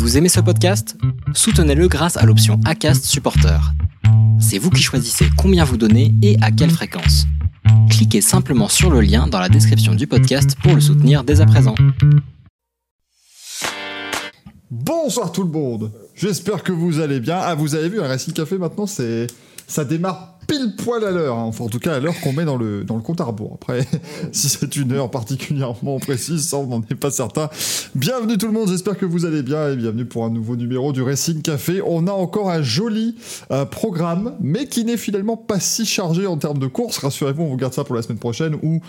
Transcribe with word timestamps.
Vous 0.00 0.16
aimez 0.16 0.30
ce 0.30 0.40
podcast? 0.40 0.96
Soutenez-le 1.34 1.86
grâce 1.86 2.16
à 2.16 2.24
l'option 2.24 2.58
ACAST 2.64 3.04
Supporter. 3.04 3.60
C'est 4.40 4.56
vous 4.56 4.70
qui 4.70 4.82
choisissez 4.82 5.26
combien 5.36 5.62
vous 5.62 5.76
donnez 5.76 6.14
et 6.22 6.38
à 6.40 6.50
quelle 6.50 6.70
fréquence. 6.70 7.26
Cliquez 7.90 8.22
simplement 8.22 8.68
sur 8.68 8.88
le 8.90 9.02
lien 9.02 9.26
dans 9.26 9.38
la 9.38 9.50
description 9.50 9.94
du 9.94 10.06
podcast 10.06 10.56
pour 10.62 10.74
le 10.74 10.80
soutenir 10.80 11.22
dès 11.22 11.42
à 11.42 11.46
présent. 11.46 11.74
Bonsoir 14.70 15.32
tout 15.32 15.42
le 15.42 15.50
monde. 15.50 15.92
J'espère 16.14 16.62
que 16.62 16.72
vous 16.72 16.98
allez 17.00 17.20
bien. 17.20 17.36
Ah, 17.38 17.54
vous 17.54 17.74
avez 17.74 17.90
vu, 17.90 18.00
un 18.00 18.08
Racing 18.08 18.32
Café 18.32 18.56
maintenant, 18.56 18.86
c'est 18.86 19.26
ça 19.66 19.84
démarre 19.84 20.39
pile 20.50 20.74
poil 20.76 21.04
à 21.04 21.10
l'heure. 21.10 21.38
hein. 21.38 21.44
Enfin, 21.44 21.64
en 21.64 21.68
tout 21.68 21.78
cas, 21.78 21.94
à 21.94 22.00
l'heure 22.00 22.18
qu'on 22.20 22.32
met 22.32 22.44
dans 22.44 22.56
le 22.56 22.84
dans 22.84 22.96
le 22.96 23.02
compte 23.02 23.20
à 23.20 23.24
rebours. 23.24 23.52
Après, 23.54 23.86
si 24.32 24.48
c'est 24.48 24.76
une 24.76 24.92
heure 24.92 25.10
particulièrement 25.10 25.98
précise, 25.98 26.48
ça 26.48 26.56
on 26.56 26.66
n'en 26.66 26.82
est 26.82 26.94
pas 26.94 27.10
certain. 27.10 27.48
Bienvenue 27.94 28.36
tout 28.36 28.46
le 28.46 28.52
monde. 28.52 28.68
J'espère 28.68 28.98
que 28.98 29.06
vous 29.06 29.24
allez 29.24 29.42
bien 29.42 29.70
et 29.70 29.76
bienvenue 29.76 30.04
pour 30.04 30.24
un 30.24 30.30
nouveau 30.30 30.56
numéro 30.56 30.92
du 30.92 31.02
Racing 31.02 31.42
Café. 31.42 31.80
On 31.86 32.06
a 32.06 32.12
encore 32.12 32.50
un 32.50 32.62
joli 32.62 33.16
euh, 33.50 33.64
programme, 33.64 34.34
mais 34.40 34.66
qui 34.66 34.84
n'est 34.84 34.96
finalement 34.96 35.36
pas 35.36 35.60
si 35.60 35.86
chargé 35.86 36.26
en 36.26 36.36
termes 36.36 36.58
de 36.58 36.66
courses. 36.66 36.98
Rassurez-vous, 36.98 37.42
on 37.42 37.48
vous 37.48 37.56
garde 37.56 37.72
ça 37.72 37.84
pour 37.84 37.94
la 37.94 38.02
semaine 38.02 38.18
prochaine 38.18 38.56
où 38.62 38.80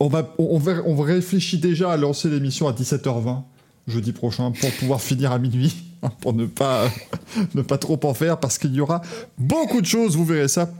on 0.00 0.08
va 0.08 0.34
on, 0.38 0.60
on 0.86 0.96
réfléchit 0.96 1.58
déjà 1.58 1.90
à 1.92 1.96
lancer 1.96 2.28
l'émission 2.28 2.68
à 2.68 2.72
17h20 2.72 3.42
jeudi 3.88 4.12
prochain 4.12 4.52
pour 4.52 4.70
pouvoir 4.72 5.00
finir 5.00 5.32
à 5.32 5.38
minuit, 5.38 5.74
pour 6.20 6.32
ne 6.32 6.46
pas, 6.46 6.90
ne 7.54 7.62
pas 7.62 7.78
trop 7.78 7.98
en 8.04 8.14
faire, 8.14 8.38
parce 8.38 8.58
qu'il 8.58 8.74
y 8.74 8.80
aura 8.80 9.02
beaucoup 9.38 9.80
de 9.80 9.86
choses, 9.86 10.16
vous 10.16 10.24
verrez 10.24 10.48
ça 10.48 10.70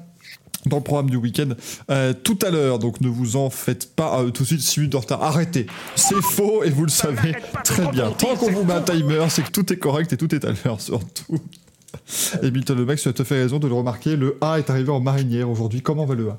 dans 0.66 0.78
le 0.78 0.82
programme 0.82 1.08
du 1.08 1.16
week-end 1.16 1.50
euh, 1.90 2.12
tout 2.12 2.38
à 2.44 2.50
l'heure, 2.50 2.78
donc 2.78 3.00
ne 3.00 3.08
vous 3.08 3.36
en 3.36 3.48
faites 3.48 3.94
pas 3.94 4.20
euh, 4.20 4.30
tout 4.30 4.42
de 4.42 4.48
suite 4.48 4.60
6 4.60 4.80
minutes 4.80 4.92
de 4.92 4.96
retard. 4.96 5.22
Arrêtez, 5.22 5.66
c'est 5.94 6.20
faux 6.20 6.64
et 6.64 6.70
vous 6.70 6.84
le 6.84 6.90
savez 6.90 7.34
très 7.64 7.86
bien. 7.88 8.10
Tant 8.10 8.36
qu'on 8.36 8.50
vous 8.50 8.64
met 8.64 8.74
un 8.74 8.82
timer, 8.82 9.24
c'est 9.28 9.42
que 9.42 9.50
tout 9.50 9.72
est 9.72 9.76
correct 9.76 10.12
et 10.12 10.16
tout 10.16 10.34
est 10.34 10.44
à 10.44 10.52
l'heure 10.64 10.80
surtout. 10.80 11.38
Et 12.42 12.50
Milton 12.50 12.76
le 12.76 12.84
mec, 12.84 12.98
tu 12.98 13.08
as 13.08 13.14
tout 13.14 13.24
fait 13.24 13.40
raison 13.40 13.58
de 13.58 13.66
le 13.66 13.72
remarquer, 13.72 14.16
le 14.16 14.36
A 14.42 14.58
est 14.58 14.68
arrivé 14.68 14.90
en 14.90 15.00
marinière 15.00 15.48
aujourd'hui. 15.48 15.80
Comment 15.80 16.04
va 16.04 16.14
le 16.14 16.28
A? 16.28 16.38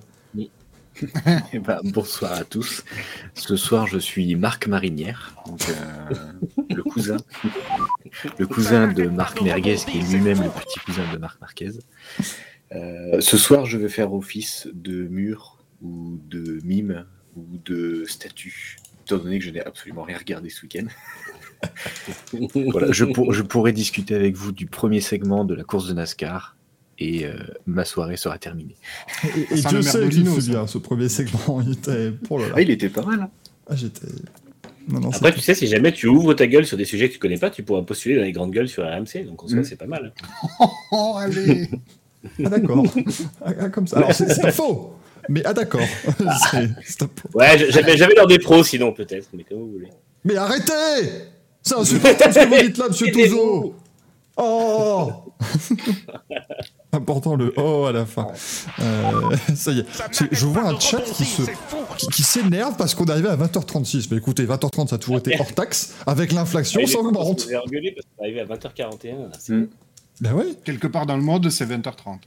Eh 1.54 1.60
ben, 1.60 1.80
bonsoir 1.84 2.34
à 2.34 2.44
tous. 2.44 2.84
Ce 3.34 3.56
soir, 3.56 3.88
je 3.88 3.98
suis 3.98 4.36
Marc 4.36 4.68
Marinière, 4.68 5.36
donc, 5.46 5.62
euh, 5.70 6.14
le 6.76 6.84
cousin, 6.84 7.18
le 8.38 8.48
cousin 8.48 8.88
de 8.92 9.06
Marc 9.08 9.42
Merguez, 9.42 9.78
qui 9.78 10.00
est 10.00 10.12
lui-même 10.12 10.42
le 10.44 10.50
petit 10.50 10.80
cousin 10.80 11.04
de 11.12 11.18
Marc 11.18 11.40
Marquez. 11.42 11.72
Euh, 12.74 13.20
ce 13.22 13.38
soir, 13.38 13.66
je 13.66 13.78
vais 13.78 13.90
faire 13.90 14.14
office 14.14 14.68
de 14.74 15.04
mur 15.08 15.58
ou 15.82 16.20
de 16.28 16.60
mime 16.64 17.06
ou 17.36 17.46
de 17.66 18.04
statue, 18.08 18.78
étant 19.06 19.18
donné 19.18 19.40
que 19.40 19.46
je 19.46 19.52
n'ai 19.52 19.62
absolument 19.66 20.04
rien 20.04 20.18
regardé 20.18 20.50
ce 20.50 20.64
week-end. 20.64 20.86
voilà, 22.72 22.92
je, 22.92 23.06
pour- 23.06 23.34
je 23.34 23.42
pourrai 23.42 23.72
discuter 23.74 24.16
avec 24.16 24.36
vous 24.36 24.52
du 24.52 24.66
premier 24.66 25.02
segment 25.02 25.46
de 25.46 25.54
la 25.56 25.64
course 25.64 25.88
de 25.88 25.94
NASCAR 25.94 26.56
et 27.00 27.26
euh, 27.26 27.34
ma 27.66 27.86
soirée 27.86 28.18
sera 28.18 28.38
terminée. 28.38 28.76
Et, 29.24 29.58
et 29.58 29.62
Dieu 29.62 29.78
le 29.78 29.82
sait 29.82 30.00
que 30.00 30.12
je 30.12 30.22
Merdolino, 30.22 30.32
me 30.32 30.36
ça. 30.40 30.42
souviens, 30.46 30.68
ce 30.68 30.78
premier 30.78 31.10
segment, 31.10 31.62
il 31.66 31.72
était... 31.74 32.06
Là 32.12 32.38
là. 32.38 32.46
Ah, 32.56 32.62
il 32.62 32.70
était 32.70 32.90
pas 32.90 33.04
mal. 33.04 33.22
hein. 33.22 33.30
Ah, 33.70 33.76
j'étais... 33.76 34.08
Non, 34.88 35.00
non, 35.02 35.10
Après, 35.12 35.32
tu 35.34 35.40
sais, 35.40 35.54
si 35.54 35.68
jamais 35.68 35.92
tu 35.92 36.08
ouvres 36.08 36.34
ta 36.34 36.48
gueule 36.48 36.66
sur 36.66 36.76
des 36.76 36.86
sujets 36.86 37.10
que 37.10 37.14
tu 37.14 37.20
connais 37.20 37.38
pas, 37.38 37.52
tu 37.52 37.62
pourras 37.62 37.84
postuler 37.84 38.16
dans 38.16 38.24
les 38.24 38.32
grandes 38.32 38.52
gueules 38.52 38.68
sur 38.68 38.84
RMC. 38.84 39.24
Donc, 39.26 39.44
en 39.44 39.48
soi, 39.48 39.60
Mm. 39.60 39.64
c'est 39.64 39.76
pas 39.76 39.86
mal. 39.86 40.14
Oh, 40.92 41.16
allez 41.18 41.70
Ah 42.44 42.50
d'accord. 42.50 42.84
Ah, 43.46 43.52
ah, 43.62 43.70
comme 43.70 43.86
ça. 43.88 43.98
Alors 43.98 44.14
c'est 44.14 44.52
faux. 44.52 44.96
Mais 45.30 45.42
ah 45.46 45.54
d'accord. 45.54 45.80
Ouais, 47.36 47.58
j'avais 47.70 47.96
j'avais 47.98 48.16
l'heure 48.16 48.26
des 48.28 48.40
pros, 48.40 48.64
sinon, 48.64 48.92
peut-être. 48.92 49.28
Mais 49.34 49.44
comme 49.44 49.60
vous 49.60 49.72
voulez. 49.74 49.90
Mais 50.26 50.36
arrêtez 50.36 50.74
C'est 51.62 51.76
insupportable 51.78 52.34
ce 52.34 52.40
que 52.40 52.48
vous 52.48 52.68
dites 52.68 52.78
là, 52.80 52.88
monsieur. 52.90 53.12
Touzo 53.12 53.76
Oh 54.38 55.12
Important 56.92 57.36
le 57.36 57.54
oh 57.58 57.86
à 57.86 57.92
la 57.92 58.06
fin. 58.08 58.28
Euh, 58.80 59.36
ça 59.56 59.72
y 59.72 59.80
est. 59.80 59.86
Je 60.32 60.46
vois 60.48 60.66
un 60.68 60.80
chat 60.80 61.02
qui 61.02 61.24
se 61.24 61.44
qui, 61.98 62.08
qui 62.08 62.24
s'énerve 62.24 62.76
parce 62.78 62.96
qu'on 62.96 63.06
est 63.06 63.12
arrivé 63.12 63.30
à 63.30 63.36
20h36. 63.38 64.08
Mais 64.10 64.18
écoutez, 64.18 64.46
20h30 64.46 64.88
ça 64.88 64.96
a 64.96 64.98
toujours 64.98 65.20
été 65.20 65.40
hors 65.40 65.54
taxe. 65.54 65.94
Avec 66.08 66.32
l'inflation, 66.32 66.82
Ah, 66.84 66.88
ça 66.88 66.98
augmente. 67.00 67.42
Vous 67.46 67.52
avez 67.78 67.92
parce 67.92 68.08
qu'on 68.18 68.24
est 68.24 68.28
arrivé 68.28 68.40
à 68.42 68.46
20h41. 68.46 69.18
là, 69.20 69.30
c'est- 69.40 69.54
Mm. 69.54 69.68
Ben 70.22 70.34
oui. 70.36 70.58
Quelque 70.66 70.88
part 70.88 71.06
dans 71.06 71.16
le 71.16 71.24
monde, 71.24 71.50
c'est 71.50 71.66
20h30. 71.66 72.22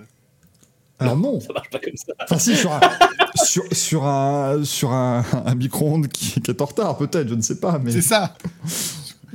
Alors 0.98 1.16
non. 1.16 1.40
Ça 1.40 1.52
marche 1.52 1.68
pas 1.70 1.80
comme 1.80 1.96
ça. 1.96 2.12
Enfin 2.22 2.38
si, 2.38 2.54
sur 2.54 2.72
un, 2.72 2.80
sur, 3.44 3.64
sur 3.72 4.04
un, 4.06 4.62
sur 4.64 4.92
un, 4.92 5.24
un 5.44 5.54
micro-ondes 5.56 6.06
qui, 6.06 6.40
qui 6.40 6.50
est 6.50 6.62
en 6.62 6.64
retard, 6.66 6.96
peut-être, 6.96 7.28
je 7.28 7.34
ne 7.34 7.42
sais 7.42 7.58
pas. 7.58 7.78
Mais 7.82 7.90
C'est 7.90 8.00
ça 8.02 8.34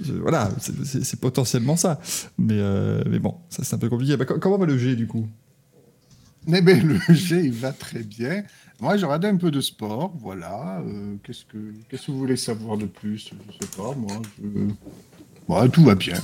je- 0.01 0.13
voilà, 0.13 0.49
c'est- 0.59 1.19
potentiellement 1.19 1.75
ça. 1.75 1.99
Mais, 2.37 2.57
euh, 2.57 3.03
mais 3.09 3.19
bon, 3.19 3.35
ça 3.49 3.63
c'est 3.63 3.75
un 3.75 3.79
peu 3.79 3.89
compliqué. 3.89 4.17
Bah, 4.17 4.25
co- 4.25 4.39
comment 4.39 4.57
va 4.57 4.65
le 4.65 4.77
G 4.77 4.95
du 4.95 5.07
coup? 5.07 5.27
Mais 6.45 6.61
ben, 6.61 6.81
le 6.85 6.97
G, 7.13 7.41
il 7.45 7.51
va 7.53 7.71
très 7.73 8.03
bien. 8.03 8.43
Moi, 8.79 8.95
j'ai 8.97 9.05
regardé 9.05 9.27
un 9.27 9.37
peu 9.37 9.51
de 9.51 9.59
sport, 9.59 10.13
voilà. 10.21 10.79
Euh, 10.85 11.15
Qu'est-ce 11.23 11.43
que 11.45 12.11
vous 12.11 12.17
voulez 12.19 12.37
savoir 12.37 12.77
de 12.77 12.85
plus? 12.85 13.31
Je 13.49 13.53
sais 13.65 13.71
pas, 13.75 13.93
moi. 13.95 14.21
Je... 14.41 15.51
Ouais, 15.51 15.69
tout 15.69 15.83
va 15.83 15.95
bien. 15.95 16.17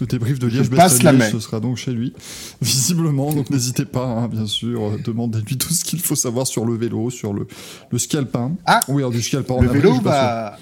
Le 0.00 0.06
débrief 0.06 0.38
de 0.38 0.46
liège 0.46 0.70
main. 0.70 0.88
ce 1.30 1.40
sera 1.40 1.60
donc 1.60 1.76
chez 1.76 1.92
lui, 1.92 2.14
visiblement. 2.62 3.32
Donc 3.32 3.50
n'hésitez 3.50 3.84
pas, 3.84 4.06
hein, 4.06 4.28
bien 4.28 4.46
sûr, 4.46 4.82
euh, 4.82 4.98
demandez-lui 5.04 5.58
tout 5.58 5.72
ce 5.72 5.84
qu'il 5.84 6.00
faut 6.00 6.14
savoir 6.16 6.46
sur 6.46 6.64
le 6.64 6.74
vélo, 6.74 7.10
sur 7.10 7.32
le, 7.34 7.46
le 7.90 7.98
ski 7.98 8.16
alpin. 8.16 8.52
Ah 8.66 8.80
Oui, 8.88 9.02
alors 9.02 9.10
du 9.10 9.20
ski 9.22 9.36
alpin 9.36 9.60
Le 9.60 9.68
vélo, 9.68 10.00
va... 10.00 10.58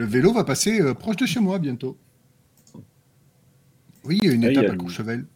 le 0.00 0.06
vélo 0.06 0.32
va 0.32 0.44
passer 0.44 0.80
euh, 0.80 0.94
proche 0.94 1.16
de 1.16 1.26
chez 1.26 1.40
moi 1.40 1.58
bientôt. 1.58 1.98
Oui, 4.04 4.18
il 4.22 4.28
y 4.28 4.30
a 4.30 4.34
une 4.34 4.44
Ah, 4.44 4.48
a 4.48 4.50
étape 4.52 4.64
à 4.64 4.72
le- 4.72 4.78
Courchevel. 4.78 5.26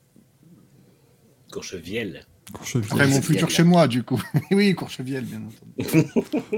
Courchevielle. 1.53 2.25
sûr. 2.47 2.55
Courchevel. 2.59 2.87
Après 2.91 3.07
mon 3.07 3.13
Courchevel. 3.17 3.23
futur 3.37 3.51
chez 3.51 3.63
moi, 3.63 3.87
du 3.89 4.03
coup. 4.03 4.23
oui, 4.51 4.75
Courchevel, 4.75 5.25
bien 5.27 5.43
entendu. 5.43 6.09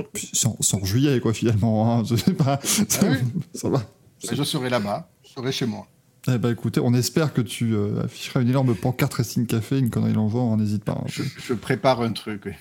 Puis 0.13 0.31
C'est 0.33 0.47
en, 0.47 0.85
juillet, 0.85 1.19
quoi, 1.21 1.35
finalement. 1.35 1.99
hein, 1.99 2.05
je 2.05 2.15
sais 2.17 2.33
pas. 2.33 2.61
Ça, 2.63 3.11
oui. 3.11 3.17
ça 3.55 3.69
va. 3.69 3.83
Je 4.23 4.43
serai 4.45 4.71
là-bas, 4.71 5.11
je 5.25 5.31
serai 5.31 5.51
chez 5.53 5.67
moi. 5.67 5.87
Eh 6.29 6.39
ben 6.39 6.51
écoutez, 6.51 6.81
on 6.81 6.93
espère 6.95 7.33
que 7.33 7.41
tu 7.41 7.75
euh, 7.75 8.03
afficheras 8.05 8.41
une 8.41 8.49
énorme 8.49 8.75
pancarte 8.75 9.15
Racing 9.15 9.47
Café, 9.47 9.79
une 9.79 9.91
connerie 9.91 10.13
dans 10.13 10.25
le 10.27 10.31
genre, 10.31 10.53
hein, 10.53 10.57
n'hésite 10.57 10.83
pas. 10.85 10.93
hein. 11.01 11.05
Je, 11.07 11.23
je 11.23 11.55
prépare 11.55 12.01
un 12.03 12.13
truc. 12.13 12.43
oui. 12.47 12.53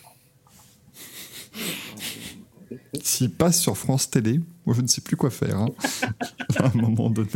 S'il 3.04 3.32
passe 3.32 3.60
sur 3.60 3.78
France 3.78 4.10
Télé, 4.10 4.40
moi 4.66 4.76
je 4.76 4.82
ne 4.82 4.88
sais 4.88 5.02
plus 5.02 5.16
quoi 5.16 5.30
faire, 5.30 5.58
hein, 5.58 5.70
à 6.60 6.68
un 6.68 6.72
moment 6.74 7.10
donné. 7.10 7.30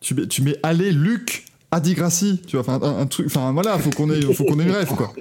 tu, 0.00 0.14
mets, 0.14 0.26
tu 0.26 0.42
mets 0.42 0.56
Allez, 0.62 0.92
Luc, 0.92 1.44
Adi 1.70 1.94
Grassi, 1.94 2.40
tu 2.46 2.56
vois, 2.56 2.60
enfin 2.60 2.86
un, 2.86 3.00
un 3.00 3.06
truc, 3.06 3.26
enfin 3.26 3.52
voilà, 3.52 3.78
faut 3.78 3.90
qu'on 3.90 4.10
ait, 4.10 4.20
faut 4.34 4.44
qu'on 4.44 4.58
ait 4.60 4.64
une 4.64 4.70
rêve, 4.70 4.88
quoi. 4.94 5.12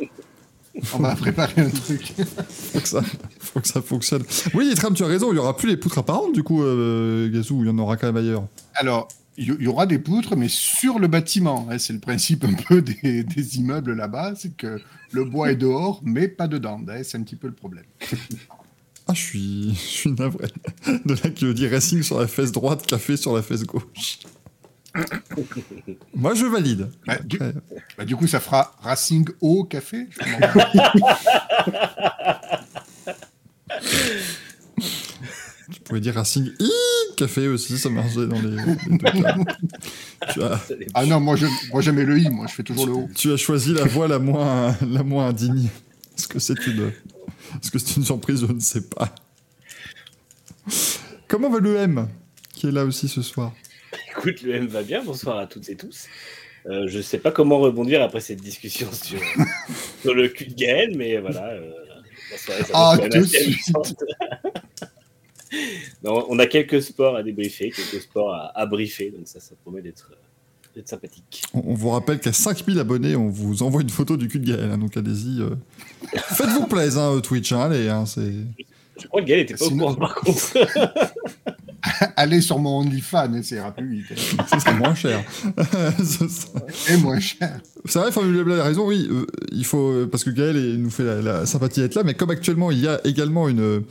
On 0.93 0.99
va 0.99 1.15
préparer 1.15 1.61
un 1.61 1.69
truc. 1.69 2.13
Faut 2.49 2.79
que 2.79 2.87
ça, 2.87 3.01
faut 3.39 3.59
que 3.59 3.67
ça 3.67 3.81
fonctionne. 3.81 4.23
Oui, 4.53 4.67
Yitram, 4.67 4.93
tu 4.93 5.03
as 5.03 5.07
raison, 5.07 5.31
il 5.33 5.35
y 5.35 5.39
aura 5.39 5.55
plus 5.57 5.67
les 5.67 5.77
poutres 5.77 5.97
apparentes, 5.97 6.33
du 6.33 6.43
coup, 6.43 6.63
euh, 6.63 7.29
Gazou, 7.29 7.61
il 7.63 7.67
y 7.67 7.69
en 7.69 7.77
aura 7.77 7.97
quand 7.97 8.07
même 8.07 8.15
ailleurs. 8.17 8.47
Alors, 8.75 9.09
il 9.37 9.49
y, 9.49 9.55
il 9.59 9.63
y 9.63 9.67
aura 9.67 9.85
des 9.85 9.99
poutres, 9.99 10.35
mais 10.37 10.47
sur 10.47 10.97
le 10.97 11.07
bâtiment. 11.07 11.67
hein. 11.69 11.77
C'est 11.77 11.91
le 11.93 11.99
principe 11.99 12.45
un 12.45 12.53
peu 12.53 12.81
des, 12.81 13.23
des 13.23 13.57
immeubles 13.57 13.93
là-bas, 13.93 14.33
c'est 14.37 14.55
que 14.55 14.79
le 15.11 15.25
bois 15.25 15.51
est 15.51 15.57
dehors, 15.57 15.99
mais 16.05 16.29
pas 16.29 16.47
dedans. 16.47 16.81
hein. 16.87 17.01
C'est 17.03 17.17
un 17.17 17.23
petit 17.23 17.35
peu 17.35 17.47
le 17.47 17.53
problème. 17.53 17.83
Ah, 19.07 19.13
je 19.13 19.21
suis, 19.21 19.69
je 19.73 19.79
suis 19.79 20.11
navré. 20.11 20.47
De 21.05 21.13
là 21.13 21.29
qui 21.29 21.45
veut 21.45 21.53
dire 21.53 21.71
Racing 21.71 22.03
sur 22.03 22.19
la 22.19 22.27
fesse 22.27 22.51
droite, 22.51 22.85
café 22.85 23.17
sur 23.17 23.35
la 23.35 23.41
fesse 23.41 23.63
gauche. 23.63 24.19
Moi, 26.15 26.33
je 26.33 26.45
valide. 26.45 26.89
Bah, 27.05 27.17
du, 27.23 27.37
Après, 27.37 27.53
bah, 27.97 28.05
du 28.05 28.15
coup, 28.15 28.27
ça 28.27 28.39
fera 28.39 28.75
Racing 28.81 29.27
au 29.39 29.63
café. 29.63 30.07
Tu 35.71 35.79
pouvais 35.79 36.01
dire 36.01 36.15
Racing 36.15 36.51
I 36.59 36.69
café 37.15 37.47
aussi, 37.47 37.77
ça 37.77 37.89
marchait 37.89 38.27
dans 38.27 38.41
les, 38.41 38.51
les 38.51 38.97
deux 38.97 39.21
cas. 39.21 39.35
Tu 40.33 40.43
as, 40.43 40.59
ah 40.93 41.05
non, 41.05 41.19
moi, 41.19 41.35
je, 41.35 41.45
moi 41.71 41.81
j'aimais 41.81 42.03
le 42.03 42.19
i, 42.19 42.29
moi, 42.29 42.47
je 42.49 42.53
fais 42.53 42.63
toujours 42.63 42.85
le 42.85 42.91
o. 42.93 43.09
tu 43.15 43.31
as 43.31 43.37
choisi 43.37 43.73
la 43.73 43.85
voie 43.85 44.07
la 44.07 44.19
moins, 44.19 44.75
la 44.81 45.03
moins 45.03 45.27
indigne. 45.27 45.69
Est-ce 46.17 46.27
que 46.27 46.39
c'est 46.39 46.67
une, 46.67 46.91
est-ce 47.59 47.71
que 47.71 47.79
c'est 47.79 47.97
une 47.97 48.05
surprise 48.05 48.45
Je 48.47 48.51
ne 48.51 48.59
sais 48.59 48.87
pas. 48.87 49.13
Comment 51.27 51.49
va 51.49 51.59
le 51.59 51.75
M 51.77 52.07
qui 52.53 52.67
est 52.67 52.71
là 52.71 52.85
aussi 52.85 53.07
ce 53.07 53.21
soir? 53.21 53.53
Écoute, 54.11 54.41
le 54.43 54.55
M 54.55 54.67
va 54.67 54.83
bien. 54.83 55.03
Bonsoir 55.03 55.37
à 55.37 55.47
toutes 55.47 55.67
et 55.69 55.75
tous. 55.75 56.07
Euh, 56.67 56.87
je 56.87 57.01
sais 57.01 57.17
pas 57.17 57.31
comment 57.31 57.57
rebondir 57.59 58.01
après 58.03 58.19
cette 58.21 58.41
discussion 58.41 58.87
sur, 58.91 59.19
sur 60.01 60.13
le 60.13 60.27
cul 60.29 60.45
de 60.45 60.53
Gaël, 60.53 60.95
mais 60.95 61.17
voilà. 61.17 61.47
euh, 61.47 61.71
la 62.31 62.37
soirée, 62.37 62.63
ça 62.63 62.73
va 62.73 62.91
Ah, 62.91 62.97
tout. 63.09 63.25
Non, 66.03 66.25
on 66.29 66.39
a 66.39 66.45
quelques 66.47 66.81
sports 66.81 67.17
à 67.17 67.23
débriefer, 67.23 67.71
quelques 67.71 68.01
sports 68.01 68.33
à, 68.33 68.57
à 68.57 68.65
briefer, 68.65 69.11
donc 69.11 69.27
ça, 69.27 69.41
ça 69.41 69.53
promet 69.63 69.81
d'être 69.81 70.11
d'être 70.75 70.87
sympathique. 70.89 71.43
on, 71.53 71.61
on 71.67 71.73
vous 71.73 71.89
rappelle 71.89 72.19
qu'à 72.19 72.33
5000 72.33 72.79
abonnés, 72.79 73.15
on 73.15 73.29
vous 73.29 73.63
envoie 73.63 73.81
une 73.81 73.89
photo 73.89 74.17
du 74.17 74.27
cul 74.27 74.39
de 74.39 74.51
Gaël. 74.51 74.71
hein, 74.71 74.77
donc 74.77 74.95
allez-y. 74.97 75.41
euh, 75.41 75.49
Faites-vous 76.15 76.67
plaisir, 76.67 77.01
hein, 77.01 77.15
euh, 77.15 77.19
Twitch. 77.21 77.51
hein, 77.51 77.61
allez, 77.61 77.89
hein, 77.89 78.05
c'est... 78.05 78.33
Je 79.01 79.07
crois 79.07 79.21
que 79.21 79.27
Gaël 79.27 79.41
était 79.41 79.55
pas 79.55 79.65
Sinon- 79.65 79.89
au 79.89 79.93
courant 79.95 80.07
par 80.07 80.15
contre. 80.15 80.53
allez 82.15 82.41
sur 82.41 82.59
mon 82.59 82.79
OnlyFans, 82.79 83.33
et 83.33 83.43
ça 83.43 83.55
ira 83.55 83.71
plus 83.71 83.89
vite. 84.03 84.19
Ça 84.47 84.59
serait 84.59 84.75
moins 84.77 84.93
cher. 84.93 85.23
Et 86.89 86.97
moins 86.97 87.19
cher. 87.19 87.59
C'est 87.85 87.99
vrai, 87.99 88.11
Formule 88.11 88.51
a 88.59 88.63
raison, 88.63 88.87
oui. 88.87 89.07
euh, 89.09 89.25
il 89.51 89.65
faut, 89.65 90.05
parce 90.11 90.23
que 90.23 90.29
Gaël 90.29 90.77
nous 90.77 90.89
fait 90.91 91.03
la, 91.03 91.21
la 91.21 91.45
sympathie 91.45 91.79
d'être 91.79 91.95
là, 91.95 92.03
mais 92.03 92.13
comme 92.13 92.29
actuellement 92.29 92.69
il 92.71 92.79
y 92.79 92.87
a 92.87 92.99
également 93.05 93.49
une, 93.49 93.81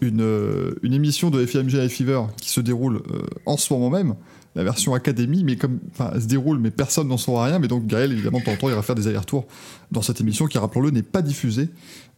une, 0.00 0.20
euh, 0.22 0.74
une 0.82 0.92
émission 0.92 1.30
de 1.30 1.44
FMG 1.44 1.72
Live 1.72 1.90
Fever 1.90 2.22
qui 2.40 2.50
se 2.50 2.60
déroule 2.60 3.02
euh, 3.12 3.22
en 3.46 3.56
ce 3.56 3.72
moment 3.72 3.90
même, 3.90 4.14
la 4.54 4.64
version 4.64 4.94
Académie, 4.94 5.44
mais 5.44 5.56
comme, 5.56 5.80
elle 6.12 6.22
se 6.22 6.26
déroule, 6.26 6.58
mais 6.58 6.70
personne 6.70 7.08
n'en 7.08 7.16
saura 7.16 7.46
rien. 7.46 7.58
Mais 7.58 7.68
donc 7.68 7.86
Gaël, 7.86 8.12
évidemment, 8.12 8.38
de 8.38 8.44
temps 8.44 8.52
en 8.52 8.56
temps, 8.56 8.68
il 8.68 8.74
va 8.74 8.82
faire 8.82 8.94
des 8.94 9.08
allers-retours 9.08 9.46
dans 9.90 10.02
cette 10.02 10.20
émission 10.20 10.46
qui, 10.46 10.58
rappelons-le, 10.58 10.90
n'est 10.90 11.02
pas 11.02 11.22
diffusée, 11.22 11.70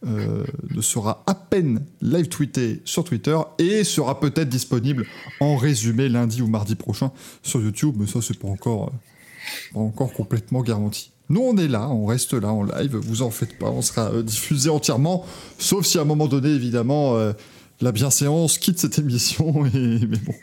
euh, 0.05 0.43
ne 0.69 0.81
sera 0.81 1.23
à 1.25 1.33
peine 1.35 1.83
live 2.01 2.27
tweetée 2.27 2.81
sur 2.85 3.03
Twitter 3.03 3.37
et 3.57 3.83
sera 3.83 4.19
peut-être 4.19 4.49
disponible 4.49 5.05
en 5.39 5.57
résumé 5.57 6.09
lundi 6.09 6.41
ou 6.41 6.47
mardi 6.47 6.75
prochain 6.75 7.11
sur 7.41 7.61
YouTube. 7.61 7.95
Mais 7.99 8.07
ça, 8.07 8.21
c'est 8.21 8.37
pas 8.37 8.47
encore, 8.47 8.89
euh, 8.89 9.73
pas 9.73 9.79
encore 9.79 10.13
complètement 10.13 10.61
garanti. 10.61 11.11
Nous, 11.29 11.41
on 11.41 11.57
est 11.57 11.67
là, 11.67 11.89
on 11.89 12.05
reste 12.05 12.33
là 12.33 12.53
en 12.53 12.63
live, 12.63 12.95
vous 12.95 13.21
en 13.21 13.29
faites 13.29 13.57
pas, 13.57 13.69
on 13.69 13.81
sera 13.81 14.11
euh, 14.13 14.23
diffusé 14.23 14.69
entièrement, 14.69 15.25
sauf 15.59 15.85
si 15.85 15.97
à 15.97 16.01
un 16.01 16.05
moment 16.05 16.27
donné, 16.27 16.49
évidemment, 16.49 17.17
euh, 17.17 17.33
la 17.81 17.91
bienséance 17.91 18.57
quitte 18.57 18.79
cette 18.79 18.97
émission. 18.97 19.65
Et, 19.73 19.99
mais 20.07 20.17
bon, 20.25 20.33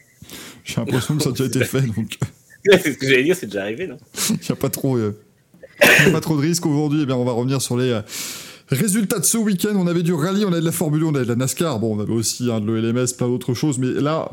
j'ai 0.64 0.76
l'impression 0.76 1.16
que 1.16 1.22
ça 1.22 1.28
a 1.28 1.32
déjà 1.32 1.44
été 1.44 1.64
fait, 1.64 1.82
donc 1.82 2.18
c'est 2.64 2.92
ce 2.94 2.98
que 2.98 3.06
j'allais 3.06 3.24
dire, 3.24 3.36
c'est 3.36 3.46
déjà 3.46 3.62
arrivé, 3.62 3.86
non? 3.86 3.98
Il 4.30 4.36
n'y 4.36 4.50
a 4.50 4.56
pas 4.56 4.70
trop, 4.70 4.96
euh, 4.96 5.14
y 5.82 6.08
a 6.08 6.10
pas 6.10 6.20
trop 6.20 6.36
de 6.36 6.40
risques 6.42 6.66
aujourd'hui. 6.66 7.00
Eh 7.02 7.06
bien, 7.06 7.16
on 7.16 7.24
va 7.24 7.32
revenir 7.32 7.60
sur 7.60 7.76
les 7.76 7.90
euh, 7.90 8.00
résultats 8.68 9.18
de 9.18 9.24
ce 9.24 9.36
week-end. 9.36 9.74
On 9.76 9.86
avait 9.86 10.02
du 10.02 10.12
rallye, 10.14 10.44
on 10.44 10.48
avait 10.52 10.60
de 10.60 10.64
la 10.66 10.72
Formule 10.72 11.02
1, 11.02 11.06
on 11.06 11.14
avait 11.14 11.24
de 11.24 11.28
la 11.30 11.36
NASCAR. 11.36 11.78
Bon, 11.78 11.96
on 11.96 12.00
avait 12.00 12.12
aussi 12.12 12.50
hein, 12.50 12.60
de 12.60 12.66
l'OLMS, 12.66 13.06
plein 13.16 13.28
d'autres 13.28 13.52
choses, 13.54 13.78
mais 13.78 14.00
là, 14.00 14.30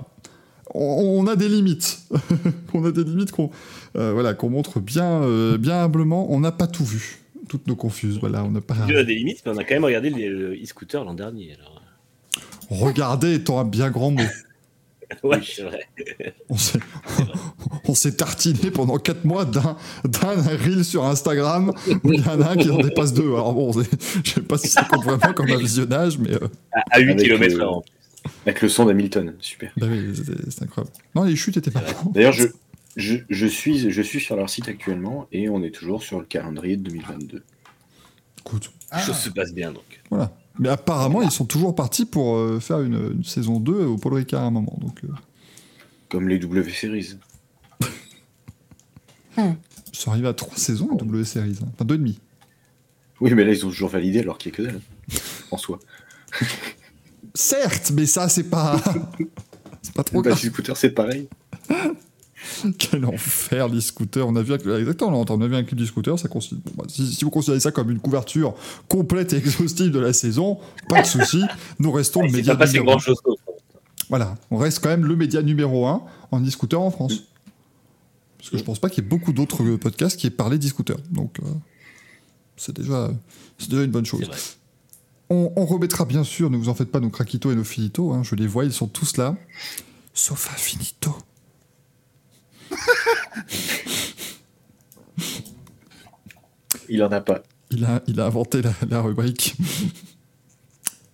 on, 0.74 1.20
on 1.20 1.28
a 1.28 1.36
des 1.36 1.50
limites. 1.50 2.00
on 2.74 2.86
a 2.86 2.92
des 2.92 3.04
limites 3.04 3.32
qu'on 3.32 3.52
euh, 3.98 4.14
voilà, 4.14 4.34
qu'on 4.34 4.50
montre 4.50 4.80
bien, 4.80 5.24
euh, 5.24 5.58
bien 5.58 5.84
humblement. 5.84 6.32
On 6.32 6.40
n'a 6.40 6.54
pas 6.54 6.68
tout 6.68 6.86
vu. 6.86 7.18
Toutes 7.50 7.68
nos 7.68 7.76
confuses, 7.76 8.18
voilà, 8.22 8.46
on 8.46 8.52
n'a 8.52 8.62
pas. 8.62 8.76
Il 8.88 8.94
y 8.94 8.98
a 8.98 9.04
des 9.04 9.16
limites, 9.16 9.42
mais 9.46 9.52
on 9.52 9.58
a 9.58 9.66
quand 9.66 9.74
même 9.74 9.84
regardé 9.84 10.10
les- 10.10 10.30
le 10.30 10.54
e-scooter 10.54 11.04
l'an 11.04 11.14
dernier. 11.14 11.58
Alors. 11.60 11.82
Regardez 12.70 13.34
étant 13.34 13.60
un 13.60 13.66
bien 13.66 13.90
grand 13.92 14.12
mot. 14.12 14.24
Ouais, 15.24 15.40
c'est 15.44 15.64
vrai. 15.64 15.88
On 16.50 16.58
s'est, 16.58 16.80
on 17.88 17.94
s'est 17.96 18.14
tartiné 18.16 18.72
pendant 18.72 18.98
4 18.98 19.26
mois 19.26 19.46
d'un, 19.46 19.78
d'un 20.06 20.36
reel 20.58 20.84
sur 20.86 21.06
Instagram 21.06 21.74
où 22.04 22.14
il 22.14 22.26
y 22.26 22.30
en 22.30 22.42
a 22.42 22.52
un 22.52 22.56
qui 22.56 22.70
en 22.70 22.78
dépasse 22.78 23.14
deux. 23.14 23.24
Alors 23.34 23.54
bon, 23.54 23.72
je 23.74 24.32
sais 24.32 24.42
pas 24.42 24.58
si 24.58 24.68
ça 24.68 24.84
compte 24.84 25.04
vraiment 25.04 25.34
comme 25.34 25.50
un 25.50 25.58
visionnage, 25.58 26.18
mais 26.18 26.32
euh, 26.34 26.48
À, 26.72 26.82
à 26.92 27.00
8 27.00 27.12
Avec, 27.12 27.24
km 27.26 27.56
euh, 27.56 27.64
h 27.66 27.84
Avec 28.46 28.62
le 28.62 28.70
son 28.70 28.86
d'Hamilton, 28.86 29.36
super. 29.40 29.72
bah 29.78 29.88
oui, 29.90 30.14
c'est 30.50 30.64
incroyable. 30.64 30.96
Non, 31.16 31.24
les 31.24 31.36
chutes 31.36 31.58
étaient 31.58 31.72
pas. 31.72 31.84
D'ailleurs, 32.14 32.34
je, 32.34 32.46
je, 32.96 33.18
je 33.30 33.48
suis, 33.48 33.90
je 33.92 34.02
suis 34.02 34.20
sur 34.20 34.36
leur 34.36 34.50
site 34.50 34.68
actuellement 34.70 35.28
et 35.32 35.50
on 35.50 35.64
est 35.64 35.72
toujours 35.72 36.04
sur 36.04 36.20
le 36.20 36.26
calendrier 36.26 36.78
de 36.78 36.84
2022. 36.84 37.44
Écoute, 38.40 38.72
Ah, 38.90 39.00
Chose 39.00 39.18
se 39.18 39.30
passe 39.30 39.54
bien, 39.54 39.72
donc. 39.72 40.02
voilà. 40.10 40.32
Mais 40.60 40.70
apparemment, 40.70 41.22
ils 41.22 41.32
sont 41.32 41.46
toujours 41.46 41.74
partis 41.76 42.06
pour 42.06 42.36
euh, 42.38 42.60
faire 42.60 42.82
une, 42.82 43.14
une 43.16 43.24
saison 43.24 43.60
2 43.60 43.86
au 43.86 43.98
Paul 43.98 44.14
Ricard 44.16 44.44
à 44.44 44.46
un 44.48 44.52
moment. 44.52 44.78
Donc, 44.82 45.04
euh, 45.04 45.08
Comme 46.10 46.28
les 46.28 46.40
W 46.40 46.70
Series. 46.72 47.18
ils 49.38 49.56
sont 49.94 50.12
arrivés 50.12 50.28
à 50.28 50.34
3 50.34 50.56
saisons 50.58 50.90
en 50.92 50.96
W 50.96 51.24
Series. 51.24 51.58
hein. 51.62 51.68
Enfin, 51.74 51.86
2,5. 51.86 52.18
Oui, 53.22 53.34
mais 53.34 53.44
là, 53.44 53.52
ils 53.52 53.66
ont 53.66 53.70
toujours 53.70 53.90
validé 53.90 54.20
alors 54.20 54.38
qu'il 54.38 54.52
n'y 54.52 54.56
a 54.56 54.58
que 54.58 54.64
dalle. 54.64 54.82
En 55.52 55.58
soi. 55.58 55.80
Certes, 57.34 57.92
mais 57.96 58.06
ça, 58.06 58.28
c'est 58.30 58.50
pas. 58.50 58.78
c'est 59.82 59.94
pas 59.94 60.04
trop 60.04 60.22
Bah, 60.22 60.32
grave. 60.32 60.40
scooter, 60.44 60.76
c'est 60.76 60.90
pareil. 60.92 61.30
Quel 62.78 63.06
enfer, 63.06 63.68
les 63.70 63.82
scooters. 63.82 64.28
On 64.28 64.36
a 64.36 64.42
vu 64.42 64.54
avec, 64.54 64.66
exactement, 64.66 65.24
on 65.28 65.42
a 65.42 65.48
vu 65.48 65.86
scooters, 65.86 66.18
ça 66.20 66.28
considère- 66.28 66.62
bon, 66.66 66.72
bah, 66.78 66.86
si, 66.88 67.12
si 67.12 67.24
vous 67.24 67.32
considérez 67.32 67.60
ça 67.60 67.72
comme 67.72 67.92
une 67.92 68.00
couverture 68.00 68.56
complète 68.88 69.34
et 69.34 69.38
exhaustive 69.38 69.92
de 69.92 70.00
la 70.00 70.14
saison, 70.14 70.58
pas 70.90 71.02
de 71.02 71.08
souci. 71.08 71.44
Nous 71.80 71.92
restons 71.92 72.24
le 72.24 72.32
média 72.32 72.56
pas 72.56 72.66
numéro 72.66 72.86
grand 72.86 73.00
chose. 73.00 73.18
Voilà, 74.10 74.36
on 74.50 74.58
reste 74.58 74.80
quand 74.80 74.90
même 74.90 75.06
le 75.06 75.16
média 75.16 75.42
numéro 75.42 75.86
1 75.88 76.04
en 76.32 76.44
e-scooter 76.44 76.82
en 76.82 76.92
France. 76.92 77.24
Parce 78.38 78.50
que 78.50 78.58
je 78.58 78.64
pense 78.64 78.80
pas 78.80 78.90
qu'il 78.90 79.04
y 79.04 79.08
ait 79.08 79.10
beaucoup 79.10 79.34
d'autres 79.34 79.64
euh, 79.64 79.78
podcasts 79.78 80.20
qui 80.20 80.26
aient 80.28 80.32
parlé 80.32 80.58
d'e-scooter. 80.58 80.98
Donc, 81.12 81.38
euh, 81.40 81.46
c'est 82.58 82.76
déjà, 82.76 83.12
une 83.70 83.92
bonne 83.92 84.06
chose. 84.06 84.30
On, 85.30 85.54
on 85.56 85.66
remettra 85.66 86.06
bien 86.06 86.24
sûr, 86.24 86.50
ne 86.50 86.58
vous 86.58 86.68
en 86.68 86.74
faites 86.74 86.92
pas, 86.92 87.00
nos 87.00 87.10
craquitos 87.10 87.52
et 87.52 87.56
nos 87.56 87.64
finitos. 87.64 88.12
hein, 88.12 88.24
je 88.24 88.36
les 88.36 88.48
vois, 88.48 88.66
ils 88.66 88.74
sont 88.74 88.88
tous 88.88 89.16
là. 89.18 89.38
Sauf 90.14 90.50
un 90.52 90.58
finito. 90.58 91.16
Il 96.90 97.04
en 97.04 97.12
a 97.12 97.22
pas. 97.22 97.44
Il 97.70 97.86
a, 97.86 98.02
il 98.08 98.20
a 98.20 98.26
inventé 98.26 98.62
la, 98.62 98.74
la 98.90 99.02
rubrique. 99.02 99.56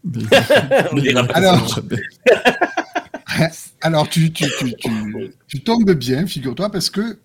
Mais, 0.04 0.24
mais 0.94 1.02
il 1.04 1.18
Alors. 3.82 4.10
tu, 4.10 4.32
tu, 4.32 4.46
tu, 4.58 4.74
tu- 4.76 5.34
tu 5.48 5.64
tombes 5.64 5.92
bien, 5.92 6.26
figure-toi, 6.26 6.72
parce 6.72 6.90
que 6.90 7.20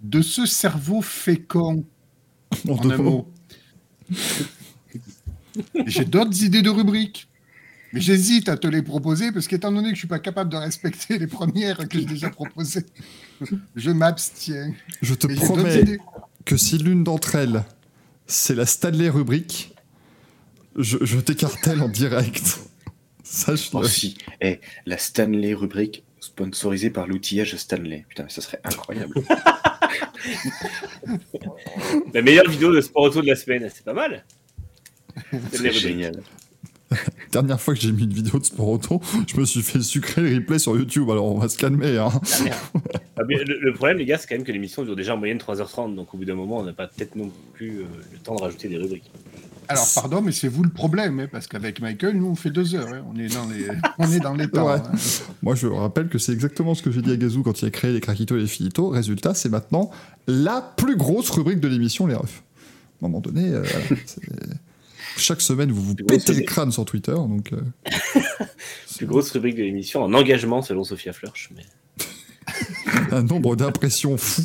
de 0.00 0.20
ce 0.20 0.46
cerveau 0.46 1.00
fécond, 1.00 1.84
En 2.68 2.72
en 2.72 2.76
deux 2.76 2.90
un 2.92 2.96
mots. 2.98 3.32
mot, 4.10 4.16
j'ai 5.86 6.04
d'autres 6.04 6.42
idées 6.42 6.62
de 6.62 6.70
rubriques. 6.70 7.28
Mais 7.96 8.02
j'hésite 8.02 8.50
à 8.50 8.58
te 8.58 8.66
les 8.66 8.82
proposer, 8.82 9.32
parce 9.32 9.48
qu'étant 9.48 9.72
donné 9.72 9.88
que 9.88 9.94
je 9.94 10.00
suis 10.00 10.06
pas 10.06 10.18
capable 10.18 10.50
de 10.50 10.58
respecter 10.58 11.18
les 11.18 11.26
premières 11.26 11.78
que 11.88 11.98
j'ai 11.98 12.04
déjà 12.04 12.28
proposées, 12.28 12.84
je 13.74 13.90
m'abstiens. 13.90 14.74
Je 15.00 15.14
te 15.14 15.26
Mais 15.26 15.34
promets 15.34 15.96
que 16.44 16.58
si 16.58 16.76
l'une 16.76 17.04
d'entre 17.04 17.36
elles, 17.36 17.64
c'est 18.26 18.54
la 18.54 18.66
Stanley 18.66 19.08
rubrique, 19.08 19.74
je, 20.76 20.98
je 21.00 21.18
t'écartèle 21.18 21.80
en 21.80 21.88
direct. 21.88 22.60
Sache-le. 23.22 23.78
Aussi. 23.78 24.18
Et 24.42 24.60
la 24.84 24.98
Stanley 24.98 25.54
rubrique 25.54 26.04
sponsorisée 26.20 26.90
par 26.90 27.06
l'outillage 27.06 27.56
Stanley. 27.56 28.04
Putain, 28.10 28.28
ça 28.28 28.42
serait 28.42 28.60
incroyable. 28.62 29.14
La 32.12 32.20
meilleure 32.20 32.50
vidéo 32.50 32.74
de 32.74 32.82
sport 32.82 33.04
auto 33.04 33.22
de 33.22 33.26
la 33.26 33.36
semaine, 33.36 33.70
c'est 33.72 33.84
pas 33.84 33.94
mal. 33.94 34.22
C'est 35.50 35.72
génial. 35.72 36.20
Dernière 37.32 37.60
fois 37.60 37.74
que 37.74 37.80
j'ai 37.80 37.90
mis 37.92 38.04
une 38.04 38.12
vidéo 38.12 38.38
de 38.38 38.44
sport 38.44 38.68
auto, 38.68 39.00
je 39.26 39.38
me 39.40 39.44
suis 39.44 39.62
fait 39.62 39.80
sucrer 39.82 40.22
le 40.22 40.36
replay 40.36 40.58
sur 40.58 40.76
YouTube. 40.76 41.10
Alors 41.10 41.26
on 41.34 41.38
va 41.38 41.48
se 41.48 41.58
calmer. 41.58 41.98
Hein. 41.98 42.08
Ah. 42.14 42.80
Ah, 43.18 43.22
mais 43.28 43.36
le, 43.44 43.58
le 43.60 43.72
problème, 43.72 43.98
les 43.98 44.04
gars, 44.04 44.18
c'est 44.18 44.28
quand 44.28 44.34
même 44.36 44.44
que 44.44 44.52
l'émission 44.52 44.84
dure 44.84 44.94
déjà 44.96 45.14
en 45.14 45.18
moyenne 45.18 45.38
3h30. 45.38 45.94
Donc 45.94 46.14
au 46.14 46.16
bout 46.18 46.24
d'un 46.24 46.34
moment, 46.34 46.58
on 46.58 46.64
n'a 46.64 46.72
pas 46.72 46.86
peut-être 46.86 47.16
non 47.16 47.30
plus 47.54 47.80
euh, 47.80 47.84
le 48.12 48.18
temps 48.18 48.36
de 48.36 48.42
rajouter 48.42 48.68
des 48.68 48.76
rubriques. 48.76 49.10
Alors, 49.68 49.84
pardon, 49.96 50.22
mais 50.22 50.30
c'est 50.30 50.46
vous 50.46 50.62
le 50.62 50.70
problème, 50.70 51.18
hein, 51.18 51.26
parce 51.32 51.48
qu'avec 51.48 51.80
Michael, 51.80 52.16
nous, 52.18 52.26
on 52.26 52.36
fait 52.36 52.50
deux 52.50 52.76
heures. 52.76 52.86
hein. 52.86 53.02
On, 53.12 53.18
est 53.18 53.34
dans 53.34 53.48
les, 53.48 53.66
on 53.98 54.12
est 54.12 54.20
dans 54.20 54.34
les 54.34 54.48
temps. 54.48 54.66
Ouais. 54.68 54.74
hein. 54.76 54.92
Moi, 55.42 55.56
je 55.56 55.66
rappelle 55.66 56.06
que 56.08 56.18
c'est 56.18 56.32
exactement 56.32 56.76
ce 56.76 56.82
que 56.84 56.92
j'ai 56.92 57.02
dit 57.02 57.10
à 57.10 57.16
Gazou 57.16 57.42
quand 57.42 57.60
il 57.62 57.66
a 57.66 57.70
créé 57.70 57.92
les 57.92 58.00
craquitos 58.00 58.36
et 58.36 58.40
les 58.42 58.46
finitos. 58.46 58.90
Résultat, 58.90 59.34
c'est 59.34 59.48
maintenant 59.48 59.90
la 60.28 60.60
plus 60.76 60.96
grosse 60.96 61.30
rubrique 61.30 61.58
de 61.58 61.66
l'émission, 61.66 62.06
les 62.06 62.14
refs. 62.14 62.44
À 63.02 63.06
un 63.06 63.08
moment 63.08 63.20
donné, 63.20 63.48
euh, 63.48 63.62
voilà, 63.62 64.00
c'est- 64.06 64.20
chaque 65.18 65.40
semaine, 65.40 65.70
vous 65.70 65.82
vous 65.82 65.94
pétez 65.94 66.34
le 66.34 66.42
crâne 66.42 66.72
sur 66.72 66.84
Twitter. 66.84 67.12
Donc, 67.12 67.52
euh, 67.52 67.60
Plus 68.96 69.06
grosse 69.06 69.30
rubrique 69.32 69.56
de 69.56 69.62
l'émission 69.62 70.02
en 70.02 70.12
engagement 70.14 70.62
selon 70.62 70.84
Sophia 70.84 71.12
Flörsch. 71.12 71.50
Mais... 71.54 71.64
un 73.12 73.22
nombre 73.22 73.56
d'impressions 73.56 74.16
fou. 74.16 74.42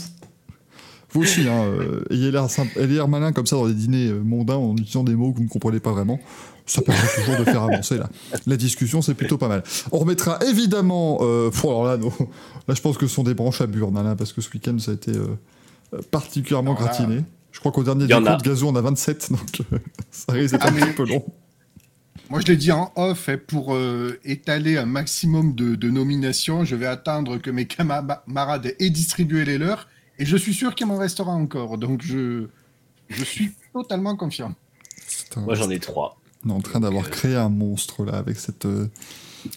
Vous 1.14 1.24
aussi, 1.24 1.42
hein, 1.48 1.66
euh, 1.66 2.04
ayez 2.10 2.32
l'air 2.32 3.08
malin 3.08 3.34
comme 3.34 3.46
ça 3.46 3.58
dans 3.58 3.66
les 3.66 3.74
dîners 3.74 4.08
euh, 4.08 4.22
mondains 4.22 4.56
en 4.56 4.72
utilisant 4.74 5.04
des 5.04 5.14
mots 5.16 5.32
que 5.34 5.38
vous 5.38 5.44
ne 5.44 5.50
comprenez 5.50 5.82
pas 5.82 5.92
vraiment. 5.92 6.20
Ça 6.66 6.82
permet 6.82 7.02
toujours 7.16 7.38
de 7.38 7.44
faire 7.44 7.64
avancer 7.64 7.98
la, 7.98 8.10
la 8.48 8.56
discussion, 8.56 9.02
c'est 9.02 9.14
plutôt 9.14 9.38
pas 9.38 9.50
mal. 9.50 9.64
On 9.92 10.00
remettra 10.00 10.40
évidemment. 10.46 11.18
Euh, 11.22 11.50
alors 11.64 11.86
là, 11.86 11.98
non. 11.98 12.14
là, 12.68 12.74
je 12.74 12.82
pense 12.82 12.98
que 12.98 13.08
ce 13.08 13.14
sont 13.14 13.24
des 13.24 13.34
branches 13.34 13.60
à 13.60 13.68
burne, 13.68 13.98
hein, 13.98 14.04
là, 14.04 14.16
parce 14.16 14.32
que 14.32 14.40
ce 14.42 14.50
week-end, 14.54 14.78
ça 14.80 14.92
a 14.92 14.94
été 14.94 15.12
euh, 15.12 16.00
particulièrement 16.12 16.76
Alors 16.76 16.84
là- 16.84 16.94
gratiné. 16.96 17.24
Je 17.52 17.60
crois 17.60 17.72
qu'au 17.72 17.84
dernier 17.84 18.06
Il 18.06 18.10
y 18.10 18.14
en 18.14 18.22
décompte 18.22 18.44
gazou, 18.46 18.68
on 18.68 18.76
a 18.76 18.82
27, 18.82 19.32
donc 19.32 19.62
euh, 19.74 19.78
ça 20.12 20.34
risque 20.34 20.54
d'être 20.54 20.66
Ah, 20.66 20.70
un 20.70 20.72
mais- 20.72 20.82
petit 20.82 20.94
peu 20.94 21.06
long. 21.06 21.26
Moi, 22.30 22.40
je 22.40 22.46
l'ai 22.48 22.56
dit 22.56 22.72
en 22.72 22.94
off, 22.96 23.28
hein, 23.28 23.38
pour 23.46 23.74
euh, 23.76 24.18
étaler 24.24 24.78
un 24.78 24.86
maximum 24.86 25.54
de, 25.54 25.76
de 25.76 25.90
nominations, 25.90 26.64
je 26.64 26.78
vais 26.78 26.86
attendre 26.86 27.38
que 27.40 27.50
mes 27.52 27.66
camarades 27.68 28.74
aient 28.80 28.90
distribué 28.90 29.44
les 29.44 29.58
leurs, 29.58 29.90
et 30.18 30.26
je 30.26 30.38
suis 30.38 30.54
sûr 30.54 30.74
qu'il 30.76 30.88
m'en 30.88 30.98
restera 30.98 31.32
encore. 31.32 31.78
Donc, 31.78 32.02
je, 32.04 32.48
je 33.10 33.24
suis 33.26 33.52
totalement 33.74 34.16
confiant. 34.16 34.56
Un- 35.36 35.42
Moi, 35.42 35.56
j'en 35.56 35.70
ai 35.70 35.80
trois. 35.80 36.18
On 36.46 36.50
est 36.52 36.54
en 36.54 36.62
train 36.62 36.80
d'avoir 36.80 37.10
créé 37.10 37.36
un 37.36 37.50
monstre 37.50 38.06
là 38.06 38.14
avec 38.14 38.40
cette, 38.40 38.66
euh, 38.66 38.88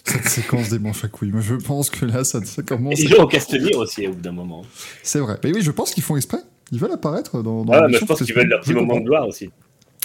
cette 0.04 0.28
séquence 0.28 0.68
des 0.70 0.80
manches 0.80 1.04
à 1.04 1.08
couilles. 1.08 1.30
Moi, 1.30 1.42
je 1.42 1.54
pense 1.54 1.90
que 1.90 2.04
là, 2.06 2.24
ça, 2.24 2.44
ça 2.44 2.60
Et 2.62 2.64
commence. 2.64 2.98
les 2.98 3.06
gens 3.06 3.22
au 3.22 3.28
Castellier 3.28 3.76
aussi, 3.76 4.06
au 4.08 4.14
bout 4.14 4.20
d'un 4.20 4.32
moment. 4.32 4.64
C'est 5.04 5.20
vrai. 5.20 5.38
Mais 5.44 5.54
oui, 5.54 5.62
je 5.62 5.70
pense 5.70 5.92
qu'ils 5.92 6.02
font 6.02 6.16
exprès. 6.16 6.40
Ils 6.72 6.78
veulent 6.78 6.92
apparaître 6.92 7.42
dans. 7.42 7.64
dans 7.64 7.72
Ah, 7.72 7.88
mais 7.88 7.98
je 7.98 8.04
pense 8.04 8.22
qu'ils 8.22 8.34
veulent 8.34 8.48
leur 8.48 8.60
petit 8.60 8.74
moment 8.74 8.98
de 8.98 9.04
gloire 9.04 9.28
aussi. 9.28 9.50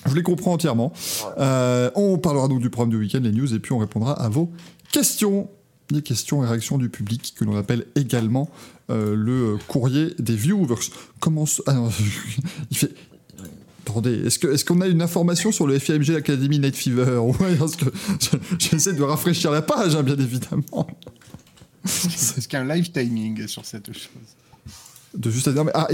Je 0.06 0.16
les 0.16 0.24
comprends 0.24 0.54
entièrement. 0.54 0.94
Euh, 1.38 1.92
on 1.96 2.18
parlera 2.18 2.48
donc 2.48 2.62
du 2.62 2.70
programme 2.70 2.92
du 2.92 2.98
week-end, 2.98 3.20
les 3.22 3.32
news, 3.32 3.54
et 3.54 3.60
puis 3.60 3.74
on 3.74 3.80
répondra 3.80 4.14
à 4.14 4.30
vos 4.30 4.52
questions. 4.92 5.50
les 5.92 6.02
questions 6.02 6.44
et 6.44 6.48
réactions 6.48 6.78
du 6.78 6.90
public, 6.90 7.34
que 7.38 7.44
l'on 7.44 7.58
appelle 7.58 7.86
également 7.96 8.50
euh, 8.90 9.16
le 9.16 9.58
courrier 9.68 10.14
des 10.20 10.36
viewers. 10.36 10.76
Comment 11.20 11.46
ah 11.66 11.74
non, 11.74 11.90
il 12.72 12.78
fait. 12.78 12.92
Attendez, 13.88 14.28
est-ce 14.28 14.38
qu'on 14.38 14.52
est 14.54 14.64
qu'on 14.64 14.82
a 14.82 14.88
une 14.88 15.02
information 15.02 15.52
sur 15.52 15.66
le 15.66 15.80
FMG 15.80 16.12
Academy 16.16 16.60
Night 16.60 16.76
Fever? 16.76 17.18
Ouais, 17.20 17.58
J'essaie 18.60 18.94
de 18.94 19.02
rafraîchir 19.02 19.50
la 19.50 19.64
page, 19.64 19.96
hein, 19.96 20.04
bien 20.04 20.18
évidemment. 20.18 20.88
Est-ce 21.86 22.48
qu'il 22.48 22.60
y 22.60 22.62
a 22.62 22.66
un 22.66 22.76
live 22.76 22.92
timing 22.92 23.48
sur 23.48 23.66
cette 23.66 23.92
chose 23.92 24.10
De 25.16 25.30
juste 25.30 25.48
à 25.48 25.52
dire, 25.52 25.64
mais 25.64 25.72
ah, 25.74 25.88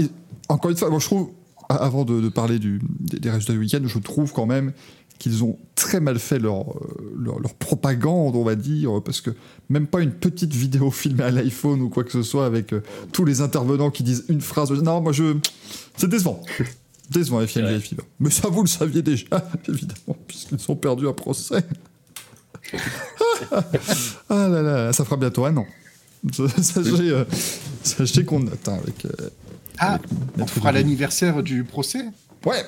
encore 0.48 0.70
une 0.70 0.76
fois, 0.76 0.90
moi 0.90 0.98
je 0.98 1.06
trouve, 1.06 1.30
avant 1.68 2.04
de, 2.04 2.28
parler 2.28 2.58
du, 2.58 2.80
des, 3.00 3.30
résultats 3.30 3.52
du 3.52 3.58
week-end, 3.58 3.80
je 3.84 3.98
trouve 3.98 4.32
quand 4.32 4.46
même 4.46 4.72
qu'ils 5.18 5.44
ont 5.44 5.58
très 5.74 6.00
mal 6.00 6.18
fait 6.18 6.38
leur, 6.38 6.70
euh, 6.70 7.14
leur, 7.18 7.40
leur, 7.40 7.54
propagande, 7.54 8.36
on 8.36 8.44
va 8.44 8.54
dire, 8.54 9.00
parce 9.02 9.22
que 9.22 9.30
même 9.70 9.86
pas 9.86 10.02
une 10.02 10.12
petite 10.12 10.52
vidéo 10.52 10.90
filmée 10.90 11.24
à 11.24 11.30
l'iPhone 11.30 11.80
ou 11.80 11.88
quoi 11.88 12.04
que 12.04 12.12
ce 12.12 12.22
soit 12.22 12.44
avec 12.44 12.72
euh, 12.72 12.82
tous 13.12 13.24
les 13.24 13.40
intervenants 13.40 13.90
qui 13.90 14.02
disent 14.02 14.26
une 14.28 14.42
phrase. 14.42 14.70
Non, 14.70 15.00
moi 15.00 15.12
je. 15.12 15.36
C'est 15.96 16.08
décevant. 16.08 16.42
décevant, 17.10 17.46
FIBA. 17.46 18.02
Mais 18.20 18.30
ça, 18.30 18.48
vous 18.48 18.62
le 18.62 18.68
saviez 18.68 19.02
déjà, 19.02 19.26
évidemment, 19.68 20.16
puisqu'ils 20.26 20.70
ont 20.70 20.76
perdu 20.76 21.08
un 21.08 21.14
procès. 21.14 21.64
ah 24.28 24.48
là 24.48 24.62
là, 24.62 24.92
ça 24.92 25.04
fera 25.04 25.16
bientôt 25.16 25.44
un 25.44 25.56
an. 25.56 25.66
Sachez, 26.32 27.10
euh, 27.10 27.24
sachez 27.82 28.24
qu'on 28.24 28.40
note 28.40 28.68
avec. 28.68 29.06
ah, 29.78 29.98
on 30.38 30.46
fera 30.46 30.72
l'anniversaire 30.72 31.42
du 31.42 31.64
procès 31.64 32.04
Ouais, 32.44 32.64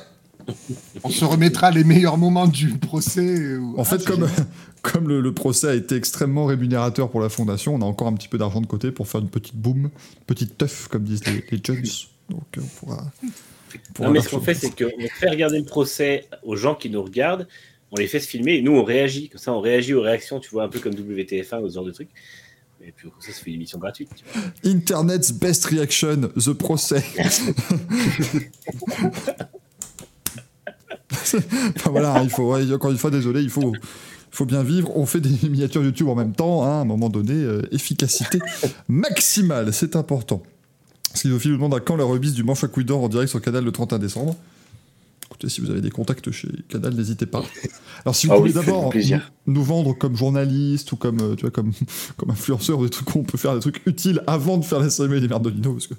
on 1.05 1.11
se 1.11 1.25
remettra 1.25 1.71
les 1.71 1.85
meilleurs 1.85 2.17
moments 2.17 2.47
du 2.47 2.71
procès. 2.79 3.57
En 3.77 3.85
fait, 3.85 4.01
ah, 4.01 4.11
comme, 4.11 4.29
comme 4.83 5.09
le, 5.09 5.33
procès 5.35 5.69
a 5.69 5.75
été 5.75 5.97
extrêmement 5.97 6.47
rémunérateur 6.47 7.11
pour 7.11 7.21
la 7.21 7.29
fondation, 7.29 7.75
on 7.75 7.83
a 7.83 7.85
encore 7.85 8.09
un 8.09 8.15
petit 8.15 8.29
peu 8.29 8.39
d'argent 8.39 8.61
de 8.61 8.67
côté 8.67 8.91
pour 8.91 9.09
faire 9.09 9.21
une 9.21 9.29
petite 9.29 9.57
boom, 9.57 9.91
petite 10.27 10.57
teuf, 10.57 10.89
comme 10.89 11.05
disent 11.05 11.27
les, 11.27 11.45
les 11.51 11.61
Jones. 11.63 11.83
Donc 12.31 12.43
on 12.57 12.67
pourra. 12.79 13.05
non, 14.01 14.11
mais 14.11 14.21
ce 14.21 14.29
qu'on 14.29 14.41
fait, 14.41 14.55
c'est 14.55 14.71
qu'on 14.71 15.09
fait 15.19 15.31
regarder 15.31 15.59
le 15.59 15.65
procès 15.65 16.27
aux 16.43 16.57
gens 16.57 16.75
qui 16.75 16.91
nous 16.91 17.03
regardent, 17.03 17.47
on 17.91 17.97
les 17.97 18.07
fait 18.07 18.21
se 18.21 18.29
filmer 18.29 18.57
et 18.57 18.63
nous 18.63 18.73
on 18.73 18.85
réagit. 18.85 19.29
Comme 19.29 19.41
ça, 19.41 19.53
on 19.53 19.61
réagit 19.61 19.95
aux 19.95 20.03
réactions, 20.03 20.41
tu 20.41 20.51
vois, 20.51 20.65
un 20.65 20.69
peu 20.69 20.79
comme 20.79 20.95
WTF1 20.95 21.63
ou 21.63 21.69
ce 21.69 21.75
genre 21.75 21.85
de 21.85 21.93
trucs. 21.93 22.11
Et 22.89 22.93
puis 22.93 23.11
ça, 23.21 23.33
ça 23.33 23.41
fait 23.45 23.51
une 23.51 23.57
émission 23.57 23.79
gratuite. 23.79 24.09
Internet's 24.65 25.31
best 25.31 25.67
reaction, 25.67 26.31
the 26.37 26.55
procès. 26.55 27.05
enfin, 31.77 31.91
voilà, 31.91 32.23
il 32.23 32.31
faut, 32.31 32.55
encore 32.73 32.91
une 32.91 32.97
fois, 32.97 33.11
désolé, 33.11 33.43
il 33.43 33.51
faut, 33.51 33.75
faut 34.31 34.47
bien 34.47 34.63
vivre. 34.63 34.91
On 34.97 35.05
fait 35.05 35.21
des 35.21 35.29
miniatures 35.51 35.85
YouTube 35.85 36.09
en 36.09 36.15
même 36.15 36.33
temps, 36.33 36.65
hein, 36.65 36.79
à 36.79 36.81
un 36.81 36.87
moment 36.87 37.11
donné, 37.11 37.35
euh, 37.35 37.63
efficacité 37.73 38.39
maximale, 38.89 39.75
c'est 39.75 39.95
important. 39.95 40.43
Sylvie 41.13 41.51
nous 41.51 41.57
demande 41.57 41.75
à 41.75 41.81
quand 41.81 41.97
la 41.97 42.05
remise 42.05 42.33
du 42.33 42.43
manche 42.43 42.65
à 42.65 42.69
couilles 42.69 42.87
d'or 42.87 43.03
en 43.03 43.09
direct 43.09 43.29
sur 43.29 43.43
Canal 43.43 43.65
le 43.65 43.73
31 43.73 43.99
décembre. 43.99 44.35
Écoutez, 45.39 45.55
si 45.55 45.61
vous 45.61 45.71
avez 45.71 45.81
des 45.81 45.91
contacts 45.91 46.33
chez 46.33 46.49
Canal, 46.69 46.95
n'hésitez 46.95 47.27
pas. 47.27 47.45
Alors, 48.05 48.17
si 48.17 48.27
vous 48.27 48.33
ah 48.33 48.39
voulez 48.39 48.53
d'abord 48.53 48.93
nous, 49.47 49.63
vendre 49.63 49.97
comme 49.97 50.17
journaliste 50.17 50.91
ou 50.91 50.97
comme, 50.97 51.21
euh, 51.21 51.37
tu 51.37 51.43
vois, 51.43 51.53
comme, 51.53 51.71
comme 52.17 52.33
influenceur, 52.33 52.83
des 52.83 52.91
trucs 52.91 53.15
où 53.15 53.21
on 53.21 53.23
peut 53.23 53.39
faire 53.39 53.55
des 53.55 53.61
trucs 53.61 53.81
utiles 53.87 54.21
avant 54.27 54.59
de 54.59 54.65
faire 54.65 54.81
la 54.81 54.91
cérémonie 54.91 55.21
des 55.21 55.29
Merdolino, 55.29 55.75
parce 55.75 55.87
que 55.87 55.95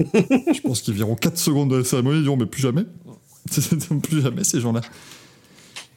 je 0.52 0.60
pense 0.62 0.80
qu'ils 0.80 0.94
verront 0.94 1.14
4 1.14 1.38
secondes 1.38 1.70
de 1.70 1.76
la 1.76 1.84
cérémonie, 1.84 2.18
ils 2.18 2.22
diront, 2.24 2.36
mais 2.36 2.46
plus 2.46 2.60
jamais. 2.60 2.82
plus 4.02 4.20
jamais 4.20 4.42
ces 4.42 4.60
gens-là. 4.60 4.80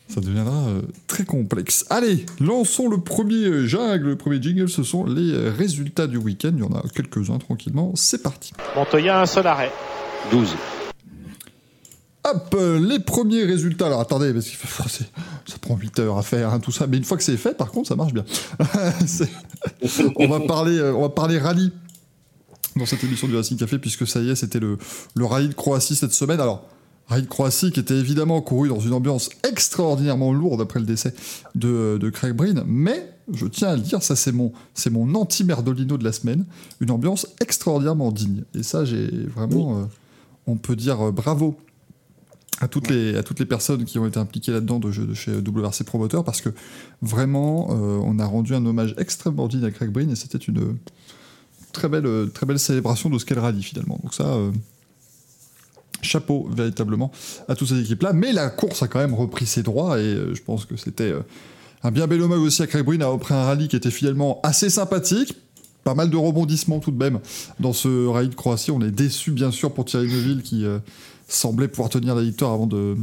Ça 0.07 0.21
deviendra 0.21 0.67
euh, 0.67 0.81
très 1.07 1.25
complexe. 1.25 1.87
Allez, 1.89 2.27
lançons 2.39 2.87
le 2.87 2.99
premier 2.99 3.45
euh, 3.45 3.65
jungle, 3.65 4.09
le 4.09 4.15
premier 4.15 4.39
jingle. 4.39 4.69
Ce 4.69 4.83
sont 4.83 5.05
les 5.05 5.49
résultats 5.49 6.05
du 6.05 6.17
week-end. 6.17 6.51
Il 6.53 6.59
y 6.59 6.63
en 6.63 6.73
a 6.73 6.83
quelques-uns 6.93 7.39
tranquillement. 7.39 7.93
C'est 7.95 8.21
parti. 8.21 8.53
Montoya, 8.75 9.21
un 9.21 9.25
seul 9.25 9.47
arrêt. 9.47 9.71
12. 10.31 10.55
Hop, 12.25 12.55
les 12.81 12.99
premiers 12.99 13.43
résultats. 13.43 13.87
Alors 13.87 14.01
attendez, 14.01 14.33
parce 14.33 14.49
que 14.49 14.67
ça 15.47 15.57
prend 15.61 15.77
8 15.77 15.99
heures 15.99 16.17
à 16.17 16.21
faire, 16.21 16.53
hein, 16.53 16.59
tout 16.59 16.71
ça. 16.71 16.85
Mais 16.85 16.97
une 16.97 17.03
fois 17.03 17.17
que 17.17 17.23
c'est 17.23 17.37
fait, 17.37 17.55
par 17.55 17.71
contre, 17.71 17.87
ça 17.87 17.95
marche 17.95 18.13
bien. 18.13 18.25
on, 20.17 20.27
va 20.27 20.41
parler, 20.41 20.81
on 20.81 21.01
va 21.01 21.09
parler 21.09 21.37
rallye 21.37 21.71
dans 22.75 22.85
cette 22.85 23.03
émission 23.03 23.27
du 23.27 23.35
Racing 23.35 23.57
Café, 23.57 23.79
puisque 23.79 24.05
ça 24.07 24.19
y 24.19 24.29
est, 24.29 24.35
c'était 24.35 24.59
le, 24.59 24.77
le 25.15 25.25
rallye 25.25 25.47
de 25.47 25.53
Croatie 25.53 25.95
cette 25.95 26.13
semaine. 26.13 26.39
Alors, 26.41 26.67
Ride 27.09 27.27
Croatie 27.27 27.71
qui 27.71 27.79
était 27.79 27.95
évidemment 27.95 28.41
couru 28.41 28.69
dans 28.69 28.79
une 28.79 28.93
ambiance 28.93 29.29
extraordinairement 29.47 30.31
lourde 30.31 30.61
après 30.61 30.79
le 30.79 30.85
décès 30.85 31.13
de, 31.55 32.09
Craig 32.13 32.33
Breen, 32.33 32.63
mais 32.67 33.11
je 33.33 33.47
tiens 33.47 33.69
à 33.69 33.75
le 33.75 33.81
dire, 33.81 34.03
ça 34.03 34.15
c'est 34.15 34.31
mon, 34.31 34.53
c'est 34.73 34.91
mon 34.91 35.15
anti-merdolino 35.15 35.97
de 35.97 36.03
la 36.03 36.11
semaine, 36.11 36.45
une 36.79 36.91
ambiance 36.91 37.27
extraordinairement 37.41 38.11
digne. 38.11 38.43
Et 38.53 38.63
ça, 38.63 38.85
j'ai 38.85 39.07
vraiment, 39.07 39.79
euh, 39.79 39.83
on 40.45 40.55
peut 40.55 40.75
dire 40.75 41.07
euh, 41.07 41.11
bravo 41.11 41.57
à 42.59 42.67
toutes, 42.67 42.89
les, 42.89 43.15
à 43.15 43.23
toutes 43.23 43.39
les 43.39 43.45
personnes 43.45 43.85
qui 43.85 43.99
ont 43.99 44.05
été 44.05 44.19
impliquées 44.19 44.51
là-dedans 44.51 44.79
de, 44.79 44.91
chez 45.13 45.31
WRC 45.31 45.83
Promoteur, 45.85 46.23
parce 46.23 46.41
que 46.41 46.49
vraiment, 47.01 47.69
euh, 47.71 47.99
on 48.03 48.19
a 48.19 48.25
rendu 48.25 48.53
un 48.53 48.65
hommage 48.65 48.95
extrêmement 48.97 49.47
digne 49.47 49.65
à 49.65 49.71
Craig 49.71 49.89
Breen, 49.89 50.09
et 50.09 50.15
c'était 50.15 50.37
une 50.37 50.77
très 51.71 51.87
belle, 51.87 52.29
très 52.33 52.45
belle 52.45 52.59
célébration 52.59 53.09
de 53.09 53.17
ce 53.17 53.25
qu'elle 53.25 53.39
rallye 53.39 53.63
finalement. 53.63 53.99
Donc 54.03 54.13
ça 54.13 54.25
chapeau 56.01 56.49
véritablement 56.51 57.11
à 57.47 57.55
toutes 57.55 57.69
ces 57.69 57.79
équipes-là. 57.79 58.13
Mais 58.13 58.31
la 58.31 58.49
course 58.49 58.83
a 58.83 58.87
quand 58.87 58.99
même 58.99 59.13
repris 59.13 59.45
ses 59.45 59.63
droits 59.63 59.99
et 59.99 60.03
euh, 60.03 60.35
je 60.35 60.41
pense 60.41 60.65
que 60.65 60.75
c'était 60.77 61.11
euh, 61.11 61.21
un 61.83 61.91
bien 61.91 62.07
bel 62.07 62.21
hommage 62.21 62.39
aussi 62.39 62.61
à 62.61 62.67
Craig 62.67 62.83
Breen 62.83 63.01
a 63.01 63.07
repris 63.07 63.33
un 63.33 63.43
rallye 63.43 63.67
qui 63.67 63.75
était 63.75 63.91
finalement 63.91 64.39
assez 64.43 64.69
sympathique. 64.69 65.35
Pas 65.83 65.95
mal 65.95 66.09
de 66.09 66.17
rebondissements 66.17 66.79
tout 66.79 66.91
de 66.91 66.97
même 66.97 67.19
dans 67.59 67.73
ce 67.73 68.07
rallye 68.07 68.29
de 68.29 68.35
Croatie. 68.35 68.71
On 68.71 68.81
est 68.81 68.91
déçu 68.91 69.31
bien 69.31 69.49
sûr 69.49 69.73
pour 69.73 69.85
Thierry 69.85 70.07
Neuville 70.07 70.43
qui 70.43 70.65
euh, 70.65 70.79
semblait 71.29 71.67
pouvoir 71.67 71.89
tenir 71.89 72.15
la 72.15 72.21
victoire 72.21 72.51
avant 72.51 72.67
de 72.67 72.95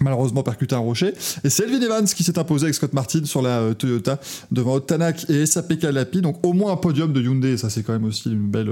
malheureusement 0.00 0.42
percuter 0.42 0.74
un 0.74 0.78
rocher. 0.78 1.12
Et 1.44 1.50
c'est 1.50 1.64
Elvin 1.64 1.80
Evans 1.80 2.06
qui 2.06 2.24
s'est 2.24 2.38
imposé 2.38 2.64
avec 2.64 2.74
Scott 2.74 2.92
Martin 2.92 3.24
sur 3.24 3.42
la 3.42 3.74
Toyota 3.74 4.18
devant 4.50 4.80
Tanak 4.80 5.28
et 5.28 5.44
SAP 5.44 5.78
Kalapi. 5.78 6.22
Donc 6.22 6.44
au 6.44 6.52
moins 6.52 6.72
un 6.72 6.76
podium 6.76 7.12
de 7.12 7.20
Hyundai, 7.20 7.56
ça 7.56 7.68
c'est 7.68 7.82
quand 7.82 7.92
même 7.92 8.04
aussi 8.04 8.30
une 8.30 8.48
belle, 8.48 8.70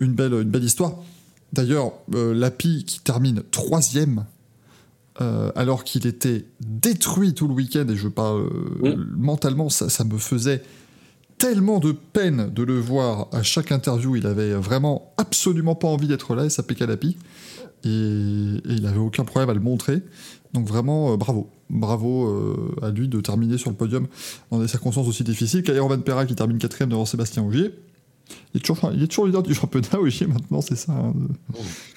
une 0.00 0.12
belle, 0.12 0.32
une 0.32 0.50
belle 0.50 0.64
histoire. 0.64 0.94
D'ailleurs, 1.52 1.92
euh, 2.14 2.32
Lapi 2.32 2.84
qui 2.84 3.00
termine 3.00 3.42
troisième, 3.50 4.24
euh, 5.20 5.50
alors 5.56 5.84
qu'il 5.84 6.06
était 6.06 6.44
détruit 6.60 7.34
tout 7.34 7.48
le 7.48 7.54
week-end, 7.54 7.86
et 7.88 7.96
je 7.96 8.08
parle 8.08 8.48
euh, 8.84 8.96
mentalement, 9.16 9.68
ça, 9.68 10.04
me 10.04 10.18
faisait 10.18 10.62
tellement 11.38 11.80
de 11.80 11.92
peine 11.92 12.50
de 12.50 12.62
le 12.62 12.78
voir 12.78 13.28
à 13.32 13.42
chaque 13.42 13.72
interview. 13.72 14.14
Il 14.14 14.26
avait 14.26 14.52
vraiment 14.52 15.12
absolument 15.16 15.74
pas 15.74 15.88
envie 15.88 16.06
d'être 16.06 16.34
là, 16.34 16.44
et 16.44 16.50
ça 16.50 16.62
Lapi. 16.80 17.16
Et, 17.84 17.88
et, 17.88 18.72
il 18.72 18.82
n'avait 18.82 18.98
aucun 18.98 19.24
problème 19.24 19.50
à 19.50 19.54
le 19.54 19.60
montrer. 19.60 20.02
Donc 20.52 20.66
vraiment, 20.66 21.16
bravo. 21.16 21.50
Bravo 21.68 22.74
à 22.82 22.90
lui 22.90 23.06
de 23.06 23.20
terminer 23.20 23.56
sur 23.56 23.70
le 23.70 23.76
podium 23.76 24.08
dans 24.50 24.58
des 24.58 24.66
circonstances 24.66 25.06
aussi 25.06 25.22
difficiles. 25.22 25.62
Kair 25.62 25.86
Van 25.86 26.00
Pera 26.00 26.26
qui 26.26 26.34
termine 26.34 26.58
quatrième 26.58 26.90
devant 26.90 27.06
Sébastien 27.06 27.44
Ogier. 27.44 27.72
Il 28.54 28.58
est 28.58 28.60
toujours, 28.60 28.90
il 28.92 29.02
est 29.02 29.06
toujours 29.06 29.26
leader 29.26 29.42
du 29.42 29.54
championnat, 29.54 29.88
oui, 30.00 30.16
maintenant, 30.28 30.60
c'est 30.60 30.76
ça. 30.76 30.92
Hein. 30.92 31.14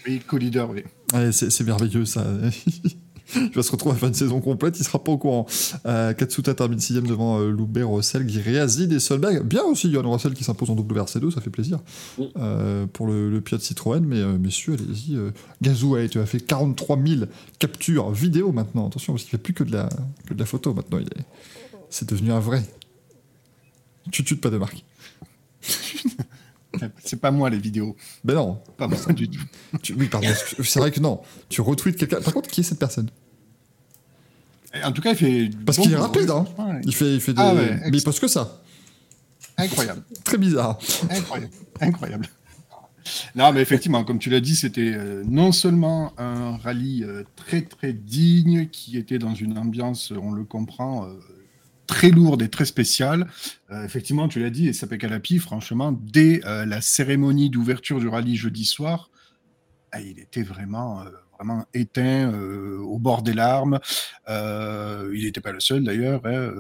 Oui, 0.08 0.22
co-leader, 0.28 0.70
oui. 0.70 0.84
c'est 1.32 1.64
merveilleux, 1.64 2.06
ça. 2.06 2.26
il 3.36 3.52
va 3.52 3.64
se 3.64 3.72
retrouver 3.72 3.96
à 3.96 3.98
faire 3.98 4.10
une 4.10 4.16
saison 4.16 4.42
complète, 4.42 4.80
il 4.80 4.84
sera 4.84 5.04
pas 5.04 5.12
au 5.12 5.18
courant. 5.18 5.46
Euh, 5.86 6.14
Katsuta 6.14 6.54
termine 6.54 6.80
6 6.80 7.02
devant 7.02 7.40
euh, 7.40 7.50
Loubert, 7.50 7.90
Russell, 7.90 8.26
Guiréazid 8.26 8.92
et 8.92 9.00
Solberg. 9.00 9.44
Bien 9.44 9.64
aussi, 9.64 9.92
Johan 9.92 10.12
Russell 10.12 10.34
qui 10.34 10.44
s'impose 10.44 10.70
en 10.70 10.76
WRC2, 10.76 11.32
ça 11.32 11.42
fait 11.42 11.50
plaisir. 11.50 11.80
Euh, 12.38 12.86
pour 12.88 13.08
le, 13.08 13.30
le 13.30 13.42
de 13.42 13.58
Citroën, 13.58 14.02
mais 14.02 14.20
euh, 14.20 14.38
messieurs, 14.38 14.74
allez-y. 14.74 15.16
Euh, 15.16 15.32
Gazou 15.62 15.96
tu 16.10 16.20
as 16.20 16.26
fait 16.26 16.40
43 16.40 17.00
000 17.06 17.26
captures 17.60 18.12
vidéo 18.12 18.52
maintenant. 18.52 18.88
Attention, 18.88 19.14
parce 19.14 19.24
qu'il 19.24 19.32
fait 19.32 19.38
plus 19.38 19.54
que 19.54 19.64
de 19.64 19.72
la, 19.72 19.90
que 20.26 20.34
de 20.34 20.40
la 20.40 20.46
photo 20.46 20.74
maintenant. 20.74 21.00
Il 21.00 21.08
est, 21.08 21.26
c'est 21.90 22.10
devenu 22.10 22.32
un 22.32 22.40
vrai. 22.40 22.64
Tu 24.12 24.24
tues 24.24 24.38
pas 24.38 24.50
de 24.50 24.58
marque. 24.58 24.84
C'est 27.04 27.22
pas 27.22 27.30
moi 27.30 27.52
les 27.52 27.60
vidéos. 27.60 27.96
Ben 28.24 28.34
non. 28.34 28.60
Pas 28.78 28.88
moi 28.88 28.98
du 29.14 29.30
tout. 29.30 29.40
oui, 29.96 30.08
pardon. 30.08 30.28
C'est 30.64 30.80
vrai 30.80 30.90
que 30.90 31.00
non. 31.00 31.22
Tu 31.48 31.62
retweets 31.62 31.96
quelqu'un. 31.96 32.20
Par 32.20 32.34
contre, 32.34 32.50
qui 32.50 32.62
est 32.62 32.64
cette 32.64 32.80
personne? 32.80 33.12
En 34.84 34.92
tout 34.92 35.02
cas, 35.02 35.12
il 35.12 35.18
fait. 35.18 35.50
Parce 35.66 35.78
qu'il 35.78 35.92
est 35.92 35.98
rapide, 35.98 36.30
hein. 36.30 36.46
Il 36.84 36.96
fait, 36.96 37.16
il 37.16 37.22
fait 37.22 37.34
des. 37.34 37.42
Ah 37.42 37.54
mais 37.54 37.98
il 37.98 38.04
poste 38.04 38.20
que 38.20 38.28
ça. 38.28 38.62
Incroyable. 39.58 40.04
Très 40.24 40.38
bizarre. 40.38 40.80
Incroyable. 41.10 41.54
Incroyable. 41.80 42.28
Non, 43.36 43.52
mais 43.52 43.62
effectivement, 43.62 44.04
comme 44.04 44.18
tu 44.18 44.30
l'as 44.30 44.40
dit, 44.40 44.56
c'était 44.56 44.94
euh, 44.96 45.24
non 45.28 45.52
seulement 45.52 46.14
un 46.18 46.58
rallye 46.58 47.04
euh, 47.04 47.24
très 47.36 47.62
très 47.62 47.92
digne 47.92 48.70
qui 48.70 48.98
était 48.98 49.20
dans 49.20 49.36
une 49.36 49.58
ambiance, 49.58 50.12
on 50.12 50.32
le 50.32 50.46
comprend, 50.46 51.06
euh, 51.06 51.10
très 51.88 52.10
lourde 52.10 52.42
et 52.42 52.50
très 52.50 52.66
spéciale. 52.66 53.28
Euh, 53.72 53.86
effectivement, 53.86 54.28
tu 54.28 54.40
l'as 54.40 54.50
dit, 54.50 54.68
et 54.68 54.74
ça 54.74 54.88
Calapi, 54.88 55.40
franchement, 55.40 55.92
dès 55.92 56.46
euh, 56.46 56.66
la 56.66 56.82
cérémonie 56.82 57.50
d'ouverture 57.50 58.00
du 58.00 58.08
rallye 58.08 58.36
jeudi 58.36 58.66
soir, 58.66 59.10
ah, 59.92 60.02
il 60.02 60.20
était 60.20 60.44
vraiment, 60.44 61.02
euh, 61.02 61.06
vraiment 61.38 61.66
éteint, 61.74 62.32
au 62.34 63.00
bord 63.00 63.22
des 63.24 63.34
larmes. 63.34 63.80
il 64.28 65.24
n'était 65.24 65.42
pas 65.42 65.52
le 65.52 65.60
seul 65.60 65.84
d'ailleurs. 65.84 66.22
Hein, 66.26 66.52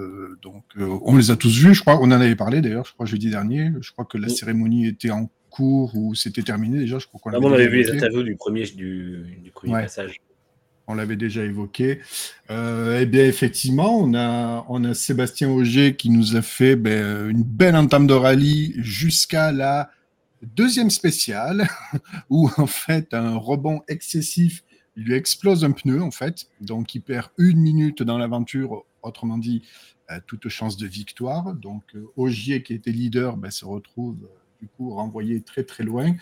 donc, 0.41 0.63
on 0.77 1.15
les 1.15 1.31
a 1.31 1.35
tous 1.35 1.55
vus, 1.57 1.73
je 1.73 1.81
crois. 1.81 1.99
On 2.01 2.05
en 2.05 2.11
avait 2.11 2.35
parlé 2.35 2.61
d'ailleurs, 2.61 2.85
je 2.85 2.93
crois, 2.93 3.05
jeudi 3.05 3.29
dernier. 3.29 3.71
Je 3.81 3.91
crois 3.91 4.05
que 4.05 4.17
la 4.17 4.29
cérémonie 4.29 4.87
était 4.87 5.11
en 5.11 5.29
cours 5.49 5.95
ou 5.95 6.15
c'était 6.15 6.43
terminé 6.43 6.79
déjà. 6.79 6.99
Je 6.99 7.07
crois 7.07 7.19
qu'on 7.21 7.31
ah, 7.33 7.39
on 7.41 7.53
avait 7.53 7.67
vu 7.67 7.83
les 7.83 7.91
interviews 7.91 8.23
du 8.23 8.35
premier, 8.35 8.65
du, 8.65 9.37
du 9.41 9.51
premier 9.51 9.73
passage 9.73 10.19
on 10.87 10.95
l'avait 10.95 11.15
déjà 11.15 11.43
évoqué. 11.43 11.99
Euh, 12.49 12.99
eh 13.01 13.05
bien, 13.05 13.25
effectivement, 13.25 13.97
on 13.99 14.13
a, 14.13 14.65
on 14.69 14.83
a 14.83 14.93
Sébastien 14.93 15.49
Auger 15.49 15.95
qui 15.95 16.09
nous 16.09 16.35
a 16.35 16.41
fait 16.41 16.75
ben, 16.75 17.29
une 17.29 17.43
belle 17.43 17.75
entame 17.75 18.07
de 18.07 18.13
rallye 18.13 18.73
jusqu'à 18.77 19.51
la 19.51 19.89
deuxième 20.45 20.89
spéciale, 20.89 21.67
où 22.29 22.49
en 22.57 22.67
fait 22.67 23.13
un 23.13 23.35
rebond 23.35 23.81
excessif 23.87 24.63
lui 24.95 25.13
explose 25.13 25.65
un 25.65 25.71
pneu, 25.71 26.01
en 26.01 26.11
fait. 26.11 26.45
Donc, 26.61 26.93
il 26.93 27.01
perd 27.01 27.29
une 27.37 27.59
minute 27.59 28.03
dans 28.03 28.17
l'aventure, 28.17 28.85
autrement 29.01 29.39
dit, 29.39 29.63
euh, 30.11 30.19
toute 30.27 30.47
chance 30.49 30.77
de 30.77 30.85
victoire. 30.85 31.55
Donc, 31.55 31.83
euh, 31.95 32.05
Augier, 32.15 32.61
qui 32.61 32.73
était 32.73 32.91
leader, 32.91 33.37
ben, 33.37 33.49
se 33.49 33.65
retrouve 33.65 34.17
du 34.63 34.69
coup 34.69 34.93
renvoyé 34.93 35.41
très 35.41 35.63
très 35.63 35.83
loin. 35.83 36.15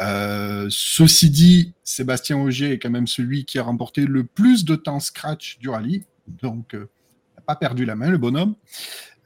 Euh, 0.00 0.66
ceci 0.68 1.30
dit, 1.30 1.74
Sébastien 1.84 2.36
Auger 2.36 2.72
est 2.72 2.78
quand 2.80 2.90
même 2.90 3.06
celui 3.06 3.44
qui 3.44 3.58
a 3.58 3.62
remporté 3.62 4.04
le 4.04 4.24
plus 4.24 4.64
de 4.64 4.74
temps 4.74 4.98
scratch 4.98 5.58
du 5.60 5.68
rallye, 5.68 6.04
donc 6.26 6.74
euh, 6.74 6.88
n'a 7.36 7.42
pas 7.46 7.54
perdu 7.54 7.84
la 7.84 7.94
main 7.94 8.10
le 8.10 8.18
bonhomme. 8.18 8.56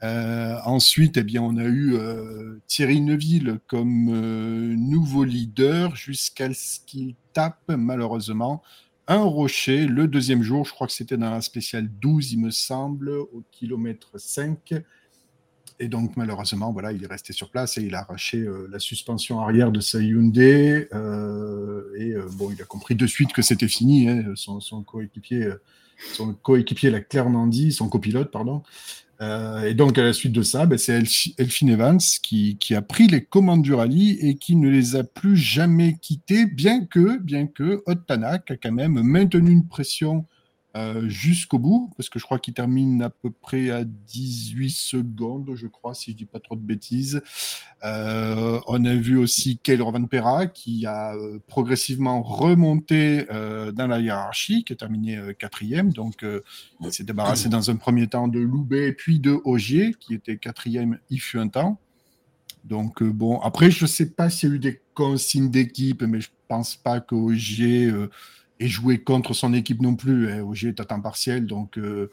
Euh, 0.01 0.55
ensuite, 0.65 1.17
eh 1.17 1.23
bien, 1.23 1.41
on 1.41 1.57
a 1.57 1.65
eu 1.65 1.97
Thierry 2.67 3.01
Neuville 3.01 3.59
comme 3.67 4.75
nouveau 4.75 5.23
leader 5.23 5.95
jusqu'à 5.95 6.53
ce 6.53 6.79
qu'il 6.85 7.15
tape 7.33 7.69
malheureusement 7.69 8.63
un 9.09 9.23
rocher 9.23 9.87
le 9.87 10.07
deuxième 10.07 10.43
jour. 10.43 10.65
Je 10.65 10.71
crois 10.71 10.87
que 10.87 10.93
c'était 10.93 11.17
dans 11.17 11.31
la 11.31 11.41
spéciale 11.41 11.89
12, 11.99 12.33
il 12.33 12.41
me 12.41 12.51
semble, 12.51 13.09
au 13.09 13.43
kilomètre 13.51 14.11
5. 14.15 14.75
Et 15.79 15.87
donc, 15.87 16.15
malheureusement, 16.15 16.71
voilà, 16.71 16.91
il 16.91 17.03
est 17.03 17.07
resté 17.07 17.33
sur 17.33 17.49
place 17.49 17.77
et 17.79 17.81
il 17.81 17.95
a 17.95 18.01
arraché 18.01 18.37
euh, 18.37 18.67
la 18.69 18.77
suspension 18.77 19.39
arrière 19.39 19.71
de 19.71 19.79
sa 19.79 19.99
Hyundai. 19.99 20.87
Euh, 20.93 21.91
et 21.97 22.11
euh, 22.11 22.27
bon, 22.33 22.51
il 22.51 22.61
a 22.61 22.65
compris 22.65 22.95
de 22.95 23.07
suite 23.07 23.33
que 23.33 23.41
c'était 23.41 23.67
fini. 23.67 24.07
Hein, 24.07 24.33
son, 24.35 24.83
coéquipier, 24.83 25.53
son 26.13 26.33
coéquipier 26.33 26.91
l'a 26.91 27.01
clairement 27.01 27.47
dit, 27.47 27.71
son 27.71 27.89
copilote, 27.89 28.29
pardon. 28.29 28.61
Et 29.21 29.73
donc, 29.73 29.97
à 29.97 30.03
la 30.03 30.13
suite 30.13 30.31
de 30.31 30.43
ça, 30.43 30.65
ben, 30.65 30.77
c'est 30.77 31.03
Elphine 31.37 31.69
Evans 31.69 31.99
qui, 32.23 32.57
a 32.73 32.81
pris 32.81 33.07
les 33.07 33.23
commandes 33.23 33.63
du 33.63 33.73
rallye 33.73 34.17
et 34.21 34.35
qui 34.35 34.55
ne 34.55 34.69
les 34.69 34.95
a 34.95 35.03
plus 35.03 35.35
jamais 35.35 35.97
quittées, 36.01 36.45
bien 36.45 36.85
que, 36.85 37.17
bien 37.17 37.47
que 37.47 37.83
Tanak 38.07 38.51
a 38.51 38.55
quand 38.55 38.71
même 38.71 39.01
maintenu 39.01 39.51
une 39.51 39.67
pression 39.67 40.25
euh, 40.77 41.09
jusqu'au 41.09 41.57
bout, 41.57 41.91
parce 41.97 42.09
que 42.09 42.19
je 42.19 42.25
crois 42.25 42.37
qu'il 42.37 42.53
termine 42.53 43.01
à 43.01 43.09
peu 43.09 43.31
près 43.31 43.71
à 43.71 43.83
18 43.83 44.69
secondes, 44.69 45.49
je 45.55 45.65
crois, 45.65 45.95
si 45.95 46.11
je 46.11 46.17
dis 46.17 46.25
pas 46.25 46.39
trop 46.39 46.55
de 46.55 46.61
bêtises. 46.61 47.23
Euh, 47.83 48.59
on 48.67 48.85
a 48.85 48.93
vu 48.93 49.17
aussi 49.17 49.57
Keylor 49.57 49.91
Van 49.91 50.05
Pera 50.05 50.45
qui 50.45 50.85
a 50.85 51.15
euh, 51.15 51.39
progressivement 51.47 52.21
remonté 52.21 53.25
dans 53.73 53.87
la 53.87 53.99
hiérarchie, 53.99 54.63
qui 54.63 54.73
a 54.73 54.75
terminé 54.75 55.19
quatrième. 55.39 55.91
Donc, 55.91 56.23
il 56.81 56.93
s'est 56.93 57.03
débarrassé 57.03 57.49
dans 57.49 57.71
un 57.71 57.75
premier 57.75 58.07
temps 58.07 58.27
de 58.27 58.39
Loubet, 58.39 58.93
puis 58.93 59.19
de 59.19 59.39
Ogier, 59.45 59.95
qui 59.99 60.13
était 60.13 60.37
quatrième, 60.37 60.99
il 61.09 61.19
fut 61.19 61.39
un 61.39 61.47
temps. 61.47 61.79
Donc, 62.63 63.01
bon, 63.01 63.39
après, 63.39 63.71
je 63.71 63.85
ne 63.85 63.87
sais 63.87 64.11
pas 64.11 64.29
s'il 64.29 64.49
y 64.49 64.51
a 64.51 64.55
eu 64.55 64.59
des 64.59 64.81
consignes 64.93 65.49
d'équipe, 65.49 66.03
mais 66.03 66.21
je 66.21 66.29
pense 66.47 66.75
pas 66.75 66.99
qu'Ogier 66.99 67.91
et 68.59 68.67
jouer 68.67 68.99
contre 68.99 69.33
son 69.33 69.53
équipe 69.53 69.81
non 69.81 69.95
plus. 69.95 70.31
Hein. 70.31 70.41
Ogier 70.41 70.69
est 70.69 70.79
à 70.79 70.85
temps 70.85 71.01
partiel, 71.01 71.45
donc 71.45 71.77
euh, 71.77 72.11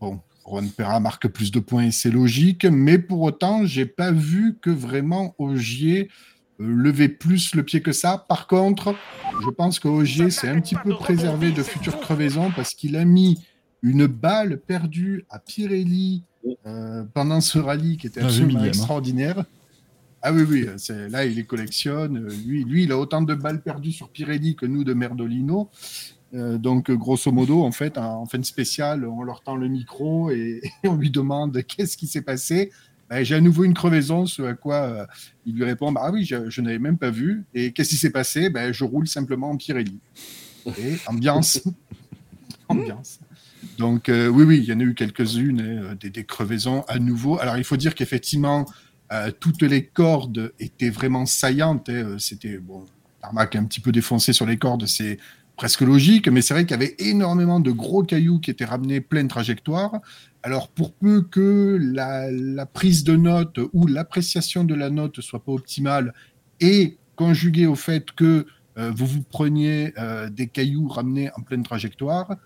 bon, 0.00 0.20
Juan 0.46 0.68
Perra 0.70 1.00
marque 1.00 1.28
plus 1.28 1.50
de 1.50 1.60
points 1.60 1.84
et 1.84 1.90
c'est 1.92 2.10
logique. 2.10 2.64
Mais 2.64 2.98
pour 2.98 3.22
autant, 3.22 3.64
j'ai 3.64 3.86
pas 3.86 4.12
vu 4.12 4.58
que 4.60 4.70
vraiment 4.70 5.34
Ogier 5.38 6.08
euh, 6.60 6.66
levait 6.66 7.08
plus 7.08 7.54
le 7.54 7.62
pied 7.62 7.80
que 7.80 7.92
ça. 7.92 8.24
Par 8.28 8.46
contre, 8.46 8.94
je 9.44 9.50
pense 9.50 9.78
que 9.78 9.88
Ogier 9.88 10.30
s'est 10.30 10.48
un 10.48 10.60
petit 10.60 10.76
peu 10.76 10.94
préservé 10.94 11.50
de 11.50 11.62
futures 11.62 12.00
crevaisons 12.00 12.50
parce 12.54 12.74
qu'il 12.74 12.96
a 12.96 13.04
mis 13.04 13.38
une 13.82 14.06
balle 14.06 14.58
perdue 14.58 15.24
à 15.30 15.38
Pirelli 15.38 16.24
euh, 16.66 17.04
pendant 17.14 17.40
ce 17.40 17.58
rallye 17.58 17.96
qui 17.96 18.06
était 18.06 18.20
absolument 18.20 18.60
hein. 18.60 18.64
extraordinaire. 18.64 19.44
Ah 20.28 20.32
oui, 20.32 20.42
oui, 20.42 20.66
là, 21.08 21.24
il 21.24 21.36
les 21.36 21.44
collectionne. 21.44 22.26
Lui, 22.44 22.64
lui, 22.64 22.82
il 22.82 22.90
a 22.90 22.98
autant 22.98 23.22
de 23.22 23.32
balles 23.32 23.62
perdues 23.62 23.92
sur 23.92 24.08
Pirelli 24.08 24.56
que 24.56 24.66
nous 24.66 24.82
de 24.82 24.92
Merdolino. 24.92 25.70
Euh, 26.34 26.58
donc, 26.58 26.90
grosso 26.90 27.30
modo, 27.30 27.62
en 27.62 27.70
fait, 27.70 27.96
en 27.96 28.26
fin 28.26 28.38
de 28.38 28.44
spéciale, 28.44 29.06
on 29.06 29.22
leur 29.22 29.42
tend 29.42 29.54
le 29.54 29.68
micro 29.68 30.32
et, 30.32 30.62
on 30.84 30.96
lui 30.96 31.10
demande 31.10 31.62
qu'est-ce 31.68 31.96
qui 31.96 32.08
s'est 32.08 32.22
passé. 32.22 32.72
Ben, 33.08 33.22
j'ai 33.22 33.36
à 33.36 33.40
nouveau 33.40 33.62
une 33.62 33.74
crevaison, 33.74 34.26
ce 34.26 34.42
à 34.42 34.54
quoi 34.54 34.74
euh, 34.74 35.06
il 35.46 35.54
lui 35.54 35.62
répond 35.62 35.94
Ah 35.94 36.10
oui, 36.10 36.24
je, 36.24 36.60
n'avais 36.60 36.80
même 36.80 36.98
pas 36.98 37.10
vu. 37.10 37.44
Et 37.54 37.70
qu'est-ce 37.70 37.90
qui 37.90 37.96
s'est 37.96 38.10
passé? 38.10 38.50
Ben, 38.50 38.72
Je 38.72 38.82
roule 38.82 39.06
simplement 39.06 39.50
en 39.50 39.56
Pirelli. 39.56 40.00
Et 40.66 40.96
ambiance. 41.06 41.62
ambiance. 42.68 43.20
Donc, 43.78 44.08
euh, 44.08 44.26
oui, 44.26 44.42
oui, 44.42 44.58
il 44.58 44.64
y 44.64 44.72
en 44.72 44.80
a 44.80 44.82
eu 44.82 44.94
quelques-unes, 44.94 45.96
des, 46.00 46.10
des, 46.10 46.24
crevaisons 46.24 46.82
à 46.88 46.98
nouveau. 46.98 47.38
Alors, 47.38 47.58
il 47.58 47.64
faut 47.64 47.76
dire 47.76 47.94
qu'effectivement, 47.94 48.66
euh, 49.12 49.30
toutes 49.38 49.62
les 49.62 49.86
cordes 49.86 50.52
étaient 50.58 50.90
vraiment 50.90 51.26
saillantes. 51.26 51.88
Hein. 51.88 51.92
Euh, 51.92 52.18
c'était 52.18 52.58
bon, 52.58 52.84
Tarmac 53.20 53.54
un 53.56 53.64
petit 53.64 53.80
peu 53.80 53.92
défoncé 53.92 54.32
sur 54.32 54.46
les 54.46 54.56
cordes, 54.56 54.86
c'est 54.86 55.18
presque 55.56 55.80
logique, 55.80 56.28
mais 56.28 56.42
c'est 56.42 56.54
vrai 56.54 56.64
qu'il 56.64 56.72
y 56.72 56.74
avait 56.74 56.96
énormément 56.98 57.60
de 57.60 57.70
gros 57.70 58.02
cailloux 58.02 58.40
qui 58.40 58.50
étaient 58.50 58.64
ramenés 58.64 59.00
pleine 59.00 59.28
trajectoire. 59.28 60.00
Alors 60.42 60.68
pour 60.68 60.92
peu 60.92 61.22
que 61.22 61.78
la, 61.80 62.66
prise 62.66 63.04
de 63.04 63.16
note 63.16 63.58
ou 63.72 63.86
l'appréciation 63.86 64.64
de 64.64 64.74
la 64.74 64.90
note 64.90 65.20
soit 65.20 65.42
pas 65.42 65.52
optimale 65.52 66.12
et 66.60 66.98
conjuguée 67.14 67.66
au 67.66 67.74
fait 67.74 68.12
que 68.12 68.46
euh, 68.76 68.92
vous 68.94 69.06
vous 69.06 69.22
preniez 69.22 69.94
des 70.30 70.48
cailloux 70.48 70.88
ramenés 70.88 71.30
en 71.36 71.42
pleine 71.42 71.62
trajectoire, 71.62 72.36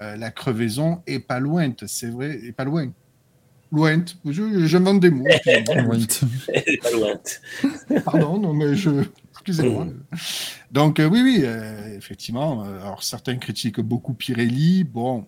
la 0.00 0.32
crevaison 0.32 1.00
est 1.06 1.20
pas 1.20 1.38
loin, 1.38 1.72
c'est 1.86 2.10
vrai, 2.10 2.40
est 2.44 2.52
pas 2.52 2.64
loin. 2.64 2.90
Loin. 3.72 4.04
Je, 4.26 4.66
je 4.66 4.98
des 4.98 5.10
mots. 5.10 5.24
Pardon, 8.04 8.38
non, 8.38 8.52
mais 8.52 8.76
je. 8.76 8.90
Excusez-moi. 9.30 9.86
Donc, 10.70 11.00
euh, 11.00 11.08
oui, 11.08 11.22
oui, 11.22 11.40
euh, 11.44 11.96
effectivement. 11.96 12.64
Euh, 12.64 12.82
alors, 12.82 13.02
certains 13.02 13.36
critiquent 13.36 13.80
beaucoup 13.80 14.12
Pirelli. 14.12 14.84
Bon. 14.84 15.26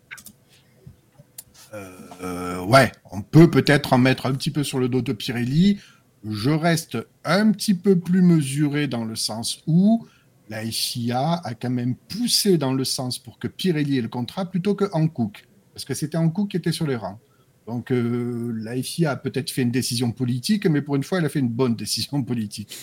ouais, 2.68 2.92
on 3.10 3.22
peut 3.22 3.50
peut-être 3.50 3.94
en 3.94 3.98
mettre 3.98 4.26
un 4.26 4.32
petit 4.32 4.50
peu 4.50 4.62
sur 4.62 4.78
le 4.78 4.88
dos 4.88 5.00
de 5.00 5.14
Pirelli. 5.14 5.80
Je 6.28 6.50
reste 6.50 6.98
un 7.24 7.50
petit 7.50 7.74
peu 7.74 7.98
plus 7.98 8.22
mesuré 8.22 8.88
dans 8.88 9.04
le 9.04 9.16
sens 9.16 9.62
où 9.66 10.06
la 10.50 10.64
FIA 10.64 11.40
a 11.44 11.54
quand 11.54 11.70
même 11.70 11.96
poussé 11.96 12.58
dans 12.58 12.74
le 12.74 12.84
sens 12.84 13.18
pour 13.18 13.38
que 13.38 13.48
Pirelli 13.48 13.98
ait 13.98 14.02
le 14.02 14.08
contrat 14.08 14.44
plutôt 14.44 14.74
que 14.74 14.84
Hankook. 14.92 15.46
Parce 15.72 15.86
que 15.86 15.94
c'était 15.94 16.18
Hankook 16.18 16.50
qui 16.50 16.58
était 16.58 16.72
sur 16.72 16.86
les 16.86 16.96
rangs. 16.96 17.18
Donc 17.66 17.90
euh, 17.90 18.52
la 18.56 18.80
FIA 18.82 19.12
a 19.12 19.16
peut-être 19.16 19.50
fait 19.50 19.62
une 19.62 19.70
décision 19.70 20.12
politique, 20.12 20.66
mais 20.66 20.82
pour 20.82 20.96
une 20.96 21.04
fois, 21.04 21.18
elle 21.18 21.24
a 21.24 21.28
fait 21.28 21.40
une 21.40 21.48
bonne 21.48 21.74
décision 21.74 22.22
politique. 22.22 22.76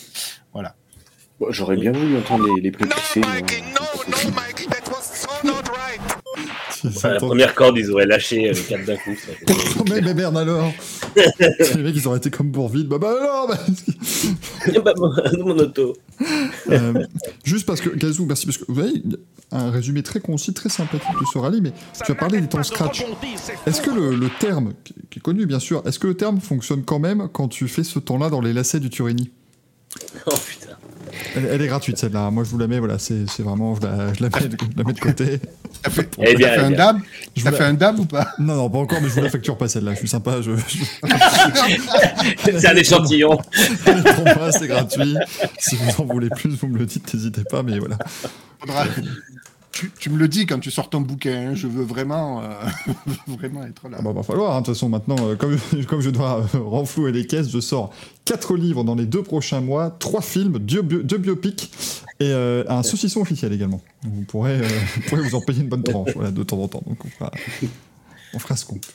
Voilà. 0.52 0.74
J'aurais 1.50 1.76
bien 1.76 1.92
voulu 1.92 2.16
entendre 2.16 2.54
les, 2.54 2.62
les 2.62 2.70
plus 2.70 2.88
poussés. 2.88 3.20
la 7.04 7.16
première 7.16 7.54
corde, 7.54 7.78
ils 7.78 7.90
auraient 7.90 8.06
lâché 8.06 8.48
euh, 8.48 8.52
le 8.52 8.68
cap 8.68 8.84
d'un 8.84 8.96
coup. 8.96 9.16
mais, 9.90 10.00
mais, 10.00 10.14
merde 10.14 10.36
alors 10.36 10.72
Les 11.16 11.82
mecs, 11.82 11.96
ils 11.96 12.06
auraient 12.08 12.18
été 12.18 12.30
comme 12.30 12.50
pour 12.50 12.68
vide. 12.68 12.88
Bah, 12.88 12.98
bah 12.98 13.14
alors 13.20 13.48
bah... 13.48 13.58
bah 14.84 14.94
mon 15.38 15.58
auto. 15.58 15.94
Euh, 16.70 17.06
juste 17.44 17.66
parce 17.66 17.80
que, 17.80 17.90
Gazou, 17.90 18.26
merci, 18.26 18.46
parce 18.46 18.58
que 18.58 18.64
vous 18.68 18.74
voyez, 18.74 19.02
un 19.50 19.70
résumé 19.70 20.02
très 20.02 20.20
concis, 20.20 20.52
très 20.54 20.68
sympathique 20.68 21.18
de 21.20 21.26
ce 21.32 21.38
rallye, 21.38 21.60
mais 21.60 21.72
tu 22.04 22.12
as 22.12 22.14
parlé 22.14 22.40
des 22.40 22.48
temps 22.48 22.62
scratch. 22.62 23.04
Est-ce 23.66 23.80
que 23.80 23.90
le, 23.90 24.28
terme, 24.40 24.72
qui 25.10 25.18
est 25.18 25.22
connu 25.22 25.46
bien 25.46 25.60
sûr, 25.60 25.82
est-ce 25.86 25.98
que 25.98 26.06
le 26.06 26.14
terme 26.14 26.40
fonctionne 26.40 26.82
quand 26.82 26.98
même 26.98 27.28
quand 27.32 27.48
tu 27.48 27.68
fais 27.68 27.84
ce 27.84 27.98
temps-là 27.98 28.30
dans 28.30 28.40
les 28.40 28.52
lacets 28.52 28.80
du 28.80 28.90
Turini 28.90 29.30
Oh 30.26 30.34
putain. 30.46 30.76
Elle, 31.36 31.60
est 31.60 31.66
gratuite 31.66 31.98
celle-là. 31.98 32.30
Moi 32.30 32.44
je 32.44 32.50
vous 32.50 32.58
la 32.58 32.66
mets, 32.66 32.78
voilà, 32.78 32.98
c'est 32.98 33.24
vraiment, 33.40 33.74
je 33.74 33.82
la, 33.82 34.12
je 34.14 34.22
la, 34.22 34.28
mets, 34.84 34.92
de 34.92 35.00
côté. 35.00 35.40
T'as 35.82 35.90
fait, 35.90 36.08
eh 36.18 36.34
bien, 36.34 36.48
fait 36.48 36.60
un 36.60 36.70
dab 36.70 36.98
T'as 37.42 37.52
fait 37.52 37.64
un 37.64 37.74
dab 37.74 37.98
ou 37.98 38.04
pas? 38.04 38.28
Non, 38.38 38.54
non, 38.54 38.70
pas 38.70 38.78
encore, 38.78 39.00
mais 39.00 39.08
je 39.08 39.14
vous 39.14 39.22
la 39.22 39.30
facture 39.30 39.56
pas 39.56 39.68
celle-là. 39.68 39.92
Je 39.94 39.98
suis 39.98 40.08
sympa. 40.08 40.40
Je, 40.42 40.52
c'est 42.44 42.66
un 42.66 42.76
échantillon. 42.76 43.38
c'est 44.50 44.68
gratuit. 44.68 45.16
Si 45.58 45.76
vous 45.76 46.02
en 46.02 46.04
voulez 46.04 46.28
plus, 46.28 46.50
vous 46.56 46.68
me 46.68 46.78
le 46.78 46.86
dites, 46.86 47.12
n'hésitez 47.12 47.44
pas, 47.44 47.62
mais 47.62 47.78
voilà. 47.78 47.98
Faudra, 48.60 48.84
tu, 49.72 50.10
me 50.10 50.18
le 50.18 50.28
dis 50.28 50.46
quand 50.46 50.58
tu 50.58 50.70
sors 50.70 50.90
ton 50.90 51.00
bouquin. 51.00 51.50
Hein. 51.50 51.54
je 51.54 51.66
veux 51.66 51.84
vraiment, 51.84 52.42
euh, 52.42 52.50
vraiment 53.26 53.64
être 53.64 53.88
là. 53.88 53.98
Ah 54.00 54.02
bah, 54.02 54.12
va 54.12 54.22
falloir. 54.22 54.54
Hein. 54.54 54.60
De 54.60 54.66
toute 54.66 54.74
façon, 54.74 54.88
maintenant, 54.88 55.16
euh, 55.20 55.36
comme, 55.36 55.58
comme 55.88 56.00
je 56.00 56.10
dois 56.10 56.46
euh, 56.54 56.58
renflouer 56.58 57.12
les 57.12 57.26
caisses, 57.26 57.50
je 57.50 57.60
sors 57.60 57.92
quatre 58.24 58.56
livres 58.56 58.84
dans 58.84 58.94
les 58.94 59.06
deux 59.06 59.22
prochains 59.22 59.60
mois, 59.60 59.90
trois 59.90 60.22
films, 60.22 60.58
deux, 60.58 60.82
biopics 60.82 61.70
et 62.20 62.32
un 62.32 62.82
saucisson 62.82 63.20
officiel 63.20 63.52
également. 63.52 63.80
Vous 64.02 64.22
pourrez, 64.22 64.60
vous, 65.10 65.34
en 65.34 65.40
payer 65.40 65.62
une 65.62 65.68
bonne 65.68 65.82
tranche 65.82 66.10
voilà, 66.14 66.30
de 66.30 66.42
temps 66.42 66.58
en 66.58 66.68
temps. 66.68 66.82
Donc 66.86 67.04
on 67.04 67.08
fera, 67.08 67.32
on 68.34 68.38
fera 68.38 68.56
ce 68.56 68.64
compte. 68.64 68.92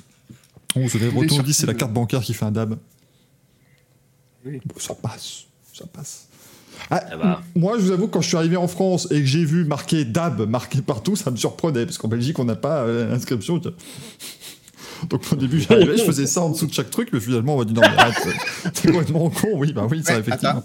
On 0.76 0.86
vous 0.86 0.96
avez 0.96 1.10
retour 1.10 1.44
dit 1.44 1.54
c'est 1.54 1.66
la 1.66 1.74
carte 1.74 1.92
bancaire 1.92 2.22
qui 2.22 2.34
fait 2.34 2.46
un 2.46 2.52
dab. 2.52 2.78
Oui. 4.46 4.62
ça 4.78 4.94
passe, 4.94 5.46
ça 5.74 5.86
passe. 5.88 6.27
Ah, 6.90 7.04
ah 7.12 7.18
bah. 7.18 7.42
Moi, 7.56 7.78
je 7.78 7.84
vous 7.84 7.92
avoue, 7.92 8.08
quand 8.08 8.22
je 8.22 8.28
suis 8.28 8.38
arrivé 8.38 8.58
en 8.58 8.68
France 8.68 9.08
et 9.12 9.20
que 9.20 9.26
j'ai 9.26 9.46
vu 9.46 9.66
marqué 9.66 10.06
DAB 10.06 10.48
marqué 10.50 10.82
partout, 10.82 11.16
ça 11.16 11.32
me 11.32 11.38
surprenait, 11.38 11.86
parce 11.86 11.98
qu'en 11.98 12.08
Belgique, 12.08 12.40
on 12.40 12.46
n'a 12.46 12.56
pas 12.56 12.86
l'inscription. 12.86 13.62
Euh, 13.66 13.72
Donc 15.10 15.22
au 15.32 15.36
début, 15.36 15.60
j'arrivais, 15.62 15.98
je 15.98 16.04
faisais 16.06 16.28
ça 16.28 16.42
en 16.42 16.50
dessous 16.50 16.68
de 16.68 16.74
chaque 16.74 16.90
truc, 16.90 17.10
mais 17.12 17.20
finalement, 17.20 17.56
on 17.56 17.60
m'a 17.60 17.66
dit 17.66 17.74
non, 17.74 17.82
mais 17.82 17.98
arrête, 17.98 18.16
t'es 18.74 18.88
complètement 18.90 19.30
con. 19.30 19.50
Oui, 19.56 19.74
bah 19.74 19.88
oui, 19.90 20.02
ça, 20.04 20.18
effectivement. 20.18 20.64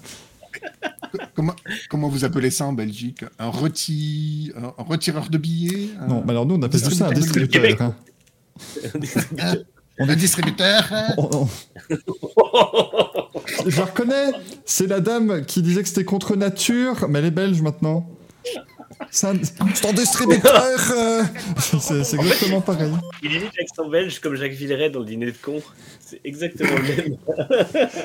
Comment, 1.34 1.54
comment, 1.88 2.08
vous 2.08 2.24
appelez 2.24 2.50
ça 2.50 2.66
en 2.66 2.72
Belgique? 2.72 3.24
Un, 3.38 3.48
reti... 3.48 4.52
un 4.56 4.82
retireur 4.82 5.28
de 5.28 5.38
billets? 5.38 5.88
Non, 6.08 6.22
mais 6.24 6.30
alors 6.32 6.46
nous, 6.46 6.54
on 6.54 6.62
appelle 6.62 6.80
ça 6.80 7.08
un 7.08 7.12
distributeur. 7.12 7.94
On 10.02 10.08
est 10.08 10.16
distributeur. 10.16 10.82
Je 13.66 13.78
la 13.78 13.84
reconnais. 13.84 14.32
C'est 14.64 14.88
la 14.88 14.98
dame 14.98 15.44
qui 15.46 15.62
disait 15.62 15.82
que 15.82 15.88
c'était 15.88 16.04
contre 16.04 16.34
nature, 16.34 17.06
mais 17.08 17.20
elle 17.20 17.26
est 17.26 17.30
belge 17.30 17.62
maintenant. 17.62 18.08
C'est 19.10 19.28
un, 19.28 19.34
distributeur. 19.92 20.78
Euh. 20.96 21.22
c'est 21.68 22.16
exactement 22.16 22.60
pareil. 22.60 22.90
Il 23.22 23.32
imite 23.32 23.52
l'accent 23.58 23.88
belge 23.88 24.18
comme 24.18 24.34
Jacques 24.34 24.52
Villeray 24.52 24.90
dans 24.90 25.00
le 25.00 25.06
dîner 25.06 25.26
de 25.26 25.36
con. 25.40 25.62
C'est 26.00 26.20
exactement 26.24 26.74
le 26.74 26.82
même. 26.82 27.16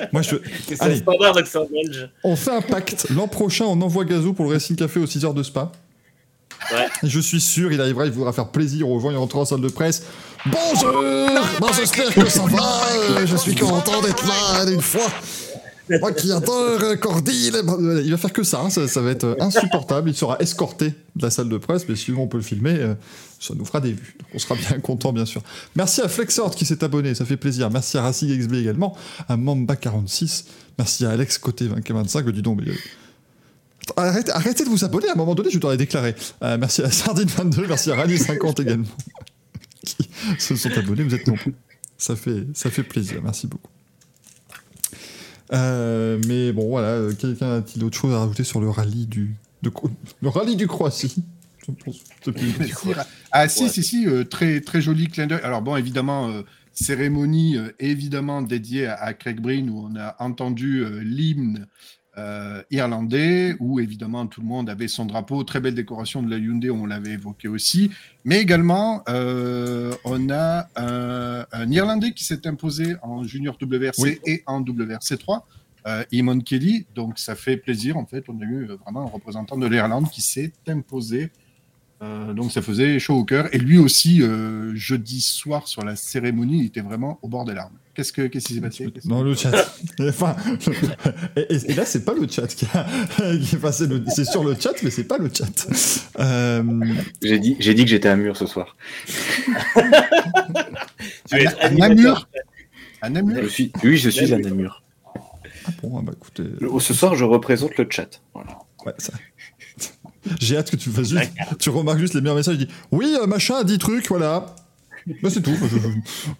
Moi, 0.12 0.22
je 0.22 0.36
C'est 0.66 0.80
un 0.80 0.94
standard 0.94 1.34
d'accent 1.34 1.66
belge. 1.70 2.08
On 2.22 2.36
fait 2.36 2.52
un 2.52 2.60
pacte. 2.60 3.08
L'an 3.10 3.26
prochain, 3.26 3.64
on 3.64 3.80
envoie 3.80 4.04
Gazou 4.04 4.34
pour 4.34 4.44
le 4.46 4.52
Racing 4.52 4.76
Café 4.76 5.00
aux 5.00 5.06
6 5.06 5.24
heures 5.24 5.34
de 5.34 5.42
spa. 5.42 5.72
Je 7.02 7.20
suis 7.20 7.40
sûr, 7.40 7.72
il 7.72 7.80
arrivera, 7.80 8.06
il 8.06 8.12
voudra 8.12 8.32
faire 8.32 8.48
plaisir 8.48 8.88
aux 8.88 9.00
gens, 9.00 9.10
il 9.10 9.16
rentrera 9.16 9.42
en 9.42 9.44
salle 9.44 9.60
de 9.60 9.68
presse. 9.68 10.02
Bonjour 10.46 11.02
bon, 11.60 11.66
J'espère 11.76 12.14
que 12.14 12.28
ça 12.28 12.42
va, 12.42 13.26
je 13.26 13.36
suis 13.36 13.54
content 13.54 14.00
d'être 14.02 14.26
là 14.26 14.70
une 14.70 14.80
fois. 14.80 15.08
Moi 16.00 16.12
qui 16.12 16.30
adore 16.30 16.78
Cordy, 17.00 17.50
il 18.04 18.10
va 18.10 18.16
faire 18.16 18.32
que 18.32 18.42
ça, 18.42 18.60
hein, 18.60 18.70
ça, 18.70 19.00
va 19.00 19.10
être 19.10 19.36
insupportable. 19.40 20.10
Il 20.10 20.14
sera 20.14 20.36
escorté 20.38 20.92
de 21.16 21.22
la 21.22 21.30
salle 21.30 21.48
de 21.48 21.56
presse, 21.56 21.88
mais 21.88 21.96
si 21.96 22.12
on 22.12 22.26
peut 22.26 22.36
le 22.36 22.42
filmer, 22.42 22.76
euh, 22.78 22.94
ça 23.40 23.54
nous 23.54 23.64
fera 23.64 23.80
des 23.80 23.92
vues. 23.92 24.16
On 24.34 24.38
sera 24.38 24.54
bien 24.54 24.80
content, 24.82 25.12
bien 25.12 25.24
sûr. 25.24 25.42
Merci 25.76 26.02
à 26.02 26.08
Flexort 26.08 26.54
qui 26.54 26.66
s'est 26.66 26.84
abonné, 26.84 27.14
ça 27.14 27.24
fait 27.24 27.36
plaisir. 27.36 27.70
Merci 27.70 27.96
à 27.96 28.02
Racing 28.02 28.38
XB 28.38 28.54
également, 28.54 28.96
à 29.28 29.36
Mamba46. 29.36 30.44
Merci 30.76 31.06
à 31.06 31.10
Alex 31.10 31.38
Côté 31.38 31.66
25, 31.68 32.28
dis 32.30 32.42
donc, 32.42 32.60
mais 32.60 32.72
Arrêtez, 33.96 34.32
arrêtez, 34.32 34.64
de 34.64 34.68
vous 34.68 34.84
abonner, 34.84 35.08
à 35.08 35.12
un 35.12 35.16
moment 35.16 35.34
donné, 35.34 35.50
je 35.50 35.58
dois 35.58 35.72
les 35.72 35.76
déclarer. 35.76 36.14
Euh, 36.42 36.56
merci 36.58 36.82
à 36.82 36.88
Sardine22, 36.88 37.66
merci 37.66 37.90
à 37.90 37.96
Rally50 37.96 38.62
également, 38.62 38.86
qui 39.84 40.08
se 40.38 40.56
sont 40.56 40.70
abonnés, 40.76 41.02
vous 41.02 41.14
êtes 41.14 41.26
nombreux. 41.26 41.54
Ça 41.96 42.16
fait, 42.16 42.46
ça 42.54 42.70
fait 42.70 42.82
plaisir, 42.82 43.20
merci 43.22 43.46
beaucoup. 43.46 43.70
Euh, 45.52 46.20
mais 46.26 46.52
bon, 46.52 46.68
voilà, 46.68 47.12
quelqu'un 47.14 47.56
a-t-il 47.56 47.82
autre 47.84 47.96
chose 47.96 48.12
à 48.14 48.20
rajouter 48.20 48.44
sur 48.44 48.60
le 48.60 48.68
rallye 48.68 49.06
du, 49.06 49.34
de, 49.62 49.72
le 50.20 50.28
rallye 50.28 50.56
du 50.56 50.66
Croatie? 50.66 51.24
Ah 53.30 53.48
si, 53.48 53.68
si, 53.68 53.82
si, 53.82 54.06
euh, 54.06 54.24
très, 54.24 54.60
très 54.60 54.80
joli 54.80 55.08
clin 55.08 55.26
d'œil. 55.26 55.40
Alors 55.42 55.60
bon, 55.60 55.76
évidemment, 55.76 56.32
cérémonie 56.72 57.56
évidemment 57.78 58.42
dédiée 58.42 58.86
à, 58.86 58.94
à, 58.94 59.12
Craig 59.12 59.40
Breen, 59.40 59.68
où 59.68 59.88
on 59.90 59.96
a 59.96 60.16
entendu 60.18 60.84
l'hymne 61.02 61.66
euh, 62.18 62.62
irlandais, 62.70 63.56
où 63.60 63.80
évidemment 63.80 64.26
tout 64.26 64.40
le 64.40 64.46
monde 64.46 64.68
avait 64.68 64.88
son 64.88 65.06
drapeau, 65.06 65.44
très 65.44 65.60
belle 65.60 65.74
décoration 65.74 66.22
de 66.22 66.30
la 66.30 66.36
Hyundai, 66.36 66.70
on 66.70 66.84
l'avait 66.84 67.12
évoqué 67.12 67.48
aussi, 67.48 67.90
mais 68.24 68.40
également 68.40 69.02
euh, 69.08 69.94
on 70.04 70.28
a 70.30 70.68
un, 70.76 71.70
Irlandais 71.70 72.12
qui 72.12 72.24
s'est 72.24 72.46
imposé 72.46 72.96
en 73.02 73.24
junior 73.24 73.56
WRC 73.60 74.20
et 74.26 74.42
en 74.46 74.60
WRC 74.60 75.16
3, 75.18 75.46
euh, 75.86 76.04
Eamon 76.12 76.40
Kelly, 76.40 76.86
donc 76.94 77.18
ça 77.18 77.36
fait 77.36 77.56
plaisir 77.56 77.96
en 77.96 78.04
fait, 78.04 78.24
on 78.28 78.40
a 78.40 78.44
eu 78.44 78.66
vraiment 78.84 79.02
un 79.02 79.10
représentant 79.10 79.56
de 79.56 79.66
l'Irlande 79.66 80.10
qui 80.10 80.20
s'est 80.20 80.52
imposé. 80.66 81.30
Euh, 82.00 82.32
donc 82.32 82.52
ça 82.52 82.62
faisait 82.62 82.98
chaud 82.98 83.16
au 83.16 83.24
cœur. 83.24 83.52
Et 83.54 83.58
lui 83.58 83.78
aussi, 83.78 84.22
euh, 84.22 84.74
jeudi 84.74 85.20
soir 85.20 85.66
sur 85.66 85.84
la 85.84 85.96
cérémonie, 85.96 86.60
il 86.60 86.66
était 86.66 86.80
vraiment 86.80 87.18
au 87.22 87.28
bord 87.28 87.44
des 87.44 87.54
larmes. 87.54 87.76
Qu'est-ce 87.98 88.12
que 88.12 88.28
qu'est-ce 88.28 88.46
qui 88.46 88.54
s'est 88.54 88.60
passé 88.60 88.88
Non, 89.06 89.24
le 89.24 89.34
chat. 89.34 89.50
enfin, 90.00 90.36
et, 91.34 91.74
là, 91.74 91.84
c'est 91.84 92.04
pas 92.04 92.14
le 92.14 92.28
chat 92.28 92.46
qui, 92.46 92.64
est 93.24 93.60
passé. 93.60 93.88
C'est 94.14 94.24
sur 94.24 94.44
le 94.44 94.54
chat, 94.54 94.80
mais 94.84 94.90
c'est 94.90 95.02
pas 95.02 95.18
le 95.18 95.28
chat. 95.34 96.06
Euh... 96.20 96.62
J'ai 97.20 97.40
dit, 97.40 97.56
j'ai 97.58 97.74
dit 97.74 97.82
que 97.82 97.90
j'étais 97.90 98.08
à 98.08 98.14
Namur 98.14 98.36
ce 98.36 98.46
soir. 98.46 98.76
tu 101.28 101.38
es 101.38 101.46
à 101.60 101.70
Namur. 101.70 102.28
À 103.02 103.10
Namur. 103.10 103.42
Je 103.42 103.48
suis, 103.48 103.72
oui, 103.82 103.96
je 103.96 104.10
suis 104.10 104.32
à 104.32 104.38
Namur. 104.38 104.84
Ah 105.66 105.70
bon, 105.82 106.00
bah 106.00 106.12
écoutez. 106.14 106.44
Ce 106.78 106.94
soir, 106.94 107.16
je 107.16 107.24
représente 107.24 107.76
le 107.78 107.88
chat. 107.90 108.22
Voilà. 108.32 108.60
Ouais, 108.86 108.94
ça. 108.98 109.12
J'ai 110.38 110.56
hâte 110.56 110.70
que 110.70 110.76
tu 110.76 110.90
fasses 110.90 111.08
juste, 111.08 111.32
tu 111.58 111.70
remarques 111.70 111.98
juste 111.98 112.14
les 112.14 112.20
meilleurs 112.20 112.36
messages. 112.36 112.58
dis 112.58 112.68
oui, 112.92 113.16
euh, 113.20 113.26
machin 113.26 113.56
a 113.56 113.64
dit 113.64 113.78
truc, 113.78 114.06
voilà. 114.06 114.54
Bah, 115.22 115.30
c'est 115.30 115.42
tout. 115.42 115.54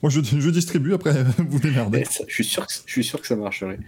moi, 0.03 0.11
je, 0.11 0.21
je, 0.21 0.51
distribue, 0.51 0.95
après, 0.95 1.25
vous 1.39 1.59
démerdez. 1.59 2.05
je, 2.27 2.33
suis 2.33 2.45
sûr 2.45 2.67
que, 2.67 2.73
je 2.87 2.93
suis 2.93 3.05
sûr 3.05 3.21
que 3.21 3.27
ça 3.27 3.37
marcherait. 3.37 3.79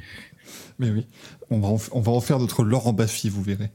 Mais 0.79 0.91
oui, 0.91 1.07
on 1.51 1.61
va 1.61 1.69
en, 1.69 1.79
on 1.93 2.01
va 2.01 2.13
en 2.13 2.21
faire 2.21 2.39
notre 2.39 2.65
Laurent 2.65 2.93
Baffy, 2.93 3.29
vous 3.29 3.43
verrez. 3.43 3.71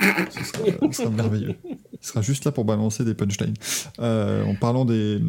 Ce 0.00 0.92
sera, 0.92 1.10
merveilleux. 1.10 1.54
Il 1.64 2.06
sera 2.06 2.20
juste 2.20 2.44
là 2.44 2.52
pour 2.52 2.64
balancer 2.64 3.04
des 3.04 3.14
punchlines. 3.14 3.54
Euh, 4.00 4.44
en 4.44 4.54
parlant 4.54 4.84
des, 4.84 5.20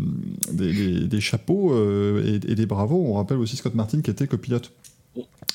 des, 0.51 1.07
des, 1.07 1.21
chapeaux 1.21 1.73
euh, 1.73 2.39
et, 2.43 2.51
et, 2.51 2.55
des 2.55 2.65
bravos, 2.65 3.03
on 3.05 3.13
rappelle 3.13 3.37
aussi 3.37 3.57
Scott 3.57 3.75
Martin 3.75 4.01
qui 4.01 4.09
était 4.09 4.27
copilote 4.27 4.71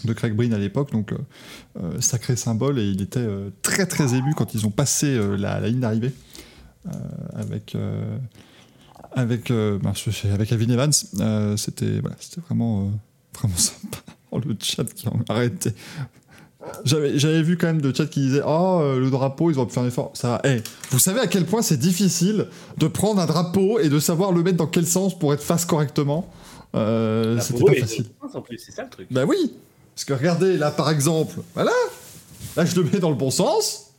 de 0.05 0.13
Craig 0.13 0.35
Breen 0.35 0.55
à 0.55 0.59
l'époque, 0.59 0.93
donc 0.93 1.13
euh, 1.13 2.01
sacré 2.01 2.37
symbole, 2.37 2.79
et 2.79 2.89
il 2.89 3.03
était 3.03 3.27
très 3.63 3.85
très 3.87 4.15
ému 4.15 4.33
quand 4.35 4.55
ils 4.55 4.65
ont 4.65 4.71
passé 4.71 5.19
la, 5.37 5.61
ligne 5.61 5.81
d'arrivée 5.81 6.13
avec 7.35 7.77
avec 9.13 9.51
ben, 9.51 9.93
avec 10.33 10.53
Avin 10.53 10.69
Evans. 10.69 10.93
c'était 10.93 12.01
c'était 12.21 12.41
vraiment 12.47 12.91
vraiment 13.35 13.57
sympa. 13.57 13.99
Oh, 14.33 14.39
le 14.39 14.57
chat 14.63 14.85
qui 14.85 15.09
a 15.09 15.13
arrêté. 15.29 15.73
J'avais 16.85 17.43
vu 17.43 17.59
quand 17.59 17.67
même 17.67 17.81
de 17.81 17.93
chat 17.93 18.07
qui 18.07 18.21
disait 18.21 18.43
Oh, 18.47 18.81
le 18.97 19.11
drapeau, 19.11 19.51
ils 19.51 19.59
ont 19.59 19.67
pu 19.67 19.75
faire 19.75 19.83
un 19.83 19.89
effort. 19.89 20.13
Ça, 20.15 20.41
hey, 20.45 20.63
vous 20.91 21.01
savez 21.01 21.19
à 21.19 21.27
quel 21.27 21.45
point 21.47 21.63
c'est 21.63 21.79
difficile 21.79 22.47
de 22.79 22.87
prendre 22.87 23.21
un 23.21 23.27
drapeau 23.27 23.81
et 23.81 23.89
de 23.89 23.99
savoir 23.99 24.31
le 24.31 24.45
mettre 24.45 24.59
dans 24.59 24.69
quel 24.69 24.87
sens 24.87 25.19
pour 25.19 25.35
être 25.35 25.43
face 25.43 25.65
correctement? 25.65 26.31
C'était 26.73 27.65
pas 27.65 27.75
facile. 27.75 28.07
C'est 28.57 28.71
ça 28.71 28.85
le 28.85 28.91
truc. 28.91 29.09
Bah 29.11 29.25
oui 29.27 29.53
parce 30.01 30.05
que 30.07 30.13
regardez, 30.15 30.57
là 30.57 30.71
par 30.71 30.89
exemple, 30.89 31.41
voilà, 31.53 31.73
là 32.57 32.65
je 32.65 32.75
le 32.75 32.85
mets 32.85 33.01
dans 33.01 33.11
le 33.11 33.17
bon 33.17 33.31
sens, 33.31 33.91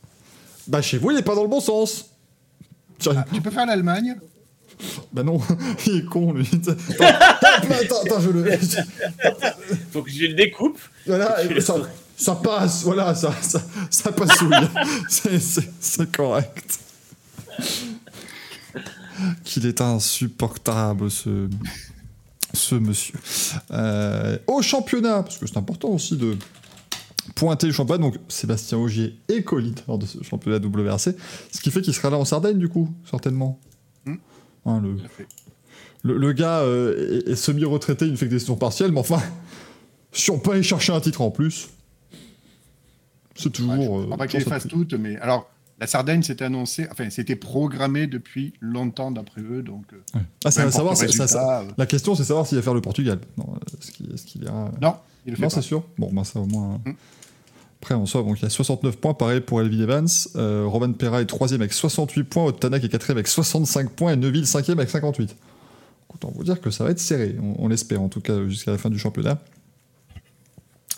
bah 0.66 0.82
chez 0.82 0.98
vous 0.98 1.12
il 1.12 1.16
n'est 1.16 1.22
pas 1.22 1.36
dans 1.36 1.44
le 1.44 1.48
bon 1.48 1.60
sens. 1.60 2.10
Ah, 3.06 3.24
tu 3.32 3.40
peux 3.40 3.52
faire 3.52 3.66
l'Allemagne 3.66 4.16
Bah 5.12 5.22
non, 5.22 5.40
il 5.86 5.98
est 5.98 6.04
con 6.04 6.32
lui. 6.32 6.48
Attends, 7.00 8.02
attends, 8.04 8.20
je 8.20 8.30
le. 8.30 8.44
Faut 9.92 10.02
que 10.02 10.10
je 10.10 10.26
le 10.26 10.34
découpe. 10.34 10.78
Voilà, 11.06 11.36
ça, 11.60 11.76
ça, 12.16 12.34
passe, 12.36 12.82
voilà, 12.82 13.14
ça, 13.14 13.32
ça, 13.40 13.62
ça 13.90 14.12
passe 14.12 14.38
C'est 15.80 16.12
correct. 16.12 16.78
Qu'il 19.44 19.66
est 19.66 19.80
insupportable 19.80 21.10
ce 21.10 21.48
ce 22.54 22.74
monsieur. 22.74 23.14
Euh, 23.70 24.38
au 24.46 24.62
championnat, 24.62 25.22
parce 25.22 25.38
que 25.38 25.46
c'est 25.46 25.56
important 25.56 25.88
aussi 25.88 26.16
de 26.16 26.36
pointer 27.34 27.66
le 27.66 27.72
championnat, 27.72 28.02
donc 28.02 28.16
Sébastien 28.28 28.78
Augier 28.78 29.16
est 29.28 29.42
co-leader 29.42 29.98
de 29.98 30.06
ce 30.06 30.22
championnat 30.22 30.58
WRC, 30.58 31.14
ce 31.50 31.60
qui 31.60 31.70
fait 31.70 31.80
qu'il 31.80 31.94
sera 31.94 32.10
là 32.10 32.18
en 32.18 32.24
Sardaigne 32.24 32.58
du 32.58 32.68
coup, 32.68 32.92
certainement. 33.08 33.58
Hein, 34.64 34.82
le, 36.04 36.16
le, 36.16 36.32
gars 36.32 36.60
euh, 36.60 37.22
est, 37.26 37.34
semi-retraité, 37.34 38.06
il 38.06 38.12
ne 38.12 38.16
fait 38.16 38.26
que 38.26 38.30
des 38.30 38.38
sessions 38.38 38.56
partielles, 38.56 38.92
mais 38.92 39.00
enfin, 39.00 39.20
si 40.12 40.30
on 40.30 40.38
peut 40.38 40.52
aller 40.52 40.62
chercher 40.62 40.92
un 40.92 41.00
titre 41.00 41.20
en 41.20 41.30
plus, 41.30 41.70
c'est 43.34 43.50
toujours... 43.50 44.08
Ouais, 44.08 44.16
pas 44.16 44.26
qu'il 44.26 44.42
fasse 44.42 44.68
toutes, 44.68 44.94
mais 44.94 45.16
alors 45.18 45.52
la 45.82 45.88
Sardaigne 45.88 46.22
s'était 46.22 46.44
annoncé, 46.44 46.86
enfin, 46.92 47.10
c'était 47.10 47.34
programmé 47.34 48.06
depuis 48.06 48.52
longtemps 48.60 49.10
d'après 49.10 49.40
eux. 49.40 49.62
Donc, 49.62 49.84
euh, 49.92 50.20
ah, 50.44 50.50
savoir, 50.52 50.94
euh. 50.94 51.64
la 51.76 51.86
question, 51.86 52.14
c'est 52.14 52.22
savoir 52.22 52.46
s'il 52.46 52.56
va 52.56 52.62
faire 52.62 52.74
le 52.74 52.80
Portugal. 52.80 53.18
Non, 53.36 53.56
est-ce 53.80 54.24
qu'il, 54.24 54.44
Non, 54.80 54.96
il 55.26 55.32
le 55.32 55.36
fait 55.36 55.42
non, 55.42 55.50
c'est 55.50 55.60
sûr. 55.60 55.84
Bon, 55.98 56.08
ben 56.12 56.22
ça 56.22 56.38
au 56.38 56.46
moins. 56.46 56.80
Hum. 56.86 56.94
Après, 57.82 57.96
en 57.96 58.06
soi, 58.06 58.22
donc, 58.22 58.38
il 58.38 58.44
y 58.44 58.46
a 58.46 58.48
69 58.48 58.96
points, 58.98 59.12
pareil 59.12 59.40
pour 59.40 59.60
Elvin 59.60 59.80
Evans. 59.80 60.06
Euh, 60.36 60.64
Roman 60.68 60.92
Pera 60.92 61.20
est 61.20 61.26
3 61.26 61.52
avec 61.52 61.72
68 61.72 62.22
points. 62.22 62.44
Otanak 62.44 62.84
est 62.84 62.88
4 62.88 63.10
avec 63.10 63.26
65 63.26 63.90
points. 63.90 64.12
Et 64.12 64.16
Neuville 64.16 64.46
5 64.46 64.68
avec 64.68 64.88
58. 64.88 65.34
Autant 66.14 66.32
vous 66.32 66.44
dire 66.44 66.60
que 66.60 66.70
ça 66.70 66.84
va 66.84 66.90
être 66.90 67.00
serré, 67.00 67.34
on, 67.58 67.66
l'espère 67.66 68.00
en 68.00 68.08
tout 68.08 68.20
cas 68.20 68.46
jusqu'à 68.46 68.70
la 68.70 68.78
fin 68.78 68.88
du 68.88 69.00
championnat. 69.00 69.42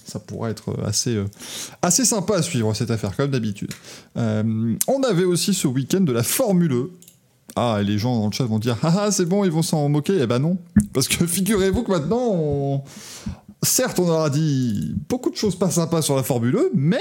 Ça 0.05 0.19
pourrait 0.19 0.51
être 0.51 0.79
assez, 0.85 1.17
euh, 1.17 1.25
assez 1.81 2.05
sympa 2.05 2.37
à 2.37 2.43
suivre 2.43 2.75
cette 2.75 2.91
affaire, 2.91 3.17
comme 3.17 3.31
d'habitude. 3.31 3.73
Euh, 4.19 4.75
on 4.87 5.03
avait 5.05 5.25
aussi 5.25 5.55
ce 5.55 5.67
week-end 5.67 6.03
de 6.03 6.13
la 6.13 6.23
Formule 6.23 6.73
E. 6.75 6.91
Ah, 7.57 7.79
et 7.81 7.85
les 7.85 7.97
gens 7.97 8.19
dans 8.19 8.27
le 8.27 8.33
chat 8.33 8.45
vont 8.45 8.59
dire 8.59 8.77
Ah, 8.83 8.95
ah 9.05 9.11
c'est 9.11 9.25
bon, 9.25 9.47
ils 9.47 9.51
vont 9.51 9.63
s'en 9.63 9.89
moquer. 9.89 10.19
Eh 10.21 10.27
ben 10.27 10.39
non. 10.39 10.59
Parce 10.93 11.09
que 11.09 11.27
figurez-vous 11.27 11.83
que 11.83 11.93
maintenant, 11.93 12.29
on... 12.31 12.83
certes, 13.65 13.99
on 13.99 14.09
aura 14.09 14.31
dit 14.31 14.95
beaucoup 15.09 15.31
de 15.31 15.37
choses 15.37 15.57
pas 15.57 15.71
sympas 15.71 16.03
sur 16.03 16.17
la 16.17 16.23
Formule 16.23 16.57
E, 16.57 16.71
mais 16.75 17.01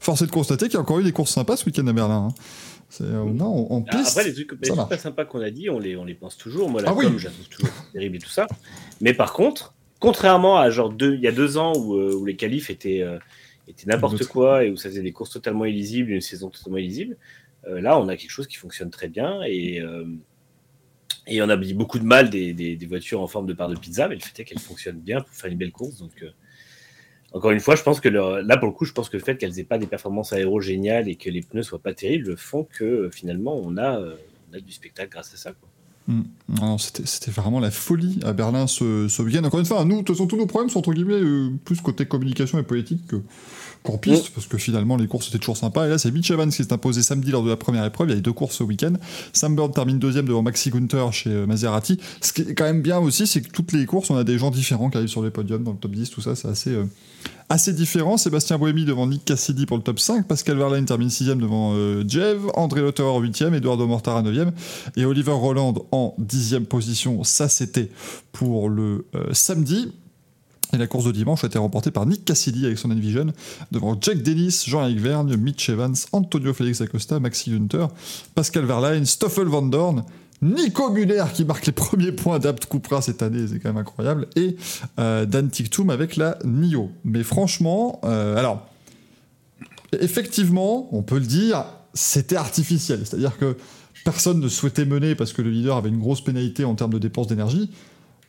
force 0.00 0.22
est 0.22 0.26
de 0.26 0.30
constater 0.30 0.66
qu'il 0.66 0.74
y 0.74 0.76
a 0.78 0.80
encore 0.80 0.98
eu 0.98 1.04
des 1.04 1.12
courses 1.12 1.32
sympas 1.32 1.56
ce 1.56 1.66
week-end 1.66 1.86
à 1.86 1.92
Berlin. 1.92 2.28
Hein. 2.28 2.34
Euh, 3.02 3.24
non, 3.24 3.84
ah, 3.88 4.02
Après, 4.04 4.24
les 4.24 4.34
trucs, 4.34 4.58
pas 4.60 4.98
sympas 4.98 5.24
qu'on 5.24 5.40
a 5.40 5.50
dit, 5.50 5.70
on 5.70 5.78
les, 5.78 5.96
on 5.96 6.04
les 6.04 6.14
pense 6.14 6.36
toujours. 6.36 6.68
Moi, 6.68 6.82
la 6.82 6.90
ah, 6.90 6.94
com, 6.94 7.18
je 7.18 7.26
la 7.26 7.30
trouve 7.30 7.48
toujours 7.48 7.70
terrible 7.92 8.16
et 8.16 8.18
tout 8.18 8.30
ça. 8.30 8.46
Mais 9.00 9.14
par 9.14 9.32
contre, 9.32 9.74
contrairement 10.00 10.58
à 10.58 10.70
genre 10.70 10.90
deux, 10.90 11.14
il 11.14 11.20
y 11.20 11.28
a 11.28 11.32
deux 11.32 11.56
ans 11.56 11.72
où, 11.76 11.96
euh, 11.96 12.14
où 12.14 12.24
les 12.24 12.34
qualifs 12.34 12.68
étaient, 12.68 13.02
euh, 13.02 13.18
étaient 13.68 13.86
n'importe 13.86 14.24
quoi 14.26 14.64
et 14.64 14.70
où 14.70 14.76
ça 14.76 14.88
faisait 14.88 15.02
des 15.02 15.12
courses 15.12 15.30
totalement 15.30 15.64
illisibles, 15.66 16.10
une 16.10 16.20
saison 16.20 16.50
totalement 16.50 16.78
illisible, 16.78 17.16
là, 17.66 17.98
on 18.00 18.08
a 18.08 18.16
quelque 18.16 18.30
chose 18.30 18.46
qui 18.46 18.56
fonctionne 18.56 18.90
très 18.90 19.08
bien 19.08 19.42
et, 19.42 19.82
et 21.26 21.42
on 21.42 21.48
a 21.48 21.56
dit 21.56 21.74
beaucoup 21.74 21.98
de 21.98 22.04
mal 22.04 22.30
des, 22.30 22.52
des, 22.52 22.86
voitures 22.86 23.20
en 23.20 23.26
forme 23.26 23.46
de 23.46 23.52
part 23.52 23.68
de 23.68 23.76
pizza, 23.76 24.08
mais 24.08 24.14
le 24.14 24.20
fait 24.20 24.40
est 24.40 24.44
qu'elles 24.44 24.58
fonctionnent 24.58 25.00
bien 25.00 25.20
pour 25.20 25.34
faire 25.34 25.50
une 25.50 25.58
belle 25.58 25.72
course. 25.72 25.98
Donc, 25.98 26.24
encore 27.32 27.52
une 27.52 27.60
fois, 27.60 27.76
je 27.76 27.82
pense 27.82 28.00
que 28.00 28.08
là, 28.08 28.56
pour 28.56 28.66
le 28.66 28.74
coup, 28.74 28.84
je 28.84 28.92
pense 28.92 29.08
que 29.08 29.16
le 29.16 29.22
fait 29.22 29.36
qu'elles 29.36 29.58
aient 29.60 29.64
pas 29.64 29.78
des 29.78 29.86
performances 29.86 30.32
aéro 30.32 30.60
géniales 30.60 31.08
et 31.08 31.14
que 31.14 31.30
les 31.30 31.42
pneus 31.42 31.62
soient 31.62 31.78
pas 31.78 31.94
terribles 31.94 32.36
font 32.36 32.64
que 32.64 33.08
finalement, 33.12 33.56
on 33.56 33.76
a, 33.76 34.00
euh, 34.00 34.16
on 34.50 34.56
a 34.56 34.60
du 34.60 34.72
spectacle 34.72 35.10
grâce 35.10 35.32
à 35.34 35.36
ça. 35.36 35.52
Quoi. 35.52 35.68
Mm. 36.08 36.78
C'était 36.78 37.30
vraiment 37.30 37.60
la 37.60 37.70
folie 37.70 38.18
à 38.24 38.32
Berlin 38.32 38.66
ce, 38.66 39.22
week-end. 39.22 39.44
Encore 39.44 39.60
une 39.60 39.66
fois, 39.66 39.84
nous, 39.84 40.00
de 40.00 40.02
toute 40.02 40.16
façon, 40.16 40.26
tous 40.26 40.36
nos 40.36 40.46
problèmes 40.46 40.70
sont 40.70 40.80
entre 40.80 40.92
guillemets 40.92 41.14
euh, 41.14 41.50
plus 41.64 41.80
côté 41.80 42.06
communication 42.06 42.58
et 42.58 42.64
politique 42.64 43.06
que, 43.06 43.22
qu'en 43.82 43.98
piste, 43.98 44.30
parce 44.30 44.46
que 44.46 44.58
finalement, 44.58 44.96
les 44.96 45.06
courses 45.06 45.28
étaient 45.28 45.38
toujours 45.38 45.56
sympas. 45.56 45.86
Et 45.86 45.88
là, 45.88 45.98
c'est 45.98 46.10
Mitch 46.10 46.30
Evans 46.30 46.50
qui 46.50 46.56
s'est 46.56 46.72
imposé 46.72 47.02
samedi 47.02 47.30
lors 47.30 47.42
de 47.42 47.48
la 47.48 47.56
première 47.56 47.84
épreuve. 47.84 48.08
Il 48.08 48.12
y 48.12 48.14
a 48.14 48.18
eu 48.18 48.22
deux 48.22 48.32
courses 48.32 48.56
ce 48.56 48.64
week-end. 48.64 48.92
Sam 49.32 49.56
Bird 49.56 49.72
termine 49.74 49.98
deuxième 49.98 50.26
devant 50.26 50.42
Maxi 50.42 50.70
Gunther 50.70 51.12
chez 51.12 51.30
euh, 51.30 51.46
Maserati. 51.46 51.98
Ce 52.20 52.32
qui 52.32 52.42
est 52.42 52.54
quand 52.54 52.64
même 52.64 52.82
bien 52.82 52.98
aussi, 52.98 53.26
c'est 53.26 53.40
que 53.40 53.50
toutes 53.50 53.72
les 53.72 53.86
courses, 53.86 54.10
on 54.10 54.16
a 54.16 54.24
des 54.24 54.38
gens 54.38 54.50
différents 54.50 54.90
qui 54.90 54.98
arrivent 54.98 55.08
sur 55.08 55.22
les 55.22 55.30
podiums, 55.30 55.64
dans 55.64 55.72
le 55.72 55.78
top 55.78 55.92
10, 55.92 56.10
tout 56.10 56.20
ça, 56.20 56.34
c'est 56.34 56.48
assez. 56.48 56.70
Euh, 56.70 56.84
assez 57.50 57.72
différent. 57.72 58.16
Sébastien 58.16 58.56
Boemi 58.58 58.84
devant 58.84 59.06
Nick 59.06 59.24
Cassidy 59.24 59.66
pour 59.66 59.76
le 59.76 59.82
top 59.82 59.98
5. 59.98 60.26
Pascal 60.26 60.56
Verlaine 60.56 60.86
termine 60.86 61.10
6 61.10 61.26
devant 61.26 61.72
euh, 61.74 62.04
Jev. 62.08 62.46
André 62.54 62.80
Lotterer 62.80 63.18
8 63.20 63.42
e 63.42 63.54
Eduardo 63.56 63.86
Mortara 63.86 64.22
9 64.22 64.52
Et 64.96 65.04
Oliver 65.04 65.32
Roland 65.32 65.74
en 65.90 66.14
10 66.18 66.60
position. 66.68 67.24
Ça, 67.24 67.48
c'était 67.48 67.90
pour 68.32 68.70
le 68.70 69.06
euh, 69.14 69.34
samedi. 69.34 69.92
Et 70.72 70.78
la 70.78 70.86
course 70.86 71.04
de 71.04 71.12
dimanche 71.12 71.42
a 71.44 71.48
été 71.48 71.58
remportée 71.58 71.90
par 71.90 72.06
Nick 72.06 72.24
Cassidy 72.24 72.66
avec 72.66 72.78
son 72.78 72.90
Envision 72.90 73.26
devant 73.72 73.96
Jack 74.00 74.22
Dennis, 74.22 74.64
Jean-Éric 74.66 75.00
Vergne, 75.00 75.36
Mitch 75.36 75.68
Evans, 75.68 75.96
Antonio 76.12 76.54
Félix 76.54 76.80
Acosta, 76.80 77.18
Maxi 77.18 77.52
Hunter, 77.52 77.86
Pascal 78.34 78.64
Verlaine, 78.64 79.04
Stoffel 79.04 79.46
Van 79.46 79.62
Dorn, 79.62 80.04
Nico 80.42 80.90
Muller 80.90 81.24
qui 81.34 81.44
marque 81.44 81.66
les 81.66 81.72
premiers 81.72 82.12
points 82.12 82.38
d'Apt 82.38 82.66
Cupra 82.66 83.02
cette 83.02 83.22
année, 83.22 83.46
c'est 83.48 83.58
quand 83.58 83.70
même 83.70 83.78
incroyable, 83.78 84.28
et 84.36 84.56
euh, 84.98 85.26
Dan 85.26 85.50
Tictum 85.50 85.90
avec 85.90 86.16
la 86.16 86.38
NIO. 86.44 86.90
Mais 87.04 87.22
franchement, 87.22 88.00
euh, 88.04 88.36
alors, 88.36 88.66
effectivement, 90.00 90.88
on 90.92 91.02
peut 91.02 91.18
le 91.18 91.26
dire, 91.26 91.64
c'était 91.94 92.36
artificiel. 92.36 93.00
C'est-à-dire 93.04 93.36
que 93.36 93.56
personne 94.04 94.40
ne 94.40 94.48
souhaitait 94.48 94.86
mener 94.86 95.14
parce 95.14 95.32
que 95.32 95.42
le 95.42 95.50
leader 95.50 95.76
avait 95.76 95.90
une 95.90 95.98
grosse 95.98 96.22
pénalité 96.22 96.64
en 96.64 96.74
termes 96.74 96.92
de 96.92 96.98
dépenses 96.98 97.26
d'énergie. 97.26 97.70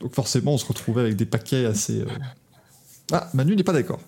Donc 0.01 0.13
forcément, 0.13 0.55
on 0.55 0.57
se 0.57 0.65
retrouvait 0.65 1.01
avec 1.01 1.15
des 1.15 1.25
paquets 1.25 1.65
assez... 1.65 2.01
Euh, 2.01 2.05
ah, 3.13 3.29
Manu 3.33 3.55
n'est 3.55 3.63
pas 3.63 3.73
d'accord. 3.73 4.01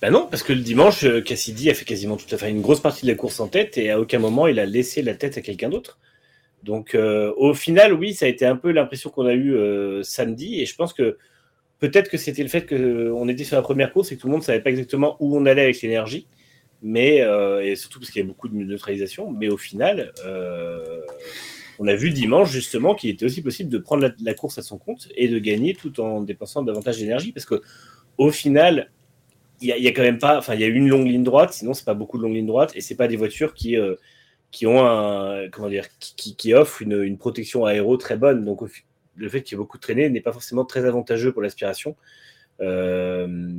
Ben 0.00 0.10
non, 0.10 0.28
parce 0.30 0.42
que 0.42 0.52
le 0.52 0.60
dimanche, 0.60 1.06
Cassidy 1.24 1.70
a 1.70 1.74
fait 1.74 1.86
quasiment 1.86 2.16
toute 2.16 2.30
la 2.30 2.38
fin, 2.38 2.48
une 2.48 2.60
grosse 2.60 2.80
partie 2.80 3.06
de 3.06 3.10
la 3.10 3.16
course 3.16 3.40
en 3.40 3.48
tête 3.48 3.78
et 3.78 3.90
à 3.90 3.98
aucun 3.98 4.18
moment 4.18 4.46
il 4.46 4.60
a 4.60 4.66
laissé 4.66 5.00
la 5.00 5.14
tête 5.14 5.38
à 5.38 5.40
quelqu'un 5.40 5.70
d'autre. 5.70 5.98
Donc 6.64 6.94
euh, 6.94 7.32
au 7.36 7.54
final, 7.54 7.92
oui, 7.92 8.14
ça 8.14 8.26
a 8.26 8.28
été 8.28 8.46
un 8.46 8.56
peu 8.56 8.72
l'impression 8.72 9.10
qu'on 9.10 9.26
a 9.26 9.34
eue 9.34 9.54
euh, 9.54 10.02
samedi, 10.02 10.60
et 10.60 10.66
je 10.66 10.74
pense 10.74 10.92
que 10.92 11.18
peut-être 11.78 12.10
que 12.10 12.16
c'était 12.16 12.42
le 12.42 12.48
fait 12.48 12.66
qu'on 12.66 13.28
était 13.28 13.44
sur 13.44 13.56
la 13.56 13.62
première 13.62 13.92
course 13.92 14.10
et 14.12 14.16
que 14.16 14.20
tout 14.20 14.26
le 14.26 14.32
monde 14.32 14.40
ne 14.40 14.46
savait 14.46 14.60
pas 14.60 14.70
exactement 14.70 15.16
où 15.20 15.36
on 15.36 15.46
allait 15.46 15.62
avec 15.62 15.80
l'énergie, 15.82 16.26
mais 16.82 17.20
euh, 17.20 17.62
et 17.62 17.76
surtout 17.76 18.00
parce 18.00 18.10
qu'il 18.10 18.22
y 18.22 18.24
a 18.24 18.28
beaucoup 18.28 18.48
de 18.48 18.54
neutralisation. 18.54 19.30
Mais 19.30 19.48
au 19.48 19.58
final, 19.58 20.12
on 21.78 21.86
a 21.86 21.94
vu 21.94 22.10
dimanche 22.10 22.50
justement 22.50 22.94
qu'il 22.94 23.10
était 23.10 23.26
aussi 23.26 23.42
possible 23.42 23.70
de 23.70 23.78
prendre 23.78 24.10
la, 24.20 24.34
course 24.34 24.58
à 24.58 24.62
son 24.62 24.78
compte 24.78 25.08
et 25.16 25.28
de 25.28 25.38
gagner 25.38 25.74
tout 25.74 26.00
en 26.00 26.22
dépensant 26.22 26.62
davantage 26.62 26.98
d'énergie, 26.98 27.32
parce 27.32 27.46
que 27.46 27.62
au 28.18 28.30
final, 28.30 28.90
il 29.60 29.68
y, 29.68 29.88
a 29.88 29.92
quand 29.92 30.02
même 30.02 30.18
pas, 30.18 30.38
enfin, 30.38 30.54
il 30.54 30.60
y 30.60 30.64
a 30.64 30.68
une 30.68 30.88
longue 30.88 31.06
ligne 31.06 31.24
droite, 31.24 31.52
sinon 31.52 31.74
c'est 31.74 31.84
pas 31.84 31.94
beaucoup 31.94 32.18
de 32.18 32.22
longue 32.22 32.34
ligne 32.34 32.46
droite, 32.46 32.72
et 32.74 32.80
c'est 32.80 32.96
pas 32.96 33.08
des 33.08 33.16
voitures 33.16 33.54
qui 33.54 33.76
qui 34.50 34.68
ont 34.68 34.86
un, 34.86 35.48
comment 35.50 35.68
dire, 35.68 35.86
qui, 35.98 36.36
qui 36.36 36.54
offrent 36.54 36.80
une, 36.80 37.02
une, 37.02 37.18
protection 37.18 37.64
aéro 37.64 37.96
très 37.96 38.16
bonne. 38.16 38.44
Donc, 38.44 38.60
le 39.16 39.28
fait 39.28 39.42
qu'il 39.42 39.56
y 39.56 39.56
ait 39.56 39.58
beaucoup 39.58 39.78
de 39.78 39.82
traînées 39.82 40.08
n'est 40.08 40.20
pas 40.20 40.32
forcément 40.32 40.64
très 40.64 40.84
avantageux 40.84 41.32
pour 41.32 41.42
l'aspiration. 41.42 41.96
Euh, 42.60 43.50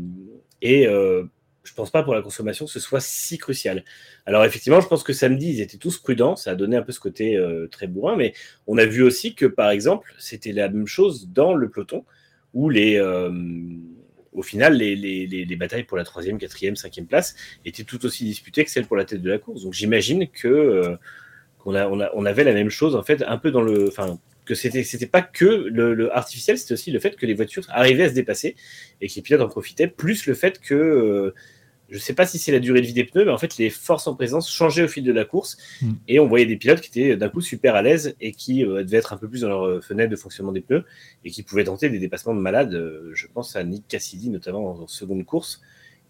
et 0.62 0.88
euh, 0.88 1.26
je 1.66 1.74
pense 1.74 1.92
pas 1.92 2.04
pour 2.04 2.14
la 2.14 2.22
consommation 2.22 2.66
que 2.66 2.72
ce 2.72 2.80
soit 2.80 3.02
si 3.02 3.38
crucial. 3.38 3.84
Alors 4.26 4.46
effectivement, 4.46 4.82
je 4.82 4.88
pense 4.88 5.04
que 5.04 5.14
samedi, 5.14 5.50
ils 5.50 5.62
étaient 5.62 5.78
tous 5.78 5.98
prudents, 5.98 6.36
ça 6.36 6.52
a 6.52 6.56
donné 6.56 6.78
un 6.78 6.82
peu 6.82 6.92
ce 6.92 7.00
côté 7.00 7.36
euh, 7.36 7.68
très 7.68 7.88
bourrin, 7.88 8.16
mais 8.16 8.34
on 8.68 8.78
a 8.78 8.86
vu 8.86 9.04
aussi 9.04 9.36
que, 9.36 9.46
par 9.46 9.72
exemple, 9.72 10.14
c'était 10.18 10.52
la 10.52 10.70
même 10.70 10.88
chose 10.88 11.30
dans 11.30 11.54
le 11.54 11.70
peloton, 11.70 12.06
où 12.54 12.70
les, 12.70 12.96
euh, 12.98 13.32
au 14.36 14.44
final, 14.44 14.76
les, 14.78 15.56
batailles 15.58 15.84
pour 15.84 15.98
la 15.98 16.04
troisième, 16.04 16.38
quatrième, 16.38 16.76
cinquième 16.76 17.08
place 17.08 17.36
étaient 17.66 17.84
tout 17.84 18.06
aussi 18.06 18.26
disputées 18.26 18.64
que 18.64 18.72
celles 18.72 18.86
pour 18.86 18.98
la 18.98 19.06
tête 19.06 19.22
de 19.22 19.30
la 19.30 19.40
course. 19.40 19.64
Donc 19.64 19.74
j'imagine 19.74 20.28
que 20.28 20.48
euh, 20.48 20.96
qu'on 21.60 21.76
a, 21.76 21.88
on, 21.88 22.26
avait 22.26 22.44
la 22.44 22.54
même 22.54 22.70
chose 22.70 22.96
en 22.96 23.04
fait, 23.04 23.24
un 23.24 23.38
peu 23.38 23.52
dans 23.52 23.62
le, 23.62 23.88
enfin 23.88 24.20
que 24.46 24.54
c'était 24.54 24.84
c'était 24.84 25.08
pas 25.08 25.24
que 25.24 25.46
le, 25.46 26.16
artificiel, 26.16 26.58
c'était 26.58 26.74
aussi 26.74 26.92
le 26.92 27.00
fait 27.00 27.16
que 27.16 27.26
les 27.26 27.34
voitures 27.34 27.66
arrivaient 27.70 28.04
à 28.04 28.10
se 28.10 28.14
dépasser 28.14 28.56
et 29.02 29.08
que 29.08 29.16
les 29.16 29.22
pilotes 29.22 29.42
en 29.42 29.50
profitaient, 29.50 29.88
plus 29.88 30.28
le 30.28 30.36
fait 30.36 30.60
que 30.60 31.34
je 31.90 31.96
ne 31.96 32.00
sais 32.00 32.14
pas 32.14 32.26
si 32.26 32.40
c'est 32.40 32.52
la 32.52 32.60
durée 32.60 32.82
de 32.82 32.88
vie 32.88 32.94
des 32.94 33.04
pneus, 33.04 33.26
mais 33.26 33.32
en 33.32 33.38
fait, 33.38 33.58
les 33.58 33.70
forces 33.70 34.08
en 34.08 34.16
présence 34.16 34.52
changeaient 34.52 34.84
au 34.84 34.88
fil 34.88 35.04
de 35.04 35.12
la 35.12 35.24
course. 35.24 35.58
Mm. 35.82 35.92
Et 36.08 36.20
on 36.20 36.28
voyait 36.28 36.46
des 36.46 36.58
pilotes 36.58 36.82
qui 36.82 36.90
étaient 36.90 37.16
d'un 37.16 37.30
coup 37.30 37.42
super 37.42 37.76
à 37.76 37.82
l'aise 37.82 38.16
et 38.20 38.32
qui 38.32 38.66
euh, 38.66 38.84
devaient 38.84 38.98
être 38.98 39.14
un 39.14 39.18
peu 39.18 39.30
plus 39.30 39.42
dans 39.42 39.50
leur 39.50 39.68
euh, 39.68 39.82
fenêtre 39.82 40.10
de 40.10 40.16
fonctionnement 40.16 40.52
des 40.52 40.62
pneus 40.62 40.84
et 41.24 41.30
qui 41.30 41.44
pouvaient 41.44 41.66
tenter 41.66 41.90
des 41.90 42.00
dépassements 42.00 42.34
de 42.34 42.40
malades. 42.40 42.74
Euh, 42.74 43.12
je 43.14 43.28
pense 43.28 43.56
à 43.56 43.64
Nick 43.64 43.88
Cassidy, 43.88 44.30
notamment 44.30 44.72
en, 44.72 44.88
seconde 44.88 45.26
course, 45.26 45.62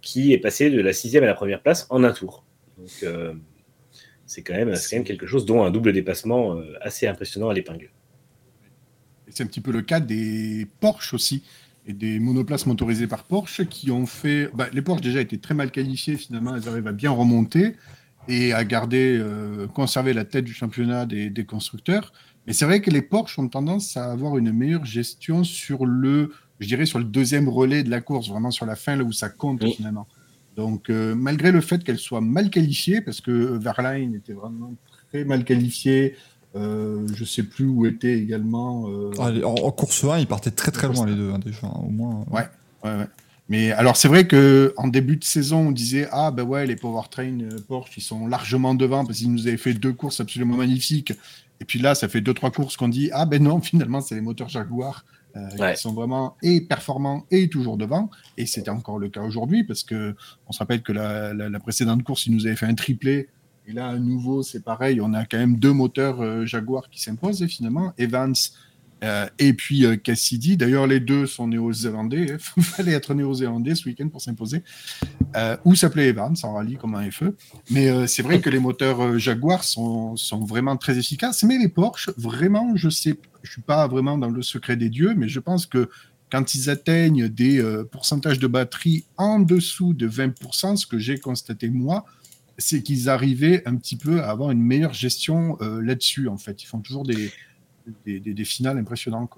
qui 0.02 0.32
est 0.32 0.38
passé 0.38 0.70
de 0.70 0.80
la 0.82 0.94
sixième 0.94 1.24
à 1.24 1.28
la 1.28 1.34
première 1.34 1.62
place 1.62 1.88
en 1.90 2.04
un 2.04 2.12
tour. 2.12 2.46
Donc, 2.78 3.06
c'est 4.26 4.42
quand, 4.42 4.54
même, 4.54 4.72
quand 4.72 4.96
même 4.96 5.04
quelque 5.04 5.28
chose 5.28 5.46
dont 5.46 5.64
un 5.64 5.72
double 5.72 5.94
dépassement 5.94 6.60
assez 6.82 7.08
impressionnant 7.08 7.50
à 7.50 7.54
l'épingle. 7.54 7.92
C'est 9.30 9.44
un 9.44 9.48
petit 9.48 9.62
peu 9.62 9.72
le 9.72 9.82
cas 9.82 10.00
des 10.00 10.68
Porsche 10.80 11.14
aussi 11.14 11.44
et 11.88 11.94
des 11.94 12.20
monoplaces 12.20 12.66
motorisées 12.66 13.08
par 13.08 13.24
Porsche 13.24 13.66
qui 13.66 13.92
ont 13.92 14.06
fait. 14.06 14.50
Bah, 14.54 14.68
les 14.74 14.82
Porsche 14.82 15.02
déjà 15.02 15.22
étaient 15.22 15.38
très 15.38 15.54
mal 15.54 15.72
qualifiées, 15.72 16.18
finalement, 16.18 16.56
elles 16.56 16.68
arrivent 16.68 16.88
à 16.88 16.94
bien 16.94 17.12
remonter 17.12 17.76
et 18.28 18.54
à 18.54 18.64
garder, 18.64 19.18
euh, 19.20 19.68
conserver 19.68 20.14
la 20.14 20.26
tête 20.26 20.46
du 20.46 20.54
championnat 20.54 21.06
des, 21.06 21.46
constructeurs. 21.46 22.12
Mais 22.48 22.54
c'est 22.54 22.66
vrai 22.66 22.82
que 22.82 22.90
les 22.90 23.02
Porsche 23.02 23.38
ont 23.40 23.48
tendance 23.48 23.98
à 23.98 24.12
avoir 24.12 24.38
une 24.38 24.52
meilleure 24.52 24.86
gestion 24.86 25.44
sur 25.44 25.86
le, 25.86 26.32
je 26.60 26.68
dirais, 26.68 26.86
sur 26.86 27.00
le 27.00 27.06
deuxième 27.06 27.50
relais 27.50 27.84
de 27.84 27.90
la 27.90 28.02
course, 28.02 28.30
vraiment 28.30 28.52
sur 28.52 28.66
la 28.66 28.76
fin, 28.76 28.96
là 28.96 29.04
où 29.04 29.12
ça 29.12 29.30
compte 29.30 29.64
finalement. 29.74 30.08
Donc, 30.56 30.90
euh, 30.90 31.16
malgré 31.16 31.52
le 31.52 31.62
fait 31.62 31.84
qu'elles 31.84 32.00
soient 32.00 32.22
mal 32.22 32.50
qualifiées, 32.50 33.02
parce 33.02 33.22
que 33.22 33.32
Verlaine 33.32 34.16
était 34.16 34.34
vraiment 34.34 34.74
très 35.10 35.26
mal 35.26 35.44
qualifié, 35.44 36.16
euh, 36.56 37.06
je 37.14 37.26
sais 37.26 37.44
plus 37.44 37.66
où 37.66 37.86
était 37.86 38.18
également. 38.18 38.90
Euh, 38.90 39.12
ah, 39.20 39.32
en, 39.46 39.72
course 39.72 40.04
1, 40.04 40.20
ils 40.20 40.28
partaient 40.28 40.52
très 40.52 40.72
très 40.72 40.88
loin 40.88 41.06
les 41.06 41.16
deux, 41.16 41.32
hein, 41.32 41.40
déjà, 41.40 41.68
au 41.68 41.90
moins. 41.90 42.24
Ouais, 42.32 42.48
ouais, 42.84 42.98
ouais. 42.98 43.08
Mais 43.50 43.72
alors, 43.74 43.98
c'est 43.98 44.08
vrai 44.08 44.26
que 44.26 44.74
en 44.78 44.88
début 44.88 45.18
de 45.18 45.24
saison, 45.24 45.68
on 45.68 45.72
disait 45.72 46.08
Ah, 46.12 46.32
ben 46.32 46.44
ouais, 46.44 46.66
les 46.66 46.76
powertrain 46.76 47.40
euh, 47.42 47.58
Porsche, 47.68 47.98
ils 47.98 48.02
sont 48.02 48.28
largement 48.28 48.74
devant 48.74 49.06
parce 49.06 49.20
qu'ils 49.20 49.32
nous 49.32 49.48
avaient 49.48 49.58
fait 49.58 49.74
deux 49.74 49.94
courses 49.94 50.22
absolument 50.22 50.56
magnifiques. 50.56 51.14
Et 51.60 51.66
puis 51.66 51.80
là, 51.80 51.94
ça 51.94 52.08
fait 52.08 52.22
deux, 52.22 52.34
trois 52.34 52.52
courses 52.52 52.78
qu'on 52.78 52.88
dit 52.88 53.10
Ah, 53.14 53.26
ben 53.26 53.44
non, 53.44 53.60
finalement, 53.62 54.00
c'est 54.00 54.16
les 54.16 54.22
moteurs 54.22 54.50
Jaguar 54.50 55.06
qui 55.58 55.76
sont 55.76 55.92
vraiment 55.92 56.38
et 56.42 56.62
performants 56.62 57.26
et 57.30 57.50
toujours 57.50 57.76
devant. 57.76 58.10
Et 58.38 58.46
c'était 58.46 58.70
encore 58.70 59.00
le 59.00 59.10
cas 59.10 59.20
aujourd'hui 59.20 59.66
parce 59.66 59.84
que 59.84 60.16
on 60.48 60.54
se 60.54 60.60
rappelle 60.60 60.82
que 60.82 60.94
la, 60.94 61.34
la 61.34 61.60
précédente 61.60 62.04
course, 62.04 62.26
ils 62.28 62.34
nous 62.34 62.48
avaient 62.48 62.56
fait 62.56 62.68
un 62.68 62.74
triplé 62.74 63.28
et 63.68 63.74
là, 63.74 63.88
à 63.88 63.98
nouveau, 63.98 64.44
c'est 64.44 64.64
pareil. 64.64 65.02
On 65.02 65.14
a 65.14 65.26
quand 65.26 65.38
même 65.38 65.58
deux 65.58 65.74
moteurs 65.74 66.22
euh, 66.22 66.46
Jaguar 66.46 66.90
qui 66.90 67.02
s'imposent 67.02 67.46
finalement. 67.48 67.94
Evans 67.98 68.34
Euh, 69.04 69.28
et 69.40 69.54
puis 69.54 69.86
euh, 69.86 69.98
Cassidy, 69.98 70.56
d'ailleurs 70.56 70.88
les 70.88 71.02
deux 71.02 71.26
sont 71.26 71.48
néo-zélandais, 71.48 72.26
il 72.28 72.32
hein. 72.32 72.62
fallait 72.62 72.94
être 72.94 73.14
néo-zélandais 73.14 73.76
ce 73.76 73.90
week-end 73.90 74.08
pour 74.08 74.22
s'imposer, 74.22 74.64
ou 75.66 75.76
s'appelait 75.76 76.08
Evans 76.08 76.34
en 76.44 76.54
rallye 76.54 76.78
comme 76.78 76.96
un 76.96 77.12
FE. 77.12 77.36
Mais 77.70 78.08
c'est 78.08 78.24
vrai 78.24 78.40
que 78.40 78.50
les 78.50 78.58
moteurs 78.58 79.20
Jaguar 79.20 79.66
sont, 79.66 80.16
sont, 80.16 80.46
vraiment 80.46 80.78
très 80.78 80.98
efficaces, 80.98 81.44
mais 81.44 81.58
les 81.58 81.68
Porsche, 81.68 82.10
vraiment, 82.16 82.74
je 82.78 82.90
sais, 82.90 83.20
je 83.44 83.52
suis 83.52 83.62
pas 83.62 83.86
vraiment 83.88 84.18
dans 84.18 84.30
le 84.30 84.42
secret 84.42 84.78
des 84.78 84.90
dieux, 84.90 85.14
mais 85.16 85.28
je 85.28 85.42
pense 85.42 85.66
que 85.66 85.90
quand 86.32 86.56
ils 86.56 86.70
atteignent 86.70 87.28
des 87.28 87.62
pourcentages 87.92 88.40
de 88.40 88.48
batterie 88.48 89.04
en 89.18 89.40
dessous 89.40 89.94
de 89.94 90.08
20%, 90.08 90.78
ce 90.78 90.88
que 90.88 90.98
j'ai 90.98 91.20
constaté 91.20 91.70
moi, 91.70 92.06
c'est 92.58 92.82
qu'ils 92.82 93.10
arrivaient 93.10 93.62
un 93.66 93.76
petit 93.76 93.98
peu 93.98 94.22
à 94.22 94.30
avoir 94.30 94.52
une 94.52 94.62
meilleure 94.62 94.94
gestion 94.94 95.58
là-dessus, 95.60 96.28
en 96.28 96.38
fait. 96.38 96.64
Ils 96.64 96.68
font 96.68 96.80
toujours 96.80 97.04
des, 97.04 97.32
des, 98.06 98.46
finales 98.46 98.78
impressionnantes. 98.78 99.32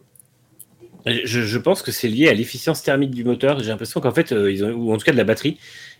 Je, 1.05 1.57
pense 1.57 1.81
que 1.81 1.91
c'est 1.91 2.09
lié 2.09 2.27
à 2.27 2.33
l'efficience 2.33 2.83
thermique 2.83 3.11
du 3.11 3.23
moteur. 3.23 3.59
J'ai 3.59 3.69
l'impression 3.69 4.01
qu'en 4.01 4.11
fait, 4.11 4.31
euh, 4.31 4.73
ou 4.73 4.93
en 4.93 4.97
tout 4.97 5.05
cas 5.05 5.13
de 5.13 5.17
la 5.17 5.23
batterie, 5.23 5.57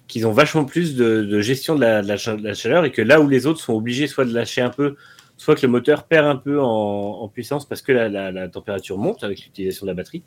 qu'ils 0.08 0.27
ont 0.27 0.32
vachement 0.32 0.65
plus 0.65 0.95
de, 0.95 1.39
gestion 1.41 1.75
de 1.75 1.82
la, 1.82 2.53
chaleur 2.53 2.86
et 2.86 2.91
que 2.91 3.01
là 3.01 3.21
où 3.21 3.27
les 3.27 3.45
autres 3.45 3.60
sont 3.60 3.73
obligés 3.73 4.08
soit 4.08 4.25
de 4.25 4.34
lâcher 4.34 4.62
un 4.62 4.69
peu, 4.69 4.95
soit 5.38 5.56
que 5.56 5.62
le 5.62 5.71
moteur 5.71 6.06
perd 6.06 6.25
un 6.25 6.36
peu 6.36 6.60
en, 6.60 7.27
puissance 7.30 7.67
parce 7.67 7.82
que 7.82 7.91
la, 7.91 8.47
température 8.49 8.97
monte 8.97 9.23
avec 9.23 9.43
l'utilisation 9.43 9.86
de 9.86 9.91
la 9.91 9.95
batterie. 9.95 10.23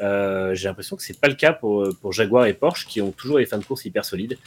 Euh, 0.00 0.54
j'ai 0.54 0.68
l'impression 0.68 0.96
que 0.96 1.02
c'est 1.02 1.18
pas 1.18 1.28
le 1.28 1.34
cas 1.34 1.52
pour, 1.52 1.88
pour, 2.00 2.12
Jaguar 2.12 2.46
et 2.46 2.54
Porsche 2.54 2.86
qui 2.86 3.00
ont 3.00 3.10
toujours 3.10 3.38
les 3.38 3.46
fins 3.46 3.58
de 3.58 3.64
course 3.64 3.84
hyper 3.84 4.04
solides. 4.04 4.38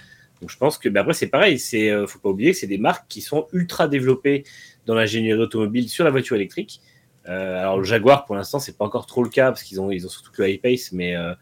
Donc 0.41 0.49
je 0.49 0.58
pense 0.58 0.77
que, 0.77 0.89
bah 0.89 1.01
après 1.01 1.13
c'est 1.13 1.27
pareil, 1.27 1.60
c'est 1.60 1.91
euh, 1.91 2.08
faut 2.08 2.19
pas 2.19 2.30
oublier 2.30 2.51
que 2.51 2.58
c'est 2.58 2.67
des 2.67 2.80
marques 2.80 3.06
qui 3.08 3.21
sont 3.21 3.47
ultra 3.54 3.88
développées 3.88 4.43
dans 4.86 4.95
l'ingénierie 4.95 5.39
automobile 5.39 5.88
sur 5.88 6.04
la 6.04 6.10
voiture 6.10 6.36
électrique 6.36 6.82
euh, 7.27 7.60
alors 7.60 7.77
le 7.77 7.84
Jaguar, 7.84 8.25
pour 8.25 8.36
l'instant, 8.36 8.60
c'est 8.60 8.77
pas 8.77 8.86
encore 8.86 9.06
trop 9.06 9.23
le 9.23 9.30
cas 9.30 9.51
parce 9.51 9.63
qu'ils 9.63 9.80
ont, 9.80 9.91
ils 9.91 10.06
ont 10.06 10.10
surtout 10.10 10.32
que 10.32 10.43
iPace, 10.43 10.91
mais, 10.91 11.15
euh, 11.15 11.34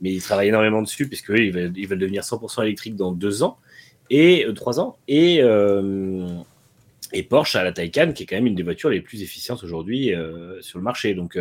mais 0.00 0.12
ils 0.12 0.22
travaillent 0.22 0.48
énormément 0.48 0.82
dessus 0.82 1.08
puisque 1.08 1.30
ils 1.30 1.52
veulent, 1.52 1.72
ils 1.76 1.86
veulent 1.86 1.98
devenir 1.98 2.22
100% 2.22 2.62
électriques 2.62 2.96
dans 2.96 3.12
deux 3.12 3.42
ans 3.42 3.58
et 4.08 4.44
euh, 4.44 4.52
trois 4.52 4.80
ans. 4.80 4.96
Et, 5.08 5.40
et 7.12 7.22
Porsche 7.24 7.56
à 7.56 7.64
la 7.64 7.72
Taycan, 7.72 8.12
qui 8.12 8.22
est 8.22 8.26
quand 8.26 8.36
même 8.36 8.46
une 8.46 8.54
des 8.54 8.62
voitures 8.62 8.90
les 8.90 9.00
plus 9.00 9.22
efficientes 9.22 9.62
aujourd'hui 9.64 10.12
sur 10.60 10.78
le 10.78 10.84
marché. 10.84 11.14
Donc 11.14 11.38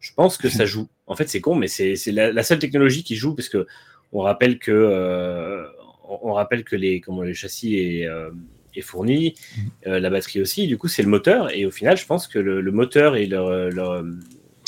je 0.00 0.12
pense 0.14 0.38
que 0.38 0.48
ça 0.48 0.64
joue. 0.64 0.88
En 1.06 1.14
fait, 1.14 1.28
c'est 1.28 1.40
con, 1.40 1.54
mais 1.54 1.68
c'est 1.68 1.96
la, 2.06 2.32
la, 2.32 2.42
seule 2.42 2.58
technologie 2.58 3.04
qui 3.04 3.16
joue 3.16 3.34
parce 3.34 3.48
que 3.48 3.66
on 4.12 4.20
rappelle 4.20 4.58
que 4.58 5.66
on 6.22 6.32
rappelle 6.32 6.64
que 6.64 6.76
les, 6.76 7.00
comment, 7.00 7.22
les 7.22 7.34
châssis 7.34 7.76
est 7.76 8.08
fourni, 8.82 9.34
mhm. 9.56 9.70
euh, 9.86 10.00
la 10.00 10.10
batterie 10.10 10.40
aussi. 10.40 10.66
Du 10.66 10.78
coup, 10.78 10.88
c'est 10.88 11.02
le 11.02 11.08
moteur. 11.08 11.54
Et 11.54 11.66
au 11.66 11.70
final, 11.70 11.96
je 11.96 12.06
pense 12.06 12.28
que 12.28 12.38
le, 12.38 12.70
moteur 12.70 13.16
et 13.16 13.28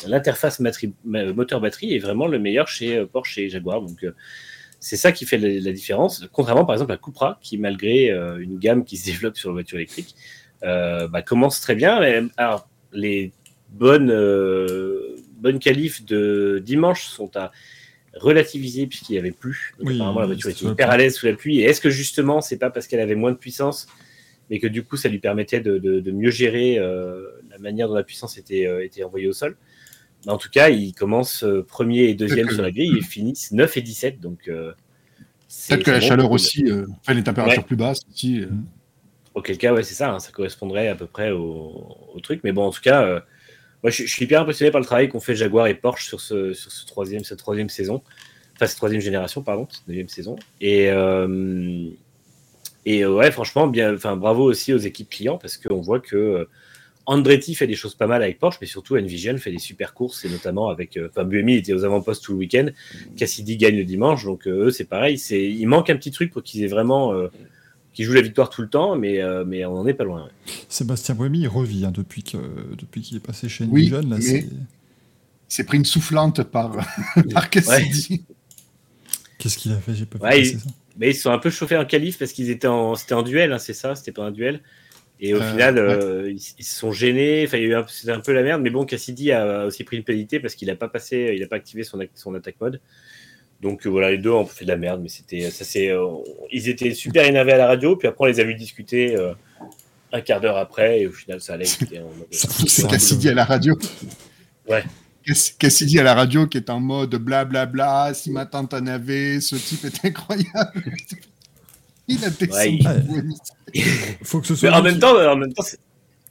l'interface 0.06 0.60
moteur-batterie 1.04 1.94
est 1.94 1.98
vraiment 1.98 2.26
le 2.26 2.38
meilleur 2.38 2.68
chez 2.68 2.96
euh, 2.96 3.06
Porsche 3.06 3.38
et 3.38 3.48
Jaguar. 3.48 3.82
Donc, 3.82 4.02
euh, 4.04 4.12
c'est 4.80 4.96
ça 4.96 5.12
qui 5.12 5.26
fait 5.26 5.38
la, 5.38 5.72
différence. 5.72 6.26
Contrairement, 6.32 6.64
par 6.64 6.74
exemple, 6.74 6.92
à 6.92 6.96
Cupra, 6.96 7.38
qui, 7.40 7.56
malgré 7.56 8.10
une 8.10 8.58
gamme 8.58 8.84
qui 8.84 8.96
se 8.96 9.06
développe 9.12 9.36
sur 9.36 9.50
la 9.50 9.52
voiture 9.52 9.78
électrique, 9.78 10.16
bah, 10.60 11.22
commence 11.24 11.60
très 11.60 11.76
bien. 11.76 12.00
Alors, 12.36 12.68
les 12.92 13.32
bonnes, 13.68 14.12
bonnes 15.36 15.60
qualifs 15.60 16.04
de 16.04 16.60
dimanche 16.64 17.04
sont 17.04 17.30
à 17.36 17.52
relativiser 18.14 18.86
puisqu'il 18.86 19.12
n'y 19.12 19.18
avait 19.18 19.32
plus. 19.32 19.74
apparemment, 19.80 20.20
la 20.20 20.26
voiture 20.26 20.50
était 20.50 20.66
hyper 20.66 20.90
à 20.90 20.96
l'aise 20.96 21.14
sous 21.14 21.26
la 21.26 21.34
pluie. 21.34 21.60
Et 21.60 21.64
est-ce 21.64 21.80
que 21.80 21.90
justement, 21.90 22.40
c'est 22.40 22.58
pas 22.58 22.70
parce 22.70 22.86
qu'elle 22.86 23.00
avait 23.00 23.14
moins 23.14 23.32
de 23.32 23.36
puissance, 23.36 23.86
mais 24.50 24.58
que 24.58 24.66
du 24.66 24.82
coup, 24.82 24.96
ça 24.96 25.08
lui 25.08 25.18
permettait 25.18 25.60
de, 25.60 26.10
mieux 26.10 26.30
gérer 26.30 26.78
euh, 26.78 27.24
la 27.50 27.58
manière 27.58 27.88
dont 27.88 27.94
la 27.94 28.04
puissance 28.04 28.38
était, 28.38 28.66
euh, 28.66 28.84
était 28.84 29.04
envoyée 29.04 29.28
au 29.28 29.32
sol? 29.32 29.56
En 30.26 30.38
tout 30.38 30.50
cas, 30.50 30.68
il 30.68 30.94
commence 30.94 31.42
euh, 31.42 31.64
premier 31.64 32.04
et 32.04 32.14
deuxième 32.14 32.48
sur 32.48 32.62
la 32.62 32.70
grille, 32.70 32.92
il 32.96 33.04
finissent 33.04 33.50
9 33.52 33.76
et 33.76 33.82
17. 33.82 34.20
Donc, 34.20 34.50
Peut-être 35.68 35.82
que 35.82 35.90
la 35.90 36.00
chaleur 36.00 36.30
aussi, 36.30 36.66
fait 37.02 37.14
les 37.14 37.24
températures 37.24 37.64
plus 37.64 37.76
basses 37.76 38.00
aussi. 38.10 38.44
Auquel 39.34 39.56
cas, 39.56 39.72
ouais, 39.72 39.82
c'est 39.82 39.94
ça, 39.94 40.12
hein, 40.12 40.18
ça 40.18 40.30
correspondrait 40.30 40.88
à 40.88 40.94
peu 40.94 41.06
près 41.06 41.30
au, 41.30 41.96
au, 42.14 42.20
truc. 42.20 42.40
Mais 42.44 42.52
bon, 42.52 42.64
en 42.64 42.70
tout 42.70 42.82
cas 42.82 43.22
moi, 43.82 43.90
je, 43.90 44.04
suis 44.04 44.24
hyper 44.24 44.42
impressionné 44.42 44.70
par 44.70 44.80
le 44.80 44.86
travail 44.86 45.08
qu'ont 45.08 45.20
fait 45.20 45.34
Jaguar 45.34 45.66
et 45.66 45.74
Porsche 45.74 46.06
sur, 46.06 46.20
ce, 46.20 46.52
sur 46.52 46.70
ce 46.70 46.86
troisième, 46.86 47.24
cette 47.24 47.38
troisième 47.38 47.68
saison. 47.68 48.02
Enfin, 48.54 48.66
cette 48.66 48.76
troisième 48.76 49.00
génération, 49.00 49.42
pardon, 49.42 49.66
cette 49.70 49.86
deuxième 49.88 50.08
saison. 50.08 50.36
Et, 50.60 50.88
euh, 50.90 51.88
et 52.86 53.04
euh, 53.04 53.12
ouais, 53.12 53.32
franchement, 53.32 53.66
bien, 53.66 53.94
enfin, 53.94 54.16
bravo 54.16 54.44
aussi 54.44 54.72
aux 54.72 54.78
équipes 54.78 55.10
clients 55.10 55.36
parce 55.36 55.56
qu'on 55.56 55.80
voit 55.80 55.98
que 55.98 56.16
euh, 56.16 56.44
Andretti 57.06 57.56
fait 57.56 57.66
des 57.66 57.74
choses 57.74 57.96
pas 57.96 58.06
mal 58.06 58.22
avec 58.22 58.38
Porsche, 58.38 58.58
mais 58.60 58.68
surtout 58.68 58.96
Envision 58.96 59.36
fait 59.38 59.50
des 59.50 59.58
super 59.58 59.94
courses 59.94 60.24
et 60.24 60.28
notamment 60.28 60.68
avec. 60.68 60.96
Enfin, 61.08 61.24
Buemi 61.24 61.54
était 61.54 61.72
aux 61.72 61.84
avant-postes 61.84 62.22
tout 62.22 62.32
le 62.32 62.38
week-end. 62.38 62.68
Cassidy 63.16 63.56
gagne 63.56 63.76
le 63.76 63.84
dimanche, 63.84 64.24
donc 64.24 64.46
eux, 64.46 64.70
c'est 64.70 64.84
pareil. 64.84 65.16
Il 65.16 65.66
manque 65.66 65.90
un 65.90 65.96
petit 65.96 66.12
truc 66.12 66.32
pour 66.32 66.44
qu'ils 66.44 66.62
aient 66.62 66.68
vraiment 66.68 67.12
qui 67.92 68.04
joue 68.04 68.12
la 68.12 68.22
victoire 68.22 68.48
tout 68.48 68.62
le 68.62 68.68
temps, 68.68 68.96
mais, 68.96 69.20
euh, 69.20 69.44
mais 69.46 69.64
on 69.64 69.74
n'en 69.74 69.86
est 69.86 69.94
pas 69.94 70.04
loin. 70.04 70.28
Sébastien 70.68 71.14
Boemi, 71.14 71.40
il 71.40 71.48
revit 71.48 71.84
hein, 71.84 71.92
depuis 71.92 72.22
qu'il 72.22 72.40
depuis 72.78 73.02
qu'il 73.02 73.16
est 73.16 73.20
passé 73.24 73.48
chez 73.48 73.64
oui, 73.64 73.88
Là, 73.88 74.00
mais 74.02 74.46
c'est 75.48 75.64
pris 75.64 75.76
une 75.76 75.84
soufflante 75.84 76.42
par, 76.44 76.78
par 77.34 77.50
Cassidy. 77.50 78.24
Qu'est-ce 79.38 79.58
qu'il 79.58 79.72
a 79.72 79.76
fait? 79.76 79.94
J'ai 79.94 80.06
pas 80.06 80.18
ouais, 80.18 80.44
ça. 80.44 80.58
Mais 80.96 81.10
ils 81.10 81.14
sont 81.14 81.30
un 81.30 81.38
peu 81.38 81.50
chauffés 81.50 81.76
en 81.76 81.84
qualif 81.84 82.18
parce 82.18 82.32
qu'ils 82.32 82.50
étaient 82.50 82.68
en, 82.68 82.94
c'était 82.94 83.14
en 83.14 83.22
duel, 83.22 83.52
hein, 83.52 83.58
c'est 83.58 83.74
ça, 83.74 83.94
c'était 83.94 84.12
pas 84.12 84.24
un 84.24 84.30
duel? 84.30 84.62
Et 85.20 85.34
au 85.34 85.40
euh, 85.40 85.50
final, 85.50 85.78
euh, 85.78 86.32
ils, 86.32 86.40
se 86.40 86.74
sont 86.74 86.90
gênés. 86.90 87.44
Enfin, 87.46 87.84
c'était 87.88 88.10
un 88.10 88.20
peu 88.20 88.32
la 88.32 88.42
merde. 88.42 88.60
Mais 88.60 88.70
bon, 88.70 88.84
Cassidy 88.84 89.30
a 89.30 89.66
aussi 89.66 89.84
pris 89.84 89.96
une 89.96 90.02
pénalité 90.02 90.40
parce 90.40 90.56
qu'il 90.56 90.66
n'a 90.66 90.74
pas 90.74 90.88
passé, 90.88 91.32
il 91.34 91.40
n'a 91.40 91.46
pas 91.46 91.56
activé 91.56 91.84
son, 91.84 92.00
son 92.14 92.34
attaque 92.34 92.56
mode. 92.60 92.80
Donc 93.62 93.86
euh, 93.86 93.90
voilà, 93.90 94.10
les 94.10 94.18
deux 94.18 94.30
ont 94.30 94.44
fait 94.44 94.64
de 94.64 94.70
la 94.70 94.76
merde, 94.76 95.00
mais 95.00 95.08
c'était 95.08 95.48
ça 95.50 95.64
c'est 95.64 95.88
euh, 95.88 96.16
ils 96.50 96.68
étaient 96.68 96.92
super 96.94 97.24
énervés 97.24 97.52
à 97.52 97.58
la 97.58 97.68
radio, 97.68 97.94
puis 97.94 98.08
après 98.08 98.24
on 98.24 98.26
les 98.26 98.40
a 98.40 98.44
vus 98.44 98.56
discuter 98.56 99.16
euh, 99.16 99.34
un 100.12 100.20
quart 100.20 100.40
d'heure 100.40 100.56
après 100.56 101.00
et 101.00 101.06
au 101.06 101.12
final 101.12 101.40
ça 101.40 101.54
allait. 101.54 101.64
C'est 102.32 102.88
Cassidy 102.88 103.28
à 103.28 103.34
la 103.34 103.44
radio. 103.44 103.78
Ouais. 104.68 104.82
Cassidy 105.58 106.00
à 106.00 106.02
la 106.02 106.14
radio 106.14 106.48
qui 106.48 106.58
est 106.58 106.70
en 106.70 106.80
mode 106.80 107.14
blablabla, 107.14 107.66
bla, 107.66 108.06
bla, 108.06 108.14
si 108.14 108.32
ma 108.32 108.46
tante 108.46 108.74
en 108.74 108.84
avait, 108.88 109.40
ce 109.40 109.54
type 109.54 109.84
est 109.84 110.04
incroyable. 110.04 110.82
il 112.08 112.18
a. 112.24 112.30
Ouais. 112.52 112.78
Faut 114.24 114.40
que 114.40 114.48
ce 114.48 114.56
soit. 114.56 114.70
Mais 114.70 114.76
en 114.76 114.82
même 114.82 114.98
temps, 114.98 115.14
en 115.16 115.36
même 115.36 115.52
temps, 115.52 115.62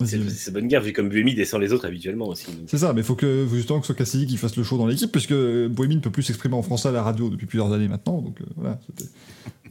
c'est 0.05 0.51
bonne 0.51 0.67
guerre, 0.67 0.81
vu 0.81 0.93
comme 0.93 1.09
Buemi 1.09 1.35
descend 1.35 1.61
les 1.61 1.73
autres 1.73 1.85
habituellement 1.85 2.27
aussi. 2.27 2.47
C'est 2.67 2.77
ça, 2.77 2.93
mais 2.93 3.01
il 3.01 3.03
faut 3.03 3.15
que 3.15 3.47
justement 3.51 3.79
que 3.79 3.85
ce 3.85 3.93
soit 3.93 3.97
Cassidy 3.97 4.25
qui 4.25 4.37
fasse 4.37 4.55
le 4.55 4.63
show 4.63 4.77
dans 4.77 4.87
l'équipe, 4.87 5.11
puisque 5.11 5.33
Buemi 5.33 5.95
ne 5.95 6.01
peut 6.01 6.09
plus 6.09 6.23
s'exprimer 6.23 6.55
en 6.55 6.61
français 6.61 6.89
à 6.89 6.91
la 6.91 7.03
radio 7.03 7.29
depuis 7.29 7.45
plusieurs 7.45 7.71
années 7.73 7.87
maintenant. 7.87 8.21
Donc 8.21 8.41
euh, 8.41 8.45
voilà, 8.55 8.79
c'était 8.87 9.09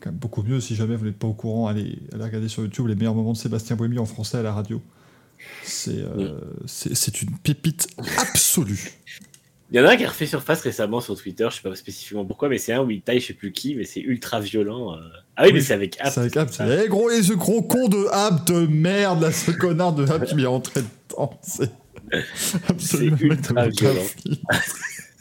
quand 0.00 0.10
même 0.10 0.18
beaucoup 0.18 0.42
mieux. 0.42 0.60
Si 0.60 0.74
jamais 0.74 0.96
vous 0.96 1.04
n'êtes 1.04 1.18
pas 1.18 1.28
au 1.28 1.34
courant, 1.34 1.66
allez, 1.68 1.98
allez, 2.12 2.24
regarder 2.24 2.48
sur 2.48 2.62
YouTube 2.62 2.86
les 2.86 2.94
meilleurs 2.94 3.14
moments 3.14 3.32
de 3.32 3.38
Sébastien 3.38 3.76
Buemi 3.76 3.98
en 3.98 4.06
français 4.06 4.38
à 4.38 4.42
la 4.42 4.52
radio. 4.52 4.82
C'est 5.64 5.98
euh, 5.98 6.38
une 7.22 7.38
pépite 7.42 7.88
absolue. 8.18 8.92
Il 9.72 9.78
y 9.78 9.80
en 9.80 9.86
a 9.86 9.92
un 9.92 9.96
qui 9.96 10.04
a 10.04 10.08
refait 10.08 10.26
surface 10.26 10.62
récemment 10.62 11.00
sur 11.00 11.16
Twitter, 11.16 11.46
je 11.48 11.56
sais 11.56 11.62
pas 11.62 11.74
spécifiquement 11.76 12.24
pourquoi, 12.24 12.48
mais 12.48 12.58
c'est 12.58 12.72
un 12.72 12.82
où 12.82 12.90
il 12.90 13.02
taille 13.02 13.20
je 13.20 13.28
sais 13.28 13.34
plus 13.34 13.52
qui, 13.52 13.76
mais 13.76 13.84
c'est 13.84 14.00
ultra 14.00 14.40
violent. 14.40 14.94
Euh. 14.94 14.98
Ah 15.36 15.44
oui, 15.44 15.52
mais 15.52 15.60
c'est 15.60 15.74
avec 15.74 15.96
Apt. 16.00 16.12
C'est 16.12 16.20
avec 16.20 16.36
Apt. 16.36 16.60
Eh 16.84 16.88
gros, 16.88 17.08
et 17.08 17.22
ce 17.22 17.34
gros 17.34 17.62
con 17.62 17.86
de 17.86 18.06
Apt, 18.10 18.50
merde, 18.50 19.22
là, 19.22 19.30
ce 19.30 19.52
connard 19.52 19.92
de 19.92 20.10
Apt 20.10 20.26
qui 20.26 20.34
m'est 20.34 20.46
rentré 20.46 20.80
dedans. 20.82 21.38
C'est 21.42 21.70
absolument 22.68 23.16
ultra 23.20 23.68
violent. 23.68 24.02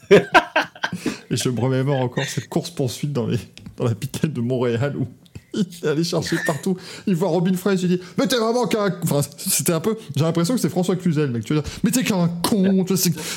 et 0.09 1.37
je 1.37 1.49
me 1.49 1.59
remémore 1.59 1.99
encore 1.99 2.23
cette 2.23 2.49
course-poursuite 2.49 3.13
dans, 3.13 3.27
les... 3.27 3.37
dans 3.77 3.85
la 3.85 3.93
pitelle 3.93 4.33
de 4.33 4.41
Montréal 4.41 4.95
où 4.97 5.07
il 5.53 5.87
allait 5.87 6.03
chercher 6.03 6.37
partout. 6.45 6.77
Il 7.07 7.15
voit 7.15 7.29
Robin 7.29 7.53
Fraser, 7.53 7.83
il 7.83 7.97
dit 7.97 8.01
Mais 8.17 8.27
t'es 8.27 8.37
vraiment 8.37 8.67
qu'un. 8.67 8.95
Enfin, 9.03 9.21
c'était 9.37 9.73
un 9.73 9.79
peu. 9.79 9.97
J'ai 10.15 10.23
l'impression 10.23 10.55
que 10.55 10.61
c'est 10.61 10.69
François 10.69 10.95
Cluzel, 10.95 11.31
mec. 11.31 11.43
Tu 11.43 11.53
veux 11.53 11.61
dire 11.61 11.71
Mais 11.83 11.91
t'es 11.91 12.03
qu'un 12.03 12.27
con, 12.27 12.85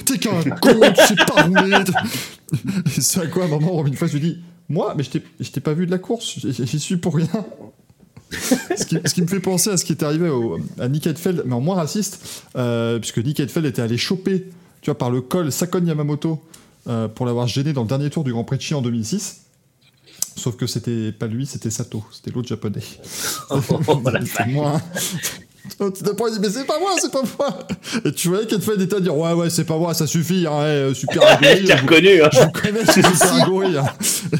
t'es 0.04 0.18
qu'un 0.18 0.42
con, 0.60 0.80
tu 0.94 1.06
sais 1.06 1.16
pas 1.26 1.42
rouler. 1.42 1.84
c'est 2.86 3.20
à 3.20 3.26
quoi, 3.26 3.46
moment, 3.46 3.72
Robin 3.72 3.92
Fraser 3.92 4.18
lui 4.18 4.32
dit 4.32 4.38
Moi, 4.68 4.94
mais 4.96 5.04
je 5.04 5.50
t'ai 5.50 5.60
pas 5.60 5.74
vu 5.74 5.86
de 5.86 5.90
la 5.90 5.98
course, 5.98 6.38
j'y 6.38 6.80
suis 6.80 6.96
pour 6.96 7.16
rien. 7.16 7.28
ce, 8.76 8.86
qui, 8.86 8.98
ce, 9.04 9.14
qui, 9.14 9.22
me 9.22 9.26
fait 9.26 9.40
penser 9.40 9.70
à 9.70 9.76
ce 9.76 9.84
qui 9.84 9.92
est 9.92 10.02
arrivé 10.02 10.28
au, 10.28 10.58
à 10.78 10.88
Nick 10.88 11.06
Hedfeld, 11.06 11.42
mais 11.44 11.54
en 11.54 11.60
moins 11.60 11.76
raciste, 11.76 12.46
euh, 12.56 12.98
puisque 12.98 13.18
Nick 13.18 13.40
Hedfeld 13.40 13.66
était 13.66 13.82
allé 13.82 13.98
choper, 13.98 14.46
tu 14.80 14.90
vois, 14.90 14.96
par 14.96 15.10
le 15.10 15.20
col 15.20 15.52
Sakon 15.52 15.84
Yamamoto 15.84 16.42
euh, 16.88 17.08
pour 17.08 17.26
l'avoir 17.26 17.46
gêné 17.46 17.72
dans 17.72 17.82
le 17.82 17.88
dernier 17.88 18.10
tour 18.10 18.24
du 18.24 18.32
Grand 18.32 18.44
Prix 18.44 18.56
de 18.56 18.62
Chine 18.62 18.78
en 18.78 18.82
2006. 18.82 19.41
Sauf 20.36 20.56
que 20.56 20.66
c'était 20.66 21.12
pas 21.12 21.26
lui, 21.26 21.46
c'était 21.46 21.70
Sato, 21.70 22.04
c'était 22.12 22.30
l'autre 22.30 22.48
japonais. 22.48 22.82
Oh, 23.50 23.60
oh, 23.70 24.02
c'est 24.24 24.46
moi. 24.46 24.80
Tu 25.68 25.76
t'as 25.76 26.14
pas 26.14 26.30
dit, 26.30 26.38
mais 26.40 26.50
c'est 26.50 26.66
pas 26.66 26.78
moi, 26.80 26.90
c'est 27.00 27.12
pas 27.12 27.22
moi. 27.38 27.66
Et 28.04 28.12
tu 28.12 28.28
voyais 28.28 28.46
qu'elle 28.46 28.60
fait 28.60 28.76
des 28.76 28.88
tas 28.88 28.96
de 28.98 29.04
dire, 29.04 29.16
ouais, 29.16 29.32
ouais, 29.32 29.48
c'est 29.48 29.64
pas 29.64 29.78
moi, 29.78 29.94
ça 29.94 30.06
suffit, 30.08 30.44
hein, 30.46 30.60
euh, 30.60 30.94
super 30.94 31.22
gorille. 31.40 31.66
J'ai 31.66 31.74
reconnu, 31.74 32.22
hein. 32.22 32.28
Je 32.32 32.40
vous 32.40 32.50
connais, 32.50 32.84
c'est 32.86 33.06
super 33.06 33.46
gorille. 33.46 33.78
Hein. 33.78 33.86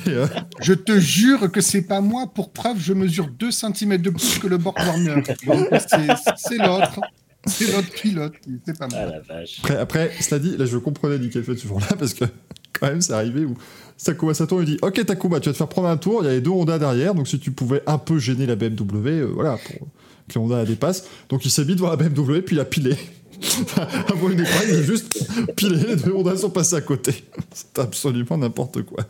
Euh, 0.09 0.27
je 0.61 0.73
te 0.75 0.99
jure 0.99 1.51
que 1.53 1.61
c'est 1.61 1.83
pas 1.83 2.01
moi, 2.01 2.27
pour 2.35 2.51
preuve, 2.51 2.79
je 2.81 2.93
mesure 2.93 3.29
2 3.39 3.51
cm 3.53 3.99
de 3.99 4.11
plus 4.11 4.39
que 4.41 4.49
le 4.49 4.59
Borg 4.59 4.77
Warner. 4.79 5.23
c'est 6.37 6.59
l'autre. 6.59 7.01
C'est 7.47 7.73
notre 7.73 7.91
pilote, 7.91 8.35
c'est 8.65 8.79
pas 8.79 8.87
Ah 8.93 8.95
mal. 8.95 9.23
la 9.29 9.35
vache. 9.35 9.59
Après, 9.65 9.77
après, 9.77 10.13
cela 10.21 10.39
dit, 10.39 10.57
là, 10.57 10.65
je 10.65 10.77
comprenais 10.79 11.19
Nickel 11.19 11.43
fait 11.43 11.57
ce 11.57 11.67
jour-là 11.67 11.89
parce 11.99 12.15
que 12.15 12.25
quand 12.73 12.87
même, 12.87 13.01
c'est 13.01 13.13
arrivé 13.13 13.45
où 13.45 13.55
Takuma 14.03 14.35
Sato 14.35 14.59
lui 14.61 14.67
dit 14.67 14.79
Ok, 14.83 15.05
Takuma, 15.05 15.41
tu 15.41 15.49
vas 15.49 15.53
te 15.53 15.59
faire 15.59 15.69
prendre 15.69 15.89
un 15.89 15.97
tour. 15.97 16.23
Il 16.23 16.27
y 16.27 16.29
a 16.31 16.33
les 16.33 16.41
deux 16.41 16.51
Honda 16.51 16.79
derrière, 16.79 17.15
donc 17.15 17.29
si 17.29 17.39
tu 17.39 17.51
pouvais 17.51 17.83
un 17.87 17.99
peu 17.99 18.19
gêner 18.19 18.47
la 18.47 18.57
BMW, 18.57 19.07
euh, 19.09 19.31
voilà, 19.35 19.57
pour 19.59 19.87
que 20.29 20.35
les 20.35 20.39
Honda 20.41 20.57
la 20.59 20.65
dépassent. 20.65 21.05
Donc 21.29 21.45
il 21.45 21.51
s'est 21.51 21.65
mis 21.65 21.75
devant 21.75 21.91
la 21.91 21.97
BMW, 21.97 22.41
puis 22.43 22.57
il 22.57 22.61
a 22.61 22.65
pilé. 22.65 22.97
Avant 24.09 24.31
une 24.31 24.41
écran, 24.41 24.61
il 24.69 24.75
a 24.77 24.83
juste 24.83 25.29
pilé, 25.57 25.77
les 25.85 25.97
deux 25.97 26.13
Honda 26.13 26.37
sont 26.37 26.51
passés 26.51 26.77
à 26.77 26.81
côté. 26.81 27.13
C'est 27.53 27.79
absolument 27.81 28.39
n'importe 28.39 28.83
quoi. 28.83 29.05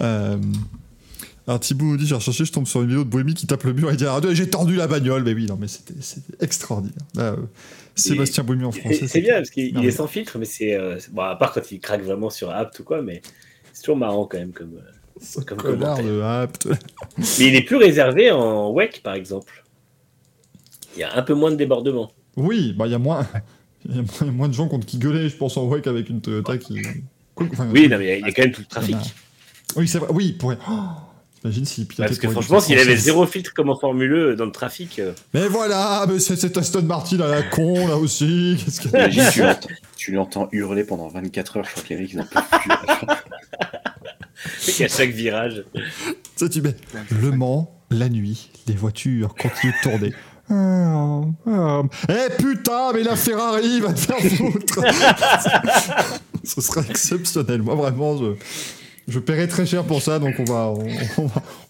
Euh, 0.00 0.36
Alors 1.46 1.58
Thibaut 1.60 1.84
nous 1.86 1.96
dit 1.96 2.06
J'ai 2.06 2.14
recherché, 2.14 2.44
je 2.44 2.52
tombe 2.52 2.66
sur 2.66 2.82
une 2.82 2.88
vidéo 2.88 3.04
de 3.04 3.08
Bohémie 3.08 3.34
qui 3.34 3.46
tape 3.46 3.64
le 3.64 3.72
mur 3.72 3.90
et 3.90 3.96
dit 3.96 4.04
radio, 4.04 4.32
J'ai 4.32 4.48
tordu 4.48 4.76
la 4.76 4.86
bagnole. 4.86 5.24
Mais 5.24 5.34
oui, 5.34 5.46
non, 5.46 5.56
mais 5.60 5.68
c'était 5.68 5.94
extraordinaire. 6.40 6.96
Là, 7.14 7.32
euh, 7.32 7.36
Sébastien 7.94 8.44
Bohémie 8.44 8.64
en 8.64 8.72
français. 8.72 9.06
C'est 9.08 9.20
bien 9.20 9.34
parce 9.36 9.50
qu'il 9.50 9.84
est 9.84 9.90
sans 9.90 10.06
filtre, 10.06 10.38
mais 10.38 10.44
c'est. 10.44 10.74
euh, 10.74 10.98
bon, 11.10 11.22
à 11.22 11.36
part 11.36 11.52
quand 11.52 11.70
il 11.72 11.80
craque 11.80 12.02
vraiment 12.02 12.30
sur 12.30 12.50
Apt 12.50 12.78
ou 12.80 12.84
quoi, 12.84 13.02
mais 13.02 13.22
c'est 13.72 13.82
toujours 13.82 13.96
marrant 13.96 14.26
quand 14.26 14.38
même. 14.38 14.52
Comme, 14.52 14.74
euh, 14.76 14.90
Ce 15.20 15.40
comme 15.40 15.58
connard 15.58 16.02
de 16.02 16.20
Apt. 16.20 16.68
Mais 17.18 17.48
il 17.48 17.54
est 17.56 17.62
plus 17.62 17.76
réservé 17.76 18.30
en 18.30 18.72
WEC 18.72 19.02
par 19.02 19.14
exemple. 19.14 19.64
Il 20.96 21.00
y 21.00 21.02
a 21.04 21.16
un 21.16 21.22
peu 21.22 21.34
moins 21.34 21.50
de 21.50 21.56
débordement. 21.56 22.12
Oui, 22.36 22.72
bah 22.76 22.86
il 22.86 22.92
y 22.92 22.94
a 22.94 22.98
moins. 22.98 23.26
Il 23.84 23.96
y, 23.96 23.98
a 23.98 24.24
moins- 24.30 24.46
a 24.46 24.48
de 24.48 24.54
gens 24.54 24.68
contre 24.68 24.86
qui 24.86 24.96
gueuler, 24.96 25.28
je 25.28 25.36
pense, 25.36 25.56
en 25.56 25.64
wake 25.66 25.88
avec 25.88 26.08
une 26.08 26.20
Toyota 26.20 26.56
qui. 26.56 26.78
Enfin, 27.36 27.68
Oui, 27.74 27.88
non, 27.88 27.98
mais 27.98 28.20
il 28.20 28.24
y 28.24 28.28
a 28.28 28.32
quand 28.32 28.42
même 28.42 28.52
tout 28.52 28.60
le 28.60 28.66
trafic. 28.68 28.94
Voilà. 28.94 29.10
Oui, 29.74 29.88
c'est 29.88 29.98
vrai. 29.98 30.08
Oui, 30.12 30.32
pour. 30.34 30.54
Oh, 30.70 30.72
Imagine 31.44 31.64
s'il 31.64 31.86
pilotait 31.86 32.08
Parce 32.08 32.18
que 32.20 32.28
franchement, 32.28 32.60
s'il 32.60 32.78
avait 32.78 32.96
zéro 32.96 33.26
filtre 33.26 33.52
comme 33.52 33.68
en 33.68 33.76
Formule 33.78 34.12
E 34.12 34.36
dans 34.36 34.44
le 34.44 34.52
trafic, 34.52 34.98
euh, 35.00 35.12
Mais 35.34 35.48
voilà, 35.48 36.06
mais 36.08 36.20
c'est 36.20 36.56
Aston 36.56 36.82
Martin 36.82 37.18
à 37.20 37.26
la 37.28 37.42
con, 37.42 37.88
là 37.88 37.96
aussi. 37.96 38.56
Qu'est-ce 38.64 38.80
que- 38.80 38.88
Imagine, 38.88 39.56
tu 39.96 40.12
l'entends- 40.12 40.48
hurler 40.52 40.84
pendant 40.84 41.08
24 41.08 41.56
heures, 41.56 41.64
je 41.64 41.70
crois 41.72 41.82
qu'il 41.82 42.00
y 42.00 42.04
a 42.04 42.06
qui 42.06 42.16
n'en 42.16 42.24
peuvent 42.26 42.42
plus. 42.60 42.70
c'est 44.60 44.72
qu'à 44.72 44.88
chaque 44.88 45.10
virage. 45.10 45.64
Sais, 46.36 46.48
tu 46.48 46.62
mets 46.62 46.76
Le 47.10 47.30
Mans, 47.32 47.74
la 47.90 48.08
nuit, 48.08 48.50
les 48.68 48.74
voitures 48.74 49.34
continuent 49.34 49.72
de 49.72 49.90
tourner. 49.90 50.14
Ah, 50.50 51.22
ah. 51.46 51.82
Eh 52.08 52.32
putain, 52.42 52.92
mais 52.92 53.02
la 53.02 53.16
Ferrari 53.16 53.80
va 53.80 53.92
te 53.92 54.00
faire 54.00 54.18
foutre 54.20 54.80
Ce 56.44 56.60
serait 56.60 56.84
exceptionnel. 56.90 57.62
Moi, 57.62 57.74
vraiment, 57.76 58.16
je, 58.18 58.32
je 59.12 59.18
paierais 59.18 59.46
très 59.46 59.66
cher 59.66 59.84
pour 59.84 60.00
ça, 60.00 60.18
donc 60.18 60.34
on 60.38 60.44
va, 60.44 60.72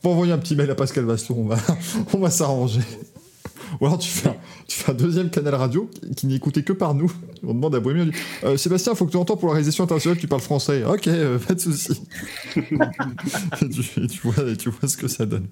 envoyer 0.05 0.33
un 0.33 0.39
petit 0.39 0.55
mail 0.55 0.71
à 0.71 0.75
Pascal 0.77 1.05
Vasselon, 1.05 1.49
on 2.15 2.19
va, 2.19 2.31
s'arranger. 2.31 2.81
Ou 3.81 3.87
alors 3.87 3.99
tu 3.99 4.11
fais, 4.11 4.31
un, 4.89 4.95
deuxième 4.95 5.29
canal 5.31 5.55
radio 5.57 5.91
qui 6.15 6.27
n'est 6.27 6.37
écouté 6.37 6.63
que 6.63 6.73
par 6.73 6.95
nous. 6.95 7.11
On 7.43 7.55
demande 7.55 7.75
à 7.75 7.81
Bohémien, 7.81 8.11
Euh, 8.45 8.57
Sébastien, 8.57 8.95
faut 8.95 9.07
que 9.07 9.11
tu 9.11 9.17
entends 9.17 9.37
pour 9.37 9.49
la 9.49 9.55
réalisation 9.55 9.83
internationale, 9.85 10.19
tu 10.19 10.29
parles 10.29 10.43
français. 10.43 10.85
Ok, 10.85 11.09
euh, 11.09 11.39
pas 11.39 11.55
de 11.55 11.61
souci. 11.61 12.01
tu 12.55 14.21
vois, 14.23 14.49
et 14.49 14.57
tu 14.57 14.71
vois 14.71 14.89
ce 14.89 14.97
que 14.97 15.09
ça 15.09 15.27
donne. 15.27 15.49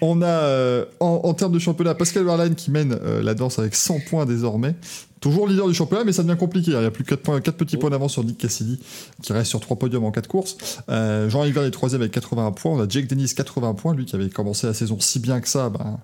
On 0.00 0.22
a, 0.22 0.26
euh, 0.26 0.84
en, 1.00 1.34
termes 1.34 1.52
de 1.52 1.58
championnat, 1.58 1.94
Pascal 1.94 2.24
Verlaine 2.24 2.54
qui 2.54 2.70
mène 2.70 2.98
euh, 3.02 3.22
la 3.22 3.34
danse 3.34 3.58
avec 3.58 3.74
100 3.74 4.00
points 4.08 4.26
désormais. 4.26 4.74
Toujours 5.20 5.46
leader 5.46 5.68
du 5.68 5.74
championnat, 5.74 6.04
mais 6.04 6.12
ça 6.12 6.22
devient 6.22 6.38
compliqué. 6.38 6.70
Il 6.70 6.74
y 6.74 6.84
a 6.84 6.90
plus 6.90 7.04
que 7.04 7.10
4, 7.10 7.20
points, 7.20 7.40
4 7.40 7.56
petits 7.56 7.76
points 7.76 7.90
d'avance 7.90 8.12
sur 8.12 8.24
Nick 8.24 8.38
Cassidy, 8.38 8.80
qui 9.22 9.32
reste 9.34 9.50
sur 9.50 9.60
3 9.60 9.78
podiums 9.78 10.04
en 10.04 10.12
4 10.12 10.26
courses. 10.26 10.56
Euh, 10.88 11.28
Jean-Yves 11.28 11.58
est 11.58 11.70
3 11.70 11.94
avec 11.94 12.12
81 12.12 12.52
points. 12.52 12.72
On 12.72 12.80
a 12.80 12.88
Jake 12.88 13.06
Dennis, 13.06 13.34
80 13.34 13.74
points. 13.74 13.94
Lui 13.94 14.06
qui 14.06 14.16
avait 14.16 14.30
commencé 14.30 14.66
la 14.66 14.72
saison 14.72 14.98
si 14.98 15.18
bien 15.18 15.40
que 15.40 15.48
ça, 15.48 15.68
ben, 15.68 15.98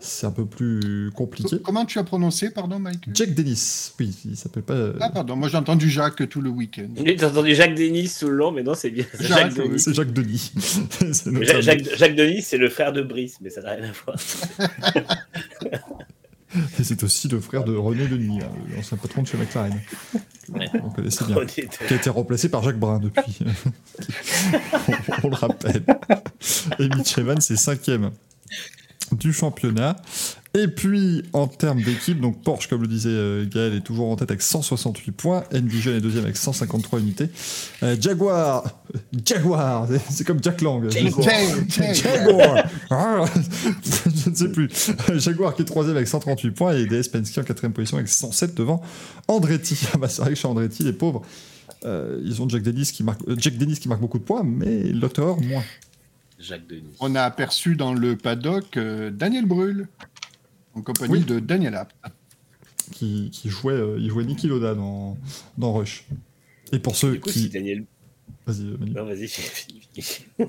c'est 0.00 0.26
un 0.26 0.30
peu 0.30 0.44
plus 0.46 1.10
compliqué. 1.14 1.58
Comment 1.64 1.84
tu 1.84 1.98
as 1.98 2.04
prononcé, 2.04 2.50
pardon, 2.50 2.78
Mike 2.78 3.04
Jack 3.14 3.34
Dennis, 3.34 3.92
oui, 3.98 4.14
il 4.24 4.36
s'appelle 4.36 4.62
pas. 4.62 4.74
euh, 4.74 4.92
Ah, 5.00 5.10
pardon, 5.10 5.36
moi 5.36 5.48
j'ai 5.48 5.56
entendu 5.56 5.88
Jacques 5.90 6.28
tout 6.28 6.40
le 6.40 6.50
week-end. 6.50 6.88
Oui, 6.98 7.16
T'as 7.16 7.28
entendu 7.30 7.54
Jacques 7.54 7.74
Denis 7.74 8.08
sous 8.08 8.28
le 8.28 8.34
long, 8.36 8.52
mais 8.52 8.62
non, 8.62 8.74
c'est 8.74 8.90
bien. 8.90 9.04
Jacques, 9.18 9.52
Jacques, 9.52 9.52
oui. 9.58 9.68
Denis. 9.68 9.80
c'est 9.80 9.94
Jacques 9.94 10.12
Denis. 10.12 10.52
Jacques, 11.00 11.26
ami. 11.26 11.62
Jacques- 11.62 11.96
Jacques 11.96 12.14
Denis, 12.16 12.42
c'est 12.42 12.58
le 12.58 12.68
frère 12.68 12.92
de 12.92 13.02
Brice, 13.02 13.36
mais 13.40 13.50
ça 13.50 13.62
n'a 13.62 13.70
rien 13.72 13.90
à 13.90 13.92
voir. 14.04 14.16
Et 16.78 16.84
c'est 16.84 17.02
aussi 17.02 17.28
le 17.28 17.38
frère 17.40 17.64
de 17.64 17.74
René 17.76 18.06
Denis, 18.06 18.38
hein, 18.42 18.48
l'ancien 18.74 18.96
patron 18.96 19.22
de 19.22 19.26
chez 19.26 19.36
McLaren. 19.36 19.78
Ouais. 20.48 20.68
On 20.82 20.88
connaissait 20.90 21.24
bien. 21.26 21.44
Qui 21.46 21.62
a 21.62 21.96
été 21.96 22.08
remplacé 22.08 22.48
par 22.48 22.62
Jacques 22.62 22.78
Brun 22.78 22.98
depuis. 23.00 23.40
on, 24.88 24.92
on 25.24 25.28
le 25.28 25.34
rappelle. 25.34 25.82
Et 26.78 26.88
Mitch 26.88 27.18
Evans, 27.18 27.40
c'est 27.40 27.56
cinquième 27.56 28.10
du 29.16 29.32
championnat. 29.32 29.96
Et 30.58 30.68
puis, 30.68 31.22
en 31.34 31.48
termes 31.48 31.82
d'équipe, 31.82 32.18
donc 32.18 32.42
Porsche, 32.42 32.66
comme 32.68 32.80
le 32.80 32.88
disait 32.88 33.10
euh, 33.10 33.44
Gaël, 33.46 33.74
est 33.74 33.80
toujours 33.82 34.10
en 34.10 34.16
tête 34.16 34.30
avec 34.30 34.40
168 34.40 35.12
points. 35.12 35.44
Envision 35.54 35.92
est 35.92 36.00
deuxième 36.00 36.24
avec 36.24 36.38
153 36.38 37.00
unités. 37.00 37.28
Euh, 37.82 37.94
Jaguar, 38.00 38.64
Jaguar, 39.26 39.86
c'est- 40.08 40.24
comme 40.24 40.42
Jack 40.42 40.62
Lang. 40.62 40.88
Jaguar. 40.90 42.64
Ah, 42.90 43.24
Je 44.24 44.30
ne 44.30 44.34
sais 44.34 44.48
plus. 44.48 44.70
Jaguar 45.16 45.54
qui 45.54 45.60
est 45.62 45.66
troisième 45.66 45.96
avec 45.96 46.08
138 46.08 46.50
points 46.52 46.74
et 46.74 46.86
DS 46.86 47.08
Penske 47.12 47.36
en 47.36 47.42
quatrième 47.42 47.74
position 47.74 47.98
avec 47.98 48.08
107 48.08 48.54
devant 48.54 48.80
Andretti. 49.28 49.76
Ah 49.92 49.98
bah 49.98 50.08
c'est 50.08 50.22
vrai 50.22 50.30
que 50.32 50.36
chez 50.38 50.48
Andretti, 50.48 50.84
les 50.84 50.92
pauvres, 50.94 51.20
euh, 51.84 52.18
ils 52.24 52.40
ont 52.40 52.48
Jack 52.48 52.62
Dennis, 52.62 52.92
qui 52.92 53.02
marque, 53.04 53.20
euh, 53.28 53.36
Jack 53.38 53.58
Dennis 53.58 53.76
qui 53.78 53.88
marque 53.88 54.00
beaucoup 54.00 54.18
de 54.18 54.24
points, 54.24 54.42
mais 54.42 54.84
l'auteur 54.84 55.38
moins. 55.42 55.62
Jacques 56.38 56.66
Denis. 56.66 56.96
On 57.00 57.14
a 57.14 57.22
aperçu 57.22 57.76
dans 57.76 57.94
le 57.94 58.16
paddock 58.16 58.76
euh, 58.76 59.10
Daniel 59.10 59.46
Brühl, 59.46 59.88
en 60.74 60.82
compagnie 60.82 61.14
Oui. 61.14 61.24
de 61.24 61.38
Daniel 61.40 61.74
Abt. 61.74 61.94
Qui, 62.92 63.30
qui 63.32 63.48
jouait, 63.48 63.72
euh, 63.74 63.96
il 63.98 64.08
jouait 64.10 64.24
Niki 64.24 64.46
Loda 64.46 64.74
dans, 64.74 65.16
dans 65.58 65.72
Rush. 65.72 66.04
Et 66.72 66.78
pour 66.78 66.94
ceux 66.94 67.12
Du 67.12 67.20
coup, 67.20 67.30
si 67.30 67.44
qui. 67.44 67.48
Daniel. 67.48 67.84
Vas-y, 68.46 68.62
Manu. 68.78 68.92
Non, 68.92 69.04
vas-y. 69.04 69.28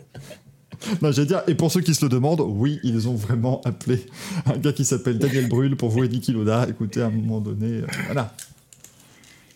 Non, 1.01 1.11
j'allais 1.11 1.27
dire, 1.27 1.41
et 1.47 1.55
pour 1.55 1.71
ceux 1.71 1.81
qui 1.81 1.95
se 1.95 2.05
le 2.05 2.09
demandent, 2.09 2.41
oui, 2.41 2.79
ils 2.83 3.07
ont 3.09 3.15
vraiment 3.15 3.61
appelé 3.61 4.05
un 4.45 4.57
gars 4.57 4.71
qui 4.73 4.85
s'appelle 4.85 5.17
Daniel 5.17 5.47
Brühl 5.47 5.75
pour 5.75 5.89
jouer 5.89 6.07
Niki 6.07 6.31
Loda. 6.33 6.67
Écoutez, 6.69 7.01
à 7.01 7.07
un 7.07 7.09
moment 7.09 7.39
donné, 7.41 7.77
euh, 7.77 7.87
voilà. 8.05 8.35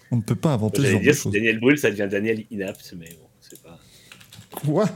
On 0.09 0.15
ne 0.17 0.21
peut 0.21 0.33
pas 0.35 0.53
inventer 0.53 0.77
ce 0.77 0.81
J'allais 0.83 0.93
genre 0.93 0.99
de 1.01 1.05
dire, 1.05 1.15
si. 1.15 1.29
Daniel 1.29 1.59
Brühl, 1.59 1.77
ça 1.77 1.91
devient 1.91 2.07
Daniel 2.09 2.43
Inapte, 2.49 2.95
mais 2.97 3.09
bon, 3.21 3.27
c'est 3.39 3.61
pas. 3.61 3.77
Quoi? 4.51 4.89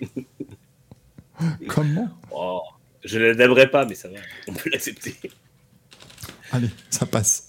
Comment 1.68 2.08
Oh, 2.30 2.62
je 3.04 3.18
ne 3.18 3.26
l'adapterai 3.26 3.70
pas, 3.70 3.84
mais 3.84 3.94
ça 3.94 4.08
va, 4.08 4.16
on 4.48 4.52
peut 4.52 4.70
l'accepter. 4.70 5.16
Allez, 6.50 6.70
ça 6.90 7.04
passe. 7.04 7.46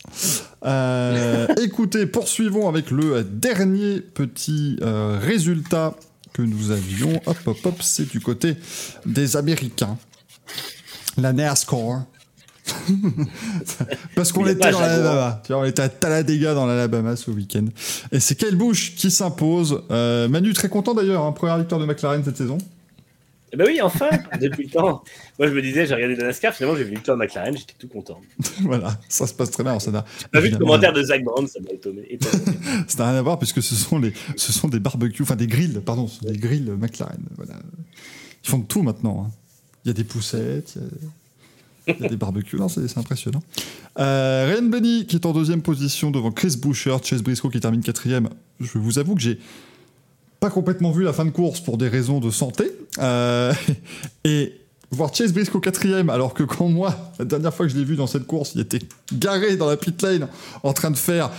Euh, 0.66 1.48
écoutez, 1.62 2.06
poursuivons 2.06 2.68
avec 2.68 2.92
le 2.92 3.24
dernier 3.24 4.02
petit 4.02 4.78
euh, 4.82 5.18
résultat 5.22 5.96
que 6.34 6.42
nous 6.42 6.72
avions. 6.72 7.22
Hop, 7.26 7.38
hop, 7.46 7.58
hop, 7.66 7.82
c'est 7.82 8.10
du 8.10 8.20
côté 8.20 8.58
des 9.06 9.38
Américains. 9.38 9.98
La 11.18 11.34
NASCAR. 11.34 12.04
Parce 14.16 14.32
qu'on 14.32 14.46
était 14.46 14.72
dans 14.72 14.80
l'Alabama. 14.80 15.42
Tu 15.46 15.54
vois, 15.54 15.62
on 15.62 15.66
était 15.66 15.82
à 15.82 15.90
Talladega 15.90 16.54
dans 16.54 16.66
l'Alabama 16.66 17.16
ce 17.16 17.32
week-end. 17.32 17.66
Et 18.12 18.20
c'est 18.20 18.36
Kyle 18.36 18.56
Busch 18.56 18.96
qui 18.96 19.12
s'impose. 19.12 19.82
Euh, 19.92 20.28
Manu, 20.28 20.54
très 20.54 20.70
content 20.70 20.94
d'ailleurs. 20.94 21.24
Hein, 21.24 21.32
première 21.32 21.58
victoire 21.58 21.80
de 21.80 21.86
McLaren 21.86 22.24
cette 22.24 22.38
saison. 22.38 22.58
Eh 23.52 23.58
ben 23.58 23.66
oui, 23.68 23.82
enfin, 23.82 24.10
depuis 24.42 24.66
le 24.66 24.70
temps. 24.70 25.04
Moi, 25.40 25.48
je 25.48 25.54
me 25.54 25.62
disais, 25.62 25.86
j'ai 25.88 25.96
regardé 25.96 26.16
la 26.16 26.26
NASCAR, 26.28 26.54
finalement, 26.54 26.78
j'ai 26.78 26.84
vu 26.84 26.94
de 26.96 27.14
McLaren, 27.14 27.58
j'étais 27.58 27.74
tout 27.80 27.88
content. 27.88 28.20
voilà, 28.62 29.00
ça 29.10 29.26
se 29.28 29.34
passe 29.34 29.52
très 29.52 29.64
bien. 29.64 29.80
Ça 29.80 29.92
n'a 29.92 30.06
J'ai 30.20 30.28
pas 30.28 30.40
vu 30.42 30.50
le 30.50 30.58
commentaire 30.58 30.94
de 30.94 31.02
Zach 31.04 31.24
Brown, 31.24 31.48
ça 31.48 31.60
m'a 31.60 31.70
étonné. 31.74 32.20
Ça 32.88 33.04
n'a 33.04 33.10
rien 33.12 33.20
à 33.20 33.22
voir 33.22 33.40
puisque 33.40 33.62
ce 33.64 33.76
sont, 33.76 34.00
les, 34.00 34.14
ce 34.36 34.52
sont 34.54 34.68
des 34.68 34.80
barbecues, 34.80 35.24
enfin 35.24 35.36
des 35.36 35.48
grilles, 35.48 35.80
pardon, 35.86 36.08
ce 36.08 36.20
sont 36.20 36.28
des 36.32 36.38
grilles 36.38 36.70
McLaren. 36.80 37.22
Voilà. 37.38 37.54
Ils 38.44 38.50
font 38.50 38.60
de 38.60 38.66
tout 38.66 38.84
maintenant. 38.84 39.26
hein. 39.28 39.32
Il 39.86 39.88
y 39.88 39.92
a 39.92 39.94
des 39.94 40.04
poussettes, 40.04 40.74
il 40.76 40.82
y 40.82 40.86
a, 41.92 41.96
il 41.98 42.04
y 42.04 42.06
a 42.06 42.10
des 42.10 42.18
barbecues, 42.18 42.58
non, 42.58 42.68
c'est 42.70 42.86
c'est 42.88 43.00
impressionnant. 43.00 43.42
Euh, 43.98 44.46
Ryan 44.54 44.68
Blaney 44.70 45.06
qui 45.08 45.16
est 45.16 45.26
en 45.26 45.32
deuxième 45.34 45.62
position 45.62 46.12
devant 46.12 46.32
Chris 46.32 46.56
Boucher, 46.62 46.96
Chase 47.04 47.24
Briscoe 47.24 47.50
qui 47.50 47.60
termine 47.60 47.82
quatrième. 47.82 48.30
Je 48.60 48.78
vous 48.78 49.00
avoue 49.00 49.16
que 49.16 49.22
j'ai 49.22 49.40
pas 50.40 50.50
complètement 50.50 50.92
vu 50.92 51.04
la 51.04 51.14
fin 51.14 51.26
de 51.26 51.32
course 51.32 51.60
pour 51.60 51.78
des 51.78 51.88
raisons 51.88 52.20
de 52.20 52.32
santé. 52.32 52.72
Euh, 53.00 53.54
et 54.24 54.54
voir 54.92 55.14
Chase 55.14 55.34
Briscoe 55.34 55.60
quatrième, 55.60 56.10
alors 56.10 56.34
que 56.34 56.44
quand 56.44 56.68
moi, 56.68 57.14
la 57.20 57.26
dernière 57.26 57.54
fois 57.54 57.66
que 57.66 57.72
je 57.72 57.78
l'ai 57.78 57.84
vu 57.84 57.96
dans 57.96 58.08
cette 58.08 58.26
course, 58.26 58.54
il 58.56 58.62
était 58.62 58.80
garé 59.14 59.56
dans 59.56 59.68
la 59.68 59.78
pit 59.78 60.02
lane 60.02 60.28
en 60.64 60.74
train 60.74 60.92
de 60.92 60.98
faire 60.98 61.32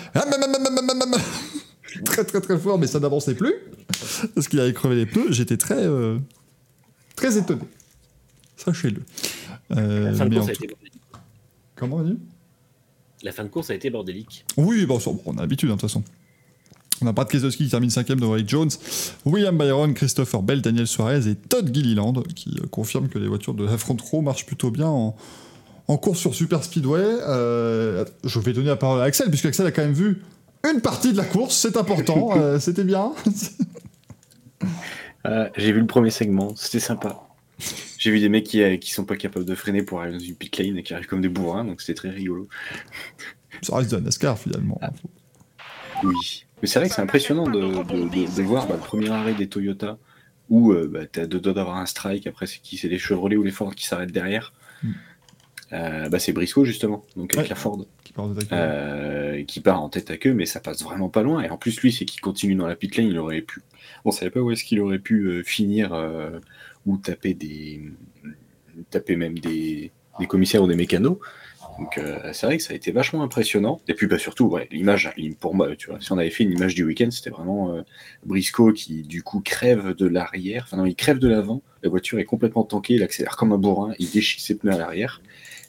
très 2.04 2.24
très 2.24 2.40
très 2.40 2.58
fort, 2.58 2.78
mais 2.78 2.86
ça 2.86 3.00
n'avançait 3.00 3.34
plus 3.34 3.54
parce 4.34 4.48
qu'il 4.48 4.60
avait 4.60 4.72
crevé 4.72 4.94
les 4.96 5.06
pneus. 5.06 5.32
J'étais 5.32 5.56
très 5.56 5.84
euh, 5.86 6.18
très 7.16 7.36
étonné. 7.36 7.62
Sachez-le. 8.56 9.02
Euh, 9.72 10.10
La 10.10 10.14
fin 10.14 10.26
de 10.26 10.34
course 10.34 10.48
a 10.48 10.52
été 10.52 10.66
bordélique. 10.66 11.02
Comment 11.76 12.02
La 13.22 13.32
fin 13.32 13.44
de 13.44 13.48
course 13.48 13.70
a 13.70 13.74
été 13.74 13.90
bordélique. 13.90 14.44
Oui, 14.56 14.86
bon, 14.86 14.98
on 15.26 15.38
a 15.38 15.40
l'habitude, 15.40 15.70
hein, 15.70 15.76
de 15.76 15.80
toute 15.80 15.88
façon. 15.90 16.04
On 17.02 17.06
a 17.06 17.12
Brad 17.12 17.28
Keselowski 17.28 17.64
qui 17.64 17.70
termine 17.70 17.90
cinquième 17.90 18.20
devant 18.20 18.32
Rick 18.32 18.48
Jones, 18.48 18.70
William 19.24 19.56
Byron, 19.56 19.94
Christopher 19.94 20.42
Bell, 20.42 20.60
Daniel 20.60 20.86
Suarez 20.86 21.28
et 21.28 21.34
Todd 21.34 21.72
Gilliland 21.72 22.12
qui 22.34 22.56
euh, 22.60 22.66
confirment 22.66 23.08
que 23.08 23.18
les 23.18 23.28
voitures 23.28 23.54
de 23.54 23.64
la 23.64 23.78
front 23.78 23.96
row 24.10 24.20
marchent 24.20 24.44
plutôt 24.44 24.70
bien 24.70 24.86
en, 24.86 25.16
en 25.88 25.96
course 25.96 26.18
sur 26.18 26.34
Super 26.34 26.62
Speedway, 26.62 27.00
euh, 27.02 28.04
je 28.24 28.38
vais 28.38 28.52
donner 28.52 28.68
la 28.68 28.76
parole 28.76 29.00
à 29.00 29.04
Axel, 29.04 29.28
puisque 29.28 29.46
Axel 29.46 29.66
a 29.66 29.72
quand 29.72 29.82
même 29.82 29.92
vu 29.92 30.22
une 30.70 30.80
partie 30.80 31.12
de 31.12 31.16
la 31.16 31.24
course, 31.24 31.56
c'est 31.56 31.76
important, 31.76 32.30
euh, 32.36 32.58
c'était 32.58 32.84
bien. 32.84 33.12
J'ai 35.56 35.72
vu 35.72 35.80
le 35.80 35.86
premier 35.86 36.10
segment, 36.10 36.54
c'était 36.54 36.80
sympa. 36.80 37.22
J'ai 37.98 38.10
vu 38.10 38.20
des 38.20 38.28
mecs 38.28 38.44
qui, 38.44 38.78
qui 38.78 38.90
sont 38.90 39.04
pas 39.04 39.16
capables 39.16 39.44
de 39.44 39.54
freiner 39.54 39.82
pour 39.82 40.00
arriver 40.00 40.18
dans 40.18 40.24
une 40.24 40.34
pit 40.34 40.56
lane 40.58 40.78
et 40.78 40.82
qui 40.82 40.94
arrivent 40.94 41.06
comme 41.06 41.20
des 41.20 41.28
bourrins, 41.28 41.64
donc 41.64 41.80
c'était 41.80 41.94
très 41.94 42.10
rigolo. 42.10 42.48
Ça 43.62 43.76
reste 43.76 43.90
de 43.90 43.96
la 43.96 44.02
NASCAR 44.02 44.38
finalement. 44.38 44.78
Ah. 44.82 44.90
Oui. 46.02 46.46
Mais 46.62 46.68
c'est 46.68 46.78
vrai 46.78 46.88
que 46.88 46.94
c'est 46.94 47.02
impressionnant 47.02 47.44
de, 47.44 47.60
de, 47.60 48.42
voir 48.42 48.66
bah, 48.66 48.74
le 48.74 48.80
premier 48.80 49.10
arrêt 49.10 49.34
des 49.34 49.48
Toyota 49.48 49.98
où 50.50 50.72
euh, 50.72 50.88
bah, 50.92 51.06
tu 51.10 51.20
as 51.20 51.26
deux 51.26 51.40
d'avoir 51.40 51.76
un 51.76 51.86
strike, 51.86 52.26
après 52.26 52.46
c'est 52.46 52.58
qui 52.58 52.76
C'est 52.76 52.88
les 52.88 52.98
Chevrolet 52.98 53.36
ou 53.36 53.42
les 53.42 53.52
Ford 53.52 53.74
qui 53.74 53.86
s'arrêtent 53.86 54.12
derrière. 54.12 54.52
Mm. 54.82 54.90
Euh, 55.72 56.08
bah, 56.08 56.18
c'est 56.18 56.32
Briscoe 56.32 56.64
justement, 56.64 57.04
donc 57.16 57.34
avec 57.36 57.48
la 57.48 57.54
Ford. 57.54 57.86
Qui 58.02 58.12
part, 58.12 58.28
euh, 58.52 59.44
qui 59.44 59.60
part, 59.60 59.80
en 59.80 59.88
tête 59.88 60.10
à 60.10 60.16
queue, 60.16 60.34
mais 60.34 60.44
ça 60.44 60.58
passe 60.58 60.82
vraiment 60.82 61.08
pas 61.08 61.22
loin. 61.22 61.42
Et 61.42 61.48
en 61.48 61.56
plus, 61.56 61.80
lui, 61.80 61.92
c'est 61.92 62.04
qu'il 62.04 62.20
continue 62.20 62.56
dans 62.56 62.66
la 62.66 62.74
pit 62.74 62.94
lane, 62.96 63.06
il 63.06 63.18
aurait 63.18 63.40
pu. 63.40 63.62
On 64.04 64.10
savait 64.10 64.32
pas 64.32 64.40
où 64.40 64.50
est-ce 64.50 64.64
qu'il 64.64 64.80
aurait 64.80 64.98
pu 64.98 65.44
finir 65.44 65.92
ou 66.86 66.96
taper 66.96 67.34
des. 67.34 67.92
taper 68.90 69.14
même 69.14 69.38
des, 69.38 69.92
des 70.18 70.26
commissaires 70.26 70.64
ou 70.64 70.66
des 70.66 70.74
mécanos. 70.74 71.18
Donc 71.80 71.96
euh, 71.96 72.30
c'est 72.34 72.44
vrai 72.44 72.58
que 72.58 72.62
ça 72.62 72.74
a 72.74 72.76
été 72.76 72.92
vachement 72.92 73.22
impressionnant. 73.22 73.80
Et 73.88 73.94
puis 73.94 74.06
bah, 74.06 74.18
surtout, 74.18 74.54
l'image, 74.70 75.10
pour 75.40 75.54
moi, 75.54 75.68
si 75.98 76.12
on 76.12 76.18
avait 76.18 76.28
fait 76.28 76.44
une 76.44 76.52
image 76.52 76.74
du 76.74 76.84
week-end, 76.84 77.10
c'était 77.10 77.30
vraiment 77.30 77.74
euh, 77.74 77.82
Briscoe 78.26 78.74
qui 78.74 79.02
du 79.02 79.22
coup 79.22 79.40
crève 79.40 79.94
de 79.94 80.06
l'arrière. 80.06 80.64
Enfin 80.66 80.76
non, 80.76 80.84
il 80.84 80.94
crève 80.94 81.18
de 81.18 81.26
l'avant. 81.26 81.62
La 81.82 81.88
voiture 81.88 82.18
est 82.18 82.24
complètement 82.24 82.64
tankée, 82.64 82.94
il 82.94 83.02
accélère 83.02 83.34
comme 83.36 83.52
un 83.52 83.58
bourrin, 83.58 83.94
il 83.98 84.10
déchire 84.10 84.40
ses 84.40 84.58
pneus 84.58 84.74
à 84.74 84.76
l'arrière. 84.76 85.22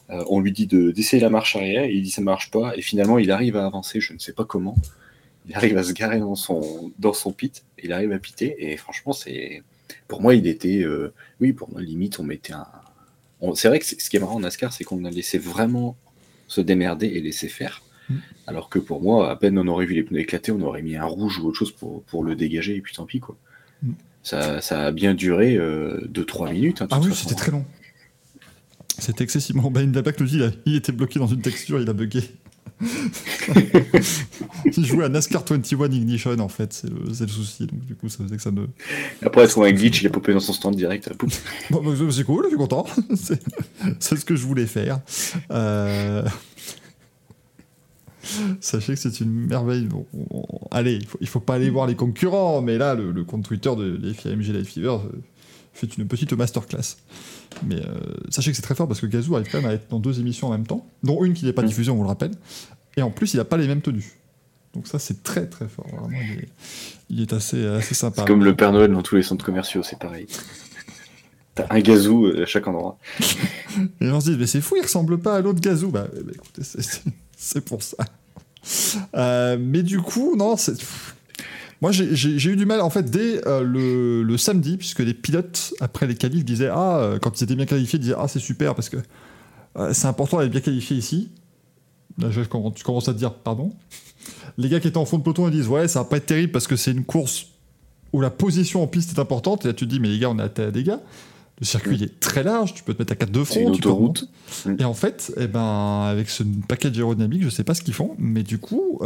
Euh, 0.10 0.26
on 0.30 0.42
lui 0.42 0.52
dit 0.52 0.68
d'essayer 0.68 1.22
la 1.22 1.30
marche 1.30 1.56
arrière, 1.56 1.86
il 1.86 2.04
dit 2.04 2.12
ça 2.12 2.22
marche 2.22 2.52
pas, 2.52 2.76
et 2.76 2.82
finalement 2.82 3.18
il 3.18 3.32
arrive 3.32 3.56
à 3.56 3.66
avancer, 3.66 4.02
je 4.02 4.12
ne 4.12 4.20
sais 4.20 4.34
pas 4.34 4.44
comment. 4.44 4.76
Il 5.48 5.56
arrive 5.56 5.78
à 5.78 5.84
se 5.84 5.94
garer 5.94 6.20
dans 6.20 6.36
son, 6.36 6.92
dans 7.00 7.14
son 7.14 7.32
pit, 7.32 7.64
il 7.82 7.94
arrive 7.94 8.12
à 8.12 8.20
piter, 8.20 8.56
et 8.60 8.76
franchement, 8.76 9.14
c'est 9.14 9.64
pour 10.10 10.22
moi, 10.22 10.36
il 10.36 10.46
était, 10.48 10.86
oui, 11.40 11.54
pour 11.54 11.72
moi, 11.72 11.82
limite, 11.82 12.20
on 12.20 12.24
mettait 12.24 12.54
un, 12.54 12.68
c'est 13.56 13.68
vrai 13.68 13.80
que 13.80 13.86
ce 13.86 13.96
qui 13.96 14.18
est 14.18 14.20
marrant 14.20 14.36
en 14.36 14.40
NASCAR, 14.42 14.72
c'est 14.72 14.84
qu'on 14.84 15.04
a 15.06 15.10
laissé 15.10 15.38
vraiment 15.38 15.98
se 16.48 16.62
démerder 16.62 17.08
et 17.08 17.22
laisser 17.22 17.48
faire. 17.48 17.82
Mm. 18.10 18.16
Alors 18.48 18.70
que 18.70 18.80
pour 18.80 19.02
moi, 19.02 19.32
à 19.32 19.36
peine 19.36 19.58
on 19.58 19.68
aurait 19.68 19.86
vu 19.86 19.96
les 19.96 20.04
pneus 20.04 20.20
éclater, 20.20 20.52
on 20.52 20.62
aurait 20.62 20.82
mis 20.82 20.96
un 20.96 21.06
rouge 21.06 21.40
ou 21.40 21.48
autre 21.48 21.58
chose 21.58 21.72
pour, 21.72 22.04
pour 22.04 22.24
le 22.24 22.36
dégager, 22.36 22.76
et 22.76 22.82
puis 22.82 22.94
tant 22.94 23.06
pis. 23.06 23.20
quoi. 23.20 23.38
Mm. 23.84 23.92
Ça, 24.24 24.62
ça, 24.62 24.86
a 24.86 24.92
bien 24.92 25.16
duré 25.16 25.58
2-3 25.58 25.60
euh, 25.60 26.52
minutes. 26.52 26.82
Hein, 26.84 26.88
ah 26.92 27.00
oui, 27.02 27.12
c'était 27.16 27.34
très 27.34 27.52
long. 27.52 27.66
C'était 29.00 29.24
excessivement. 29.24 29.72
Ben 29.72 29.92
Black 29.92 30.20
nous 30.20 30.28
dit 30.28 30.42
il 30.66 30.76
était 30.76 30.92
bloqué 30.92 31.18
dans 31.18 31.28
une 31.28 31.42
texture, 31.42 31.82
il 31.82 31.90
a 31.90 31.94
bugué. 31.94 32.22
Il 34.66 34.86
jouait 34.86 35.06
à 35.06 35.10
NASCAR 35.10 35.44
21 35.48 35.92
Ignition 35.92 36.40
en 36.40 36.48
fait, 36.48 36.74
c'est 36.74 36.90
le, 36.90 37.00
le, 37.08 37.28
souci. 37.28 37.68
Donc 37.68 37.86
du 37.86 37.96
coup, 37.96 38.10
ça 38.10 38.24
faisait 38.24 38.36
que 38.36 38.42
ça 38.42 38.52
ne. 38.52 38.66
Après, 39.24 39.48
soit 39.48 39.68
un 39.68 39.72
glitch, 39.72 40.02
il 40.02 40.08
est 40.08 40.10
popé 40.10 40.34
dans 40.34 40.40
son 40.40 40.54
stand 40.54 40.76
direct. 40.76 41.10
bon, 41.70 41.82
bah, 41.84 41.92
c'est 42.12 42.24
cool, 42.24 42.46
je 42.46 42.50
suis 42.50 42.58
content. 42.58 42.86
c'est 44.00 44.18
ce 44.18 44.26
que 44.26 44.36
je 44.36 44.46
voulais 44.46 44.66
faire. 44.66 45.00
Euh... 45.52 46.24
Sachez 48.60 48.94
que 48.94 49.00
c'est 49.00 49.20
une 49.20 49.48
merveille. 49.48 49.86
Bon, 49.86 50.06
allez, 50.72 51.00
il 51.00 51.08
faut, 51.08 51.20
faut 51.26 51.40
pas 51.40 51.56
aller 51.56 51.70
voir 51.70 51.88
les 51.88 51.96
concurrents, 51.96 52.62
mais 52.62 52.78
là, 52.78 52.96
le, 52.96 53.24
compte 53.24 53.44
Twitter 53.44 53.74
de 53.76 54.00
l'FIMG 54.02 54.54
Life 54.54 54.74
Fever 54.74 54.90
euh, 54.90 55.22
fait 55.74 55.98
une 55.98 56.08
petite 56.08 56.34
masterclass. 56.34 56.98
Mais 57.66 57.76
euh, 57.76 58.00
sachez 58.30 58.52
que 58.52 58.56
c'est 58.56 58.62
très 58.62 58.76
fort 58.76 58.88
parce 58.88 59.02
que 59.02 59.06
Gazou 59.06 59.36
arrive 59.36 59.50
quand 59.52 59.62
même 59.62 59.70
à 59.70 59.74
être 59.74 59.90
dans 59.90 60.00
deux 60.00 60.20
émissions 60.20 60.48
en 60.48 60.52
même 60.52 60.66
temps, 60.66 60.86
dont 61.04 61.24
une 61.24 61.34
qui 61.34 61.46
n'est 61.46 61.54
pas 61.54 61.62
mm. 61.62 61.68
diffusée, 61.68 61.92
on 61.92 61.96
vous 61.96 62.04
le 62.04 62.10
rappelle. 62.10 62.32
Et 62.98 63.02
en 63.02 63.12
plus, 63.12 63.34
il 63.34 63.38
n'a 63.38 63.46
pas 63.46 63.58
les 63.58 63.68
mêmes 63.68 63.82
tenues. 63.82 64.14
Donc 64.74 64.88
ça, 64.88 65.00
c'est 65.00 65.22
très 65.24 65.48
très 65.48 65.68
fort. 65.68 65.88
Vraiment, 65.88 66.18
il 67.10 67.22
est, 67.22 67.34
assez, 67.34 67.66
assez 67.66 67.94
sympa. 67.94 68.22
C'est 68.22 68.28
comme 68.28 68.44
le 68.44 68.56
Père 68.56 68.72
Noël 68.72 68.92
dans 68.92 69.02
tous 69.02 69.16
les 69.16 69.24
centres 69.24 69.46
commerciaux, 69.46 69.84
c'est 69.84 70.00
pareil. 70.00 70.28
T'as 71.56 71.68
un 71.70 71.82
gazou 71.82 72.28
à 72.28 72.46
chaque 72.46 72.68
endroit. 72.68 72.98
Et 74.00 74.10
on 74.10 74.22
se 74.22 74.32
dit, 74.32 74.38
mais 74.38 74.48
c'est 74.48 74.62
fou, 74.62 74.78
il 74.78 74.84
ressemble 74.84 75.20
pas 75.20 75.36
à 75.36 75.42
l'autre 75.42 75.60
gazou. 75.60 75.90
Bah, 75.90 76.08
bah 76.14 76.32
écoutez, 76.34 76.62
c'est 77.38 77.66
pour 77.66 77.84
ça. 77.84 77.98
Euh, 79.16 79.58
mais 79.60 79.84
du 79.84 80.00
coup, 80.00 80.36
non, 80.38 80.56
c'est 80.56 80.82
moi, 81.82 81.92
j'ai 81.92 82.52
eu 82.52 82.56
du 82.56 82.68
mal, 82.68 82.80
en 82.82 82.92
fait, 82.92 83.10
dès 83.10 83.46
euh, 83.48 83.64
le, 83.64 84.38
samedi, 84.38 84.78
puisque 84.78 85.00
les 85.00 85.16
pilotes, 85.16 85.74
après 85.80 86.06
les 86.06 86.14
qualifs, 86.14 86.46
disaient 86.46 86.70
Ah, 86.72 87.00
euh, 87.00 87.20
quand 87.20 87.40
ils 87.40 87.44
étaient 87.44 87.56
bien 87.56 87.66
qualifiés, 87.66 87.98
ils 87.98 88.04
disaient 88.04 88.16
Ah, 88.18 88.28
c'est 88.28 88.40
super, 88.40 88.76
parce 88.76 88.90
que 88.90 88.98
euh, 89.78 89.92
c'est 89.92 90.06
important 90.06 90.40
d'être 90.40 90.52
bien 90.52 90.62
qualifié 90.62 90.96
ici. 90.96 91.30
Là, 92.20 92.30
je, 92.30 92.42
tu 92.42 92.84
commences 92.84 93.10
à 93.10 93.14
te 93.14 93.18
dire 93.18 93.34
Pardon. 93.34 93.74
Les 94.60 94.70
gars 94.70 94.80
qui 94.80 94.88
étaient 94.88 94.98
en 94.98 95.06
fond 95.06 95.18
de 95.18 95.24
peloton, 95.24 95.48
ils 95.48 95.54
disent 95.54 95.68
Ouais, 95.68 95.88
ça 95.88 96.00
va 96.04 96.06
pas 96.06 96.18
être 96.18 96.28
terrible 96.28 96.52
parce 96.52 96.68
que 96.68 96.76
c'est 96.76 96.92
une 96.92 97.04
course 97.04 97.48
où 98.14 98.22
la 98.22 98.30
position 98.30 98.84
en 98.84 98.88
piste 98.88 99.18
est 99.18 99.20
importante. 99.20 99.66
Et 99.66 99.70
là, 99.70 99.74
tu 99.74 99.88
te 99.88 99.90
dis 99.90 100.00
Mais 100.00 100.10
les 100.10 100.20
gars, 100.20 100.30
on 100.30 100.38
est 100.38 100.60
à 100.60 100.70
des 100.70 100.84
gars. 100.84 101.00
Le 101.60 101.66
circuit 101.66 102.04
est 102.04 102.20
très 102.20 102.44
large, 102.44 102.74
tu 102.74 102.84
peux 102.84 102.94
te 102.94 103.00
mettre 103.00 103.14
à 103.14 103.16
4 103.16 103.32
de 103.32 103.44
front. 103.44 103.72
tu 103.72 103.78
autoroute. 103.88 104.30
Et 104.80 104.84
en 104.84 104.96
fait, 104.96 105.32
eh 105.38 105.46
ben, 105.46 106.08
avec 106.10 106.30
ce 106.30 106.44
paquet 106.68 106.90
aérodynamique, 106.90 107.44
je 107.44 107.50
sais 107.50 107.64
pas 107.64 107.76
ce 107.76 107.84
qu'ils 107.84 107.94
font, 107.94 108.16
mais 108.18 108.42
du 108.42 108.58
coup, 108.58 109.00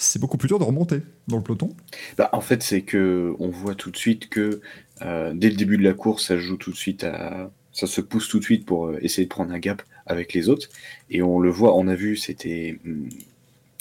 c'est 0.00 0.18
beaucoup 0.18 0.38
plus 0.38 0.48
dur 0.48 0.58
de 0.58 0.64
remonter 0.64 1.02
dans 1.28 1.36
le 1.36 1.42
peloton. 1.42 1.68
Bah, 2.16 2.30
en 2.32 2.40
fait, 2.40 2.62
c'est 2.62 2.82
que 2.82 3.34
on 3.38 3.48
voit 3.48 3.74
tout 3.74 3.90
de 3.90 3.96
suite 3.96 4.28
que 4.28 4.60
euh, 5.02 5.32
dès 5.34 5.50
le 5.50 5.56
début 5.56 5.76
de 5.76 5.84
la 5.84 5.92
course, 5.92 6.26
ça 6.26 6.38
joue 6.38 6.56
tout 6.56 6.70
de 6.70 6.76
suite 6.76 7.04
à, 7.04 7.50
ça 7.72 7.86
se 7.86 8.00
pousse 8.00 8.28
tout 8.28 8.38
de 8.38 8.44
suite 8.44 8.66
pour 8.66 8.86
euh, 8.86 8.98
essayer 9.02 9.24
de 9.24 9.28
prendre 9.28 9.52
un 9.52 9.58
gap 9.58 9.82
avec 10.06 10.32
les 10.32 10.48
autres. 10.48 10.68
Et 11.10 11.22
on 11.22 11.38
le 11.38 11.50
voit, 11.50 11.76
on 11.76 11.86
a 11.86 11.94
vu, 11.94 12.16
c'était 12.16 12.78
hmm, 12.84 13.08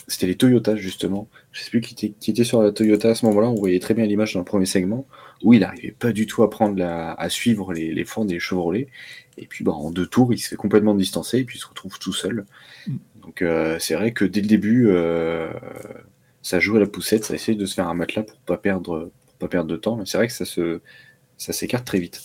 c'était 0.08 0.28
les 0.28 0.36
Toyota 0.36 0.76
justement. 0.76 1.28
Je 1.52 1.62
sais 1.62 1.70
plus 1.70 1.82
qui 1.82 1.94
était, 1.94 2.16
qui 2.20 2.32
était 2.32 2.44
sur 2.44 2.62
la 2.62 2.72
Toyota 2.72 3.10
à 3.10 3.16
ce 3.16 3.26
moment-là. 3.28 3.50
On 3.50 3.56
voyait 3.56 3.80
très 3.80 3.94
bien 3.94 4.06
l'image 4.06 4.34
dans 4.34 4.40
le 4.40 4.46
premier 4.46 4.66
segment 4.66 5.06
où 5.44 5.54
il 5.54 5.62
n'arrivait 5.62 5.96
pas 5.98 6.12
du 6.12 6.26
tout 6.26 6.44
à 6.44 6.50
prendre 6.50 6.78
la, 6.78 7.14
à 7.14 7.30
suivre 7.30 7.74
les, 7.74 7.94
les 7.94 8.06
Ford 8.06 8.26
et 8.28 8.34
les 8.34 8.40
Chevrolet. 8.40 8.88
Et 9.38 9.46
puis 9.46 9.64
bah, 9.64 9.72
en 9.72 9.92
deux 9.92 10.08
tours, 10.08 10.34
il 10.34 10.40
se 10.40 10.50
fait 10.50 10.56
complètement 10.58 10.96
distancer 10.96 11.40
et 11.40 11.44
puis 11.44 11.58
il 11.58 11.62
se 11.62 11.68
retrouve 11.68 11.98
tout 11.98 12.12
seul. 12.12 12.46
Donc 13.22 13.42
euh, 13.42 13.78
c'est 13.80 13.96
vrai 13.96 14.12
que 14.12 14.26
dès 14.26 14.42
le 14.42 14.48
début, 14.48 14.88
euh, 14.88 15.52
ça 16.42 16.60
joue 16.60 16.78
à 16.78 16.80
la 16.80 16.88
poussette, 16.88 17.26
ça 17.26 17.34
essaie 17.34 17.56
de 17.56 17.66
se 17.66 17.74
faire 17.74 17.88
un 17.88 17.94
matelas 17.94 18.24
pour 18.24 18.38
pas 18.40 18.58
perdre, 18.58 19.12
pour 19.28 19.38
pas 19.38 19.48
perdre 19.48 19.70
de 19.70 19.76
temps. 19.76 19.96
Mais 19.96 20.06
c'est 20.06 20.18
vrai 20.18 20.28
que 20.28 20.34
ça 20.34 20.46
se, 20.46 20.80
ça 21.38 21.54
s'écarte 21.54 21.86
très 21.86 22.00
vite. 22.00 22.22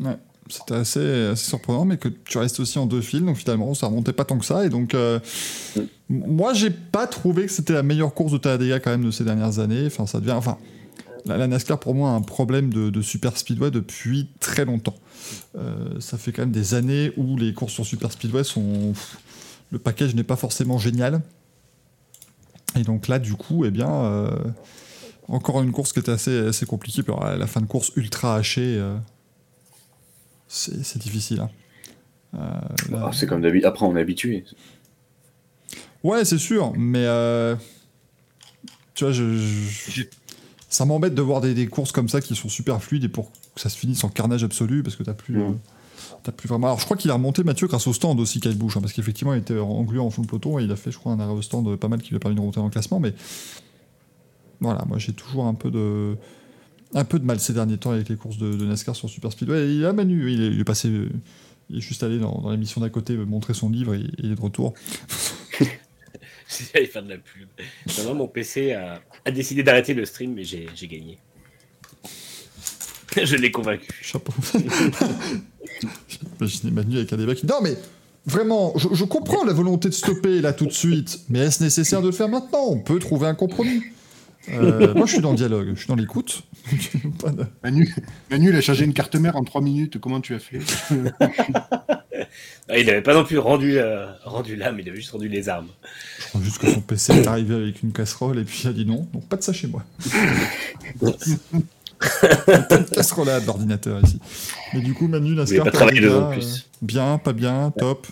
Ouais, 0.00 0.16
c'était 0.48 0.74
assez, 0.74 1.36
surprenant, 1.36 1.84
mais 1.84 1.96
que 1.96 2.08
tu 2.08 2.38
restes 2.38 2.60
aussi 2.60 2.78
en 2.78 2.86
deux 2.86 3.00
fils, 3.00 3.22
donc 3.22 3.36
finalement 3.36 3.74
ça 3.74 3.86
remontait 3.86 4.12
pas 4.12 4.24
tant 4.24 4.38
que 4.38 4.44
ça. 4.44 4.64
Et 4.64 4.68
donc 4.68 4.94
euh, 4.94 5.18
mm. 5.76 5.82
moi 6.08 6.54
j'ai 6.54 6.70
pas 6.70 7.06
trouvé 7.06 7.46
que 7.46 7.52
c'était 7.52 7.74
la 7.74 7.82
meilleure 7.82 8.14
course 8.14 8.32
de 8.32 8.38
Talladega 8.38 8.80
quand 8.80 8.90
même 8.90 9.04
de 9.04 9.10
ces 9.10 9.24
dernières 9.24 9.58
années. 9.58 9.86
Enfin 9.86 10.06
ça 10.06 10.20
devient, 10.20 10.32
enfin 10.32 10.58
la, 11.26 11.46
NASCAR 11.46 11.78
pour 11.78 11.94
moi 11.94 12.10
a 12.10 12.14
un 12.14 12.22
problème 12.22 12.72
de, 12.72 12.90
de 12.90 13.02
super 13.02 13.36
speedway 13.36 13.70
depuis 13.70 14.28
très 14.40 14.64
longtemps. 14.64 14.96
ça 15.98 16.16
fait 16.16 16.32
quand 16.32 16.42
même 16.42 16.52
des 16.52 16.74
années 16.74 17.12
où 17.16 17.36
les 17.36 17.52
courses 17.52 17.74
sur 17.74 17.84
super 17.84 18.10
speedway 18.10 18.44
sont 18.44 18.94
le 19.70 19.78
package 19.78 20.14
n'est 20.14 20.24
pas 20.24 20.36
forcément 20.36 20.78
génial. 20.78 21.22
Et 22.76 22.82
donc 22.82 23.08
là, 23.08 23.18
du 23.18 23.34
coup, 23.34 23.64
eh 23.64 23.70
bien, 23.70 23.90
euh, 23.90 24.30
encore 25.28 25.62
une 25.62 25.72
course 25.72 25.92
qui 25.92 25.98
était 25.98 26.12
assez, 26.12 26.48
assez 26.48 26.66
compliquée. 26.66 27.02
Puis 27.02 27.12
la 27.18 27.46
fin 27.46 27.60
de 27.60 27.66
course 27.66 27.92
ultra 27.96 28.36
hachée, 28.36 28.76
euh, 28.78 28.96
c'est 30.48 30.98
difficile. 30.98 31.40
Hein. 31.40 31.50
Euh, 32.34 32.94
ah, 32.94 33.10
c'est 33.12 33.26
comme 33.26 33.42
d'habitude. 33.42 33.66
Après, 33.66 33.86
on 33.86 33.96
est 33.96 34.00
habitué. 34.00 34.44
Ouais, 36.02 36.24
c'est 36.24 36.38
sûr, 36.38 36.72
mais 36.76 37.04
tu 38.94 39.04
vois, 39.04 39.12
je, 39.12 40.02
ça 40.68 40.84
m'embête 40.84 41.14
de 41.14 41.22
voir 41.22 41.40
des, 41.40 41.66
courses 41.66 41.92
comme 41.92 42.08
ça 42.08 42.20
qui 42.20 42.34
sont 42.34 42.48
super 42.48 42.82
fluides 42.82 43.04
et 43.04 43.08
pour 43.08 43.32
que 43.54 43.60
ça 43.60 43.68
se 43.68 43.76
finisse 43.76 44.04
en 44.04 44.08
carnage 44.08 44.44
absolu 44.44 44.82
parce 44.82 44.96
que 44.96 45.02
t'as 45.02 45.14
plus. 45.14 45.40
Mm 46.26 46.32
plus 46.36 46.48
vraiment. 46.48 46.66
Alors, 46.68 46.78
je 46.78 46.84
crois 46.84 46.96
qu'il 46.96 47.10
a 47.10 47.14
remonté 47.14 47.42
Mathieu 47.42 47.66
grâce 47.66 47.86
au 47.86 47.92
stand 47.92 48.20
aussi, 48.20 48.40
Kyle 48.40 48.56
Busch, 48.56 48.76
hein, 48.76 48.80
parce 48.80 48.92
qu'effectivement, 48.92 49.34
il 49.34 49.40
était 49.40 49.58
englué 49.58 49.98
en 49.98 50.10
fond 50.10 50.22
de 50.22 50.26
peloton 50.26 50.58
et 50.58 50.64
il 50.64 50.70
a 50.70 50.76
fait, 50.76 50.90
je 50.90 50.98
crois, 50.98 51.12
un 51.12 51.20
arrêt 51.20 51.32
au 51.32 51.42
stand 51.42 51.76
pas 51.76 51.88
mal 51.88 52.02
qui 52.02 52.10
lui 52.10 52.16
a 52.16 52.18
permis 52.18 52.34
de 52.34 52.40
remonter 52.40 52.60
dans 52.60 52.66
le 52.66 52.70
classement. 52.70 53.00
Mais 53.00 53.14
voilà, 54.60 54.84
moi 54.86 54.98
j'ai 54.98 55.12
toujours 55.12 55.46
un 55.46 55.54
peu 55.54 55.70
de 55.70 56.16
un 56.94 57.04
peu 57.04 57.18
de 57.18 57.24
mal 57.24 57.38
ces 57.38 57.52
derniers 57.52 57.76
temps 57.76 57.92
avec 57.92 58.08
les 58.08 58.16
courses 58.16 58.38
de, 58.38 58.64
NASCAR 58.64 58.96
sur 58.96 59.08
Super 59.08 59.30
Speedway. 59.30 59.74
il 59.74 59.84
a 59.84 59.92
Manu, 59.92 60.32
il 60.32 60.60
est, 60.60 60.64
passé, 60.64 60.90
il 61.68 61.78
est 61.78 61.80
juste 61.80 62.02
allé 62.02 62.18
dans, 62.18 62.50
l'émission 62.50 62.80
d'à 62.80 62.88
côté 62.88 63.14
montrer 63.16 63.54
son 63.54 63.68
livre 63.68 63.94
et, 63.94 64.04
il 64.18 64.32
est 64.32 64.34
de 64.34 64.40
retour. 64.40 64.74
Aller 66.74 66.86
faire 66.86 67.02
de 67.02 67.10
la 67.10 67.18
pub. 67.18 67.48
mon 68.16 68.26
PC 68.26 68.72
a, 68.72 69.02
a 69.24 69.30
décidé 69.30 69.62
d'arrêter 69.62 69.92
le 69.92 70.06
stream, 70.06 70.32
mais 70.32 70.44
j'ai 70.44 70.66
gagné. 70.88 71.18
Je 73.24 73.36
l'ai 73.36 73.50
convaincu. 73.50 73.88
Chapeau. 74.02 74.32
J'imaginais 76.08 76.72
Manu 76.72 76.96
avec 76.96 77.12
un 77.12 77.16
débat 77.16 77.34
qui 77.34 77.46
Non, 77.46 77.60
mais 77.62 77.76
vraiment, 78.26 78.74
je, 78.76 79.04
comprends 79.04 79.44
la 79.44 79.52
volonté 79.52 79.88
de 79.88 79.94
stopper 79.94 80.40
là 80.40 80.52
tout 80.52 80.66
de 80.66 80.72
suite, 80.72 81.20
mais 81.28 81.40
est-ce 81.40 81.62
nécessaire 81.62 82.02
de 82.02 82.06
le 82.06 82.12
faire 82.12 82.28
maintenant? 82.28 82.64
On 82.68 82.78
peut 82.78 82.98
trouver 82.98 83.26
un 83.26 83.34
compromis. 83.34 83.82
Euh, 84.50 84.94
moi, 84.94 85.06
je 85.06 85.12
suis 85.12 85.20
dans 85.20 85.32
le 85.32 85.36
dialogue, 85.36 85.72
je 85.74 85.80
suis 85.80 85.88
dans 85.88 85.94
l'écoute. 85.94 86.42
Manu, 87.62 87.94
Manu, 88.30 88.48
il 88.50 88.56
a 88.56 88.60
chargé 88.60 88.84
une 88.84 88.94
carte 88.94 89.14
mère 89.16 89.36
en 89.36 89.44
3 89.44 89.60
minutes. 89.60 89.98
Comment 90.00 90.20
tu 90.20 90.34
as 90.34 90.38
fait? 90.38 90.60
Il 92.76 92.86
n'avait 92.86 93.02
pas 93.02 93.14
non 93.14 93.24
plus 93.24 93.38
rendu, 93.38 93.78
euh, 93.78 94.06
rendu 94.24 94.54
l'âme, 94.54 94.78
il 94.80 94.88
avait 94.88 94.98
juste 94.98 95.12
rendu 95.12 95.28
les 95.28 95.48
armes. 95.48 95.68
Je 96.18 96.26
crois 96.28 96.42
juste 96.42 96.58
que 96.58 96.70
son 96.70 96.80
PC 96.80 97.14
est 97.14 97.26
arrivé 97.26 97.54
avec 97.54 97.82
une 97.82 97.92
casserole 97.92 98.38
et 98.38 98.44
puis 98.44 98.60
il 98.64 98.68
a 98.68 98.72
dit 98.72 98.84
non, 98.84 99.08
donc 99.12 99.26
pas 99.26 99.36
de 99.36 99.42
ça 99.42 99.54
chez 99.54 99.68
moi. 99.68 99.82
casserolade 102.94 103.44
d'ordinateur 103.44 104.00
ici? 104.04 104.18
Mais 104.74 104.80
du 104.80 104.94
coup, 104.94 105.08
Manu, 105.08 105.34
NASCAR, 105.34 105.64
pas 105.64 105.70
travaillé 105.70 106.00
deux 106.00 106.14
ans 106.14 106.28
de 106.28 106.34
plus. 106.34 106.56
euh, 106.56 106.58
bien, 106.82 107.18
pas 107.18 107.32
bien, 107.32 107.72
top. 107.76 108.06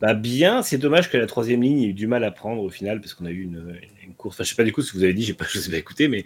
Bah 0.00 0.14
bien, 0.14 0.62
c'est 0.62 0.78
dommage 0.78 1.10
que 1.10 1.16
la 1.16 1.26
troisième 1.26 1.60
ligne 1.62 1.82
ait 1.82 1.86
eu 1.88 1.92
du 1.92 2.06
mal 2.06 2.22
à 2.22 2.30
prendre 2.30 2.62
au 2.62 2.70
final 2.70 3.00
parce 3.00 3.14
qu'on 3.14 3.26
a 3.26 3.30
eu 3.30 3.42
une, 3.42 3.80
une 4.04 4.14
course. 4.14 4.36
Enfin, 4.36 4.44
je 4.44 4.50
sais 4.50 4.54
pas 4.54 4.62
du 4.62 4.72
coup 4.72 4.80
ce 4.80 4.92
que 4.92 4.98
vous 4.98 5.02
avez 5.02 5.12
dit, 5.14 5.24
j'ai 5.24 5.34
pas, 5.34 5.44
je 5.52 5.58
sais 5.58 5.70
pas 5.70 5.76
écouté, 5.76 6.06
mais 6.06 6.24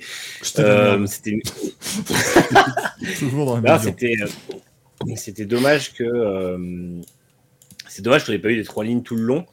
euh, 0.58 1.06
c'était 1.06 1.30
une- 1.30 1.40
toujours 3.18 3.46
dans 3.46 3.78
c'était 3.80 4.14
euh, 4.20 4.26
c'était 5.16 5.46
dommage 5.46 5.94
que 5.94 6.04
euh, 6.04 7.00
c'est 7.88 8.02
dommage 8.02 8.26
qu'on 8.26 8.32
n'ait 8.32 8.38
pas 8.38 8.50
eu 8.50 8.56
les 8.56 8.64
trois 8.64 8.84
lignes 8.84 9.02
tout 9.02 9.16
le 9.16 9.22
long 9.22 9.46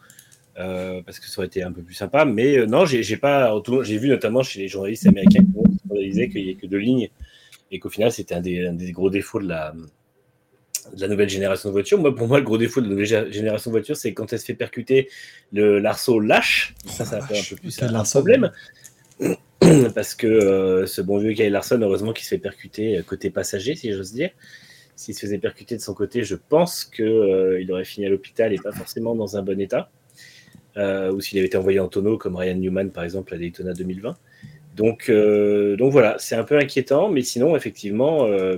euh, 0.60 1.02
parce 1.06 1.20
que 1.20 1.28
ça 1.28 1.40
aurait 1.40 1.48
été 1.48 1.64
un 1.64 1.72
peu 1.72 1.82
plus 1.82 1.94
sympa. 1.94 2.26
Mais 2.26 2.58
euh, 2.58 2.66
non, 2.66 2.86
j'ai 2.86 3.18
pas 3.18 3.54
j'ai 3.84 3.98
vu 3.98 4.10
notamment 4.10 4.44
chez 4.44 4.60
les 4.60 4.68
journalistes 4.68 5.08
américains 5.08 5.44
qui 5.94 6.10
disaient 6.10 6.30
qu'il 6.30 6.46
n'y 6.46 6.52
a 6.52 6.56
que 6.56 6.68
deux 6.68 6.78
lignes 6.78 7.10
et 7.72 7.80
qu'au 7.80 7.90
final 7.90 8.12
c'était 8.12 8.36
un 8.36 8.42
des, 8.42 8.68
un 8.68 8.74
des 8.74 8.92
gros 8.92 9.10
défauts 9.10 9.40
de 9.40 9.48
la 9.48 9.74
de 10.96 11.02
la 11.02 11.08
nouvelle 11.08 11.30
génération 11.30 11.70
de 11.70 11.74
voitures. 11.74 12.00
Moi, 12.00 12.16
pour 12.16 12.28
moi, 12.28 12.40
le 12.40 12.46
gros 12.46 12.58
défaut 12.58 12.82
de 12.82 12.86
la 12.88 12.92
nouvelle 12.92 13.06
gé- 13.06 13.32
génération 13.32 13.70
de 13.70 13.74
voitures, 13.74 13.96
c'est 13.98 14.14
quand 14.14 14.32
elle 14.34 14.40
se 14.40 14.46
fait 14.46 14.56
percuter, 14.56 15.08
le 15.52 15.78
l'arceau 15.80 16.20
lâche. 16.20 16.74
Ça, 16.86 17.06
ça 17.06 17.20
Oh, 17.22 17.26
fait 17.28 17.40
un 17.40 17.44
peu 17.50 17.56
plus 17.58 17.84
un, 17.84 18.04
problème. 18.04 18.52
Parce 19.94 20.16
que 20.16 20.26
euh, 20.26 20.86
ce 20.88 21.02
bon 21.02 21.18
vieux 21.20 21.34
Kyle 21.34 21.52
Larson, 21.52 21.80
heureusement 21.82 22.14
qu'il 22.14 22.24
se 22.24 22.30
fait 22.30 22.38
percuter 22.40 22.98
euh, 22.98 23.04
côté 23.04 23.30
passager, 23.30 23.76
si 23.76 23.92
j'ose 23.92 24.14
dire. 24.14 24.32
S'il 24.96 25.14
se 25.14 25.20
faisait 25.22 25.38
percuter 25.38 25.76
de 25.78 25.82
son 25.82 25.94
côté, 25.94 26.24
je 26.24 26.36
pense 26.36 26.84
qu'il 26.86 27.68
aurait 27.72 27.86
fini 27.86 28.06
à 28.06 28.10
l'hôpital 28.10 28.52
et 28.54 28.58
pas 28.58 28.72
forcément 28.72 29.16
dans 29.16 29.38
un 29.38 29.44
bon 29.44 29.60
état. 29.60 29.92
Euh, 30.80 31.12
ou 31.12 31.22
s'il 31.22 31.38
avait 31.38 31.48
été 31.48 31.58
envoyé 31.58 31.80
en 31.80 31.88
tonneau, 31.88 32.18
comme 32.18 32.36
Ryan 32.36 32.56
Newman, 32.56 32.90
par 32.90 33.04
exemple, 33.04 33.34
à 33.34 33.38
Daytona 33.38 33.74
2020. 33.74 34.18
Donc, 34.80 35.10
euh, 35.10 35.76
donc 35.76 35.92
voilà, 35.92 36.16
c'est 36.20 36.36
un 36.36 36.46
peu 36.46 36.58
inquiétant, 36.58 37.10
mais 37.10 37.22
sinon, 37.22 37.58
effectivement, 37.58 38.26
euh, 38.28 38.58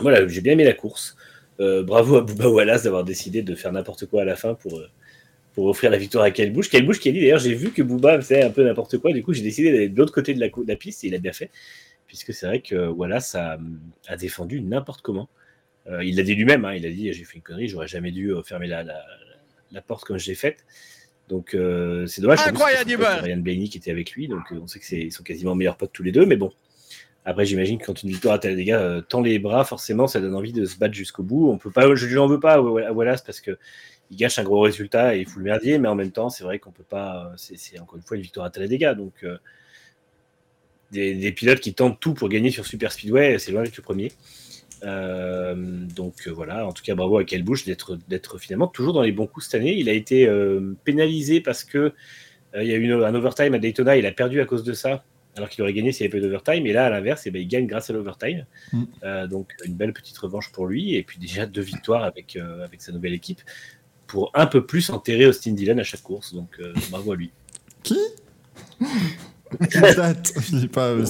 voilà, 0.00 0.26
j'ai 0.26 0.40
bien 0.40 0.54
aimé 0.54 0.64
la 0.64 0.72
course. 0.72 1.14
Euh, 1.60 1.82
bravo 1.82 2.16
à 2.16 2.20
Bouba 2.22 2.48
Wallace 2.48 2.84
d'avoir 2.84 3.04
décidé 3.04 3.42
de 3.42 3.54
faire 3.54 3.70
n'importe 3.70 4.06
quoi 4.06 4.22
à 4.22 4.24
la 4.24 4.34
fin 4.34 4.54
pour, 4.54 4.80
pour 5.52 5.66
offrir 5.66 5.90
la 5.90 5.98
victoire 5.98 6.24
à. 6.24 6.30
Kyle 6.30 6.52
Busch 6.52 6.70
qui 6.70 6.78
a 7.10 7.12
dit 7.12 7.20
d'ailleurs, 7.20 7.38
j'ai 7.38 7.52
vu 7.52 7.70
que 7.70 7.82
Bouba 7.82 8.18
faisait 8.18 8.42
un 8.42 8.50
peu 8.50 8.64
n'importe 8.64 8.96
quoi, 8.96 9.12
du 9.12 9.22
coup 9.22 9.34
j'ai 9.34 9.42
décidé 9.42 9.72
d'aller 9.72 9.88
de 9.90 9.98
l'autre 9.98 10.14
côté 10.14 10.32
de 10.32 10.40
la, 10.40 10.76
piste 10.76 11.04
et 11.04 11.08
il 11.08 11.14
a 11.14 11.18
bien 11.18 11.34
fait, 11.34 11.50
puisque 12.06 12.32
c'est 12.32 12.46
vrai 12.46 12.60
que 12.60 12.88
Wallace 12.88 13.34
a, 13.34 13.58
défendu 14.18 14.62
n'importe 14.62 15.02
comment. 15.02 15.28
Il 16.02 16.16
l'a 16.16 16.22
dit 16.22 16.34
lui-même, 16.34 16.64
hein, 16.64 16.74
il 16.74 16.86
a 16.86 16.90
dit 16.90 17.12
j'ai 17.12 17.24
fait 17.24 17.36
une 17.36 17.42
connerie, 17.42 17.68
j'aurais 17.68 17.88
jamais 17.88 18.10
dû 18.10 18.32
fermer 18.42 18.68
la, 18.68 18.84
la 19.72 19.80
porte 19.82 20.04
comme 20.04 20.18
je 20.18 20.26
l'ai 20.26 20.34
faite. 20.34 20.64
Donc 21.28 21.54
euh, 21.54 22.06
c'est 22.06 22.22
dommage. 22.22 22.38
plus, 22.38 22.48
Incroyable. 22.48 22.94
Ryan 23.22 23.36
Blaney 23.38 23.68
qui 23.68 23.76
était 23.78 23.90
avec 23.90 24.12
lui, 24.12 24.28
donc 24.28 24.50
euh, 24.52 24.60
on 24.62 24.66
sait 24.66 24.78
que 24.78 24.86
c'est 24.86 24.98
ils 25.00 25.12
sont 25.12 25.22
quasiment 25.22 25.54
meilleurs 25.54 25.76
potes 25.76 25.92
tous 25.92 26.02
les 26.02 26.12
deux, 26.12 26.24
mais 26.26 26.36
bon. 26.36 26.50
Après, 27.24 27.44
j'imagine 27.44 27.78
que 27.78 27.84
quand 27.84 28.02
une 28.02 28.08
victoire 28.08 28.36
à 28.36 28.38
dégâts 28.38 28.70
euh, 28.72 29.02
tend 29.02 29.20
les 29.20 29.38
bras, 29.38 29.62
forcément, 29.66 30.06
ça 30.06 30.18
donne 30.20 30.34
envie 30.34 30.52
de 30.54 30.64
se 30.64 30.78
battre 30.78 30.94
jusqu'au 30.94 31.22
bout. 31.22 31.50
On 31.50 31.58
peut 31.58 31.70
pas, 31.70 31.94
je 31.94 32.06
lui 32.06 32.16
en 32.16 32.26
veux 32.26 32.40
pas 32.40 32.54
à 32.54 32.60
Wa- 32.62 32.86
à 32.86 32.92
Wallace 32.92 33.20
parce 33.20 33.42
que 33.42 33.58
il 34.10 34.16
gâche 34.16 34.38
un 34.38 34.44
gros 34.44 34.60
résultat 34.60 35.14
et 35.14 35.20
il 35.20 35.26
fout 35.26 35.36
le 35.36 35.44
merdier, 35.44 35.76
mais 35.78 35.88
en 35.88 35.94
même 35.94 36.12
temps, 36.12 36.30
c'est 36.30 36.42
vrai 36.44 36.58
qu'on 36.58 36.70
peut 36.70 36.84
pas. 36.88 37.30
C'est 37.36 37.78
encore 37.78 37.96
une 37.96 38.02
fois 38.02 38.16
une 38.16 38.22
victoire 38.22 38.46
à 38.46 38.50
dégâts, 38.66 38.94
donc 38.94 39.12
euh, 39.24 39.36
des, 40.90 41.14
des 41.14 41.32
pilotes 41.32 41.60
qui 41.60 41.74
tentent 41.74 42.00
tout 42.00 42.14
pour 42.14 42.30
gagner 42.30 42.50
sur 42.50 42.64
Super 42.64 42.90
Speedway, 42.92 43.38
c'est 43.38 43.52
loin 43.52 43.62
d'être 43.62 43.76
le 43.76 43.82
premier. 43.82 44.12
Euh, 44.84 45.54
donc 45.56 46.26
euh, 46.26 46.30
voilà, 46.30 46.66
en 46.66 46.72
tout 46.72 46.82
cas 46.82 46.94
bravo 46.94 47.18
à 47.18 47.24
Busch 47.42 47.64
d'être 47.64 47.98
d'être 48.08 48.38
finalement 48.38 48.68
toujours 48.68 48.92
dans 48.92 49.02
les 49.02 49.12
bons 49.12 49.26
coups 49.26 49.46
cette 49.46 49.60
année. 49.60 49.76
Il 49.76 49.88
a 49.88 49.92
été 49.92 50.26
euh, 50.26 50.74
pénalisé 50.84 51.40
parce 51.40 51.64
que 51.64 51.92
il 52.54 52.66
y 52.66 52.72
a 52.72 52.76
eu 52.76 52.82
une- 52.82 53.02
un 53.02 53.14
overtime 53.14 53.54
à 53.54 53.58
Daytona, 53.58 53.96
il 53.96 54.06
a 54.06 54.12
perdu 54.12 54.40
à 54.40 54.46
cause 54.46 54.64
de 54.64 54.72
ça, 54.72 55.04
alors 55.36 55.50
qu'il 55.50 55.62
aurait 55.62 55.74
gagné 55.74 55.92
s'il 55.92 56.06
n'y 56.06 56.12
avait 56.12 56.20
pas 56.20 56.24
d'overtime. 56.26 56.66
Et 56.66 56.72
là, 56.72 56.86
à 56.86 56.90
l'inverse, 56.90 57.26
eh 57.26 57.30
ben, 57.30 57.42
il 57.42 57.46
gagne 57.46 57.66
grâce 57.66 57.90
à 57.90 57.92
l'overtime. 57.92 58.46
Mm. 58.72 59.26
Donc 59.28 59.52
une 59.64 59.74
belle 59.74 59.92
petite 59.92 60.16
revanche 60.16 60.50
pour 60.50 60.66
lui. 60.66 60.94
Et 60.94 61.02
puis 61.02 61.18
déjà 61.18 61.44
deux 61.44 61.60
victoires 61.60 62.04
avec, 62.04 62.36
avec 62.36 62.80
sa 62.80 62.92
nouvelle 62.92 63.12
équipe 63.12 63.42
pour 64.06 64.30
un 64.32 64.46
peu 64.46 64.64
plus 64.64 64.88
enterrer 64.88 65.26
Austin 65.26 65.52
Dillon 65.52 65.76
à 65.76 65.82
chaque 65.82 66.02
course. 66.02 66.32
Donc 66.34 66.58
bravo 66.90 67.12
à 67.12 67.16
lui. 67.16 67.32
Qui? 67.82 67.98
date 69.96 70.32
Je 70.40 70.56
dis 70.56 70.68
pas. 70.68 70.88
euh, 70.88 71.04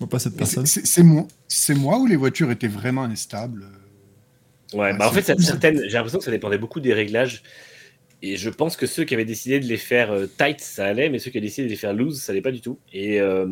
euh, 0.00 0.06
pas 0.06 0.18
cette 0.18 0.36
personne. 0.36 0.66
C'est 0.66 1.02
moi, 1.02 1.26
c'est 1.48 1.74
moi 1.74 1.98
où 1.98 2.06
les 2.06 2.16
voitures 2.16 2.50
étaient 2.50 2.68
vraiment 2.68 3.04
instables. 3.04 3.66
Ouais, 4.74 4.90
Ah, 4.94 4.96
bah 4.96 5.08
en 5.08 5.12
fait, 5.12 5.22
certaines, 5.40 5.80
j'ai 5.84 5.90
l'impression 5.92 6.18
que 6.18 6.24
ça 6.24 6.30
dépendait 6.30 6.58
beaucoup 6.58 6.80
des 6.80 6.94
réglages. 6.94 7.42
Et 8.22 8.36
je 8.36 8.48
pense 8.50 8.76
que 8.76 8.86
ceux 8.86 9.04
qui 9.04 9.14
avaient 9.14 9.24
décidé 9.24 9.58
de 9.60 9.66
les 9.66 9.76
faire 9.76 10.12
euh, 10.12 10.26
tight, 10.26 10.60
ça 10.60 10.86
allait, 10.86 11.08
mais 11.10 11.18
ceux 11.18 11.30
qui 11.30 11.38
avaient 11.38 11.46
décidé 11.46 11.66
de 11.66 11.70
les 11.70 11.76
faire 11.76 11.92
loose, 11.92 12.20
ça 12.22 12.32
allait 12.32 12.40
pas 12.40 12.52
du 12.52 12.60
tout. 12.60 12.78
Et 12.92 13.20
euh, 13.20 13.46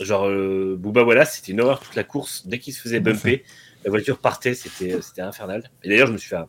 genre, 0.00 0.28
euh, 0.28 0.76
Booba 0.78 1.02
Wallace, 1.02 1.36
c'était 1.36 1.52
une 1.52 1.60
horreur 1.60 1.80
toute 1.80 1.94
la 1.94 2.04
course. 2.04 2.46
Dès 2.46 2.58
qu'il 2.58 2.74
se 2.74 2.80
faisait 2.80 3.00
bumper, 3.00 3.42
la 3.84 3.90
voiture 3.90 4.18
partait, 4.18 4.54
c'était 4.54 5.00
c'était 5.00 5.22
infernal. 5.22 5.70
Et 5.82 5.88
d'ailleurs, 5.88 6.08
je 6.08 6.12
me 6.12 6.18
suis 6.18 6.28
fait, 6.28 6.36
un- 6.36 6.48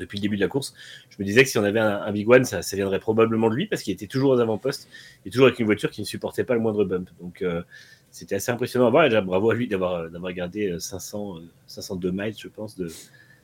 depuis 0.00 0.18
le 0.18 0.22
début 0.22 0.36
de 0.36 0.40
la 0.40 0.48
course, 0.48 0.74
je 1.10 1.16
me 1.18 1.24
disais 1.24 1.44
que 1.44 1.48
si 1.48 1.58
on 1.58 1.64
avait 1.64 1.80
un, 1.80 2.10
Big 2.12 2.28
One, 2.28 2.44
ça, 2.44 2.60
viendrait 2.72 2.98
probablement 2.98 3.48
de 3.50 3.54
lui, 3.54 3.66
parce 3.66 3.82
qu'il 3.82 3.92
était 3.92 4.06
toujours 4.06 4.32
aux 4.32 4.40
avant-postes, 4.40 4.88
et 5.24 5.30
toujours 5.30 5.46
avec 5.46 5.58
une 5.60 5.66
voiture 5.66 5.90
qui 5.90 6.00
ne 6.00 6.06
supportait 6.06 6.44
pas 6.44 6.54
le 6.54 6.60
moindre 6.60 6.84
bump. 6.84 7.08
Donc, 7.20 7.42
euh, 7.42 7.62
c'était 8.10 8.34
assez 8.34 8.50
impressionnant 8.50 8.86
à 8.86 8.90
voir. 8.90 9.04
Et 9.04 9.20
bravo 9.20 9.50
à 9.50 9.54
lui 9.54 9.68
d'avoir 9.68 10.10
d'avoir 10.10 10.32
gardé 10.32 10.68
euh, 10.68 10.78
500, 10.80 11.36
euh, 11.36 11.40
502 11.66 12.10
miles, 12.10 12.34
je 12.36 12.48
pense, 12.48 12.76
de, 12.76 12.88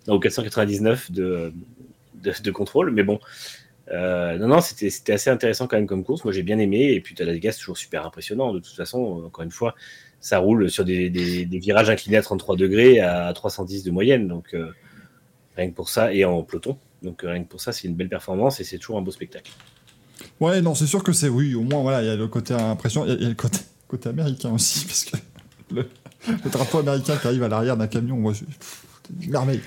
non, 0.09 0.17
ou 0.17 0.19
499 0.19 1.13
de, 1.13 1.53
contrôle. 2.53 2.91
Mais 2.91 3.03
bon, 3.03 3.21
euh, 3.93 4.37
non, 4.39 4.49
non, 4.49 4.61
c'était 4.61 5.13
assez 5.13 5.31
intéressant 5.31 5.67
quand 5.67 5.77
même 5.77 5.87
comme 5.87 6.05
course. 6.05 6.25
Moi, 6.25 6.33
j'ai 6.33 6.43
bien 6.43 6.59
aimé. 6.59 6.93
Et 6.93 7.01
puis, 7.01 7.15
Talladega, 7.15 7.53
c'est 7.53 7.59
toujours 7.59 7.79
super 7.79 8.07
impressionnant. 8.07 8.53
De 8.53 8.59
toute 8.59 8.75
façon, 8.75 9.21
euh, 9.21 9.27
encore 9.27 9.45
une 9.45 9.51
fois, 9.51 9.75
ça 10.21 10.39
roule 10.39 10.71
sur 10.71 10.85
des, 10.85 11.09
virages 11.51 11.91
inclinés 11.91 12.17
à 12.17 12.23
33 12.23 12.57
degrés 12.57 13.01
à 13.01 13.33
310 13.33 13.85
de 13.85 13.91
moyenne. 13.91 14.29
Donc, 14.29 14.55
euh, 14.55 14.71
rien 15.57 15.71
que 15.71 15.75
pour 15.75 15.89
ça, 15.89 16.13
et 16.13 16.25
en 16.25 16.43
peloton. 16.43 16.77
Donc, 17.03 17.25
euh, 17.25 17.31
rien 17.33 17.43
que 17.45 17.49
pour 17.49 17.61
ça, 17.61 17.73
c'est 17.73 17.87
une 17.89 17.95
belle 17.95 18.09
performance 18.09 18.61
et 18.61 18.65
c'est 18.65 18.79
toujours 18.79 18.99
un 18.99 19.03
beau 19.03 19.11
spectacle. 19.11 19.51
Ouais, 20.41 20.61
non, 20.63 20.75
c'est 20.75 20.87
sûr 20.87 21.03
que 21.03 21.13
c'est. 21.13 21.29
Oui, 21.29 21.55
au 21.55 21.63
moins, 21.63 21.83
voilà, 21.83 22.03
il 22.03 22.07
y 22.07 22.11
a 22.11 22.17
le 22.17 22.27
côté 22.29 22.55
impression. 22.55 23.05
Il 23.05 23.11
y 23.11 23.13
a- 23.13 23.17
il 23.17 23.23
y, 23.23 23.27
a 23.27 23.29
le 23.29 23.35
côté, 23.35 23.59
côté 23.89 24.09
américain 24.09 24.51
aussi, 24.53 24.85
parce 24.85 25.05
que 25.05 25.17
le, 25.75 25.89
le 26.29 26.51
drapeau 26.51 26.79
américain 26.79 27.17
qui 27.17 27.27
arrive 27.27 27.43
à 27.43 27.49
l'arrière 27.49 27.77
d'un 27.77 27.87
camion, 27.87 28.17
moi, 28.17 28.33
je. 28.33 28.45
pff, 28.45 28.83
c'est 29.19 29.25
une 29.27 29.31
merveille. 29.31 29.61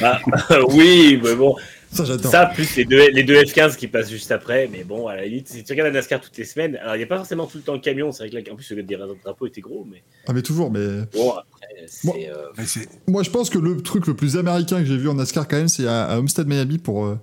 Bah, 0.00 0.20
oui, 0.70 1.18
mais 1.22 1.34
bon, 1.34 1.56
Ça, 1.94 2.04
j'adore. 2.04 2.30
Ça, 2.30 2.46
plus 2.46 2.76
les 2.76 2.84
deux, 2.84 3.08
les 3.10 3.22
deux 3.22 3.34
F15 3.40 3.76
qui 3.76 3.86
passent 3.88 4.10
juste 4.10 4.30
après. 4.32 4.68
Mais 4.70 4.84
bon, 4.84 5.06
à 5.06 5.16
la 5.16 5.26
limite, 5.26 5.48
si 5.48 5.62
tu 5.64 5.72
regardes 5.72 5.88
la 5.92 6.00
NASCAR 6.00 6.20
toutes 6.20 6.36
les 6.36 6.44
semaines, 6.44 6.76
alors 6.76 6.94
il 6.96 6.98
n'y 6.98 7.04
a 7.04 7.06
pas 7.06 7.16
forcément 7.18 7.46
tout 7.46 7.58
le 7.58 7.62
temps 7.62 7.74
le 7.74 7.78
camion. 7.80 8.10
C'est 8.12 8.26
vrai 8.28 8.42
que 8.42 8.46
là, 8.48 8.52
en 8.52 8.56
plus, 8.56 8.70
le 8.72 8.82
drapeau 8.82 9.46
était 9.46 9.60
gros. 9.60 9.86
Mais 9.90 10.02
Ah, 10.26 10.32
mais 10.32 10.42
toujours, 10.42 10.70
mais. 10.70 10.86
bon, 11.14 11.30
après, 11.30 11.84
c'est. 11.86 12.06
Bon. 12.08 12.14
euh, 12.18 12.46
Mais 12.58 12.64
Moi, 13.06 13.22
je 13.22 13.30
pense 13.30 13.48
que 13.50 13.58
le 13.58 13.80
truc 13.80 14.06
le 14.06 14.14
plus 14.14 14.36
américain 14.36 14.80
que 14.80 14.86
j'ai 14.86 14.96
vu 14.96 15.08
en 15.08 15.14
NASCAR, 15.14 15.46
quand 15.48 15.56
même, 15.56 15.68
c'est 15.68 15.86
à, 15.86 16.04
à 16.04 16.18
Homestead, 16.18 16.46
Miami, 16.48 16.78
pour. 16.78 17.06
euh, 17.06 17.18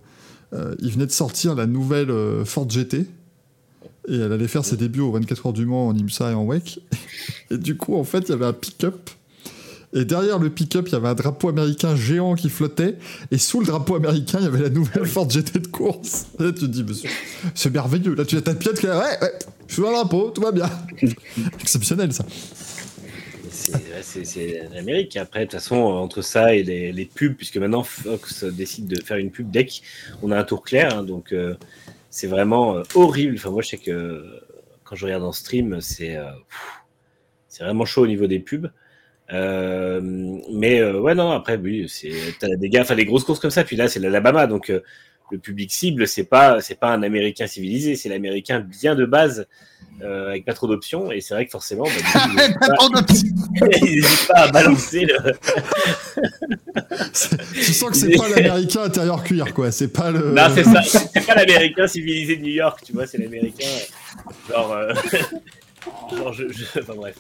euh, 0.54 0.76
il 0.80 0.92
venait 0.92 1.06
de 1.06 1.12
sortir 1.12 1.56
la 1.56 1.66
nouvelle 1.66 2.12
euh, 2.12 2.44
Ford 2.46 2.70
GT. 2.70 3.06
Et 4.08 4.16
elle 4.16 4.32
allait 4.32 4.48
faire 4.48 4.66
ses 4.66 4.78
débuts 4.78 5.00
aux 5.02 5.12
24 5.12 5.46
heures 5.46 5.54
du 5.54 5.66
Mans 5.66 5.88
en 5.88 5.96
IMSA 5.96 6.32
et 6.32 6.34
en 6.34 6.44
WEC. 6.46 6.80
Et 7.52 7.58
du 7.58 7.78
coup, 7.78 7.96
en 7.96 8.04
fait, 8.04 8.20
il 8.20 8.30
y 8.30 8.32
avait 8.34 8.46
un 8.46 8.54
pick-up. 8.54 9.10
Et 9.94 10.06
derrière 10.06 10.40
le 10.40 10.50
pick-up, 10.50 10.88
il 10.88 10.94
y 10.94 10.96
avait 10.96 11.10
un 11.10 11.14
drapeau 11.16 11.50
américain 11.50 11.96
géant 11.96 12.36
qui 12.36 12.50
flottait. 12.50 12.98
Et 13.30 13.38
sous 13.38 13.60
le 13.60 13.66
drapeau 13.66 13.96
américain, 13.96 14.38
il 14.40 14.46
y 14.46 14.48
avait 14.48 14.62
la 14.62 14.70
nouvelle 14.70 15.06
Ford 15.06 15.30
GT 15.30 15.60
de 15.60 15.68
course. 15.68 16.28
Et 16.40 16.44
là, 16.44 16.52
tu 16.54 16.62
te 16.62 16.66
dis, 16.66 16.84
mais 16.88 16.94
c'est- 17.54 17.70
merveilleux. 17.70 18.16
Là, 18.16 18.24
tu 18.26 18.38
as 18.38 18.42
ta 18.42 18.56
pièce 18.56 18.80
qui 18.80 18.86
est 18.86 18.90
ouais, 18.90 18.96
ouais, 19.22 19.34
je 19.68 19.74
suis 19.74 19.82
dans 19.82 19.90
le 19.90 19.96
drapeau, 19.96 20.30
tout 20.32 20.42
va 20.42 20.52
bien. 20.52 20.70
Exceptionnel, 21.60 22.14
ça. 22.14 22.26
C'est 23.52 24.70
l'Amérique. 24.74 25.18
Après, 25.18 25.42
de 25.42 25.46
toute 25.46 25.54
façon, 25.60 25.76
entre 25.76 26.22
ça 26.22 26.56
et 26.56 26.64
les, 26.64 26.92
les 26.92 27.06
pubs, 27.06 27.36
puisque 27.36 27.58
maintenant 27.58 27.84
Fox 27.84 28.44
décide 28.46 28.88
de 28.88 29.02
faire 29.04 29.18
une 29.18 29.30
pub 29.32 29.52
dès 29.52 29.68
qu'on 30.22 30.32
a 30.32 30.40
un 30.40 30.44
tour 30.44 30.64
clair, 30.64 30.98
hein, 30.98 31.04
donc 31.04 31.32
euh, 31.34 31.56
c'est 32.10 32.28
vraiment 32.28 32.78
euh, 32.78 32.84
horrible. 32.96 33.36
Enfin, 33.38 33.52
moi, 33.52 33.62
je 33.62 33.70
sais 33.70 33.78
que 33.78 33.92
euh, 33.92 34.40
quand 34.84 34.96
je 34.96 35.06
regarde 35.06 35.24
en 35.24 35.32
stream, 35.32 35.80
c'est 35.82 36.16
euh, 36.16 36.26
c'est 37.50 37.64
vraiment 37.64 37.86
chaud 37.86 38.04
au 38.04 38.08
niveau 38.08 38.28
des 38.28 38.40
pubs. 38.40 38.68
Euh, 39.34 40.02
mais 40.52 40.80
euh, 40.82 41.00
ouais, 41.00 41.16
non, 41.16 41.32
après, 41.32 41.58
oui, 41.58 41.90
t'as 42.40 42.56
des 42.56 42.70
gars, 42.70 42.82
enfin, 42.82 42.96
les 42.96 43.06
grosses 43.06 43.24
courses 43.24 43.40
comme 43.40 43.52
ça. 43.52 43.64
Puis 43.64 43.76
là, 43.76 43.88
c'est 43.88 44.00
l'Alabama, 44.00 44.46
donc 44.48 44.70
euh, 44.70 44.82
le 45.32 45.38
public 45.38 45.72
cible, 45.72 46.08
c'est 46.08 46.26
pas 46.26 46.60
c'est 46.60 46.78
pas 46.80 46.90
un 46.92 47.04
Américain 47.04 47.48
civilisé, 47.48 47.96
c'est 47.96 48.10
l'Américain 48.10 48.60
bien 48.60 48.96
de 48.96 49.06
base. 49.06 49.48
euh, 50.04 50.30
avec 50.30 50.46
pas 50.46 50.54
trop 50.54 50.68
d'options 50.68 51.12
et 51.12 51.22
c'est 51.22 51.34
vrai 51.36 51.46
que 51.46 51.52
forcément 51.52 51.84
bah, 51.84 51.92
du 51.92 52.02
coup, 52.04 52.20
il 52.30 52.36
n'hésite 52.36 52.58
pas- 52.60 52.68
Trop 52.76 52.90
d'options. 52.90 53.28
il 53.82 53.96
n'hésite 53.96 54.28
pas 54.28 54.40
à 54.40 54.52
balancer 54.52 55.06
le, 55.06 55.16
Tu 57.54 57.74
sens 57.74 57.90
que 57.92 57.96
c'est 57.98 58.16
pas 58.18 58.28
l'américain 58.30 58.84
intérieur 58.84 59.24
cuir, 59.24 59.54
quoi. 59.54 59.72
C'est 59.72 59.90
pas 59.94 60.12
le. 60.12 60.32
Non, 60.32 60.48
c'est 60.54 60.64
ça. 60.64 60.82
C'est 60.84 61.26
pas 61.26 61.36
l'américain 61.36 61.88
civilisé 61.88 62.38
de 62.38 62.42
New 62.42 62.54
York, 62.54 62.82
tu 62.86 62.94
vois, 62.94 63.08
c'est 63.08 63.18
l'américain. 63.18 63.66
Genre. 64.50 64.72
euh, 64.74 64.94
Genre, 66.16 66.34
je, 66.34 66.44
je- 66.50 66.80
Enfin 66.82 66.94
bref. 66.96 67.16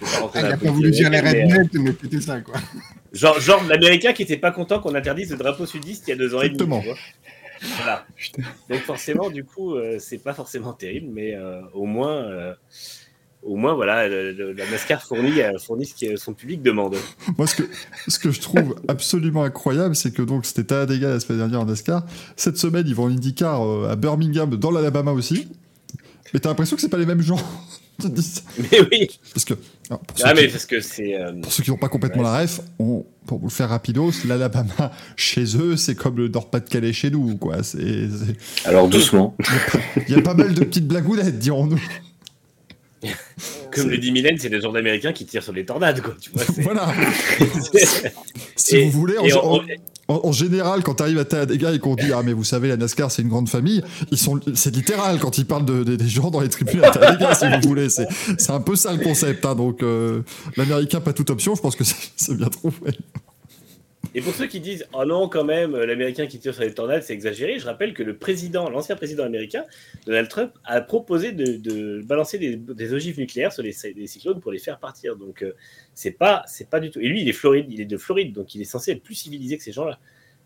Je 0.00 0.04
vais 0.04 0.10
pas 0.10 0.20
rentrer 0.20 0.38
Ah, 0.38 0.42
dans 0.42 0.46
il 0.48 0.50
la 0.50 0.54
a 0.54 0.58
pas 0.58 0.70
voulu 0.70 0.90
dire 0.90 1.10
les 1.10 1.18
américaine, 1.18 1.68
mais, 1.74 1.92
c'était 2.02 2.20
ça, 2.20 2.40
quoi. 2.40 2.54
euh, 2.56 2.78
Genre, 3.12 3.40
genre 3.40 3.62
l'américain 3.64 4.12
qui 4.12 4.22
était 4.22 4.36
pas 4.38 4.50
content 4.50 4.80
qu'on 4.80 4.94
interdise 4.94 5.30
le 5.30 5.36
drapeau 5.36 5.66
sudiste 5.66 6.04
il 6.06 6.10
y 6.10 6.12
a 6.14 6.16
deux 6.16 6.34
ans 6.34 6.40
et 6.40 6.48
demi. 6.48 6.54
Exactement. 6.62 6.80
tu 6.80 6.86
vois. 6.86 6.96
Voilà. 7.82 8.06
Donc 8.70 8.80
forcément, 8.80 9.30
du 9.30 9.44
coup, 9.44 9.74
euh, 9.76 9.96
c'est 9.98 10.18
pas 10.18 10.34
forcément 10.34 10.72
terrible, 10.72 11.08
mais 11.12 11.34
euh, 11.34 11.60
au 11.74 11.84
moins, 11.86 12.16
euh, 12.24 12.54
au 13.42 13.56
moins, 13.56 13.74
voilà, 13.74 14.08
le- 14.08 14.32
le- 14.32 14.52
la 14.52 14.68
NASCAR 14.70 15.02
fournit, 15.02 15.40
euh, 15.40 15.58
fournit 15.58 15.86
ce 15.86 15.94
que 16.06 16.16
son 16.16 16.34
public 16.34 16.62
demande. 16.62 16.96
Moi, 17.38 17.46
ce 17.46 17.54
que, 17.56 17.62
ce 18.08 18.18
que 18.18 18.30
je 18.30 18.40
trouve 18.40 18.76
absolument 18.88 19.42
incroyable, 19.44 19.94
c'est 19.96 20.12
que 20.12 20.22
donc 20.22 20.44
c'était 20.46 20.64
Talladega 20.64 21.08
la 21.10 21.20
semaine 21.20 21.38
dernière 21.38 21.60
en 21.60 21.64
NASCAR. 21.66 22.04
Cette 22.36 22.58
semaine, 22.58 22.84
ils 22.86 22.94
vont 22.94 23.04
en 23.04 23.10
IndyCar 23.10 23.62
euh, 23.64 23.88
à 23.90 23.96
Birmingham, 23.96 24.54
dans 24.56 24.70
l'Alabama 24.70 25.12
aussi. 25.12 25.48
Mais 26.34 26.40
t'as 26.40 26.48
l'impression 26.50 26.76
que 26.76 26.82
c'est 26.82 26.88
pas 26.90 26.98
les 26.98 27.06
mêmes 27.06 27.22
gens. 27.22 27.38
Te 28.00 28.08
dis 28.08 28.22
ça. 28.22 28.42
Mais 28.58 28.80
oui. 28.92 29.08
Parce 29.32 29.44
que, 29.46 29.54
alors, 29.88 30.00
pour, 30.00 30.18
ceux 30.18 30.24
Ah 30.26 30.34
mais 30.34 30.46
qui, 30.46 30.52
parce 30.52 30.66
que 30.66 30.80
c'est. 30.80 31.18
euh, 31.18 31.32
pour 31.40 31.50
ceux 31.52 31.62
qui 31.62 31.70
n'ont 31.70 31.78
pas 31.78 31.88
complètement 31.88 32.22
la 32.22 32.40
ref, 32.42 32.60
on, 32.78 33.04
pour 33.26 33.38
vous 33.38 33.46
le 33.46 33.52
faire 33.52 33.70
rapido, 33.70 34.10
l'Alabama 34.26 34.92
chez 35.16 35.44
eux, 35.56 35.76
c'est 35.76 35.94
comme 35.94 36.16
le 36.18 36.28
Nord-Pas-de-Calais 36.28 36.92
chez 36.92 37.10
nous, 37.10 37.36
quoi. 37.36 37.62
C'est, 37.62 38.08
Alors 38.66 38.88
doucement. 38.88 39.34
il 40.08 40.14
y 40.14 40.18
a 40.18 40.22
pas 40.22 40.34
mal 40.34 40.52
de 40.54 40.64
petites 40.64 40.86
blagounettes, 40.86 41.38
dirons-nous. 41.38 41.80
Comme 43.72 43.90
le 43.90 43.98
dit 43.98 44.10
Mylène, 44.10 44.38
c'est 44.38 44.48
des 44.48 44.60
gens 44.60 44.72
d'Américains 44.72 45.12
qui 45.12 45.26
tirent 45.26 45.42
sur 45.42 45.52
les 45.52 45.64
tornades, 45.66 46.00
quoi. 46.00 46.14
Tu 46.20 46.30
vois, 46.30 46.42
c'est- 46.44 46.62
voilà. 46.62 46.92
Si 48.56 48.76
Et- 48.76 48.84
vous 48.86 48.90
voulez, 48.90 49.14
on- 49.18 49.60
en- 50.08 50.20
en- 50.24 50.32
général, 50.32 50.82
quand 50.82 50.94
tu 50.94 51.02
arrives 51.02 51.18
à 51.18 51.24
Talladega 51.24 51.72
et 51.72 51.78
qu'on 51.78 51.94
dit 51.96 52.12
Ah, 52.14 52.22
mais 52.24 52.32
vous 52.32 52.44
savez, 52.44 52.68
la 52.68 52.76
NASCAR, 52.76 53.10
c'est 53.10 53.22
une 53.22 53.28
grande 53.28 53.48
famille, 53.48 53.82
ils 54.10 54.18
sont, 54.18 54.38
c'est 54.54 54.74
littéral 54.74 55.18
quand 55.18 55.38
ils 55.38 55.46
parlent 55.46 55.64
de, 55.64 55.82
de- 55.84 55.96
des 55.96 56.08
gens 56.08 56.30
dans 56.30 56.40
les 56.40 56.48
tribunes 56.48 56.84
à 56.84 56.90
Talladega, 56.90 57.34
si 57.34 57.44
vous 57.46 57.68
voulez. 57.68 57.88
C'est, 57.88 58.06
c'est 58.38 58.52
un 58.52 58.60
peu 58.60 58.76
ça 58.76 58.92
le 58.92 59.02
concept. 59.02 59.44
hein. 59.44 59.54
donc, 59.54 59.82
euh, 59.82 60.22
l'américain, 60.56 61.00
pas 61.00 61.12
toute 61.12 61.30
option, 61.30 61.54
je 61.54 61.60
pense 61.62 61.74
que 61.76 61.84
c'est, 61.84 61.96
c'est 62.16 62.36
bien 62.36 62.48
trouvé. 62.48 62.92
Et 64.16 64.22
pour 64.22 64.34
ceux 64.34 64.46
qui 64.46 64.60
disent 64.60 64.86
oh 64.94 65.04
non 65.04 65.28
quand 65.28 65.44
même 65.44 65.76
l'américain 65.76 66.26
qui 66.26 66.38
tire 66.38 66.54
sur 66.54 66.62
les 66.62 66.72
tornades 66.72 67.02
c'est 67.02 67.12
exagéré, 67.12 67.58
je 67.58 67.66
rappelle 67.66 67.92
que 67.92 68.02
le 68.02 68.16
président, 68.16 68.70
l'ancien 68.70 68.96
président 68.96 69.24
américain 69.24 69.64
Donald 70.06 70.28
Trump 70.28 70.52
a 70.64 70.80
proposé 70.80 71.32
de, 71.32 72.00
balancer 72.02 72.38
des, 72.38 72.94
ogives 72.94 73.18
nucléaires 73.18 73.52
sur 73.52 73.62
les, 73.62 73.74
les 73.94 74.06
cyclones 74.06 74.40
pour 74.40 74.52
les 74.52 74.58
faire 74.58 74.78
partir. 74.78 75.16
Donc 75.16 75.42
euh, 75.42 75.52
c'est 75.92 76.12
pas 76.12 76.42
c'est 76.46 76.70
pas 76.70 76.80
du 76.80 76.90
tout. 76.90 76.98
Et 76.98 77.08
lui 77.08 77.20
il 77.20 77.28
est 77.28 77.34
Floride, 77.34 77.66
il 77.68 77.78
est 77.78 77.84
de 77.84 77.98
Floride 77.98 78.32
donc 78.32 78.54
il 78.54 78.62
est 78.62 78.64
censé 78.64 78.92
être 78.92 79.02
plus 79.02 79.14
civilisé 79.14 79.58
que 79.58 79.62
ces 79.62 79.72
gens-là. 79.72 79.98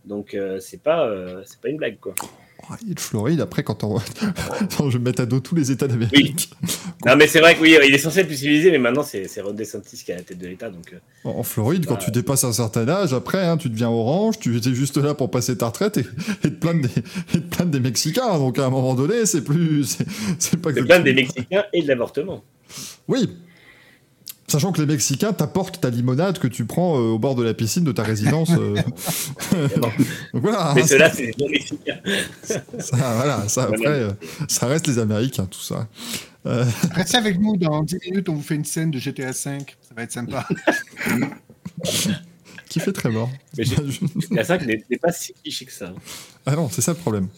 Donc 0.04 0.34
euh, 0.34 0.58
c'est 0.58 0.82
pas 0.82 1.06
euh, 1.06 1.44
c'est 1.46 1.60
pas 1.60 1.68
une 1.68 1.76
blague 1.76 2.00
quoi. 2.00 2.16
Oh, 2.68 2.74
il 2.84 2.90
est 2.92 2.94
de 2.94 3.00
Floride, 3.00 3.40
après, 3.40 3.62
quand 3.62 3.84
on. 3.84 3.98
Je 4.90 4.98
vais 4.98 5.04
mettre 5.04 5.22
à 5.22 5.26
dos 5.26 5.40
tous 5.40 5.54
les 5.54 5.70
États 5.70 5.88
d'Amérique. 5.88 6.50
Non 7.06 7.16
mais 7.16 7.26
c'est 7.26 7.40
vrai 7.40 7.54
que 7.54 7.60
oui 7.60 7.76
il 7.86 7.94
est 7.94 7.98
censé 7.98 8.20
être 8.20 8.26
plus 8.26 8.36
civilisé 8.36 8.70
mais 8.70 8.78
maintenant 8.78 9.02
c'est 9.02 9.26
Ron 9.40 9.52
DeSantis 9.54 10.02
qui 10.04 10.10
est 10.10 10.14
à 10.14 10.18
la 10.18 10.22
tête 10.22 10.38
de 10.38 10.46
l'État 10.46 10.68
donc. 10.68 10.92
euh, 10.92 10.98
En 11.28 11.42
Floride, 11.42 11.86
quand 11.86 11.94
Bah, 11.94 12.00
tu 12.04 12.10
dépasses 12.10 12.44
un 12.44 12.52
certain 12.52 12.86
âge, 12.88 13.14
après, 13.14 13.42
hein, 13.46 13.56
tu 13.56 13.70
deviens 13.70 13.88
orange, 13.88 14.38
tu 14.38 14.56
étais 14.56 14.74
juste 14.74 14.98
là 14.98 15.14
pour 15.14 15.30
passer 15.30 15.56
ta 15.56 15.66
retraite 15.68 15.96
et, 15.96 16.04
et 16.44 16.50
te 16.50 16.54
plaindre 16.60 16.82
des, 16.82 16.88
et 17.34 17.40
te 17.40 17.54
plaindre 17.56 17.70
des 17.70 17.80
Mexicains. 17.80 18.38
Donc, 18.38 18.58
à 18.58 18.66
un 18.66 18.70
moment 18.70 18.94
donné, 18.94 19.24
c'est 19.26 19.42
plus. 19.42 19.96
C'est, 20.38 20.60
pas 20.60 20.70
c'est 20.74 20.80
que- 20.80 20.84
plein 20.86 21.00
des 21.00 21.14
Mexicains 21.14 21.64
et 21.72 21.82
de 21.82 21.88
l'avortement. 21.88 22.44
Oui. 23.08 23.30
Sachant 24.50 24.72
que 24.72 24.80
les 24.80 24.86
Mexicains 24.86 25.32
t'apportent 25.32 25.80
ta 25.80 25.90
limonade 25.90 26.40
que 26.40 26.48
tu 26.48 26.64
prends 26.64 26.96
euh, 26.96 27.12
au 27.12 27.20
bord 27.20 27.36
de 27.36 27.44
la 27.44 27.54
piscine 27.54 27.84
de 27.84 27.92
ta 27.92 28.02
résidence. 28.02 28.50
euh. 28.50 28.74
Donc 29.80 29.92
voilà, 30.32 30.72
Mais 30.74 30.82
hein, 30.82 30.86
ceux-là 30.88 31.08
c'est 31.12 31.26
des 31.26 31.34
non 31.38 31.48
Mexicains. 31.48 32.00
ça, 32.42 32.96
voilà, 33.14 33.48
ça 33.48 33.62
après, 33.62 33.86
euh, 33.86 34.10
ça 34.48 34.66
reste 34.66 34.88
les 34.88 34.98
Américains, 34.98 35.46
tout 35.46 35.60
ça. 35.60 35.86
Euh, 36.46 36.64
Restez 36.94 37.16
avec 37.18 37.38
nous, 37.38 37.56
dans 37.56 37.84
10 37.84 37.98
minutes, 38.06 38.28
on 38.28 38.34
vous 38.34 38.42
fait 38.42 38.56
une 38.56 38.64
scène 38.64 38.90
de 38.90 38.98
GTA 38.98 39.30
V. 39.30 39.34
Ça 39.34 39.94
va 39.94 40.02
être 40.02 40.10
sympa. 40.12 40.44
qui 42.68 42.80
fait 42.80 42.92
très 42.92 43.10
mort. 43.10 43.30
Mais 43.56 43.64
La 44.32 44.42
5 44.42 44.66
n'est 44.66 44.84
n'est 44.90 44.98
pas 44.98 45.12
si 45.12 45.32
cliché 45.34 45.64
que 45.64 45.72
ça. 45.72 45.92
Ah 46.44 46.56
non, 46.56 46.68
c'est 46.72 46.82
ça 46.82 46.90
le 46.92 46.98
problème. 46.98 47.28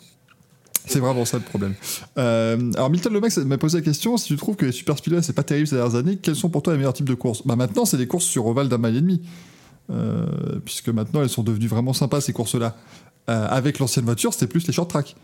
C'est 0.87 0.99
vraiment 0.99 1.25
ça 1.25 1.37
le 1.39 1.45
problème. 1.45 1.75
Euh, 2.19 2.73
alors 2.75 2.91
Milton 2.91 3.13
Lomax 3.13 3.39
m'a 3.39 3.57
posé 3.59 3.79
la 3.79 3.83
question 3.85 4.17
si 4.17 4.27
tu 4.29 4.37
trouves 4.37 4.57
que 4.57 4.67
les 4.67 4.73
super 4.73 4.99
speedway 4.99 5.23
c'est 5.23 5.33
pas 5.33 5.43
terrible 5.45 5.67
ces 5.69 5.77
dernières 5.77 5.95
années, 5.97 6.17
quels 6.21 6.37
sont 6.37 6.51
pour 6.51 6.63
toi 6.63 6.73
les 6.73 6.79
meilleurs 6.79 6.93
types 6.95 7.09
de 7.09 7.15
courses? 7.15 7.43
Bah 7.47 7.57
maintenant 7.57 7.85
c'est 7.85 7.97
des 7.99 8.07
courses 8.09 8.25
sur 8.25 8.47
ovale 8.47 8.69
d'un 8.69 8.79
mile 8.79 8.97
et 8.97 9.01
demi, 9.01 9.21
Euh, 9.91 10.27
puisque 10.65 10.89
maintenant 10.89 11.23
elles 11.23 11.29
sont 11.29 11.43
devenues 11.43 11.67
vraiment 11.69 11.93
sympas 11.93 12.21
ces 12.21 12.33
courses-là. 12.33 12.77
Euh, 13.31 13.47
avec 13.49 13.79
l'ancienne 13.79 14.05
voiture 14.05 14.33
c'était 14.33 14.47
plus 14.49 14.67
les 14.67 14.73
short 14.73 14.89
track, 14.91 15.15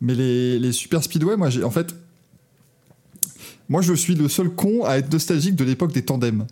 mais 0.00 0.14
les, 0.14 0.58
les 0.60 0.72
super 0.72 1.02
speedway, 1.02 1.36
moi 1.36 1.50
j'ai 1.50 1.64
en 1.64 1.70
fait, 1.70 1.94
moi 3.68 3.82
je 3.82 3.94
suis 3.94 4.14
le 4.14 4.28
seul 4.28 4.50
con 4.50 4.84
à 4.84 4.98
être 4.98 5.12
nostalgique 5.12 5.56
de 5.56 5.64
l'époque 5.64 5.92
des 5.92 6.04
tandems. 6.04 6.46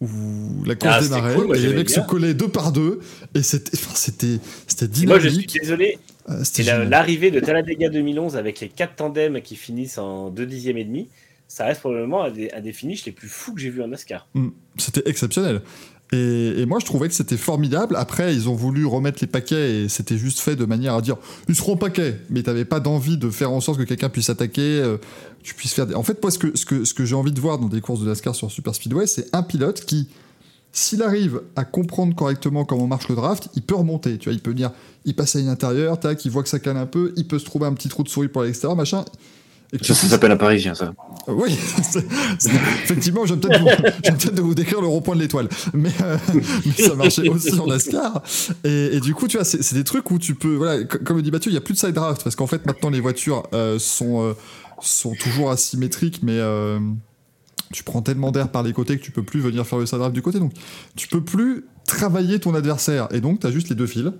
Où 0.00 0.64
la 0.64 0.74
course 0.76 0.94
Ah, 0.96 1.00
démarrait 1.02 1.34
cool, 1.34 1.46
moi, 1.48 1.56
et 1.58 1.60
les 1.60 1.74
mecs 1.74 1.88
bien. 1.88 2.02
se 2.02 2.08
collaient 2.08 2.32
deux 2.34 2.48
par 2.48 2.72
deux 2.72 3.00
et 3.34 3.42
c'était 3.42 3.72
enfin, 3.74 3.92
c'était 3.94 4.38
c'était 4.66 4.86
Et 4.86 5.06
Moi, 5.06 5.18
je 5.18 5.28
dynamique. 5.28 5.50
suis 5.50 5.60
désolé, 5.60 5.98
Euh, 6.28 6.44
génial. 6.44 6.88
l'arrivée 6.88 7.30
de 7.30 7.40
Talladega 7.40 7.88
2011 7.88 8.36
avec 8.36 8.60
les 8.60 8.68
4 8.68 8.96
tandems 8.96 9.40
qui 9.40 9.56
finissent 9.56 9.98
en 9.98 10.30
2 10.30 10.46
dixièmes 10.46 10.76
et 10.76 10.84
demi. 10.84 11.08
Ça 11.48 11.64
reste 11.64 11.80
probablement 11.80 12.22
à 12.22 12.30
des, 12.30 12.72
finishes 12.72 13.04
les 13.06 13.12
plus 13.12 13.28
fous 13.28 13.54
que 13.54 13.60
j'ai 13.60 13.70
vus 13.70 13.82
en 13.82 13.88
NASCAR. 13.88 14.28
Mm. 14.34 14.50
C'était 14.76 15.08
exceptionnel. 15.08 15.62
Et, 16.12 16.60
et 16.60 16.66
moi, 16.66 16.78
je 16.80 16.84
trouvais 16.84 17.08
que 17.08 17.14
c'était 17.14 17.36
formidable. 17.36 17.96
Après, 17.96 18.34
ils 18.34 18.48
ont 18.48 18.54
voulu 18.54 18.84
remettre 18.84 19.18
les 19.20 19.26
paquets 19.26 19.82
et 19.82 19.88
c'était 19.88 20.16
juste 20.16 20.40
fait 20.40 20.56
de 20.56 20.64
manière 20.64 20.94
à 20.94 21.02
dire 21.02 21.16
ils 21.48 21.54
seront 21.54 21.76
paquets, 21.76 22.16
mais 22.30 22.42
t'avais 22.42 22.64
pas 22.64 22.80
d'envie 22.80 23.16
de 23.16 23.30
faire 23.30 23.50
en 23.50 23.60
sorte 23.60 23.78
que 23.78 23.84
quelqu'un 23.84 24.08
puisse 24.08 24.30
attaquer, 24.30 24.80
euh, 24.80 24.98
tu 25.42 25.54
puisses 25.54 25.74
faire. 25.74 25.86
Des... 25.86 25.94
En 25.94 26.02
fait, 26.02 26.20
moi, 26.22 26.30
ce 26.30 26.38
que, 26.38 26.56
ce 26.56 26.64
que, 26.64 26.84
ce 26.84 26.94
que 26.94 27.04
j'ai 27.04 27.14
envie 27.14 27.32
de 27.32 27.40
voir 27.40 27.58
dans 27.58 27.68
des 27.68 27.80
courses 27.80 28.00
de 28.00 28.06
NASCAR 28.06 28.34
sur 28.34 28.50
Super 28.50 28.74
Speedway, 28.74 29.06
c'est 29.06 29.34
un 29.34 29.42
pilote 29.42 29.84
qui, 29.84 30.08
s'il 30.72 31.02
arrive 31.02 31.42
à 31.56 31.64
comprendre 31.64 32.14
correctement 32.14 32.64
comment 32.64 32.86
marche 32.86 33.08
le 33.08 33.16
draft, 33.16 33.48
il 33.54 33.62
peut 33.62 33.74
remonter. 33.74 34.18
Tu 34.18 34.28
vois, 34.28 34.34
il 34.34 34.40
peut 34.40 34.50
venir, 34.50 34.70
il 35.04 35.14
passe 35.14 35.36
à 35.36 35.40
l'intérieur, 35.40 35.98
tac, 35.98 36.24
il 36.24 36.30
voit 36.30 36.42
que 36.42 36.48
ça 36.48 36.58
cale 36.58 36.76
un 36.76 36.86
peu, 36.86 37.12
il 37.16 37.26
peut 37.26 37.38
se 37.38 37.44
trouver 37.44 37.66
un 37.66 37.72
petit 37.72 37.88
trou 37.88 38.02
de 38.02 38.08
souris 38.08 38.28
pour 38.28 38.42
l'extérieur, 38.42 38.76
machin. 38.76 39.04
Et 39.72 39.84
Ça, 39.84 39.94
ça 39.94 40.08
s'appelle 40.08 40.32
un 40.32 40.36
parisien, 40.36 40.74
ça. 40.74 40.92
Oui, 41.28 41.52
effectivement, 42.82 43.24
je 43.24 43.34
vais 43.34 43.40
peut-être 43.40 44.36
vous, 44.36 44.42
vous 44.48 44.54
décrire 44.54 44.80
le 44.80 44.88
rond-point 44.88 45.14
de 45.14 45.20
l'étoile, 45.20 45.48
mais, 45.74 45.92
euh, 46.02 46.16
mais 46.66 46.84
ça 46.84 46.94
marchait 46.96 47.28
aussi 47.28 47.58
en 47.58 47.66
NASCAR. 47.68 48.22
Et, 48.64 48.96
et 48.96 49.00
du 49.00 49.14
coup, 49.14 49.28
tu 49.28 49.36
vois, 49.36 49.44
c'est 49.44 49.74
des 49.74 49.84
trucs 49.84 50.10
où 50.10 50.18
tu 50.18 50.34
peux, 50.34 50.56
voilà, 50.56 50.82
comme 50.84 51.16
le 51.16 51.22
dit 51.22 51.30
Mathieu, 51.30 51.52
il 51.52 51.54
y 51.54 51.58
a 51.58 51.60
plus 51.60 51.74
de 51.74 51.78
side 51.78 51.92
draft 51.92 52.24
parce 52.24 52.34
qu'en 52.34 52.48
fait, 52.48 52.66
maintenant, 52.66 52.90
les 52.90 53.00
voitures 53.00 53.44
euh, 53.54 53.78
sont 53.78 54.24
euh, 54.24 54.34
sont 54.80 55.14
toujours 55.14 55.50
asymétriques, 55.50 56.20
mais 56.22 56.38
tu 57.72 57.84
prends 57.84 58.02
tellement 58.02 58.32
d'air 58.32 58.50
par 58.50 58.62
les 58.62 58.72
côtés 58.72 58.98
que 58.98 59.02
tu 59.02 59.12
peux 59.12 59.22
plus 59.22 59.40
venir 59.40 59.66
faire 59.66 59.78
le 59.78 59.86
side 59.86 60.00
du 60.12 60.22
côté, 60.22 60.38
donc 60.40 60.52
tu 60.96 61.08
peux 61.08 61.22
plus 61.22 61.66
travailler 61.86 62.38
ton 62.40 62.54
adversaire, 62.54 63.08
et 63.12 63.20
donc 63.20 63.40
tu 63.40 63.46
as 63.46 63.50
juste 63.50 63.68
les 63.68 63.76
deux 63.76 63.86
fils. 63.86 64.10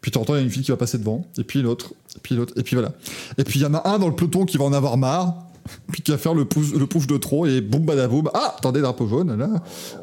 Puis 0.00 0.10
tu 0.10 0.18
entends, 0.18 0.34
il 0.34 0.38
y 0.38 0.40
a 0.40 0.44
une 0.44 0.50
fille 0.50 0.62
qui 0.62 0.70
va 0.70 0.76
passer 0.76 0.98
devant, 0.98 1.26
et 1.38 1.44
puis 1.44 1.62
l'autre, 1.62 1.92
et 2.16 2.20
puis 2.22 2.34
l'autre, 2.34 2.54
et 2.56 2.62
puis 2.62 2.76
voilà. 2.76 2.92
Et 3.38 3.44
puis 3.44 3.60
il 3.60 3.62
y 3.62 3.66
en 3.66 3.74
a 3.74 3.88
un 3.88 3.98
dans 3.98 4.08
le 4.08 4.14
peloton 4.14 4.44
qui 4.44 4.56
va 4.56 4.64
en 4.64 4.72
avoir 4.72 4.96
marre, 4.96 5.46
puis 5.92 6.02
qui 6.02 6.10
va 6.10 6.18
faire 6.18 6.34
le 6.34 6.44
push 6.44 7.06
de 7.06 7.16
trop, 7.16 7.46
et 7.46 7.60
boum 7.60 7.84
badaboum. 7.84 8.30
Ah, 8.34 8.54
attendez, 8.56 8.80
drapeau 8.80 9.06
jaune, 9.06 9.36
là. 9.36 9.48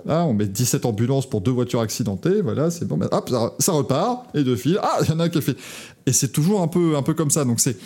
Là, 0.06 0.26
on 0.26 0.34
met 0.34 0.48
17 0.48 0.86
ambulances 0.86 1.28
pour 1.28 1.42
deux 1.42 1.52
voitures 1.52 1.82
accidentées, 1.82 2.42
voilà, 2.42 2.70
c'est 2.70 2.86
bon. 2.86 3.00
hop, 3.12 3.30
ça, 3.30 3.54
ça 3.60 3.72
repart, 3.72 4.26
et 4.36 4.44
deux 4.44 4.56
fils. 4.56 4.78
Ah, 4.82 5.00
il 5.02 5.10
y 5.10 5.12
en 5.12 5.20
a 5.20 5.26
un 5.26 5.30
qui 5.30 5.40
a 5.40 5.42
fait. 5.42 5.58
Et 6.06 6.14
c'est 6.14 6.30
toujours 6.30 6.62
un 6.62 6.68
peu, 6.68 6.96
un 6.96 7.04
peu 7.04 7.14
comme 7.14 7.32
ça, 7.32 7.44
donc 7.46 7.60
c'est. 7.60 7.78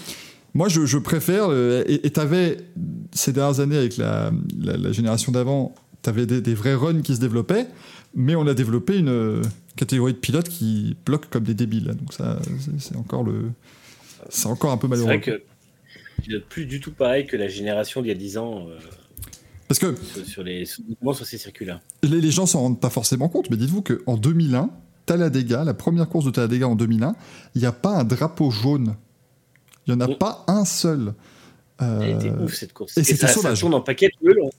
Moi, 0.54 0.68
je, 0.70 0.86
je 0.86 0.98
préfère. 0.98 1.46
euh, 1.50 1.84
et 1.88 2.10
t'avais, 2.12 2.58
ces 3.14 3.32
dernières 3.34 3.60
années, 3.60 3.78
avec 3.78 3.98
la, 3.98 4.32
la, 4.60 4.78
la 4.78 4.92
génération 4.92 5.32
d'avant, 5.32 5.74
t'avais 6.02 6.26
des, 6.26 6.42
des 6.42 6.54
vrais 6.54 6.74
runs 6.76 7.02
qui 7.02 7.16
se 7.16 7.22
développaient, 7.22 7.68
mais 8.16 8.36
on 8.36 8.46
a 8.48 8.54
développé 8.54 8.98
une 8.98 9.10
euh, 9.10 9.42
catégorie 9.76 10.14
de 10.14 10.18
pilotes 10.18 10.50
qui 10.50 10.98
bloquent 11.06 11.28
comme 11.30 11.44
des 11.44 11.54
débiles. 11.54 11.86
Donc, 11.98 12.12
ça, 12.14 12.40
c'est- 12.60 12.80
c'est 12.80 12.96
encore 12.98 13.24
le. 13.24 13.52
C'est 14.30 14.48
encore 14.48 14.72
un 14.72 14.78
peu 14.78 14.88
C'est 14.88 14.90
malheureux. 14.90 15.08
vrai 15.08 15.22
que 15.22 15.42
je 16.18 16.24
pilote 16.24 16.46
plus 16.50 16.66
du 16.66 16.80
tout 16.80 16.92
pareil 16.92 17.26
que 17.26 17.36
la 17.38 17.48
génération 17.48 18.02
d'il 18.02 18.10
y 18.10 18.12
a 18.12 18.16
10 18.16 18.38
ans 18.38 18.68
euh, 18.68 18.78
Parce 19.68 19.80
que 19.80 19.96
sur, 20.26 20.44
les, 20.44 20.66
sur 20.66 20.84
ces 21.26 21.38
circuits-là. 21.38 21.80
les, 22.04 22.22
les 22.22 22.32
gens 22.32 22.46
s'en 22.46 22.60
rendent 22.62 22.80
pas 22.80 22.90
forcément 22.92 23.30
compte, 23.30 23.50
mais 23.50 23.58
dites-vous 23.58 23.82
qu'en 23.82 24.18
2001, 24.18 24.70
Talladega, 25.08 25.64
la 25.64 25.74
première 25.74 26.08
course 26.10 26.26
de 26.26 26.30
Talladega 26.32 26.68
en 26.68 26.76
2001, 26.76 27.16
il 27.56 27.62
n'y 27.62 27.68
a 27.68 27.72
pas 27.72 27.98
un 27.98 28.04
drapeau 28.04 28.52
jaune. 28.52 28.96
Il 29.88 29.96
n'y 29.96 30.02
en 30.04 30.06
a 30.06 30.16
pas 30.16 30.44
un 30.48 30.66
seul. 30.66 31.14
Était 31.80 32.30
Euh, 32.30 32.44
ouf 32.46 32.54
cette 32.54 32.74
course. 32.74 32.96
et 32.98 33.04
c'était 33.04 33.22
ça 33.26 33.28
sauvage. 33.30 33.60
tourne 33.60 33.74
en 33.74 33.82
paquet 33.82 34.10
tout 34.10 34.28
le 34.28 34.34
long. 34.36 34.52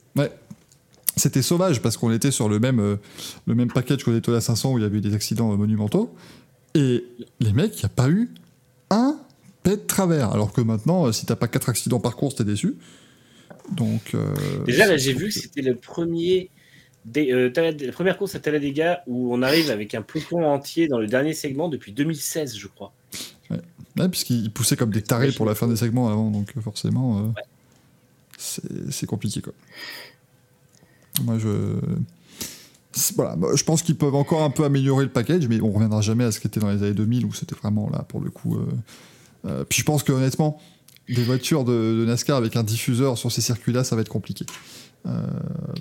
C'était 1.15 1.43
sauvage 1.43 1.81
parce 1.81 1.95
qu'on 1.95 2.11
était 2.11 2.31
sur 2.31 2.49
le 2.49 2.59
même, 2.59 2.79
euh, 2.79 2.95
le 3.45 3.53
même 3.55 3.71
package 3.71 4.03
que 4.03 4.09
les 4.09 4.17
Daytona 4.17 4.41
500 4.41 4.73
où 4.73 4.77
il 4.79 4.81
y 4.81 4.85
avait 4.85 4.97
eu 4.97 5.01
des 5.01 5.13
accidents 5.13 5.51
euh, 5.53 5.55
monumentaux. 5.55 6.13
Et 6.73 7.05
les 7.39 7.53
mecs, 7.53 7.75
il 7.75 7.79
n'y 7.79 7.85
a 7.85 7.89
pas 7.89 8.09
eu 8.09 8.31
un 8.89 9.17
pet 9.61 9.77
de 9.77 9.81
travers. 9.85 10.31
Alors 10.31 10.51
que 10.51 10.61
maintenant, 10.61 11.05
euh, 11.07 11.11
si 11.11 11.25
t'as 11.27 11.35
pas 11.35 11.47
quatre 11.47 11.69
accidents 11.69 11.99
par 11.99 12.15
course, 12.15 12.35
t'es 12.35 12.43
déçu. 12.43 12.77
Donc. 13.71 14.15
euh, 14.15 14.33
Déjà, 14.65 14.87
là, 14.87 14.97
j'ai 14.97 15.13
vu 15.13 15.27
que 15.27 15.33
c'était 15.33 15.61
le 15.61 15.75
premier. 15.75 16.49
Des, 17.05 17.31
euh, 17.31 17.51
la 17.55 17.91
première 17.91 18.17
course 18.17 18.33
à 18.35 18.39
Talladega 18.39 19.03
où 19.07 19.33
on 19.35 19.41
arrive 19.43 19.69
avec 19.69 19.93
un 19.93 20.01
peloton 20.01 20.43
entier 20.45 20.87
dans 20.87 20.99
le 20.99 21.07
dernier 21.07 21.33
segment 21.33 21.67
depuis 21.69 21.91
2016, 21.91 22.57
je 22.57 22.67
crois. 22.67 22.91
Ouais, 23.97 24.09
puisqu'ils 24.09 24.51
poussaient 24.51 24.75
comme 24.75 24.91
des 24.91 25.03
tarés 25.03 25.31
pour 25.31 25.45
la 25.45 25.55
fin 25.55 25.67
des 25.67 25.75
segments 25.75 26.09
avant, 26.09 26.31
donc 26.31 26.53
euh, 26.57 26.61
forcément. 26.61 27.19
euh, 27.19 28.87
c'est 28.89 29.05
compliqué, 29.05 29.41
quoi. 29.41 29.53
Moi, 31.23 31.37
je. 31.37 31.79
Voilà, 33.15 33.35
je 33.55 33.63
pense 33.63 33.81
qu'ils 33.81 33.97
peuvent 33.97 34.13
encore 34.13 34.43
un 34.43 34.51
peu 34.51 34.63
améliorer 34.63 35.03
le 35.03 35.11
package, 35.11 35.47
mais 35.47 35.59
on 35.61 35.71
reviendra 35.71 36.01
jamais 36.01 36.25
à 36.25 36.31
ce 36.31 36.39
qui 36.39 36.45
était 36.45 36.59
dans 36.59 36.69
les 36.69 36.83
années 36.83 36.93
2000 36.93 37.25
où 37.25 37.33
c'était 37.33 37.55
vraiment 37.55 37.89
là 37.89 38.05
pour 38.07 38.21
le 38.21 38.29
coup. 38.29 38.55
Euh, 38.55 38.65
euh, 39.45 39.63
puis 39.67 39.79
je 39.79 39.83
pense 39.85 40.03
que 40.03 40.11
honnêtement, 40.11 40.61
des 41.09 41.23
voitures 41.23 41.63
de, 41.63 42.05
NASCAR 42.05 42.37
avec 42.37 42.55
un 42.55 42.63
diffuseur 42.63 43.17
sur 43.17 43.31
ces 43.31 43.41
circuits-là, 43.41 43.83
ça 43.83 43.95
va 43.95 44.01
être 44.01 44.09
compliqué. 44.09 44.45
Euh, 45.05 45.27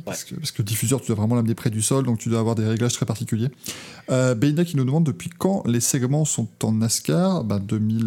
parce, 0.05 0.25
que, 0.25 0.35
parce, 0.35 0.51
que, 0.51 0.63
diffuseur, 0.63 1.01
tu 1.01 1.07
dois 1.09 1.17
vraiment 1.17 1.37
l'amener 1.37 1.55
près 1.55 1.71
du 1.71 1.81
sol, 1.81 2.05
donc 2.05 2.19
tu 2.19 2.29
dois 2.29 2.41
avoir 2.41 2.55
des 2.55 2.67
réglages 2.67 2.95
très 2.95 3.07
particuliers. 3.07 3.51
Euh, 4.11 4.35
qui 4.35 4.77
nous 4.77 4.85
demande 4.85 5.05
depuis 5.05 5.31
quand 5.31 5.63
les 5.67 5.81
segments 5.81 6.25
sont 6.25 6.49
en 6.63 6.73
NASCAR? 6.73 7.45
Bah, 7.45 7.59
2000. 7.59 8.07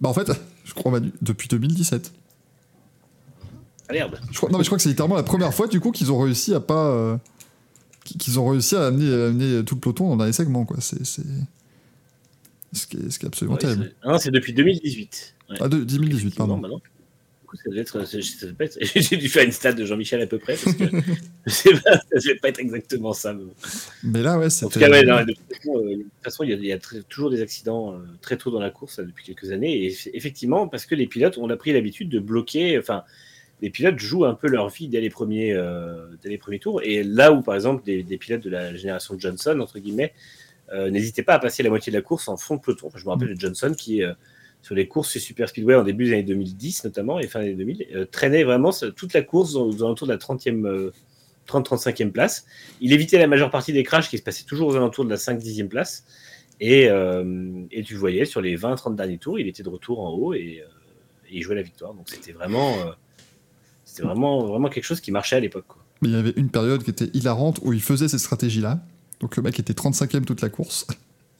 Bah, 0.00 0.08
en 0.08 0.14
fait, 0.14 0.30
je 0.64 0.74
crois 0.74 1.00
depuis 1.20 1.48
2017. 1.48 2.12
Ah 3.88 3.92
merde. 3.92 4.20
Je 4.30 4.36
crois, 4.36 4.50
non, 4.50 4.58
mais 4.58 4.64
je 4.64 4.68
crois 4.68 4.78
que 4.78 4.82
c'est 4.82 4.88
littéralement 4.88 5.16
la 5.16 5.22
première 5.22 5.52
fois 5.52 5.66
du 5.66 5.80
coup 5.80 5.90
qu'ils 5.90 6.12
ont 6.12 6.18
réussi 6.18 6.54
à 6.54 6.60
pas 6.60 7.18
qu'ils 8.04 8.38
ont 8.38 8.48
réussi 8.48 8.74
à 8.76 8.86
amener, 8.86 9.64
tout 9.64 9.74
le 9.74 9.80
peloton 9.80 10.16
dans 10.16 10.24
les 10.24 10.32
segments. 10.32 10.64
Quoi. 10.64 10.78
C'est, 10.80 11.04
ce, 11.04 11.20
qui 12.86 12.96
est, 12.96 13.10
ce 13.10 13.18
qui 13.18 13.26
est 13.26 13.28
absolument 13.28 13.56
terrible. 13.56 13.92
Non, 14.04 14.18
c'est 14.18 14.30
depuis 14.30 14.52
2018. 14.52 15.34
Ah, 15.60 15.68
de, 15.68 15.84
2018, 15.84 16.34
pardon. 16.36 16.58
Bah 16.58 16.68
j'ai 18.94 19.16
dû 19.16 19.28
faire 19.28 19.44
une 19.44 19.52
stade 19.52 19.76
de 19.76 19.84
Jean-Michel 19.84 20.20
à 20.22 20.26
peu 20.26 20.38
près, 20.38 20.56
parce 20.56 20.76
que 20.76 20.84
je 21.46 21.52
sais 21.52 21.74
pas, 21.74 21.98
ça 21.98 22.32
ne 22.32 22.38
pas 22.40 22.48
être 22.48 22.60
exactement 22.60 23.12
ça. 23.12 23.34
Mais, 24.02 24.22
là, 24.22 24.38
ouais. 24.38 24.48
En 24.62 24.68
tout 24.68 24.78
cas, 24.78 24.90
ouais, 24.90 25.04
de, 25.04 25.32
toute 25.32 26.06
façon, 26.22 26.44
il 26.44 26.64
y 26.64 26.72
a, 26.72 26.78
toujours 27.08 27.30
des 27.30 27.42
accidents 27.42 27.92
euh, 27.92 27.98
très 28.20 28.36
tôt 28.36 28.50
dans 28.50 28.60
la 28.60 28.70
course 28.70 29.00
depuis 29.00 29.24
quelques 29.24 29.52
années. 29.52 29.84
Et 29.84 29.96
effectivement, 30.14 30.68
parce 30.68 30.86
que 30.86 30.94
les 30.94 31.06
pilotes, 31.06 31.38
on 31.38 31.50
a 31.50 31.56
pris 31.56 31.72
l'habitude 31.72 32.08
de 32.08 32.18
bloquer. 32.18 32.78
Enfin, 32.78 33.04
les 33.62 33.70
pilotes 33.70 33.98
jouent 33.98 34.24
un 34.24 34.34
peu 34.34 34.48
leur 34.48 34.68
vie 34.68 34.88
dès 34.88 35.00
les 35.00 35.08
premiers, 35.08 35.52
euh, 35.52 36.06
dès 36.20 36.28
les 36.28 36.38
premiers 36.38 36.58
tours. 36.58 36.82
Et 36.82 37.04
là 37.04 37.32
où, 37.32 37.42
par 37.42 37.54
exemple, 37.54 37.84
des, 37.84 38.02
pilotes 38.18 38.42
de 38.42 38.50
la 38.50 38.74
génération 38.74 39.14
Johnson, 39.16 39.58
entre 39.60 39.78
guillemets, 39.78 40.12
euh, 40.72 40.90
n'hésitaient 40.90 41.22
pas 41.22 41.34
à 41.34 41.38
passer 41.38 41.62
la 41.62 41.70
moitié 41.70 41.92
de 41.92 41.96
la 41.96 42.02
course 42.02 42.28
en 42.28 42.36
fond 42.36 42.56
de 42.56 42.60
peloton. 42.60 42.90
je 42.94 43.04
me 43.04 43.10
rappelle 43.10 43.34
de 43.34 43.40
Johnson 43.40 43.72
qui, 43.76 44.02
euh, 44.02 44.14
sur 44.62 44.74
les 44.74 44.88
courses 44.88 45.18
Super 45.18 45.48
Speedway 45.48 45.74
en 45.74 45.82
début 45.82 46.06
des 46.06 46.12
années 46.12 46.22
2010 46.22 46.84
notamment, 46.84 47.18
et 47.18 47.26
fin 47.26 47.40
des 47.40 47.46
années 47.46 47.56
2000, 47.56 48.08
traînait 48.10 48.44
vraiment 48.44 48.70
toute 48.96 49.12
la 49.12 49.22
course 49.22 49.54
aux, 49.54 49.82
alentours 49.82 50.06
de 50.06 50.12
la 50.12 50.18
30e, 50.18 50.90
30-35e 51.48 52.10
place. 52.10 52.46
Il 52.80 52.92
évitait 52.92 53.18
la 53.18 53.26
majeure 53.26 53.50
partie 53.50 53.72
des 53.72 53.82
crashs 53.82 54.08
qui 54.08 54.18
se 54.18 54.22
passaient 54.22 54.44
toujours 54.44 54.68
aux 54.68 54.76
alentours 54.76 55.04
de 55.04 55.10
la 55.10 55.16
5-10e 55.16 55.68
place. 55.68 56.04
Et, 56.60 56.88
et, 57.72 57.82
tu 57.82 57.96
voyais 57.96 58.24
sur 58.24 58.40
les 58.40 58.56
20-30 58.56 58.94
derniers 58.94 59.18
tours, 59.18 59.40
il 59.40 59.48
était 59.48 59.64
de 59.64 59.68
retour 59.68 60.00
en 60.00 60.10
haut 60.10 60.32
et, 60.32 60.62
il 61.30 61.42
jouait 61.42 61.56
la 61.56 61.62
victoire. 61.62 61.94
Donc 61.94 62.08
c'était 62.08 62.32
vraiment 62.32 62.76
vraiment, 64.00 64.44
vraiment 64.44 64.68
quelque 64.68 64.84
chose 64.84 65.00
qui 65.00 65.10
marchait 65.10 65.36
à 65.36 65.40
l'époque. 65.40 65.66
Mais 66.00 66.08
il 66.08 66.14
y 66.14 66.16
avait 66.16 66.32
une 66.36 66.50
période 66.50 66.82
qui 66.82 66.90
était 66.90 67.10
hilarante 67.12 67.60
où 67.62 67.72
il 67.72 67.82
faisait 67.82 68.08
cette 68.08 68.20
stratégie-là. 68.20 68.80
Donc 69.20 69.36
le 69.36 69.42
mec 69.42 69.58
était 69.58 69.72
35ème 69.72 70.24
toute 70.24 70.40
la 70.40 70.48
course. 70.48 70.86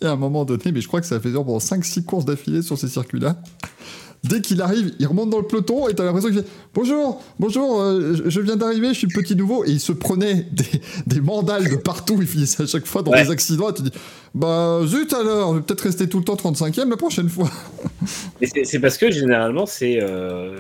Et 0.03 0.07
à 0.07 0.12
un 0.12 0.16
moment 0.16 0.44
donné, 0.44 0.72
mais 0.72 0.80
je 0.80 0.88
crois 0.88 1.00
que 1.00 1.07
ça 1.07 1.20
fait 1.20 1.30
pendant 1.30 1.59
5-6 1.59 2.05
courses 2.05 2.24
d'affilée 2.24 2.62
sur 2.62 2.76
ces 2.76 2.88
circuits-là. 2.88 3.36
Dès 4.24 4.40
qu'il 4.40 4.62
arrive, 4.62 4.92
il 5.00 5.07
remonte 5.07 5.30
dans 5.30 5.38
le 5.38 5.46
peloton 5.46 5.88
et 5.88 5.94
t'as 5.94 6.05
l'impression 6.05 6.30
qu'il 6.30 6.38
fait 6.38 6.48
Bonjour, 6.74 7.20
bonjour, 7.40 7.80
euh, 7.80 8.14
je 8.24 8.40
viens 8.40 8.57
d'arriver, 8.57 8.88
je 8.88 8.94
suis 8.94 9.09
le 9.09 9.20
petit 9.20 9.34
nouveau. 9.34 9.64
Et 9.64 9.70
il 9.70 9.80
se 9.80 9.90
prenait 9.90 10.46
des, 10.53 10.64
des 11.07 11.20
mandales 11.20 11.68
de 11.68 11.74
partout, 11.74 12.18
il 12.20 12.28
finissait 12.28 12.62
à 12.62 12.66
chaque 12.66 12.86
fois 12.86 13.03
dans 13.03 13.11
des 13.11 13.30
accidents. 13.30 13.70
Et 13.70 13.74
tu 13.74 13.82
dis 13.82 13.92
Bah 14.32 14.80
zut 14.86 15.12
alors, 15.12 15.55
je 15.55 15.59
vais 15.59 15.64
peut-être 15.64 15.80
rester 15.80 16.09
tout 16.09 16.18
le 16.18 16.24
temps 16.24 16.36
35ème 16.36 16.88
la 16.88 16.96
prochaine 16.96 17.28
fois. 17.28 17.50
C'est 18.64 18.78
parce 18.78 18.96
que 18.96 19.11
généralement, 19.11 19.66
c'est. 19.66 20.00
Euh, 20.00 20.57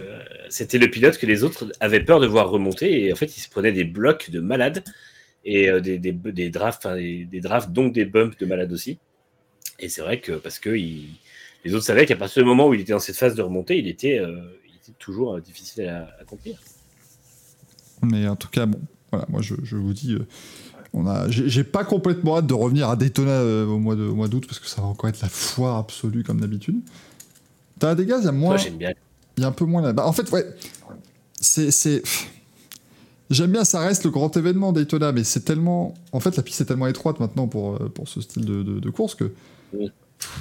c'était 0.48 0.78
le 0.78 0.88
pilote 0.88 1.16
que 1.18 1.26
les 1.26 1.44
autres 1.44 1.66
avaient 1.80 2.04
peur 2.04 2.20
de 2.20 2.26
voir 2.26 2.50
remonter 2.50 3.04
et 3.06 3.12
en 3.12 3.16
fait, 3.16 3.36
il 3.36 3.40
se 3.40 3.48
prenait 3.48 3.72
des 3.72 3.84
blocs 3.84 4.30
de 4.30 4.40
malades 4.40 4.84
et 5.44 5.68
euh, 5.68 5.80
des, 5.80 5.98
des, 5.98 6.12
des, 6.12 6.50
drafts, 6.50 6.86
des, 6.86 7.24
des, 7.24 7.40
drafts, 7.40 7.72
donc 7.72 7.92
des 7.92 8.04
bumps 8.04 8.36
de 8.38 8.46
malades 8.46 8.72
aussi. 8.72 8.98
Et 9.78 9.88
c'est 9.88 10.02
vrai 10.02 10.20
que 10.20 10.32
parce 10.32 10.58
que 10.58 10.70
il, 10.70 11.08
les 11.64 11.74
autres 11.74 11.84
savaient 11.84 12.06
qu'à 12.06 12.16
partir 12.16 12.42
du 12.42 12.48
moment 12.48 12.68
où 12.68 12.74
il 12.74 12.80
était 12.80 12.92
dans 12.92 12.98
cette 12.98 13.16
phase 13.16 13.34
de 13.34 13.42
remontée, 13.42 13.78
il 13.78 13.88
était, 13.88 14.18
euh, 14.18 14.40
il 14.68 14.74
était 14.76 14.96
toujours 14.98 15.34
euh, 15.34 15.40
difficile 15.40 15.88
à, 15.88 16.08
accomplir. 16.20 16.58
Mais 18.02 18.26
en 18.28 18.36
tout 18.36 18.48
cas, 18.48 18.66
bon, 18.66 18.80
voilà, 19.10 19.26
moi 19.28 19.42
je, 19.42 19.54
je 19.62 19.76
vous 19.76 19.92
dis, 19.92 20.16
on 20.92 21.06
a, 21.06 21.30
j'ai 21.30 21.64
pas 21.64 21.84
complètement 21.84 22.38
hâte 22.38 22.46
de 22.46 22.54
revenir 22.54 22.88
à 22.88 22.96
Daytona 22.96 23.42
au 23.64 23.78
mois 23.78 23.94
de, 23.94 24.02
mois 24.02 24.28
d'août 24.28 24.44
parce 24.46 24.58
que 24.58 24.66
ça 24.66 24.82
va 24.82 24.88
encore 24.88 25.08
être 25.08 25.20
la 25.20 25.28
foire 25.28 25.76
absolue 25.78 26.22
comme 26.24 26.40
d'habitude. 26.40 26.80
T'as 27.78 27.94
des 27.94 28.06
gaz, 28.06 28.22
il 28.22 28.26
y 28.26 28.28
a 28.28 28.32
moins. 28.32 28.56
j'aime 28.56 28.76
bien. 28.76 28.92
Il 29.36 29.42
y 29.42 29.44
a 29.44 29.48
un 29.48 29.52
peu 29.52 29.64
moins 29.64 29.82
là. 29.82 29.92
bas 29.92 30.06
en 30.06 30.12
fait, 30.12 30.30
ouais. 30.30 30.46
C'est. 31.40 32.02
J'aime 33.30 33.50
bien, 33.50 33.64
ça 33.64 33.80
reste 33.80 34.04
le 34.04 34.10
grand 34.10 34.36
événement 34.36 34.72
Daytona, 34.72 35.10
mais 35.12 35.24
c'est 35.24 35.40
tellement. 35.40 35.94
En 36.12 36.20
fait, 36.20 36.36
la 36.36 36.42
piste 36.42 36.60
est 36.60 36.66
tellement 36.66 36.86
étroite 36.86 37.18
maintenant 37.18 37.48
pour, 37.48 37.76
euh, 37.76 37.88
pour 37.88 38.08
ce 38.08 38.20
style 38.20 38.44
de, 38.44 38.62
de, 38.62 38.90
course 38.90 39.14
que. 39.14 39.32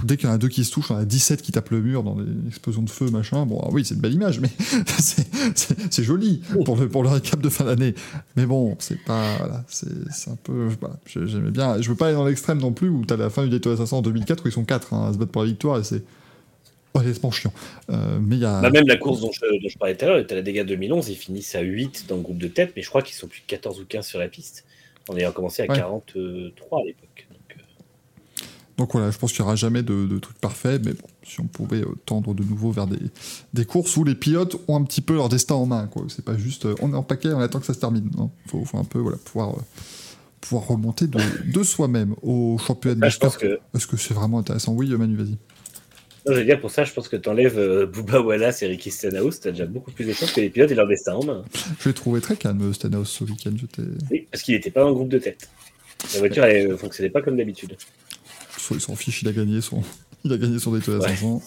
Dès 0.04 0.18
qu'il 0.18 0.28
y 0.28 0.32
en 0.32 0.36
a 0.36 0.38
deux 0.38 0.48
qui 0.48 0.64
se 0.64 0.72
touchent, 0.72 0.92
on 0.92 0.96
a 0.96 1.06
17 1.06 1.42
qui 1.42 1.52
tapent 1.52 1.72
le 1.72 1.82
mur 1.82 2.04
dans 2.04 2.16
des 2.16 2.48
explosions 2.48 2.84
de 2.84 2.90
feu, 2.90 3.10
machin. 3.10 3.46
Bon, 3.46 3.62
ah 3.64 3.70
oui, 3.72 3.84
c'est 3.84 3.96
une 3.96 4.02
belle 4.02 4.14
image, 4.14 4.40
mais 4.40 4.50
c'est 5.90 6.04
joli 6.04 6.42
pour 6.66 6.78
le, 6.78 6.88
pour 6.88 7.04
le 7.04 7.10
récap 7.10 7.42
de 7.42 7.50
fin 7.50 7.66
d'année. 7.66 7.96
Mais 8.36 8.46
bon, 8.46 8.76
c'est 8.80 9.04
pas. 9.04 9.38
Voilà, 9.38 9.64
c'est 9.68 10.30
un 10.30 10.38
peu. 10.44 10.70
Voilà, 10.80 10.96
J'aimais 11.06 11.52
bien. 11.52 11.82
Je 11.82 11.90
veux 11.90 11.96
pas 11.96 12.08
aller 12.08 12.16
dans 12.16 12.26
l'extrême 12.26 12.60
non 12.60 12.74
plus 12.74 12.90
où 12.90 13.06
t'as 13.06 13.18
la 13.18 13.30
fin 13.30 13.44
du 13.44 13.50
Daytona 13.50 13.78
500 13.78 13.98
en 13.98 14.02
2004 14.02 14.46
où 14.46 14.48
ils 14.48 14.52
sont 14.52 14.66
4 14.66 14.94
hein, 14.94 15.10
à 15.10 15.14
se 15.14 15.18
battre 15.18 15.32
pour 15.32 15.42
la 15.42 15.48
victoire 15.48 15.80
et 15.80 15.84
c'est 15.84 16.04
honnêtement 16.94 17.32
chiant. 17.32 17.54
Euh, 17.90 18.20
mais 18.22 18.38
y 18.38 18.46
a... 18.46 18.62
Bah, 18.62 18.70
même 18.70 18.88
la 18.88 18.98
course 18.98 19.22
dont 19.22 19.32
je, 19.32 19.78
parlais 19.78 19.96
tout 19.96 20.06
à 20.06 20.10
l'heure, 20.10 20.26
la 20.30 20.42
dégâts 20.42 20.66
2011, 20.66 21.10
ils 21.10 21.16
finissent 21.16 21.56
à 21.56 21.62
8 21.62 22.06
dans 22.08 22.18
le 22.18 22.22
groupe 22.22 22.38
de 22.38 22.48
tête, 22.48 22.74
mais 22.76 22.82
je 22.82 22.90
crois 22.90 23.02
qu'ils 23.02 23.16
sont 23.16 23.28
plus 23.28 23.42
de 23.42 23.46
14 23.48 23.80
ou 23.80 23.86
15 23.86 24.06
sur 24.06 24.20
la 24.20 24.28
piste. 24.28 24.66
On 25.10 25.18
ayant 25.18 25.32
commencé 25.32 25.64
à 25.64 25.68
43 25.68 26.80
à 26.80 26.84
l'époque. 26.86 27.11
Donc, 28.78 28.90
euh. 28.90 28.92
voilà, 28.94 29.12
je 29.12 29.18
pense 29.18 29.32
qu'il 29.32 29.42
n'y 29.42 29.48
aura 29.48 29.56
jamais 29.56 29.84
de, 29.84 30.06
de, 30.06 30.20
truc 30.20 30.38
parfait, 30.40 30.80
mais 30.84 30.94
bon, 30.94 31.08
si 31.24 31.40
on 31.40 31.46
pouvait 31.46 31.82
euh, 31.82 31.96
tendre 32.06 32.34
de 32.34 32.44
nouveau 32.44 32.72
vers 32.72 32.88
des, 32.88 33.00
des, 33.54 33.66
courses 33.66 33.96
où 33.98 34.04
les 34.04 34.16
pilotes 34.16 34.58
ont 34.68 34.76
un 34.76 34.84
petit 34.84 35.02
peu 35.02 35.16
leur 35.16 35.30
destin 35.30 35.56
en 35.56 35.66
main. 35.66 35.90
C'est 36.10 36.26
pas 36.26 36.38
juste 36.38 36.68
on 36.82 36.94
est 36.94 36.96
en 36.96 37.04
paquet, 37.04 37.30
on 37.30 37.40
attend 37.40 37.60
que 37.60 37.66
ça 37.66 37.74
se 37.74 37.80
termine. 37.80 38.10
Il 38.46 38.52
faut, 38.52 38.64
faut, 38.66 38.78
un 38.78 38.84
peu 38.84 39.00
voilà, 39.00 39.18
pouvoir 39.18 39.56
pouvoir 40.42 40.68
remonter 40.68 41.08
de, 41.08 41.20
de 41.46 41.64
soi-même 41.64 42.16
au 42.24 42.58
championnat 42.58 43.10
de 43.10 43.38
que... 43.38 43.60
Est-ce 43.76 43.88
que 43.88 43.96
c'est 43.96 44.14
vraiment 44.14 44.40
intéressant? 44.40 44.74
Oui, 44.74 44.90
Manu, 44.90 45.16
vas-y. 45.16 45.38
Non, 46.26 46.34
je 46.34 46.40
veux 46.40 46.46
dire, 46.46 46.60
pour 46.60 46.70
ça, 46.70 46.84
je 46.84 46.94
pense 46.94 47.08
que 47.08 47.16
tu 47.16 47.30
enlèves 47.30 47.58
euh, 47.58 47.86
Booba 47.88 48.22
Wallace 48.22 48.62
et 48.62 48.68
Ricky 48.68 48.92
Stenhouse, 48.92 49.40
tu 49.40 49.48
as 49.48 49.52
déjà 49.52 49.66
beaucoup 49.66 49.92
plus 49.92 50.06
de 50.06 50.14
chances 50.14 50.32
que 50.32 50.42
les 50.42 50.50
pilotes 50.50 50.70
aient 50.70 50.76
leur 50.76 50.88
destin 50.88 51.14
en 51.14 51.24
main. 51.24 51.44
Je 51.80 51.90
l'ai 51.90 51.96
trouvé 51.96 52.22
très 52.22 52.36
calme, 52.36 52.74
Stenhouse, 52.74 53.10
ce 53.10 53.24
week-end. 53.24 53.54
Oui, 54.12 54.28
parce 54.30 54.44
qu'il 54.44 54.54
n'était 54.54 54.70
pas 54.70 54.86
le 54.86 54.94
groupe 54.94 55.10
de 55.10 55.18
tête. 55.18 55.50
La 56.14 56.20
voiture, 56.20 56.44
elle 56.46 56.70
ne 56.70 56.76
fonctionnait 56.76 57.10
pas 57.10 57.22
comme 57.22 57.38
d'habitude. 57.38 57.76
Il 58.72 58.82
s'en 58.82 58.96
fiche, 58.96 59.22
il 59.22 59.28
a 59.28 59.32
gagné 59.32 59.62
son, 59.62 59.84
il 60.24 60.32
a 60.32 60.38
gagné 60.38 60.60
son 60.60 60.72
Daytona 60.72 61.00
ouais. 61.00 61.10
500. 61.10 61.42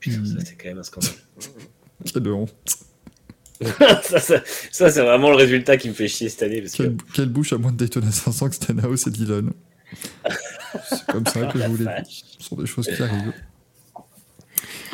Putain, 0.00 0.24
ça, 0.24 0.44
c'est 0.44 0.56
quand 0.56 0.68
même 0.68 0.78
un 0.78 0.82
scandale. 0.82 1.10
Quelle 2.12 2.28
honte. 2.28 2.54
ça, 4.02 4.18
ça, 4.18 4.42
ça 4.72 4.90
c'est 4.90 5.02
vraiment 5.02 5.30
le 5.30 5.36
résultat 5.36 5.76
qui 5.76 5.88
me 5.88 5.94
fait 5.94 6.08
chier 6.08 6.28
cette 6.28 6.42
année. 6.42 6.60
Parce 6.60 6.72
quelle, 6.72 6.96
que... 6.96 7.12
quelle 7.12 7.28
bouche 7.28 7.52
à 7.52 7.58
moins 7.58 7.70
de 7.70 7.76
Daytona 7.76 8.10
500 8.10 8.48
que 8.48 8.54
Stenhouse 8.56 9.06
et 9.06 9.10
Dillon. 9.10 9.50
c'est 10.90 11.06
comme 11.06 11.24
ça 11.26 11.46
que 11.46 11.60
je 11.60 11.66
voulais. 11.68 12.02
Ce 12.08 12.48
sont 12.48 12.56
des 12.56 12.66
choses 12.66 12.88
qui 12.88 13.00
arrivent. 13.00 13.32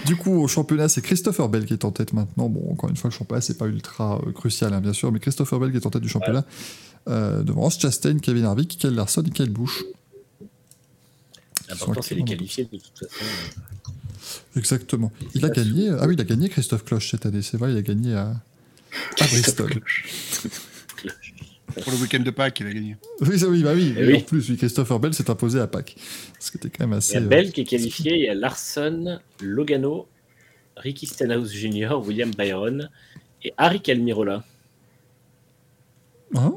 Du 0.04 0.16
coup, 0.16 0.42
au 0.42 0.48
championnat, 0.48 0.88
c'est 0.88 1.02
Christopher 1.02 1.48
Bell 1.48 1.64
qui 1.64 1.72
est 1.72 1.84
en 1.84 1.90
tête 1.90 2.12
maintenant. 2.12 2.48
Bon, 2.48 2.70
encore 2.72 2.90
une 2.90 2.96
fois, 2.96 3.10
le 3.10 3.14
championnat, 3.14 3.40
c'est 3.40 3.58
pas 3.58 3.66
ultra 3.66 4.20
euh, 4.26 4.32
crucial, 4.32 4.72
hein, 4.72 4.80
bien 4.80 4.92
sûr, 4.92 5.10
mais 5.12 5.18
Christopher 5.18 5.58
Bell 5.58 5.70
qui 5.70 5.76
est 5.76 5.86
en 5.86 5.90
tête 5.90 6.02
du 6.02 6.08
championnat 6.08 6.44
euh, 7.08 7.42
devant 7.42 7.62
Ross 7.62 7.78
Chastain, 7.78 8.18
Kevin 8.18 8.44
Harvick, 8.44 8.78
Kel 8.78 8.94
Larson 8.94 9.22
et 9.22 9.30
Kyle 9.30 9.50
Busch. 9.50 9.84
L'important, 11.68 12.02
c'est 12.02 12.14
les 12.14 12.24
qualifier 12.24 12.64
de 12.64 12.78
toute 12.78 12.98
façon. 12.98 13.24
Exactement. 14.56 15.12
Il 15.34 15.44
a 15.44 15.50
gagné. 15.50 15.90
Ah 15.90 16.06
oui, 16.06 16.14
il 16.14 16.20
a 16.20 16.24
gagné 16.24 16.48
Christophe 16.48 16.84
Cloche 16.84 17.10
cette 17.10 17.26
année. 17.26 17.42
C'est 17.42 17.56
vrai, 17.56 17.72
il 17.72 17.78
a 17.78 17.82
gagné 17.82 18.14
à, 18.14 18.34
à 19.20 19.26
Bristol. 19.26 19.70
Pour 21.82 21.92
le 21.92 21.98
week-end 21.98 22.20
de 22.20 22.30
Pâques, 22.30 22.60
il 22.60 22.66
a 22.66 22.72
gagné. 22.72 22.96
Oui, 23.20 23.44
oui, 23.44 23.62
bah 23.62 23.72
oui. 23.74 23.94
oui. 23.96 24.16
En 24.16 24.20
plus, 24.20 24.48
oui, 24.48 24.56
Christopher 24.56 24.98
Bell 24.98 25.14
s'est 25.14 25.30
imposé 25.30 25.60
à 25.60 25.66
Pâques. 25.66 25.96
Ce 26.40 26.50
qui 26.50 26.56
était 26.56 26.70
quand 26.70 26.86
même 26.86 26.96
assez. 26.96 27.14
Il 27.14 27.22
y 27.22 27.24
a 27.24 27.28
Bell 27.28 27.52
qui 27.52 27.60
est 27.60 27.64
qualifié, 27.64 28.14
il 28.14 28.24
y 28.24 28.28
a 28.28 28.34
Larson, 28.34 29.20
Logano, 29.40 30.08
Ricky 30.76 31.06
Stenhouse 31.06 31.52
Jr., 31.52 31.94
William 32.04 32.30
Byron 32.30 32.88
et 33.44 33.52
Harry 33.58 33.82
Almirola. 33.86 34.44
Hein? 36.34 36.54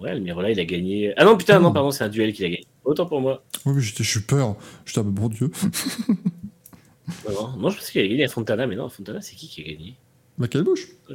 Ouais, 0.00 0.10
Almirola, 0.10 0.50
il 0.50 0.60
a 0.60 0.64
gagné. 0.64 1.12
Ah 1.16 1.24
non, 1.24 1.36
putain, 1.36 1.58
non, 1.60 1.72
pardon, 1.72 1.90
c'est 1.90 2.04
un 2.04 2.08
duel 2.08 2.32
qu'il 2.32 2.44
a 2.44 2.50
gagné. 2.50 2.66
Autant 2.84 3.06
pour 3.06 3.20
moi. 3.20 3.44
Oui, 3.66 3.74
mais 3.74 3.82
j'étais, 3.82 4.02
je 4.04 4.10
suis 4.10 4.20
peur. 4.20 4.56
J'étais 4.86 5.00
un 5.00 5.04
bon 5.04 5.28
Dieu. 5.28 5.50
non, 7.28 7.56
non, 7.56 7.70
je 7.70 7.76
pense 7.76 7.90
qu'il 7.90 8.00
a 8.00 8.08
gagné 8.08 8.24
à 8.24 8.28
Fontana, 8.28 8.66
mais 8.66 8.76
non, 8.76 8.86
à 8.86 8.90
Fontana, 8.90 9.20
c'est 9.20 9.34
qui 9.34 9.48
qui 9.48 9.60
a 9.62 9.64
gagné? 9.64 9.96
Bah, 10.38 10.48
quelle 10.48 10.62
bouche? 10.62 10.86
Ah 11.08 11.12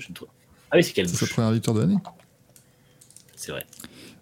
oui, 0.75 0.83
c'est 0.83 0.93
quelle 0.93 1.07
bouche 1.07 1.15
C'est 1.19 1.25
sa 1.25 1.33
première 1.33 1.51
victoire 1.51 1.75
de 1.75 1.81
l'année. 1.81 1.97
C'est 3.35 3.51
vrai. 3.51 3.65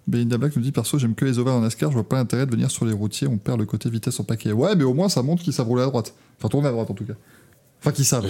Belinda 0.08 0.38
Black 0.38 0.56
nous 0.56 0.62
dit 0.62 0.72
perso, 0.72 1.00
j'aime 1.00 1.16
que 1.16 1.24
les 1.26 1.40
overs 1.40 1.54
en 1.54 1.62
NASCAR, 1.62 1.90
je 1.90 1.96
vois 1.96 2.08
pas 2.08 2.18
l'intérêt 2.18 2.46
de 2.46 2.52
venir 2.52 2.70
sur 2.70 2.86
les 2.86 2.92
routiers, 2.92 3.28
on 3.28 3.38
perd 3.38 3.60
le 3.60 3.66
côté 3.66 3.90
vitesse 3.90 4.20
en 4.20 4.26
paquet. 4.26 4.52
Ouais, 4.52 4.76
mais 4.76 4.84
au 4.84 4.94
moins 4.94 5.08
ça 5.08 5.22
montre 5.22 5.44
qu'ils 5.44 5.54
savent 5.54 5.68
rouler 5.68 5.84
à 5.84 5.86
droite. 5.86 6.14
Enfin, 6.38 6.50
tourner 6.50 6.68
à 6.68 6.72
droite 6.72 6.90
en 6.92 6.94
tout 6.94 7.06
cas. 7.06 7.14
Enfin, 7.80 7.92
qu'ils 7.94 8.04
savent. 8.06 8.30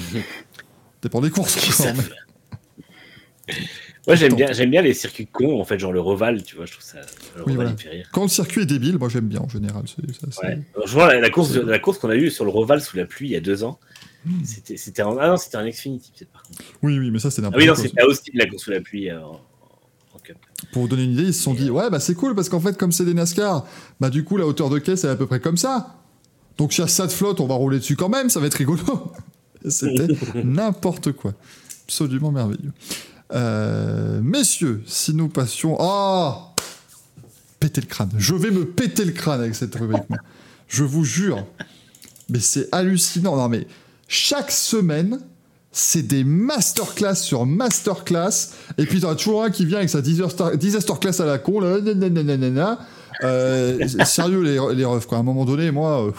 Dépend 1.01 1.20
des 1.22 1.32
courses. 1.32 1.80
encore, 1.80 1.93
mais- 1.95 3.53
Moi, 4.08 4.16
j'aime 4.18 4.34
bien, 4.36 4.51
j'aime 4.51 4.70
bien 4.70 4.82
les 4.82 4.93
circuits 4.93 5.28
cons, 5.28 5.62
en 5.62 5.64
fait, 5.64 5.80
genre 5.80 5.93
le 5.93 6.01
Roval, 6.01 6.43
tu 6.43 6.56
vois, 6.58 6.66
je 6.66 6.74
trouve 6.74 6.84
ça. 6.84 6.97
Le 6.99 7.43
Oui, 7.45 7.51
Roval, 7.51 7.56
voilà. 7.56 7.70
il 7.70 7.74
me 7.74 7.78
fait 7.78 7.89
rire. 7.89 8.10
Quand 8.12 8.24
le 8.24 8.28
circuit 8.28 8.62
est 8.64 8.66
débile, 8.66 8.97
moi 8.97 9.08
j'aime 9.10 9.28
bien 9.28 9.39
en 9.39 9.47
général. 9.47 9.84
c'est- 9.88 10.43
Ouais. 10.43 10.60
Franchement, 10.74 11.06
la, 11.06 11.20
la 11.22 11.30
course, 11.30 11.54
la 11.56 11.80
course 11.80 11.99
qu'on 11.99 12.10
a 12.10 12.16
eue 12.16 12.30
sur 12.30 12.43
le 12.43 12.51
Roval 12.51 12.82
sous 12.82 12.97
la 12.97 13.06
pluie 13.06 13.30
il 13.30 13.32
y 13.32 13.36
a 13.38 13.41
deux 13.41 13.64
ans, 13.64 13.80
Hmm. 14.26 14.43
c'était, 14.45 14.78
c'était 14.78 15.01
en, 15.04 15.18
ah 15.18 15.28
non, 15.28 15.36
c'était 15.38 15.58
en 15.58 15.68
Xfinity, 15.68 16.12
peut-être 16.18 16.32
par 16.32 16.43
contre. 16.43 16.62
Oui, 16.82 16.97
oui, 16.97 17.12
mais 17.12 17.20
ça 17.20 17.30
c'est 17.30 17.41
Ah 17.41 17.43
n'importe 17.43 17.62
oui, 17.62 17.68
non, 17.68 17.76
c'était 17.76 18.01
à 18.01 18.06
Austin 18.06 18.32
la 18.36 18.45
course 18.45 18.64
sous 18.64 18.72
la 18.72 18.80
pluie 18.80 19.10
euh, 19.10 19.20
en, 19.22 19.41
en 20.16 20.20
Cup. 20.24 20.38
Pour 20.72 20.84
vous 20.84 20.88
donner 20.88 21.04
une 21.04 21.12
idée, 21.12 21.24
ils 21.24 21.34
se 21.34 21.43
sont 21.43 21.54
dit 21.54 21.70
ouais 21.70 21.89
bah 21.89 21.99
c'est 21.99 22.16
cool 22.16 22.34
parce 22.34 22.47
qu'en 22.47 22.62
fait 22.62 22.78
comme 22.78 22.93
c'est 22.93 23.04
des 23.04 23.14
NASCAR, 23.14 23.66
bah 23.99 24.10
du 24.10 24.24
coup 24.24 24.38
la 24.38 24.45
hauteur 24.47 24.70
de 24.70 24.80
caisse 24.80 25.04
elle 25.04 25.10
est 25.10 25.14
à 25.14 25.18
peu 25.18 25.28
près 25.28 25.41
comme 25.41 25.58
ça. 25.58 25.95
Donc 26.58 26.72
si 26.72 26.82
ça 26.88 27.06
de 27.08 27.12
flotte, 27.12 27.41
on 27.41 27.47
va 27.47 27.56
rouler 27.56 27.80
dessus 27.80 27.97
quand 27.97 28.08
même, 28.10 28.30
ça 28.30 28.39
va 28.39 28.47
être 28.47 28.54
rigolo. 28.54 28.82
C'était 29.68 30.08
n'importe 30.43 31.12
quoi, 31.14 31.34
absolument 31.86 32.32
merveilleux. 32.32 32.72
Euh, 33.34 34.19
messieurs, 34.21 34.84
si 34.86 35.13
nous 35.13 35.29
passions, 35.29 35.77
oh, 35.79 36.34
péter 37.59 37.81
le 37.81 37.88
crâne. 37.88 38.11
Je 38.17 38.36
vais 38.36 38.51
me 38.51 38.65
péter 38.65 39.05
le 39.05 39.11
crâne 39.11 39.41
avec 39.41 39.55
cette 39.55 39.73
rubrique. 39.75 40.03
Je 40.67 40.84
vous 40.84 41.03
jure, 41.03 41.45
mais 42.29 42.39
c'est 42.39 42.67
hallucinant. 42.71 43.36
Non 43.36 43.49
mais 43.49 43.67
chaque 44.07 44.51
semaine. 44.51 45.19
C'est 45.75 46.03
des 46.03 46.23
masterclass 46.23 47.15
sur 47.15 47.47
masterclass. 47.47 48.51
Et 48.77 48.86
puis, 48.86 49.01
t'as 49.01 49.15
toujours 49.15 49.43
un 49.43 49.49
qui 49.49 49.65
vient 49.65 49.79
avec 49.79 49.89
sa 49.89 50.01
disaster, 50.03 50.93
class 51.01 51.19
à 51.19 51.25
la 51.25 51.39
con, 51.39 51.59
là, 51.59 51.81
nananana. 51.81 52.77
Euh, 53.23 53.88
sérieux, 54.05 54.43
les, 54.43 54.75
les 54.75 54.86
refs, 54.86 55.07
quoi. 55.07 55.17
À 55.17 55.21
un 55.21 55.23
moment 55.23 55.45
donné, 55.45 55.71
moi, 55.71 56.05
euh, 56.05 56.11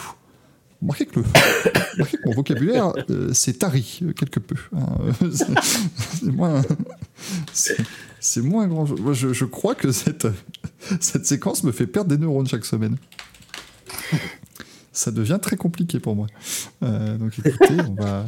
remarquez 0.84 1.06
que, 1.06 1.20
le, 1.20 1.26
remarquez 1.94 2.16
que 2.18 2.22
mon 2.28 2.34
vocabulaire, 2.34 2.92
euh, 3.10 3.30
c'est 3.32 3.58
tari, 3.58 4.00
euh, 4.02 4.12
quelque 4.12 4.40
peu. 4.40 4.56
hein. 4.76 4.86
Euh, 5.22 5.30
c'est 5.32 6.32
moins. 6.32 6.62
C'est 7.52 7.76
c'est 8.20 8.40
moins 8.40 8.66
grand. 8.66 8.88
Moi, 9.00 9.12
je, 9.12 9.32
je 9.34 9.44
crois 9.44 9.74
que 9.74 9.92
cette, 9.92 10.26
cette 11.00 11.26
séquence 11.26 11.62
me 11.62 11.72
fait 11.72 11.86
perdre 11.86 12.08
des 12.08 12.16
neurones 12.18 12.46
chaque 12.46 12.64
semaine. 12.64 12.96
Ça 14.92 15.10
devient 15.10 15.38
très 15.42 15.56
compliqué 15.56 15.98
pour 16.00 16.16
moi. 16.16 16.26
Euh, 16.82 17.18
donc 17.18 17.38
écoutez, 17.44 17.76
on 17.88 17.94
va, 18.02 18.26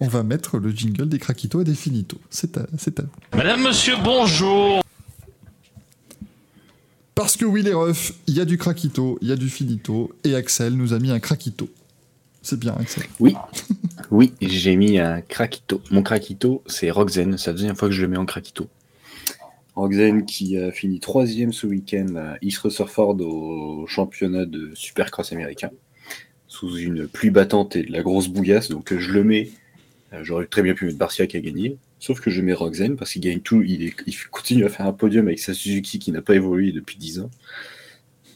on 0.00 0.08
va 0.08 0.22
mettre 0.24 0.58
le 0.58 0.70
jingle 0.70 1.08
des 1.08 1.18
craquitos 1.18 1.60
et 1.60 1.64
des 1.64 1.74
finitos. 1.74 2.18
C'est 2.30 2.56
à, 2.58 2.66
c'est 2.78 2.98
à 2.98 3.02
vous. 3.02 3.36
Madame, 3.36 3.62
monsieur, 3.62 3.94
bonjour. 4.02 4.82
Parce 7.14 7.36
que 7.36 7.44
oui, 7.44 7.62
les 7.62 7.74
refs, 7.74 8.12
il 8.26 8.34
y 8.34 8.40
a 8.40 8.44
du 8.44 8.58
craquito, 8.58 9.18
il 9.22 9.28
y 9.28 9.32
a 9.32 9.36
du 9.36 9.48
finito, 9.50 10.12
et 10.24 10.34
Axel 10.34 10.74
nous 10.74 10.92
a 10.92 10.98
mis 10.98 11.10
un 11.10 11.18
craquito. 11.20 11.68
C'est 12.48 12.58
bien, 12.58 12.74
Axel. 12.80 13.04
Oui, 13.20 13.34
oui, 14.10 14.32
j'ai 14.40 14.74
mis 14.76 14.98
un 14.98 15.20
craquito. 15.20 15.82
Mon 15.90 16.02
craquito, 16.02 16.62
c'est 16.66 16.90
Roxen. 16.90 17.36
C'est 17.36 17.50
la 17.50 17.52
deuxième 17.52 17.76
fois 17.76 17.88
que 17.88 17.94
je 17.94 18.00
le 18.00 18.08
mets 18.08 18.16
en 18.16 18.24
craquito. 18.24 18.68
Roxen 19.74 20.24
qui 20.24 20.56
a 20.56 20.72
fini 20.72 20.98
troisième 20.98 21.52
ce 21.52 21.66
week-end 21.66 22.06
à 22.16 22.36
East 22.40 22.56
Rutherford 22.60 23.20
au 23.20 23.86
championnat 23.86 24.46
de 24.46 24.70
Supercross 24.74 25.30
américain, 25.34 25.68
sous 26.46 26.74
une 26.78 27.06
pluie 27.06 27.28
battante 27.28 27.76
et 27.76 27.82
de 27.82 27.92
la 27.92 28.00
grosse 28.00 28.28
bouillasse. 28.28 28.70
Donc 28.70 28.94
euh, 28.94 28.98
je 28.98 29.12
le 29.12 29.24
mets. 29.24 29.50
Euh, 30.14 30.20
J'aurais 30.24 30.46
très 30.46 30.62
bien 30.62 30.72
pu 30.72 30.86
mettre 30.86 30.96
Barcia 30.96 31.26
qui 31.26 31.36
a 31.36 31.40
gagné. 31.40 31.76
Sauf 32.00 32.20
que 32.20 32.30
je 32.30 32.40
mets 32.40 32.54
Roxen 32.54 32.96
parce 32.96 33.12
qu'il 33.12 33.20
gagne 33.20 33.40
tout. 33.40 33.60
Il, 33.62 33.82
est- 33.82 33.94
il 34.06 34.16
continue 34.30 34.64
à 34.64 34.70
faire 34.70 34.86
un 34.86 34.94
podium 34.94 35.26
avec 35.26 35.38
sa 35.38 35.52
Suzuki 35.52 35.98
qui 35.98 36.12
n'a 36.12 36.22
pas 36.22 36.34
évolué 36.34 36.72
depuis 36.72 36.96
10 36.96 37.20
ans. 37.20 37.30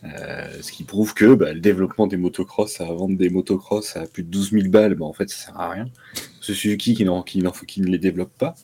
Euh, 0.04 0.48
ce 0.62 0.72
qui 0.72 0.82
prouve 0.82 1.14
que 1.14 1.34
bah, 1.34 1.52
le 1.52 1.60
développement 1.60 2.08
des 2.08 2.16
motocross, 2.16 2.80
à 2.80 2.86
vendre 2.86 3.16
des 3.16 3.30
motocross 3.30 3.96
à 3.96 4.04
plus 4.06 4.24
de 4.24 4.28
12 4.30 4.50
000 4.50 4.68
balles, 4.68 4.94
bah, 4.96 5.04
en 5.04 5.12
fait, 5.12 5.28
ça 5.30 5.46
sert 5.46 5.60
à 5.60 5.70
rien. 5.70 5.86
Ce 6.40 6.52
Suzuki 6.54 6.94
qui, 6.94 7.04
n'en- 7.04 7.22
qui, 7.22 7.40
qui 7.68 7.80
ne 7.80 7.86
les 7.86 7.98
développe 7.98 8.32
pas, 8.36 8.56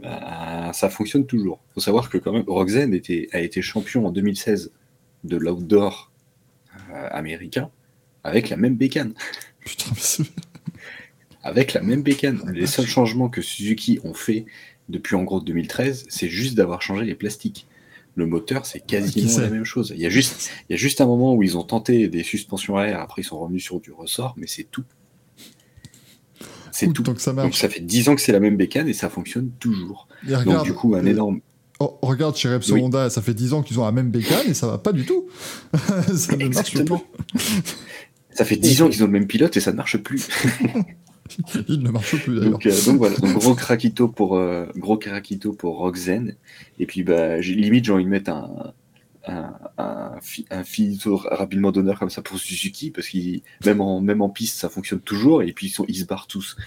bah, 0.00 0.72
ça 0.72 0.88
fonctionne 0.88 1.26
toujours. 1.26 1.60
Il 1.70 1.74
faut 1.74 1.80
savoir 1.80 2.08
que 2.08 2.16
quand 2.16 2.32
même, 2.32 2.94
était, 2.94 3.28
a 3.32 3.40
été 3.40 3.60
champion 3.60 4.06
en 4.06 4.10
2016 4.10 4.72
de 5.24 5.36
l'outdoor 5.36 6.10
euh, 6.90 7.08
américain 7.10 7.70
avec 8.22 8.48
la 8.48 8.56
même 8.56 8.76
bécane. 8.76 9.12
Putain, 9.60 9.90
mais 9.90 10.00
c'est- 10.00 10.22
Avec 11.42 11.74
la 11.74 11.82
même 11.82 12.02
bécane. 12.02 12.40
Les 12.54 12.66
seuls 12.66 12.86
changements 12.86 13.28
que 13.28 13.42
Suzuki 13.42 14.00
ont 14.02 14.14
fait 14.14 14.46
depuis 14.88 15.14
en 15.14 15.24
gros 15.24 15.40
2013, 15.40 16.06
c'est 16.08 16.28
juste 16.28 16.54
d'avoir 16.54 16.80
changé 16.80 17.04
les 17.04 17.14
plastiques. 17.14 17.66
Le 18.16 18.26
moteur, 18.26 18.64
c'est 18.66 18.80
quasiment 18.80 19.38
la 19.40 19.50
même 19.50 19.64
chose. 19.64 19.92
Il 19.96 20.00
y, 20.00 20.06
a 20.06 20.08
juste, 20.10 20.50
il 20.68 20.72
y 20.72 20.74
a 20.74 20.78
juste 20.78 21.00
un 21.00 21.06
moment 21.06 21.34
où 21.34 21.42
ils 21.42 21.56
ont 21.58 21.64
tenté 21.64 22.06
des 22.08 22.22
suspensions 22.22 22.76
à 22.76 22.84
air, 22.84 23.00
après 23.00 23.22
ils 23.22 23.24
sont 23.24 23.38
revenus 23.40 23.64
sur 23.64 23.80
du 23.80 23.90
ressort, 23.90 24.34
mais 24.36 24.46
c'est 24.46 24.64
tout. 24.64 24.84
C'est 26.70 26.92
tout. 26.92 27.02
tant 27.02 27.14
que 27.14 27.20
ça 27.20 27.32
Donc 27.32 27.44
marche. 27.44 27.58
ça 27.60 27.68
fait 27.68 27.80
10 27.80 28.08
ans 28.08 28.14
que 28.16 28.20
c'est 28.20 28.32
la 28.32 28.40
même 28.40 28.56
bécane 28.56 28.88
et 28.88 28.92
ça 28.92 29.08
fonctionne 29.08 29.50
toujours. 29.60 30.08
Et 30.26 30.30
Donc 30.30 30.40
regarde, 30.40 30.64
du 30.64 30.72
coup, 30.74 30.94
un 30.94 31.04
euh, 31.04 31.10
énorme. 31.10 31.40
oh, 31.80 31.98
regarde 32.02 32.36
chez 32.36 32.48
Repsol 32.48 32.76
Oui. 32.78 32.82
Honda, 32.84 33.10
ça 33.10 33.22
fait 33.22 33.34
10 33.34 33.52
ans 33.52 33.62
qu'ils 33.62 33.78
ont 33.80 33.84
la 33.84 33.92
même 33.92 34.10
bécane 34.10 34.48
et 34.48 34.54
ça 34.54 34.66
va 34.66 34.78
pas 34.78 34.92
du 34.92 35.04
tout. 35.04 35.26
ça 35.72 36.36
ne 36.36 36.44
marche 36.48 36.74
Exactement. 36.74 37.02
Ça 38.30 38.44
fait 38.44 38.56
10 38.56 38.82
ans 38.82 38.88
qu'ils 38.88 39.02
ont 39.04 39.06
le 39.06 39.12
même 39.12 39.26
pilote 39.28 39.56
et 39.56 39.60
ça 39.60 39.70
ne 39.72 39.76
marche 39.76 39.96
plus. 39.98 40.28
Il 41.68 41.82
ne 41.82 41.90
marche 41.90 42.16
plus 42.22 42.34
d'ailleurs. 42.36 42.52
Donc, 42.52 42.66
euh, 42.66 42.72
voilà, 42.96 43.16
donc 43.16 43.32
gros 43.34 43.54
craquito 43.54 44.08
pour 44.08 44.36
euh, 44.36 44.66
gros 44.76 44.98
craquito 44.98 45.52
pour 45.52 45.78
Roxen. 45.78 46.36
Et 46.78 46.86
puis 46.86 47.02
bah 47.02 47.38
limite 47.38 47.84
j'ai 47.86 47.92
envie 47.92 48.04
de 48.04 48.10
mettre 48.10 48.30
un 48.30 48.72
un, 49.26 49.54
un, 49.78 50.20
fi- 50.20 50.44
un 50.50 50.64
finito 50.64 51.16
rapidement 51.16 51.72
d'honneur 51.72 51.98
comme 51.98 52.10
ça 52.10 52.20
pour 52.20 52.38
Suzuki 52.38 52.90
parce 52.90 53.08
qu'il 53.08 53.40
même 53.64 53.80
en 53.80 54.02
même 54.02 54.20
en 54.20 54.28
piste 54.28 54.58
ça 54.58 54.68
fonctionne 54.68 55.00
toujours 55.00 55.42
et 55.42 55.52
puis 55.54 55.74
ils 55.88 55.96
se 55.96 56.04
barrent 56.04 56.26
tous 56.26 56.58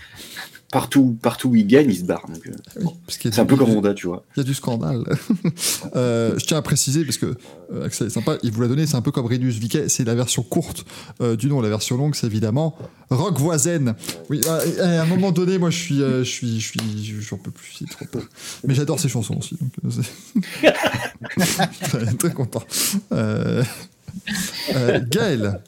partout 0.71 1.17
partout 1.21 1.49
où 1.49 1.55
ils 1.55 1.65
gagnent 1.65 1.89
ils 1.89 1.97
se 1.99 2.03
barrent 2.03 2.27
donc 2.27 2.45
euh, 2.47 2.51
Oui, 2.81 2.89
c'est 3.07 3.39
un 3.39 3.45
peu 3.45 3.55
comme 3.55 3.69
Honda 3.69 3.93
tu 3.93 4.07
vois 4.07 4.25
Il 4.35 4.39
y 4.39 4.41
a 4.41 4.43
du 4.43 4.53
scandale. 4.53 5.03
Euh, 5.95 6.37
je 6.37 6.45
tiens 6.45 6.57
à 6.57 6.61
préciser, 6.61 7.05
parce 7.05 7.17
que 7.17 7.37
euh, 7.71 7.85
Axel 7.85 8.07
est 8.07 8.09
sympa, 8.11 8.37
il 8.43 8.51
vous 8.51 8.61
l'a 8.61 8.67
donné, 8.67 8.85
c'est 8.85 8.95
un 8.95 9.01
peu 9.01 9.11
comme 9.11 9.25
Redius 9.25 9.55
Viquet, 9.57 9.89
c'est 9.89 10.03
la 10.03 10.13
version 10.15 10.43
courte 10.43 10.85
euh, 11.21 11.35
du 11.35 11.47
nom. 11.47 11.61
La 11.61 11.69
version 11.69 11.97
longue, 11.97 12.13
c'est 12.15 12.27
évidemment 12.27 12.77
Rock 13.09 13.39
Voisine. 13.39 13.95
Oui, 14.29 14.41
euh, 14.45 14.99
à 14.99 15.01
un 15.03 15.05
moment 15.05 15.31
donné, 15.31 15.57
moi, 15.57 15.69
je 15.69 15.77
suis, 15.77 15.97
je 15.99 16.23
suis, 16.23 16.59
je 16.59 16.65
suis, 16.67 17.21
j'en 17.21 17.37
peux 17.37 17.51
plus, 17.51 17.75
c'est 17.79 17.89
trop 17.89 18.05
peu. 18.05 18.21
Mais 18.67 18.73
j'adore 18.75 18.99
ces 18.99 19.09
chansons 19.09 19.37
aussi, 19.37 19.55
donc 19.59 19.71
euh, 19.85 19.89
c'est- 20.61 20.73
très, 22.17 22.33
content. 22.33 22.63
Gaël, 25.09 25.61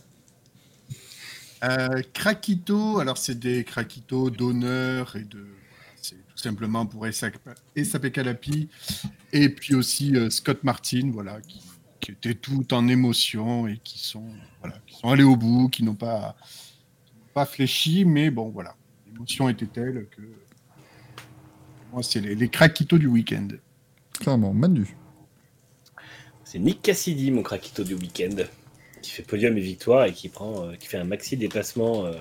Euh, 1.64 2.02
Krakito, 2.14 3.00
alors 3.00 3.18
c'est 3.18 3.38
des 3.38 3.64
Krakito 3.64 4.30
d'honneur 4.30 5.16
et 5.16 5.24
de. 5.24 5.46
C'est 6.02 6.16
tout 6.16 6.38
simplement 6.38 6.86
pour 6.86 7.06
SAP 7.12 8.12
Calapi. 8.12 8.70
Et 9.34 9.50
puis 9.50 9.76
aussi 9.76 10.16
euh, 10.16 10.30
Scott 10.30 10.64
Martin, 10.64 11.12
voilà, 11.12 11.42
qui, 11.42 11.62
qui 12.00 12.12
étaient 12.12 12.36
tout 12.36 12.74
en 12.74 12.88
émotion 12.88 13.68
et 13.68 13.80
qui 13.84 14.00
sont, 14.00 14.30
voilà, 14.62 14.78
qui 14.88 14.96
sont 14.98 15.10
allés 15.10 15.24
au 15.24 15.36
bout, 15.36 15.68
qui 15.68 15.84
n'ont 15.84 15.96
pas, 15.96 16.38
pas 17.34 17.46
fléchi, 17.46 18.06
mais 18.06 18.30
bon, 18.30 18.50
voilà. 18.50 18.76
L'émotion 19.08 19.50
était 19.50 19.68
telle 19.68 20.08
que. 20.10 20.22
Moi, 21.92 22.04
c'est 22.04 22.22
les, 22.22 22.36
les 22.36 22.50
Krakito 22.50 22.98
du 22.98 23.08
week-end. 23.08 23.48
clairement, 24.14 24.54
Manu. 24.54 24.96
C'est 26.52 26.58
Nick 26.58 26.82
Cassidy, 26.82 27.30
mon 27.30 27.44
craquito 27.44 27.84
du 27.84 27.94
week-end, 27.94 28.36
qui 29.02 29.12
fait 29.12 29.24
podium 29.24 29.58
et 29.58 29.62
victoire 29.62 30.06
et 30.06 30.14
qui 30.14 30.30
prend, 30.30 30.66
euh, 30.66 30.76
qui 30.76 30.88
fait 30.88 30.98
un 30.98 31.04
maxi 31.04 31.38
déplacement 31.38 32.06
euh, 32.06 32.14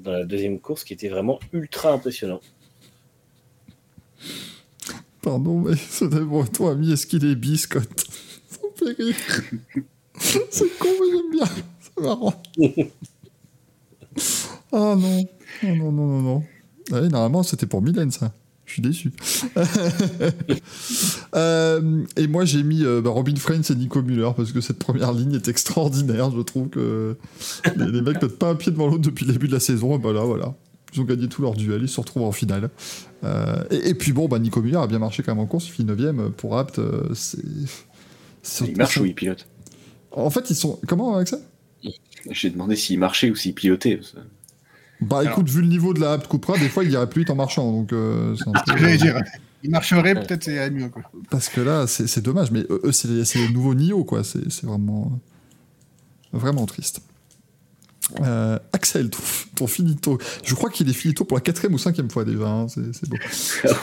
dans 0.00 0.12
la 0.12 0.24
deuxième 0.24 0.58
course, 0.60 0.84
qui 0.84 0.92
était 0.92 1.08
vraiment 1.08 1.38
ultra 1.52 1.92
impressionnant. 1.92 2.40
Pardon, 5.22 5.60
mais 5.60 5.76
ce 5.76 6.04
bon, 6.04 6.44
ton 6.44 6.68
ami, 6.68 6.92
est-ce 6.92 7.06
qu'il 7.06 7.24
est 7.24 7.34
bi, 7.34 7.58
Scott? 7.58 7.88
Ça 8.48 8.58
me 8.62 8.94
fait 8.94 9.02
rire. 9.02 9.16
C'est 10.50 10.78
con, 10.78 10.88
mais 11.00 11.10
j'aime 11.10 11.30
bien. 11.30 11.44
C'est 11.80 12.02
marrant. 12.02 12.42
Ah 14.72 14.94
non. 14.96 15.26
Oh 15.62 15.66
non, 15.66 15.92
non, 15.92 16.06
non, 16.06 16.22
non. 16.22 16.44
Ah 16.92 17.00
normalement, 17.00 17.42
c'était 17.42 17.66
pour 17.66 17.82
Mylène, 17.82 18.10
ça. 18.10 18.32
Je 18.68 18.74
suis 18.74 18.82
déçu. 18.82 19.10
Euh, 21.34 22.04
et 22.16 22.26
moi, 22.26 22.46
j'ai 22.46 22.62
mis 22.62 22.84
euh, 22.84 23.02
bah, 23.02 23.10
Robin 23.10 23.36
Friends 23.36 23.70
et 23.70 23.74
Nico 23.74 24.02
Müller 24.02 24.30
parce 24.34 24.50
que 24.50 24.62
cette 24.62 24.78
première 24.78 25.12
ligne 25.12 25.34
est 25.34 25.46
extraordinaire. 25.46 26.30
Je 26.30 26.40
trouve 26.40 26.68
que 26.68 27.16
les, 27.76 27.86
les 27.90 28.00
mecs 28.00 28.22
mettent 28.22 28.38
pas 28.38 28.48
un 28.48 28.54
pied 28.54 28.72
devant 28.72 28.86
l'autre 28.86 29.02
depuis 29.02 29.26
le 29.26 29.34
début 29.34 29.46
de 29.46 29.52
la 29.52 29.60
saison. 29.60 29.94
Et 29.94 29.98
bah 29.98 30.14
là, 30.14 30.22
voilà. 30.22 30.54
Ils 30.94 31.00
ont 31.02 31.04
gagné 31.04 31.28
tous 31.28 31.42
leurs 31.42 31.54
duels. 31.54 31.82
Ils 31.82 31.88
se 31.88 32.00
retrouvent 32.00 32.22
en 32.22 32.32
finale. 32.32 32.70
Euh, 33.24 33.62
et, 33.70 33.90
et 33.90 33.94
puis 33.94 34.12
bon, 34.12 34.26
bah, 34.26 34.38
Nico 34.38 34.62
Müller 34.62 34.78
a 34.78 34.86
bien 34.86 34.98
marché 34.98 35.22
quand 35.22 35.34
même 35.34 35.44
en 35.44 35.46
course. 35.46 35.66
Il 35.68 35.72
finit 35.72 35.92
9ème 35.92 36.30
pour 36.30 36.58
Apt. 36.58 36.80
c'est. 37.12 37.38
il 38.66 38.76
marche 38.76 38.96
ou 38.96 39.04
il 39.04 39.14
pilote? 39.14 39.46
En 40.12 40.30
fait, 40.30 40.48
ils 40.48 40.56
sont. 40.56 40.80
Comment 40.88 41.16
avec 41.16 41.28
ça 41.28 41.38
j'ai 42.30 42.50
demandé 42.50 42.74
s'il 42.74 42.98
marchait 42.98 43.30
ou 43.30 43.36
s'il 43.36 43.54
pilotait 43.54 44.00
Bah 45.00 45.18
Alors- 45.20 45.32
écoute, 45.32 45.48
vu 45.48 45.60
le 45.60 45.68
niveau 45.68 45.94
de 45.94 46.00
la 46.00 46.12
Apt 46.14 46.28
Cupra, 46.28 46.58
des 46.58 46.68
fois 46.68 46.84
il 46.84 46.90
irait 46.90 47.08
plus 47.08 47.20
vite 47.22 47.30
en 47.30 47.36
marchant. 47.36 47.70
Donc 47.70 47.92
euh, 47.92 48.34
c'est 48.36 48.48
un 48.48 48.52
Ce 48.58 48.64
peu- 48.64 48.72
que 48.74 48.78
j'allais 48.80 48.96
dire. 48.96 49.20
Il 49.64 49.70
marcherait, 49.70 50.14
peut-être 50.14 50.46
irait 50.46 50.70
mieux. 50.70 50.88
Quoi. 50.88 51.02
Parce 51.30 51.48
que 51.48 51.60
là, 51.60 51.86
c'est 51.88 52.06
c'est 52.06 52.20
dommage, 52.20 52.50
mais 52.52 52.64
eux, 52.70 52.92
c'est 52.92 53.08
les, 53.08 53.22
les 53.46 53.48
nouveaux 53.52 53.74
Nio, 53.74 54.04
quoi. 54.04 54.22
C'est 54.24 54.50
c'est 54.52 54.66
vraiment, 54.66 55.18
vraiment 56.32 56.64
triste. 56.66 57.00
Euh, 58.22 58.58
Axel, 58.72 59.10
ton, 59.54 59.66
finito. 59.66 60.18
Je 60.42 60.54
crois 60.54 60.70
qu'il 60.70 60.88
est 60.88 60.92
finito 60.94 61.24
pour 61.24 61.36
la 61.36 61.42
quatrième 61.42 61.74
ou 61.74 61.78
cinquième 61.78 62.08
fois 62.08 62.24
déjà. 62.24 62.46
Hein, 62.48 62.66
c'est 62.68 63.08
beau. 63.08 63.16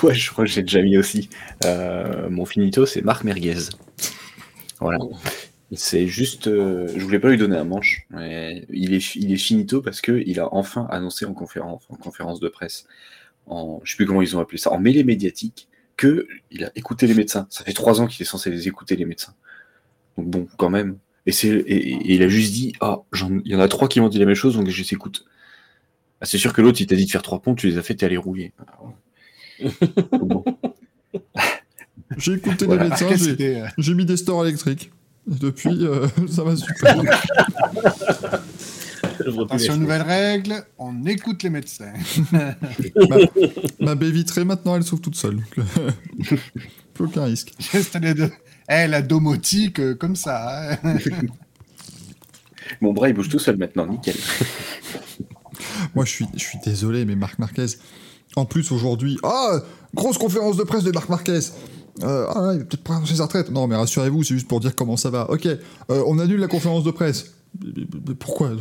ouais, 0.08 0.16
je 0.16 0.32
crois 0.32 0.46
que 0.46 0.50
j'ai 0.50 0.62
déjà 0.64 0.82
mis 0.82 0.98
aussi. 0.98 1.30
Euh, 1.66 2.30
mon 2.30 2.46
finito, 2.46 2.86
c'est 2.88 3.04
Marc 3.04 3.24
Merguez. 3.24 3.70
Voilà. 4.80 4.98
C'est 5.74 6.08
juste, 6.08 6.48
euh, 6.48 6.88
je 6.96 7.04
voulais 7.04 7.20
pas 7.20 7.30
lui 7.30 7.38
donner 7.38 7.58
un 7.58 7.64
manche. 7.64 8.06
Mais 8.12 8.66
il 8.70 8.94
est, 8.94 9.16
il 9.16 9.32
est 9.32 9.38
finito 9.38 9.82
parce 9.82 10.02
que 10.02 10.24
il 10.26 10.40
a 10.40 10.54
enfin 10.54 10.88
annoncé 10.90 11.26
en 11.26 11.34
conférence, 11.34 11.84
en 11.90 11.96
conférence 11.96 12.40
de 12.40 12.48
presse, 12.50 12.86
en, 13.48 13.82
je 13.84 13.92
sais 13.92 13.98
plus 13.98 14.06
comment 14.06 14.22
ils 14.22 14.38
ont 14.38 14.40
appelé 14.40 14.58
ça, 14.58 14.72
en 14.72 14.80
mêlée 14.80 15.04
médiatique, 15.04 15.68
que 15.98 16.28
il 16.52 16.66
a 16.66 16.72
écouté 16.76 17.08
les 17.08 17.16
médecins. 17.16 17.48
Ça 17.50 17.64
fait 17.64 17.74
trois 17.74 18.02
ans 18.02 18.08
qu'il 18.08 18.22
est 18.22 18.30
censé 18.30 18.52
les 18.52 18.68
écouter 18.68 18.96
les 18.96 19.06
médecins. 19.06 19.34
Donc 20.18 20.28
bon, 20.28 20.48
quand 20.58 20.70
même. 20.70 20.98
Et, 21.26 21.32
c'est, 21.32 21.48
et, 21.48 22.14
il 22.14 22.22
a 22.22 22.28
juste 22.28 22.54
dit, 22.54 22.74
ah, 22.82 23.02
il 23.14 23.52
y 23.52 23.56
en 23.56 23.60
a 23.60 23.68
trois 23.68 23.88
qui 23.88 24.00
m'ont 24.00 24.10
dit 24.10 24.20
la 24.20 24.26
même 24.26 24.36
chose, 24.36 24.56
donc 24.56 24.70
je 24.70 24.82
les 24.82 24.94
écoute. 24.94 25.26
Ah, 26.22 26.26
c'est 26.26 26.38
sûr 26.38 26.54
que 26.54 26.62
l'autre, 26.62 26.80
il 26.82 26.88
t'a 26.88 26.96
dit 26.96 27.06
de 27.06 27.12
faire 27.12 27.24
trois 27.24 27.42
ponts, 27.42 27.56
tu 27.56 27.68
les 27.68 27.78
as 27.78 27.82
fait, 27.82 27.96
t'es 27.96 28.06
allé 28.06 28.18
rouiller. 28.18 28.54
J'ai 32.18 32.34
écouté 32.34 32.68
les 32.68 32.78
médecins, 32.78 33.08
euh, 33.10 33.68
j'ai, 33.78 33.94
mis 33.94 34.06
des 34.06 34.18
stores 34.18 34.46
électriques. 34.46 34.92
Depuis, 35.28 35.86
euh, 35.86 36.08
ça 36.30 36.44
va 36.44 36.56
super. 36.56 37.02
Attention, 39.44 39.78
nouvelle 39.78 40.02
règle, 40.02 40.66
on 40.78 41.06
écoute 41.06 41.44
les 41.44 41.50
médecins. 41.50 41.94
ma, 43.80 43.96
baie 43.96 44.12
vitrée, 44.12 44.46
maintenant, 44.46 44.76
elle 44.76 44.84
s'ouvre 44.84 45.02
toute 45.02 45.16
seule. 45.16 45.40
plus 46.94 47.06
aucun 47.06 47.26
risque. 47.26 47.54
J'ai 47.60 47.80
installé 47.80 48.14
de... 48.14 48.30
Eh, 48.70 48.88
la 48.88 49.02
domotique, 49.02 49.80
euh, 49.80 49.96
comme 49.96 50.16
ça. 50.16 50.72
Hein. 50.84 50.98
Mon 52.82 52.94
bras, 52.94 53.10
il 53.10 53.14
bouge 53.14 53.30
tout 53.30 53.40
seul 53.40 53.58
maintenant, 53.58 53.86
nickel. 53.86 54.16
Moi, 55.94 56.04
je 56.06 56.10
suis, 56.10 56.26
je 56.34 56.44
suis 56.44 56.58
désolé, 56.66 57.06
mais 57.06 57.16
Marc 57.16 57.38
Marquez, 57.38 57.68
en 58.36 58.46
plus 58.46 58.72
aujourd'hui, 58.72 59.18
ah, 59.24 59.60
grosse 59.94 60.18
conférence 60.18 60.58
de 60.58 60.64
presse 60.64 60.84
de 60.84 60.92
Marc 60.92 61.10
Marquez. 61.10 61.40
Euh, 62.04 62.28
ah, 62.30 62.52
il 62.54 62.60
va 62.60 62.66
peut-être 62.66 62.84
pas 62.84 62.96
annoncer 62.96 63.16
sa 63.16 63.24
retraite. 63.24 63.50
Non, 63.52 63.68
mais 63.68 63.76
rassurez-vous, 63.76 64.24
c'est 64.24 64.34
juste 64.34 64.48
pour 64.48 64.60
dire 64.60 64.76
comment 64.76 64.98
ça 64.98 65.10
va. 65.10 65.30
Ok, 65.30 65.46
euh, 65.46 65.58
on 65.90 66.20
annule 66.20 66.40
la 66.40 66.48
conférence 66.48 66.84
de 66.84 66.92
presse. 66.92 67.36
pourquoi 68.20 68.52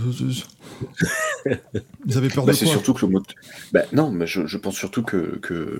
Vous 2.07 2.17
avez 2.17 2.29
peur 2.29 2.45
bah, 2.45 2.53
de 2.53 2.59
quoi 2.59 2.67
surtout 2.67 2.95
que 2.95 3.07
le 3.07 3.13
moto... 3.13 3.35
bah, 3.73 3.83
Non, 3.93 4.11
mais 4.11 4.27
je, 4.27 4.57
pense 4.57 4.77
surtout 4.77 5.03
que, 5.03 5.39
que, 5.39 5.79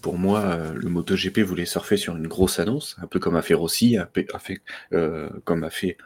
pour 0.00 0.18
moi, 0.18 0.72
le 0.74 0.88
MotoGP 0.88 1.40
voulait 1.40 1.66
surfer 1.66 1.96
sur 1.96 2.16
une 2.16 2.26
grosse 2.26 2.58
annonce, 2.58 2.96
un 3.00 3.06
peu 3.06 3.20
comme 3.20 3.36
a 3.36 3.42
fait 3.42 3.54
Rossi, 3.54 3.96
a 3.96 4.08
fait, 4.38 4.60
euh, 4.92 5.28
comme 5.44 5.62
a 5.64 5.70
fait 5.70 5.96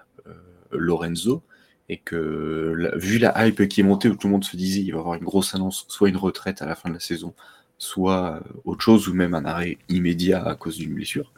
Lorenzo, 0.73 1.43
et 1.89 1.99
que 1.99 2.91
vu 2.97 3.19
la 3.19 3.47
hype 3.47 3.67
qui 3.69 3.81
est 3.81 3.85
montée, 3.85 4.09
où 4.09 4.17
tout 4.17 4.27
le 4.27 4.33
monde 4.33 4.45
se 4.45 4.57
disait 4.57 4.81
il 4.81 4.91
va 4.91 4.99
y 4.99 5.01
avoir 5.01 5.15
une 5.15 5.25
grosse 5.25 5.55
annonce, 5.55 5.87
soit 5.89 6.09
une 6.09 6.17
retraite 6.17 6.61
à 6.61 6.67
la 6.67 6.75
fin 6.75 6.89
de 6.89 6.95
la 6.95 7.01
saison, 7.01 7.35
soit 7.79 8.43
autre 8.65 8.83
chose, 8.83 9.09
ou 9.09 9.15
même 9.15 9.35
un 9.35 9.45
arrêt 9.45 9.79
immédiat 9.89 10.43
à 10.43 10.55
cause 10.55 10.77
d'une 10.79 10.95
blessure. 10.95 11.33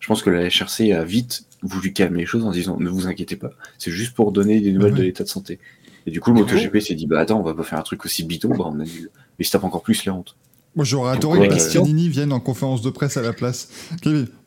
Je 0.00 0.08
pense 0.08 0.22
que 0.22 0.30
la 0.30 0.48
HRC 0.48 0.92
a 0.92 1.04
vite 1.04 1.46
voulu 1.62 1.92
calmer 1.92 2.20
les 2.20 2.26
choses 2.26 2.44
en 2.44 2.50
disant 2.50 2.78
ne 2.78 2.90
vous 2.90 3.06
inquiétez 3.06 3.36
pas, 3.36 3.50
c'est 3.78 3.90
juste 3.90 4.14
pour 4.14 4.32
donner 4.32 4.60
des 4.60 4.72
nouvelles 4.72 4.94
de 4.94 5.02
l'état 5.02 5.24
de 5.24 5.28
santé. 5.28 5.58
Et 6.06 6.10
du 6.10 6.20
coup, 6.20 6.32
le 6.32 6.40
MotoGP 6.40 6.78
s'est 6.80 6.94
dit 6.94 7.06
bah 7.06 7.20
attends, 7.20 7.40
on 7.40 7.42
va 7.42 7.54
pas 7.54 7.62
faire 7.62 7.78
un 7.78 7.82
truc 7.82 8.04
aussi 8.04 8.24
bidon, 8.24 8.50
bah 8.50 8.64
on 8.66 8.78
annule. 8.80 9.10
Mais 9.38 9.44
ça 9.44 9.52
tape 9.52 9.64
encore 9.64 9.82
plus 9.82 10.04
les 10.04 10.10
honte. 10.10 10.36
Moi 10.76 10.84
j'aurais 10.84 11.16
adoré 11.16 11.46
que 11.46 11.54
Bastianini 11.54 12.08
vienne 12.08 12.32
en 12.32 12.40
conférence 12.40 12.82
de 12.82 12.90
presse 12.90 13.16
à 13.16 13.22
la 13.22 13.32
place. 13.32 13.70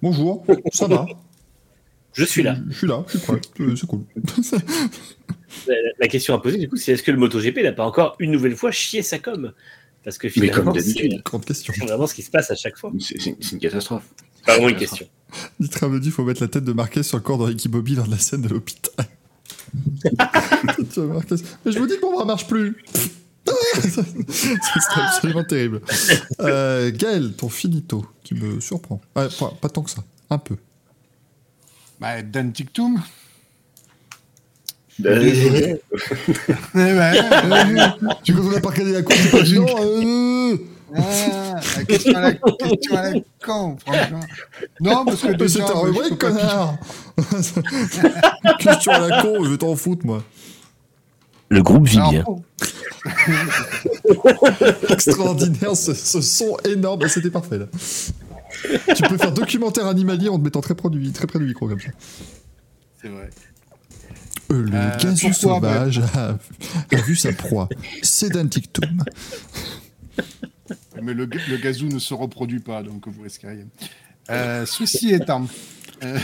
bonjour, 0.02 0.46
ça 0.74 0.88
va? 0.88 1.06
Je 2.14 2.26
suis 2.26 2.44
là. 2.44 2.58
Je 2.70 2.78
suis 2.78 2.88
là, 2.88 3.04
je 3.08 3.18
suis 3.18 3.26
prêt, 3.26 3.40
c'est 3.76 3.88
cool. 3.88 4.02
la 6.00 6.08
question 6.08 6.34
à 6.34 6.42
poser 6.42 6.58
du 6.58 6.68
coup, 6.68 6.76
c'est 6.76 6.94
est-ce 6.94 7.04
que 7.04 7.12
le 7.12 7.18
MotoGP 7.18 7.64
n'a 7.64 7.72
pas 7.72 7.86
encore 7.86 8.16
une 8.20 8.32
nouvelle 8.32 8.56
fois 8.56 8.72
chié 8.72 9.02
sa 9.02 9.20
com? 9.20 9.54
Parce 10.04 10.18
que 10.18 10.30
finalement, 10.30 10.74
c'est 10.74 11.84
vraiment 11.84 12.08
ce 12.08 12.14
qui 12.14 12.24
se 12.24 12.32
passe 12.32 12.52
à 12.52 12.56
chaque 12.56 12.78
fois. 12.78 12.92
C'est 13.00 13.52
une 13.52 13.60
catastrophe. 13.60 14.04
Pas 14.46 14.54
vraiment 14.54 14.70
une 14.70 14.78
question. 14.78 15.08
Nitra 15.60 15.90
me 15.90 16.00
dit 16.00 16.06
qu'il 16.06 16.14
faut 16.14 16.24
mettre 16.24 16.42
la 16.42 16.48
tête 16.48 16.64
de 16.64 16.72
Marquez 16.72 17.04
sur 17.04 17.18
le 17.18 17.24
corps 17.24 17.38
de 17.38 17.44
Ricky 17.44 17.68
Bobby 17.68 17.96
lors 17.96 18.06
de 18.06 18.12
la 18.12 18.18
scène 18.18 18.42
de 18.42 18.48
l'hôpital. 18.48 19.06
Mais 20.06 21.72
je 21.72 21.80
vous 21.80 21.88
dis 21.88 21.98
que 21.98 22.02
mon 22.06 22.14
bras 22.14 22.26
marche 22.26 22.48
plus. 22.48 22.78
C'est 24.30 24.76
absolument 24.96 25.44
terrible. 25.44 25.82
Euh, 26.40 26.92
Gaël, 26.94 27.34
ton 27.34 27.50
finito, 27.50 28.06
qui 28.24 28.34
me 28.36 28.60
surprend. 28.60 29.02
pas, 29.14 29.30
tant 29.30 29.84
que 29.84 29.90
ça, 29.90 30.04
un 30.30 30.38
peu. 30.38 30.58
Bah, 32.00 32.22
Dan 32.22 32.54
Tictum. 32.54 33.02
Ben, 35.00 35.20
désolé. 35.20 35.82
tu 38.24 38.34
veux 38.34 38.60
pas 38.60 38.70
regarder 38.70 38.94
la 38.94 39.04
course, 39.04 39.30
tu 39.30 39.32
pas 39.32 39.44
non 39.54 40.58
euh... 40.94 40.96
ah, 40.96 41.60
question 41.88 42.16
à 42.16 42.22
la, 42.22 42.34
question 42.34 42.98
à 42.98 43.12
la 43.12 43.20
con, 43.46 43.78
franchement. 43.78 44.22
Non, 44.80 45.06
parce 45.06 45.22
que 45.22 45.34
déjà... 45.34 45.68
C'est 45.68 45.72
un 45.72 45.80
rubrique, 45.80 46.18
connard 46.18 46.78
Question 48.60 48.94
à 48.94 49.08
la 49.08 49.22
con, 49.22 49.44
je 49.44 49.52
vais 49.52 49.58
t'en 49.58 49.76
foutre, 49.76 50.04
moi. 50.06 50.24
Le 51.50 51.62
groupe 51.62 51.88
vit 51.88 52.00
bien. 52.10 52.26
Extraordinaire, 54.90 55.76
ce, 55.76 55.94
son 55.94 56.58
énorme. 56.66 57.02
Bah, 57.02 57.10
c'était 57.10 57.30
parfait, 57.30 57.60
là. 57.60 57.66
tu 58.96 59.04
peux 59.04 59.18
faire 59.18 59.32
documentaire 59.32 59.86
animalier 59.86 60.30
en 60.30 60.40
te 60.40 60.44
mettant 60.44 60.62
très 60.62 60.74
près 60.74 60.90
du, 60.90 61.12
très 61.12 61.28
près 61.28 61.38
du 61.40 61.46
micro, 61.46 61.68
comme 61.68 61.80
ça. 61.80 61.90
C'est 63.02 63.10
vrai. 63.10 63.30
Euh, 64.52 64.64
le 64.64 64.76
euh, 64.76 65.34
sauvage 65.34 66.02
a, 66.14 66.38
vu 67.02 67.16
sa 67.16 67.34
proie. 67.34 67.68
C'est 68.02 68.30
d'un 68.30 68.48
tictum. 68.48 69.04
Mais 71.02 71.14
le, 71.14 71.26
le, 71.26 71.58
gazou 71.58 71.88
ne 71.88 72.00
se 72.00 72.14
reproduit 72.14 72.60
pas, 72.60 72.82
donc 72.82 73.08
vous 73.08 73.22
risquez 73.22 73.48
rien. 73.48 73.68
Euh, 74.30 74.66
ceci 74.66 75.14
étant, 75.14 75.48
euh, 76.04 76.20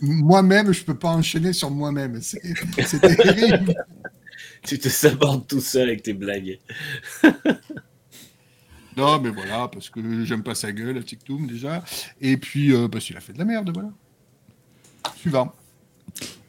moi-même, 0.00 0.72
je 0.72 0.84
peux 0.84 0.96
pas 0.96 1.10
enchaîner 1.10 1.52
sur 1.52 1.70
moi-même. 1.70 2.20
C'est 2.20 3.00
terrible. 3.00 3.74
tu 4.62 4.78
te 4.78 4.88
sabordes 4.88 5.46
tout 5.46 5.60
seul 5.60 5.88
avec 5.88 6.02
tes 6.02 6.14
blagues. 6.14 6.58
non, 8.96 9.20
mais 9.20 9.30
voilà, 9.30 9.68
parce 9.68 9.90
que 9.90 10.24
j'aime 10.24 10.42
pas 10.42 10.54
sa 10.54 10.72
gueule, 10.72 10.98
à 10.98 11.02
Tictum 11.02 11.46
déjà. 11.46 11.84
Et 12.20 12.36
puis, 12.36 12.72
parce 12.90 13.04
qu'il 13.04 13.16
a 13.16 13.20
fait 13.20 13.32
de 13.32 13.38
la 13.38 13.44
merde, 13.44 13.70
voilà. 13.74 13.90
Suivant. 15.16 15.52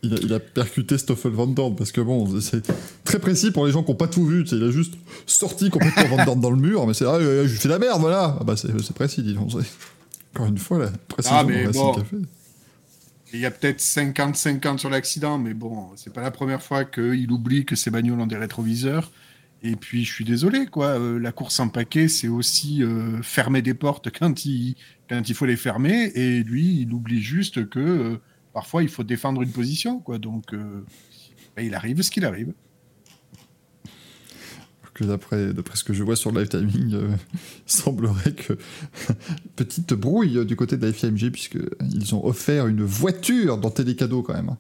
Il 0.04 0.34
a, 0.34 0.40
percuté 0.40 0.98
Stoffel 0.98 1.32
Van 1.32 1.48
Dorn 1.48 1.76
parce 1.76 1.92
que 1.92 2.00
bon, 2.00 2.40
c'est 2.40 2.64
très 3.04 3.20
précis 3.20 3.52
pour 3.52 3.66
les 3.66 3.72
gens 3.72 3.84
qui 3.84 3.92
n'ont 3.92 3.98
pas 3.98 4.08
tout 4.08 4.26
vu. 4.26 4.46
Il 4.52 4.64
a 4.64 4.72
juste 4.72 4.94
sorti 5.26 5.70
complètement 5.70 6.16
Van 6.16 6.26
Dorn 6.26 6.40
dans 6.40 6.52
le 6.52 6.58
mur, 6.58 6.86
mais 6.88 6.94
c'est 6.94 7.06
ah, 7.06 7.20
je 7.20 7.48
fais 7.48 7.68
la 7.68 7.80
merde, 7.80 8.00
voilà. 8.00 8.38
Ah 8.40 8.44
bah 8.44 8.56
c'est 8.56 8.94
précis, 8.94 9.24
dis 9.24 9.34
donc. 9.34 9.52
Encore 10.34 10.48
une 10.48 10.58
fois, 10.58 10.78
la 10.78 10.92
précision 11.08 11.38
ah, 11.40 11.44
mais 11.44 11.68
bon, 11.68 11.96
Il 13.34 13.40
y 13.40 13.46
a 13.46 13.52
peut-être 13.52 13.80
50-50 13.80 14.78
sur 14.78 14.90
l'accident, 14.90 15.40
mais 15.40 15.54
bon, 15.54 15.88
c'est 15.96 16.14
pas 16.14 16.22
la 16.22 16.32
première 16.32 16.62
fois 16.62 16.86
qu'il 16.86 17.32
oublie 17.32 17.66
que 17.66 17.76
ses 17.76 17.90
bagnoles 17.90 18.20
ont 18.20 18.28
des 18.28 18.38
rétroviseurs. 18.38 19.12
Et 19.64 19.76
puis, 19.76 20.06
je 20.06 20.14
suis 20.14 20.26
désolé, 20.26 20.68
quoi. 20.68 21.00
Euh, 21.00 21.20
la 21.20 21.32
course 21.32 21.60
en 21.60 21.70
paquet, 21.70 22.08
c'est 22.08 22.28
aussi 22.28 22.84
euh, 22.84 23.22
fermer 23.24 23.62
des 23.62 23.74
portes 23.74 24.10
quand 24.18 24.46
il, 24.46 24.76
quand 25.10 25.28
il 25.28 25.34
faut 25.34 25.48
les 25.48 25.58
fermer. 25.58 26.12
Et 26.14 26.44
lui, 26.44 26.82
il 26.82 26.94
oublie 26.94 27.22
juste 27.22 27.68
que 27.68 27.80
euh, 27.80 28.18
parfois 28.58 28.82
il 28.82 28.90
faut 28.90 29.04
défendre 29.04 29.44
une 29.44 29.52
position, 29.52 30.00
quoi. 30.00 30.18
Donc, 30.18 30.52
euh, 30.52 30.84
il 31.60 31.76
arrive 31.76 32.02
ce 32.02 32.10
qu'il 32.10 32.26
arrive. 32.26 32.54
D'après, 35.00 35.54
ce 35.76 35.84
que 35.84 35.94
je 35.94 36.02
vois 36.02 36.16
sur 36.16 36.32
le 36.32 36.40
live 36.40 36.50
timing, 36.50 36.96
euh, 36.96 37.10
il 37.38 37.72
semblerait 37.72 38.32
que 38.32 38.58
petite 39.56 39.94
brouille 39.94 40.44
du 40.44 40.56
côté 40.56 40.76
de 40.76 40.88
la 40.88 40.92
FIMG, 40.92 41.30
puisqu'ils 41.30 42.16
ont 42.16 42.26
offert 42.26 42.66
une 42.66 42.82
voiture 42.82 43.60
dans 43.60 43.70
Télécadeau 43.70 44.24
quand 44.24 44.34
même. 44.34 44.56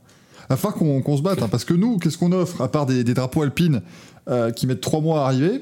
Afin 0.47 0.71
qu'on 0.71 1.17
se 1.17 1.23
batte, 1.23 1.41
hein, 1.41 1.49
parce 1.49 1.65
que 1.65 1.73
nous, 1.73 1.97
qu'est-ce 1.97 2.19
qu'on 2.19 2.33
offre, 2.33 2.61
à 2.61 2.71
part 2.71 2.85
des, 2.85 3.03
drapeaux 3.03 3.41
alpines 3.41 3.81
euh, 4.27 4.51
qui 4.51 4.67
mettent 4.67 4.81
trois 4.81 5.01
mois 5.01 5.23
à 5.23 5.25
arriver 5.25 5.59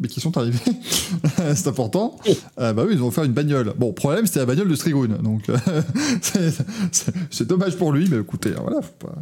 mais 0.00 0.08
qui 0.08 0.20
sont 0.20 0.36
arrivés. 0.36 0.58
c'est 1.54 1.66
important. 1.66 2.18
Euh, 2.58 2.72
bah 2.72 2.84
oui, 2.86 2.94
ils 2.94 3.02
ont 3.02 3.08
offert 3.08 3.24
une 3.24 3.32
bagnole. 3.32 3.74
Bon, 3.76 3.92
problème, 3.92 4.26
c'était 4.26 4.40
la 4.40 4.46
bagnole 4.46 4.68
de 4.68 4.74
Strigoun. 4.74 5.18
Donc, 5.18 5.48
euh, 5.48 5.56
c'est 7.30 7.46
dommage 7.46 7.76
pour 7.76 7.92
lui, 7.92 8.08
mais 8.10 8.18
écoutez, 8.18 8.50
hein, 8.50 8.62
voilà, 8.62 8.82
faut 8.82 9.06
pas... 9.06 9.14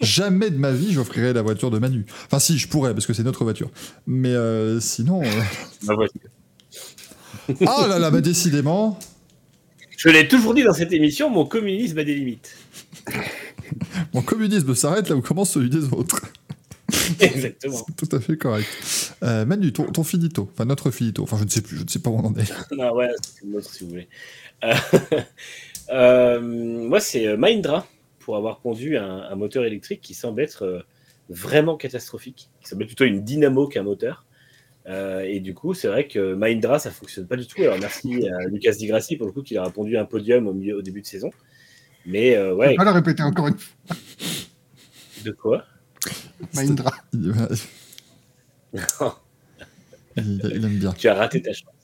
Jamais 0.00 0.50
de 0.50 0.58
ma 0.58 0.72
vie, 0.72 0.92
j'offrirai 0.92 1.32
la 1.32 1.42
voiture 1.42 1.70
de 1.70 1.78
Manu. 1.78 2.04
Enfin, 2.26 2.38
si, 2.38 2.58
je 2.58 2.68
pourrais, 2.68 2.92
parce 2.92 3.06
que 3.06 3.14
c'est 3.14 3.22
notre 3.22 3.44
voiture. 3.44 3.70
Mais 4.06 4.34
euh, 4.34 4.80
sinon. 4.80 5.22
ah 7.66 7.86
là 7.88 7.98
là, 7.98 8.10
bah 8.10 8.20
décidément. 8.20 8.98
Je 9.96 10.08
l'ai 10.10 10.28
toujours 10.28 10.52
dit 10.52 10.62
dans 10.62 10.74
cette 10.74 10.92
émission, 10.92 11.30
mon 11.30 11.46
communisme 11.46 11.96
a 11.98 12.04
des 12.04 12.14
limites. 12.14 12.54
mon 14.12 14.20
communisme 14.22 14.74
s'arrête 14.74 15.08
là 15.08 15.16
où 15.16 15.22
commence 15.22 15.52
celui 15.52 15.70
des 15.70 15.84
autres. 15.92 16.20
Exactement. 17.20 17.84
tout 17.96 18.08
à 18.12 18.20
fait 18.20 18.36
correct. 18.36 18.68
Euh, 19.22 19.44
Manu, 19.44 19.72
ton, 19.72 20.04
finito, 20.04 20.48
enfin 20.52 20.64
notre 20.64 20.90
finito, 20.90 21.22
enfin 21.22 21.36
je 21.38 21.44
ne 21.44 21.48
sais 21.48 21.62
plus, 21.62 21.76
je 21.76 21.84
ne 21.84 21.88
sais 21.88 21.98
pas 21.98 22.10
où 22.10 22.16
on 22.16 22.26
en 22.26 22.34
est. 22.34 22.52
non, 22.76 22.94
ouais, 22.94 23.10
c'est 23.22 23.46
l'autre 23.46 23.70
si 23.70 23.84
vous 23.84 23.90
voulez. 23.90 24.08
Euh, 24.64 24.74
euh, 25.90 26.40
moi, 26.40 27.00
c'est 27.00 27.36
Mindra 27.36 27.86
pour 28.18 28.36
avoir 28.36 28.60
pondu 28.60 28.96
un, 28.96 29.34
moteur 29.36 29.64
électrique 29.64 30.00
qui 30.00 30.14
semble 30.14 30.40
être 30.40 30.86
vraiment 31.28 31.76
catastrophique, 31.76 32.48
qui 32.62 32.68
semble 32.68 32.82
être 32.82 32.88
plutôt 32.88 33.04
une 33.04 33.22
dynamo 33.22 33.68
qu'un 33.68 33.82
moteur. 33.82 34.24
et 34.86 35.40
du 35.40 35.52
coup, 35.52 35.74
c'est 35.74 35.88
vrai 35.88 36.08
que 36.08 36.34
Mahindra, 36.34 36.78
ça 36.78 36.90
fonctionne 36.90 37.26
pas 37.26 37.36
du 37.36 37.46
tout. 37.46 37.60
Alors 37.62 37.78
merci 37.78 38.26
à 38.28 38.48
Lucas 38.48 38.72
Di 38.72 38.86
Grassi 38.86 39.16
pour 39.16 39.26
le 39.26 39.32
coup 39.32 39.42
qui 39.42 39.58
a 39.58 39.64
répondu 39.64 39.98
un 39.98 40.06
podium 40.06 40.46
au, 40.46 40.54
milieu, 40.54 40.78
au 40.78 40.82
début 40.82 41.02
de 41.02 41.06
saison. 41.06 41.30
Mais 42.06 42.38
ouais. 42.38 42.72
Je 42.72 42.76
pas 42.76 42.84
le 42.84 42.90
répéter 42.90 43.22
encore 43.22 43.48
une 43.48 43.58
fois. 43.58 43.96
De 45.22 45.30
quoi? 45.32 45.64
Mahindra. 46.54 46.92
il, 50.16 50.64
aime 50.64 50.78
bien. 50.78 50.92
Tu 50.92 51.08
as 51.08 51.14
raté 51.14 51.42
ta 51.42 51.52
chance. 51.52 51.74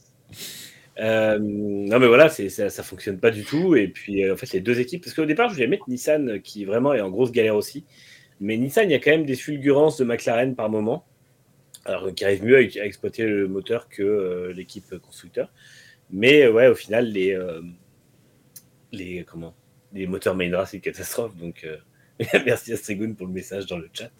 Euh, 0.98 1.38
non, 1.40 1.98
mais 1.98 2.06
voilà, 2.06 2.28
ça, 2.28 2.70
ça 2.70 2.82
fonctionne 2.82 3.18
pas 3.18 3.30
du 3.30 3.44
tout. 3.44 3.74
Et 3.74 3.88
puis, 3.88 4.24
euh, 4.24 4.34
en 4.34 4.36
fait, 4.36 4.52
les 4.52 4.60
deux 4.60 4.80
équipes, 4.80 5.02
parce 5.02 5.14
qu'au 5.14 5.24
départ, 5.24 5.48
je 5.48 5.54
voulais 5.54 5.66
mettre 5.66 5.88
Nissan 5.88 6.40
qui 6.42 6.64
vraiment 6.64 6.92
est 6.92 7.00
en 7.00 7.10
grosse 7.10 7.32
galère 7.32 7.56
aussi. 7.56 7.84
Mais 8.40 8.56
Nissan, 8.56 8.88
il 8.88 8.92
y 8.92 8.94
a 8.94 8.98
quand 8.98 9.10
même 9.10 9.24
des 9.24 9.36
fulgurances 9.36 9.98
de 9.98 10.04
McLaren 10.04 10.54
par 10.54 10.68
moment, 10.68 11.06
alors 11.84 12.12
qui 12.14 12.24
arrivent 12.24 12.44
mieux 12.44 12.56
à, 12.56 12.60
exploiter 12.60 13.26
le 13.26 13.48
moteur 13.48 13.88
que 13.88 14.02
euh, 14.02 14.52
l'équipe 14.52 14.96
constructeur. 14.98 15.52
Mais 16.10 16.48
ouais, 16.48 16.66
au 16.66 16.74
final, 16.74 17.06
les, 17.06 17.38
les, 18.90 19.24
comment, 19.24 19.54
les 19.92 20.08
moteurs 20.08 20.34
Mahindra, 20.34 20.66
c'est 20.66 20.78
une 20.78 20.82
catastrophe. 20.82 21.36
Donc, 21.36 21.64
Merci 22.46 22.72
à 22.72 22.76
Segun 22.76 23.12
pour 23.12 23.26
le 23.26 23.32
message 23.32 23.66
dans 23.66 23.78
le 23.78 23.88
chat, 23.92 24.10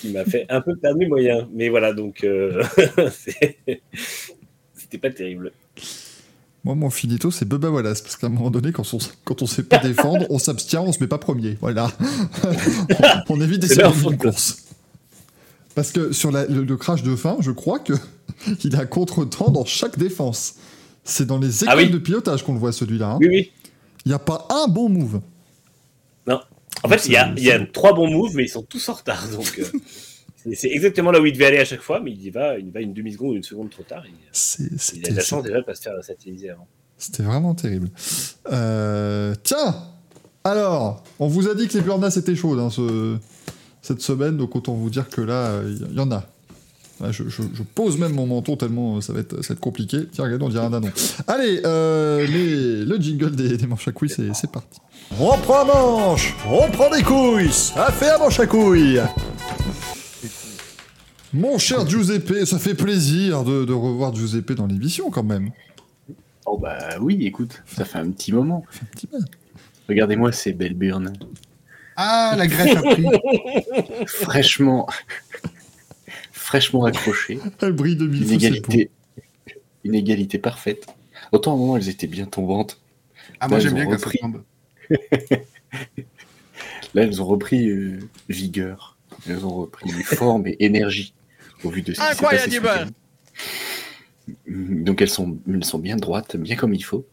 qui 0.00 0.08
m'a 0.12 0.24
fait 0.24 0.46
un 0.48 0.60
peu 0.60 0.74
perdre 0.76 0.98
mes 0.98 1.06
moyens. 1.06 1.46
Mais 1.52 1.68
voilà, 1.68 1.92
donc 1.92 2.24
euh, 2.24 2.62
c'était 4.74 4.98
pas 4.98 5.10
terrible. 5.10 5.52
Moi, 6.64 6.74
mon 6.74 6.90
finito, 6.90 7.30
c'est 7.30 7.46
Bubba 7.46 7.70
Wallace, 7.70 8.00
parce 8.00 8.16
qu'à 8.16 8.26
un 8.26 8.30
moment 8.30 8.50
donné, 8.50 8.72
quand 8.72 8.92
on, 8.92 8.98
quand 9.24 9.42
on 9.42 9.46
sait 9.46 9.62
pas 9.62 9.78
défendre, 9.78 10.26
on 10.30 10.38
s'abstient, 10.38 10.78
on 10.78 10.92
se 10.92 11.00
met 11.00 11.06
pas 11.06 11.18
premier. 11.18 11.56
Voilà. 11.60 11.92
on, 13.28 13.40
évite 13.40 13.60
des 13.60 13.68
de 13.68 14.16
course. 14.16 14.64
Parce 15.74 15.92
que 15.92 16.12
sur 16.12 16.32
le, 16.32 16.76
crash 16.76 17.02
de 17.02 17.14
fin, 17.14 17.36
je 17.40 17.50
crois 17.50 17.78
que 17.78 17.92
il 18.64 18.74
a 18.76 18.86
contre-temps 18.86 19.50
dans 19.50 19.64
chaque 19.64 19.98
défense. 19.98 20.56
C'est 21.04 21.26
dans 21.26 21.38
les 21.38 21.68
ah 21.68 21.74
écoles 21.74 21.92
de 21.92 21.98
pilotage 21.98 22.42
qu'on 22.42 22.54
le 22.54 22.58
voit 22.58 22.72
celui-là. 22.72 23.12
Hein. 23.12 23.18
Oui, 23.20 23.28
oui. 23.28 23.52
Il 24.04 24.08
n'y 24.08 24.14
a 24.14 24.18
pas 24.18 24.48
un 24.50 24.66
bon 24.66 24.88
move. 24.88 25.20
Non. 26.26 26.40
En 26.82 26.88
fait, 26.88 27.06
il 27.06 27.12
y, 27.12 27.16
a, 27.16 27.32
il 27.36 27.42
y 27.42 27.50
a 27.50 27.64
trois 27.66 27.92
bons 27.94 28.10
moves, 28.10 28.34
mais 28.36 28.44
ils 28.44 28.48
sont 28.48 28.62
tous 28.62 28.88
en 28.88 28.94
retard. 28.94 29.28
Donc, 29.32 29.58
euh, 29.58 29.64
c'est 30.54 30.70
exactement 30.70 31.10
là 31.10 31.20
où 31.20 31.26
il 31.26 31.32
devait 31.32 31.46
aller 31.46 31.58
à 31.58 31.64
chaque 31.64 31.80
fois, 31.80 32.00
mais 32.00 32.12
il 32.12 32.22
y 32.22 32.30
va, 32.30 32.58
il 32.58 32.70
va 32.70 32.80
une 32.80 32.92
demi-seconde 32.92 33.30
ou 33.30 33.36
une 33.36 33.42
seconde 33.42 33.70
trop 33.70 33.82
tard. 33.82 34.04
il 34.06 35.06
a 35.06 35.10
de 35.10 35.16
la 35.16 35.22
chance 35.22 35.42
déjà 35.42 35.58
de 35.58 35.64
pas 35.64 35.74
se 35.74 35.82
faire 35.82 35.92
satelliser 36.02 36.50
avant. 36.50 36.68
C'était 36.98 37.22
vraiment 37.22 37.54
terrible. 37.54 37.90
Euh, 38.50 39.34
tiens 39.42 39.74
Alors, 40.44 41.02
on 41.18 41.26
vous 41.26 41.48
a 41.48 41.54
dit 41.54 41.68
que 41.68 41.74
les 41.76 41.82
burnas 41.82 42.16
étaient 42.16 42.36
chaudes 42.36 42.58
hein, 42.58 42.70
ce, 42.70 43.18
cette 43.82 44.00
semaine, 44.00 44.36
donc 44.36 44.54
autant 44.56 44.74
vous 44.74 44.88
dire 44.88 45.08
que 45.08 45.20
là, 45.20 45.60
il 45.64 45.94
y, 45.94 46.00
en 46.00 46.10
a. 46.10 46.24
Je, 47.10 47.62
pose 47.74 47.98
même 47.98 48.12
mon 48.12 48.26
menton 48.26 48.56
tellement 48.56 49.00
ça 49.00 49.12
va 49.12 49.20
être, 49.20 49.42
ça 49.42 49.48
va 49.48 49.52
être 49.54 49.60
compliqué. 49.60 50.06
Tiens, 50.10 50.24
regardez, 50.24 50.44
on 50.44 50.48
dirait 50.48 50.64
un 50.64 50.70
danon. 50.70 50.90
Allez, 51.26 51.60
euh, 51.64 52.26
le 52.86 52.96
jingle 52.96 53.36
des, 53.36 53.56
des 53.56 53.66
manches 53.66 53.88
à 53.88 53.92
couilles, 53.92 54.08
c'est 54.08 54.50
parti. 54.50 54.80
On 55.20 55.36
prend 55.38 55.64
manche, 55.64 56.34
on 56.50 56.70
prend 56.70 56.90
des 56.90 57.02
couilles, 57.02 57.52
ça 57.52 57.92
fait 57.92 58.10
un 58.10 58.18
manche 58.18 58.40
à 58.40 58.46
couilles. 58.46 59.00
Mon 61.32 61.58
cher 61.58 61.86
Giuseppe, 61.86 62.44
ça 62.44 62.58
fait 62.58 62.74
plaisir 62.74 63.44
de, 63.44 63.72
revoir 63.72 64.14
Giuseppe 64.14 64.52
dans 64.52 64.66
l'émission 64.66 65.10
quand 65.10 65.22
même. 65.22 65.50
Oh 66.46 66.56
bah 66.56 66.78
oui, 67.00 67.26
écoute, 67.26 67.62
ça 67.66 67.84
fait 67.84 67.98
un 67.98 68.10
petit 68.10 68.32
moment. 68.32 68.64
Regardez-moi 69.88 70.32
ces 70.32 70.52
belles 70.52 70.74
burnes. 70.74 71.12
Ah, 71.96 72.34
la 72.36 72.46
greffe 72.46 72.76
a 72.76 72.82
pris. 72.82 73.06
fraîchement, 74.06 74.86
fraîchement 76.46 76.84
accrochées. 76.84 77.40
Elle 77.60 77.72
brille 77.72 77.96
de 77.96 78.06
mille 78.06 78.22
une 78.22 78.32
égalité, 78.32 78.90
une 79.84 79.94
égalité 79.94 80.38
parfaite. 80.38 80.86
Autant 81.32 81.52
à 81.52 81.54
un 81.54 81.58
moment 81.58 81.76
elles 81.76 81.88
étaient 81.88 82.06
bien 82.06 82.26
tombantes. 82.26 82.80
Ah 83.40 83.48
moi 83.48 83.58
j'aime 83.58 83.74
bien 83.74 83.86
quand 83.86 83.98
ça 83.98 84.10
tombe. 84.20 84.44
Là, 86.94 87.02
elles 87.02 87.20
ont 87.20 87.26
repris 87.26 87.68
euh, 87.68 87.98
vigueur, 88.28 88.96
elles 89.28 89.44
ont 89.44 89.54
repris 89.54 89.90
forme 89.90 90.46
et 90.46 90.56
énergie 90.60 91.12
au 91.64 91.68
vu 91.68 91.82
de 91.82 91.92
ce 91.92 92.00
qui 92.00 92.16
s'est 92.16 92.60
passé. 92.60 92.90
Donc 94.48 95.02
elles 95.02 95.10
sont, 95.10 95.36
elles 95.48 95.64
sont 95.64 95.78
bien 95.78 95.96
droites, 95.96 96.36
bien 96.36 96.56
comme 96.56 96.72
il 96.72 96.84
faut. 96.84 97.06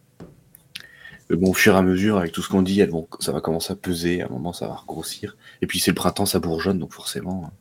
Mais 1.30 1.36
bon, 1.36 1.50
au 1.50 1.54
fur 1.54 1.74
et 1.74 1.78
à 1.78 1.82
mesure, 1.82 2.18
avec 2.18 2.32
tout 2.32 2.42
ce 2.42 2.50
qu'on 2.50 2.62
dit, 2.62 2.80
elles 2.80 2.92
vont, 2.92 3.08
ça 3.20 3.32
va 3.32 3.42
commencer 3.42 3.74
à 3.74 3.76
peser, 3.76 4.22
à 4.22 4.28
un 4.28 4.30
moment 4.30 4.54
ça 4.54 4.68
va 4.68 4.82
grossir. 4.88 5.36
Et 5.62 5.68
puis 5.68 5.80
c'est 5.80 5.92
le 5.92 5.96
printemps, 5.96 6.26
ça 6.26 6.40
bourgeonne, 6.40 6.80
donc 6.80 6.94
forcément. 6.94 7.52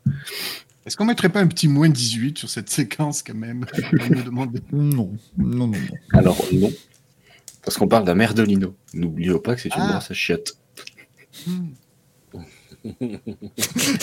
Est-ce 0.85 0.97
qu'on 0.97 1.05
mettrait 1.05 1.29
pas 1.29 1.41
un 1.41 1.47
petit 1.47 1.69
moins 1.69 1.89
18 1.89 2.39
sur 2.39 2.49
cette 2.49 2.69
séquence 2.71 3.23
quand 3.23 3.35
même 3.35 3.65
Non, 4.73 4.73
non, 4.73 5.13
non, 5.39 5.67
non. 5.69 5.79
Alors 6.13 6.45
non, 6.53 6.73
parce 7.65 7.77
qu'on 7.77 7.89
parle 7.89 8.05
d'un 8.05 8.15
merdolino. 8.15 8.75
N'oublions 8.95 9.39
pas 9.39 9.55
que 9.55 9.61
c'est 9.61 9.75
une 9.75 9.83
ah. 9.83 9.93
brosse 9.93 10.11
à 10.11 10.15
chiottes. 10.15 10.57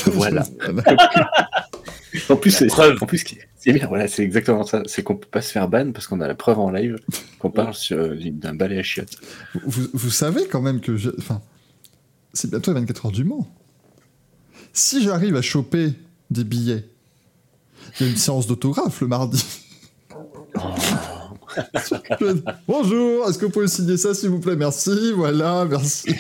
voilà. 0.06 0.46
en 2.30 2.36
plus, 2.38 2.52
c'est, 2.52 2.72
en 2.72 3.06
plus, 3.06 3.26
c'est 3.58 3.74
bien, 3.74 3.88
voilà, 3.88 4.08
c'est 4.08 4.24
exactement 4.24 4.64
ça. 4.64 4.84
C'est 4.86 5.04
qu'on 5.04 5.18
peut 5.18 5.28
pas 5.30 5.42
se 5.42 5.52
faire 5.52 5.68
ban 5.68 5.92
parce 5.92 6.08
qu'on 6.08 6.22
a 6.22 6.28
la 6.28 6.36
preuve 6.36 6.60
en 6.60 6.72
live 6.72 6.98
qu'on 7.40 7.52
parle 7.52 7.74
sur, 7.74 8.16
d'un 8.16 8.54
balai 8.54 8.80
à 8.80 8.84
chiottes. 8.84 9.18
Vous, 9.66 10.10
savez 10.10 10.48
quand 10.48 10.62
même 10.62 10.80
que, 10.80 10.94
enfin, 11.18 11.42
c'est 12.32 12.50
bientôt 12.50 12.72
les 12.74 12.80
24 12.80 13.08
heures 13.08 13.12
du 13.12 13.26
Mans. 13.26 13.48
Si 14.72 15.04
j'arrive 15.04 15.36
à 15.36 15.42
choper 15.42 15.94
des 16.30 16.44
billets, 16.44 16.88
il 18.00 18.06
y 18.06 18.10
a 18.10 18.12
une 18.12 18.18
séance 18.18 18.48
d'autographe 18.48 19.02
le 19.02 19.08
mardi. 19.08 19.44
Bonjour, 22.68 23.28
est-ce 23.28 23.38
que 23.38 23.46
vous 23.46 23.52
pouvez 23.52 23.68
signer 23.68 23.98
ça 23.98 24.14
s'il 24.14 24.30
vous 24.30 24.40
plaît? 24.40 24.56
Merci, 24.56 25.12
voilà, 25.14 25.66
merci. 25.66 26.16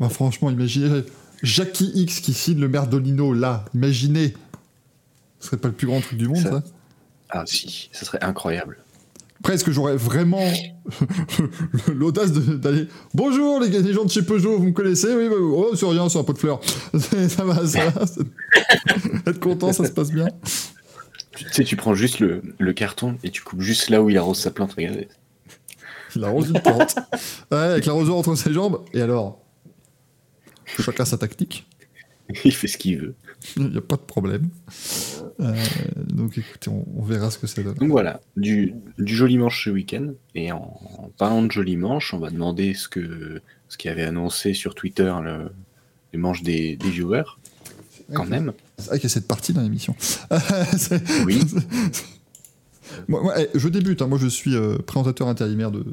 bah, 0.00 0.08
franchement, 0.08 0.50
imaginez 0.50 1.04
Jackie 1.42 1.90
X 1.94 2.20
qui 2.20 2.32
signe 2.32 2.60
le 2.60 2.68
Merdolino 2.68 3.32
là, 3.32 3.64
imaginez. 3.74 4.34
Ce 5.40 5.48
serait 5.48 5.56
pas 5.56 5.68
le 5.68 5.74
plus 5.74 5.86
grand 5.86 6.00
truc 6.00 6.18
du 6.18 6.28
monde, 6.28 6.38
ça, 6.38 6.62
Ah 7.30 7.44
si, 7.46 7.90
ce 7.92 8.04
serait 8.04 8.22
incroyable. 8.22 8.78
Presque, 9.42 9.70
j'aurais 9.70 9.96
vraiment 9.96 10.44
l'audace 11.94 12.32
d'aller. 12.32 12.86
Bonjour 13.14 13.60
les, 13.60 13.68
les 13.68 13.92
gens 13.92 14.04
de 14.04 14.10
chez 14.10 14.22
Peugeot, 14.22 14.58
vous 14.58 14.66
me 14.66 14.72
connaissez? 14.72 15.14
Oui, 15.14 15.28
bah, 15.28 15.36
oh, 15.40 15.74
c'est 15.74 15.86
rien, 15.86 16.08
c'est 16.08 16.18
un 16.18 16.24
pot 16.24 16.32
de 16.32 16.38
fleurs. 16.38 16.60
ça 17.28 17.44
va, 17.44 17.66
ça 17.66 17.90
va. 17.90 18.04
Être 19.26 19.40
content, 19.40 19.72
ça 19.72 19.84
se 19.84 19.90
passe 19.90 20.10
bien. 20.10 20.28
Tu 21.34 21.44
sais, 21.50 21.64
tu 21.64 21.76
prends 21.76 21.94
juste 21.94 22.20
le, 22.20 22.42
le, 22.58 22.72
carton 22.72 23.16
et 23.24 23.30
tu 23.30 23.42
coupes 23.42 23.62
juste 23.62 23.90
là 23.90 24.02
où 24.02 24.10
il 24.10 24.18
arrose 24.18 24.38
sa 24.38 24.50
plante, 24.50 24.74
regardez. 24.74 25.08
Il 26.14 26.22
arrose 26.24 26.50
une 26.50 26.60
plante. 26.60 26.94
ouais, 27.50 27.58
avec 27.58 27.86
l'arroseur 27.86 28.16
entre 28.16 28.34
ses 28.36 28.52
jambes. 28.52 28.84
Et 28.92 29.00
alors? 29.00 29.40
Chacun 30.66 31.04
sa 31.04 31.18
tactique. 31.18 31.66
Il 32.44 32.54
fait 32.54 32.68
ce 32.68 32.78
qu'il 32.78 32.98
veut. 32.98 33.14
Il 33.56 33.70
n'y 33.70 33.78
a 33.78 33.80
pas 33.80 33.96
de 33.96 34.02
problème. 34.02 34.48
Euh, 35.40 35.54
donc 36.06 36.38
écoutez, 36.38 36.70
on, 36.70 37.02
verra 37.02 37.30
ce 37.30 37.38
que 37.38 37.46
ça 37.46 37.62
donne. 37.62 37.74
Donc 37.74 37.90
voilà, 37.90 38.20
du, 38.36 38.74
du 38.98 39.14
joli 39.14 39.38
manche 39.38 39.64
ce 39.64 39.70
week-end. 39.70 40.12
Et 40.34 40.52
en, 40.52 41.10
parlant 41.18 41.42
de 41.42 41.50
joli 41.50 41.76
manche, 41.76 42.14
on 42.14 42.18
va 42.18 42.30
demander 42.30 42.74
ce 42.74 42.88
que 42.88 43.40
ce 43.68 43.78
qui 43.78 43.88
avait 43.88 44.04
annoncé 44.04 44.54
sur 44.54 44.74
Twitter 44.74 45.12
le, 45.22 45.50
les 46.12 46.18
manches 46.18 46.42
des, 46.42 46.76
des 46.76 46.90
viewers. 46.90 47.38
Quand 48.12 48.26
même. 48.26 48.52
C'est 48.78 48.86
vrai 48.86 48.98
qu'il 48.98 49.08
y 49.08 49.12
a 49.12 49.14
cette 49.14 49.28
partie 49.28 49.52
dans 49.52 49.62
l'émission. 49.62 49.94
oui. 51.26 51.40
moi, 53.08 53.34
eh, 53.38 53.48
je 53.54 53.68
débute. 53.68 54.02
Hein. 54.02 54.06
Moi, 54.06 54.18
je 54.18 54.26
suis 54.26 54.54
euh, 54.54 54.76
présentateur 54.78 55.28
intérimaire 55.28 55.70
de, 55.70 55.84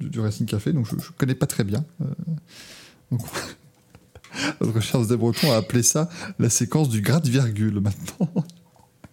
du, 0.00 0.20
Racing 0.20 0.46
Café, 0.46 0.72
donc 0.72 0.86
je 0.86 0.94
ne 0.94 1.00
connais 1.18 1.34
pas 1.34 1.46
très 1.46 1.64
bien. 1.64 1.84
Euh, 2.00 2.06
donc, 3.10 3.20
notre 4.60 4.80
cher 4.80 5.00
Breton 5.00 5.52
a 5.52 5.56
appelé 5.56 5.82
ça 5.82 6.08
la 6.38 6.50
séquence 6.50 6.88
du 6.88 7.00
grade-virgule 7.00 7.80
maintenant. 7.80 8.32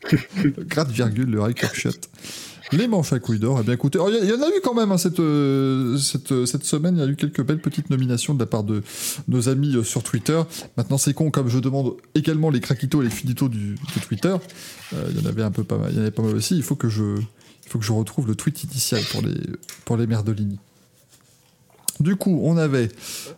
grade-virgule, 0.68 1.30
le 1.30 1.42
record 1.42 1.74
shot. 1.74 1.92
Les 2.72 2.88
manches 2.88 3.14
à 3.14 3.20
couilles 3.20 3.40
d'or, 3.40 3.60
eh 3.62 3.64
bien 3.64 3.74
écoutez, 3.74 3.98
oh, 3.98 4.10
il 4.10 4.30
y, 4.30 4.32
en 4.32 4.42
a 4.44 4.48
eu 4.48 4.62
quand 4.64 4.76
même 4.76 4.92
hein, 4.92 5.00
cette, 5.00 5.20
euh, 5.20 5.98
cette, 5.98 6.46
cette, 6.46 6.64
semaine, 6.64 6.98
il 6.98 7.00
y 7.00 7.04
a 7.04 7.08
eu 7.08 7.16
quelques 7.16 7.44
belles 7.44 7.62
petites 7.62 7.90
nominations 7.90 8.36
de 8.36 8.40
la 8.40 8.46
part 8.46 8.64
de 8.64 8.84
nos 9.28 9.50
amis 9.50 9.76
euh, 9.76 9.84
sur 9.84 10.04
Twitter. 10.04 10.40
Maintenant 10.78 11.00
c'est 11.00 11.16
con, 11.16 11.32
comme 11.32 11.50
je 11.50 11.58
demande 11.58 11.96
également 12.14 12.52
les 12.52 12.60
craquitos 12.60 13.02
et 13.02 13.06
les 13.06 13.10
finitos 13.10 13.50
du, 13.50 13.74
de 13.74 14.00
Twitter, 14.06 14.36
euh, 14.94 15.08
il 15.10 15.20
y 15.20 15.26
en 15.26 15.28
avait 15.28 15.42
un 15.42 15.50
peu 15.50 15.64
pas 15.64 15.80
mal, 15.80 15.90
il 15.92 15.96
y 15.96 15.98
en 15.98 16.02
avait 16.02 16.12
pas 16.12 16.22
mal 16.22 16.36
aussi, 16.36 16.58
il 16.58 16.64
faut 16.64 16.76
que 16.76 16.90
je, 16.90 17.18
il 17.18 17.70
faut 17.70 17.80
que 17.80 17.86
je 17.86 17.92
retrouve 17.92 18.28
le 18.28 18.36
tweet 18.36 18.64
initial 18.66 19.02
pour 19.12 19.24
les, 19.24 19.40
pour 19.86 19.98
les 19.98 20.06
Merdolini. 20.06 20.60
Du 22.00 22.18
coup, 22.18 22.40
on 22.44 22.56
avait, 22.56 22.90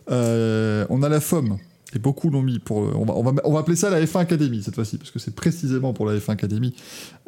on 0.08 1.02
a 1.02 1.08
la 1.08 1.20
FOM, 1.20 1.56
et 1.94 1.98
beaucoup 1.98 2.30
l'ont 2.30 2.42
mis 2.42 2.58
pour. 2.58 2.78
On 2.78 3.04
va, 3.04 3.14
on, 3.14 3.22
va, 3.22 3.32
on 3.44 3.52
va, 3.52 3.60
appeler 3.60 3.76
ça 3.76 3.90
la 3.90 4.04
F1 4.04 4.20
Academy 4.20 4.62
cette 4.62 4.74
fois-ci, 4.74 4.98
parce 4.98 5.10
que 5.10 5.18
c'est 5.18 5.34
précisément 5.34 5.92
pour 5.92 6.06
la 6.06 6.18
F1 6.18 6.32
Academy. 6.32 6.74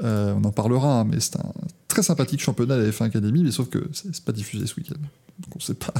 Euh, 0.02 0.34
on 0.34 0.44
en 0.44 0.52
parlera, 0.52 1.00
hein, 1.00 1.04
mais 1.04 1.20
c'est 1.20 1.36
un 1.36 1.52
très 1.88 2.02
sympathique 2.02 2.40
championnat, 2.40 2.76
la 2.76 2.88
F1 2.90 3.04
Academy, 3.04 3.42
mais 3.44 3.50
sauf 3.50 3.68
que 3.68 3.78
c'est 3.92 4.24
pas 4.24 4.32
diffusé 4.32 4.66
ce 4.66 4.74
week-end. 4.76 5.00
Donc 5.40 5.56
on 5.56 5.60
sait 5.60 5.74
pas. 5.74 5.94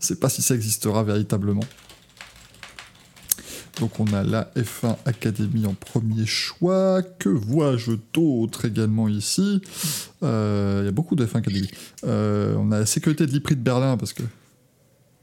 Je 0.00 0.06
sais 0.06 0.16
pas 0.16 0.28
si 0.28 0.42
ça 0.42 0.54
existera 0.54 1.02
véritablement. 1.04 1.64
Donc 3.78 3.98
on 3.98 4.06
a 4.12 4.22
la 4.22 4.50
F1 4.56 4.96
Academy 5.06 5.64
en 5.64 5.74
premier 5.74 6.26
choix. 6.26 7.02
Que 7.18 7.30
vois-je 7.30 7.92
d'autre 8.12 8.66
également 8.66 9.08
ici? 9.08 9.62
Euh, 10.22 10.80
Il 10.82 10.86
y 10.86 10.88
a 10.88 10.92
beaucoup 10.92 11.16
de 11.16 11.24
F1 11.24 11.38
Academy. 11.38 11.70
Euh, 12.04 12.54
on 12.58 12.72
a 12.72 12.80
la 12.80 12.86
sécurité 12.86 13.26
de 13.26 13.32
l'IPRI 13.32 13.56
de 13.56 13.62
Berlin 13.62 13.96
parce 13.96 14.12
que 14.12 14.22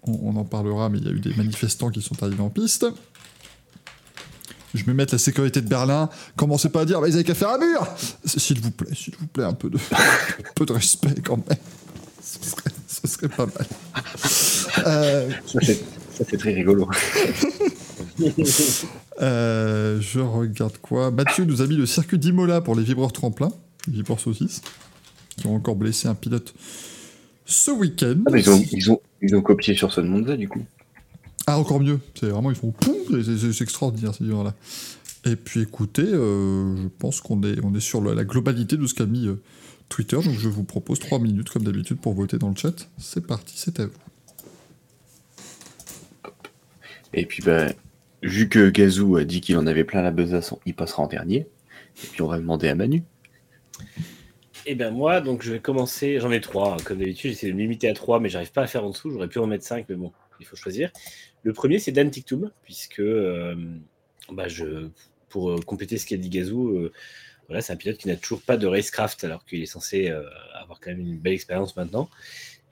on, 0.08 0.20
on 0.24 0.36
en 0.36 0.44
parlera, 0.46 0.90
mais 0.90 1.00
il 1.00 1.06
y 1.06 1.10
a 1.10 1.12
eu 1.12 1.20
des 1.20 1.34
manifestants 1.34 1.90
qui 1.90 2.02
sont 2.02 2.22
arrivés 2.24 2.42
en 2.42 2.50
piste. 2.50 2.86
Je 4.74 4.84
vais 4.84 4.94
mettre 4.94 5.14
la 5.14 5.20
sécurité 5.20 5.62
de 5.62 5.68
Berlin. 5.68 6.10
Commencez 6.36 6.70
pas 6.70 6.82
à 6.82 6.86
dire, 6.86 7.00
bah, 7.02 7.08
ils 7.08 7.16
avaient 7.16 7.24
qu'à 7.24 7.34
faire 7.36 7.50
un 7.50 7.58
mur 7.58 7.88
S'il 8.26 8.60
vous 8.60 8.72
plaît, 8.72 8.94
s'il 8.94 9.16
vous 9.16 9.28
plaît, 9.28 9.46
un 9.46 9.54
peu 9.54 9.70
de, 9.70 9.78
un 9.78 10.52
peu 10.56 10.66
de 10.66 10.74
respect 10.74 11.22
quand 11.24 11.38
même. 11.38 11.58
Ce 12.22 12.50
serait, 12.50 12.72
ce 12.88 13.08
serait 13.08 13.30
pas 13.30 13.46
mal. 13.46 13.66
Euh, 14.86 15.30
Ça, 15.46 15.60
c'est 15.64 15.82
ça, 16.18 16.24
c'est 16.28 16.38
très 16.38 16.54
rigolo. 16.54 16.90
euh, 19.22 20.02
je 20.02 20.20
regarde 20.20 20.78
quoi? 20.80 21.12
Mathieu 21.12 21.46
nous 21.46 21.62
a 21.62 21.68
mis 21.68 21.76
le 21.76 21.86
circuit 21.86 22.18
d'Imola 22.18 22.60
pour 22.62 22.76
les 22.76 22.84
vibreurs 22.84 23.14
tremplins, 23.14 23.52
les 23.88 23.94
vibreurs 23.94 24.20
saucisses, 24.20 24.62
qui 25.38 25.46
ont 25.46 25.56
encore 25.56 25.76
blessé 25.76 26.08
un 26.08 26.16
pilote 26.16 26.56
ce 27.48 27.72
week-end. 27.72 28.18
Ah, 28.32 28.38
ils, 28.38 28.50
ont, 28.50 28.64
ils, 28.72 28.92
ont, 28.92 29.02
ils 29.22 29.36
ont 29.36 29.42
copié 29.42 29.74
sur 29.74 29.92
Son 29.92 30.04
Monza, 30.04 30.38
du 30.38 30.48
coup. 30.48 30.64
Ah, 31.48 31.58
encore 31.58 31.80
mieux. 31.80 32.00
C'est 32.20 32.28
vraiment, 32.28 32.52
ils 32.52 32.58
font 32.58 32.72
poum, 32.72 32.96
c'est- 33.24 33.62
extraordinaire 33.64 34.14
ces 34.14 34.26
là 34.26 34.54
Et 35.26 35.38
puis 35.38 35.62
écoutez, 35.62 36.04
euh, 36.04 36.76
je 36.76 36.88
pense 37.00 37.22
qu'on 37.22 37.42
est, 37.44 37.58
on 37.64 37.74
est 37.74 37.80
sur 37.80 38.02
la, 38.04 38.14
la 38.14 38.26
globalité 38.26 38.76
de 38.76 38.86
ce 38.86 38.94
qu'a 38.94 39.06
mis 39.06 39.28
euh, 39.28 39.42
Twitter, 39.88 40.18
donc 40.18 40.38
je 40.38 40.50
vous 40.50 40.66
propose 40.66 41.00
3 41.00 41.20
minutes 41.20 41.50
comme 41.50 41.64
d'habitude 41.64 41.98
pour 42.00 42.14
voter 42.14 42.38
dans 42.38 42.50
le 42.50 42.56
chat. 42.56 42.90
C'est 42.98 43.26
parti, 43.26 43.54
c'est 43.58 43.80
à 43.80 43.86
vous. 43.86 43.92
Et 47.14 47.26
puis, 47.26 47.42
bah, 47.42 47.68
vu 48.24 48.50
que 48.50 48.70
Gazou 48.70 49.16
a 49.16 49.24
dit 49.24 49.40
qu'il 49.40 49.56
en 49.58 49.66
avait 49.68 49.86
plein 49.86 50.02
la 50.02 50.12
besace, 50.12 50.54
il 50.66 50.76
passera 50.76 51.04
en 51.04 51.08
dernier. 51.08 51.48
Et 52.04 52.08
puis, 52.12 52.22
on 52.22 52.28
va 52.28 52.38
demander 52.38 52.68
à 52.68 52.76
Manu. 52.76 53.04
Et 54.70 54.76
ben 54.76 54.92
moi, 54.92 55.22
donc 55.22 55.44
je 55.44 55.54
vais 55.54 55.62
commencer. 55.62 56.20
J'en 56.20 56.30
ai 56.30 56.42
trois, 56.42 56.74
hein, 56.74 56.78
comme 56.84 56.98
d'habitude. 56.98 57.32
J'essaie 57.32 57.48
de 57.48 57.54
me 57.54 57.60
limiter 57.60 57.88
à 57.88 57.94
trois, 57.94 58.20
mais 58.20 58.28
j'arrive 58.28 58.52
pas 58.52 58.64
à 58.64 58.68
faire 58.68 58.84
en 58.84 58.90
dessous. 58.90 59.10
J'aurais 59.10 59.30
pu 59.30 59.40
en 59.40 59.48
mettre 59.48 59.64
cinq, 59.64 59.86
mais 59.88 59.96
bon, 59.96 60.12
il 60.42 60.46
faut 60.46 60.58
choisir. 60.58 60.92
Le 61.44 61.54
premier, 61.54 61.80
c'est 61.80 61.94
Dan 61.94 62.12
Tiktum, 62.12 62.52
puisque 62.64 63.00
euh, 63.00 63.56
bah, 64.30 64.50
je, 64.50 64.90
pour 65.30 65.52
euh, 65.52 65.56
compléter 65.66 65.98
ce 65.98 66.06
qu'a 66.06 66.18
dit 66.18 66.28
Gazou, 66.28 66.68
euh, 66.72 66.92
voilà, 67.48 67.62
c'est 67.62 67.72
un 67.72 67.78
pilote 67.78 67.98
qui 67.98 68.10
n'a 68.10 68.18
toujours 68.18 68.42
pas 68.42 68.58
de 68.58 68.68
racecraft, 68.68 69.24
alors 69.24 69.46
qu'il 69.46 69.64
est 69.64 69.68
censé 69.68 70.10
avoir 70.54 70.82
quand 70.82 70.90
même 70.90 71.00
une 71.00 71.18
belle 71.18 71.32
expérience 71.32 71.78
maintenant, 71.78 72.10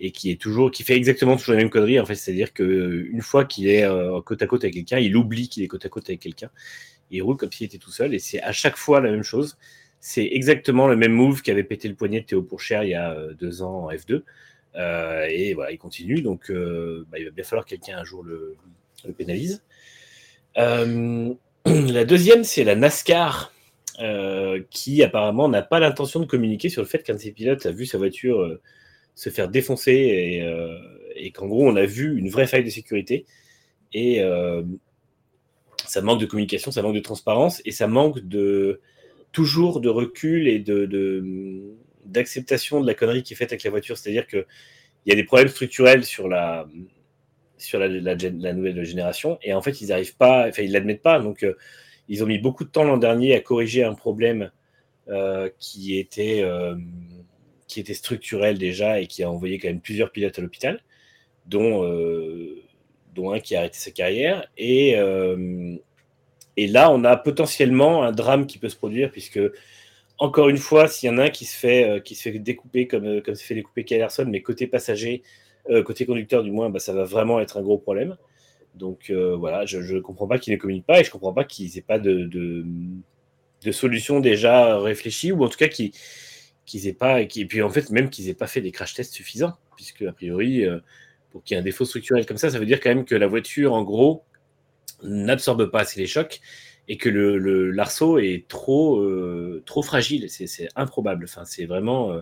et 0.01 0.11
qui 0.11 0.37
fait 0.83 0.97
exactement 0.97 1.37
toujours 1.37 1.53
la 1.53 1.61
même 1.61 1.69
connerie. 1.69 1.97
En 2.01 2.05
fait, 2.05 2.15
c'est-à-dire 2.15 2.51
que 2.51 2.63
euh, 2.63 3.09
une 3.09 3.21
fois 3.21 3.45
qu'il 3.45 3.69
est 3.69 3.87
côte 4.25 4.41
à 4.41 4.47
côte 4.47 4.65
avec 4.65 4.73
quelqu'un, 4.73 4.99
il 4.99 5.15
oublie 5.15 5.47
qu'il 5.47 5.63
est 5.63 5.69
côte 5.69 5.85
à 5.85 5.89
côte 5.89 6.09
avec 6.09 6.19
quelqu'un. 6.19 6.49
Il 7.09 7.23
roule 7.23 7.37
comme 7.37 7.53
s'il 7.53 7.67
était 7.67 7.77
tout 7.77 7.91
seul, 7.91 8.13
et 8.13 8.19
c'est 8.19 8.41
à 8.41 8.51
chaque 8.51 8.75
fois 8.75 8.99
la 8.99 9.11
même 9.11 9.23
chose. 9.23 9.57
C'est 10.07 10.29
exactement 10.31 10.87
le 10.87 10.95
même 10.95 11.13
move 11.13 11.41
qu'avait 11.41 11.63
pété 11.63 11.87
le 11.87 11.95
poignet 11.95 12.21
de 12.21 12.25
Théo 12.27 12.43
Pourchère 12.43 12.83
il 12.83 12.91
y 12.91 12.93
a 12.93 13.13
euh, 13.13 13.33
deux 13.33 13.63
ans 13.63 13.85
en 13.85 13.91
F2. 13.91 14.21
Euh, 14.75 15.25
et 15.27 15.55
voilà, 15.55 15.71
il 15.71 15.79
continue. 15.79 16.21
Donc, 16.21 16.51
euh, 16.51 17.07
bah, 17.11 17.17
il 17.17 17.25
va 17.25 17.31
bien 17.31 17.43
falloir 17.43 17.65
que 17.65 17.71
quelqu'un 17.71 17.97
un 17.97 18.03
jour 18.03 18.23
le, 18.23 18.55
pénalise. 19.17 19.63
La 20.55 22.05
deuxième, 22.05 22.43
c'est 22.43 22.63
la 22.63 22.75
NASCAR, 22.75 23.51
qui 24.69 25.01
apparemment 25.01 25.49
n'a 25.49 25.63
pas 25.63 25.79
l'intention 25.79 26.19
de 26.19 26.27
communiquer 26.27 26.69
sur 26.69 26.83
le 26.83 26.87
fait 26.87 27.01
qu'un 27.01 27.15
de 27.15 27.19
ses 27.19 27.31
pilotes 27.31 27.65
a 27.65 27.71
vu 27.71 27.87
sa 27.87 27.97
voiture 27.97 28.59
se 29.15 29.31
faire 29.31 29.49
défoncer 29.49 29.91
et, 29.91 30.45
et 31.15 31.31
qu'en 31.31 31.47
gros, 31.47 31.67
on 31.67 31.75
a 31.75 31.85
vu 31.87 32.15
une 32.15 32.29
vraie 32.29 32.45
faille 32.45 32.63
de 32.63 32.69
sécurité. 32.69 33.25
Et 33.91 34.21
ça 35.87 36.01
manque 36.01 36.21
de 36.21 36.27
communication, 36.27 36.69
ça 36.69 36.83
manque 36.83 36.95
de 36.95 36.99
transparence 36.99 37.63
et 37.65 37.71
ça 37.71 37.87
manque 37.87 38.19
de 38.19 38.81
toujours 39.35 39.81
de 39.81 39.89
recul 39.89 40.47
et 40.47 40.59
de, 40.59 41.75
d'acceptation 42.05 42.79
de 42.79 42.87
la 42.87 42.93
connerie 42.93 43.21
qui 43.21 43.33
est 43.33 43.35
faite 43.35 43.51
avec 43.51 43.63
la 43.65 43.69
voiture. 43.69 43.97
C'est-à-dire 43.97 44.27
qu'il 44.27 44.45
y 45.07 45.11
a 45.11 45.15
des 45.15 45.25
problèmes 45.25 45.49
structurels 45.49 46.05
sur 46.05 46.29
la, 46.29 46.65
sur 47.57 47.77
la, 47.77 47.89
nouvelle 47.89 48.81
génération 48.85 49.37
et 49.41 49.53
en 49.53 49.61
fait, 49.61 49.81
ils 49.81 49.89
n'arrivent 49.89 50.15
pas, 50.15 50.47
enfin, 50.47 50.63
ils 50.63 50.71
l'admettent 50.71 51.01
pas. 51.01 51.19
Donc, 51.19 51.43
euh, 51.43 51.57
ils 52.07 52.23
ont 52.23 52.27
mis 52.27 52.39
beaucoup 52.39 52.63
de 52.63 52.69
temps 52.69 52.85
l'an 52.85 52.95
dernier 52.95 53.35
à 53.35 53.41
corriger 53.41 53.83
un 53.83 53.93
problème 53.93 54.51
euh, 55.09 55.49
qui, 55.59 55.99
était, 55.99 56.41
euh, 56.41 56.77
qui 57.67 57.81
était 57.81 57.93
structurel 57.93 58.57
déjà 58.57 59.01
et 59.01 59.07
qui 59.07 59.21
a 59.21 59.29
envoyé 59.29 59.59
quand 59.59 59.67
même 59.67 59.81
plusieurs 59.81 60.13
pilotes 60.13 60.39
à 60.39 60.41
l'hôpital, 60.41 60.81
dont, 61.45 61.83
dont 63.13 63.33
un 63.33 63.41
qui 63.41 63.53
a 63.57 63.59
arrêté 63.59 63.79
sa 63.79 63.91
carrière. 63.91 64.47
Et, 64.57 64.95
et 66.57 66.67
là, 66.67 66.91
on 66.91 67.03
a 67.03 67.17
potentiellement 67.17 68.03
un 68.03 68.11
drame 68.11 68.47
qui 68.47 68.57
peut 68.57 68.69
se 68.69 68.77
produire, 68.77 69.11
puisque, 69.11 69.39
encore 70.17 70.49
une 70.49 70.57
fois, 70.57 70.87
s'il 70.87 71.09
y 71.09 71.13
en 71.13 71.17
a 71.17 71.25
un 71.25 71.29
qui 71.29 71.45
se 71.45 71.57
fait, 71.57 71.89
euh, 71.89 71.99
qui 71.99 72.15
se 72.15 72.23
fait 72.23 72.39
découper 72.39 72.87
comme, 72.87 73.05
euh, 73.05 73.21
comme 73.21 73.35
se 73.35 73.43
fait 73.43 73.55
découper 73.55 73.83
Kellerson, 73.83 74.25
mais 74.27 74.41
côté 74.41 74.67
passager, 74.67 75.23
euh, 75.69 75.83
côté 75.83 76.05
conducteur 76.05 76.43
du 76.43 76.51
moins, 76.51 76.69
bah, 76.69 76.79
ça 76.79 76.93
va 76.93 77.03
vraiment 77.03 77.39
être 77.41 77.57
un 77.57 77.61
gros 77.61 77.77
problème. 77.77 78.17
Donc 78.75 79.09
voilà, 79.09 79.65
je 79.65 79.77
ne 79.77 80.01
comprends 80.01 80.27
pas 80.27 80.37
qu'ils 80.37 80.51
ne 80.53 80.59
communiquent 80.59 80.85
pas 80.85 80.99
et 80.99 81.03
je 81.05 81.07
ne 81.07 81.13
comprends 81.13 81.31
pas 81.33 81.45
qu'ils 81.45 81.71
n'aient 81.73 81.81
pas 81.81 81.97
de, 81.97 82.25
de, 82.25 82.65
de 83.63 83.71
solution 83.71 84.19
déjà 84.19 84.77
réfléchie, 84.79 85.31
ou 85.31 85.45
en 85.45 85.47
tout 85.47 85.57
cas 85.57 85.69
qu'ils 85.69 86.87
aient 86.87 86.93
pas, 86.93 87.21
et, 87.21 87.27
puis 87.27 87.61
en 87.61 87.69
fait 87.69 87.89
même 87.89 88.09
qu'ils 88.09 88.25
n'aient 88.25 88.33
pas 88.33 88.47
fait 88.47 88.59
des 88.59 88.71
crash 88.71 88.93
tests 88.93 89.13
suffisants, 89.13 89.53
puisque 89.77 90.01
a 90.01 90.11
priori, 90.11 90.65
pour 91.31 91.41
qu'il 91.41 91.55
y 91.55 91.57
ait 91.57 91.61
un 91.61 91.63
défaut 91.63 91.85
structurel 91.85 92.25
comme 92.25 92.35
ça, 92.35 92.49
ça 92.49 92.59
veut 92.59 92.65
dire 92.65 92.81
quand 92.81 92.89
même 92.89 93.05
que 93.05 93.15
la 93.15 93.27
voiture, 93.27 93.71
en 93.71 93.83
gros, 93.83 94.25
n'absorbe 95.03 95.69
pas 95.71 95.81
assez 95.81 95.99
les 95.99 96.07
chocs 96.07 96.39
et 96.87 96.97
que 96.97 97.09
le, 97.09 97.37
le- 97.37 97.71
l'arceau 97.71 98.19
est 98.19 98.47
trop, 98.47 98.99
euh, 98.99 99.63
trop 99.65 99.81
fragile. 99.81 100.29
C'est, 100.29 100.47
c'est 100.47 100.69
improbable. 100.75 101.25
Enfin, 101.25 101.43
c'est 101.45 101.65
vraiment, 101.65 102.11
euh, 102.11 102.21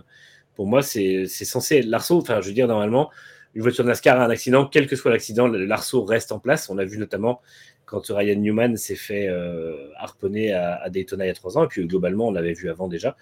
pour 0.54 0.66
moi, 0.66 0.82
c'est, 0.82 1.26
c'est 1.26 1.44
censé 1.44 1.82
l'arceau. 1.82 2.18
Enfin, 2.18 2.40
je 2.40 2.48
veux 2.48 2.54
dire, 2.54 2.66
normalement, 2.66 3.10
une 3.54 3.62
voiture 3.62 3.84
NASCAR 3.84 4.20
a 4.20 4.24
un 4.24 4.30
accident, 4.30 4.66
quel 4.66 4.86
que 4.86 4.96
soit 4.96 5.10
l'accident, 5.10 5.46
l'arceau 5.48 6.04
reste 6.04 6.32
en 6.32 6.38
place. 6.38 6.70
On 6.70 6.74
l'a 6.74 6.84
vu 6.84 6.98
notamment 6.98 7.40
quand 7.84 8.02
Ryan 8.08 8.40
Newman 8.40 8.76
s'est 8.76 8.96
fait 8.96 9.28
euh, 9.28 9.90
harponner 9.96 10.52
à, 10.52 10.76
à 10.82 10.88
Daytona 10.90 11.26
il 11.26 11.28
y 11.28 11.30
a 11.30 11.34
trois 11.34 11.58
ans, 11.58 11.64
et 11.64 11.68
puis 11.68 11.86
globalement, 11.86 12.28
on 12.28 12.32
l'avait 12.32 12.54
vu 12.54 12.70
avant 12.70 12.88
déjà. 12.88 13.16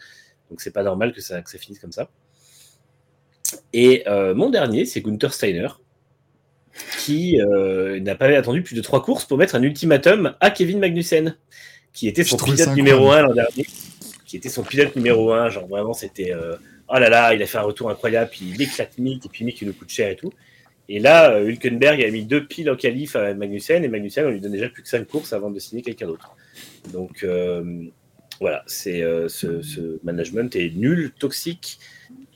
Donc, 0.48 0.60
c'est 0.60 0.70
pas 0.70 0.84
normal 0.84 1.12
que 1.12 1.20
ça, 1.20 1.42
que 1.42 1.50
ça 1.50 1.58
finisse 1.58 1.80
comme 1.80 1.92
ça. 1.92 2.08
Et 3.72 4.04
euh, 4.06 4.34
mon 4.34 4.48
dernier, 4.48 4.86
c'est 4.86 5.02
Gunther 5.02 5.34
Steiner, 5.34 5.68
qui 6.98 7.40
euh, 7.40 8.00
n'a 8.00 8.14
pas 8.14 8.26
attendu 8.26 8.62
plus 8.62 8.74
de 8.74 8.80
trois 8.80 9.02
courses 9.02 9.24
pour 9.24 9.38
mettre 9.38 9.54
un 9.54 9.62
ultimatum 9.62 10.34
à 10.40 10.50
Kevin 10.50 10.78
Magnussen, 10.78 11.36
qui 11.92 12.08
était 12.08 12.24
son 12.24 12.36
pilote 12.36 12.74
numéro 12.74 13.10
un 13.10 13.22
l'an 13.22 13.34
dernier, 13.34 13.66
qui 14.26 14.36
était 14.36 14.48
son 14.48 14.62
pilote 14.62 14.96
numéro 14.96 15.32
un, 15.32 15.48
genre 15.50 15.66
vraiment 15.66 15.92
c'était 15.92 16.32
euh, 16.32 16.56
oh 16.88 16.98
là 16.98 17.08
là, 17.08 17.34
il 17.34 17.42
a 17.42 17.46
fait 17.46 17.58
un 17.58 17.62
retour 17.62 17.90
incroyable, 17.90 18.30
puis 18.30 18.52
il 18.54 18.62
éclate 18.62 18.98
Mick, 18.98 19.26
et 19.26 19.28
puis 19.28 19.44
Mick 19.44 19.60
il 19.60 19.68
nous 19.68 19.74
coûte 19.74 19.90
cher 19.90 20.08
et 20.10 20.16
tout. 20.16 20.32
Et 20.88 20.98
là, 20.98 21.32
euh, 21.32 21.48
Hülkenberg 21.48 22.02
a 22.02 22.10
mis 22.10 22.24
deux 22.24 22.46
piles 22.46 22.70
en 22.70 22.76
qualif 22.76 23.16
à 23.16 23.34
Magnussen, 23.34 23.84
et 23.84 23.88
Magnussen, 23.88 24.26
on 24.26 24.30
lui 24.30 24.40
donne 24.40 24.52
déjà 24.52 24.68
plus 24.68 24.82
que 24.82 24.88
cinq 24.88 25.06
courses 25.06 25.32
avant 25.32 25.50
de 25.50 25.58
signer 25.58 25.82
quelqu'un 25.82 26.06
d'autre. 26.06 26.34
Donc 26.92 27.22
euh, 27.22 27.84
voilà, 28.40 28.64
c'est 28.66 29.02
ce, 29.28 29.62
ce 29.62 30.00
management 30.02 30.56
est 30.56 30.74
nul, 30.74 31.12
toxique, 31.18 31.78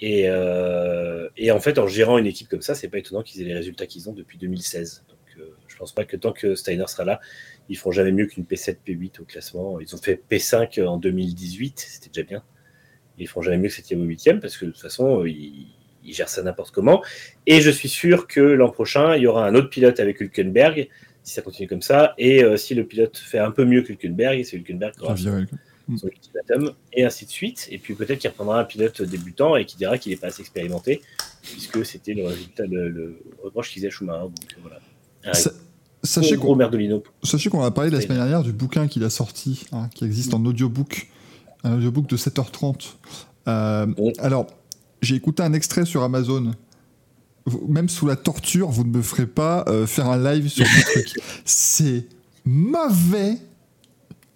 et, 0.01 0.24
euh, 0.28 1.28
et 1.36 1.51
en 1.51 1.61
fait, 1.61 1.78
en 1.78 1.86
gérant 1.86 2.19
une 2.19 2.27
équipe 2.27 2.48
comme 2.48 2.62
ça, 2.62 2.74
c'est 2.74 2.89
pas 2.89 2.98
étonnant 2.98 3.23
qu'ils 3.23 3.43
aient 3.43 3.47
les 3.47 3.55
résultats 3.55 3.86
qu'ils 3.86 4.09
ont 4.11 4.12
depuis 4.12 4.39
2016. 4.39 5.05
Donc, 5.09 5.19
euh, 5.39 5.55
je 5.69 5.77
pense 5.77 5.93
pas 5.93 6.05
que 6.05 6.16
tant 6.16 6.32
que 6.32 6.55
Steiner 6.55 6.86
sera 6.86 7.05
là, 7.05 7.20
ils 7.69 7.77
feront 7.77 7.93
jamais 7.93 8.12
mieux 8.12 8.27
qu'une 8.27 8.44
P7, 8.44 8.77
P8 8.86 9.20
au 9.20 9.24
classement. 9.24 9.81
Ils 9.81 9.94
ont 9.94 9.98
fait 9.98 10.23
P5 10.31 10.85
en 10.85 10.98
2018, 10.98 11.81
c'était 11.81 12.11
déjà 12.11 12.27
bien. 12.27 12.43
Ils 13.19 13.27
feront 13.27 13.43
jamais 13.43 13.59
mieux 13.59 13.69
que 13.69 13.74
7e 13.74 13.97
ou 13.97 14.07
8e 14.07 14.40
parce 14.40 14.59
que 14.59 14.66
de 14.66 14.70
toute 14.70 14.81
façon, 14.81 15.24
ils, 15.24 15.69
gèrent 16.05 16.28
ça 16.28 16.43
n'importe 16.43 16.73
comment. 16.73 17.03
Et 17.47 17.61
je 17.62 17.70
suis 17.70 17.89
sûr 17.89 18.27
que 18.27 18.40
l'an 18.40 18.70
prochain, 18.70 19.16
il 19.16 19.23
y 19.23 19.27
aura 19.27 19.47
un 19.47 19.55
autre 19.55 19.70
pilote 19.70 19.98
avec 19.98 20.20
Hülkenberg, 20.20 20.89
si 21.23 21.35
ça 21.35 21.43
continue 21.43 21.69
comme 21.69 21.82
ça. 21.82 22.15
Et 22.19 22.44
euh, 22.44 22.57
si 22.57 22.74
le 22.74 22.86
pilote 22.86 23.16
fait 23.16 23.39
un 23.39 23.51
peu 23.51 23.65
mieux 23.65 23.82
que 23.82 23.93
Hülkenberg, 23.93 24.44
c'est 24.44 24.57
Hülkenberg 24.57 24.94
qui 24.94 25.01
aura 25.01 25.16
son 25.97 26.09
ultimatum, 26.09 26.73
et 26.93 27.05
ainsi 27.05 27.27
de 27.27 27.31
suite. 27.31 27.69
Et 27.71 27.79
puis 27.79 27.95
peut-être 27.95 28.19
qu'il 28.19 28.31
reprendra 28.31 28.61
un 28.61 28.65
pilote 28.65 29.03
débutant 29.03 29.57
et 29.57 29.65
qui 29.65 29.77
dira 29.77 29.99
qu'il 29.99 30.13
n'est 30.13 30.19
pas 30.19 30.29
assez 30.29 30.41
expérimenté, 30.41 31.01
puisque 31.43 31.85
c'était 31.87 32.15
le 32.15 32.27
résultat, 32.27 32.65
le, 32.67 32.89
le 32.89 33.21
reproche 33.43 33.71
qu'il 33.71 33.81
faisait 33.81 33.91
Schumacher. 33.91 34.23
Donc 34.23 34.57
voilà. 34.63 34.81
Un 35.25 35.33
gros, 35.33 35.51
Sachez 36.07 36.37
qu'on 36.37 36.55
merdolino. 36.55 37.03
sachez 37.23 37.51
qu'on 37.51 37.63
a 37.65 37.71
parlé 37.71 37.91
la 37.91 38.01
semaine 38.01 38.19
dernière 38.19 38.43
du 38.43 38.53
bouquin 38.53 38.87
qu'il 38.87 39.05
a 39.05 39.11
sorti, 39.11 39.67
hein, 39.73 39.89
qui 39.95 40.05
existe 40.05 40.35
en 40.35 40.45
audiobook, 40.45 41.09
un 41.65 41.77
audiobook 41.77 42.07
de 42.07 42.17
7h30. 42.17 42.95
Euh. 43.49 43.87
Alors, 44.19 44.47
j'ai 45.03 45.17
écouté 45.17 45.43
un 45.43 45.53
extrait 45.53 45.85
sur 45.85 46.03
Amazon. 46.03 46.53
Même 47.69 47.89
sous 47.89 48.07
la 48.07 48.17
torture, 48.17 48.69
vous 48.69 48.85
ne 48.85 48.91
me 48.91 49.03
ferez 49.03 49.27
pas 49.27 49.65
euh, 49.69 49.87
faire 49.87 50.07
un 50.07 50.33
live 50.33 50.49
sur 50.49 50.67
ce 50.67 50.81
truc. 50.93 51.21
C'est 51.45 52.07
mauvais. 52.45 53.39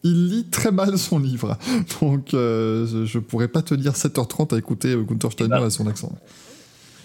Il 0.03 0.29
lit 0.29 0.45
très 0.51 0.73
mal 0.73 0.97
son 0.99 1.19
livre. 1.19 1.59
Donc, 2.01 2.33
euh, 2.33 3.05
je- 3.07 3.19
pourrais 3.19 3.49
pas 3.49 3.63
tenir 3.63 3.97
7h30 3.97 4.55
à 4.55 4.59
écouter 4.59 4.89
euh, 4.93 5.03
Gunther 5.03 5.33
Steiner 5.33 5.61
et 5.67 5.71
son 5.71 5.87
accent. 5.87 6.17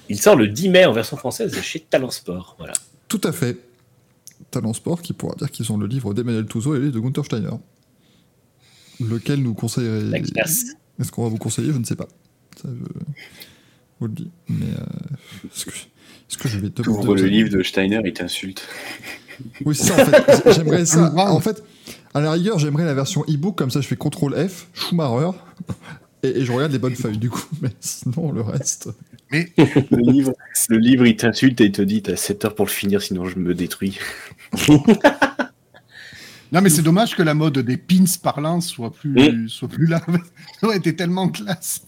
Il 0.07 0.19
sort 0.19 0.35
le 0.35 0.47
10 0.47 0.69
mai 0.69 0.85
en 0.85 0.93
version 0.93 1.17
française 1.17 1.59
chez 1.61 1.79
Talent 1.81 2.11
Sport. 2.11 2.55
Voilà. 2.57 2.73
Tout 3.07 3.21
à 3.23 3.31
fait. 3.31 3.57
Talent 4.51 4.73
Sport 4.73 5.01
qui 5.01 5.13
pourra 5.13 5.35
dire 5.35 5.51
qu'ils 5.51 5.71
ont 5.71 5.77
le 5.77 5.87
livre 5.87 6.13
d'Emmanuel 6.13 6.45
Touzeau 6.45 6.75
et 6.75 6.79
le 6.79 6.85
livre 6.85 6.95
de 6.95 6.99
Gunther 7.01 7.25
Steiner. 7.25 7.49
Lequel 9.01 9.41
nous 9.41 9.53
conseillerait 9.53 10.21
Est-ce 10.99 11.11
qu'on 11.11 11.23
va 11.23 11.29
vous 11.29 11.37
conseiller? 11.37 11.73
Je 11.73 11.77
ne 11.77 11.83
sais 11.83 11.95
pas. 11.95 12.07
Ça, 12.61 12.69
je 12.69 12.99
vous 13.99 14.07
le 14.07 14.13
dis. 14.13 14.29
Mais 14.47 14.67
euh, 14.67 15.47
est-ce, 15.53 15.65
que, 16.37 16.47
je 16.47 16.59
vais 16.59 16.69
te 16.69 16.87
Ouvre 16.87 17.15
le 17.15 17.25
livre 17.25 17.49
de 17.49 17.61
Steiner 17.61 17.99
et 18.05 18.13
t'insulte. 18.13 18.65
Oui, 19.65 19.75
c'est 19.75 19.87
ça, 19.87 20.01
en 20.01 20.05
fait. 20.05 20.53
J'aimerais 20.53 20.85
ça. 20.85 21.13
En 21.17 21.39
fait, 21.41 21.61
à 22.15 22.21
la 22.21 22.31
rigueur, 22.31 22.57
j'aimerais 22.57 22.85
la 22.85 22.93
version 22.93 23.23
e-book, 23.29 23.57
comme 23.57 23.69
ça 23.69 23.81
je 23.81 23.87
fais 23.87 23.97
CTRL 23.97 24.47
F, 24.49 24.67
Schumacher, 24.73 25.37
et, 26.23 26.29
et, 26.29 26.45
je 26.45 26.51
regarde 26.53 26.71
les 26.71 26.79
bonnes 26.79 26.95
feuilles, 26.95 27.17
du 27.17 27.29
coup. 27.29 27.43
Mais 27.61 27.71
sinon, 27.81 28.31
le 28.31 28.39
reste. 28.41 28.87
Mais 29.31 29.51
le 29.57 30.11
livre, 30.11 30.33
le 30.69 30.77
livre 30.77 31.05
il 31.05 31.17
t'insulte 31.17 31.59
et 31.59 31.65
il 31.65 31.71
te 31.73 31.81
dit 31.81 32.01
T'as 32.01 32.15
7 32.15 32.45
heures 32.45 32.55
pour 32.55 32.65
le 32.65 32.71
finir, 32.71 33.01
sinon 33.01 33.25
je 33.25 33.37
me 33.37 33.53
détruis. 33.53 33.99
non, 36.51 36.61
mais 36.61 36.69
c'est 36.69 36.83
dommage 36.83 37.15
que 37.15 37.23
la 37.23 37.33
mode 37.33 37.57
des 37.57 37.75
pins 37.75 38.05
parlants 38.21 38.61
soit 38.61 38.93
plus, 38.93 39.49
soit 39.49 39.67
plus 39.67 39.87
là. 39.87 40.01
Ça 40.61 40.67
aurait 40.67 40.77
été 40.77 40.95
tellement 40.95 41.27
classe. 41.27 41.81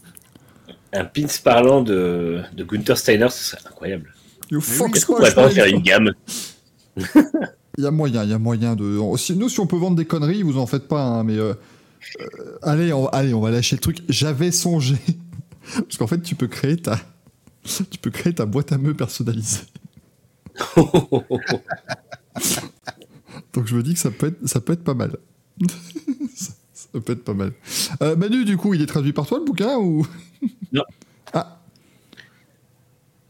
Un 0.92 1.04
pins 1.04 1.26
parlant 1.42 1.80
de, 1.80 2.42
de 2.54 2.64
Gunther 2.64 2.98
Steiner, 2.98 3.28
ce 3.30 3.44
serait 3.44 3.62
incroyable. 3.66 4.12
You 4.50 4.60
fuck 4.60 4.94
Est-ce 4.96 5.06
qu'on 5.06 5.14
pourrait 5.14 5.32
pas 5.32 5.46
en 5.46 5.50
faire 5.50 5.66
une 5.66 5.82
gamme? 5.82 6.12
Il 7.78 7.84
y 7.84 7.86
a 7.86 7.92
moyen, 7.92 8.24
il 8.24 8.30
y 8.30 8.32
a 8.32 8.38
moyen 8.40 8.74
de. 8.74 8.98
Nous, 9.34 9.48
si 9.48 9.60
on 9.60 9.66
peut 9.68 9.76
vendre 9.76 9.96
des 9.96 10.04
conneries, 10.04 10.42
vous 10.42 10.58
en 10.58 10.66
faites 10.66 10.88
pas, 10.88 11.00
hein, 11.00 11.22
mais. 11.22 11.38
Euh, 11.38 11.54
euh, 12.20 12.58
allez, 12.62 12.92
on, 12.92 13.06
allez, 13.06 13.32
on 13.32 13.40
va 13.40 13.52
lâcher 13.52 13.76
le 13.76 13.80
truc. 13.80 14.02
J'avais 14.08 14.50
songé. 14.50 14.96
Parce 15.74 15.96
qu'en 15.96 16.08
fait, 16.08 16.20
tu 16.20 16.34
peux 16.34 16.48
créer 16.48 16.76
ta. 16.76 16.98
Tu 17.90 17.98
peux 18.00 18.10
créer 18.10 18.32
ta 18.32 18.46
boîte 18.46 18.72
à 18.72 18.78
meux 18.78 18.94
personnalisée. 18.94 19.60
Donc 23.52 23.66
je 23.66 23.76
me 23.76 23.82
dis 23.82 23.92
que 23.94 24.00
ça 24.00 24.10
peut 24.10 24.28
être, 24.28 24.48
ça 24.48 24.60
peut 24.60 24.72
être 24.72 24.84
pas 24.84 24.94
mal. 24.94 25.16
ça, 26.34 26.52
ça, 26.72 27.00
peut 27.00 27.12
être 27.12 27.24
pas 27.24 27.34
mal. 27.34 27.52
Euh, 28.02 28.16
Manu, 28.16 28.44
du 28.44 28.56
coup, 28.56 28.74
il 28.74 28.82
est 28.82 28.86
traduit 28.86 29.12
par 29.12 29.26
toi 29.26 29.38
le 29.38 29.44
bouquin 29.44 29.76
ou? 29.76 30.06
Non. 30.72 30.82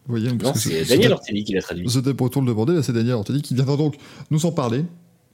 Voyez, 0.09 0.33
non, 0.33 0.55
c'est 0.55 0.89
Daniel 0.89 1.13
Ortelli 1.13 1.45
qui 1.45 1.53
l'a 1.53 1.61
traduit. 1.61 1.89
C'était 1.91 2.15
pour 2.15 2.31
tout 2.31 2.41
le 2.41 2.47
demander, 2.47 2.83
c'est 2.83 2.95
Daniel 2.95 3.15
Ortelli 3.15 3.43
qui 3.43 3.55
viendra 3.55 3.77
donc 3.77 3.97
nous 4.31 4.47
en 4.47 4.53
parler. 4.53 4.85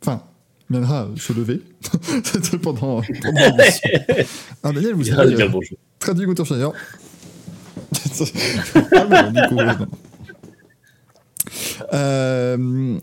Enfin, 0.02 0.22
viendra 0.68 1.08
se 1.16 1.32
lever. 1.32 1.62
C'était 2.24 2.58
pendant, 2.58 3.00
pendant 3.22 3.40
Ah, 4.62 4.72
Daniel, 4.72 4.94
vous 4.94 5.10
avez 5.10 5.40
euh, 5.40 5.48
traduit 6.00 6.26
Gunther 6.26 6.44
Schneider. 6.44 6.72
ah 8.96 9.04
non, 9.04 9.32
Nico, 9.32 9.54
non. 9.54 9.86
Euh, 11.92 12.98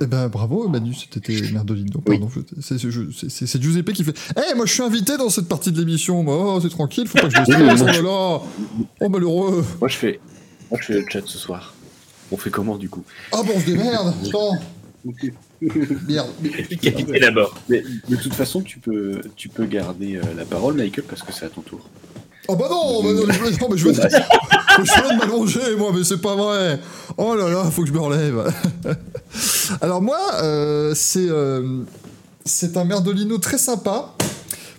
eh 0.00 0.06
ben 0.06 0.28
bravo 0.28 0.68
Manu, 0.68 0.94
c'était 0.94 1.40
Merdolino. 1.52 2.00
Pardon, 2.00 2.28
oui. 2.34 2.42
c'est 2.58 3.62
Giuseppe 3.62 3.92
qui 3.92 4.04
fait. 4.04 4.14
Eh 4.36 4.40
hey, 4.40 4.56
moi 4.56 4.66
je 4.66 4.72
suis 4.72 4.82
invité 4.82 5.16
dans 5.16 5.30
cette 5.30 5.48
partie 5.48 5.72
de 5.72 5.78
l'émission. 5.78 6.24
Oh, 6.26 6.58
c'est 6.60 6.68
tranquille, 6.68 7.06
faut 7.06 7.18
pas 7.18 7.28
que 7.28 7.36
je 7.36 7.42
stresse. 7.42 7.82
oh 7.82 8.02
là, 8.02 8.40
oh 9.00 9.08
malheureux. 9.08 9.64
Moi 9.80 9.88
je 9.88 9.96
fais, 9.96 10.20
moi 10.70 10.78
je 10.80 10.86
fais 10.86 10.92
le 10.94 11.06
chat 11.08 11.22
ce 11.24 11.38
soir. 11.38 11.74
On 12.30 12.36
fait 12.36 12.50
comment 12.50 12.76
du 12.76 12.88
coup? 12.88 13.04
Ah 13.32 13.42
bon, 13.42 13.52
on 13.56 13.60
se 13.60 13.66
démerde. 13.66 14.14
Attends. 14.26 14.58
Merde. 16.06 16.30
Capitaine 16.82 17.24
à 17.24 17.30
bord. 17.30 17.54
Mais 17.68 17.82
de 18.08 18.16
toute 18.16 18.34
façon, 18.34 18.60
tu 18.60 18.78
peux, 18.78 19.20
tu 19.36 19.48
peux 19.48 19.64
garder 19.64 20.16
euh, 20.16 20.22
la 20.36 20.44
parole, 20.44 20.74
Michael, 20.74 21.04
parce 21.04 21.22
que 21.22 21.32
c'est 21.32 21.46
à 21.46 21.48
ton 21.48 21.62
tour. 21.62 21.88
Oh 22.50 22.56
bah 22.56 22.66
non, 22.70 23.02
bah 23.02 23.12
non, 23.12 23.30
je, 23.30 23.60
non 23.60 23.68
mais 23.70 23.76
je 23.76 23.84
veux 23.84 23.92
dire, 23.92 24.08
je 24.78 24.90
suis 24.90 25.02
là 25.02 25.12
de 25.12 25.18
m'allonger, 25.18 25.76
moi, 25.76 25.90
mais 25.94 26.02
c'est 26.02 26.20
pas 26.20 26.34
vrai. 26.34 26.80
Oh 27.18 27.34
là 27.34 27.50
là, 27.50 27.64
faut 27.70 27.82
que 27.82 27.88
je 27.88 27.92
me 27.92 28.00
relève. 28.00 28.50
Alors 29.82 30.00
moi, 30.00 30.18
euh, 30.42 30.92
c'est 30.94 31.28
euh, 31.28 31.82
c'est 32.46 32.78
un 32.78 32.84
merdolino 32.84 33.36
très 33.36 33.58
sympa 33.58 34.14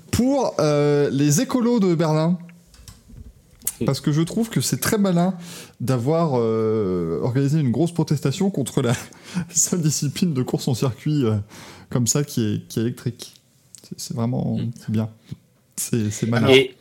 pour 0.09 0.55
euh, 0.59 1.09
les 1.11 1.41
écolos 1.41 1.79
de 1.79 1.93
Berlin. 1.93 2.39
Parce 3.85 4.01
que 4.01 4.11
je 4.11 4.21
trouve 4.21 4.49
que 4.49 4.61
c'est 4.61 4.79
très 4.79 4.97
malin 4.97 5.35
d'avoir 5.79 6.33
euh, 6.35 7.19
organisé 7.21 7.59
une 7.59 7.71
grosse 7.71 7.93
protestation 7.93 8.49
contre 8.49 8.81
la 8.81 8.93
seule 9.49 9.81
discipline 9.81 10.33
de 10.33 10.43
course 10.43 10.67
en 10.67 10.73
circuit 10.73 11.25
euh, 11.25 11.35
comme 11.89 12.07
ça 12.07 12.23
qui 12.23 12.41
est, 12.41 12.67
qui 12.67 12.79
est 12.79 12.83
électrique. 12.83 13.33
C'est 13.97 14.15
vraiment 14.15 14.59
c'est 14.79 14.91
bien. 14.91 15.09
C'est 15.75 16.27
malin. 16.27 16.49
Et... 16.49 16.75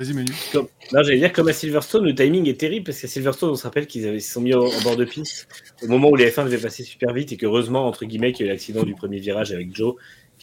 Vas-y, 0.00 0.12
Manu. 0.12 0.32
Comme, 0.52 0.66
non, 0.92 1.02
j'allais 1.04 1.18
dire, 1.18 1.32
comme 1.32 1.46
à 1.46 1.52
Silverstone, 1.52 2.04
le 2.04 2.14
timing 2.14 2.48
est 2.48 2.58
terrible 2.58 2.86
parce 2.86 3.00
qu'à 3.00 3.06
Silverstone, 3.06 3.50
on 3.50 3.54
se 3.54 3.62
rappelle 3.62 3.86
qu'ils 3.86 4.20
se 4.20 4.32
sont 4.32 4.40
mis 4.40 4.52
en 4.52 4.66
bord 4.82 4.96
de 4.96 5.04
piste 5.04 5.46
au 5.82 5.86
moment 5.86 6.10
où 6.10 6.16
les 6.16 6.30
F1 6.30 6.44
devaient 6.44 6.58
passer 6.58 6.82
super 6.82 7.12
vite 7.12 7.30
et 7.30 7.36
qu'heureusement, 7.36 7.86
entre 7.86 8.04
guillemets, 8.04 8.32
qu'il 8.32 8.46
y 8.46 8.48
a 8.48 8.52
eu 8.52 8.54
l'accident 8.54 8.82
du 8.82 8.94
premier 8.94 9.20
virage 9.20 9.52
avec 9.52 9.74
Joe 9.74 9.94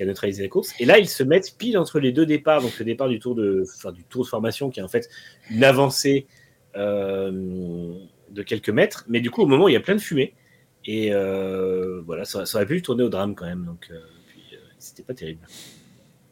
qui 0.05 0.39
a 0.39 0.43
la 0.43 0.47
course. 0.47 0.73
Et 0.79 0.85
là, 0.85 0.99
ils 0.99 1.07
se 1.07 1.23
mettent 1.23 1.57
pile 1.57 1.77
entre 1.77 1.99
les 1.99 2.11
deux 2.11 2.25
départs, 2.25 2.61
donc 2.61 2.77
le 2.77 2.85
départ 2.85 3.09
du 3.09 3.19
tour 3.19 3.35
de, 3.35 3.63
enfin, 3.77 3.91
du 3.91 4.03
tour 4.03 4.23
de 4.23 4.29
formation 4.29 4.69
qui 4.69 4.79
est 4.79 4.83
en 4.83 4.87
fait 4.87 5.09
une 5.49 5.63
avancée 5.63 6.27
euh, 6.75 7.93
de 8.29 8.43
quelques 8.43 8.69
mètres, 8.69 9.05
mais 9.07 9.19
du 9.19 9.29
coup, 9.29 9.41
au 9.41 9.45
moment 9.45 9.65
où 9.65 9.69
il 9.69 9.73
y 9.73 9.77
a 9.77 9.81
plein 9.81 9.95
de 9.95 10.01
fumée, 10.01 10.33
et 10.85 11.13
euh, 11.13 12.01
voilà, 12.05 12.25
ça, 12.25 12.43
aurait 12.53 12.65
pu 12.65 12.81
tourner 12.81 13.03
au 13.03 13.09
drame 13.09 13.35
quand 13.35 13.45
même, 13.45 13.65
donc 13.65 13.89
euh, 13.91 13.99
c'était 14.79 15.03
pas 15.03 15.13
terrible. 15.13 15.45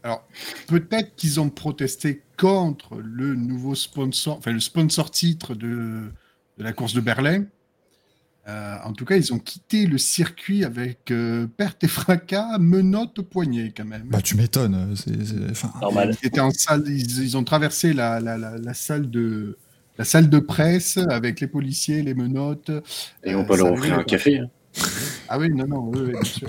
Alors, 0.02 0.26
peut-être 0.68 1.14
qu'ils 1.16 1.42
ont 1.42 1.50
protesté 1.50 2.22
contre 2.38 2.96
le 2.96 3.36
nouveau 3.36 3.76
sponsor, 3.76 4.38
enfin 4.38 4.54
le 4.54 4.62
sponsor 4.62 5.12
titre 5.12 5.56
de 5.56 6.10
la 6.58 6.72
course 6.72 6.94
de 6.94 7.02
Berlin. 7.02 7.46
Euh, 8.50 8.78
en 8.84 8.94
tout 8.94 9.06
cas, 9.06 9.16
ils 9.16 9.32
ont 9.32 9.38
quitté 9.38 9.86
le 9.86 9.98
circuit 9.98 10.64
avec 10.64 11.12
euh, 11.12 11.46
perte 11.46 11.84
et 11.84 11.88
fracas, 11.88 12.58
menottes, 12.58 13.22
poignet 13.22 13.72
quand 13.76 13.86
même. 13.86 14.08
Bah, 14.10 14.22
tu 14.22 14.36
m'étonnes. 14.36 14.96
Enfin... 15.52 15.72
Normal. 15.82 16.16
Ils, 16.22 16.28
étaient 16.28 16.40
en 16.40 16.52
salle, 16.52 16.84
ils, 16.88 17.24
ils 17.24 17.38
ont 17.38 17.44
traversé 17.44 17.94
la, 17.94 18.20
la, 18.20 18.38
la, 18.38 18.58
la, 18.58 18.74
salle 18.74 19.10
de, 19.10 19.58
la 19.98 20.06
salle 20.06 20.30
de 20.30 20.40
presse 20.40 20.98
avec 20.98 21.42
les 21.42 21.48
policiers, 21.48 22.02
les 22.02 22.16
menottes. 22.16 22.72
Et 23.24 23.36
on 23.36 23.46
peut 23.46 23.58
leur 23.58 23.72
offrir 23.74 24.00
un 24.00 24.04
café. 24.04 24.40
Hein. 24.40 24.50
Ah 25.28 25.38
oui, 25.38 25.50
non, 25.50 25.68
non, 25.68 25.92
oui, 25.94 26.12
bien 26.12 26.24
sûr. 26.24 26.48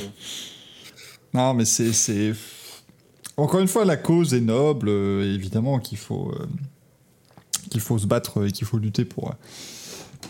non, 1.34 1.52
mais 1.52 1.66
c'est, 1.66 1.92
c'est. 1.92 2.32
Encore 3.36 3.60
une 3.60 3.68
fois, 3.68 3.84
la 3.84 3.96
cause 3.96 4.32
est 4.32 4.40
noble, 4.40 4.88
euh, 4.88 5.34
évidemment 5.34 5.78
qu'il 5.80 5.98
faut, 5.98 6.30
euh, 6.30 6.46
qu'il 7.70 7.80
faut 7.80 7.98
se 7.98 8.06
battre 8.06 8.46
et 8.46 8.52
qu'il 8.52 8.66
faut 8.66 8.78
lutter 8.78 9.04
pour, 9.04 9.34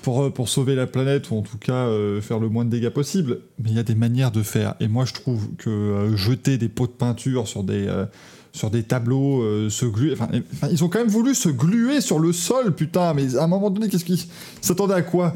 pour, 0.02 0.32
pour 0.32 0.48
sauver 0.48 0.74
la 0.74 0.86
planète, 0.86 1.30
ou 1.30 1.36
en 1.36 1.42
tout 1.42 1.58
cas 1.58 1.86
euh, 1.86 2.20
faire 2.20 2.38
le 2.38 2.48
moins 2.48 2.64
de 2.64 2.70
dégâts 2.70 2.90
possible. 2.90 3.40
Mais 3.62 3.70
il 3.70 3.76
y 3.76 3.78
a 3.78 3.82
des 3.82 3.94
manières 3.94 4.30
de 4.30 4.42
faire. 4.42 4.74
Et 4.80 4.88
moi, 4.88 5.04
je 5.04 5.14
trouve 5.14 5.54
que 5.56 5.70
euh, 5.70 6.16
jeter 6.16 6.58
des 6.58 6.68
pots 6.68 6.86
de 6.86 6.92
peinture 6.92 7.48
sur 7.48 7.62
des, 7.62 7.86
euh, 7.86 8.06
sur 8.52 8.70
des 8.70 8.82
tableaux, 8.82 9.68
se 9.70 9.86
gluer. 9.86 10.12
Enfin, 10.12 10.28
ils 10.70 10.82
ont 10.84 10.88
quand 10.88 10.98
même 10.98 11.08
voulu 11.08 11.34
se 11.34 11.48
gluer 11.48 12.00
sur 12.00 12.18
le 12.18 12.32
sol, 12.32 12.74
putain. 12.74 13.14
Mais 13.14 13.36
à 13.36 13.44
un 13.44 13.46
moment 13.46 13.70
donné, 13.70 13.88
qu'est-ce 13.88 14.04
qu'ils 14.04 14.18
s'attendaient 14.60 14.94
à 14.94 15.02
quoi? 15.02 15.34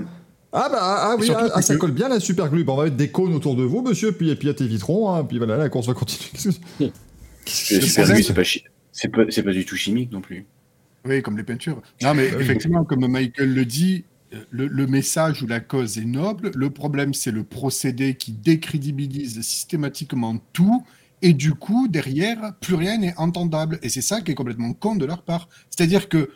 Ah 0.56 0.68
bah 0.70 0.78
ah, 0.80 1.16
oui, 1.18 1.28
ah, 1.52 1.62
ça 1.62 1.74
colle 1.76 1.90
bien 1.90 2.08
la 2.08 2.20
super 2.20 2.48
glue. 2.48 2.62
Bon, 2.62 2.74
on 2.74 2.76
va 2.76 2.84
mettre 2.84 2.96
des 2.96 3.10
cônes 3.10 3.34
autour 3.34 3.56
de 3.56 3.64
vous, 3.64 3.82
monsieur, 3.82 4.12
puis 4.12 4.30
et 4.30 4.36
puis 4.36 4.48
à 4.48 4.54
tes 4.54 4.68
vitrons, 4.68 5.12
hein, 5.12 5.24
puis 5.24 5.38
voilà, 5.38 5.56
la 5.56 5.68
course 5.68 5.88
va 5.88 5.94
continuer. 5.94 6.30
Qu'est-ce 7.44 7.80
que 7.80 7.84
super 7.84 8.06
glue, 8.06 8.22
c'est 8.22 8.34
pas, 8.34 8.42
c'est 8.92 9.08
pas, 9.08 9.24
pas, 9.24 9.52
du 9.52 9.64
tout 9.64 9.74
chimique 9.74 10.12
non 10.12 10.20
plus. 10.20 10.46
Oui, 11.06 11.22
comme 11.22 11.36
les 11.36 11.42
peintures. 11.42 11.82
Non, 12.02 12.14
mais 12.14 12.26
effectivement, 12.26 12.84
comme 12.84 13.06
Michael 13.08 13.52
le 13.52 13.64
dit, 13.64 14.04
le, 14.50 14.86
message 14.86 15.42
ou 15.42 15.46
la 15.46 15.60
cause 15.60 15.98
est 15.98 16.04
noble. 16.04 16.50
Le 16.54 16.70
problème, 16.70 17.14
c'est 17.14 17.30
le 17.30 17.44
procédé 17.44 18.14
qui 18.14 18.32
décrédibilise 18.32 19.40
systématiquement 19.42 20.36
tout. 20.52 20.84
Et 21.22 21.32
du 21.32 21.54
coup, 21.54 21.88
derrière, 21.88 22.54
plus 22.60 22.74
rien 22.74 22.98
n'est 22.98 23.16
entendable. 23.16 23.78
Et 23.82 23.88
c'est 23.88 24.02
ça 24.02 24.20
qui 24.20 24.32
est 24.32 24.34
complètement 24.34 24.72
con 24.72 24.96
de 24.96 25.06
leur 25.06 25.22
part. 25.22 25.48
C'est-à-dire 25.70 26.08
que, 26.08 26.30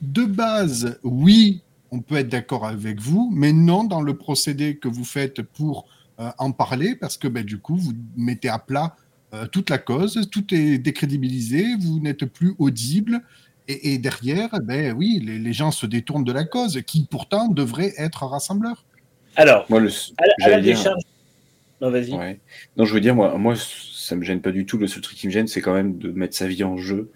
de 0.00 0.24
base, 0.24 0.98
oui, 1.02 1.62
on 1.90 2.00
peut 2.00 2.16
être 2.16 2.28
d'accord 2.28 2.66
avec 2.66 3.00
vous, 3.00 3.30
mais 3.32 3.52
non 3.52 3.84
dans 3.84 4.02
le 4.02 4.16
procédé 4.16 4.76
que 4.76 4.88
vous 4.88 5.04
faites 5.04 5.42
pour 5.42 5.86
euh, 6.20 6.30
en 6.38 6.52
parler, 6.52 6.94
parce 6.94 7.16
que 7.16 7.28
ben, 7.28 7.44
du 7.44 7.58
coup, 7.58 7.76
vous 7.76 7.92
mettez 8.16 8.48
à 8.48 8.58
plat 8.58 8.96
euh, 9.34 9.46
toute 9.46 9.70
la 9.70 9.78
cause, 9.78 10.28
tout 10.30 10.54
est 10.54 10.78
décrédibilisé, 10.78 11.76
vous 11.78 12.00
n'êtes 12.00 12.24
plus 12.24 12.54
audible. 12.58 13.22
Et, 13.68 13.92
et, 13.92 13.98
derrière, 13.98 14.48
ben 14.62 14.94
oui, 14.96 15.20
les, 15.22 15.38
les, 15.38 15.52
gens 15.52 15.70
se 15.70 15.84
détournent 15.84 16.24
de 16.24 16.32
la 16.32 16.44
cause, 16.44 16.80
qui 16.86 17.06
pourtant 17.08 17.48
devrait 17.48 17.92
être 17.98 18.24
rassembleur. 18.24 18.84
Alors, 19.36 19.66
moi, 19.68 19.78
le, 19.78 19.90
à, 20.16 20.44
à 20.44 20.48
la 20.48 20.60
décharge. 20.60 21.02
Non, 21.80 21.90
vas-y. 21.90 22.12
Ouais. 22.12 22.40
Non, 22.76 22.84
je 22.84 22.94
veux 22.94 23.00
dire, 23.00 23.14
moi, 23.14 23.36
moi, 23.36 23.54
ça 23.56 24.16
me 24.16 24.24
gêne 24.24 24.40
pas 24.40 24.50
du 24.50 24.66
tout. 24.66 24.78
Le 24.78 24.86
seul 24.86 25.02
truc 25.02 25.16
qui 25.16 25.26
me 25.26 25.32
gêne, 25.32 25.46
c'est 25.46 25.60
quand 25.60 25.74
même 25.74 25.98
de 25.98 26.10
mettre 26.10 26.34
sa 26.34 26.48
vie 26.48 26.64
en 26.64 26.76
jeu 26.76 27.10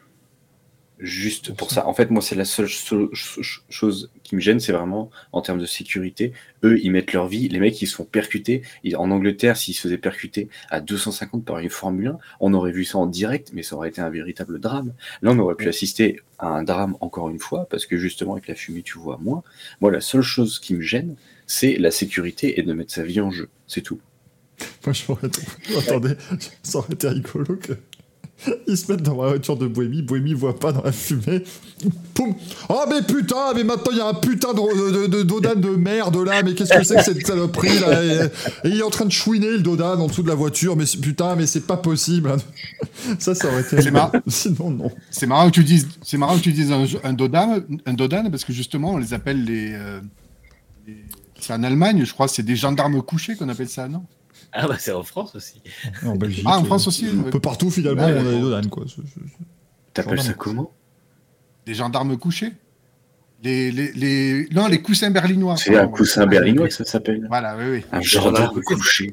juste 1.02 1.52
pour 1.52 1.72
ça. 1.72 1.86
En 1.86 1.94
fait, 1.94 2.10
moi, 2.10 2.22
c'est 2.22 2.36
la 2.36 2.44
seule 2.44 2.68
chose 2.68 4.10
qui 4.22 4.36
me 4.36 4.40
gêne, 4.40 4.60
c'est 4.60 4.72
vraiment 4.72 5.10
en 5.32 5.42
termes 5.42 5.58
de 5.58 5.66
sécurité. 5.66 6.32
Eux, 6.62 6.78
ils 6.80 6.90
mettent 6.90 7.12
leur 7.12 7.26
vie. 7.26 7.48
Les 7.48 7.58
mecs, 7.58 7.82
ils 7.82 7.86
se 7.86 7.96
font 7.96 8.04
percuter. 8.04 8.62
En 8.94 9.10
Angleterre, 9.10 9.56
s'ils 9.56 9.74
se 9.74 9.82
faisaient 9.82 9.98
percuter 9.98 10.48
à 10.70 10.80
250 10.80 11.44
par 11.44 11.58
une 11.58 11.70
Formule 11.70 12.08
1, 12.08 12.18
on 12.40 12.54
aurait 12.54 12.72
vu 12.72 12.84
ça 12.84 12.98
en 12.98 13.06
direct, 13.06 13.50
mais 13.52 13.62
ça 13.62 13.76
aurait 13.76 13.88
été 13.88 14.00
un 14.00 14.10
véritable 14.10 14.60
drame. 14.60 14.92
Là, 15.22 15.32
on 15.32 15.38
aurait 15.38 15.56
pu 15.56 15.68
assister 15.68 16.20
à 16.38 16.46
un 16.46 16.62
drame 16.62 16.96
encore 17.00 17.28
une 17.28 17.40
fois, 17.40 17.66
parce 17.68 17.84
que 17.84 17.96
justement, 17.96 18.32
avec 18.32 18.46
la 18.46 18.54
fumée, 18.54 18.82
tu 18.82 18.98
vois 18.98 19.18
moins. 19.20 19.42
Moi, 19.80 19.90
la 19.90 20.00
seule 20.00 20.22
chose 20.22 20.60
qui 20.60 20.74
me 20.74 20.82
gêne, 20.82 21.16
c'est 21.46 21.76
la 21.76 21.90
sécurité 21.90 22.60
et 22.60 22.62
de 22.62 22.72
mettre 22.72 22.92
sa 22.92 23.02
vie 23.02 23.20
en 23.20 23.30
jeu. 23.30 23.48
C'est 23.66 23.82
tout. 23.82 24.00
Moi, 24.86 24.92
je. 24.92 25.04
Attendez, 25.78 26.14
ça 26.62 26.78
aurait 26.78 26.92
été 26.92 27.08
rigolo 27.08 27.56
que 27.56 27.72
Ils 28.66 28.76
se 28.76 28.90
mettent 28.90 29.02
dans 29.02 29.20
la 29.22 29.28
voiture 29.30 29.56
de 29.56 29.66
Bohémie, 29.66 30.02
Bohémie 30.02 30.34
voit 30.34 30.58
pas 30.58 30.72
dans 30.72 30.82
la 30.82 30.92
fumée. 30.92 31.44
Poum 32.14 32.34
Oh 32.68 32.84
mais 32.88 33.02
putain, 33.02 33.54
mais 33.54 33.64
maintenant 33.64 33.92
il 33.92 33.98
y 33.98 34.00
a 34.00 34.08
un 34.08 34.14
putain 34.14 34.52
de, 34.52 35.06
de, 35.06 35.22
de, 35.22 35.60
de 35.60 35.76
merde 35.76 36.16
là, 36.16 36.42
mais 36.42 36.54
qu'est-ce 36.54 36.72
que 36.72 36.84
c'est 36.84 36.96
que 36.96 37.02
cette 37.02 37.26
saloperie 37.26 37.78
là? 37.78 38.02
Et, 38.02 38.28
il 38.64 38.78
est 38.78 38.82
en 38.82 38.90
train 38.90 39.04
de 39.04 39.12
chouiner 39.12 39.50
le 39.50 39.60
Dodan 39.60 40.00
en 40.00 40.06
dessous 40.06 40.22
de 40.22 40.28
la 40.28 40.34
voiture, 40.34 40.76
mais 40.76 40.84
putain, 41.00 41.36
mais 41.36 41.46
c'est 41.46 41.66
pas 41.66 41.76
possible. 41.76 42.34
Ça, 43.18 43.34
ça 43.34 43.48
aurait 43.48 43.62
été. 43.62 43.80
C'est 43.80 43.90
marrant. 43.90 44.12
Sinon, 44.26 44.70
non. 44.70 44.90
C'est 45.10 45.26
marrant 45.26 45.46
que 45.46 45.54
tu 45.54 45.64
dises, 45.64 45.88
c'est 46.02 46.18
marrant 46.18 46.36
que 46.36 46.42
tu 46.42 46.52
dises 46.52 46.70
un, 46.70 46.84
un, 47.04 47.12
Dodan, 47.12 47.60
un 47.84 47.94
Dodan, 47.94 48.30
parce 48.30 48.44
que 48.44 48.52
justement, 48.52 48.92
on 48.92 48.98
les 48.98 49.12
appelle 49.12 49.44
les. 49.44 49.72
Euh, 49.72 50.00
les... 50.86 50.96
C'est 51.40 51.52
en 51.52 51.62
Allemagne, 51.64 52.04
je 52.04 52.12
crois, 52.12 52.28
c'est 52.28 52.44
des 52.44 52.54
gendarmes 52.54 53.02
couchés 53.02 53.34
qu'on 53.34 53.48
appelle 53.48 53.68
ça, 53.68 53.88
non? 53.88 54.04
Ah 54.52 54.68
bah 54.68 54.76
c'est 54.78 54.92
en 54.92 55.02
France 55.02 55.34
aussi. 55.34 55.60
En 56.04 56.16
Belgique. 56.16 56.44
Ah 56.46 56.58
en 56.58 56.64
France 56.64 56.86
aussi. 56.86 57.06
Un 57.06 57.30
peu 57.30 57.40
partout 57.40 57.70
finalement 57.70 58.04
on 58.04 58.20
a 58.20 58.22
des 58.22 58.40
dodanes 58.40 58.68
quoi. 58.68 58.84
T'appelles 59.94 60.22
ça 60.22 60.34
comment? 60.34 60.72
Des 61.66 61.74
gendarmes 61.74 62.16
couchés? 62.16 62.52
Les, 63.44 63.72
les, 63.72 63.90
les, 63.92 64.48
Non, 64.52 64.68
les 64.68 64.80
coussins 64.80 65.10
berlinois. 65.10 65.56
C'est 65.56 65.76
un 65.76 65.88
coussin 65.88 66.26
berlinois 66.26 66.68
que 66.68 66.74
ça 66.74 66.84
s'appelle. 66.84 67.26
Voilà, 67.28 67.56
oui, 67.56 67.64
oui. 67.70 67.84
Un 67.90 68.00
gendarme 68.00 68.60
couché. 68.62 69.12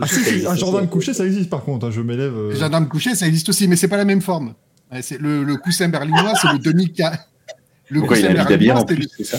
Ah, 0.00 0.06
si, 0.08 0.44
un 0.44 0.56
gendarme 0.56 0.88
couché, 0.88 1.14
ça 1.14 1.24
existe 1.24 1.48
par 1.48 1.62
contre, 1.62 1.86
hein, 1.86 1.90
je 1.92 2.00
m'élève. 2.00 2.36
Euh... 2.36 2.52
Les 2.52 2.58
gendarmes 2.58 2.88
couchés, 2.88 3.14
ça 3.14 3.28
existe 3.28 3.48
aussi, 3.48 3.68
mais 3.68 3.76
c'est 3.76 3.86
pas 3.86 3.96
la 3.96 4.04
même 4.04 4.22
forme. 4.22 4.54
Le, 4.90 5.44
le 5.44 5.56
coussin 5.56 5.88
berlinois, 5.88 6.32
c'est 6.42 6.52
le 6.52 6.58
demi-cas. 6.58 7.12
Le 7.90 8.00
Pourquoi 8.00 8.16
coussin 8.16 8.30
il 8.30 8.38
a 8.38 8.44
berlinois, 8.44 8.84
c'est 9.16 9.24
ça? 9.24 9.38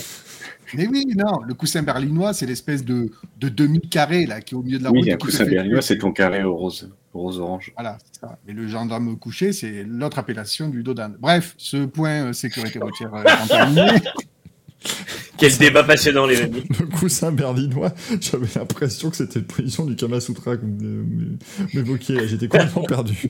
Mais 0.75 0.87
oui, 0.87 1.05
non, 1.15 1.41
le 1.45 1.53
coussin 1.53 1.81
berlinois, 1.81 2.33
c'est 2.33 2.45
l'espèce 2.45 2.83
de, 2.83 3.09
de 3.39 3.49
demi-carré 3.49 4.25
là 4.25 4.41
qui 4.41 4.55
est 4.55 4.57
au 4.57 4.63
milieu 4.63 4.79
de 4.79 4.83
la 4.83 4.89
route. 4.89 5.03
Oui, 5.03 5.11
un 5.11 5.17
coussin 5.17 5.45
berlinois, 5.45 5.81
c'est 5.81 5.97
ton 5.97 6.11
carré 6.11 6.43
au 6.43 6.55
rose, 6.55 6.89
rose 7.13 7.39
orange. 7.39 7.71
Voilà, 7.75 7.97
c'est 8.03 8.21
ça. 8.21 8.37
Mais 8.45 8.53
le 8.53 8.67
gendarme 8.67 9.17
couché, 9.17 9.53
c'est 9.53 9.83
l'autre 9.83 10.19
appellation 10.19 10.69
du 10.69 10.83
Dodan. 10.83 11.13
Bref, 11.19 11.55
ce 11.57 11.85
point 11.85 12.27
euh, 12.27 12.33
sécurité 12.33 12.79
routière 12.79 13.13
euh, 13.13 13.23
terminé. 13.47 13.91
Quel 15.37 15.57
débat 15.57 15.83
passionnant, 15.83 16.25
les 16.25 16.41
amis. 16.41 16.63
Le 16.79 16.87
coussin 16.87 17.31
berlinois, 17.31 17.93
j'avais 18.19 18.47
l'impression 18.55 19.09
que 19.09 19.15
c'était 19.15 19.39
une 19.39 19.45
position 19.45 19.85
du 19.85 19.95
Kama 19.95 20.19
Sutra 20.19 20.57
que 20.57 20.65
vous 20.65 21.37
m'évoquiez. 21.73 22.27
J'étais 22.27 22.47
complètement 22.47 22.83
perdu. 22.83 23.29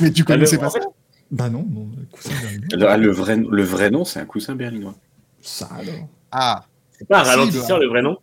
Mais 0.00 0.10
tu 0.10 0.24
connaissais 0.24 0.58
pas 0.58 0.70
ça? 0.70 0.80
Bah 1.30 1.48
non, 1.48 1.66
non, 1.70 1.88
le 1.96 2.04
coussin 2.10 2.34
berlinois. 2.42 2.96
le, 2.98 3.10
vrai, 3.10 3.36
le 3.36 3.62
vrai 3.62 3.90
nom, 3.90 4.04
c'est 4.04 4.20
un 4.20 4.26
coussin 4.26 4.54
berlinois. 4.54 4.94
Ça 5.40 5.66
alors? 5.66 6.08
Ah. 6.32 6.64
C'est 6.90 7.06
pas 7.06 7.20
un 7.20 7.24
ralentisseur 7.24 7.78
le 7.78 7.88
vrai 7.88 8.02
nom 8.02 8.16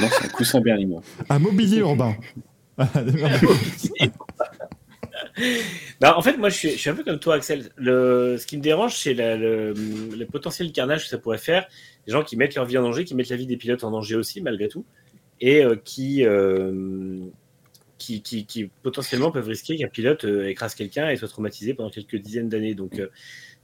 Non, 0.00 0.08
c'est 0.10 0.24
un 0.24 0.28
coussin 0.28 0.60
berlinois. 0.60 1.02
Un 1.28 1.38
mobilier 1.38 1.78
urbain. 1.78 2.16
non, 6.02 6.08
en 6.16 6.22
fait, 6.22 6.36
moi, 6.36 6.48
je 6.48 6.68
suis, 6.68 6.90
un 6.90 6.94
peu 6.94 7.04
comme 7.04 7.18
toi, 7.18 7.36
Axel. 7.36 7.70
Le, 7.76 8.36
ce 8.38 8.46
qui 8.46 8.56
me 8.56 8.62
dérange, 8.62 8.96
c'est 8.96 9.14
le, 9.14 10.24
potentiel 10.30 10.72
carnage 10.72 11.04
que 11.04 11.08
ça 11.08 11.18
pourrait 11.18 11.38
faire. 11.38 11.66
Des 12.06 12.12
gens 12.12 12.22
qui 12.22 12.36
mettent 12.36 12.54
leur 12.54 12.64
vie 12.64 12.78
en 12.78 12.82
danger, 12.82 13.04
qui 13.04 13.14
mettent 13.14 13.30
la 13.30 13.36
vie 13.36 13.46
des 13.46 13.56
pilotes 13.56 13.84
en 13.84 13.90
danger 13.90 14.16
aussi, 14.16 14.40
malgré 14.40 14.68
tout, 14.68 14.84
et 15.40 15.64
euh, 15.64 15.76
euh, 15.98 17.20
qui, 17.98 18.22
qui, 18.22 18.46
qui, 18.46 18.70
potentiellement 18.82 19.30
peuvent 19.30 19.48
risquer 19.48 19.76
qu'un 19.76 19.88
pilote 19.88 20.24
euh, 20.24 20.48
écrase 20.48 20.74
quelqu'un 20.74 21.08
et 21.10 21.16
soit 21.16 21.28
traumatisé 21.28 21.74
pendant 21.74 21.90
quelques 21.90 22.16
dizaines 22.16 22.48
d'années. 22.48 22.74
Donc, 22.74 23.00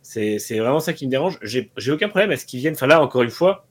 c'est 0.03 0.59
vraiment 0.59 0.81
ça 0.81 0.93
qui 0.93 1.07
me 1.07 1.11
dérange. 1.11 1.39
J'ai 1.43 1.71
aucun 1.91 2.09
problème 2.09 2.31
à 2.31 2.37
ce 2.37 2.45
qu'ils 2.45 2.61
viennent. 2.61 2.75
Enfin, 2.75 2.87
là, 2.87 3.01
encore 3.01 3.23
une 3.23 3.31
fois, 3.31 3.67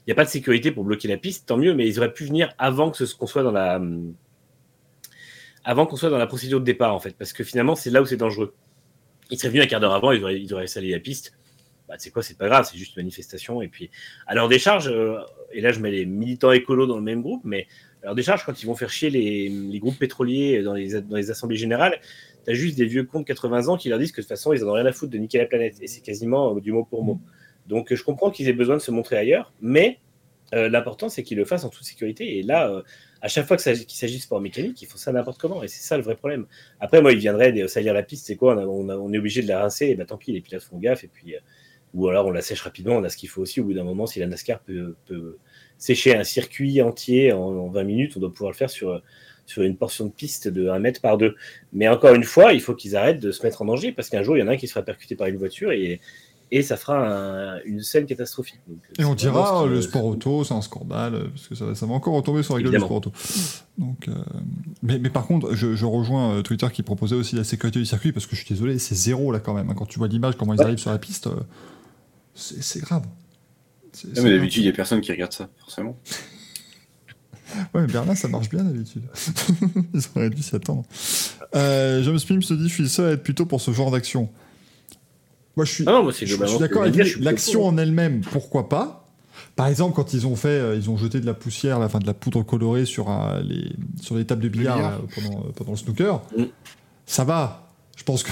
il 0.00 0.04
n'y 0.08 0.12
a 0.12 0.14
pas 0.14 0.24
de 0.24 0.30
sécurité 0.30 0.70
pour 0.70 0.84
bloquer 0.84 1.08
la 1.08 1.16
piste, 1.16 1.46
tant 1.46 1.56
mieux, 1.56 1.74
mais 1.74 1.86
ils 1.86 1.98
auraient 1.98 2.12
pu 2.12 2.24
venir 2.24 2.52
avant 2.58 2.90
que 2.90 3.04
qu'on 3.16 3.26
soit 3.26 3.42
dans 3.42 3.52
la. 3.52 3.80
Avant 5.64 5.86
qu'on 5.86 5.96
soit 5.96 6.10
dans 6.10 6.18
la 6.18 6.26
procédure 6.26 6.60
de 6.60 6.64
départ, 6.64 6.94
en 6.94 7.00
fait, 7.00 7.14
parce 7.16 7.32
que 7.32 7.44
finalement, 7.44 7.74
c'est 7.74 7.90
là 7.90 8.00
où 8.00 8.06
c'est 8.06 8.16
dangereux. 8.16 8.54
Ils 9.30 9.38
seraient 9.38 9.50
venus 9.50 9.62
un 9.62 9.66
quart 9.66 9.80
d'heure 9.80 9.92
avant, 9.92 10.12
ils 10.12 10.22
auraient, 10.22 10.40
ils 10.40 10.52
auraient 10.54 10.66
salé 10.66 10.90
la 10.90 11.00
piste. 11.00 11.34
Bah, 11.86 11.96
c'est 11.98 12.10
quoi, 12.10 12.22
c'est 12.22 12.38
pas 12.38 12.48
grave, 12.48 12.68
c'est 12.70 12.78
juste 12.78 12.96
une 12.96 13.02
manifestation. 13.02 13.60
Et 13.62 13.68
puis, 13.68 13.90
à 14.26 14.34
leur 14.34 14.48
décharge, 14.48 14.88
euh, 14.88 15.18
et 15.52 15.60
là, 15.60 15.72
je 15.72 15.80
mets 15.80 15.90
les 15.90 16.06
militants 16.06 16.52
écolos 16.52 16.86
dans 16.86 16.96
le 16.96 17.02
même 17.02 17.20
groupe, 17.20 17.42
mais 17.44 17.66
à 18.02 18.06
leur 18.06 18.14
décharge, 18.14 18.44
quand 18.44 18.62
ils 18.62 18.66
vont 18.66 18.74
faire 18.74 18.90
chier 18.90 19.10
les, 19.10 19.48
les 19.48 19.78
groupes 19.78 19.98
pétroliers 19.98 20.62
dans 20.62 20.72
les, 20.72 21.00
dans 21.02 21.16
les 21.16 21.30
assemblées 21.30 21.56
générales, 21.56 22.00
tu 22.44 22.50
as 22.50 22.54
juste 22.54 22.76
des 22.76 22.86
vieux 22.86 23.04
cons 23.04 23.20
de 23.20 23.24
80 23.24 23.68
ans 23.68 23.76
qui 23.76 23.88
leur 23.88 23.98
disent 23.98 24.12
que 24.12 24.20
de 24.20 24.22
toute 24.22 24.28
façon, 24.28 24.52
ils 24.52 24.60
n'en 24.60 24.70
ont 24.70 24.74
rien 24.74 24.86
à 24.86 24.92
foutre 24.92 25.12
de 25.12 25.18
niquer 25.18 25.38
la 25.38 25.46
planète. 25.46 25.76
Et 25.80 25.86
c'est 25.86 26.00
quasiment 26.00 26.56
euh, 26.56 26.60
du 26.60 26.72
mot 26.72 26.84
pour 26.84 27.04
mot. 27.04 27.20
Donc, 27.66 27.94
je 27.94 28.02
comprends 28.02 28.30
qu'ils 28.30 28.48
aient 28.48 28.54
besoin 28.54 28.76
de 28.76 28.80
se 28.80 28.90
montrer 28.90 29.16
ailleurs, 29.16 29.52
mais 29.60 29.98
euh, 30.54 30.68
l'important, 30.68 31.08
c'est 31.08 31.22
qu'ils 31.22 31.38
le 31.38 31.44
fassent 31.44 31.64
en 31.64 31.68
toute 31.68 31.84
sécurité. 31.84 32.38
Et 32.38 32.42
là, 32.42 32.68
euh, 32.70 32.82
à 33.22 33.28
chaque 33.28 33.46
fois 33.46 33.56
qu'il 33.56 33.76
s'agit 33.88 34.16
de 34.16 34.22
sport 34.22 34.40
mécanique, 34.40 34.80
ils 34.82 34.86
font 34.86 34.96
ça 34.98 35.12
n'importe 35.12 35.40
comment. 35.40 35.62
Et 35.62 35.68
c'est 35.68 35.82
ça 35.82 35.96
le 35.96 36.02
vrai 36.02 36.16
problème. 36.16 36.46
Après, 36.80 37.00
moi, 37.00 37.12
ils 37.12 37.18
viendraient 37.18 37.68
salir 37.68 37.94
la 37.94 38.02
piste, 38.02 38.26
c'est 38.26 38.36
quoi 38.36 38.56
on, 38.56 39.12
est 39.12 39.18
obligé 39.18 39.42
de 39.42 39.48
la 39.48 39.62
rincer, 39.62 39.86
et 39.86 39.94
bah 39.94 40.04
tant 40.04 40.16
pis, 40.16 40.32
les 40.32 40.40
pilotes 40.40 40.62
font 40.62 40.78
gaffe. 40.78 41.04
Et 41.04 41.08
puis, 41.08 41.34
ou 41.92 42.08
alors 42.08 42.26
on 42.26 42.30
la 42.30 42.40
sèche 42.40 42.62
rapidement, 42.62 42.94
on 42.94 43.04
a 43.04 43.08
ce 43.08 43.16
qu'il 43.16 43.28
faut 43.28 43.42
aussi. 43.42 43.60
Au 43.60 43.64
bout 43.64 43.74
d'un 43.74 43.84
moment, 43.84 44.06
si 44.06 44.20
la 44.20 44.26
NASCAR 44.26 44.60
peut, 44.60 44.96
sécher 45.78 46.16
un 46.16 46.24
circuit 46.24 46.82
entier 46.82 47.32
en, 47.32 47.40
en, 47.40 47.68
20 47.68 47.84
minutes, 47.84 48.16
on 48.16 48.20
doit 48.20 48.32
pouvoir 48.32 48.50
le 48.50 48.56
faire 48.56 48.70
sur 48.70 49.00
sur 49.46 49.62
une 49.62 49.76
portion 49.76 50.06
de 50.06 50.10
piste 50.10 50.48
de 50.48 50.68
1 50.68 50.78
mètre 50.78 51.00
par 51.00 51.18
2. 51.18 51.34
Mais 51.72 51.88
encore 51.88 52.14
une 52.14 52.24
fois, 52.24 52.52
il 52.52 52.60
faut 52.60 52.74
qu'ils 52.74 52.96
arrêtent 52.96 53.20
de 53.20 53.32
se 53.32 53.42
mettre 53.42 53.62
en 53.62 53.64
danger 53.64 53.92
parce 53.92 54.08
qu'un 54.08 54.22
jour, 54.22 54.36
il 54.36 54.40
y 54.40 54.42
en 54.42 54.48
a 54.48 54.52
un 54.52 54.56
qui 54.56 54.68
sera 54.68 54.82
percuté 54.82 55.16
par 55.16 55.26
une 55.26 55.36
voiture 55.36 55.72
et, 55.72 56.00
et 56.52 56.62
ça 56.62 56.76
fera 56.76 57.58
une 57.64 57.80
scène 57.80 58.06
catastrophique. 58.06 58.58
et 58.98 59.04
on 59.04 59.14
dira 59.14 59.66
le 59.66 59.80
sport 59.80 60.04
auto, 60.04 60.42
c'est 60.42 60.54
un 60.54 60.62
scandale, 60.62 61.30
parce 61.30 61.46
que 61.46 61.54
ça, 61.54 61.74
ça 61.76 61.86
va 61.86 61.94
encore 61.94 62.14
retomber 62.14 62.42
sur 62.42 62.56
la 62.56 62.62
gueule 62.62 62.72
du 62.72 62.78
sport 62.78 62.96
auto. 62.96 63.12
Donc, 63.78 64.08
euh, 64.08 64.12
mais, 64.82 64.98
mais, 64.98 65.10
par 65.10 65.26
contre, 65.26 65.54
je, 65.54 65.84
rejoins 65.84 66.34
euh, 66.34 66.42
Twitter 66.42 66.66
qui 66.72 66.82
proposait 66.82 67.14
aussi 67.14 67.36
la 67.36 67.44
sécurité 67.44 67.78
du 67.78 67.86
circuit, 67.86 68.10
parce 68.10 68.26
que 68.26 68.34
je 68.34 68.44
suis 68.44 68.52
désolé, 68.52 68.78
c'est 68.80 68.96
zéro 68.96 69.30
là 69.30 69.38
quand 69.38 69.54
même. 69.54 69.70
Hein. 69.70 69.74
Quand 69.76 69.86
tu 69.86 69.98
vois 69.98 70.08
l'image, 70.08 70.36
comment 70.36 70.54
ils 70.54 70.60
arrivent 70.60 70.78
sur 70.78 70.90
la 70.90 70.98
piste, 70.98 71.28
euh, 71.28 71.40
c'est 72.34 72.80
grave. 72.80 73.04
mais 74.16 74.30
d'habitude, 74.30 74.62
il 74.62 74.66
n'y 74.66 74.72
a 74.72 74.72
personne 74.72 75.00
qui 75.00 75.12
regarde 75.12 75.32
ça, 75.32 75.48
forcément. 75.58 75.96
Ouais, 77.74 77.82
mais 77.82 77.86
Berlin, 77.86 78.14
ça 78.14 78.28
marche 78.28 78.48
bien 78.48 78.62
d'habitude. 78.62 79.02
Ils 79.94 80.02
auraient 80.14 80.30
dû 80.30 80.42
s'y 80.42 80.54
attendre. 80.54 80.84
Euh, 81.54 82.02
James 82.02 82.18
Pim 82.26 82.40
se 82.40 82.54
dit 82.54 82.68
Je 82.68 82.74
suis 82.74 82.82
le 82.82 82.88
seul 82.88 83.10
à 83.10 83.12
être 83.12 83.22
plutôt 83.22 83.46
pour 83.46 83.60
ce 83.60 83.70
genre 83.72 83.90
d'action. 83.90 84.28
Moi, 85.56 85.64
je 85.64 85.72
suis, 85.72 85.84
ah 85.86 86.02
je, 86.06 86.12
suis 86.12 86.58
d'accord 86.58 86.82
avec 86.82 86.94
lui. 86.94 87.22
L'action 87.22 87.66
en 87.66 87.76
elle-même, 87.76 88.20
pourquoi 88.20 88.68
pas? 88.68 89.08
Par 89.56 89.66
exemple, 89.66 89.94
quand 89.94 90.14
ils 90.14 90.26
ont 90.26 90.36
fait, 90.36 90.48
euh, 90.48 90.76
ils 90.76 90.88
ont 90.90 90.96
jeté 90.96 91.20
de 91.20 91.26
la 91.26 91.34
poussière, 91.34 91.78
la, 91.78 91.88
fin, 91.88 91.98
de 91.98 92.06
la 92.06 92.14
poudre 92.14 92.42
colorée 92.42 92.84
sur, 92.84 93.10
euh, 93.10 93.42
les, 93.42 93.72
sur 94.00 94.16
les 94.16 94.24
tables 94.24 94.42
de 94.42 94.48
billard, 94.48 95.00
pendant, 95.14 95.42
pendant, 95.54 95.70
le 95.72 95.76
snooker, 95.76 96.22
mm. 96.36 96.44
ça 97.06 97.24
va. 97.24 97.68
Je 97.96 98.04
pense 98.04 98.22
que 98.22 98.30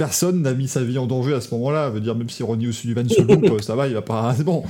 personne 0.00 0.40
n'a 0.40 0.54
mis 0.54 0.66
sa 0.66 0.82
vie 0.82 0.96
en 0.96 1.06
danger 1.06 1.34
à 1.34 1.42
ce 1.42 1.52
moment-là. 1.54 1.90
Veut 1.90 2.00
dire, 2.00 2.14
même 2.14 2.30
si 2.30 2.42
Ronnie 2.42 2.68
O'Sullivan 2.68 3.06
se 3.06 3.20
loupe, 3.20 3.60
ça 3.60 3.76
va, 3.76 3.86
il 3.86 3.92
va 3.92 4.00
pas. 4.00 4.32
C'est 4.36 4.44
bon. 4.44 4.64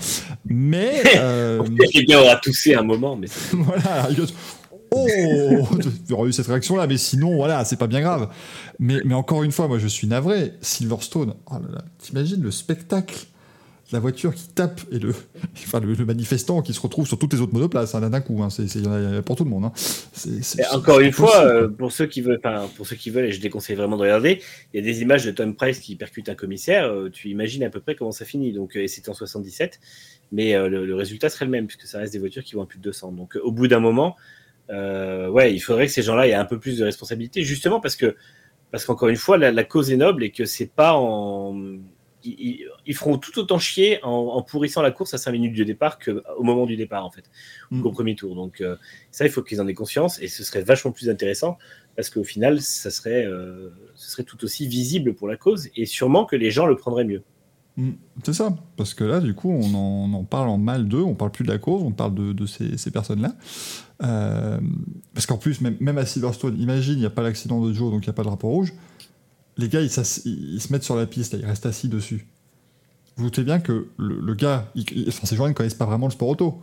Mais. 0.45 1.03
Euh... 1.21 1.63
Quelqu'un 1.93 2.19
aura 2.19 2.37
toussé 2.37 2.75
un 2.75 2.83
moment, 2.83 3.15
mais. 3.15 3.27
voilà, 3.53 4.09
Oh 4.93 5.07
Tu 6.07 6.13
aurais 6.13 6.29
eu 6.29 6.33
cette 6.33 6.47
réaction-là, 6.47 6.87
mais 6.87 6.97
sinon, 6.97 7.37
voilà, 7.37 7.65
c'est 7.65 7.77
pas 7.77 7.87
bien 7.87 8.01
grave. 8.01 8.29
Mais, 8.79 9.01
mais 9.05 9.15
encore 9.15 9.43
une 9.43 9.53
fois, 9.53 9.69
moi, 9.69 9.79
je 9.79 9.87
suis 9.87 10.07
navré. 10.07 10.55
Silverstone, 10.63 11.35
oh 11.47 11.55
là 11.55 11.75
là, 11.75 11.85
t'imagines 11.99 12.43
le 12.43 12.51
spectacle 12.51 13.27
la 13.93 13.99
voiture 13.99 14.35
qui 14.35 14.49
tape 14.49 14.81
et 14.93 14.99
le, 14.99 15.15
enfin, 15.55 15.81
le, 15.81 16.05
manifestant 16.05 16.63
qui 16.63 16.73
se 16.73 16.81
retrouve 16.81 17.07
sur 17.07 17.19
toutes 17.19 17.33
les 17.33 17.41
autres 17.41 17.53
monoplaces 17.53 17.95
hein, 17.95 18.09
d'un 18.09 18.21
coup. 18.21 18.43
Hein, 18.43 18.51
c'est, 18.51 18.67
pour 19.23 19.37
tout 19.37 19.45
le 19.45 19.51
monde. 19.51 19.65
Hein. 19.65 19.73
encore 20.73 21.01
une 21.01 21.13
fois, 21.13 21.45
euh, 21.45 21.69
pour 21.69 21.93
ceux 21.93 22.07
qui 22.07 22.21
veulent, 22.21 22.41
pour 22.77 22.87
ceux 22.87 22.97
qui 22.97 23.11
veulent, 23.11 23.27
et 23.27 23.33
je 23.33 23.41
déconseille 23.41 23.77
vraiment 23.77 23.97
de 23.97 24.03
regarder, 24.03 24.41
il 24.73 24.81
y 24.81 24.83
a 24.83 24.85
des 24.85 25.03
images 25.03 25.25
de 25.25 25.31
Tom 25.31 25.55
Price 25.55 25.81
qui 25.81 25.97
percute 25.97 26.29
un 26.29 26.35
commissaire. 26.35 26.87
Euh, 26.87 27.11
tu 27.11 27.29
imagines 27.29 27.65
à 27.65 27.71
peu 27.71 27.81
près 27.81 27.95
comment 27.95 28.13
ça 28.13 28.25
finit. 28.25 28.53
Donc, 28.53 28.77
euh, 28.77 28.83
et 28.83 28.89
c'était 28.89 29.11
en 29.11 29.15
77, 29.15 29.81
mais 30.33 30.53
le, 30.69 30.95
résultat 30.95 31.29
serait 31.29 31.45
le 31.45 31.51
même 31.51 31.67
puisque 31.67 31.87
ça 31.87 31.99
reste 31.99 32.13
des 32.13 32.19
voitures 32.19 32.45
qui 32.45 32.55
vont 32.55 32.63
à 32.63 32.67
plus 32.67 32.79
de 32.79 32.85
200. 32.85 33.13
Donc, 33.13 33.37
au 33.43 33.53
bout 33.53 33.69
d'un 33.69 33.81
moment, 33.81 34.17
ouais, 34.69 35.53
il 35.53 35.61
faudrait 35.61 35.87
que 35.87 35.93
ces 35.93 36.03
gens-là 36.03 36.29
aient 36.29 36.35
un 36.35 36.45
peu 36.45 36.59
plus 36.59 36.79
de 36.79 36.85
responsabilité, 36.85 37.43
justement 37.43 37.81
parce 37.81 37.97
que 37.97 38.17
parce 38.71 38.85
qu'encore 38.85 39.09
une 39.09 39.17
fois, 39.17 39.37
la, 39.37 39.51
la, 39.51 39.65
cause 39.65 39.91
est 39.91 39.97
noble 39.97 40.23
et 40.23 40.31
que 40.31 40.45
c'est 40.45 40.71
pas 40.71 40.95
en 40.95 41.81
ils, 42.25 42.95
feront 42.95 43.19
tout 43.19 43.39
autant 43.39 43.59
chier 43.59 43.99
en, 44.03 44.43
pourrissant 44.43 44.83
la 44.83 44.91
course 44.91 45.15
à 45.15 45.19
5 45.19 45.33
minutes 45.33 45.53
du 45.53 45.65
départ 45.65 45.99
qu'au 45.99 46.43
moment 46.43 46.67
du 46.67 46.77
départ, 46.77 47.05
en 47.05 47.11
fait, 47.11 47.25
mm. 47.71 47.85
au 47.85 47.91
premier 47.91 48.15
tour. 48.15 48.35
Donc, 48.35 48.61
euh, 48.61 48.77
ça, 49.11 49.25
il 49.25 49.31
faut 49.31 49.43
qu'ils 49.43 49.61
en 49.61 49.69
aient 49.69 49.75
conscience 49.75 50.21
et 50.21 50.29
ce 50.29 50.45
serait 50.45 50.63
vachement 50.63 50.93
plus 50.93 51.09
intéressant 51.09 51.59
parce 51.97 52.11
qu'au 52.11 52.25
final, 52.25 52.61
ça 52.61 52.91
serait, 52.91 53.25
euh, 53.25 53.71
ce 53.95 54.11
serait 54.11 54.25
tout 54.25 54.43
aussi 54.45 54.67
visible 54.67 55.15
pour 55.15 55.29
la 55.29 55.37
cause 55.37 55.69
et 55.77 55.87
sûrement 55.87 56.25
que 56.25 56.37
les 56.37 56.51
gens 56.51 56.67
le 56.67 56.77
prendraient 56.77 57.05
mieux. 57.05 57.23
Mm. 57.77 57.91
C'est 58.25 58.35
ça, 58.35 58.55
parce 58.77 58.95
que 58.95 59.05
là, 59.05 59.21
du 59.21 59.35
coup, 59.35 59.51
on 59.51 60.13
en, 60.13 60.25
parle 60.25 60.49
en 60.49 60.59
mal 60.59 60.89
d'eux, 60.89 61.03
on 61.03 61.15
parle 61.15 61.31
plus 61.31 61.45
de 61.45 61.51
la 61.51 61.59
cause, 61.59 61.83
on 61.83 61.93
parle 61.93 62.15
de, 62.15 62.47
ces, 62.47 62.91
personnes-là. 62.91 63.35
Euh, 64.03 64.59
parce 65.15 65.27
qu'en 65.27 65.39
plus, 65.39 65.61
même, 65.61 65.77
même, 65.81 65.99
à 65.99 66.05
Silverstone, 66.05 66.61
imagine, 66.61 66.95
il 66.95 67.01
n'y 67.01 67.07
a 67.07 67.11
pas 67.11 67.23
l'accident 67.23 67.65
de 67.65 67.73
Joe, 67.73 67.91
donc 67.91 68.05
il 68.05 68.09
n'y 68.09 68.11
a 68.11 68.15
pas 68.15 68.23
de 68.23 68.29
drapeau 68.29 68.49
rouge 68.49 68.75
les 69.61 69.69
gars, 69.69 69.81
ils, 69.81 69.91
se 69.91 70.73
mettent 70.73 70.85
sur 70.85 70.97
la 70.97 71.07
piste, 71.07 71.37
ils 71.39 71.45
restent 71.45 71.67
assis 71.67 71.89
dessus. 71.89 72.27
Vous 73.17 73.25
doutez 73.25 73.43
bien 73.43 73.61
que 73.61 73.89
le, 73.99 74.35
gars, 74.35 74.73
enfin, 75.09 75.27
ces 75.27 75.37
gens 75.37 75.47
ne 75.47 75.53
connaissent 75.53 75.75
pas 75.75 75.87
vraiment 75.87 76.07
le 76.07 76.13
sport 76.13 76.29
auto. 76.29 76.61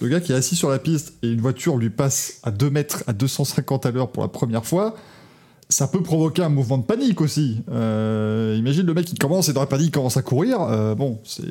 Le 0.00 0.08
gars 0.08 0.20
qui 0.20 0.32
est 0.32 0.34
assis 0.34 0.56
sur 0.56 0.70
la 0.70 0.78
piste 0.78 1.14
et 1.22 1.30
une 1.30 1.40
voiture 1.40 1.76
lui 1.76 1.90
passe 1.90 2.40
à 2.42 2.50
2 2.50 2.70
mètres 2.70 3.04
à 3.06 3.12
250 3.12 3.86
à 3.86 3.90
l'heure 3.90 4.10
pour 4.10 4.22
la 4.22 4.28
première 4.28 4.64
fois, 4.64 4.96
ça 5.68 5.86
peut 5.88 6.02
provoquer 6.02 6.42
un 6.42 6.48
mouvement 6.48 6.78
de 6.78 6.84
panique 6.84 7.20
aussi. 7.20 7.62
Euh, 7.70 8.56
imagine 8.58 8.86
le 8.86 8.94
mec 8.94 9.06
qui 9.06 9.14
commence 9.14 9.48
et 9.48 9.52
dans 9.52 9.60
la 9.60 9.66
panique 9.66 9.92
commence 9.92 10.16
à 10.16 10.22
courir. 10.22 10.60
Euh, 10.62 10.94
bon, 10.94 11.20
c'est. 11.24 11.44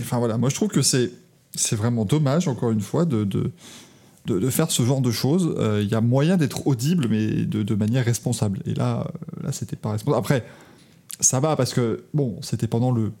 Enfin 0.00 0.18
voilà, 0.18 0.36
moi 0.36 0.48
je 0.48 0.54
trouve 0.54 0.68
que 0.68 0.82
c'est 0.82 1.10
vraiment 1.72 2.04
dommage, 2.04 2.48
encore 2.48 2.70
une 2.70 2.80
fois, 2.80 3.04
de, 3.04 3.24
faire 4.50 4.70
ce 4.70 4.82
genre 4.82 5.00
de 5.00 5.10
choses. 5.10 5.54
Il 5.56 5.62
euh, 5.62 5.82
y 5.82 5.94
a 5.94 6.00
moyen 6.00 6.36
d'être 6.36 6.66
audible, 6.66 7.06
mais 7.08 7.44
de, 7.44 7.74
manière 7.74 8.04
responsable. 8.04 8.60
Et 8.66 8.74
là, 8.74 9.06
euh, 9.06 9.44
là 9.44 9.52
c'était 9.52 9.76
pas 9.76 9.92
responsable. 9.92 10.18
Après, 10.18 10.44
ça 11.20 11.40
va 11.40 11.56
parce 11.56 11.74
que, 11.74 12.04
bon, 12.14 12.38
c'était 12.42 12.66
pendant 12.66 12.92
le 12.92 13.12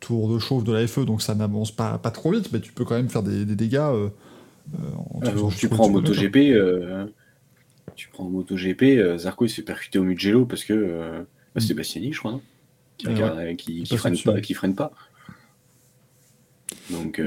tour 0.00 0.32
de 0.32 0.38
chauffe 0.38 0.64
de 0.64 0.72
la 0.72 0.86
FE, 0.86 1.00
donc 1.00 1.22
ça 1.22 1.34
n'avance 1.34 1.72
pas, 1.72 1.98
pas 1.98 2.10
trop 2.10 2.32
vite, 2.32 2.50
mais 2.52 2.60
tu 2.60 2.72
peux 2.72 2.84
quand 2.84 2.94
même 2.94 3.08
faire 3.08 3.22
des, 3.22 3.44
dégâts. 3.44 3.76
Euh, 3.76 4.08
tu, 5.56 5.68
prends 5.68 5.88
MotoGP, 5.88 6.38
tu 7.94 8.08
prends 8.12 8.28
MotoGP, 8.28 9.16
Zarco 9.16 9.46
il 9.46 9.48
s'est 9.48 9.62
percuté 9.62 9.98
au 9.98 10.02
Mugello 10.02 10.44
parce 10.44 10.64
que 10.64 11.24
bah, 11.54 11.60
c'est 11.60 11.74
Bastiani, 11.74 12.12
je 12.12 12.18
crois, 12.18 12.40
qui, 12.98 13.82
qui, 13.84 13.96
freine 13.96 14.18
pas, 14.18 14.40
qui 14.40 14.54
freine 14.54 14.74
pas. 14.74 14.92
Donc 16.90 17.22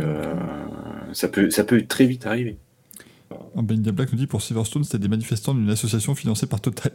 ça, 1.14 1.28
peut, 1.30 1.50
ça 1.50 1.64
peut 1.64 1.86
très 1.88 2.06
vite 2.06 2.26
arriver. 2.26 2.58
Ben 3.56 3.80
Black 3.92 4.12
nous 4.12 4.18
dit 4.18 4.28
pour 4.28 4.42
Silverstone, 4.42 4.84
c'était 4.84 5.00
des 5.00 5.08
manifestants 5.08 5.54
d'une 5.54 5.70
association 5.70 6.16
financée 6.16 6.48
par 6.48 6.62
Total. 6.62 6.92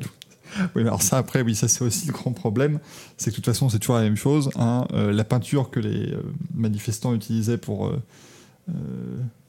oui, 0.74 0.82
alors 0.82 1.02
ça, 1.02 1.18
après, 1.18 1.42
oui, 1.42 1.54
ça 1.54 1.68
c'est 1.68 1.84
aussi 1.84 2.06
le 2.06 2.12
grand 2.12 2.32
problème. 2.32 2.80
C'est 3.16 3.30
que 3.30 3.36
de 3.36 3.36
toute 3.36 3.46
façon, 3.46 3.68
c'est 3.68 3.78
toujours 3.78 3.96
la 3.96 4.02
même 4.02 4.16
chose. 4.16 4.50
Hein. 4.56 4.86
Euh, 4.92 5.12
la 5.12 5.24
peinture 5.24 5.70
que 5.70 5.80
les 5.80 6.12
euh, 6.12 6.22
manifestants 6.54 7.14
utilisaient 7.14 7.58
pour. 7.58 7.86
Euh, 7.86 8.02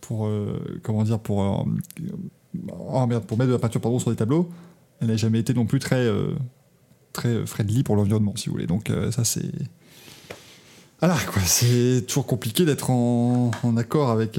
pour 0.01 0.29
comment 0.83 1.03
dire 1.03 1.19
Pour. 1.19 1.39
oh 2.69 3.07
merde, 3.07 3.23
pour 3.23 3.37
mettre 3.37 3.47
de 3.47 3.53
la 3.53 3.59
peinture 3.59 3.81
pardon, 3.81 3.97
sur 3.97 4.11
des 4.11 4.17
tableaux, 4.17 4.49
elle 4.99 5.07
n'a 5.07 5.15
jamais 5.15 5.39
été 5.39 5.53
non 5.53 5.65
plus 5.65 5.79
très. 5.79 6.07
très 7.13 7.45
friendly 7.45 7.81
pour 7.81 7.95
l'environnement, 7.95 8.35
si 8.35 8.47
vous 8.47 8.53
voulez. 8.53 8.67
Donc, 8.67 8.91
ça, 9.11 9.23
c'est. 9.23 9.49
Voilà, 10.99 11.15
quoi. 11.31 11.41
C'est 11.45 12.03
toujours 12.07 12.25
compliqué 12.25 12.65
d'être 12.65 12.89
en, 12.89 13.51
accord 13.77 14.11
avec 14.11 14.37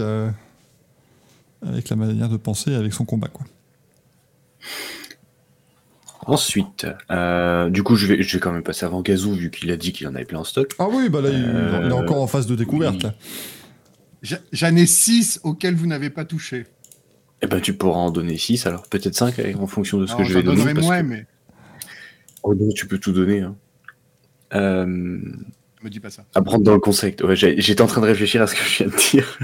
avec 1.62 1.88
la 1.88 1.96
manière 1.96 2.28
de 2.28 2.36
penser, 2.36 2.74
avec 2.74 2.92
son 2.92 3.04
combat. 3.04 3.28
Quoi. 3.28 3.46
Ensuite, 6.26 6.86
euh, 7.10 7.70
du 7.70 7.84
coup, 7.84 7.94
je 7.94 8.06
vais, 8.06 8.22
je 8.22 8.36
vais 8.36 8.40
quand 8.40 8.50
même 8.50 8.64
passer 8.64 8.84
avant 8.84 9.00
Gazou, 9.00 9.32
vu 9.32 9.50
qu'il 9.50 9.70
a 9.70 9.76
dit 9.76 9.92
qu'il 9.92 10.08
en 10.08 10.14
avait 10.14 10.24
plein 10.24 10.40
en 10.40 10.44
stock. 10.44 10.72
Ah 10.78 10.88
oui, 10.90 11.08
bah 11.08 11.20
là, 11.20 11.30
il, 11.30 11.36
est 11.36 11.46
euh, 11.46 11.90
encore 11.92 12.20
en 12.20 12.26
phase 12.26 12.46
de 12.46 12.56
découverte. 12.56 13.06
J'en 14.52 14.74
ai 14.74 14.86
6 14.86 15.40
auxquels 15.44 15.76
vous 15.76 15.86
n'avez 15.86 16.10
pas 16.10 16.24
touché. 16.24 16.66
Eh 17.42 17.46
ben, 17.46 17.60
tu 17.60 17.74
pourras 17.74 18.00
en 18.00 18.10
donner 18.10 18.36
6, 18.36 18.66
alors 18.66 18.88
peut-être 18.88 19.14
5 19.14 19.34
en 19.60 19.66
fonction 19.68 19.98
de 19.98 20.06
ce 20.06 20.16
que 20.16 20.24
je 20.24 20.34
vais 20.34 20.42
donner. 20.42 20.74
Parce 20.74 20.86
moins, 20.86 21.02
mais. 21.04 21.26
Oh 22.42 22.54
non, 22.54 22.70
tu 22.74 22.88
peux 22.88 22.98
tout 22.98 23.12
donner. 23.12 23.42
Hein. 23.42 23.54
Euh... 24.54 25.20
Me 25.82 25.90
dis 25.90 26.00
pas 26.00 26.10
ça. 26.10 26.24
À 26.34 26.42
prendre 26.42 26.64
dans 26.64 26.74
le 26.74 26.80
concept. 26.80 27.22
Ouais, 27.22 27.36
J'étais 27.36 27.82
en 27.82 27.86
train 27.86 28.00
de 28.00 28.06
réfléchir 28.06 28.42
à 28.42 28.48
ce 28.48 28.54
que 28.54 28.64
je 28.64 28.84
viens 28.84 28.86
de 28.88 29.10
dire. 29.10 29.38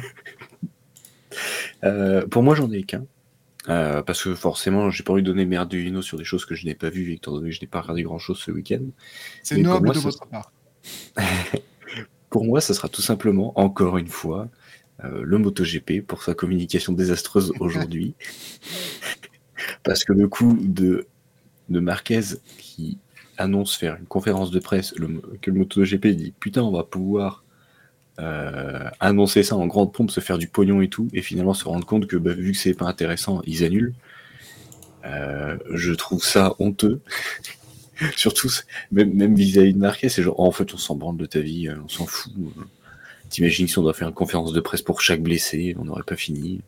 Euh, 1.84 2.26
pour 2.26 2.42
moi, 2.42 2.54
j'en 2.54 2.70
ai 2.70 2.82
qu'un. 2.82 3.04
Euh, 3.68 4.02
parce 4.02 4.24
que 4.24 4.34
forcément, 4.34 4.90
j'ai 4.90 5.04
pas 5.04 5.12
envie 5.12 5.22
de 5.22 5.26
donner 5.26 5.44
mes 5.44 5.56
Arduino 5.56 6.02
sur 6.02 6.18
des 6.18 6.24
choses 6.24 6.44
que 6.44 6.54
je 6.54 6.66
n'ai 6.66 6.74
pas 6.74 6.90
vues, 6.90 7.12
étant 7.12 7.32
donné 7.32 7.50
que 7.50 7.56
je 7.56 7.60
n'ai 7.60 7.68
pas 7.68 7.80
regardé 7.80 8.02
grand 8.02 8.18
chose 8.18 8.38
ce 8.38 8.50
week-end. 8.50 8.82
C'est 9.42 9.58
noble 9.58 9.92
de 9.92 10.00
votre 10.00 10.26
part. 10.26 10.52
pour 12.30 12.44
moi, 12.44 12.60
ça 12.60 12.74
sera 12.74 12.88
tout 12.88 13.02
simplement, 13.02 13.58
encore 13.58 13.98
une 13.98 14.08
fois, 14.08 14.48
euh, 15.04 15.22
le 15.22 15.38
MotoGP 15.38 16.04
pour 16.06 16.22
sa 16.22 16.34
communication 16.34 16.92
désastreuse 16.92 17.52
aujourd'hui. 17.60 18.14
parce 19.84 20.04
que 20.04 20.12
le 20.12 20.26
coup 20.26 20.58
de, 20.60 21.06
de 21.68 21.80
Marquez 21.80 22.20
qui 22.58 22.98
annonce 23.38 23.76
faire 23.76 23.96
une 23.96 24.06
conférence 24.06 24.50
de 24.50 24.58
presse, 24.58 24.92
que 25.40 25.50
le 25.50 25.58
MotoGP 25.58 26.08
dit 26.08 26.34
Putain, 26.38 26.62
on 26.62 26.72
va 26.72 26.82
pouvoir 26.82 27.41
euh, 28.20 28.88
annoncer 29.00 29.42
ça 29.42 29.56
en 29.56 29.66
grande 29.66 29.92
pompe, 29.92 30.10
se 30.10 30.20
faire 30.20 30.38
du 30.38 30.48
pognon 30.48 30.80
et 30.82 30.88
tout, 30.88 31.08
et 31.12 31.22
finalement 31.22 31.54
se 31.54 31.64
rendre 31.64 31.86
compte 31.86 32.06
que 32.06 32.16
bah, 32.16 32.32
vu 32.32 32.52
que 32.52 32.58
c'est 32.58 32.74
pas 32.74 32.86
intéressant, 32.86 33.42
ils 33.46 33.64
annulent. 33.64 33.94
Euh, 35.04 35.56
je 35.70 35.92
trouve 35.92 36.22
ça 36.22 36.54
honteux. 36.58 37.00
Surtout, 38.16 38.50
même, 38.90 39.34
vis-à-vis 39.34 39.74
de 39.74 39.78
Marquez, 39.78 40.08
c'est 40.08 40.22
genre, 40.22 40.34
oh, 40.38 40.46
en 40.46 40.52
fait, 40.52 40.74
on 40.74 40.76
s'en 40.76 40.96
branle 40.96 41.16
de 41.16 41.26
ta 41.26 41.40
vie, 41.40 41.68
euh, 41.68 41.76
on 41.84 41.88
s'en 41.88 42.06
fout. 42.06 42.32
T'imagines 43.30 43.68
si 43.68 43.78
on 43.78 43.82
doit 43.82 43.94
faire 43.94 44.08
une 44.08 44.14
conférence 44.14 44.52
de 44.52 44.60
presse 44.60 44.82
pour 44.82 45.00
chaque 45.00 45.22
blessé, 45.22 45.74
on 45.78 45.84
n'aurait 45.84 46.02
pas 46.02 46.16
fini. 46.16 46.60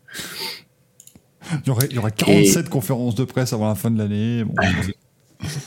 Il 1.52 1.66
y 1.66 1.70
aurait, 1.70 1.88
il 1.90 1.96
y 1.96 2.00
47 2.00 2.70
conférences 2.70 3.14
de 3.14 3.24
presse 3.24 3.52
avant 3.52 3.68
la 3.68 3.74
fin 3.74 3.90
de 3.90 3.98
l'année. 3.98 4.44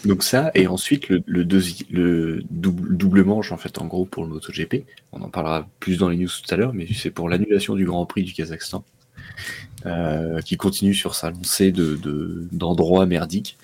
Donc 0.06 0.24
ça, 0.24 0.52
et 0.56 0.68
ensuite 0.68 1.10
le, 1.10 1.24
le, 1.28 2.42
double, 2.50 3.24
manche, 3.24 3.52
en 3.52 3.58
fait, 3.58 3.80
en 3.80 3.86
gros, 3.86 4.06
pour 4.06 4.24
le 4.24 4.30
MotoGP. 4.30 4.86
On 5.12 5.22
en 5.22 5.30
parlera 5.30 5.68
plus 5.80 5.98
dans 5.98 6.10
les 6.10 6.18
news 6.18 6.30
tout 6.30 6.54
à 6.54 6.58
l'heure, 6.58 6.74
mais 6.74 6.88
c'est 6.94 7.12
pour 7.12 7.30
l'annulation 7.30 7.76
du 7.76 7.86
Grand 7.86 8.06
Prix 8.06 8.24
du 8.24 8.34
Kazakhstan, 8.34 8.84
euh, 9.86 10.42
qui 10.42 10.58
continue 10.58 10.94
sur 10.94 11.16
sa 11.16 11.32
lancée 11.32 11.72
d'endroits 11.72 13.06
de, 13.06 13.10
merdiques. 13.10 13.58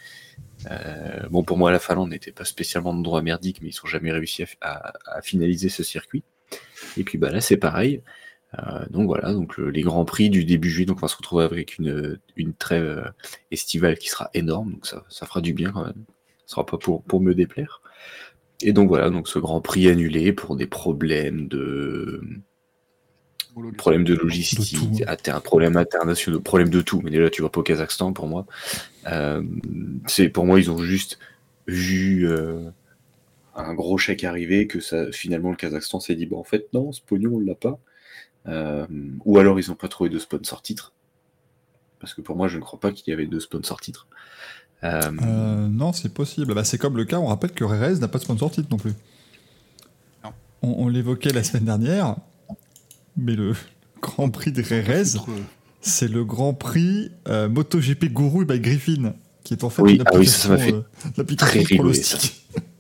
Euh, 0.71 1.27
bon, 1.29 1.43
pour 1.43 1.57
moi, 1.57 1.71
la 1.71 1.79
Finlande 1.79 2.09
n'était 2.09 2.31
pas 2.31 2.45
spécialement 2.45 2.93
d'endroit 2.93 3.21
merdique, 3.21 3.59
mais 3.61 3.69
ils 3.69 3.79
n'ont 3.83 3.89
jamais 3.89 4.11
réussi 4.11 4.43
à, 4.61 4.93
finaliser 5.21 5.69
ce 5.69 5.83
circuit. 5.83 6.23
Et 6.97 7.03
puis 7.03 7.17
bah, 7.17 7.31
là, 7.31 7.41
c'est 7.41 7.57
pareil. 7.57 8.01
Euh, 8.59 8.85
donc 8.89 9.07
voilà, 9.07 9.33
donc 9.33 9.57
les 9.57 9.81
grands 9.81 10.05
prix 10.05 10.29
du 10.29 10.45
début 10.45 10.69
juillet, 10.69 10.85
donc 10.85 10.97
on 10.97 11.01
va 11.01 11.07
se 11.07 11.17
retrouver 11.17 11.43
avec 11.43 11.77
une, 11.77 12.19
une 12.35 12.53
trêve 12.53 12.83
euh, 12.83 13.09
estivale 13.51 13.97
qui 13.97 14.09
sera 14.09 14.29
énorme, 14.33 14.73
donc 14.73 14.85
ça, 14.85 15.03
ça 15.09 15.25
fera 15.25 15.41
du 15.41 15.53
bien 15.53 15.71
quand 15.71 15.85
même. 15.85 16.05
Ce 16.45 16.55
sera 16.55 16.65
pas 16.65 16.77
pour, 16.77 17.03
pour 17.03 17.21
me 17.21 17.33
déplaire. 17.33 17.81
Et 18.61 18.73
donc 18.73 18.87
voilà, 18.89 19.09
donc 19.09 19.27
ce 19.27 19.39
grand 19.39 19.61
prix 19.61 19.89
annulé 19.89 20.33
pour 20.33 20.55
des 20.55 20.67
problèmes 20.67 21.47
de 21.47 22.21
problème 23.77 24.03
de 24.03 24.15
logistique, 24.15 25.03
un 25.07 25.39
problème 25.39 25.77
international, 25.77 26.41
problème 26.41 26.69
de 26.69 26.81
tout. 26.81 27.01
Mais 27.03 27.11
déjà, 27.11 27.29
tu 27.29 27.41
vois 27.41 27.51
pas 27.51 27.59
au 27.59 27.63
Kazakhstan 27.63 28.11
pour 28.11 28.27
moi. 28.27 28.47
Euh, 29.07 29.43
c'est 30.07 30.29
pour 30.29 30.45
moi, 30.45 30.59
ils 30.59 30.71
ont 30.71 30.79
juste 30.79 31.19
vu 31.67 32.27
un 33.55 33.73
gros 33.73 33.97
chèque 33.97 34.23
arriver 34.23 34.65
que 34.65 34.79
ça, 34.79 35.11
finalement, 35.11 35.51
le 35.51 35.55
Kazakhstan 35.55 35.99
s'est 35.99 36.15
dit 36.15 36.25
bon, 36.25 36.39
en 36.39 36.43
fait, 36.43 36.67
non, 36.73 36.91
ce 36.91 37.01
pognon, 37.01 37.35
on 37.35 37.39
l'a 37.39 37.55
pas. 37.55 37.79
Euh, 38.47 38.85
ou 39.25 39.37
alors 39.37 39.59
ils 39.59 39.69
n'ont 39.69 39.75
pas 39.75 39.87
trouvé 39.87 40.09
de 40.09 40.19
sponsor 40.19 40.61
titre. 40.61 40.93
Parce 41.99 42.13
que 42.13 42.21
pour 42.21 42.35
moi, 42.35 42.47
je 42.47 42.57
ne 42.57 42.61
crois 42.61 42.79
pas 42.79 42.91
qu'il 42.91 43.11
y 43.11 43.13
avait 43.13 43.27
de 43.27 43.39
sponsor 43.39 43.79
titre. 43.79 44.07
Euh, 44.83 45.11
euh, 45.21 45.67
non, 45.67 45.93
c'est 45.93 46.13
possible. 46.13 46.53
Bah, 46.53 46.63
c'est 46.63 46.77
comme 46.77 46.97
le 46.97 47.05
cas, 47.05 47.17
on 47.17 47.27
rappelle 47.27 47.51
que 47.51 47.63
Rerez 47.63 47.99
n'a 47.99 48.09
pas 48.09 48.17
de 48.17 48.23
sponsor 48.23 48.51
titre 48.51 48.67
non 48.71 48.77
plus. 48.77 48.93
On, 50.65 50.87
l'évoquait 50.87 51.33
la 51.33 51.43
semaine 51.43 51.65
dernière, 51.65 52.15
mais 53.17 53.35
le 53.35 53.53
Grand 54.01 54.29
Prix 54.29 54.53
de 54.53 54.61
Rerez, 54.61 55.19
c'est 55.81 56.07
le 56.07 56.23
Grand 56.23 56.53
Prix 56.53 57.11
MotoGP 57.27 58.05
Guru 58.05 58.45
by 58.45 58.61
Griffin, 58.61 59.13
qui 59.43 59.53
est 59.53 59.65
en 59.65 59.69
fait 59.69 59.81
oui, 59.81 59.95
une 59.95 60.03
ah 60.05 60.11
oui, 60.15 60.25
ça, 60.25 60.57
fait 60.57 61.35
très 61.35 61.63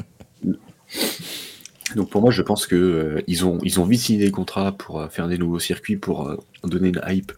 Donc 1.95 2.09
pour 2.09 2.21
moi, 2.21 2.31
je 2.31 2.41
pense 2.41 2.67
que 2.67 2.75
euh, 2.75 3.21
ils 3.27 3.45
ont 3.45 3.59
ils 3.63 3.79
ont 3.79 3.85
vite 3.85 4.01
signé 4.01 4.25
des 4.25 4.31
contrats 4.31 4.71
pour 4.71 4.99
euh, 4.99 5.07
faire 5.07 5.27
des 5.27 5.37
nouveaux 5.37 5.59
circuits, 5.59 5.97
pour 5.97 6.27
euh, 6.27 6.37
donner 6.63 6.89
une 6.89 7.01
hype, 7.07 7.31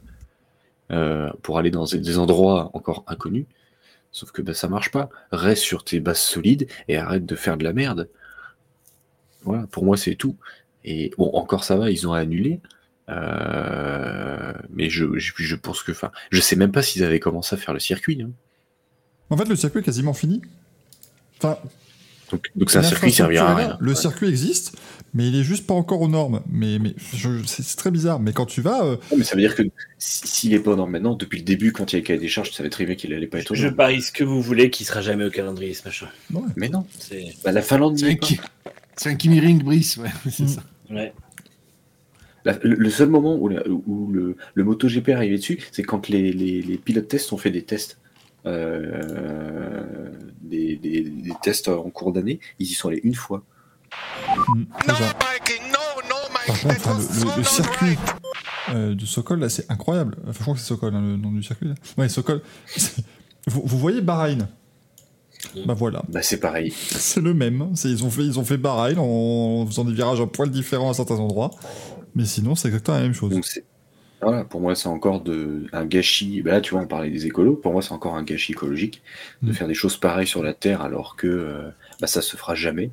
pour 1.42 1.58
aller 1.58 1.72
dans 1.72 1.86
des 1.86 2.18
endroits 2.18 2.70
encore 2.74 3.04
inconnus. 3.08 3.46
Sauf 4.12 4.32
que 4.32 4.42
bah, 4.42 4.54
ça 4.54 4.68
marche 4.68 4.92
pas. 4.92 5.10
Reste 5.32 5.64
sur 5.64 5.84
tes 5.84 6.00
bases 6.00 6.20
solides 6.20 6.68
et 6.88 6.98
arrête 6.98 7.26
de 7.26 7.36
faire 7.36 7.58
de 7.58 7.64
la 7.64 7.74
merde. 7.74 8.10
Voilà, 9.44 9.68
pour 9.68 9.84
moi 9.84 9.98
c'est 9.98 10.16
tout. 10.16 10.36
Et 10.84 11.12
bon, 11.18 11.30
encore 11.34 11.64
ça 11.64 11.76
va, 11.76 11.90
ils 11.90 12.08
ont 12.08 12.14
annulé. 12.14 12.60
mais 13.10 14.90
je, 14.90 15.18
je, 15.18 15.56
pense 15.56 15.84
que, 15.84 15.92
enfin, 15.92 16.12
je 16.32 16.40
sais 16.40 16.56
même 16.56 16.72
pas 16.72 16.82
s'ils 16.82 17.04
avaient 17.04 17.20
commencé 17.20 17.56
à 17.56 17.58
faire 17.58 17.74
le 17.74 17.80
circuit. 17.80 18.22
Hein. 18.22 18.32
En 19.30 19.38
fait, 19.38 19.46
le 19.46 19.56
circuit 19.56 19.80
est 19.80 19.84
quasiment 19.84 20.14
fini. 20.14 20.42
Enfin, 21.38 21.58
Donc, 22.36 22.52
donc 22.56 22.72
c'est 22.72 22.80
un 22.80 22.84
circuit 22.84 23.10
qui 23.10 23.16
servira 23.16 23.52
à 23.52 23.56
rien. 23.56 23.78
Le 23.80 23.96
circuit 23.96 24.28
existe, 24.28 24.78
mais 25.14 25.28
il 25.28 25.36
est 25.36 25.44
juste 25.44 25.66
pas 25.66 25.74
encore 25.74 26.02
aux 26.02 26.08
normes. 26.08 26.42
Mais, 26.52 26.80
mais 26.80 26.94
c'est 27.46 27.78
très 27.78 27.92
bizarre. 27.92 28.20
Mais 28.20 28.34
quand 28.34 28.46
tu 28.46 28.62
vas. 28.62 28.84
Euh, 28.84 28.98
mais 29.16 29.24
ça 29.24 29.36
veut 29.36 29.42
dire 29.42 29.56
que 29.56 29.64
s'il 29.98 30.54
est 30.54 30.60
pas 30.60 30.72
aux 30.72 30.76
normes 30.76 30.92
maintenant, 30.92 31.16
depuis 31.16 31.40
le 31.40 31.46
début, 31.46 31.72
quand 31.72 31.94
il 31.94 31.98
y 31.98 32.00
a 32.00 32.02
cahier 32.02 32.20
des 32.20 32.28
charges, 32.28 32.50
tu 32.50 32.56
savais 32.56 32.70
très 32.70 32.86
bien 32.86 32.96
qu'il 32.96 33.14
allait 33.14 33.28
pas 33.28 33.40
être 33.40 33.52
aux 33.52 33.56
normes. 33.56 33.70
Je 33.70 33.74
parie 33.74 34.02
ce 34.02 34.12
que 34.12 34.24
vous 34.24 34.42
voulez 34.42 34.70
qu'il 34.70 34.86
sera 34.86 35.02
jamais 35.02 35.26
au 35.26 35.32
calendrier, 35.32 35.74
ce 35.74 35.86
machin. 35.86 36.08
Mais 36.56 36.70
non. 36.70 36.86
Bah, 37.44 37.52
la 37.52 37.62
Finlande, 37.62 37.98
c'est 37.98 39.10
un, 39.10 39.16
Kimi 39.16 39.40
Ring 39.40 39.64
Brice, 39.64 39.98
ouais. 39.98 40.10
c'est 40.30 40.44
mm. 40.44 40.48
ça. 40.48 40.64
Ouais 40.90 41.14
le, 42.64 42.90
seul 42.90 43.10
moment 43.10 43.36
où, 43.36 43.50
où 43.88 44.12
le, 44.12 44.38
le 44.54 44.64
MotoGP 44.64 45.10
est 45.10 45.14
arrivé 45.14 45.38
dessus, 45.38 45.60
c'est 45.72 45.84
quand 45.84 46.10
les, 46.10 46.32
les, 46.32 46.78
pilotes 46.78 47.08
tests 47.08 47.34
ont 47.34 47.38
fait 47.38 47.52
des 47.52 47.64
tests. 47.64 47.98
Euh, 48.46 50.12
des, 50.42 50.76
des, 50.76 51.34
tests 51.42 51.68
en 51.68 51.90
cours 51.90 52.14
d'année, 52.14 52.40
ils 52.60 52.68
y 52.68 52.74
sont 52.74 52.90
allés 52.90 53.02
une 53.04 53.16
fois. 53.16 53.44
Mm, 54.48 54.64
Par 54.86 56.82
contre, 56.82 57.38
le, 57.38 57.44
circuit 57.44 57.98
euh, 58.70 58.96
de 58.96 59.06
Sokol, 59.06 59.40
là, 59.40 59.50
c'est 59.50 59.70
incroyable. 59.72 60.16
Enfin, 60.24 60.34
je 60.34 60.40
crois 60.40 60.54
que 60.54 60.60
c'est 60.60 60.68
Sokol, 60.68 60.96
hein, 60.96 61.02
le 61.02 61.18
nom 61.18 61.32
du 61.32 61.44
circuit. 61.44 61.68
Là. 61.68 61.76
Ouais, 61.98 62.10
Sokol. 62.10 62.42
Vous, 63.48 63.62
vous, 63.64 63.78
voyez 63.78 64.02
Bahreïn? 64.02 64.48
Bah 65.68 65.76
voilà. 65.76 66.02
Bah 66.10 66.24
c'est 66.24 66.40
pareil. 66.40 66.74
C'est 66.76 67.22
le 67.22 67.36
même. 67.36 67.74
Ils 67.84 68.04
ont, 68.04 68.10
fait, 68.10 68.24
ils 68.24 68.40
ont 68.40 68.44
fait 68.44 68.58
Bahreïn 68.58 68.98
en 68.98 69.68
faisant 69.68 69.86
des 69.86 69.94
virages 69.94 70.20
un 70.20 70.26
poil 70.26 70.50
différents 70.50 70.90
à 70.90 70.96
certains 70.96 71.20
endroits. 71.20 71.52
Mais 72.16 72.26
sinon, 72.26 72.56
c'est 72.56 72.70
exactement 72.70 72.98
la 72.98 73.04
même 73.04 73.14
chose. 73.14 73.40
Voilà, 74.26 74.44
pour 74.44 74.60
moi, 74.60 74.74
c'est 74.74 74.88
encore 74.88 75.22
de, 75.22 75.68
un 75.72 75.86
gâchis. 75.86 76.42
Bah 76.42 76.54
là, 76.54 76.62
tu 76.62 76.74
vois, 76.74 76.82
on 76.82 76.88
parlait 76.88 77.12
des 77.12 77.28
écolos. 77.28 77.56
Pour 77.56 77.74
moi, 77.74 77.84
c'est 77.84 77.92
encore 77.92 78.16
un 78.16 78.24
gâchis 78.24 78.54
écologique 78.54 79.04
de 79.44 79.52
mm. 79.52 79.54
faire 79.54 79.68
des 79.68 79.76
choses 79.76 79.98
pareilles 79.98 80.26
sur 80.26 80.42
la 80.42 80.54
Terre 80.54 80.82
alors 80.82 81.16
que 81.16 81.28
euh, 81.28 81.70
bah, 82.02 82.08
ça 82.08 82.24
se 82.24 82.36
fera 82.36 82.56
jamais. 82.56 82.90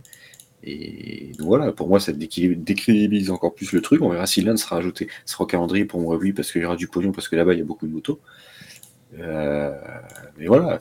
Et 0.62 1.32
donc 1.38 1.48
voilà, 1.48 1.72
pour 1.72 1.88
moi, 1.88 2.00
ça 2.00 2.12
décrédibilise 2.12 3.30
encore 3.30 3.54
plus 3.54 3.72
le 3.72 3.80
truc. 3.80 4.02
On 4.02 4.10
verra 4.10 4.26
si 4.26 4.42
l'Inde 4.42 4.58
sera 4.58 4.76
ajouté, 4.76 5.08
sera 5.24 5.44
au 5.44 5.46
calendrier 5.46 5.86
pour 5.86 6.00
moi, 6.00 6.16
oui, 6.16 6.34
parce 6.34 6.52
qu'il 6.52 6.60
y 6.60 6.64
aura 6.66 6.76
du 6.76 6.86
pognon, 6.86 7.12
parce 7.12 7.28
que 7.28 7.36
là-bas, 7.36 7.54
il 7.54 7.58
y 7.58 7.62
a 7.62 7.64
beaucoup 7.64 7.86
de 7.86 7.92
motos. 7.92 8.20
Euh, 9.18 9.74
mais 10.36 10.46
voilà, 10.46 10.78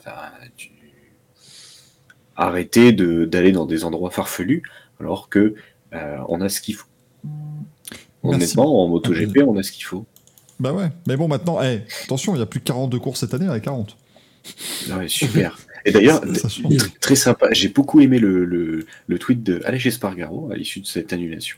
arrêtez 2.36 2.92
d'aller 2.92 3.52
dans 3.52 3.66
des 3.66 3.84
endroits 3.84 4.10
farfelus 4.10 4.62
alors 5.00 5.28
que 5.28 5.54
euh, 5.94 6.18
on 6.28 6.42
a 6.42 6.48
ce 6.48 6.60
qu'il 6.60 6.74
faut. 6.74 6.88
Honnêtement, 8.22 8.84
en 8.84 8.88
MotoGP, 8.88 9.38
on 9.46 9.56
a 9.56 9.62
ce 9.62 9.72
qu'il 9.72 9.84
faut. 9.84 10.06
Bah 10.62 10.72
ouais, 10.72 10.90
mais 11.08 11.16
bon, 11.16 11.26
maintenant, 11.26 11.58
attention, 11.58 12.34
il 12.34 12.36
n'y 12.36 12.42
a 12.42 12.46
plus 12.46 12.60
que 12.60 12.66
42 12.66 13.00
courses 13.00 13.18
cette 13.18 13.34
année, 13.34 13.48
avec 13.48 13.64
40. 13.64 13.96
Ouais, 14.92 15.08
super. 15.08 15.58
Et 15.84 15.90
d'ailleurs, 15.90 16.22
très 17.00 17.16
sympa, 17.16 17.48
j'ai 17.50 17.66
beaucoup 17.66 18.00
aimé 18.00 18.20
le, 18.20 18.44
le, 18.44 19.18
tweet 19.18 19.42
de 19.42 19.60
Alex 19.64 19.86
Espargaro 19.86 20.52
à 20.52 20.54
l'issue 20.54 20.78
de 20.78 20.86
cette 20.86 21.12
annulation, 21.12 21.56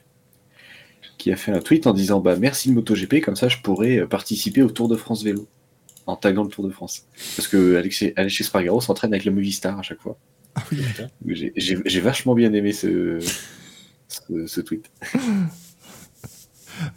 qui 1.18 1.30
a 1.30 1.36
fait 1.36 1.52
un 1.52 1.60
tweet 1.60 1.86
en 1.86 1.92
disant 1.92 2.20
bah, 2.20 2.36
Merci 2.36 2.70
de 2.70 2.74
MotoGP, 2.76 3.20
comme 3.22 3.36
ça 3.36 3.48
je 3.48 3.58
pourrais 3.58 3.98
euh, 3.98 4.06
participer 4.06 4.62
au 4.62 4.70
Tour 4.70 4.88
de 4.88 4.96
France 4.96 5.22
vélo, 5.22 5.46
en 6.06 6.16
taguant 6.16 6.44
le 6.44 6.48
Tour 6.48 6.64
de 6.66 6.70
France. 6.70 7.04
Parce 7.36 7.46
que 7.46 7.76
Alex, 7.76 8.40
Espargaro 8.40 8.80
s'entraîne 8.80 9.12
avec 9.12 9.26
la 9.26 9.32
Movistar 9.32 9.78
à 9.78 9.82
chaque 9.82 10.00
fois. 10.00 10.18
Ah 10.54 10.62
oui, 10.72 11.52
J'ai 11.54 12.00
vachement 12.00 12.34
bien 12.34 12.54
aimé 12.54 12.72
ce, 12.72 13.18
ce, 14.08 14.46
ce 14.46 14.60
tweet. 14.62 14.90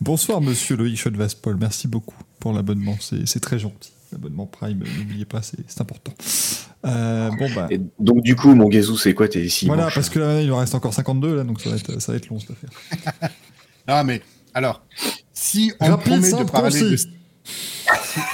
Bonsoir, 0.01 0.41
monsieur 0.41 0.75
Loïc 0.75 0.97
Chodvaspol. 0.97 1.57
Merci 1.57 1.87
beaucoup 1.87 2.15
pour 2.39 2.53
l'abonnement. 2.53 2.95
C'est 2.99 3.39
très 3.39 3.59
gentil. 3.59 3.91
L'abonnement 4.11 4.45
Prime, 4.45 4.83
n'oubliez 4.97 5.25
pas, 5.25 5.41
c'est 5.41 5.81
important. 5.81 6.13
Euh, 6.85 7.29
bon, 7.37 7.49
bah. 7.53 7.67
donc, 7.99 8.21
du 8.21 8.35
coup, 8.35 8.55
mon 8.55 8.69
gazou, 8.69 8.97
c'est 8.97 9.13
quoi 9.13 9.27
tes 9.27 9.49
six 9.49 9.65
Voilà, 9.65 9.89
parce 9.93 10.09
que 10.09 10.19
là, 10.19 10.41
il 10.41 10.49
en 10.51 10.57
reste 10.57 10.75
encore 10.75 10.93
52, 10.93 11.35
là, 11.35 11.43
donc 11.43 11.59
ça 11.59 11.69
va 11.69 11.75
être, 11.75 12.01
ça 12.01 12.13
va 12.13 12.17
être 12.17 12.29
long, 12.29 12.39
cette 12.39 12.51
affaire. 12.51 13.29
non, 13.87 14.03
mais, 14.05 14.21
alors, 14.53 14.81
si 15.33 15.73
on 15.81 15.87
Rapide, 15.89 16.21
promet 16.21 16.31
de 16.31 16.49
parler 16.49 16.79
de... 16.79 16.95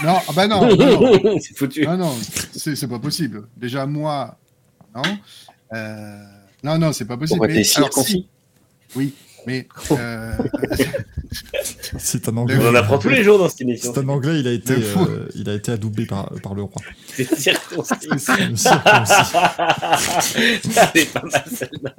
Non, 0.05 0.17
ah 0.27 0.31
bah 0.35 0.47
non, 0.47 0.75
non. 0.75 1.39
c'est 1.39 1.57
foutu. 1.57 1.85
Non, 1.85 1.97
non, 1.97 2.15
c'est 2.53 2.87
pas 2.87 2.99
possible. 2.99 3.47
Déjà, 3.57 3.85
moi, 3.85 4.37
non. 4.95 5.01
Euh... 5.73 6.23
Non, 6.63 6.77
non, 6.77 6.93
c'est 6.93 7.05
pas 7.05 7.17
possible. 7.17 7.47
Mais, 7.47 7.63
alors, 7.75 7.93
si... 7.93 8.27
Oui, 8.95 9.13
mais 9.45 9.67
euh, 9.91 10.33
c'est 11.97 12.27
un 12.29 12.37
anglais. 12.37 12.57
On 12.59 12.69
en 12.69 12.75
apprend 12.75 12.97
tous 12.97 13.09
les 13.09 13.23
jours 13.23 13.39
dans 13.39 13.49
cette 13.49 13.61
émission. 13.61 13.91
C'est 13.93 13.99
un 14.01 14.09
anglais, 14.09 14.39
il 14.39 14.47
a 14.47 14.51
été, 14.51 14.73
euh, 14.73 15.27
il 15.35 15.49
a 15.49 15.53
été 15.53 15.71
adoubé 15.71 16.05
par, 16.05 16.29
par 16.41 16.53
le 16.53 16.63
roi. 16.63 16.81
C'est 17.07 17.35
circoncis. 17.35 17.93
C'est 20.93 21.13
pas 21.13 21.23
mal 21.23 21.43
celle-là. 21.51 21.95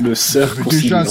Le 0.00 0.14
sœur 0.14 0.56
déjà. 0.70 1.04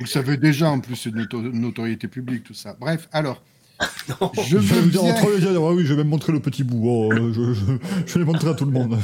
Vous 0.00 0.06
savez 0.06 0.36
déjà 0.36 0.70
en 0.70 0.80
plus 0.80 0.96
c'est 0.96 1.10
de 1.10 1.50
notoriété 1.52 2.08
publique 2.08 2.44
tout 2.44 2.54
ça. 2.54 2.76
Bref, 2.78 3.08
alors 3.12 3.42
je 4.48 4.56
veux 4.56 4.86
bien... 4.88 5.00
entre... 5.00 5.74
oui, 5.74 5.84
je 5.84 5.92
vais 5.92 5.98
même 5.98 6.08
montrer 6.08 6.32
le 6.32 6.40
petit 6.40 6.64
bout. 6.64 6.82
Oh, 6.84 7.12
je, 7.14 7.52
je, 7.54 7.72
je, 8.06 8.18
vais 8.18 8.24
montrer 8.24 8.50
à 8.50 8.54
tout 8.54 8.64
le 8.64 8.72
monde. 8.72 8.98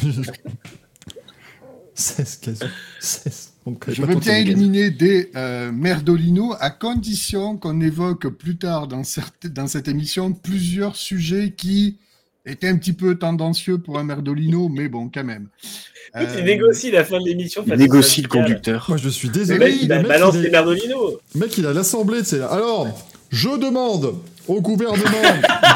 16 1.94 2.36
quasi. 2.38 2.60
16. 3.00 3.50
Donc, 3.66 3.84
je 3.88 4.02
veux 4.02 4.16
bien 4.16 4.36
éliminer 4.36 4.90
des 4.90 5.30
euh, 5.36 5.72
Merdolino 5.72 6.54
à 6.60 6.70
condition 6.70 7.56
qu'on 7.56 7.80
évoque 7.80 8.28
plus 8.28 8.56
tard 8.56 8.88
dans, 8.88 9.04
cette, 9.04 9.46
dans 9.46 9.66
cette 9.66 9.88
émission 9.88 10.32
plusieurs 10.32 10.96
sujets 10.96 11.54
qui 11.56 11.96
étaient 12.44 12.68
un 12.68 12.76
petit 12.76 12.92
peu 12.92 13.14
tendancieux 13.14 13.78
pour 13.78 13.98
un 13.98 14.04
Merdolino, 14.04 14.68
mais 14.68 14.88
bon, 14.88 15.08
quand 15.12 15.24
même. 15.24 15.48
Euh... 16.16 16.26
Il 16.38 16.44
négocie 16.44 16.90
la 16.90 17.04
fin 17.04 17.18
de 17.18 17.24
l'émission. 17.24 17.64
Il 17.66 17.74
négocie 17.74 18.20
le 18.20 18.28
conducteur. 18.28 18.84
Moi, 18.88 18.98
je 18.98 19.08
suis 19.08 19.30
désolé. 19.30 19.78
il, 19.80 19.88
balance 19.88 20.36
les 20.36 20.50
Merdolino. 20.50 21.20
Le 21.34 21.40
mec, 21.40 21.56
il 21.56 21.64
a 21.64 21.72
l'assemblée, 21.72 22.22
c'est 22.22 22.42
alors, 22.42 22.88
je 23.30 23.58
demande 23.58 24.14
au 24.48 24.60
gouvernement 24.60 25.04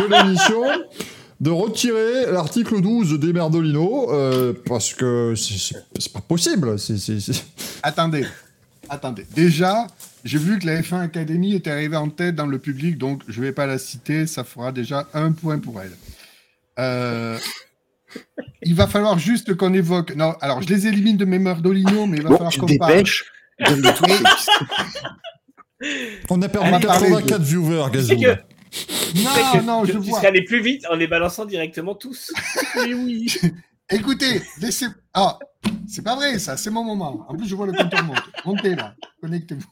de 0.01 0.07
l'émission 0.07 0.62
de 1.40 1.51
retirer 1.51 2.31
l'article 2.32 2.81
12 2.81 3.19
des 3.20 3.32
Merdolino 3.32 4.12
euh, 4.12 4.53
parce 4.66 4.93
que 4.93 5.35
c'est 5.36 6.12
pas 6.12 6.20
possible. 6.20 6.77
Attendez, 7.82 8.27
attendez. 8.89 9.27
Déjà, 9.35 9.86
j'ai 10.24 10.39
vu 10.39 10.59
que 10.59 10.66
la 10.66 10.81
F1 10.81 11.01
Academy 11.01 11.55
était 11.55 11.70
arrivée 11.70 11.97
en 11.97 12.09
tête 12.09 12.35
dans 12.35 12.47
le 12.47 12.59
public, 12.59 12.99
donc 12.99 13.23
je 13.28 13.40
vais 13.40 13.53
pas 13.53 13.66
la 13.66 13.78
citer, 13.78 14.27
ça 14.27 14.43
fera 14.43 14.73
déjà 14.73 15.07
un 15.15 15.32
point 15.32 15.59
pour 15.59 15.81
elle. 15.81 15.97
Euh, 16.81 17.39
il 18.62 18.74
va 18.74 18.86
falloir 18.86 19.19
juste 19.19 19.55
qu'on 19.55 19.74
évoque. 19.74 20.15
Non, 20.16 20.35
alors 20.40 20.62
je 20.62 20.69
les 20.69 20.86
élimine 20.86 21.16
de 21.16 21.24
mes 21.24 21.39
Merdolino, 21.39 22.07
mais 22.07 22.19
il 22.19 22.23
va 22.24 22.31
falloir 22.31 22.57
qu'on 22.57 22.77
parle. 22.77 23.05
On 26.28 26.43
a 26.43 26.49
perdu 26.49 26.70
84 26.70 27.43
viewers, 27.43 27.90
Gazou. 27.93 28.15
Non, 29.16 29.62
non, 29.62 29.85
je 29.85 29.99
tu 29.99 30.11
serais 30.11 30.28
allé 30.28 30.43
plus 30.43 30.62
vite 30.62 30.85
en 30.90 30.95
les 30.95 31.07
balançant 31.07 31.45
directement 31.45 31.95
tous. 31.95 32.32
oui, 32.77 32.95
oui. 32.95 33.36
Écoutez, 33.90 34.43
laissez. 34.61 34.86
Ah, 35.15 35.39
c'est 35.86 36.03
pas 36.03 36.15
vrai, 36.15 36.39
ça, 36.39 36.57
c'est 36.57 36.70
mon 36.70 36.85
moment. 36.85 37.24
En 37.28 37.35
plus, 37.35 37.49
je 37.49 37.55
vois 37.55 37.66
le 37.66 37.73
compteur 37.73 38.05
monter. 38.05 38.20
Montez 38.45 38.74
là, 38.74 38.95
connectez-vous. 39.20 39.66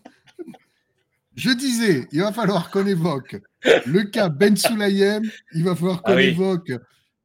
Je 1.34 1.50
disais, 1.50 2.08
il 2.12 2.22
va 2.22 2.32
falloir 2.32 2.70
qu'on 2.70 2.86
évoque 2.86 3.36
le 3.84 4.04
cas 4.04 4.30
Ben 4.30 4.56
Sulayem, 4.56 5.22
il 5.54 5.64
va 5.64 5.74
falloir 5.74 6.02
qu'on 6.02 6.16
ah 6.16 6.22
évoque 6.22 6.72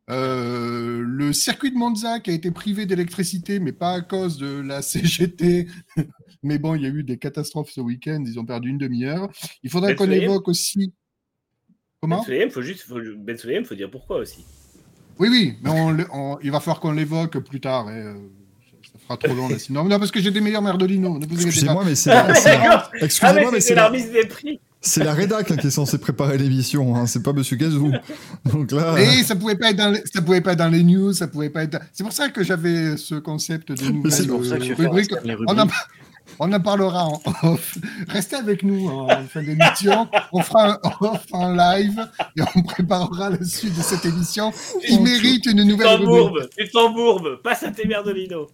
euh, 0.09 1.01
le 1.05 1.31
circuit 1.31 1.71
de 1.71 1.77
Monza 1.77 2.19
qui 2.19 2.31
a 2.31 2.33
été 2.33 2.51
privé 2.51 2.85
d'électricité, 2.85 3.59
mais 3.59 3.71
pas 3.71 3.93
à 3.93 4.01
cause 4.01 4.37
de 4.37 4.59
la 4.59 4.81
CGT. 4.81 5.67
mais 6.43 6.59
bon, 6.59 6.75
il 6.75 6.81
y 6.81 6.85
a 6.85 6.89
eu 6.89 7.03
des 7.03 7.17
catastrophes 7.17 7.71
ce 7.71 7.79
week-end, 7.79 8.21
ils 8.25 8.37
ont 8.37 8.45
perdu 8.45 8.69
une 8.69 8.77
demi-heure. 8.77 9.29
Il 9.63 9.69
faudrait 9.69 9.95
ben 9.95 10.07
qu'on 10.07 10.11
évoque 10.11 10.49
aussi 10.49 10.93
Comment 12.01 12.25
Ben 12.27 12.49
faut 12.49 12.63
juste, 12.63 12.87
Ben 12.89 13.37
faut 13.63 13.75
dire 13.75 13.91
pourquoi 13.91 14.17
aussi. 14.17 14.43
Oui, 15.19 15.29
oui, 15.29 15.57
mais 15.61 15.69
on, 16.11 16.39
il 16.41 16.51
va 16.51 16.59
falloir 16.59 16.79
qu'on 16.79 16.93
l'évoque 16.93 17.37
plus 17.37 17.59
tard. 17.59 17.91
Et, 17.91 17.93
euh, 17.93 18.13
ça 18.81 18.99
fera 19.03 19.17
trop 19.17 19.35
long 19.35 19.49
là, 19.49 19.59
sinon. 19.59 19.83
Non, 19.83 19.99
parce 19.99 20.09
que 20.09 20.19
j'ai 20.19 20.31
des 20.31 20.41
meilleurs 20.41 20.63
Merdolino. 20.63 21.19
Excusez-moi, 21.31 21.83
mais 21.85 21.93
c'est. 21.93 22.11
Excusez-moi, 23.01 23.43
ah, 23.45 23.51
mais 23.51 23.59
c'est 23.59 23.75
la 23.75 23.87
remise 23.87 24.11
des 24.11 24.25
prix. 24.25 24.59
C'est 24.83 25.03
la 25.03 25.13
rédac 25.13 25.51
hein, 25.51 25.57
qui 25.57 25.67
est 25.67 25.69
censée 25.69 25.99
préparer 25.99 26.39
l'émission, 26.39 26.95
hein. 26.95 27.05
c'est 27.05 27.21
pas 27.21 27.33
Monsieur 27.33 27.55
Gazou. 27.55 27.91
Donc 28.51 28.71
là. 28.71 28.99
Et 28.99 29.21
ça 29.21 29.35
pouvait 29.35 29.55
pas 29.55 29.69
être 29.69 29.77
dans 29.77 29.91
les, 29.91 30.01
ça 30.11 30.23
pouvait 30.23 30.41
pas 30.41 30.53
être 30.53 30.57
dans 30.57 30.69
les 30.69 30.81
news, 30.81 31.13
ça 31.13 31.27
pouvait 31.27 31.51
pas 31.51 31.61
être. 31.61 31.77
C'est 31.93 32.03
pour 32.03 32.13
ça 32.13 32.29
que 32.29 32.43
j'avais 32.43 32.97
ce 32.97 33.13
concept 33.13 33.71
de 33.71 33.91
nouvelles 33.91 34.73
rubriques. 34.73 35.13
On 35.47 35.55
a, 35.55 35.67
on 36.39 36.51
en 36.51 36.59
parlera 36.59 37.05
en 37.07 37.21
off. 37.43 37.77
Restez 38.07 38.35
avec 38.37 38.63
nous 38.63 38.87
en 38.89 39.07
fin 39.27 39.41
d'émission. 39.43 40.07
On 40.31 40.41
fera 40.41 40.73
un 40.73 40.79
off 41.01 41.25
en 41.31 41.53
live 41.53 42.07
et 42.37 42.41
on 42.55 42.63
préparera 42.63 43.29
la 43.29 43.43
suite 43.43 43.75
de 43.77 43.81
cette 43.81 44.05
émission 44.05 44.51
qui 44.85 44.99
mérite 44.99 45.45
une 45.45 45.63
nouvelle 45.63 45.97
rubrique. 45.97 46.49
Tu 46.57 46.69
t'embourbes, 46.69 47.41
passe 47.43 47.63
à 47.63 47.71
tes 47.71 47.87
Merdolino. 47.87 48.49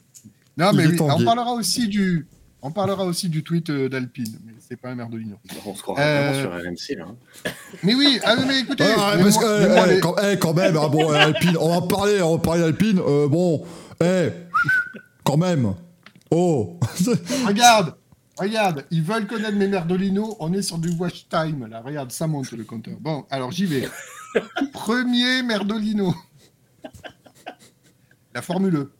Non, 0.58 0.72
mais 0.74 0.86
on 1.02 1.24
parlera 1.24 1.52
aussi 1.54 1.88
du, 1.88 2.28
On 2.64 2.72
parlera 2.72 3.06
aussi 3.06 3.30
du 3.30 3.44
tweet 3.44 3.70
euh, 3.70 3.88
d'Alpine, 3.88 4.40
mais 4.44 4.54
c'est 4.60 4.76
pas 4.76 4.90
un 4.90 4.96
merdolino. 4.96 5.36
On 5.66 5.76
se 5.76 5.82
croira 5.84 6.02
vraiment 6.02 6.32
Euh, 6.34 6.42
sur 6.42 6.52
RMC 6.52 7.02
hein. 7.08 7.16
Mais 7.84 7.94
oui, 7.94 8.20
ah, 8.26 8.36
mais 8.48 8.60
écoutez, 8.62 8.84
Ah, 8.98 9.14
mais 9.16 9.24
parce 9.24 9.36
moi- 9.36 9.44
que, 9.44 9.62
mais 9.62 9.68
moi, 9.76 9.86
eh, 9.88 9.94
les- 9.94 10.00
quand, 10.00 10.16
eh, 10.18 10.38
quand 10.40 10.54
même, 10.56 10.78
ah, 10.82 10.88
bon, 10.90 11.12
Alpine, 11.12 11.56
on 11.60 11.80
va 11.80 11.88
parler, 11.88 12.22
on 12.24 12.36
va 12.36 12.42
parler 12.42 12.62
d'Alpine. 12.62 13.00
euh, 13.08 13.28
bon, 13.28 13.64
eh, 14.04 14.30
quand 15.24 15.38
même. 15.38 15.76
Oh, 16.32 16.80
regarde, 17.46 17.96
regarde, 18.38 18.86
ils 18.92 19.02
veulent 19.02 19.28
connaître 19.28 19.56
mes 19.56 19.68
merdolinos, 19.68 20.36
on 20.40 20.54
est 20.54 20.62
sur 20.62 20.78
du 20.78 20.90
watch 20.90 21.28
time, 21.30 21.68
là, 21.68 21.82
regarde, 21.82 22.12
ça 22.12 22.28
monte 22.28 22.52
le 22.52 22.64
compteur. 22.64 22.98
Bon, 23.00 23.26
alors 23.30 23.52
j'y 23.52 23.66
vais. 23.66 23.88
Premier 24.74 25.42
merdolino. 25.44 26.14
La 28.34 28.42
Formule 28.42 28.76
E. 28.76 28.92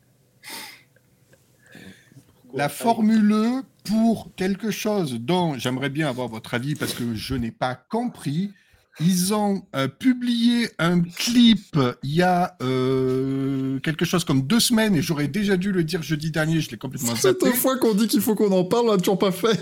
La 2.54 2.70
Formule 2.70 3.32
E 3.34 3.64
pour 3.84 4.34
quelque 4.36 4.72
chose 4.72 5.14
dont 5.14 5.58
j'aimerais 5.58 5.90
bien 5.90 6.10
avoir 6.10 6.28
votre 6.28 6.54
avis 6.54 6.76
parce 6.76 6.94
que 6.94 7.14
je 7.14 7.36
n'ai 7.36 7.52
pas 7.52 7.76
compris. 7.76 8.52
Ils 9.00 9.34
ont 9.34 9.64
euh, 9.76 9.88
publié 9.88 10.70
un 10.80 11.02
clip 11.02 11.78
il 12.02 12.16
y 12.16 12.24
a 12.24 12.56
euh, 12.64 13.80
quelque 13.82 14.06
chose 14.06 14.24
comme 14.24 14.42
deux 14.42 14.60
semaines 14.60 14.96
et 14.96 15.02
j'aurais 15.04 15.28
déjà 15.28 15.56
dû 15.56 15.72
le 15.72 15.84
dire 15.84 16.02
jeudi 16.02 16.32
dernier, 16.32 16.62
je 16.62 16.72
l'ai 16.72 16.78
complètement 16.78 17.16
cette 17.16 17.42
zappé. 17.42 17.56
fois 17.56 17.78
qu'on 17.78 17.94
dit 17.94 18.08
qu'il 18.08 18.22
faut 18.22 18.34
qu'on 18.36 18.52
en 18.52 18.64
parle, 18.64 18.88
on 18.88 18.92
l'a 18.94 18.98
toujours 18.98 19.20
pas 19.20 19.32
fait. 19.32 19.60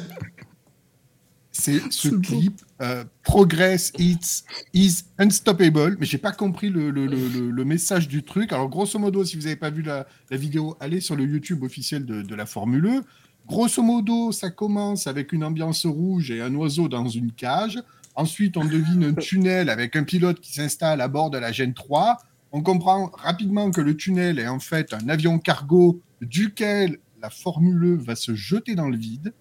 C'est 1.52 1.80
ce 1.92 2.10
C'est 2.10 2.22
clip 2.22 2.62
euh, 2.82 3.04
Progress 3.24 3.92
It's 3.98 4.44
is 4.74 5.04
unstoppable, 5.18 5.98
mais 6.00 6.06
j'ai 6.06 6.18
pas 6.18 6.32
compris 6.32 6.70
le, 6.70 6.90
le- 6.92 7.06
le- 7.08 7.66
message 7.66 8.08
du 8.08 8.24
truc. 8.24 8.52
Alors 8.54 8.70
grosso 8.70 9.00
modo, 9.00 9.24
si 9.26 9.36
vous 9.36 9.44
n'avez 9.44 9.56
pas 9.56 9.70
vu 9.70 9.82
la, 9.82 10.08
la 10.30 10.38
vidéo, 10.38 10.76
allez 10.80 11.02
sur 11.02 11.16
le 11.16 11.26
YouTube 11.26 11.64
officiel 11.64 12.06
de, 12.06 12.22
de 12.22 12.36
la 12.36 12.46
Formule 12.46 12.86
E. 12.88 13.02
Grosso 13.48 13.82
modo, 13.84 14.32
ça 14.32 14.50
commence 14.50 15.08
avec 15.08 15.32
une 15.32 15.44
ambiance 15.44 15.86
rouge 15.86 16.32
et 16.32 16.42
un 16.42 16.54
oiseau 16.56 16.88
dans 16.88 17.08
une 17.08 17.32
cage. 17.32 17.80
Ensuite, 18.16 18.56
on 18.58 18.64
devine 18.64 19.04
un 19.04 19.14
tunnel 19.14 19.70
avec 19.70 19.96
un 19.96 20.04
pilote 20.04 20.40
qui 20.40 20.54
s'installe 20.54 21.02
à 21.02 21.08
bord 21.08 21.30
de 21.30 21.38
la 21.38 21.52
Gen 21.52 21.74
3. 21.74 22.18
On 22.52 22.62
comprend 22.62 23.12
rapidement 23.14 23.72
que 23.72 23.82
le 23.82 23.98
tunnel 23.98 24.40
est 24.40 24.48
en 24.48 24.60
fait 24.60 24.94
un 24.94 25.10
avion 25.10 25.38
cargo 25.40 26.02
duquel 26.22 27.00
la 27.22 27.30
Formule 27.30 27.84
E 27.84 27.96
va 27.96 28.16
se 28.16 28.34
jeter 28.34 28.76
dans 28.76 28.88
le 28.88 28.98
vide. 28.98 29.34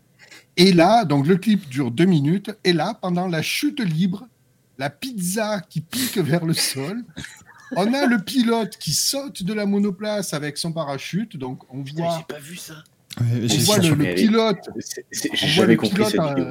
Et 0.57 0.73
là, 0.73 1.05
donc 1.05 1.27
le 1.27 1.37
clip 1.37 1.69
dure 1.69 1.91
deux 1.91 2.05
minutes. 2.07 2.51
Et 2.65 2.73
là, 2.73 2.95
pendant 3.01 3.29
la 3.29 3.43
chute 3.43 3.81
libre, 3.81 4.27
la 4.79 4.91
pizza 4.91 5.61
qui 5.61 5.81
pique 5.81 6.19
vers 6.19 6.45
le 6.45 6.55
sol, 6.55 7.05
on 7.77 7.93
a 7.93 8.07
le 8.07 8.19
pilote 8.19 8.77
qui 8.79 8.93
saute 8.93 9.43
de 9.43 9.53
la 9.53 9.67
monoplace 9.67 10.35
avec 10.35 10.59
son 10.59 10.73
parachute. 10.73 11.37
Donc 11.37 11.63
on 11.73 11.83
Putain, 11.83 12.05
voit, 12.05 12.19
j'ai 12.19 12.35
pas 12.35 12.41
vu 12.41 12.57
ça. 12.57 12.75
on 13.21 13.25
voit 13.65 13.79
le, 13.79 14.15
pilote 14.15 14.69
J'ai 15.13 15.47
jamais 15.47 15.77
compris 15.77 16.05
cette 16.07 16.21
vidéo. 16.21 16.47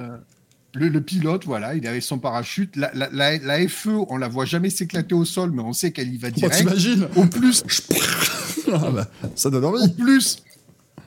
Le, 0.76 0.90
le 0.90 1.02
pilote, 1.02 1.46
voilà, 1.46 1.76
il 1.76 1.86
est 1.86 1.88
avec 1.88 2.02
son 2.04 2.18
parachute. 2.20 2.76
La, 2.76 2.92
la, 2.94 3.10
la- 3.12 3.38
la 3.38 3.68
FE, 3.68 3.90
on 4.10 4.18
la 4.18 4.28
voit 4.28 4.46
jamais 4.46 4.70
s'éclater 4.70 5.14
au 5.16 5.26
sol, 5.26 5.52
mais 5.52 5.62
on 5.62 5.74
sait 5.74 5.92
qu'elle 5.92 6.14
y 6.14 6.18
va 6.18 6.30
Oh, 6.30 6.36
direct. 6.36 6.56
T'imagines 6.58 7.08
Au 7.16 7.26
plus, 7.26 7.64
Ah, 8.72 8.90
bah, 8.92 9.08
Ça 9.36 9.50
donne 9.50 9.66
au 9.66 9.78
envie. 9.78 9.94
plus, 9.94 10.38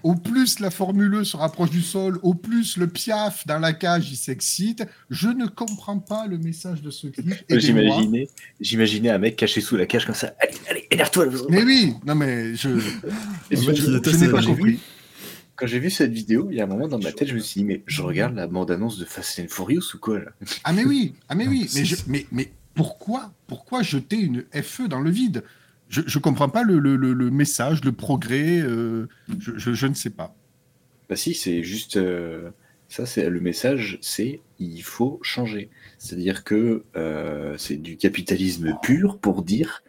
au 0.02 0.14
plus 0.14 0.60
la 0.60 0.70
Formule 0.70 1.14
E 1.16 1.24
se 1.24 1.36
rapproche 1.36 1.70
du 1.70 1.82
sol, 1.82 2.20
au 2.22 2.34
plus 2.34 2.76
le 2.76 2.86
piaf 2.86 3.44
dans 3.46 3.58
la 3.58 3.72
cage, 3.72 4.08
il 4.10 4.16
s'excite. 4.16 4.84
Je 5.10 5.28
ne 5.28 5.46
comprends 5.46 5.98
pas 5.98 6.26
le 6.28 6.38
message 6.38 6.80
de 6.82 6.90
ce 6.90 7.08
clip. 7.08 7.34
J'imaginais, 7.50 8.28
j'imaginais 8.60 9.10
un 9.10 9.18
mec 9.18 9.34
caché 9.36 9.60
sous 9.60 9.76
la 9.76 9.86
cage 9.86 10.06
comme 10.06 10.14
ça. 10.14 10.32
Allez, 10.40 10.54
allez, 10.70 10.86
énerve-toi. 10.92 11.26
Mais 11.48 11.64
oui, 11.64 11.94
non 12.06 12.14
mais 12.14 12.54
je, 12.54 12.78
je- 12.78 12.94
je 13.50 13.90
déteste 13.96 14.20
n'ai 14.20 14.28
pas 14.28 14.42
compris. 14.42 14.78
Quand 15.56 15.66
j'ai 15.66 15.78
vu 15.78 15.90
cette 15.90 16.12
vidéo, 16.12 16.48
il 16.50 16.56
y 16.56 16.60
a 16.60 16.64
un 16.64 16.66
moment 16.66 16.86
dans 16.86 16.98
ma 16.98 17.12
tête, 17.12 17.28
je 17.28 17.34
me 17.34 17.40
suis 17.40 17.60
dit, 17.60 17.64
mais 17.64 17.82
je 17.86 18.02
regarde 18.02 18.34
la 18.34 18.46
bande-annonce 18.46 18.98
de 18.98 19.04
Fast 19.06 19.38
and 19.38 19.46
Furious 19.48 19.94
ou 19.94 19.98
quoi 19.98 20.18
là? 20.18 20.30
Ah 20.64 20.72
mais 20.72 20.84
oui, 20.84 21.14
ah 21.28 21.34
mais 21.34 21.48
oui, 21.48 21.68
mais, 21.74 21.84
je- 21.84 21.96
mais, 22.06 22.26
mais 22.30 22.52
pourquoi, 22.74 23.32
pourquoi 23.46 23.82
jeter 23.82 24.16
une 24.18 24.44
FE 24.52 24.86
dans 24.88 25.00
le 25.00 25.10
vide? 25.10 25.44
Je 25.88 26.00
ne 26.02 26.20
comprends 26.22 26.48
pas 26.48 26.62
le, 26.62 26.78
le- 26.78 26.96
le- 26.96 27.14
le 27.14 27.30
message, 27.30 27.82
le 27.84 27.92
progrès, 27.92 28.58
euh, 28.60 29.08
je, 29.38 29.52
je- 29.56 29.72
je 29.72 29.86
ne 29.86 29.94
sais 29.94 30.10
pas. 30.10 30.34
Bah 31.08 31.16
si, 31.16 31.32
c'est 31.34 31.62
juste 31.62 31.96
euh, 31.96 32.50
ça, 32.88 33.06
c'est 33.06 33.30
le 33.30 33.40
message, 33.40 33.98
c'est 34.02 34.40
il 34.58 34.82
faut 34.82 35.20
changer. 35.22 35.70
C'est-à-dire 35.98 36.44
que 36.44 36.84
euh, 36.96 37.54
c'est 37.56 37.76
du 37.76 37.96
capitalisme 37.96 38.76
pur 38.82 39.18
pour 39.18 39.42
dire 39.42 39.82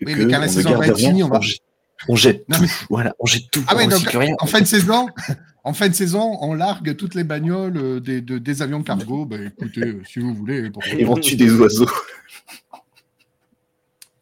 Oui, 0.00 0.14
que 0.14 0.18
mais 0.22 0.30
quand 0.32 0.40
la 0.40 0.48
saison 0.48 0.74
va 0.76 0.86
être 0.86 0.98
finie, 0.98 1.22
on 1.22 1.28
va- 1.28 1.40
on 2.08 2.16
jette 2.16 2.48
Non, 2.48 2.56
tout. 2.56 2.62
mais- 2.62 2.68
Voilà, 2.90 3.14
on 3.18 3.26
jette 3.26 3.50
tout. 3.50 3.62
Ah 3.66 3.76
ouais, 3.76 3.86
donc 3.86 4.00
rien. 4.02 4.34
en 4.40 4.46
fin 4.46 4.60
de 4.60 4.66
saison, 4.66 5.08
en 5.64 5.72
fin 5.72 5.88
de 5.88 5.94
saison, 5.94 6.36
on 6.40 6.54
largue 6.54 6.96
toutes 6.96 7.14
les 7.14 7.24
bagnoles 7.24 7.76
euh, 7.76 8.00
des, 8.00 8.20
de- 8.20 8.38
des 8.38 8.62
avions 8.62 8.82
cargo. 8.82 9.24
Ben, 9.26 9.46
écoutez, 9.58 9.80
euh, 9.82 10.02
si 10.08 10.18
vous 10.20 10.34
voulez, 10.34 10.70
pourquoi, 10.70 10.92
Et 10.92 11.06
on 11.06 11.14
tue 11.16 11.36
des 11.36 11.52
oiseaux. 11.54 11.88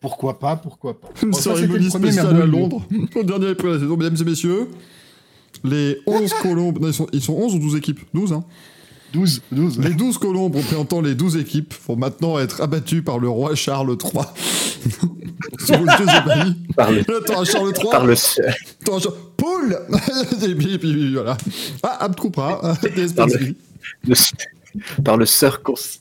pourquoi 0.01 0.39
pas, 0.39 0.57
pourquoi 0.57 1.01
pas. 1.01 1.09
Une 1.23 1.31
Bon, 1.31 1.37
ça, 1.37 1.55
cérémonie 1.55 1.85
c'était 1.85 1.85
le 1.85 1.91
premier 2.01 2.13
spéciale 2.13 2.43
à. 2.43 2.47
Londres, 2.47 2.87
au 3.17 3.23
dernier 3.23 3.51
épisode 3.51 3.71
de 3.71 3.75
la 3.77 3.81
saison. 3.81 3.97
Mesdames 3.97 4.17
et 4.21 4.25
messieurs, 4.25 4.69
les 5.65 5.99
11 6.07 6.33
colombes, 6.43 6.81
non, 6.81 6.89
ils 6.89 6.95
sont, 6.95 7.07
ils 7.13 7.23
sont 7.23 7.35
11 7.35 7.55
ou 7.55 7.59
12 7.61 7.77
équipes? 7.77 8.01
12, 8.15 8.33
hein 8.33 8.45
12, 9.13 9.43
12. 9.53 9.79
Les 9.81 9.95
12 9.95 10.19
colombes 10.19 10.57
représentant 10.57 11.01
les 11.01 11.15
12 11.15 11.37
équipes 11.37 11.75
vont 11.87 11.97
maintenant 11.97 12.39
être 12.39 12.61
abattues 12.61 13.03
par 13.03 13.19
le 13.19 13.29
roi 13.29 13.55
Charles 13.55 13.97
III. 14.03 14.25
Par 16.77 16.91
le, 16.91 17.01
Attends, 17.01 17.45
Charles 17.45 17.73
III. 17.77 17.91
par 17.91 18.07
le 18.07 18.15
seul. 18.17 18.55
Attends, 18.83 18.99
Charles- 18.99 19.17
Poule 19.37 19.79
Et 20.43 20.55
puis, 20.55 20.79
puis, 20.79 21.13
voilà. 21.15 21.37
Ah, 21.83 21.99
des 22.97 23.09
Par 23.13 23.27
le- 23.27 23.55
le- 24.07 25.03
par 25.03 25.17
le 25.17 25.27
sœur 25.27 25.63
concis. 25.63 26.01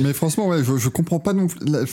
Mais 0.00 0.12
franchement, 0.12 0.48
ouais, 0.48 0.62
je, 0.62 0.76
je 0.76 0.88
comprends 0.88 1.18
pas 1.18 1.32
non 1.32 1.46
plus. 1.48 1.58
la- 1.68 1.84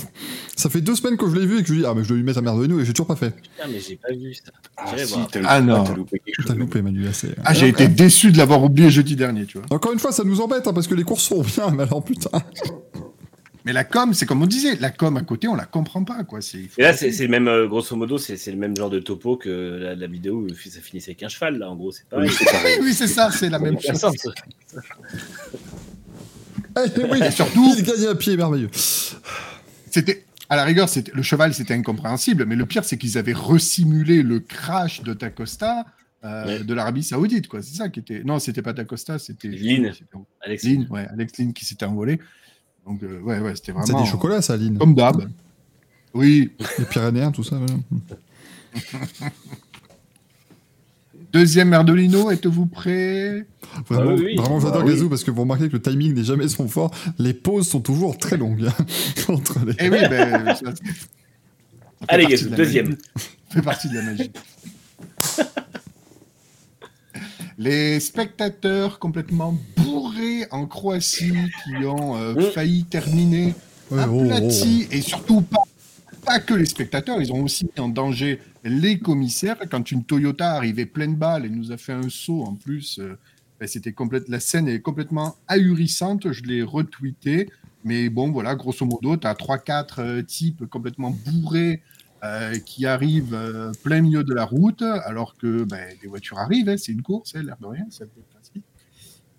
Ça 0.56 0.70
fait 0.70 0.82
deux 0.82 0.96
semaines 0.96 1.18
que 1.18 1.28
je 1.30 1.36
l'ai 1.36 1.46
vu 1.46 1.60
et 1.60 1.62
que 1.62 1.68
je 1.68 1.74
lui 1.74 1.80
dis, 1.82 1.86
ah, 1.88 1.94
mais 1.96 2.04
je 2.04 2.08
dois 2.10 2.18
lui 2.18 2.24
mettre 2.24 2.40
un 2.40 2.42
merde 2.44 2.62
de 2.62 2.68
nous 2.68 2.80
et 2.80 2.86
j'ai 2.86 2.94
toujours 2.94 3.08
pas 3.08 3.16
fait. 3.16 3.32
Putain, 3.32 3.68
mais 3.72 3.80
j'ai 3.80 3.96
pas 3.96 4.12
vu 4.14 4.34
ça. 4.34 4.52
Ah, 4.78 4.86
J'irai 4.92 5.06
si, 5.06 5.14
voir. 5.14 5.28
t'as 5.32 5.40
Ah, 5.46 5.62
non. 5.62 5.84
t'as 5.84 5.96
loupé 5.96 6.20
quelque 6.20 6.36
chose. 6.36 6.46
T'as 6.48 6.56
loupé, 6.56 6.82
Manu, 6.82 7.02
là, 7.04 7.14
c'est. 7.14 7.36
Ah, 7.44 7.54
j'ai 7.54 7.68
été 7.70 7.88
déçu 7.88 8.32
de 8.32 8.38
l'avoir 8.38 8.64
oublié 8.64 8.90
jeudi 8.90 9.16
dernier, 9.16 9.46
tu 9.46 9.58
vois. 9.58 9.68
Encore 9.72 9.92
une 9.94 10.00
fois, 10.00 10.12
ça 10.12 10.24
nous 10.24 10.40
embête 10.42 10.68
hein, 10.68 10.74
parce 10.74 10.88
que 10.88 10.96
les 10.96 11.04
courses 11.04 11.24
sont 11.24 11.42
bien, 11.42 11.72
mais 11.72 11.84
alors 11.84 12.04
putain. 12.04 12.30
Mais 13.68 13.74
la 13.74 13.84
com, 13.84 14.14
c'est 14.14 14.28
comme 14.28 14.44
on 14.44 14.46
disait, 14.46 14.76
la 14.80 14.92
com 14.92 15.18
à 15.18 15.22
côté, 15.22 15.48
on 15.48 15.56
la 15.56 15.66
comprend 15.66 16.04
pas, 16.04 16.24
quoi. 16.24 16.40
C'est. 16.40 16.60
Et 16.78 16.82
là, 16.84 16.94
c'est 16.96 17.12
c'est 17.12 17.24
le 17.24 17.30
même, 17.30 17.48
euh, 17.48 17.66
grosso 17.68 17.96
modo, 17.96 18.20
c'est 18.20 18.38
c'est 18.38 18.52
le 18.52 18.58
même 18.58 18.78
genre 18.78 18.92
de 18.92 19.00
topo 19.00 19.38
que 19.38 19.50
la, 19.82 19.96
la 19.96 20.06
vidéo 20.06 20.46
où 20.46 20.50
ça 20.50 20.80
finissait 20.82 21.12
avec 21.12 21.24
un 21.24 21.30
cheval, 21.30 21.58
là, 21.58 21.72
en 21.72 21.76
gros, 21.76 21.92
c'est 21.92 22.08
pareil. 22.08 22.30
Oui, 22.30 22.36
c'est 22.38 22.46
pareil. 22.46 22.78
Oui, 22.82 22.94
c'est 22.94 23.08
ça, 23.08 23.32
c'est 23.32 23.50
la 23.50 23.58
même 23.58 23.80
chose. 23.82 24.06
Eh, 26.78 27.02
oui, 27.12 27.20
Et 27.24 27.32
surtout- 27.32 27.74
il 27.78 27.84
gagne 27.84 28.06
à 28.08 28.16
pied 28.16 28.36
merveilleux. 28.38 28.70
C'était, 29.92 30.26
à 30.50 30.56
la 30.56 30.64
rigueur, 30.66 30.90
c'était, 30.90 31.12
le 31.14 31.22
cheval, 31.22 31.54
c'était 31.54 31.74
incompréhensible, 31.74 32.46
mais 32.46 32.56
le 32.56 32.66
pire, 32.66 32.84
c'est 32.84 32.98
qu'ils 32.98 33.18
avaient 33.18 33.34
resimulé 33.34 34.24
le 34.24 34.40
crash 34.40 35.02
de 35.04 35.14
Tacosta 35.14 35.86
euh, 36.24 36.46
Ouais. 36.46 36.64
de 36.64 36.74
l'Arabie 36.74 37.04
Saoudite, 37.04 37.48
quoi. 37.48 37.62
C'est 37.62 37.76
ça 37.76 37.90
qui 37.90 38.00
était. 38.00 38.24
Non, 38.24 38.40
c'était 38.40 38.62
pas 38.64 38.74
Tacosta, 38.74 39.20
c'était. 39.20 39.48
Lynn. 39.48 39.92
c'était 39.94 40.18
Alex, 40.42 40.64
Lynn, 40.64 40.88
ouais, 40.90 41.08
Alex 41.12 41.38
Lynn 41.38 41.54
qui 41.54 41.66
s'était 41.66 41.86
envolé. 41.86 42.20
Donc, 42.86 43.02
euh, 43.04 43.20
ouais, 43.22 43.40
ouais, 43.40 43.56
c'était 43.56 43.68
C'est 43.68 43.72
vraiment. 43.92 44.04
des 44.04 44.10
chocolats, 44.10 44.42
ça, 44.42 44.54
Aline. 44.54 44.78
Comme 44.78 44.96
d'hab. 44.96 45.30
Oui. 46.14 46.52
Les 46.80 46.86
Pyrénéens, 46.86 47.32
tout 47.32 47.44
ça. 47.44 47.58
voilà. 47.58 47.76
Deuxième 51.36 51.68
Merdolino, 51.68 52.32
êtes-vous 52.32 52.66
prêts 52.66 53.46
Vraiment, 53.90 54.12
Ah 54.12 54.22
oui, 54.24 54.36
vraiment 54.38 54.60
j'adore 54.62 54.82
Ah 54.82 54.86
oui. 54.86 54.94
Gazou 54.94 55.10
parce 55.10 55.26
que 55.26 55.32
vous 55.32 55.42
remarquez 55.42 55.68
que 55.68 55.74
le 55.74 55.82
timing 55.82 56.14
n'est 56.14 56.24
jamais 56.24 56.48
son 56.48 56.70
fort. 56.70 56.92
Les 57.20 57.34
pauses 57.34 57.68
sont 57.68 57.82
toujours 57.82 58.18
très 58.18 58.38
longues. 58.38 58.66
hein, 58.70 58.86
entre 59.28 59.60
les... 59.66 59.74
Eh 59.80 59.90
oui, 59.90 59.98
ben. 60.10 60.46
ça- 60.46 60.54
ça 60.64 60.72
fait 60.76 60.84
Allez, 62.08 62.26
Gazou, 62.28 62.48
de 62.50 62.56
deuxième. 62.56 62.96
fait 63.50 63.62
partie 63.62 63.90
de 63.90 63.96
la 63.96 64.04
magie. 64.04 64.32
Les 67.58 68.00
spectateurs 68.02 69.00
complètement 69.00 69.58
bourrés 69.78 70.46
en 70.52 70.66
Croatie 70.68 71.32
qui 71.64 71.86
ont 71.86 72.16
euh, 72.18 72.34
Mm. 72.34 72.52
failli 72.54 72.84
terminer 72.86 73.54
Ouais, 73.92 74.04
oh, 74.10 74.22
aplatis 74.24 74.88
et 74.92 75.00
surtout 75.02 75.42
pas, 75.42 75.62
pas 76.26 76.40
que 76.40 76.54
les 76.54 76.66
spectateurs, 76.66 77.22
ils 77.22 77.32
ont 77.32 77.44
aussi 77.44 77.66
mis 77.66 77.80
en 77.80 77.88
danger 77.88 78.40
les 78.64 79.00
commissaires. 79.00 79.58
Quand 79.70 79.92
une 79.92 80.04
Toyota 80.04 80.52
arrivait 80.54 80.86
pleine 80.86 81.16
balle 81.16 81.46
et 81.46 81.50
nous 81.50 81.72
a 81.72 81.78
fait 81.78 81.94
un 81.94 82.10
saut 82.10 82.44
en 82.44 82.56
plus, 82.56 83.00
euh, 83.00 83.18
ben, 83.60 83.68
c'était 83.68 83.94
complète, 83.94 84.28
la 84.28 84.40
scène 84.40 84.68
est 84.68 84.82
complètement 84.82 85.36
ahurissante. 85.48 86.32
Je 86.32 86.44
l'ai 86.44 86.64
retweeté, 86.64 87.50
mais 87.84 88.10
bon, 88.10 88.32
voilà, 88.32 88.56
grosso 88.56 88.86
modo, 88.86 89.18
tu 89.18 89.28
as 89.28 89.34
3-4 89.34 90.26
types 90.26 90.66
complètement 90.66 91.12
bourrés. 91.12 91.82
euh, 92.24 92.58
qui 92.58 92.88
arrivent 92.88 93.36
euh, 93.36 93.72
plein 93.84 94.02
milieu 94.02 94.24
de 94.24 94.34
la 94.34 94.46
route, 94.46 94.82
alors 94.82 95.36
que 95.38 95.64
ben, 95.64 95.96
les 96.02 96.08
voitures 96.08 96.40
arrivent, 96.40 96.70
hein, 96.70 96.78
c'est 96.78 96.92
une 96.92 97.04
course, 97.04 97.36
hein, 97.36 97.44
l'air 97.44 97.58
de 97.62 97.68
rien. 97.68 97.86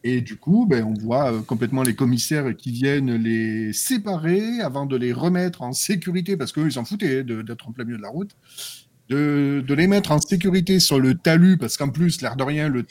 Et 0.08 0.20
du 0.20 0.36
coup, 0.36 0.66
ben, 0.66 0.84
on 0.84 0.94
voit 0.94 1.32
euh, 1.32 1.42
complètement 1.42 1.82
les 1.82 1.96
commissaires 1.96 2.56
qui 2.56 2.70
viennent 2.70 3.16
les 3.16 3.72
séparer 3.72 4.60
avant 4.60 4.86
de 4.86 4.94
les 4.94 5.12
remettre 5.12 5.62
en 5.62 5.72
sécurité, 5.72 6.36
parce 6.36 6.52
qu'eux, 6.52 6.66
ils 6.66 6.74
s'en 6.74 6.84
foutaient 6.84 7.24
d'être 7.24 7.68
en 7.68 7.72
plein 7.72 7.82
milieu 7.82 7.96
de 7.96 8.02
la 8.02 8.10
route, 8.10 8.30
de, 9.08 9.64
les 9.68 9.88
mettre 9.88 10.12
en 10.12 10.20
sécurité 10.20 10.78
sur 10.78 11.00
le 11.00 11.16
talus, 11.16 11.58
parce 11.58 11.76
qu'en 11.76 11.88
plus, 11.88 12.22
l'air 12.22 12.36
de 12.36 12.44
rien, 12.44 12.68
le 12.68 12.86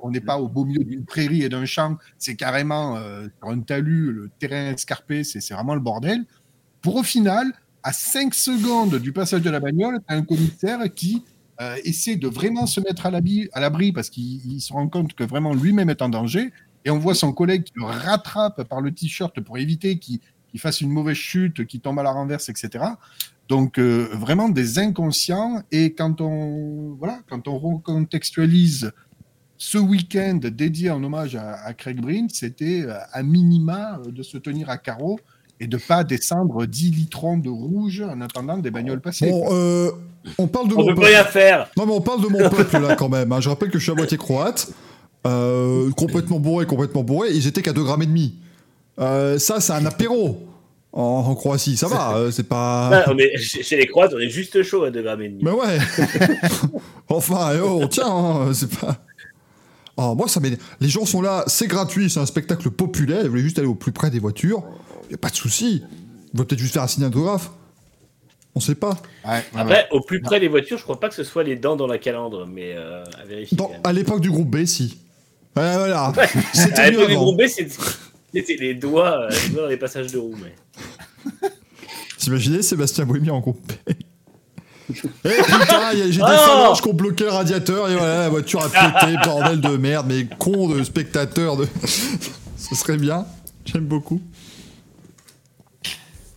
on 0.00 0.10
n'est 0.10 0.22
pas 0.22 0.38
au 0.38 0.48
beau 0.48 0.64
milieu 0.64 0.82
d'une 0.82 1.04
prairie 1.04 1.42
et 1.42 1.50
d'un 1.50 1.66
champ, 1.66 1.98
c'est 2.16 2.36
carrément 2.36 2.96
euh, 2.96 3.26
sur 3.38 3.50
un 3.50 3.60
talus, 3.60 4.12
le 4.12 4.30
terrain 4.38 4.72
escarpé, 4.72 5.24
c'est 5.24 5.46
vraiment 5.52 5.74
le 5.74 5.82
bordel. 5.82 6.24
Pour 6.80 6.96
au 6.96 7.02
final, 7.02 7.52
à 7.82 7.92
5 7.92 8.32
secondes 8.32 8.98
du 8.98 9.12
passage 9.12 9.42
de 9.42 9.50
la 9.50 9.60
bagnole, 9.60 10.00
un 10.08 10.22
commissaire 10.22 10.80
qui 10.94 11.22
euh, 11.60 11.76
essaie 11.84 12.16
de 12.16 12.28
vraiment 12.28 12.66
se 12.66 12.80
mettre 12.80 13.06
à 13.06 13.10
l'abri 13.10 13.92
parce 13.92 14.10
qu'il 14.10 14.60
se 14.60 14.72
rend 14.72 14.88
compte 14.88 15.14
que 15.14 15.24
vraiment 15.24 15.54
lui-même 15.54 15.90
est 15.90 16.02
en 16.02 16.08
danger. 16.08 16.52
Et 16.84 16.90
on 16.90 16.98
voit 16.98 17.14
son 17.14 17.32
collègue 17.32 17.64
qui 17.64 17.72
le 17.76 17.84
rattrape 17.84 18.62
par 18.64 18.80
le 18.80 18.92
t-shirt 18.92 19.40
pour 19.40 19.58
éviter 19.58 19.98
qu'il 19.98 20.20
fasse 20.58 20.80
une 20.80 20.90
mauvaise 20.90 21.16
chute, 21.16 21.66
qu'il 21.66 21.80
tombe 21.80 21.98
à 21.98 22.02
la 22.02 22.12
renverse, 22.12 22.48
etc. 22.48 22.84
Donc 23.48 23.78
euh, 23.78 24.08
vraiment 24.12 24.48
des 24.48 24.78
inconscients. 24.78 25.62
Et 25.72 25.94
quand 25.94 26.20
on 26.20 26.94
voilà, 26.98 27.20
quand 27.28 27.48
on 27.48 27.58
recontextualise 27.58 28.92
ce 29.56 29.78
week-end 29.78 30.38
dédié 30.42 30.90
en 30.90 31.02
hommage 31.02 31.36
à, 31.36 31.72
Craig 31.72 32.00
Breen, 32.00 32.28
c'était 32.28 32.82
euh, 32.82 32.98
à 33.12 33.22
minima 33.22 34.00
de 34.06 34.22
se 34.22 34.36
tenir 34.36 34.68
à 34.68 34.76
carreau 34.76 35.18
et 35.60 35.66
de 35.66 35.76
pas 35.76 36.04
descendre 36.04 36.66
10 36.66 36.90
litrons 36.90 37.38
de 37.38 37.48
rouge 37.48 38.02
en 38.02 38.20
attendant 38.20 38.58
des 38.58 38.70
bagnoles 38.70 39.00
passées. 39.00 39.30
Bon, 39.30 39.46
euh, 39.50 39.90
on 40.38 40.46
parle 40.46 40.68
de 40.68 40.74
on 40.74 40.86
mon 40.86 40.94
peut 40.94 41.06
rien 41.06 41.24
faire. 41.24 41.68
Non, 41.76 41.86
mais 41.86 41.92
on 41.92 42.00
parle 42.00 42.22
de 42.22 42.28
mon 42.28 42.48
peuple 42.50 42.78
là 42.78 42.96
quand 42.96 43.08
même. 43.08 43.32
Hein. 43.32 43.40
Je 43.40 43.48
rappelle 43.48 43.70
que 43.70 43.78
je 43.78 43.84
suis 43.84 43.92
à 43.92 43.94
moitié 43.94 44.18
croate, 44.18 44.68
euh, 45.26 45.90
complètement 45.92 46.38
bourré, 46.38 46.66
complètement 46.66 47.02
bourré. 47.02 47.30
Ils 47.32 47.46
étaient 47.46 47.62
qu'à 47.62 47.72
2 47.72 47.82
grammes 47.82 48.02
et 48.02 48.06
demi. 48.06 48.34
Euh, 48.98 49.38
ça, 49.38 49.60
c'est 49.60 49.72
un 49.72 49.86
apéro. 49.86 50.42
En, 50.92 51.34
Croatie, 51.34 51.76
ça 51.76 51.88
va, 51.88 52.30
c'est 52.32 52.48
pas. 52.48 53.04
chez 53.38 53.76
les 53.76 53.86
Croates, 53.86 54.14
on 54.14 54.18
est 54.18 54.30
juste 54.30 54.62
chaud 54.62 54.84
à 54.84 54.90
2 54.90 55.02
grammes 55.02 55.20
et 55.20 55.28
demi. 55.28 55.42
Mais 55.44 55.50
ouais. 55.50 55.78
enfin, 57.10 57.50
eh 57.54 57.60
oh, 57.60 57.86
tiens, 57.90 58.06
hein, 58.08 58.54
c'est 58.54 58.74
pas. 58.74 58.96
Oh, 59.98 60.14
moi, 60.14 60.26
ça 60.28 60.40
Les 60.80 60.88
gens 60.88 61.04
sont 61.04 61.20
là, 61.20 61.44
c'est 61.48 61.66
gratuit, 61.66 62.08
c'est 62.08 62.20
un 62.20 62.26
spectacle 62.26 62.70
populaire. 62.70 63.20
Ils 63.24 63.28
voulaient 63.28 63.42
juste 63.42 63.58
aller 63.58 63.68
au 63.68 63.74
plus 63.74 63.92
près 63.92 64.08
des 64.08 64.18
voitures. 64.18 64.62
Y 65.10 65.14
a 65.14 65.18
pas 65.18 65.30
de 65.30 65.36
souci. 65.36 65.82
On 66.34 66.38
va 66.38 66.44
peut-être 66.44 66.58
juste 66.58 66.74
faire 66.74 66.82
un 66.82 66.88
signe 66.88 67.04
autographe. 67.04 67.50
On 68.54 68.60
sait 68.60 68.74
pas. 68.74 68.96
Après, 69.54 69.86
au 69.90 70.00
plus 70.00 70.22
près 70.22 70.40
des 70.40 70.48
voitures, 70.48 70.78
je 70.78 70.82
crois 70.82 70.98
pas 70.98 71.10
que 71.10 71.14
ce 71.14 71.24
soit 71.24 71.42
les 71.42 71.56
dents 71.56 71.76
dans 71.76 71.86
la 71.86 71.98
calandre, 71.98 72.46
mais 72.46 72.72
euh, 72.74 73.04
à 73.22 73.26
vérifier. 73.26 73.58
à 73.84 73.92
l'époque 73.92 74.20
du 74.20 74.30
groupe 74.30 74.48
B, 74.48 74.64
si. 74.64 74.98
Ouais, 75.56 75.76
voilà. 75.76 76.12
C'était 76.54 76.80
à 76.80 76.90
l'époque 76.90 77.08
du 77.08 77.16
groupe 77.16 77.38
B, 77.38 77.42
c'était 77.46 78.56
les 78.56 78.74
doigts, 78.74 79.22
euh, 79.22 79.30
les 79.30 79.48
doigts 79.50 79.62
dans 79.62 79.68
les 79.68 79.76
passages 79.76 80.12
de 80.12 80.18
roue. 80.18 80.34
Mais... 80.42 80.54
T'imagines 82.18 82.62
Sébastien 82.62 83.04
Bouémy 83.04 83.30
en 83.30 83.40
groupe 83.40 83.60
B? 83.66 83.92
Eh 84.88 85.28
putain, 85.42 85.90
j'ai 85.94 86.10
des 86.10 86.20
oh 86.22 86.26
phalanges 86.26 86.80
qui 86.80 86.88
ont 86.88 86.94
bloqué 86.94 87.24
le 87.24 87.30
radiateur 87.30 87.90
et 87.90 87.96
voilà, 87.96 88.20
la 88.20 88.28
voiture 88.28 88.62
a 88.62 88.68
pété, 88.68 89.16
bordel 89.24 89.60
de 89.60 89.76
merde, 89.76 90.06
mais 90.08 90.26
con 90.38 90.68
de 90.68 90.84
spectateur 90.84 91.56
de. 91.56 91.66
Ce 92.56 92.74
serait 92.76 92.96
bien. 92.96 93.26
J'aime 93.64 93.86
beaucoup. 93.86 94.20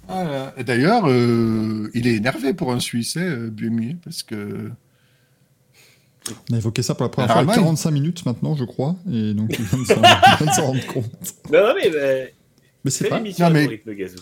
Ah, 0.09 0.53
d'ailleurs, 0.63 1.07
euh, 1.07 1.89
il 1.93 2.07
est 2.07 2.15
énervé 2.15 2.53
pour 2.53 2.71
un 2.71 2.79
Suisse, 2.79 3.17
hein, 3.17 3.49
parce 4.03 4.23
que. 4.23 4.71
On 6.49 6.53
a 6.53 6.57
évoqué 6.57 6.81
ça 6.81 6.95
pour 6.95 7.03
la 7.03 7.09
première 7.09 7.31
fois 7.31 7.43
il 7.43 7.47
y 7.47 7.51
a 7.51 7.55
45 7.55 7.91
minutes 7.91 8.25
maintenant, 8.25 8.55
je 8.55 8.63
crois, 8.63 8.95
et 9.11 9.33
donc 9.33 9.57
il 9.57 9.65
vient 9.65 9.79
de 9.79 10.51
s'en 10.51 10.65
rendre 10.65 10.85
compte. 10.87 11.11
Non, 11.51 11.73
mais, 11.75 12.33
mais 12.83 12.91
c'est 12.91 13.07
pas. 13.07 13.19
Non, 13.19 13.49
mais... 13.51 13.65
rythme 13.65 13.93
gazou. 13.93 14.19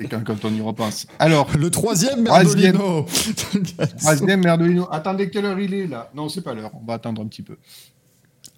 Et 0.00 0.08
quand, 0.08 0.24
quand, 0.24 0.44
on 0.44 0.54
y 0.54 0.60
repense. 0.60 1.06
Alors. 1.18 1.48
Le 1.56 1.70
troisième 1.70 2.22
Merdolino. 2.22 3.06
troisième 3.98 4.40
Merdolino. 4.40 4.88
Attendez, 4.90 5.28
quelle 5.28 5.44
heure 5.44 5.60
il 5.60 5.74
est 5.74 5.86
là? 5.86 6.10
Non, 6.14 6.28
c'est 6.28 6.40
pas 6.40 6.54
l'heure. 6.54 6.70
On 6.74 6.86
va 6.86 6.94
attendre 6.94 7.22
un 7.22 7.26
petit 7.26 7.42
peu. 7.42 7.56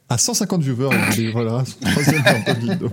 À 0.08 0.18
150 0.18 0.62
viewers, 0.62 0.90
voilà. 1.32 1.64
Troisième 1.80 2.22
Merdolino. 2.22 2.90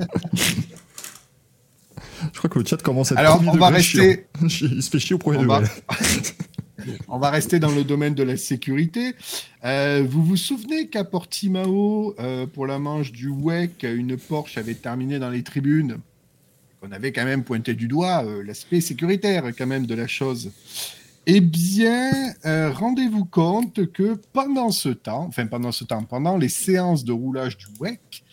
Je 2.34 2.38
crois 2.38 2.50
que 2.50 2.60
le 2.60 2.66
chat 2.66 2.82
commence 2.82 3.12
à 3.12 3.16
être 3.16 3.20
Alors, 3.20 3.42
on 3.46 3.58
va 3.58 3.70
rester. 3.70 4.28
Il 4.42 4.84
se 4.84 4.90
fait 4.90 5.00
chier 5.00 5.16
au 5.16 5.20
premier 5.20 5.38
on 5.38 5.46
Va... 5.46 5.62
on 7.08 7.20
va 7.20 7.30
rester 7.30 7.60
dans 7.60 7.72
le 7.72 7.84
domaine 7.84 8.14
de 8.14 8.24
la 8.24 8.38
sécurité. 8.38 9.14
Euh, 9.64 10.06
vous 10.08 10.24
vous 10.24 10.38
souvenez 10.38 10.88
qu'à 10.88 11.04
Portimao, 11.04 12.16
euh, 12.20 12.46
pour 12.46 12.68
la 12.68 12.80
manche 12.80 13.12
du 13.12 13.30
WEC, 13.30 13.84
une 13.84 14.18
Porsche 14.18 14.58
avait 14.58 14.76
terminé 14.76 15.20
dans 15.20 15.30
les 15.30 15.44
tribunes? 15.44 15.98
On 16.82 16.92
avait 16.92 17.12
quand 17.12 17.26
même 17.26 17.44
pointé 17.44 17.74
du 17.74 17.88
doigt 17.88 18.24
euh, 18.24 18.44
l'aspect 18.44 18.80
sécuritaire 18.80 19.44
quand 19.58 19.68
même 19.68 19.86
de 19.86 19.96
la 19.96 20.08
chose. 20.08 20.52
Eh 21.26 21.42
bien, 21.42 22.12
rendez-vous 22.44 23.26
compte 23.26 23.92
que 23.92 24.20
pendant 24.34 24.72
ce 24.72 24.90
temps, 24.90 25.26
enfin 25.28 25.46
pendant 25.46 25.72
ce 25.72 25.84
temps, 25.84 26.04
pendant 26.04 26.38
les 26.38 26.50
séances 26.50 27.04
de 27.04 27.12
roulage 27.12 27.58
du 27.58 27.66
WEC, 27.80 28.24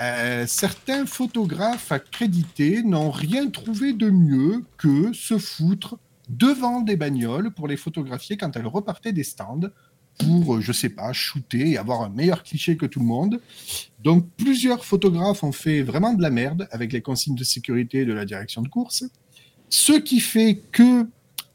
euh, 0.00 0.46
certains 0.46 1.06
photographes 1.06 1.90
accrédités 1.90 2.82
n'ont 2.82 3.10
rien 3.10 3.48
trouvé 3.50 3.92
de 3.92 4.10
mieux 4.10 4.64
que 4.76 5.12
se 5.12 5.38
foutre 5.38 5.98
devant 6.28 6.80
des 6.80 6.96
bagnoles 6.96 7.52
pour 7.52 7.66
les 7.66 7.76
photographier 7.76 8.36
quand 8.36 8.54
elles 8.56 8.66
repartaient 8.66 9.12
des 9.12 9.24
stands 9.24 9.70
pour, 10.18 10.56
euh, 10.56 10.60
je 10.60 10.72
sais 10.72 10.88
pas, 10.88 11.12
shooter 11.12 11.70
et 11.70 11.78
avoir 11.78 12.02
un 12.02 12.10
meilleur 12.10 12.42
cliché 12.42 12.76
que 12.76 12.86
tout 12.86 13.00
le 13.00 13.06
monde. 13.06 13.40
Donc 14.02 14.26
plusieurs 14.36 14.84
photographes 14.84 15.42
ont 15.42 15.52
fait 15.52 15.82
vraiment 15.82 16.12
de 16.12 16.22
la 16.22 16.30
merde 16.30 16.68
avec 16.70 16.92
les 16.92 17.00
consignes 17.00 17.36
de 17.36 17.44
sécurité 17.44 18.04
de 18.04 18.12
la 18.12 18.24
direction 18.24 18.62
de 18.62 18.68
course. 18.68 19.04
Ce 19.68 19.92
qui 19.92 20.20
fait 20.20 20.60
que 20.72 21.06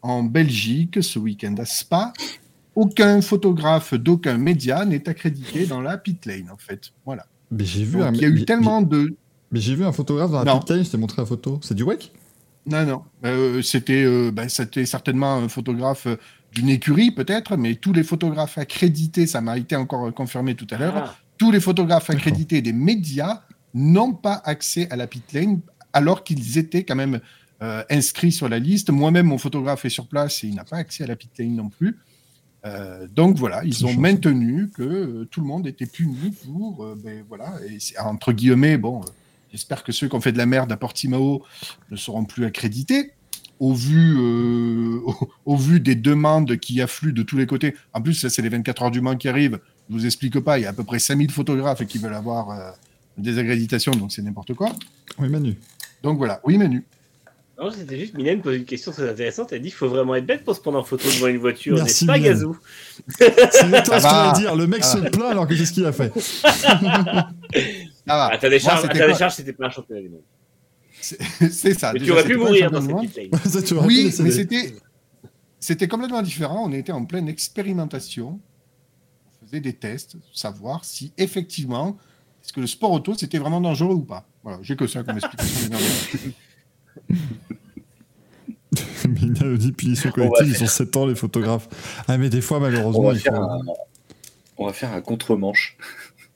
en 0.02 0.24
Belgique, 0.24 1.02
ce 1.02 1.18
week-end 1.18 1.56
à 1.58 1.66
Spa, 1.66 2.14
aucun 2.76 3.22
photographe 3.22 3.94
d'aucun 3.94 4.38
média 4.38 4.84
n'est 4.86 5.08
accrédité 5.08 5.66
dans 5.66 5.82
la 5.82 5.98
pit 5.98 6.26
lane, 6.26 6.50
en 6.52 6.58
fait. 6.58 6.92
Voilà. 7.06 7.26
Mais 7.54 7.66
j'ai 7.66 7.84
vu 7.84 8.02
un... 8.02 8.12
Il 8.14 8.22
y 8.22 8.26
a 8.26 8.30
eu 8.30 8.46
tellement 8.46 8.82
de. 8.82 9.16
Mais 9.52 9.60
j'ai 9.60 9.76
vu 9.76 9.86
un 9.86 9.92
photographe 9.92 10.32
dans 10.32 10.44
la 10.44 10.60
pit 10.60 10.84
je 10.84 10.90
t'ai 10.90 10.98
montré 10.98 11.22
la 11.22 11.28
photo. 11.28 11.60
C'est 11.62 11.76
du 11.76 11.84
WEC 11.84 12.12
Non, 12.66 12.86
non. 12.86 13.04
Euh, 13.24 13.62
c'était 13.62 14.04
euh, 14.04 14.32
ben, 14.32 14.50
c'était 14.50 14.86
certainement 14.86 15.36
un 15.36 15.48
photographe 15.48 16.08
euh, 16.08 16.16
d'une 16.52 16.70
écurie, 16.70 17.12
peut-être, 17.12 17.56
mais 17.56 17.76
tous 17.76 17.94
les 17.94 18.04
photographes 18.04 18.58
accrédités, 18.58 19.28
ça 19.28 19.42
m'a 19.42 19.58
été 19.58 19.76
encore 19.76 20.12
confirmé 20.14 20.56
tout 20.56 20.68
à 20.72 20.78
l'heure, 20.78 20.94
ah. 20.96 21.16
tous 21.38 21.52
les 21.52 21.60
photographes 21.60 22.10
accrédités 22.10 22.62
des 22.62 22.74
médias 22.74 23.42
n'ont 23.76 24.14
pas 24.14 24.42
accès 24.44 24.90
à 24.90 24.96
la 24.96 25.06
pit 25.06 25.24
lane 25.34 25.62
alors 25.94 26.24
qu'ils 26.24 26.58
étaient 26.58 26.84
quand 26.84 26.96
même 26.96 27.20
inscrits 27.90 28.34
sur 28.34 28.50
la 28.50 28.60
liste. 28.60 28.90
Moi-même, 28.90 29.28
mon 29.28 29.38
photographe 29.38 29.86
est 29.86 29.90
sur 29.90 30.08
place 30.08 30.44
et 30.44 30.48
il 30.48 30.56
n'a 30.56 30.66
pas 30.66 30.78
accès 30.78 31.06
à 31.06 31.08
la 31.08 31.16
pit 31.16 31.32
lane 31.40 31.56
non 31.56 31.70
plus. 31.70 31.98
Euh, 32.66 33.08
donc 33.14 33.38
voilà, 33.38 33.64
ils 33.66 33.86
ont 33.86 33.94
maintenu 33.94 34.70
que 34.74 34.84
euh, 34.84 35.28
tout 35.30 35.42
le 35.42 35.48
monde 35.48 35.68
était 35.68 35.86
puni 35.86 36.32
pour, 36.46 36.84
euh, 36.84 36.98
ben, 37.02 37.24
voilà, 37.28 37.56
et 37.68 37.78
entre 38.00 38.32
guillemets, 38.32 38.78
bon, 38.78 39.02
j'espère 39.52 39.84
que 39.84 39.92
ceux 39.92 40.08
qui 40.08 40.16
ont 40.16 40.22
fait 40.22 40.32
de 40.32 40.38
la 40.38 40.46
merde 40.46 40.72
à 40.72 40.78
Portimao 40.78 41.44
ne 41.92 41.98
seront 41.98 42.24
plus 42.24 42.46
accrédités. 42.46 43.12
Au 43.60 43.74
vu, 43.74 44.18
au, 45.46 45.58
vu 45.58 45.80
des 45.80 45.96
demandes 45.96 46.58
qui 46.58 46.82
affluent 46.82 47.14
de 47.14 47.24
tous 47.24 47.38
les 47.38 47.46
côtés. 47.46 47.76
En 47.94 48.02
plus, 48.02 48.14
ça, 48.14 48.30
c'est 48.30 48.42
les 48.42 48.50
24 48.50 48.84
heures 48.84 48.92
du 48.92 49.00
Mans 49.00 49.16
qui 49.16 49.30
arrivent. 49.30 49.60
Je 49.90 49.96
vous 49.96 50.06
explique 50.06 50.40
pas, 50.40 50.58
il 50.58 50.64
y 50.64 50.66
a 50.66 50.70
à 50.70 50.74
peu 50.74 50.84
près 50.84 51.00
5000 51.00 51.32
photographes 51.32 51.86
qui 51.86 51.98
veulent 51.98 52.16
avoir 52.16 52.76
des 53.18 53.38
accréditations, 53.38 53.92
donc 53.92 54.12
c'est 54.12 54.22
n'importe 54.22 54.54
quoi. 54.54 54.74
Oui, 55.20 55.30
Manu. 55.30 55.58
Donc 56.02 56.18
voilà, 56.18 56.42
oui, 56.44 56.58
Manu. 56.58 56.84
Non, 57.60 57.70
c'était 57.70 58.00
juste 58.00 58.16
Mylène 58.16 58.42
pose 58.42 58.58
une 58.58 58.66
question 58.66 58.92
très 58.92 59.08
intéressante. 59.08 59.54
Elle 59.54 59.62
dit 59.62 59.70
qu'il 59.70 59.78
faut 59.78 59.88
vraiment 59.88 60.16
être 60.16 60.26
bête 60.26 60.44
pour 60.44 60.56
se 60.56 60.62
prendre 60.62 60.80
en 60.80 60.84
photo 60.84 61.06
devant 61.06 61.28
une 61.28 61.38
voiture, 61.38 61.76
n'est-ce 61.76 62.06
pas, 62.06 62.18
Gazou 62.18 62.58
C'est 63.08 63.28
exactement 63.28 64.00
ce 64.00 64.34
qu'il 64.34 64.42
dire. 64.42 64.56
Le 64.56 64.66
mec 64.66 64.84
se 64.84 64.98
plaint 64.98 65.32
alors 65.32 65.48
que 65.48 65.56
c'est 65.56 65.66
ce 65.66 65.74
qu'il 65.74 65.86
a 65.86 65.92
fait. 65.92 66.12
Ah, 68.06 68.38
ta 68.40 68.50
décharge, 68.50 68.82
c'était 69.34 69.54
pas 69.54 69.68
un 69.68 69.70
championnat 69.70 70.02
du 70.02 70.10
monde. 70.10 70.24
C'est 71.00 71.74
ça. 71.80 71.94
Mais 71.94 72.00
tu 72.00 72.12
aurais 72.12 72.26
pu 72.26 72.36
mourir 72.36 72.70
dans 72.70 72.82
cette 72.82 73.66
petite 73.66 73.72
Oui, 73.86 74.14
mais 74.20 74.32
c'était, 74.32 74.76
c'était 75.60 75.88
complètement 75.88 76.22
différent. 76.22 76.66
On 76.68 76.74
était 76.74 76.92
en 76.92 77.06
pleine 77.06 77.30
expérimentation. 77.30 78.42
On 79.42 79.46
faisait 79.46 79.62
des 79.62 79.74
tests, 79.74 80.18
savoir 80.34 80.84
si 80.84 81.14
effectivement, 81.18 81.98
est-ce 82.44 82.52
que 82.52 82.60
le 82.60 82.68
sport 82.68 82.92
auto, 82.92 83.14
c'était 83.18 83.38
vraiment 83.38 83.62
dangereux 83.62 83.96
ou 83.96 84.04
pas. 84.04 84.26
Voilà, 84.44 84.60
j'ai 84.62 84.76
que 84.76 84.88
ça 84.88 85.04
comme 85.04 85.18
explication. 85.18 85.70
Mais 89.10 89.22
il 89.22 89.44
a 89.44 89.58
dit 89.58 89.72
punition 89.72 90.12
collective, 90.12 90.48
ils 90.48 90.56
sont 90.56 90.68
7 90.68 90.98
ans 90.98 91.06
les 91.06 91.16
photographes. 91.16 91.68
Ah 92.08 92.18
mais 92.18 92.30
des 92.30 92.42
fois 92.42 92.60
malheureusement 92.60 93.04
on 93.04 93.12
va, 93.12 93.16
faire, 93.16 93.36
un... 93.36 93.60
On 94.58 94.66
va 94.66 94.74
faire 94.74 94.94
un 94.94 95.02
contre-manche. 95.02 95.78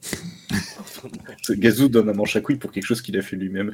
Gazou 1.50 1.90
donne 1.90 2.10
un 2.10 2.14
manche 2.14 2.36
à 2.36 2.42
couilles 2.42 2.58
pour 2.58 2.72
quelque 2.72 2.86
chose 2.86 3.02
qu'il 3.02 3.18
a 3.18 3.22
fait 3.22 3.36
lui-même. 3.36 3.74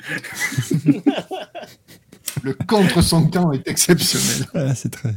le 2.44 2.54
contre 2.54 3.02
son 3.02 3.28
temps 3.28 3.52
est 3.52 3.68
exceptionnel. 3.68 4.48
Ah, 4.54 4.76
c'est 4.76 4.90
très. 4.90 5.14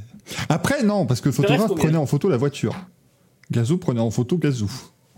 Après 0.48 0.82
non, 0.82 1.06
parce 1.06 1.20
que 1.20 1.28
le 1.28 1.34
photographe 1.34 1.74
prenait 1.74 1.97
en 1.97 2.06
photo 2.06 2.28
la 2.28 2.36
voiture. 2.36 2.74
Gazou 3.51 3.78
prenait 3.78 4.01
en 4.01 4.10
photo 4.10 4.38
Gazou. 4.38 4.70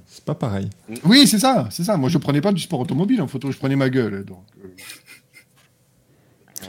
C'est 0.07 0.25
pas 0.25 0.35
pareil. 0.35 0.69
Oui, 1.05 1.27
c'est 1.27 1.39
ça, 1.39 1.69
c'est 1.71 1.85
ça. 1.85 1.97
Moi, 1.97 2.09
je 2.09 2.19
prenais 2.19 2.41
pas 2.41 2.53
du 2.53 2.61
sport 2.61 2.81
automobile 2.81 3.23
en 3.23 3.29
photo, 3.29 3.53
je 3.53 3.59
prenais 3.59 3.77
ma 3.77 3.89
gueule. 3.89 4.25
Donc, 4.25 4.43
euh, 4.65 4.69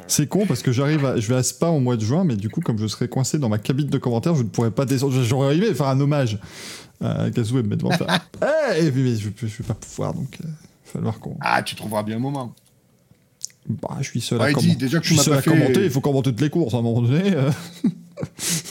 C'est 0.10 0.28
con 0.28 0.46
parce 0.46 0.62
que 0.64 0.72
j'arrive 0.72 1.06
à, 1.06 1.18
je 1.18 1.28
vais 1.28 1.36
à 1.36 1.44
Spa 1.44 1.68
au 1.68 1.80
mois 1.80 1.96
de 1.96 2.02
juin, 2.04 2.24
mais 2.26 2.36
du 2.36 2.50
coup, 2.50 2.60
comme 2.62 2.78
je 2.80 2.88
serais 2.88 3.08
coincé 3.08 3.38
dans 3.40 3.48
ma 3.50 3.58
cabine 3.60 3.88
de 3.88 3.98
commentaires, 3.98 4.36
je 4.36 4.44
ne 4.44 4.50
pourrais 4.50 4.72
pas 4.72 4.86
descendre. 4.86 5.22
J'aurais 5.24 5.56
aimé 5.56 5.74
faire 5.74 5.88
un 5.88 6.00
hommage 6.00 6.40
à 7.00 7.30
Gazou 7.30 7.60
et 7.60 7.64
me 7.64 7.70
mettre 7.70 7.84
devant 7.86 7.98
ça. 7.98 8.08
Eh, 8.78 8.92
mais 8.92 9.16
je, 9.16 9.30
je 9.38 9.46
vais 9.46 9.64
pas 9.68 9.74
pouvoir, 9.74 10.14
donc 10.14 10.38
il 10.40 10.46
va 10.48 10.52
falloir 10.84 11.20
qu'on. 11.20 11.38
Ah, 11.42 11.62
tu 11.64 11.76
trouveras 11.76 12.04
bien 12.04 12.18
un 12.18 12.20
moment. 12.20 12.54
Bah, 13.68 13.98
je 14.02 14.06
suis 14.10 14.22
seul 14.22 14.42
à, 14.42 14.48
dis, 14.48 14.54
comment- 14.54 14.74
déjà 14.74 15.00
que 15.00 15.06
je 15.06 15.10
tu 15.14 15.16
suis 15.16 15.18
m'as 15.18 15.24
seul 15.24 15.34
pas 15.34 15.40
à 15.40 15.42
fait- 15.44 15.52
commenter, 15.52 15.84
il 15.86 15.90
faut 15.92 16.02
commenter 16.02 16.32
toutes 16.32 16.42
les 16.42 16.50
courses 16.50 16.74
à 16.74 16.78
un 16.78 16.82
moment 16.82 17.02
donné. 17.02 17.36
euh. 17.36 17.52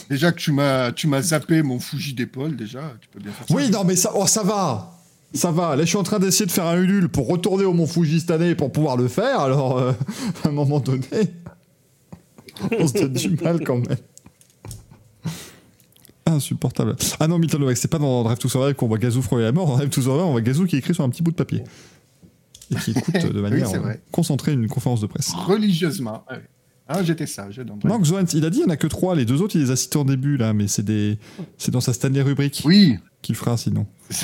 Déjà 0.09 0.31
que 0.31 0.37
tu 0.39 0.51
m'as, 0.51 0.91
tu 0.91 1.07
m'as 1.07 1.21
zappé 1.21 1.63
mon 1.63 1.79
Fuji 1.79 2.13
d'épaule, 2.13 2.55
déjà, 2.55 2.93
tu 3.01 3.07
peux 3.09 3.19
bien 3.19 3.31
faire 3.31 3.47
ça. 3.47 3.53
Oui, 3.55 3.69
non, 3.69 3.83
mais 3.83 3.95
ça, 3.95 4.11
oh, 4.15 4.27
ça 4.27 4.43
va. 4.43 4.98
Ça 5.33 5.51
va. 5.51 5.75
Là, 5.75 5.83
je 5.83 5.89
suis 5.89 5.97
en 5.97 6.03
train 6.03 6.19
d'essayer 6.19 6.45
de 6.45 6.51
faire 6.51 6.65
un 6.65 6.77
Ulule 6.77 7.09
pour 7.09 7.27
retourner 7.27 7.65
au 7.65 7.73
Mont 7.73 7.85
Fuji 7.85 8.19
cette 8.19 8.31
année 8.31 8.55
pour 8.55 8.71
pouvoir 8.71 8.97
le 8.97 9.07
faire. 9.07 9.39
Alors, 9.41 9.77
euh, 9.77 9.91
à 10.43 10.49
un 10.49 10.51
moment 10.51 10.79
donné, 10.79 11.01
on 12.79 12.87
se 12.87 12.93
donne 12.93 13.13
du 13.13 13.29
mal 13.41 13.63
quand 13.63 13.77
même. 13.77 13.97
Insupportable. 16.25 16.95
Ah 17.19 17.27
non, 17.27 17.39
Milton 17.39 17.61
Novak, 17.61 17.77
c'est 17.77 17.87
pas 17.87 17.97
dans 17.97 18.23
Drive 18.23 18.37
to 18.37 18.49
Survive 18.49 18.75
qu'on 18.75 18.87
voit 18.87 18.97
Gazou 18.97 19.21
frôler 19.21 19.43
la 19.43 19.51
mort. 19.51 19.67
Dans 19.67 19.77
Drive 19.77 19.89
to 19.89 20.01
Survive, 20.01 20.25
on 20.25 20.31
voit 20.31 20.41
Gazou 20.41 20.65
qui 20.65 20.77
écrit 20.77 20.93
sur 20.93 21.03
un 21.03 21.09
petit 21.09 21.23
bout 21.23 21.31
de 21.31 21.35
papier. 21.35 21.63
Et 22.71 22.75
qui 22.75 22.91
écoute 22.91 23.15
de 23.15 23.41
manière 23.41 23.69
concentrée 24.11 24.53
une 24.53 24.67
conférence 24.67 25.01
de 25.01 25.07
presse. 25.07 25.31
Religieusement. 25.33 26.23
ouais. 26.29 26.41
Ah, 26.91 27.03
j'étais 27.03 27.27
sage. 27.27 27.61
Non, 27.83 27.99
Xoant, 27.99 28.25
il 28.33 28.43
a 28.45 28.49
dit 28.49 28.57
il 28.57 28.65
n'y 28.65 28.65
en 28.65 28.73
a 28.73 28.77
que 28.77 28.87
trois. 28.87 29.15
Les 29.15 29.25
deux 29.25 29.43
autres, 29.43 29.55
il 29.55 29.61
les 29.61 29.69
a 29.69 29.75
cités 29.75 29.99
en 29.99 30.05
début, 30.05 30.37
là, 30.37 30.53
mais 30.53 30.67
c'est 30.67 30.81
des... 30.81 31.19
c'est 31.59 31.69
dans 31.69 31.81
sa 31.81 31.93
Stanley 31.93 32.23
rubrique 32.23 32.63
Oui, 32.65 32.97
qu'il 33.21 33.35
fera 33.35 33.57
sinon. 33.57 33.85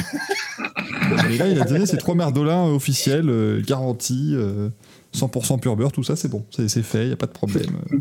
Mais 1.30 1.38
là, 1.38 1.48
il 1.48 1.62
a 1.62 1.66
donné 1.66 1.86
ses 1.86 1.98
trois 1.98 2.16
merdolins 2.16 2.68
euh, 2.68 2.76
officiels, 2.76 3.30
euh, 3.30 3.62
garantis, 3.66 4.32
euh, 4.34 4.70
100% 5.16 5.60
pur 5.60 5.76
beurre, 5.76 5.92
tout 5.92 6.04
ça, 6.04 6.16
c'est 6.16 6.28
bon, 6.30 6.46
c'est 6.52 6.68
c'est 6.68 6.84
fait, 6.84 7.04
il 7.04 7.08
n'y 7.08 7.14
a 7.14 7.18
pas 7.18 7.28
de 7.28 7.32
problème. 7.32 7.78
euh. 7.94 8.00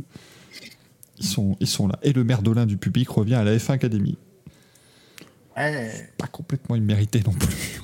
Ils 1.18 1.26
sont, 1.26 1.56
ils 1.60 1.68
sont 1.68 1.86
là. 1.86 1.98
Et 2.02 2.12
le 2.12 2.24
merdolin 2.24 2.66
du 2.66 2.76
public 2.76 3.08
revient 3.08 3.34
à 3.36 3.44
la 3.44 3.56
F1 3.56 3.72
Academy. 3.72 4.18
Eh, 5.56 5.88
Pas 6.18 6.26
complètement 6.26 6.74
immérité 6.74 7.22
non 7.24 7.32
plus. 7.32 7.80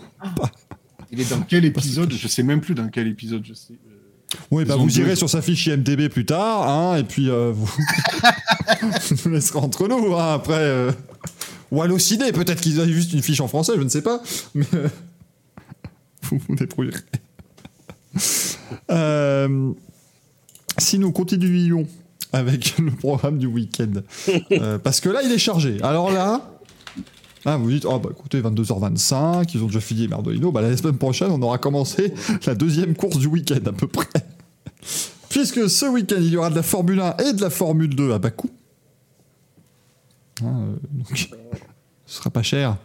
il 1.13 1.21
est 1.21 1.31
dans 1.31 1.41
quel 1.43 1.65
épisode 1.65 2.13
Je 2.13 2.27
sais 2.29 2.43
même 2.43 2.61
plus 2.61 2.75
dans 2.75 2.89
quel 2.89 3.07
épisode 3.07 3.45
je 3.47 3.55
sais. 3.55 3.75
Euh, 3.75 4.37
Oui, 4.51 4.65
bah 4.65 4.75
vous 4.75 4.99
irez 4.99 5.15
sur 5.15 5.31
sa 5.31 5.41
fiche 5.43 5.67
IMDB 5.69 6.09
plus 6.09 6.27
tard, 6.27 6.69
hein, 6.69 6.97
et 6.97 7.05
puis 7.05 7.31
euh, 7.31 7.53
vous 7.55 7.67
vous 8.83 9.17
nous 9.27 9.31
laisserez 9.35 9.59
entre 9.61 9.87
nous, 9.87 10.15
hein, 10.17 10.35
après. 10.35 10.55
euh, 10.59 10.91
Ou 11.71 11.81
Allociné, 11.83 12.33
peut-être 12.33 12.61
qu'ils 12.61 12.81
ont 12.81 12.85
juste 12.87 13.13
une 13.13 13.23
fiche 13.23 13.41
en 13.41 13.47
français, 13.49 13.75
je 13.77 13.83
ne 13.83 13.89
sais 13.89 14.03
pas, 14.03 14.21
mais 14.55 14.67
euh, 14.75 14.89
vous 16.31 16.39
vous. 16.77 16.91
Euh, 18.91 19.73
si 20.79 20.99
nous 20.99 21.13
continuions 21.13 21.87
avec 22.33 22.79
le 22.79 22.91
programme 22.93 23.39
du 23.39 23.47
week-end, 23.47 24.03
euh, 24.53 24.79
parce 24.79 25.01
que 25.01 25.09
là, 25.09 25.23
il 25.23 25.33
est 25.33 25.39
chargé. 25.39 25.79
Alors 25.83 26.11
là. 26.11 26.57
Vous 27.43 27.71
dites, 27.71 27.87
oh 27.87 27.99
bah 27.99 28.11
écoutez, 28.13 28.43
22h25, 28.43 29.51
ils 29.55 29.63
ont 29.63 29.67
déjà 29.67 29.81
fini 29.81 30.07
Merdolino, 30.07 30.53
bah 30.53 30.61
la 30.61 30.77
semaine 30.77 30.99
prochaine, 30.99 31.31
on 31.31 31.41
aura 31.41 31.57
commencé 31.57 32.13
la 32.47 32.55
deuxième 32.55 32.95
course 32.95 33.17
du 33.17 33.29
week-end 33.29 33.61
à 33.65 33.73
peu 33.73 33.87
près. 33.87 34.07
Puisque 35.31 35.71
ce 35.71 35.87
week-end, 35.87 36.17
il 36.19 36.29
y 36.29 36.37
aura 36.37 36.51
de 36.51 36.57
la 36.57 36.63
Formule 36.63 37.01
1 37.01 37.17
et 37.17 37.33
de 37.33 37.41
la 37.41 37.49
Formule 37.49 37.97
2 37.97 38.13
à 38.13 38.19
Bakou. 38.19 38.51
Hein, 40.45 40.47
euh, 40.47 40.77
donc, 40.93 41.17
ce 41.17 42.17
sera 42.17 42.29
pas 42.29 42.43
cher. 42.43 42.77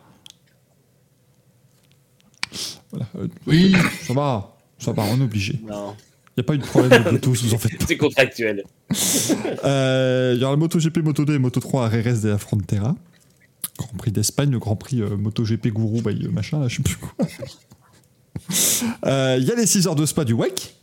Voilà, 2.95 3.09
euh, 3.19 3.27
Oui, 3.47 3.73
ça 4.01 4.13
va, 4.13 4.55
ça 4.80 4.91
va, 4.91 5.03
on 5.03 5.19
est 5.19 5.23
obligé. 5.23 5.59
Non, 5.67 5.95
Il 6.38 6.39
n'y 6.39 6.41
a 6.41 6.43
pas 6.43 6.53
eu 6.55 6.57
de 6.57 6.63
problème 6.65 7.03
de 7.03 7.09
Bluetooth, 7.09 7.38
vous 7.38 7.53
en 7.53 7.57
faites 7.57 7.77
pas. 7.77 7.85
c'est 7.88 7.97
contractuel. 7.97 8.63
Euh, 9.63 10.34
Il 10.35 10.41
y 10.41 10.43
aura 10.43 10.53
le 10.53 10.59
MotoGP, 10.59 10.97
Moto2 10.99 11.35
et 11.35 11.39
Moto3 11.39 11.88
à 11.88 11.89
Jerez 11.91 12.22
de 12.22 12.30
la 12.30 12.38
Frontera. 12.38 12.95
Grand 13.77 13.97
Prix 13.97 14.11
d'Espagne, 14.11 14.51
le 14.51 14.59
Grand 14.59 14.76
Prix 14.77 15.01
euh, 15.01 15.17
MotoGP 15.17 15.67
Gourou, 15.67 16.01
bah, 16.01 16.11
euh, 16.11 16.30
machin, 16.31 16.59
là, 16.59 16.67
je 16.67 16.77
sais 16.77 16.84
plus 16.84 16.97
quoi. 16.97 17.11
Euh, 19.05 19.38
Il 19.39 19.47
y 19.47 19.51
a 19.51 19.55
les 19.55 19.65
6 19.65 19.88
heures 19.88 19.95
de 19.95 20.05
Spa 20.05 20.26
du 20.26 20.34
WEC. 20.34 20.76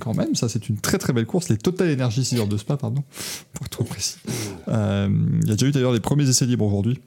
Quand 0.00 0.14
même, 0.14 0.34
ça 0.34 0.48
c'est 0.48 0.68
une 0.68 0.78
très 0.78 0.98
très 0.98 1.12
belle 1.12 1.26
course. 1.26 1.48
Les 1.50 1.58
Total 1.58 1.92
Energy 1.92 2.24
6 2.24 2.40
heures 2.40 2.48
de 2.48 2.56
Spa, 2.56 2.76
pardon, 2.76 3.04
pour 3.52 3.66
être 3.66 3.70
trop 3.70 3.84
précis. 3.84 4.16
Euh, 4.68 5.08
Il 5.42 5.48
y 5.48 5.52
a 5.52 5.54
déjà 5.54 5.66
eu 5.66 5.70
d'ailleurs 5.70 5.92
les 5.92 6.00
premiers 6.00 6.28
essais 6.28 6.46
libres 6.46 6.64
aujourd'hui. 6.66 7.00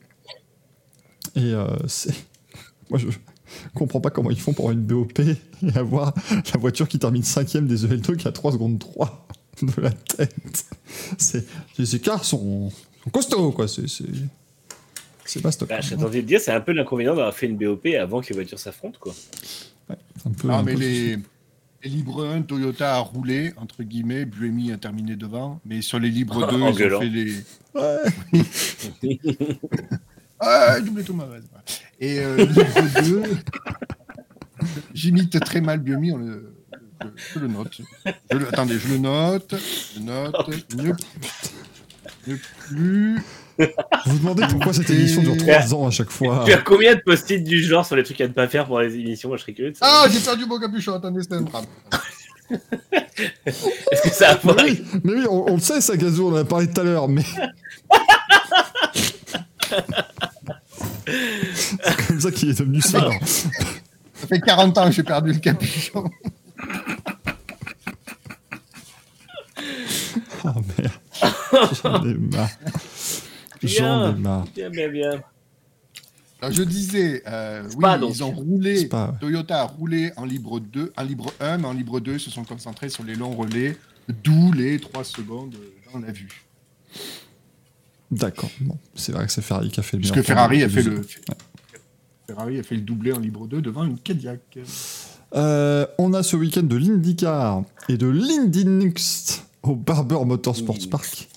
Et 1.36 1.41
euh, 1.53 1.68
c'est. 1.88 2.14
Moi 2.90 2.99
je 2.99 3.07
comprends 3.73 4.02
pas 4.02 4.10
comment 4.10 4.32
ils 4.32 4.40
font 4.40 4.53
pour 4.53 4.69
avoir 4.69 4.77
une 4.80 4.86
BOP 4.86 5.19
et 5.19 5.38
avoir 5.77 6.14
la 6.53 6.60
voiture 6.60 6.88
qui 6.88 6.99
termine 6.99 7.22
5ème 7.23 7.65
des 7.68 7.86
EL2 7.86 8.15
qui 8.18 8.27
a 8.27 8.32
3 8.32 8.52
secondes 8.53 8.80
3 8.80 9.27
de 9.61 9.82
la 9.82 9.91
tête. 9.91 10.65
C'est, 11.18 11.45
ces 11.76 11.95
écarts 11.95 12.26
sont, 12.26 12.69
sont 13.03 13.10
costauds, 13.11 13.52
quoi. 13.52 13.68
C'est, 13.68 13.88
c'est, 13.88 14.03
c'est 15.26 15.41
pas 15.41 15.52
stock. 15.52 15.69
Bah, 15.69 15.80
de 15.80 16.22
dire, 16.22 16.40
c'est 16.41 16.52
un 16.52 16.61
peu 16.61 16.72
l'inconvénient 16.73 17.15
d'avoir 17.15 17.34
fait 17.34 17.48
une 17.48 17.57
BOP 17.57 17.88
avant 17.99 18.22
que 18.22 18.27
les 18.30 18.36
voitures 18.36 18.60
s'affrontent, 18.60 18.98
quoi. 18.99 19.14
Un 19.90 20.32
peu- 20.32 20.49
un 20.49 20.64
mais 20.64 20.73
peu- 20.73 20.80
les, 20.80 21.18
les 21.84 21.90
libres 21.90 22.26
1, 22.26 22.41
Toyota 22.41 22.95
a 22.95 22.99
roulé, 22.99 23.53
entre 23.57 23.84
guillemets, 23.84 24.26
Buemi 24.26 24.72
a 24.72 24.77
terminé 24.77 25.15
devant, 25.15 25.60
mais 25.65 25.82
sur 25.82 25.99
les 25.99 26.10
libres 26.10 26.48
2, 26.52 26.61
En 26.61 26.72
ils 26.73 26.94
ont 26.94 26.99
fait 26.99 27.10
les. 27.10 27.34
Ouais. 27.76 28.41
Ah, 30.40 30.80
doublé 30.82 31.03
tout 31.03 31.14
ma 31.14 31.26
Et 31.99 32.20
euh, 32.20 32.36
libre 32.38 33.02
2, 33.03 33.24
j'imite 34.94 35.40
très 35.40 35.62
mal 35.62 35.80
Buemi, 35.80 36.12
on 36.12 36.18
le, 36.18 36.53
je, 37.02 37.07
je 37.36 37.40
le 37.40 37.48
note. 37.48 37.82
Je 38.32 38.38
le- 38.38 38.48
attendez, 38.48 38.78
je 38.80 38.88
le 38.90 38.98
note. 38.98 39.56
Je 39.95 39.99
note. 40.02 40.36
Ne, 40.76 40.91
ne 42.28 42.36
plus. 42.68 43.22
Vous 44.06 44.18
demandez 44.20 44.44
pourquoi 44.49 44.74
cette 44.74 44.90
émission 44.90 45.22
dure 45.22 45.38
3 45.38 45.74
ans 45.74 45.88
à 45.88 45.91
chaque 45.91 46.10
fois. 46.10 46.44
Tu 46.45 46.52
as 46.52 46.57
combien 46.57 46.95
de 46.95 46.99
post-it 47.02 47.41
du 47.44 47.64
genre 47.64 47.86
sur 47.86 47.95
les 47.95 48.03
trucs 48.03 48.20
à 48.20 48.28
ne 48.28 48.34
pas 48.34 48.48
faire 48.49 48.66
pour 48.66 48.82
les 48.82 48.94
émissions? 48.95 49.30
Moi, 49.30 49.38
je 49.38 49.44
serais 49.44 49.53
curieux 49.53 49.72
de. 49.72 49.78
Ah, 49.82 50.06
j'ai 50.12 50.20
perdu 50.20 50.45
mon 50.45 50.60
capuchon. 50.60 50.94
Attendez, 50.95 51.22
c'était 51.22 51.36
un 51.36 51.41
drame. 51.41 51.66
Est-ce 53.45 54.02
que 54.03 54.10
ça 54.10 54.32
a 54.34 54.40
Mais 54.44 54.64
oui, 54.64 54.84
mais 55.03 55.14
oui, 55.14 55.26
on, 55.30 55.52
on 55.52 55.56
le 55.56 55.62
sait, 55.62 55.80
ça, 55.82 55.95
Gazou, 55.95 56.28
on 56.28 56.34
en 56.34 56.38
a 56.38 56.44
parlé 56.44 56.68
tout 56.70 56.82
à 56.82 56.84
l'heure, 56.84 57.07
mais. 57.07 57.24
C'est 61.56 62.08
comme 62.08 62.22
ça 62.22 62.32
qu'il 62.32 62.50
est 62.50 62.60
devenu 62.60 62.82
ça. 62.82 63.10
Ça 64.14 64.28
fait 64.28 64.40
40 64.40 64.78
ans 64.78 64.86
que 64.86 64.92
j'ai 64.92 65.04
perdu 65.04 65.34
le 65.34 65.40
capuchon. 65.40 66.10
Oh 70.44 70.62
merde. 70.78 70.92
J'en 71.84 72.04
ai 72.06 72.14
marre. 72.14 72.50
J'en 73.64 74.16
ai 74.16 74.20
marre. 74.20 74.46
Bien, 74.56 74.70
bien, 74.70 74.90
bien. 74.90 75.24
Alors, 76.42 76.54
je 76.54 76.64
disais, 76.64 77.24
euh, 77.28 77.68
oui, 77.76 77.86
ils 78.10 78.24
ont 78.24 78.32
roulé, 78.32 78.82
ouais. 78.82 79.08
Toyota 79.20 79.62
a 79.62 79.64
roulé 79.64 80.12
en 80.18 80.26
libre 80.26 80.60
2, 80.60 80.94
en 80.96 81.04
libre 81.04 81.34
1, 81.40 81.58
mais 81.58 81.68
en 81.68 81.74
libre 81.74 82.00
2, 82.00 82.14
ils 82.14 82.20
se 82.20 82.30
sont 82.30 82.44
concentrés 82.44 82.90
sur 82.90 83.04
les 83.04 83.16
longs 83.16 83.34
relais, 83.34 83.78
d'où 84.24 84.52
les 84.52 84.80
3 84.80 85.04
secondes 85.04 85.56
dans 85.92 86.00
la 86.00 86.12
vue. 86.12 86.44
D'accord. 88.11 88.49
Bon, 88.61 88.77
c'est 88.94 89.11
vrai 89.11 89.26
que 89.26 89.32
c'est 89.32 89.41
Ferrari 89.41 89.69
qui 89.69 89.80
a 89.80 89.84
fait 89.84 89.98
le 89.98 90.02
Puisque 90.02 90.22
Ferrari 90.22 90.64
a 90.64 90.69
fait 90.69 90.84
le. 90.84 91.02
Ferrari 92.27 92.60
a 92.60 92.64
fait 92.64 92.76
le 92.76 92.82
doublé 92.82 93.11
en 93.11 93.19
libre 93.19 93.48
2 93.48 93.61
devant 93.61 93.84
une 93.84 93.99
Cadillac. 93.99 94.40
Euh, 95.36 95.86
on 95.98 96.14
a 96.14 96.23
ce 96.23 96.36
week-end 96.36 96.64
de 96.64 96.76
l'IndyCar 96.76 97.64
et 97.90 97.98
de 97.98 98.07
l'Indy 98.07 98.65
Next 98.65 99.45
au 99.64 99.76
Barber 99.76 100.23
Motorsports 100.26 100.90
Park. 100.90 101.27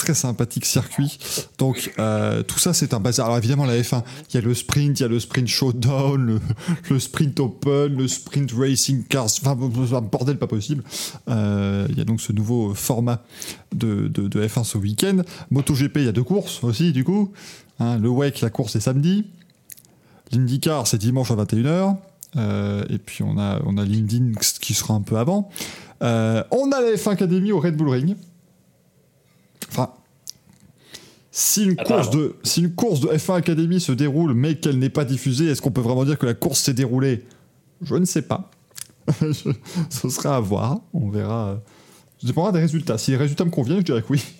Très 0.00 0.14
sympathique 0.14 0.64
circuit. 0.64 1.18
Donc, 1.58 1.92
euh, 1.98 2.42
tout 2.42 2.58
ça, 2.58 2.72
c'est 2.72 2.94
un 2.94 3.00
bazar. 3.00 3.26
Alors, 3.26 3.36
évidemment, 3.36 3.66
la 3.66 3.76
F1, 3.78 4.02
il 4.30 4.34
y 4.34 4.38
a 4.38 4.40
le 4.40 4.54
sprint, 4.54 4.98
il 4.98 5.02
y 5.02 5.04
a 5.04 5.08
le 5.08 5.20
sprint 5.20 5.46
showdown, 5.46 6.40
le, 6.88 6.98
sprint 6.98 7.38
open, 7.38 7.98
le 7.98 8.08
sprint 8.08 8.50
racing 8.56 9.04
cars. 9.04 9.26
Enfin, 9.26 9.54
bordel 9.54 10.38
pas 10.38 10.46
possible. 10.46 10.82
Euh, 11.28 11.86
il 11.90 11.98
y 11.98 12.00
a 12.00 12.04
donc 12.04 12.22
ce 12.22 12.32
nouveau 12.32 12.72
format 12.72 13.22
de, 13.74 14.08
de- 14.08 14.26
de 14.26 14.42
F1 14.42 14.64
ce 14.64 14.78
week-end. 14.78 15.20
MotoGP, 15.50 15.96
il 15.96 16.04
y 16.04 16.08
a 16.08 16.12
deux 16.12 16.24
courses 16.24 16.64
aussi, 16.64 16.92
du 16.92 17.04
coup. 17.04 17.32
Hein, 17.78 17.98
le 17.98 18.08
WEC, 18.08 18.40
la 18.40 18.48
course 18.48 18.76
est 18.76 18.80
samedi. 18.80 19.26
L'IndyCar, 20.32 20.86
c'est 20.86 20.96
dimanche 20.96 21.30
à 21.30 21.34
21h. 21.36 21.96
Euh, 22.38 22.84
et 22.88 22.96
puis 22.96 23.22
on 23.22 23.36
a, 23.38 23.60
on 23.66 23.76
a 23.76 23.84
l'Indy 23.84 24.22
Next 24.22 24.60
qui 24.60 24.72
sera 24.72 24.94
un 24.94 25.02
peu 25.02 25.18
avant. 25.18 25.50
On 26.00 26.72
a 26.72 26.80
la 26.80 26.94
F1 26.96 27.10
Academy 27.10 27.52
au 27.52 27.60
Red 27.60 27.76
Bull 27.76 27.90
Ring. 27.90 28.16
Enfin, 29.70 29.90
si 31.30 31.64
une, 31.64 31.76
course 31.76 32.10
de, 32.10 32.34
si 32.42 32.60
une 32.60 32.74
course 32.74 33.00
de 33.00 33.08
F1 33.08 33.36
Academy 33.36 33.80
se 33.80 33.92
déroule 33.92 34.34
mais 34.34 34.56
qu'elle 34.56 34.78
n'est 34.78 34.90
pas 34.90 35.04
diffusée, 35.04 35.46
est-ce 35.46 35.62
qu'on 35.62 35.70
peut 35.70 35.80
vraiment 35.80 36.04
dire 36.04 36.18
que 36.18 36.26
la 36.26 36.34
course 36.34 36.60
s'est 36.60 36.74
déroulée? 36.74 37.24
Je 37.82 37.94
ne 37.94 38.04
sais 38.04 38.22
pas. 38.22 38.50
Ce 39.90 40.08
sera 40.08 40.36
à 40.36 40.40
voir. 40.40 40.80
On 40.92 41.08
verra. 41.08 41.60
Ça 42.20 42.26
dépendra 42.26 42.52
des 42.52 42.58
résultats. 42.58 42.98
Si 42.98 43.12
les 43.12 43.16
résultats 43.16 43.44
me 43.44 43.50
conviennent, 43.50 43.78
je 43.78 43.84
dirais 43.84 44.02
que 44.02 44.12
oui. 44.12 44.22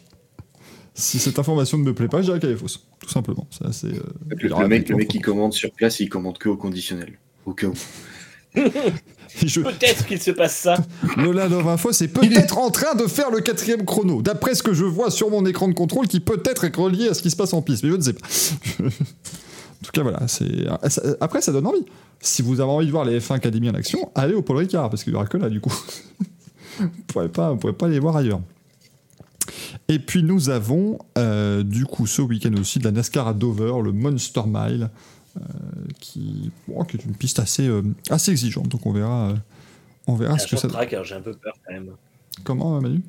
Si 0.93 1.21
cette 1.21 1.39
information 1.39 1.79
ne 1.79 1.85
me 1.85 1.95
plaît 1.95 2.09
pas, 2.09 2.21
je 2.21 2.27
dirais 2.27 2.41
qu'elle 2.41 2.51
est 2.51 2.57
fausse. 2.57 2.85
tout 2.99 3.09
simplement. 3.09 3.47
C'est 3.51 3.65
assez, 3.65 3.87
euh, 3.87 4.03
Le, 4.29 4.69
mec, 4.69 4.89
le 4.89 4.97
mec 4.97 5.09
qui 5.09 5.21
commande 5.21 5.53
sur 5.53 5.71
place, 5.71 6.01
il 6.01 6.09
commande 6.09 6.37
que 6.37 6.49
au 6.49 6.57
conditionnel. 6.57 7.19
Au 7.47 7.55
cas 7.55 7.69
où. 7.69 7.75
Je- 8.55 9.61
Peut-être 9.61 10.07
qu'il 10.07 10.21
se 10.21 10.33
passe 10.33 10.57
ça. 10.57 10.77
Lola 11.17 11.47
Love 11.49 11.69
Info, 11.69 11.93
c'est 11.93 12.09
peut-être 12.09 12.59
en 12.59 12.71
train 12.71 12.95
de 12.97 13.07
faire 13.07 13.31
le 13.31 13.41
quatrième 13.41 13.85
chrono, 13.85 14.23
d'après 14.23 14.55
ce 14.55 14.63
que 14.63 14.73
je 14.75 14.85
vois 14.85 15.11
sur 15.11 15.31
mon 15.31 15.47
écran 15.47 15.69
de 15.69 15.73
contrôle, 15.75 16.09
qui 16.09 16.19
peut-être 16.21 16.65
est 16.65 16.75
relié 16.75 17.09
à 17.09 17.15
ce 17.15 17.23
qui 17.23 17.31
se 17.31 17.37
passe 17.37 17.53
en 17.55 17.63
piste, 17.63 17.85
mais 17.85 17.91
je 17.91 17.97
ne 17.97 18.01
sais 18.03 18.13
pas. 18.13 18.27
en 18.85 19.85
tout 19.85 19.91
cas, 19.93 20.03
voilà. 20.03 20.27
c'est 20.27 20.67
ça- 20.89 21.03
Après, 21.21 21.41
ça 21.41 21.53
donne 21.53 21.67
envie. 21.67 21.85
Si 22.21 22.43
vous 22.43 22.61
avez 22.61 22.71
envie 22.71 22.87
de 22.87 22.91
voir 22.91 23.05
les 23.05 23.19
F1 23.21 23.35
Academy 23.37 23.71
en 23.71 23.75
action, 23.75 24.11
allez 24.15 24.35
au 24.35 24.43
Paul 24.43 24.57
Ricard, 24.57 24.91
parce 24.91 25.05
qu'il 25.05 25.13
n'y 25.13 25.17
aura 25.17 25.27
que 25.27 25.37
là, 25.37 25.49
du 25.49 25.61
coup. 25.61 25.73
vous 26.79 26.85
ne 26.85 26.89
pourrez 27.07 27.29
pas, 27.29 27.53
vous 27.53 27.57
pourrez 27.57 27.73
pas 27.73 27.89
les 27.89 27.99
voir 28.01 28.17
ailleurs. 28.17 28.41
Et 29.89 29.99
puis 29.99 30.23
nous 30.23 30.51
avons, 30.51 30.99
euh, 31.19 31.63
du 31.63 31.85
coup, 31.87 32.07
ce 32.07 32.21
week-end 32.23 32.53
aussi, 32.61 32.79
de 32.79 32.85
la 32.85 32.91
NASCAR 32.93 33.27
à 33.29 33.33
Dover, 33.33 33.75
le 33.83 33.93
Monster 33.93 34.43
Mile, 34.47 34.85
euh, 34.85 34.89
qui, 36.01 36.51
bon, 36.67 36.85
qui 36.85 36.97
est 36.97 37.05
une 37.05 37.15
piste 37.15 37.39
assez, 37.39 37.67
euh, 37.67 37.83
assez 38.11 38.31
exigeante. 38.31 38.69
Donc 38.69 38.87
on 38.87 38.93
verra, 38.93 39.31
euh, 39.31 39.35
on 40.07 40.15
verra 40.15 40.39
C'est 40.39 40.45
un 40.45 40.47
ce 40.47 40.51
que 40.51 40.57
ça 40.57 40.63
short 40.63 40.75
track, 40.75 40.93
alors 40.93 41.05
j'ai 41.05 41.15
un 41.15 41.21
peu 41.21 41.35
peur 41.35 41.55
quand 41.65 41.73
même. 41.73 41.91
Comment, 42.45 42.77
euh, 42.77 42.81
Manu? 42.81 43.03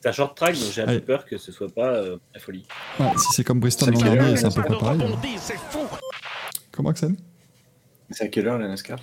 C'est 0.00 0.08
un 0.08 0.12
short 0.12 0.36
track, 0.36 0.54
donc 0.58 0.72
j'ai 0.72 0.82
un 0.82 0.86
peu 0.86 1.00
peur 1.00 1.24
que 1.24 1.38
ce 1.38 1.52
soit 1.52 1.72
pas 1.72 1.94
euh, 1.94 2.18
la 2.34 2.40
folie. 2.40 2.64
Ouais, 2.98 3.06
Si 3.16 3.28
c'est 3.32 3.44
comme 3.44 3.60
Bristol 3.60 3.96
C'est 3.96 4.04
l'an 4.04 4.14
dernier, 4.14 4.36
c'est 4.36 4.46
un 4.46 4.50
peu 4.50 4.62
pas 4.62 4.78
pareil. 4.78 5.00
Comment, 6.72 6.90
Axel? 6.90 7.14
C'est 8.10 8.24
à 8.24 8.28
quelle 8.28 8.48
heure 8.48 8.58
la 8.58 8.68
NASCAR 8.68 8.98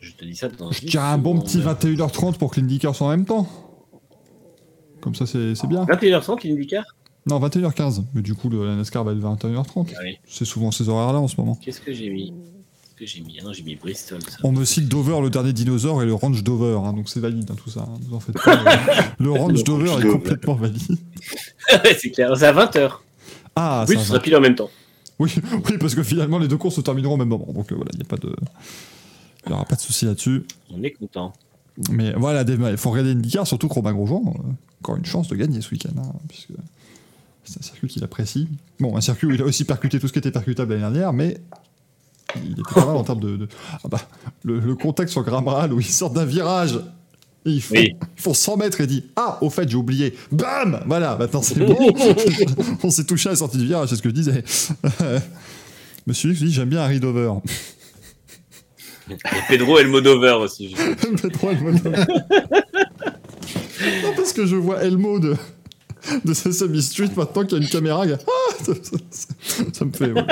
Je 0.00 0.12
te 0.12 0.24
dis 0.24 0.36
ça 0.36 0.48
dans. 0.48 0.70
Je 0.70 0.80
10 0.80 0.86
dirais 0.86 1.04
un 1.04 1.18
bon 1.18 1.40
petit 1.40 1.58
21h30 1.58 2.36
pour 2.36 2.50
que 2.50 2.60
l'IndyCar 2.60 2.94
soit 2.94 3.06
en 3.06 3.10
même 3.10 3.24
temps. 3.24 3.48
Comme 5.00 5.14
ça, 5.14 5.26
c'est 5.26 5.54
c'est 5.54 5.66
bien. 5.66 5.84
21h30 5.84 6.46
l'IndyCar 6.46 6.84
Non, 7.26 7.40
21h15. 7.40 8.04
Mais 8.14 8.22
du 8.22 8.34
coup, 8.34 8.48
le, 8.50 8.66
la 8.66 8.76
NASCAR 8.76 9.04
va 9.04 9.12
être 9.12 9.18
21h30. 9.18 9.94
Allez, 9.98 10.18
C'est 10.26 10.44
souvent 10.44 10.70
ces 10.70 10.88
horaires-là 10.88 11.20
en 11.20 11.28
ce 11.28 11.36
moment. 11.40 11.54
qu'est-ce 11.56 11.80
que 11.80 11.92
j'ai 11.92 12.10
mis 12.10 12.32
Qu'est-ce 12.96 13.12
que 13.12 13.18
j'ai 13.18 13.20
mis? 13.24 13.38
Ah 13.40 13.44
non, 13.44 13.52
j'ai 13.52 13.62
mis 13.62 13.74
Bristol. 13.76 14.20
Ça. 14.22 14.36
On 14.44 14.52
me 14.52 14.64
cite 14.64 14.88
Dover, 14.88 15.20
le 15.22 15.30
dernier 15.30 15.52
dinosaure, 15.52 16.02
et 16.02 16.06
le 16.06 16.14
ranch 16.14 16.42
Dover. 16.42 16.78
hein, 16.84 16.92
donc 16.92 17.08
c'est 17.08 17.20
valide, 17.20 17.50
hein, 17.50 17.56
tout 17.56 17.70
ça. 17.70 17.80
hein, 17.80 17.98
vous 18.02 18.14
en 18.14 18.20
faites 18.20 18.36
pas. 18.36 18.54
le, 19.18 19.24
le 19.24 19.30
ranch 19.32 19.52
Le 19.58 19.62
Dover 19.62 19.88
ranch 19.90 19.98
est 20.00 20.02
Dover. 20.02 20.12
complètement 20.14 20.54
valide. 20.54 20.98
C'est 21.98 22.10
clair, 22.10 22.36
c'est 22.36 22.46
à 22.46 22.52
20h. 22.52 22.90
Ah, 23.56 23.84
oui, 23.88 23.96
ce 23.98 24.04
sera 24.04 24.20
pile 24.20 24.36
en 24.36 24.40
même 24.40 24.54
temps. 24.54 24.68
Oui, 25.18 25.34
oui, 25.70 25.78
parce 25.80 25.94
que 25.94 26.02
finalement, 26.02 26.38
les 26.38 26.46
deux 26.48 26.58
courses 26.58 26.74
se 26.76 26.80
termineront 26.82 27.14
au 27.14 27.16
même 27.16 27.28
moment. 27.28 27.46
Donc 27.52 27.72
euh, 27.72 27.74
voilà, 27.74 27.90
il 27.94 27.98
n'y 27.98 28.02
a 28.04 28.08
pas 28.08 28.16
de. 28.18 28.34
Il 29.46 29.48
n'y 29.48 29.54
aura 29.54 29.64
pas 29.64 29.76
de 29.76 29.80
souci 29.80 30.04
là-dessus. 30.04 30.44
On 30.70 30.82
est 30.82 30.90
content. 30.90 31.32
Mais 31.90 32.12
voilà, 32.12 32.42
il 32.42 32.76
faut 32.76 32.90
regarder 32.90 33.10
IndyCar, 33.12 33.46
surtout 33.46 33.68
que 33.68 33.74
Romain 33.74 33.92
Grosjean, 33.94 34.22
euh, 34.26 34.50
encore 34.82 34.96
une 34.96 35.04
chance 35.06 35.28
de 35.28 35.34
gagner 35.36 35.60
ce 35.62 35.70
week-end, 35.70 35.90
puisque 36.28 36.50
c'est 37.44 37.58
un 37.58 37.62
circuit 37.62 37.88
qu'il 37.88 38.02
apprécie. 38.04 38.48
Bon, 38.80 38.96
un 38.96 39.00
circuit 39.00 39.26
où 39.26 39.30
il 39.32 39.42
a 39.42 39.44
aussi 39.44 39.64
percuté 39.64 39.98
tout 40.00 40.08
ce 40.08 40.12
qui 40.12 40.18
était 40.18 40.30
percutable 40.30 40.70
l'année 40.74 40.82
dernière, 40.82 41.12
mais 41.12 41.38
il 42.44 42.52
était 42.52 42.62
pas 42.74 42.86
mal 42.86 42.96
en 42.96 43.04
termes 43.04 43.20
de. 43.20 43.36
de- 43.36 43.48
Ah 43.84 43.88
bah, 43.88 44.00
le, 44.44 44.58
le 44.60 44.74
contact 44.74 45.10
sur 45.10 45.22
Gramral 45.22 45.72
où 45.72 45.80
il 45.80 45.86
sort 45.86 46.10
d'un 46.10 46.24
virage. 46.24 46.78
Et 47.46 47.50
ils 47.50 47.60
font, 47.62 47.74
Oui. 47.76 47.92
ils 48.16 48.22
font 48.22 48.32
100 48.32 48.56
mètres 48.56 48.80
et 48.80 48.86
dit 48.86 49.04
Ah, 49.16 49.36
au 49.42 49.50
fait, 49.50 49.68
j'ai 49.68 49.76
oublié. 49.76 50.14
Bam 50.32 50.82
Voilà, 50.86 51.16
maintenant 51.18 51.42
c'est 51.42 51.58
bon. 51.60 51.76
On 52.82 52.90
s'est 52.90 53.04
touché 53.04 53.28
à 53.28 53.32
la 53.32 53.36
sortie 53.36 53.58
du 53.58 53.66
virage, 53.66 53.90
c'est 53.90 53.96
ce 53.96 54.02
que 54.02 54.08
je 54.08 54.14
disais. 54.14 54.42
Monsieur 56.06 56.30
X 56.32 56.40
dit 56.42 56.50
J'aime 56.52 56.70
bien 56.70 56.80
Harry 56.80 57.00
Dover. 57.00 57.32
Et 59.10 59.16
Pedro 59.50 59.78
et 59.78 59.82
le 59.84 59.90
Modover 59.90 60.32
aussi. 60.40 60.74
Pedro 61.22 61.50
Elmo. 61.50 61.72
non, 61.72 61.80
parce 64.16 64.32
que 64.32 64.46
je 64.46 64.56
vois 64.56 64.82
Elmo 64.82 65.18
de, 65.20 65.36
de 66.24 66.34
Sesame 66.34 66.80
Street 66.80 67.10
maintenant 67.16 67.44
qu'il 67.44 67.58
y 67.58 67.60
a 67.60 67.64
une 67.64 67.70
caméra. 67.70 68.04
Ah, 68.04 68.64
ça, 69.72 69.84
me 69.84 69.92
fait. 69.92 70.12
ouais, 70.12 70.22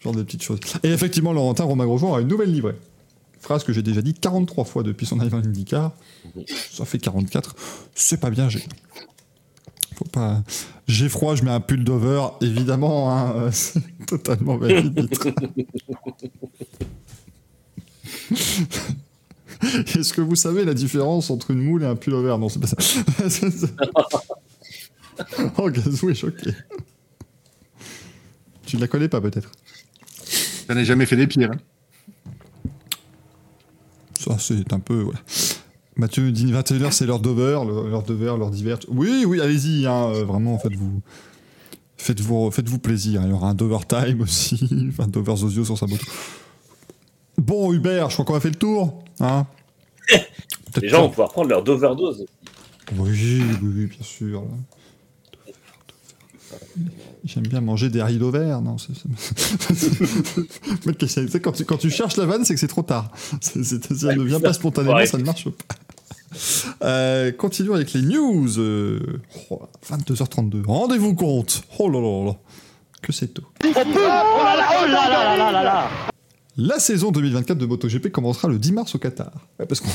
genre 0.00 0.14
des 0.14 0.24
petites 0.24 0.42
choses. 0.42 0.60
Et 0.82 0.88
effectivement, 0.88 1.32
Laurentin 1.32 1.64
Romain 1.64 1.86
Grosjean 1.86 2.14
a 2.14 2.20
une 2.20 2.28
nouvelle 2.28 2.52
livrée. 2.52 2.76
Phrase 3.40 3.64
que 3.64 3.72
j'ai 3.72 3.82
déjà 3.82 4.02
dit 4.02 4.14
43 4.14 4.64
fois 4.64 4.82
depuis 4.82 5.06
son 5.06 5.20
arrivée 5.20 5.36
en 5.36 5.44
IndyCar. 5.44 5.92
Ça 6.72 6.84
fait 6.84 6.98
44. 6.98 7.54
C'est 7.94 8.20
pas 8.20 8.30
bien, 8.30 8.48
j'ai. 8.48 8.64
Faut 9.94 10.04
pas. 10.04 10.42
J'ai 10.88 11.08
froid, 11.08 11.34
je 11.34 11.44
mets 11.44 11.50
un 11.50 11.60
pull 11.60 11.84
d'over. 11.84 12.28
Évidemment, 12.40 13.12
hein, 13.12 13.48
c'est 13.52 13.82
totalement 14.06 14.56
valide. 14.56 15.08
Est-ce 19.62 20.12
que 20.12 20.20
vous 20.20 20.36
savez 20.36 20.64
la 20.64 20.74
différence 20.74 21.30
entre 21.30 21.52
une 21.52 21.62
moule 21.62 21.82
et 21.82 21.86
un 21.86 21.96
pullover? 21.96 22.36
Non, 22.38 22.48
c'est 22.48 22.60
pas 22.60 22.66
ça. 22.66 22.76
oh, 25.58 25.70
Gazou 25.70 26.10
est 26.10 26.14
choqué. 26.14 26.50
Tu 28.66 28.76
ne 28.76 28.80
la 28.80 28.88
connais 28.88 29.08
pas 29.08 29.20
peut-être 29.20 29.50
J'en 30.68 30.76
ai 30.76 30.84
jamais 30.84 31.06
fait 31.06 31.16
des 31.16 31.26
pires. 31.26 31.52
hein. 31.52 31.58
Ça, 34.18 34.36
c'est 34.38 34.72
un 34.72 34.80
peu. 34.80 35.02
Voilà. 35.02 35.20
Mathieu 35.96 36.30
dit 36.32 36.52
21h, 36.52 36.90
c'est 36.90 37.06
l'heure 37.06 37.20
d'over, 37.20 37.60
l'heure 37.64 38.02
d'over, 38.02 38.34
l'heure 38.38 38.50
d'hiver. 38.50 38.78
Oui, 38.88 39.24
oui, 39.26 39.40
allez-y, 39.40 39.86
hein, 39.86 40.10
euh, 40.12 40.24
vraiment, 40.24 40.58
faites-vous. 40.58 41.00
Faites-vous 41.96 42.50
faites 42.50 42.68
d'over 42.68 42.78
Il 43.22 43.30
y 43.30 43.32
aura 43.32 43.48
un 43.48 43.54
dover 43.54 43.78
time 43.88 44.20
aussi, 44.20 44.68
enfin, 44.88 45.08
dover 45.08 45.36
Zozio 45.36 45.64
sur 45.64 45.78
sa 45.78 45.86
moto. 45.86 46.04
Bon, 47.38 47.72
Hubert, 47.72 48.10
je 48.10 48.14
crois 48.14 48.24
qu'on 48.26 48.34
a 48.34 48.40
fait 48.40 48.50
le 48.50 48.56
tour. 48.56 49.02
Hein 49.20 49.46
Les 50.82 50.88
gens 50.88 51.02
vont 51.02 51.10
pouvoir 51.10 51.30
prendre 51.30 51.48
leur 51.48 51.62
d'overdose. 51.62 52.26
Oui, 52.98 53.42
oui, 53.42 53.56
oui, 53.62 53.86
bien 53.86 54.02
sûr. 54.02 54.44
Là. 56.50 56.56
J'aime 57.24 57.46
bien 57.46 57.60
manger 57.60 57.88
des 57.90 58.02
rideaux 58.02 58.30
verts. 58.30 58.60
Non, 58.60 58.76
c'est- 58.88 58.92
quand, 61.40 61.52
tu, 61.52 61.64
quand 61.64 61.78
tu 61.78 61.90
cherches 61.90 62.16
la 62.16 62.26
vanne, 62.26 62.44
c'est 62.44 62.54
que 62.54 62.60
c'est 62.60 62.68
trop 62.68 62.82
tard. 62.82 63.10
C'est- 63.40 63.64
ça 63.94 64.14
ne 64.14 64.22
vient 64.22 64.40
pas 64.40 64.52
spontanément, 64.52 64.94
Ouais. 64.96 65.06
ça 65.06 65.18
ne 65.18 65.24
marche 65.24 65.48
pas. 65.48 65.74
Euh, 66.82 67.32
continuons 67.32 67.74
avec 67.74 67.92
les 67.94 68.02
news. 68.02 68.58
euh, 68.58 69.20
oh, 69.50 69.62
22h32. 69.88 70.62
Rendez-vous 70.66 71.14
compte. 71.14 71.62
Oh 71.78 71.88
là 71.88 72.00
là 72.00 72.24
là. 72.26 72.36
Que 73.02 73.12
c'est 73.12 73.28
tôt. 73.28 73.42
La 76.56 76.78
saison 76.78 77.10
2024 77.10 77.58
de 77.58 77.66
MotoGP 77.66 78.10
commencera 78.10 78.48
le 78.48 78.58
10 78.58 78.72
mars 78.72 78.94
au 78.94 78.98
Qatar. 78.98 79.32
Ouais, 79.58 79.66
parce 79.66 79.80
qu'on 79.80 79.90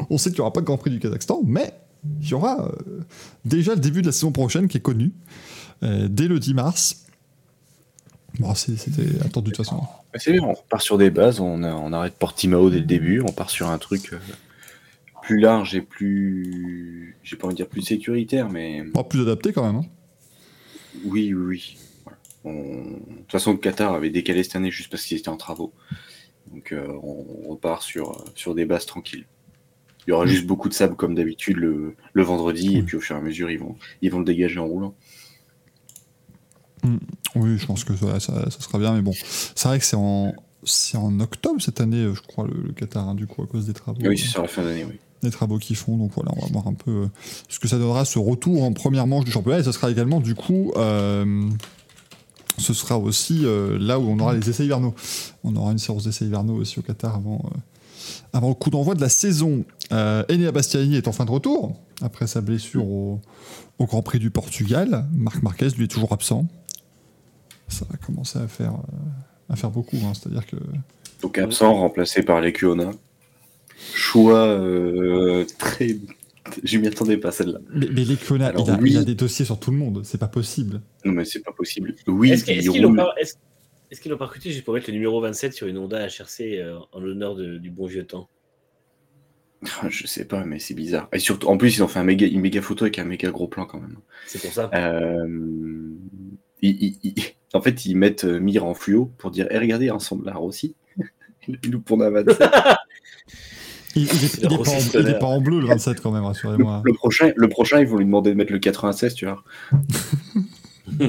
on 0.10 0.18
sait 0.18 0.30
qu'il 0.30 0.38
n'y 0.38 0.42
aura 0.42 0.52
pas 0.52 0.60
de 0.60 0.66
Grand 0.66 0.76
Prix 0.78 0.90
du 0.90 0.98
Kazakhstan, 0.98 1.40
mais 1.44 1.72
il 2.20 2.28
y 2.28 2.34
aura 2.34 2.64
euh, 2.66 3.00
déjà 3.44 3.74
le 3.74 3.80
début 3.80 4.02
de 4.02 4.06
la 4.06 4.12
saison 4.12 4.32
prochaine 4.32 4.68
qui 4.68 4.78
est 4.78 4.82
connu, 4.82 5.06
euh, 5.06 5.10
dès 5.82 6.28
le 6.28 6.38
10 6.38 6.54
mars. 6.54 7.06
Bon, 8.38 8.54
c'était 8.54 8.82
attendu 9.24 9.50
de 9.50 9.56
toute 9.56 9.64
façon. 9.64 9.82
C'est 10.16 10.32
bien, 10.32 10.42
on 10.42 10.52
repart 10.52 10.82
sur 10.82 10.96
des 10.98 11.10
bases, 11.10 11.40
on, 11.40 11.62
a- 11.62 11.74
on 11.74 11.92
arrête 11.92 12.14
Portimao 12.14 12.70
dès 12.70 12.78
le 12.78 12.84
début, 12.84 13.20
on 13.20 13.32
part 13.32 13.50
sur 13.50 13.68
un 13.68 13.78
truc 13.78 14.12
euh, 14.12 14.18
plus 15.22 15.38
large 15.40 15.74
et 15.74 15.80
plus. 15.82 17.16
J'ai 17.24 17.36
pas 17.36 17.46
envie 17.46 17.54
de 17.54 17.58
dire 17.58 17.68
plus 17.68 17.82
sécuritaire, 17.82 18.48
mais 18.48 18.84
Pas 18.94 19.04
plus 19.04 19.22
adapté 19.22 19.52
quand 19.52 19.64
même. 19.66 19.76
hein. 19.82 19.86
oui, 21.04 21.32
oui, 21.34 21.46
oui. 21.46 21.76
Voilà. 22.04 22.18
On- 22.44 22.82
De 22.84 23.16
toute 23.22 23.32
façon, 23.32 23.52
le 23.52 23.58
Qatar 23.58 23.92
avait 23.94 24.10
décalé 24.10 24.42
cette 24.42 24.56
année 24.56 24.70
juste 24.70 24.90
parce 24.90 25.04
qu'il 25.04 25.16
était 25.18 25.28
en 25.28 25.36
travaux. 25.36 25.72
Donc 26.52 26.72
euh, 26.72 26.86
on 27.02 27.48
repart 27.50 27.82
sur, 27.82 28.12
euh, 28.12 28.24
sur 28.34 28.54
des 28.54 28.64
bases 28.64 28.86
tranquilles. 28.86 29.26
Il 30.06 30.10
y 30.10 30.12
aura 30.14 30.24
juste 30.26 30.46
beaucoup 30.46 30.70
de 30.70 30.74
sable 30.74 30.96
comme 30.96 31.14
d'habitude 31.14 31.58
le, 31.58 31.94
le 32.14 32.22
vendredi, 32.22 32.78
et 32.78 32.82
puis 32.82 32.96
au 32.96 33.00
fur 33.00 33.14
et 33.16 33.18
à 33.18 33.22
mesure, 33.22 33.50
ils 33.50 33.58
vont, 33.58 33.76
ils 34.00 34.10
vont 34.10 34.20
le 34.20 34.24
dégager 34.24 34.58
en 34.58 34.66
roulant. 34.66 34.94
Oui, 37.34 37.58
je 37.58 37.66
pense 37.66 37.84
que 37.84 37.94
ça, 37.96 38.20
ça- 38.20 38.50
ça 38.50 38.60
sera 38.60 38.78
bien, 38.78 38.94
mais 38.94 39.02
bon. 39.02 39.12
C'est 39.54 39.68
vrai 39.68 39.78
que 39.78 39.84
c'est 39.84 39.96
en, 39.96 40.34
octobre 41.20 41.60
cette 41.62 41.80
année, 41.80 42.08
je 42.14 42.20
crois, 42.20 42.46
le, 42.46 42.60
le 42.62 42.72
Qatar, 42.72 43.08
hein, 43.08 43.14
du 43.14 43.26
coup, 43.26 43.42
à 43.42 43.46
cause 43.46 43.66
des 43.66 43.74
travaux. 43.74 43.98
Oui, 44.02 44.16
c'est 44.18 44.26
sur 44.28 44.42
la 44.42 44.48
fin 44.48 44.62
d'année, 44.62 44.84
oui. 44.84 44.98
des 45.22 45.30
travaux 45.30 45.58
qu'ils 45.58 45.76
font. 45.76 45.96
Donc 45.96 46.12
voilà, 46.14 46.30
on 46.36 46.40
va 46.40 46.52
voir 46.52 46.66
un 46.68 46.74
peu 46.74 46.90
euh, 46.90 47.06
ce 47.48 47.58
que 47.58 47.68
ça 47.68 47.78
donnera 47.78 48.04
ce 48.04 48.18
retour 48.18 48.62
en 48.64 48.72
première 48.72 49.06
manche 49.06 49.24
du 49.24 49.30
championnat. 49.30 49.60
Et 49.60 49.62
ce 49.64 49.72
sera 49.72 49.90
également, 49.90 50.20
du 50.20 50.34
coup, 50.34 50.72
euh, 50.76 51.48
ce 52.58 52.74
sera 52.74 52.98
aussi 52.98 53.44
euh, 53.44 53.78
là 53.78 54.00
où 54.00 54.08
on 54.08 54.18
aura 54.18 54.34
les 54.34 54.48
essais 54.50 54.64
hivernaux. 54.64 54.94
On 55.44 55.54
aura 55.56 55.70
une 55.72 55.78
séance 55.78 56.04
d'essais 56.04 56.24
hivernaux 56.24 56.54
aussi 56.56 56.78
au 56.80 56.82
Qatar 56.82 57.14
avant, 57.14 57.42
euh, 57.54 57.56
avant 58.32 58.48
le 58.48 58.54
coup 58.54 58.70
d'envoi 58.70 58.94
de 58.94 59.00
la 59.00 59.08
saison. 59.08 59.64
Euh, 59.92 60.24
Enea 60.30 60.50
Bastianini 60.50 60.96
est 60.96 61.08
en 61.08 61.12
fin 61.12 61.24
de 61.24 61.30
retour 61.30 61.74
après 62.02 62.26
sa 62.26 62.40
blessure 62.40 62.84
au, 62.86 63.20
au 63.78 63.86
Grand 63.86 64.02
Prix 64.02 64.18
du 64.18 64.30
Portugal. 64.30 65.06
Marc 65.12 65.42
Marquez, 65.42 65.68
lui, 65.70 65.84
est 65.84 65.88
toujours 65.88 66.12
absent. 66.12 66.46
Ça 67.68 67.86
va 67.90 67.96
commencer 67.96 68.38
à 68.38 68.48
faire, 68.48 68.72
euh, 68.74 69.52
à 69.52 69.56
faire 69.56 69.70
beaucoup. 69.70 69.96
hein. 70.04 70.12
C'est-à-dire 70.14 70.46
que 70.46 70.56
Donc 71.22 71.38
absent, 71.38 71.74
remplacé 71.74 72.22
par 72.22 72.40
les 72.40 72.52
Kuona. 72.52 72.90
Choix 73.94 74.38
euh, 74.46 75.44
très. 75.58 75.96
Je 76.64 76.78
m'y 76.78 76.86
attendais 76.88 77.18
pas 77.18 77.30
celle-là. 77.30 77.58
mais, 77.72 77.86
mais 77.92 78.04
les 78.04 78.14
il, 78.14 78.42
a, 78.42 78.78
oui. 78.80 78.90
il 78.92 78.96
a 78.98 79.04
des 79.04 79.14
dossiers 79.14 79.44
sur 79.44 79.60
tout 79.60 79.70
le 79.70 79.76
monde. 79.76 80.00
C'est 80.04 80.18
pas 80.18 80.28
possible. 80.28 80.80
Non 81.04 81.12
mais 81.12 81.24
c'est 81.24 81.40
pas 81.44 81.52
possible. 81.52 81.94
Oui, 82.06 82.30
Est-ce 82.32 82.44
que- 82.44 82.50
il 82.52 82.58
est-ce 82.58 82.70
qu'ils 82.70 82.82
l'ont 82.82 82.88
roule. 82.88 83.04
est-ce- 83.20 84.00
qu'ils 84.00 84.10
l'ont 84.10 84.16
pas 84.18 84.24
recruté 84.26 84.50
juste 84.50 84.64
pour 84.64 84.74
mettre 84.74 84.88
le 84.88 84.94
numéro 84.94 85.20
27 85.20 85.52
sur 85.52 85.66
une 85.66 85.76
Honda 85.78 86.06
HRC 86.08 86.58
euh, 86.58 86.78
en 86.92 87.00
l'honneur 87.00 87.34
de- 87.36 87.58
du 87.58 87.70
bon 87.70 87.86
vieux 87.86 88.04
temps? 88.06 88.28
Je 89.88 90.06
sais 90.06 90.24
pas, 90.24 90.44
mais 90.44 90.58
c'est 90.58 90.74
bizarre. 90.74 91.08
Et 91.12 91.18
surtout, 91.18 91.48
en 91.48 91.56
plus, 91.58 91.76
ils 91.76 91.82
ont 91.82 91.88
fait 91.88 91.98
un 91.98 92.04
méga, 92.04 92.26
une 92.26 92.40
méga 92.40 92.62
photo 92.62 92.84
avec 92.84 92.98
un 92.98 93.04
méga 93.04 93.30
gros 93.30 93.48
plan 93.48 93.66
quand 93.66 93.80
même. 93.80 93.98
C'est 94.26 94.40
pour 94.40 94.52
ça. 94.52 94.70
Euh, 94.72 95.26
en 97.54 97.60
fait, 97.60 97.86
ils 97.86 97.96
mettent 97.96 98.24
euh, 98.24 98.40
Mir 98.40 98.64
en 98.64 98.74
fluo 98.74 99.10
pour 99.18 99.30
dire 99.30 99.46
Eh, 99.50 99.58
regardez, 99.58 99.90
ensemble 99.90 100.26
là 100.26 100.38
aussi. 100.40 100.74
il 101.48 101.70
nous 101.70 101.80
pour 101.80 102.02
un 102.02 102.12
Il, 103.96 104.02
il, 104.02 104.24
est, 104.24 104.38
il, 104.42 104.52
est 104.52 104.62
pas 104.62 104.70
en, 104.70 105.00
il, 105.00 105.08
est, 105.08 105.18
pas 105.18 105.26
en, 105.26 105.40
bleu 105.40 105.60
le 105.60 105.66
27 105.66 106.00
quand 106.00 106.12
même, 106.12 106.22
rassurez-moi. 106.22 106.82
Le, 106.84 106.92
le, 106.92 106.96
prochain, 106.96 107.32
le 107.34 107.48
prochain, 107.48 107.80
ils 107.80 107.86
vont 107.86 107.96
lui 107.96 108.04
demander 108.04 108.30
de 108.30 108.36
mettre 108.36 108.52
le 108.52 108.58
96, 108.58 109.14
tu 109.14 109.26
vois. 109.26 109.42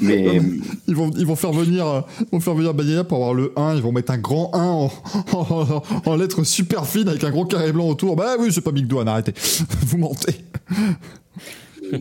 Mais 0.00 0.40
ils 0.86 0.94
vont, 0.94 1.10
ils 1.10 1.26
vont 1.26 1.36
faire 1.36 1.52
venir, 1.52 2.04
ils 2.20 2.26
vont 2.32 2.40
faire 2.40 2.54
venir 2.54 3.06
pour 3.06 3.18
avoir 3.18 3.34
le 3.34 3.52
1. 3.56 3.76
Ils 3.76 3.82
vont 3.82 3.92
mettre 3.92 4.12
un 4.12 4.18
grand 4.18 4.54
1 4.54 4.58
en, 4.62 4.90
en, 5.32 5.82
en 6.06 6.16
lettres 6.16 6.44
super 6.44 6.86
fines 6.86 7.08
avec 7.08 7.22
un 7.24 7.30
gros 7.30 7.44
carré 7.44 7.72
blanc 7.72 7.88
autour. 7.88 8.16
Bah 8.16 8.36
oui, 8.38 8.52
c'est 8.52 8.62
pas 8.62 8.72
Big 8.72 8.86
Doan, 8.86 9.06
arrêtez. 9.06 9.34
Vous 9.82 9.98
mentez. 9.98 10.36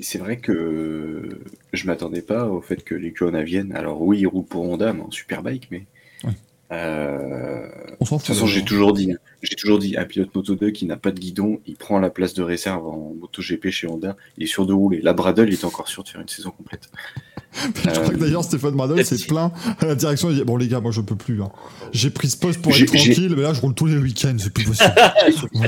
C'est 0.02 0.20
vrai 0.20 0.38
que 0.38 1.42
je 1.74 1.88
m'attendais 1.88 2.22
pas 2.22 2.46
au 2.46 2.62
fait 2.62 2.84
que 2.84 2.96
les 2.96 3.14
Kona 3.14 3.44
viennent. 3.44 3.74
Alors 3.76 4.02
oui, 4.02 4.20
ils 4.20 4.28
roulent 4.28 4.46
pour 4.46 4.64
Honda, 4.64 4.94
mais 4.94 5.02
en 5.02 5.12
superbike, 5.12 5.70
mais. 5.72 5.86
Euh, 6.72 7.68
de 8.00 8.06
toute 8.06 8.22
façon, 8.22 8.46
j'ai 8.46 8.64
toujours 8.64 8.94
dit, 8.94 9.16
j'ai 9.42 9.56
toujours 9.56 9.80
dit, 9.80 9.98
un 9.98 10.06
pilote 10.06 10.34
Moto 10.36 10.54
2 10.54 10.70
qui 10.70 10.86
n'a 10.86 10.98
pas 10.98 11.10
de 11.10 11.20
guidon, 11.20 11.60
il 11.66 11.76
prend 11.76 12.00
la 12.00 12.12
place 12.12 12.36
de 12.36 12.44
réserve 12.44 12.86
en 12.86 13.16
Moto 13.20 13.42
GP 13.42 13.70
chez 13.70 13.88
Honda, 13.88 14.16
il 14.38 14.44
est 14.44 14.48
sûr 14.48 14.68
de 14.68 14.74
rouler. 14.74 15.02
La 15.02 15.14
Bradle, 15.14 15.48
il 15.48 15.54
est 15.54 15.66
encore 15.66 15.88
sûr 15.88 16.04
de 16.04 16.10
faire 16.10 16.22
une 16.22 16.28
saison 16.28 16.52
complète. 16.52 16.92
Je 17.54 17.90
crois 17.90 18.10
que 18.10 18.18
d'ailleurs 18.18 18.44
Stéphane 18.44 18.76
Bradle 18.76 19.04
s'est 19.04 19.18
plaint 19.28 19.52
à 19.80 19.86
la 19.86 19.96
direction. 19.96 20.30
Il 20.30 20.38
dit 20.38 20.44
bon 20.44 20.58
les 20.58 20.68
gars, 20.68 20.80
moi 20.80 20.92
je 20.92 21.02
peux 21.02 21.16
plus. 21.16 21.42
Hein. 21.42 21.50
J'ai 21.92 22.10
pris 22.10 22.30
ce 22.30 22.38
poste 22.38 22.62
pour 22.62 22.76
être 22.76 22.86
tranquille, 22.86 23.34
mais 23.36 23.42
là 23.42 23.54
je 23.54 23.62
roule 23.62 23.74
tous 23.74 23.88
les 23.88 23.98
week-ends, 23.98 24.36
c'est 24.38 24.54
plus 24.54 24.66
possible. 24.66 24.94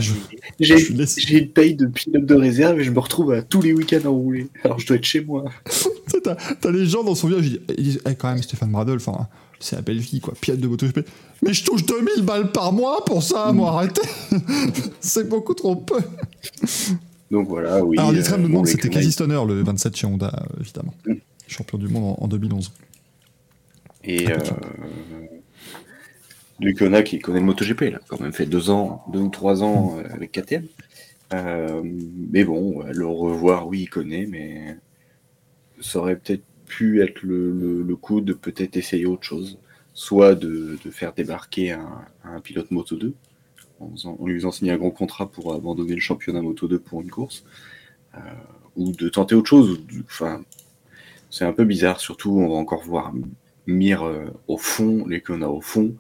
j'ai 0.60 0.78
je... 0.78 1.34
une 1.38 1.50
paye 1.50 1.76
de 1.76 1.88
pilote 1.88 2.26
de 2.26 2.36
réserve 2.36 2.80
et 2.80 2.84
je 2.84 2.92
me 2.92 3.00
retrouve 3.00 3.34
à 3.34 3.42
tous 3.42 3.62
les 3.62 3.74
week-ends 3.74 4.06
à 4.06 4.10
rouler. 4.10 4.48
Alors 4.64 4.80
je 4.80 4.88
dois 4.88 4.98
être 4.98 5.06
chez 5.06 5.22
moi. 5.22 5.46
T'as 6.24 6.36
as 6.36 6.72
les 6.72 6.86
gens 6.86 7.04
dans 7.04 7.16
son 7.16 7.28
village, 7.28 7.52
ils 7.78 7.84
disent, 7.84 8.02
eh, 8.08 8.16
quand 8.16 8.30
même 8.30 8.44
Stéphane 8.44 8.76
enfin 8.76 9.28
c'est 9.62 9.76
la 9.76 9.82
belle 9.82 10.00
vie, 10.00 10.20
quoi. 10.20 10.34
Pilote 10.40 10.60
de 10.60 10.68
MotoGP. 10.68 11.06
Mais 11.44 11.54
je 11.54 11.64
touche 11.64 11.86
2000 11.86 12.26
balles 12.26 12.52
par 12.52 12.74
mois 12.74 13.06
pour 13.06 13.24
ça, 13.24 13.52
moi, 13.54 13.72
arrêtez. 13.72 14.02
c'est 15.00 15.28
beaucoup 15.30 15.54
trop 15.54 15.76
peu. 15.76 16.00
Donc 17.30 17.48
voilà, 17.48 17.84
oui. 17.84 17.98
Alors, 17.98 18.12
l'Israël 18.12 18.42
euh, 18.42 18.44
me 18.44 18.50
demande 18.50 18.68
c'était 18.68 18.90
Casey 18.90 19.12
Stoner, 19.12 19.40
le 19.48 19.64
27 19.64 19.96
chez 19.96 20.08
Honda, 20.08 20.32
euh, 20.36 20.62
évidemment. 20.62 20.94
Mm. 21.52 21.56
Champion 21.56 21.78
du 21.78 21.88
monde 21.88 22.16
en, 22.20 22.24
en 22.24 22.28
2011. 22.28 22.72
Et 24.04 24.32
euh, 24.32 24.38
Lucona 26.60 27.04
qui 27.04 27.20
connaît 27.20 27.40
le 27.40 27.46
MotoGP, 27.46 27.82
là, 27.92 28.00
quand 28.08 28.20
même 28.20 28.34
fait 28.34 28.46
deux 28.46 28.70
ans, 28.70 29.04
deux 29.12 29.20
ou 29.20 29.30
trois 29.30 29.64
ans 29.64 29.98
euh, 30.00 30.04
avec 30.12 30.32
KTM. 30.32 30.66
Euh, 31.34 31.82
mais 31.84 32.44
bon, 32.44 32.84
le 32.92 33.06
revoir, 33.06 33.68
oui, 33.68 33.82
il 33.82 33.90
connaît, 33.90 34.26
mais 34.26 34.78
ça 35.80 36.00
aurait 36.00 36.18
peut-être 36.18 36.44
pu 36.66 37.02
être 37.02 37.22
le, 37.24 37.52
le, 37.52 37.84
le 37.84 37.96
coup 37.96 38.22
de 38.22 38.34
peut-être 38.34 38.78
essayer 38.78 39.06
autre 39.06 39.24
chose, 39.24 39.60
soit 39.94 40.36
de, 40.36 40.78
de 40.84 40.92
faire 40.92 41.14
débarquer 41.14 41.72
un, 41.72 42.06
un, 42.24 42.40
pilote 42.42 42.72
Moto 42.72 42.96
2 42.96 43.14
en, 43.80 43.94
en, 44.06 44.26
lui 44.26 44.36
faisant 44.36 44.52
signer 44.52 44.72
un 44.72 44.78
gros 44.78 44.92
contrat 44.92 45.30
pour 45.30 45.54
abandonner 45.54 45.96
le 45.96 46.02
championnat 46.02 46.42
Moto 46.42 46.68
2 46.68 46.80
pour 46.80 47.02
une 47.02 47.10
course, 47.10 47.44
euh, 48.16 48.20
ou 48.76 48.92
de 48.92 49.10
tenter 49.10 49.36
autre 49.36 49.50
chose. 49.50 49.82
Enfin, 50.06 50.44
c'est 51.32 51.46
un 51.46 51.54
peu 51.54 51.64
bizarre, 51.64 52.00
surtout 52.00 52.32
on 52.40 52.50
va 52.50 52.56
encore 52.56 52.84
voir 52.84 53.12
Mir 53.68 54.04
euh, 54.04 54.26
au 54.48 54.58
fond, 54.58 55.06
les 55.08 55.22
qu'on 55.22 55.42
a 55.42 55.48
au 55.48 55.62
fond, 55.62 55.96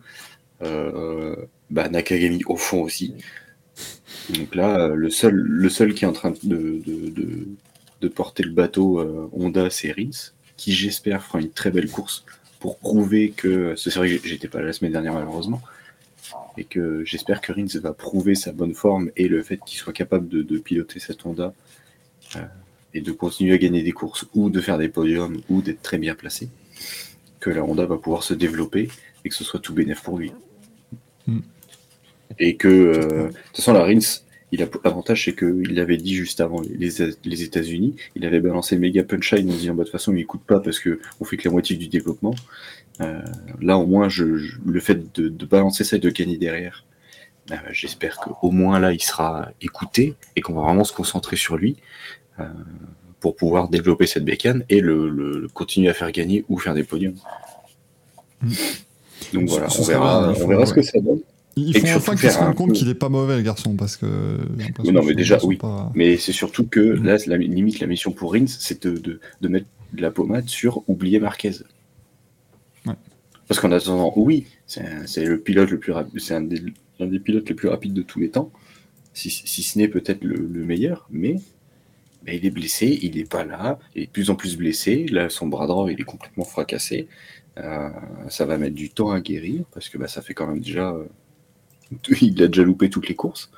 euh, 0.61 1.35
bah, 1.69 1.89
Nakagami 1.89 2.43
au 2.45 2.57
fond 2.57 2.81
aussi. 2.81 3.15
Donc 4.29 4.55
là, 4.55 4.89
le 4.89 5.09
seul, 5.09 5.33
le 5.33 5.69
seul 5.69 5.93
qui 5.93 6.05
est 6.05 6.07
en 6.07 6.13
train 6.13 6.31
de, 6.43 6.81
de, 6.85 7.47
de, 8.01 8.07
porter 8.07 8.43
le 8.43 8.51
bateau 8.51 8.99
euh, 8.99 9.29
Honda, 9.31 9.69
c'est 9.69 9.91
Rins 9.91 10.33
qui 10.57 10.73
j'espère 10.73 11.23
fera 11.23 11.39
une 11.39 11.51
très 11.51 11.71
belle 11.71 11.89
course 11.89 12.25
pour 12.59 12.77
prouver 12.77 13.31
que. 13.31 13.75
C'est 13.75 13.93
vrai 13.95 14.17
que 14.17 14.27
j'étais 14.27 14.47
pas 14.47 14.59
là 14.59 14.67
la 14.67 14.73
semaine 14.73 14.91
dernière 14.91 15.13
malheureusement. 15.13 15.61
Et 16.57 16.65
que 16.65 17.03
j'espère 17.05 17.41
que 17.41 17.51
Rins 17.51 17.79
va 17.81 17.93
prouver 17.93 18.35
sa 18.35 18.51
bonne 18.51 18.73
forme 18.73 19.11
et 19.15 19.27
le 19.27 19.41
fait 19.41 19.59
qu'il 19.65 19.77
soit 19.77 19.93
capable 19.93 20.27
de, 20.27 20.57
piloter 20.59 20.99
cette 20.99 21.25
Honda 21.25 21.53
euh, 22.35 22.39
et 22.93 23.01
de 23.01 23.11
continuer 23.11 23.53
à 23.53 23.57
gagner 23.57 23.83
des 23.83 23.91
courses 23.91 24.25
ou 24.33 24.49
de 24.49 24.59
faire 24.59 24.77
des 24.77 24.89
podiums 24.89 25.41
ou 25.49 25.61
d'être 25.61 25.81
très 25.81 25.97
bien 25.97 26.15
placé. 26.15 26.49
Que 27.39 27.49
la 27.49 27.63
Honda 27.63 27.85
va 27.85 27.97
pouvoir 27.97 28.23
se 28.23 28.33
développer 28.33 28.89
et 29.23 29.29
que 29.29 29.35
ce 29.35 29.43
soit 29.43 29.59
tout 29.59 29.73
bénéf 29.73 30.01
pour 30.01 30.17
lui. 30.17 30.31
Mm. 31.27 31.39
Et 32.39 32.55
que, 32.55 32.67
euh, 32.67 33.27
de 33.27 33.27
toute 33.27 33.57
façon, 33.57 33.73
la 33.73 33.83
Rins, 33.83 34.21
l'avantage 34.83 35.25
c'est 35.25 35.35
qu'il 35.35 35.75
l'avait 35.75 35.97
dit 35.97 36.15
juste 36.15 36.41
avant 36.41 36.61
les, 36.61 36.89
les, 37.23 37.43
États-Unis, 37.43 37.95
il 38.15 38.25
avait 38.25 38.39
balancé 38.39 38.77
méga 38.77 39.03
punchline 39.03 39.49
en 39.49 39.53
disant 39.53 39.73
bah, 39.73 39.83
de 39.83 39.89
toute 39.89 39.91
façon 39.91 40.13
il 40.13 40.19
écoute 40.19 40.41
pas 40.45 40.59
parce 40.59 40.79
que 40.79 40.99
on 41.19 41.25
fait 41.25 41.37
que 41.37 41.45
la 41.45 41.51
moitié 41.51 41.77
du 41.77 41.87
développement. 41.87 42.35
Euh, 42.99 43.21
là 43.61 43.77
au 43.77 43.85
moins 43.85 44.09
je, 44.09 44.37
je, 44.37 44.57
le 44.65 44.79
fait 44.79 45.13
de, 45.15 45.29
de, 45.29 45.45
balancer 45.45 45.83
ça 45.83 45.95
et 45.95 45.99
de 45.99 46.09
gagner 46.09 46.37
derrière, 46.37 46.85
euh, 47.51 47.55
j'espère 47.71 48.17
qu'au 48.17 48.51
moins 48.51 48.79
là 48.79 48.91
il 48.91 49.01
sera 49.01 49.51
écouté 49.61 50.15
et 50.35 50.41
qu'on 50.41 50.53
va 50.53 50.61
vraiment 50.61 50.83
se 50.83 50.93
concentrer 50.93 51.37
sur 51.37 51.55
lui 51.55 51.77
pour 53.19 53.35
pouvoir 53.35 53.69
développer 53.69 54.07
cette 54.07 54.25
bécane 54.25 54.63
et 54.69 54.81
le, 54.81 55.47
continuer 55.53 55.89
à 55.89 55.93
faire 55.93 56.11
gagner 56.11 56.43
ou 56.49 56.57
faire 56.57 56.73
des 56.73 56.83
podiums. 56.83 57.15
Mmh. 58.41 58.53
Donc 59.33 59.49
voilà, 59.49 59.67
on 59.79 59.83
verra, 59.83 60.33
on 60.41 60.47
verra 60.47 60.65
ce 60.65 60.73
que 60.73 60.81
ça 60.81 60.99
donne. 60.99 61.21
Il 61.55 61.77
faut 61.77 61.97
enfin 61.97 62.15
qu'il 62.15 62.31
se 62.31 62.37
rende 62.37 62.55
compte 62.55 62.69
peu... 62.69 62.73
qu'il 62.73 62.89
est 62.89 62.95
pas 62.95 63.09
mauvais, 63.09 63.35
le 63.35 63.41
garçon, 63.41 63.75
parce 63.75 63.97
que. 63.97 64.05
Non, 64.85 65.03
mais 65.03 65.13
déjà, 65.13 65.37
oui. 65.43 65.57
Pas... 65.57 65.91
Mais 65.95 66.17
c'est 66.17 66.31
surtout 66.31 66.65
que 66.65 66.79
là, 66.79 67.17
la 67.27 67.37
limite, 67.37 67.79
la 67.79 67.87
mission 67.87 68.11
pour 68.11 68.33
Rins, 68.33 68.47
c'est 68.47 68.87
de, 68.87 68.97
de, 68.97 69.19
de, 69.41 69.47
mettre 69.47 69.67
de 69.93 70.01
la 70.01 70.11
pommade 70.11 70.47
sur 70.47 70.83
oublier 70.87 71.19
Marquez. 71.19 71.51
Ouais. 72.85 72.93
Parce 73.47 73.59
qu'en 73.59 73.71
attendant, 73.71 74.13
oui, 74.15 74.47
c'est 74.65 75.25
le 75.25 75.39
pilote 75.39 75.69
le 75.71 75.79
plus 75.79 75.91
rapide, 75.91 76.19
c'est 76.21 76.35
un, 76.35 76.47
un, 76.99 77.05
des 77.07 77.19
pilotes 77.19 77.49
les 77.49 77.55
plus 77.55 77.67
rapides 77.67 77.93
de 77.93 78.01
tous 78.01 78.19
les 78.19 78.29
temps, 78.29 78.51
si, 79.13 79.29
si 79.29 79.61
ce 79.61 79.77
n'est 79.77 79.89
peut-être 79.89 80.23
le, 80.23 80.35
le, 80.35 80.65
meilleur, 80.65 81.07
mais 81.11 81.35
il 82.27 82.45
est 82.45 82.51
blessé, 82.51 82.99
il 83.01 83.15
n'est 83.15 83.25
pas 83.25 83.43
là, 83.43 83.79
il 83.95 84.03
est 84.03 84.05
de 84.07 84.11
plus 84.11 84.29
en 84.29 84.35
plus 84.35 84.57
blessé. 84.57 85.05
Là, 85.07 85.29
son 85.29 85.47
bras 85.47 85.67
droit, 85.67 85.91
il 85.91 85.99
est 85.99 86.05
complètement 86.05 86.45
fracassé. 86.45 87.07
Euh, 87.57 87.89
ça 88.29 88.45
va 88.45 88.57
mettre 88.57 88.75
du 88.75 88.89
temps 88.89 89.11
à 89.11 89.19
guérir, 89.19 89.63
parce 89.73 89.89
que 89.89 89.97
bah, 89.97 90.07
ça 90.07 90.21
fait 90.21 90.33
quand 90.33 90.47
même 90.47 90.59
déjà. 90.61 90.91
Euh, 90.91 91.05
il 92.21 92.41
a 92.43 92.47
déjà 92.47 92.63
loupé 92.63 92.89
toutes 92.89 93.09
les 93.09 93.15
courses. 93.15 93.51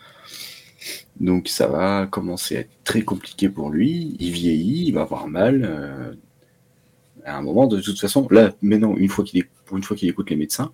Donc 1.20 1.48
ça 1.48 1.68
va 1.68 2.08
commencer 2.08 2.58
à 2.58 2.60
être 2.62 2.72
très 2.84 3.04
compliqué 3.04 3.50
pour 3.50 3.70
lui. 3.70 4.16
Il 4.20 4.32
vieillit, 4.32 4.88
il 4.88 4.94
va 4.94 5.02
avoir 5.02 5.28
mal. 5.28 5.64
Euh, 5.66 6.14
à 7.26 7.38
un 7.38 7.42
moment, 7.42 7.68
de 7.68 7.80
toute 7.80 8.00
façon, 8.00 8.28
là, 8.32 8.54
maintenant, 8.62 8.96
une 8.98 9.10
fois 9.10 9.24
qu'il 9.24 9.44
une 9.72 9.84
fois 9.84 9.96
qu'il 9.96 10.10
écoute 10.10 10.30
les 10.30 10.36
médecins, 10.36 10.74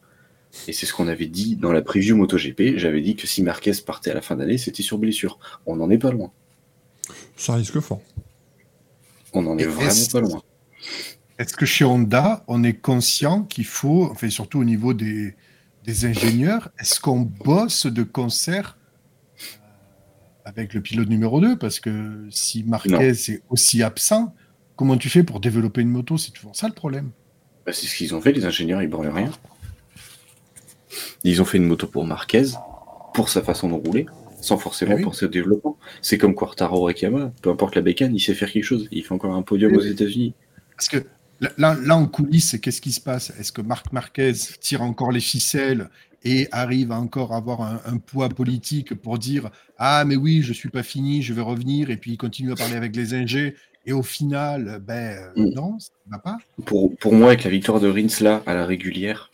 et 0.67 0.73
c'est 0.73 0.85
ce 0.85 0.93
qu'on 0.93 1.07
avait 1.07 1.27
dit 1.27 1.55
dans 1.55 1.71
la 1.71 1.81
preview 1.81 2.15
MotoGP, 2.15 2.77
j'avais 2.77 3.01
dit 3.01 3.15
que 3.15 3.27
si 3.27 3.43
Marquez 3.43 3.73
partait 3.85 4.11
à 4.11 4.15
la 4.15 4.21
fin 4.21 4.35
d'année, 4.35 4.57
c'était 4.57 4.81
sur 4.83 4.97
blessure. 4.97 5.37
On 5.65 5.75
n'en 5.75 5.89
est 5.89 5.99
pas 5.99 6.11
loin. 6.11 6.31
Ça 7.35 7.55
risque 7.55 7.79
fort. 7.79 8.01
On 9.33 9.43
n'en 9.43 9.57
est, 9.57 9.63
est 9.63 9.65
vraiment 9.65 10.05
pas 10.11 10.21
loin. 10.21 10.41
Est-ce 11.37 11.55
que 11.55 11.65
chez 11.65 11.85
Honda, 11.85 12.43
on 12.47 12.63
est 12.63 12.73
conscient 12.73 13.43
qu'il 13.43 13.65
faut, 13.65 14.09
enfin 14.11 14.29
surtout 14.29 14.59
au 14.59 14.65
niveau 14.65 14.93
des, 14.93 15.35
des 15.85 16.05
ingénieurs, 16.05 16.69
est-ce 16.79 16.99
qu'on 16.99 17.21
bosse 17.21 17.85
de 17.85 18.03
concert 18.03 18.77
avec 20.45 20.73
le 20.73 20.81
pilote 20.81 21.07
numéro 21.07 21.39
2 21.39 21.57
Parce 21.57 21.79
que 21.79 22.27
si 22.29 22.63
Marquez 22.63 22.89
non. 22.89 22.99
est 22.99 23.41
aussi 23.49 23.83
absent, 23.83 24.33
comment 24.75 24.97
tu 24.97 25.09
fais 25.09 25.23
pour 25.23 25.39
développer 25.39 25.81
une 25.81 25.89
moto? 25.89 26.17
C'est 26.17 26.31
toujours 26.31 26.55
ça 26.55 26.67
le 26.67 26.73
problème. 26.73 27.11
Bah, 27.65 27.71
c'est 27.73 27.85
ce 27.85 27.95
qu'ils 27.95 28.13
ont 28.15 28.21
fait, 28.21 28.31
les 28.31 28.45
ingénieurs, 28.45 28.81
ils 28.81 28.89
branlent 28.89 29.09
rien. 29.09 29.31
Ils 31.23 31.41
ont 31.41 31.45
fait 31.45 31.57
une 31.57 31.67
moto 31.67 31.87
pour 31.87 32.05
Marquez, 32.05 32.45
pour 33.13 33.29
sa 33.29 33.41
façon 33.41 33.69
de 33.69 33.73
rouler, 33.73 34.05
sans 34.41 34.57
forcément 34.57 34.95
oui. 34.95 35.03
pour 35.03 35.15
ce 35.15 35.25
développement. 35.25 35.77
C'est 36.01 36.17
comme 36.17 36.35
Quartaro 36.35 36.83
Rekama, 36.83 37.31
peu 37.41 37.49
importe 37.49 37.75
la 37.75 37.81
bécane, 37.81 38.15
il 38.15 38.19
sait 38.19 38.33
faire 38.33 38.51
quelque 38.51 38.63
chose. 38.63 38.87
Il 38.91 39.03
fait 39.03 39.13
encore 39.13 39.33
un 39.33 39.41
podium 39.41 39.71
oui. 39.71 39.77
aux 39.77 39.81
États-Unis. 39.81 40.33
Parce 40.75 40.87
que 40.87 41.05
Là, 41.57 41.77
là, 41.81 41.95
en 41.95 42.05
coulisses, 42.05 42.57
qu'est-ce 42.61 42.81
qui 42.81 42.91
se 42.91 42.99
passe? 42.99 43.31
Est-ce 43.39 43.53
que 43.53 43.61
Marc 43.61 43.93
Marquez 43.93 44.33
tire 44.59 44.81
encore 44.81 45.11
les 45.11 45.21
ficelles 45.21 45.89
et 46.25 46.49
arrive 46.51 46.91
à 46.91 46.99
encore 46.99 47.33
avoir 47.33 47.61
un, 47.61 47.79
un, 47.85 47.97
poids 47.97 48.27
politique 48.27 48.93
pour 48.93 49.17
dire 49.17 49.49
Ah, 49.77 50.03
mais 50.05 50.17
oui, 50.17 50.41
je 50.41 50.51
suis 50.51 50.67
pas 50.67 50.83
fini, 50.83 51.21
je 51.21 51.33
vais 51.33 51.41
revenir, 51.41 51.91
et 51.91 51.97
puis 51.97 52.11
il 52.11 52.17
continue 52.17 52.51
à 52.51 52.55
parler 52.55 52.75
avec 52.75 52.93
les 52.93 53.13
ingés, 53.13 53.55
et 53.85 53.93
au 53.93 54.03
final, 54.03 54.81
ben 54.85 55.31
mm. 55.35 55.53
non, 55.55 55.79
ça 55.79 55.91
ne 56.07 56.11
va 56.11 56.19
pas 56.19 56.37
pour, 56.65 56.95
pour 56.97 57.13
moi, 57.13 57.29
avec 57.29 57.45
la 57.45 57.49
victoire 57.49 57.79
de 57.79 57.89
Rins 57.89 58.21
là, 58.21 58.43
à 58.45 58.53
la 58.53 58.65
régulière, 58.65 59.31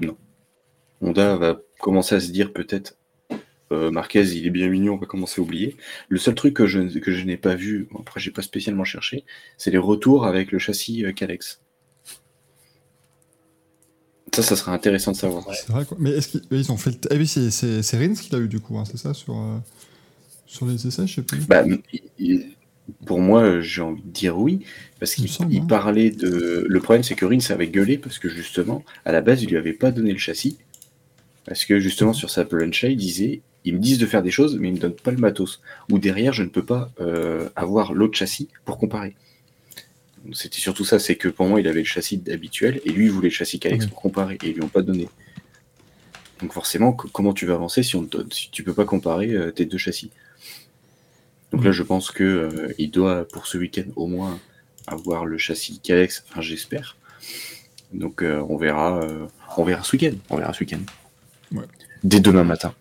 non. 0.00 0.16
Honda 1.00 1.36
va 1.36 1.58
commencer 1.78 2.14
à 2.14 2.20
se 2.20 2.30
dire 2.30 2.52
peut-être 2.52 2.96
euh, 3.72 3.90
Marquez, 3.90 4.22
il 4.36 4.46
est 4.46 4.50
bien 4.50 4.68
mignon, 4.68 4.94
on 4.94 4.98
va 4.98 5.06
commencer 5.06 5.40
à 5.40 5.44
oublier. 5.44 5.76
Le 6.08 6.18
seul 6.18 6.34
truc 6.34 6.54
que 6.54 6.66
je, 6.66 6.98
que 6.98 7.12
je 7.12 7.24
n'ai 7.24 7.36
pas 7.36 7.54
vu, 7.54 7.88
après 7.98 8.20
j'ai 8.20 8.30
pas 8.30 8.42
spécialement 8.42 8.84
cherché, 8.84 9.24
c'est 9.56 9.70
les 9.70 9.78
retours 9.78 10.26
avec 10.26 10.52
le 10.52 10.58
châssis 10.58 11.04
euh, 11.04 11.12
Calex. 11.12 11.60
Ça, 14.34 14.42
ça 14.42 14.54
serait 14.56 14.70
intéressant 14.72 15.12
de 15.12 15.16
savoir. 15.16 15.44
C'est 15.54 15.68
vrai, 15.70 15.84
quoi. 15.84 15.96
Mais 16.00 16.10
est-ce 16.10 16.38
qu'ils 16.38 16.72
ont 16.72 16.76
fait 16.76 16.90
le. 16.90 16.96
Eh 17.10 17.18
oui, 17.18 17.26
c'est, 17.26 17.96
Rins 17.96 18.14
qui 18.14 18.30
l'a 18.32 18.38
eu, 18.38 18.48
du 18.48 18.60
coup, 18.60 18.78
hein, 18.78 18.84
c'est 18.88 18.96
ça, 18.96 19.12
sur, 19.12 19.36
euh, 19.36 19.58
sur 20.46 20.66
les 20.66 20.86
essais, 20.86 21.06
je 21.06 21.16
sais 21.16 21.22
plus. 21.22 21.46
Bah, 21.46 21.64
il- 22.18 22.54
pour 23.06 23.20
moi, 23.20 23.60
j'ai 23.60 23.82
envie 23.82 24.02
de 24.02 24.10
dire 24.10 24.36
oui, 24.36 24.60
parce 24.98 25.14
qu'il 25.14 25.30
hein. 25.40 25.66
parlait 25.66 26.10
de. 26.10 26.66
Le 26.68 26.80
problème, 26.80 27.02
c'est 27.02 27.14
que 27.14 27.24
Rins 27.24 27.50
avait 27.50 27.68
gueulé 27.68 27.98
parce 27.98 28.18
que 28.18 28.28
justement, 28.28 28.84
à 29.04 29.12
la 29.12 29.20
base, 29.20 29.42
il 29.42 29.48
lui 29.50 29.56
avait 29.56 29.72
pas 29.72 29.90
donné 29.90 30.12
le 30.12 30.18
châssis. 30.18 30.58
Parce 31.44 31.64
que 31.64 31.80
justement, 31.80 32.12
sur 32.12 32.30
sa 32.30 32.44
plancha, 32.44 32.88
il 32.88 32.96
disait 32.96 33.42
ils 33.64 33.74
me 33.74 33.78
disent 33.78 33.98
de 33.98 34.06
faire 34.06 34.22
des 34.22 34.30
choses, 34.30 34.56
mais 34.58 34.68
ils 34.68 34.74
me 34.74 34.78
donnent 34.78 34.92
pas 34.94 35.10
le 35.10 35.18
matos. 35.18 35.60
Ou 35.90 35.98
derrière, 35.98 36.32
je 36.32 36.42
ne 36.42 36.48
peux 36.48 36.64
pas 36.64 36.90
euh, 37.00 37.48
avoir 37.56 37.92
l'autre 37.92 38.16
châssis 38.16 38.48
pour 38.64 38.78
comparer. 38.78 39.14
C'était 40.32 40.58
surtout 40.58 40.84
ça, 40.84 40.98
c'est 40.98 41.16
que 41.16 41.28
pour 41.28 41.46
moi, 41.46 41.60
il 41.60 41.66
avait 41.68 41.80
le 41.80 41.86
châssis 41.86 42.22
habituel 42.30 42.80
et 42.84 42.90
lui, 42.90 43.06
il 43.06 43.10
voulait 43.10 43.28
le 43.28 43.34
châssis 43.34 43.58
Calex 43.58 43.84
Oui. 43.84 43.90
pour 43.90 44.00
comparer 44.02 44.38
et 44.42 44.48
ils 44.48 44.54
lui 44.54 44.62
ont 44.62 44.68
pas 44.68 44.82
donné. 44.82 45.08
Donc 46.40 46.52
forcément, 46.52 46.92
co- 46.92 47.08
comment 47.12 47.32
tu 47.34 47.46
vas 47.46 47.54
avancer 47.54 47.82
si 47.82 47.96
on 47.96 48.04
te 48.04 48.16
donne, 48.18 48.30
si 48.32 48.50
tu 48.50 48.62
peux 48.62 48.74
pas 48.74 48.84
comparer 48.84 49.30
euh, 49.32 49.50
tes 49.50 49.64
deux 49.66 49.78
châssis? 49.78 50.10
Donc 51.52 51.64
là, 51.64 51.72
je 51.72 51.82
pense 51.82 52.10
que 52.10 52.22
euh, 52.24 52.74
il 52.78 52.90
doit 52.90 53.26
pour 53.28 53.46
ce 53.46 53.58
week-end 53.58 53.84
au 53.96 54.06
moins 54.06 54.38
avoir 54.86 55.26
le 55.26 55.36
châssis 55.38 55.80
Calex. 55.80 56.24
Enfin, 56.30 56.40
j'espère. 56.40 56.96
Donc 57.92 58.22
on 58.22 58.56
verra, 58.56 59.00
on 59.56 59.64
verra 59.64 59.82
ce 59.82 59.96
week-end. 59.96 60.16
On 60.30 60.36
verra 60.36 60.52
ce 60.52 60.60
week-end. 60.60 60.80
Ouais. 61.52 61.64
Dès 62.04 62.20
demain 62.20 62.44
matin. 62.44 62.72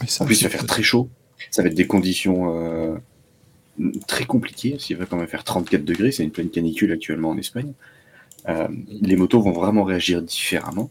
Oui, 0.00 0.08
ça, 0.08 0.24
En 0.24 0.26
plus, 0.26 0.40
il 0.40 0.44
va 0.44 0.50
faire 0.50 0.66
très 0.66 0.82
chaud. 0.82 1.08
Ça 1.50 1.62
va 1.62 1.68
être 1.68 1.74
des 1.74 1.86
conditions 1.86 2.54
euh, 2.54 2.96
très 4.06 4.24
compliquées. 4.24 4.76
Il 4.90 4.96
va 4.96 5.06
quand 5.06 5.16
même 5.16 5.28
faire 5.28 5.44
34 5.44 5.84
degrés. 5.84 6.12
C'est 6.12 6.24
une 6.24 6.30
pleine 6.30 6.50
canicule 6.50 6.92
actuellement 6.92 7.30
en 7.30 7.38
Espagne. 7.38 7.72
Euh, 8.48 8.68
les 8.88 9.16
motos 9.16 9.40
vont 9.40 9.52
vraiment 9.52 9.84
réagir 9.84 10.22
différemment. 10.22 10.90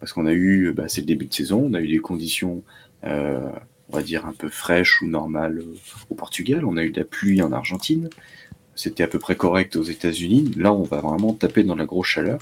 Parce 0.00 0.12
qu'on 0.12 0.26
a 0.26 0.32
eu, 0.32 0.72
bah, 0.72 0.84
c'est 0.88 1.00
le 1.00 1.06
début 1.06 1.26
de 1.26 1.32
saison, 1.32 1.64
on 1.70 1.74
a 1.74 1.80
eu 1.80 1.88
des 1.88 1.98
conditions, 1.98 2.62
euh, 3.04 3.48
on 3.88 3.96
va 3.96 4.02
dire, 4.02 4.26
un 4.26 4.34
peu 4.34 4.48
fraîches 4.50 5.00
ou 5.00 5.06
normales 5.06 5.62
au 6.10 6.14
Portugal. 6.14 6.64
On 6.64 6.76
a 6.76 6.84
eu 6.84 6.90
de 6.90 6.98
la 6.98 7.06
pluie 7.06 7.40
en 7.40 7.52
Argentine. 7.52 8.10
C'était 8.74 9.02
à 9.02 9.08
peu 9.08 9.18
près 9.18 9.36
correct 9.36 9.76
aux 9.76 9.82
États-Unis. 9.82 10.52
Là, 10.56 10.72
on 10.74 10.82
va 10.82 11.00
vraiment 11.00 11.32
taper 11.32 11.62
dans 11.62 11.76
la 11.76 11.86
grosse 11.86 12.08
chaleur. 12.08 12.40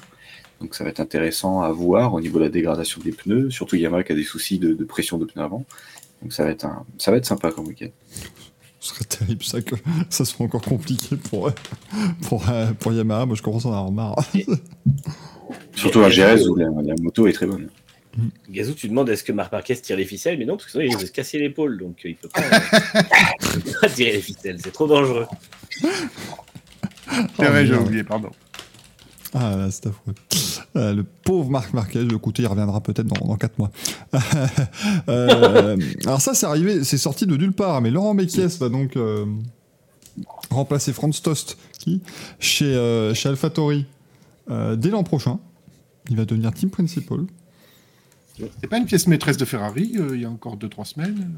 Donc 0.63 0.77
ça 0.77 0.85
va 0.85 0.91
être 0.91 1.01
intéressant 1.01 1.61
à 1.61 1.73
voir 1.73 2.15
au 2.15 2.21
niveau 2.21 2.39
de 2.39 2.45
la 2.45 2.51
dégradation 2.51 3.01
des 3.05 3.11
pneus. 3.11 3.51
Surtout 3.51 3.77
Yamaha 3.77 4.05
qui 4.05 4.13
a 4.13 4.15
des 4.15 4.23
soucis 4.23 4.59
de, 4.59 4.73
de 4.73 4.85
pression 4.85 5.19
de 5.19 5.25
pneus 5.25 5.43
avant. 5.45 5.65
Donc 6.23 6.33
ça 6.33 6.45
va 6.45 6.51
être, 6.51 6.65
un, 6.65 6.87
ça 6.99 7.11
va 7.11 7.17
être 7.17 7.27
sympa 7.27 7.51
comme 7.51 7.67
week-end. 7.67 7.91
Ce 8.79 8.95
serait 8.95 9.05
terrible, 9.05 9.43
ça, 9.43 9.61
que 9.61 9.75
ça 10.11 10.25
soit 10.25 10.47
encore 10.47 10.63
compliqué 10.63 11.17
pour, 11.17 11.49
euh, 11.49 11.53
pour, 12.29 12.49
euh, 12.49 12.73
pour 12.79 12.93
Yamaha. 12.93 13.27
Moi, 13.27 13.37
je 13.37 13.43
commence 13.43 13.67
à 13.67 13.71
en 13.71 13.73
avoir 13.73 13.93
marre. 13.93 14.25
Surtout 15.75 16.01
à 16.01 16.11
Jerez 16.11 16.47
où 16.47 16.55
la, 16.55 16.67
la 16.67 16.95
moto 17.01 17.27
est 17.27 17.33
très 17.33 17.47
bonne. 17.47 17.69
Gazou, 18.49 18.75
tu 18.75 18.89
demandes 18.89 19.09
est-ce 19.09 19.25
que 19.25 19.33
Marc 19.33 19.51
Marquez 19.53 19.77
tire 19.77 19.97
les 19.97 20.05
ficelles, 20.05 20.39
mais 20.39 20.45
non, 20.45 20.57
parce 20.57 20.67
que 20.67 20.73
sinon 20.73 20.85
il 20.85 20.97
de 20.97 21.07
se 21.07 21.13
casser 21.13 21.39
l'épaule, 21.39 21.79
donc 21.79 21.97
euh, 22.05 22.11
il 22.11 22.17
peut 22.17 22.29
pas, 22.29 22.43
il 23.55 23.61
peut 23.63 23.73
pas 23.81 23.89
tirer 23.89 24.13
les 24.13 24.21
ficelles, 24.21 24.59
c'est 24.63 24.71
trop 24.71 24.87
dangereux. 24.87 25.27
C'est 27.09 27.47
vrai, 27.47 27.67
j'ai 27.67 27.75
oublié, 27.75 28.05
pardon. 28.05 28.31
Ah 29.35 29.57
là, 29.57 29.71
c'est 29.71 29.87
affreux. 29.87 30.15
Euh, 30.77 30.93
le 30.95 31.05
pauvre 31.05 31.49
Marc 31.51 31.73
Marquez, 31.73 32.03
écoutez, 32.03 32.43
il 32.43 32.47
reviendra 32.47 32.81
peut-être 32.83 33.07
dans, 33.07 33.27
dans 33.27 33.37
4 33.37 33.59
mois. 33.59 33.71
Euh, 35.09 35.77
alors 36.05 36.21
ça, 36.21 36.35
c'est 36.35 36.47
arrivé, 36.47 36.85
c'est 36.85 36.99
sorti 36.99 37.27
de 37.27 37.37
nulle 37.37 37.53
part, 37.53 37.81
mais 37.81 37.91
Laurent 37.91 38.15
Mekies 38.15 38.59
va 38.61 38.69
donc 38.69 38.97
euh, 38.97 39.25
remplacer 40.51 40.93
Franz 40.93 41.21
Tost, 41.23 41.57
qui, 41.79 42.03
chez, 42.39 42.67
euh, 42.67 43.15
chez 43.15 43.29
AlphaTauri, 43.31 43.87
euh, 44.51 44.77
dès 44.77 44.91
l'an 44.91 45.03
prochain. 45.03 45.39
Il 46.11 46.17
va 46.17 46.25
devenir 46.25 46.53
team 46.53 46.71
principal. 46.71 47.21
C'est 48.61 48.67
pas 48.67 48.79
une 48.79 48.87
pièce 48.87 49.07
maîtresse 49.07 49.37
de 49.37 49.45
Ferrari, 49.45 49.93
euh, 49.97 50.15
il 50.15 50.23
y 50.23 50.25
a 50.25 50.31
encore 50.31 50.57
2-3 50.57 50.85
semaines? 50.85 51.31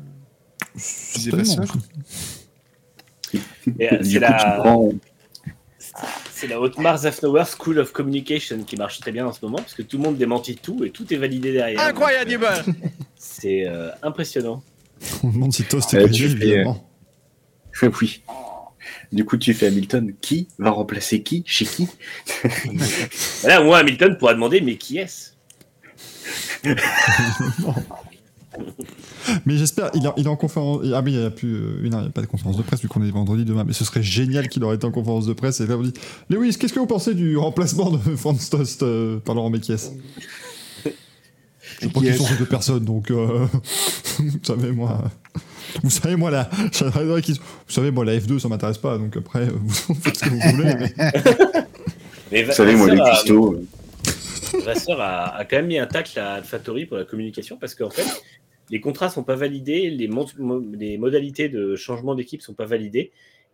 C'est 0.76 1.30
coup, 1.30 1.78
tu 3.70 4.18
la, 4.18 4.32
prends- 4.60 4.90
c'est 6.32 6.46
la 6.46 6.60
Otmar 6.60 6.98
Zafnauer 6.98 7.44
School 7.46 7.78
of 7.78 7.92
Communication 7.92 8.64
qui 8.64 8.76
marche 8.76 9.00
très 9.00 9.12
bien 9.12 9.26
en 9.26 9.32
ce 9.32 9.38
moment, 9.42 9.58
parce 9.58 9.74
que 9.74 9.82
tout 9.82 9.96
le 9.96 10.02
monde 10.02 10.16
démentit 10.16 10.56
tout 10.56 10.84
et 10.84 10.90
tout 10.90 11.12
est 11.12 11.16
validé 11.16 11.52
derrière. 11.52 11.80
Incroyable 11.80 12.44
euh, 12.44 12.72
C'est 13.16 13.66
euh, 13.66 13.90
impressionnant. 14.02 14.62
On 15.22 15.30
demande 15.30 15.52
si 15.52 15.64
Tost 15.64 15.94
est 15.94 15.98
Euh, 15.98 16.08
tu 16.08 16.28
fais, 16.28 16.46
évidemment. 16.46 16.88
Oui. 17.82 18.22
Du 19.12 19.24
coup, 19.24 19.36
tu 19.36 19.54
fais 19.54 19.66
Hamilton. 19.66 20.14
Qui 20.20 20.48
va 20.58 20.70
remplacer 20.70 21.22
qui 21.22 21.44
Chez 21.46 21.64
qui? 21.64 21.88
Voilà, 23.42 23.62
moi, 23.62 23.78
Hamilton 23.78 24.16
pourra 24.18 24.34
demander, 24.34 24.60
mais 24.60 24.76
qui 24.76 24.98
est-ce? 24.98 25.32
Mais 29.46 29.56
j'espère, 29.56 29.90
il, 29.94 30.04
est- 30.04 30.10
il 30.18 30.26
est 30.26 30.28
en 30.28 30.36
conférence. 30.36 30.82
Ah, 30.94 31.02
mais 31.02 31.12
il 31.12 31.18
n'y 31.18 31.24
a 31.24 31.30
plus. 31.30 31.54
euh, 31.54 31.88
non, 31.88 31.98
il 31.98 32.02
n'y 32.02 32.06
a 32.08 32.10
pas 32.10 32.20
de 32.20 32.26
conférence 32.26 32.56
de 32.56 32.62
presse 32.62 32.80
vu 32.82 32.88
qu'on 32.88 33.02
est 33.04 33.10
vendredi 33.10 33.44
demain. 33.44 33.64
Mais 33.64 33.72
ce 33.72 33.84
serait 33.84 34.02
génial 34.02 34.48
qu'il 34.48 34.62
aurait 34.64 34.76
été 34.76 34.84
en 34.86 34.90
conférence 34.90 35.26
de 35.26 35.32
presse 35.32 35.60
et 35.60 35.66
là, 35.66 35.76
vous 35.76 35.84
dit 35.84 35.94
Lewis, 36.30 36.56
qu'est-ce 36.58 36.72
que 36.72 36.78
vous 36.80 36.86
pensez 36.86 37.14
du 37.14 37.36
remplacement 37.36 37.90
de 37.90 37.98
Franz 38.16 38.48
Tost 38.50 38.82
euh, 38.82 39.18
par 39.18 39.34
Laurent 39.34 39.50
Mekies 39.50 39.72
Je 40.84 40.90
sais 41.80 41.88
pas 41.88 42.00
qui 42.00 42.06
Mekies. 42.06 42.18
sont 42.18 42.24
ces 42.26 42.36
deux 42.36 42.46
personnes, 42.46 42.84
donc. 42.84 43.10
euh, 43.10 43.46
vous 44.18 44.38
savez, 44.42 44.72
moi. 44.72 45.02
Vous 45.82 45.90
savez, 45.90 46.14
moi, 46.16 46.30
la, 46.30 46.44
qu'ils- 47.22 47.34
vous 47.36 47.72
savez, 47.72 47.90
moi, 47.90 48.04
la 48.04 48.16
F2, 48.16 48.38
ça 48.38 48.48
m'intéresse 48.48 48.78
pas, 48.78 48.96
donc 48.98 49.16
après, 49.16 49.46
vous 49.48 49.94
faites 49.94 50.16
ce 50.16 50.24
que 50.24 50.30
vous 50.30 50.40
voulez. 50.56 50.74
mais- 50.74 50.94
Mais 52.30 52.42
Vous 52.44 52.52
savez, 52.52 52.76
moi, 52.76 52.88
les 52.90 52.96
Vasseur 52.96 53.06
a- 53.06 53.10
pistos. 53.22 53.54
euh, 53.54 54.58
Vasseur 54.64 55.00
a, 55.00 55.36
a 55.36 55.44
quand 55.44 55.56
même 55.56 55.66
mis 55.66 55.78
un 55.78 55.86
tacle 55.86 56.16
à 56.20 56.34
AlphaTauri 56.34 56.86
pour 56.86 56.96
la 56.96 57.04
communication 57.04 57.56
parce 57.60 57.74
qu'en 57.74 57.90
fait, 57.90 58.04
les 58.70 58.80
contrats 58.80 59.08
sont 59.08 59.24
pas 59.24 59.34
validés, 59.34 59.90
les, 59.90 60.08
modalités 60.08 61.48
de 61.48 61.76
changement 61.76 62.14
d'équipe 62.14 62.42
sont 62.42 62.54
pas 62.54 62.64
validées. 62.64 63.12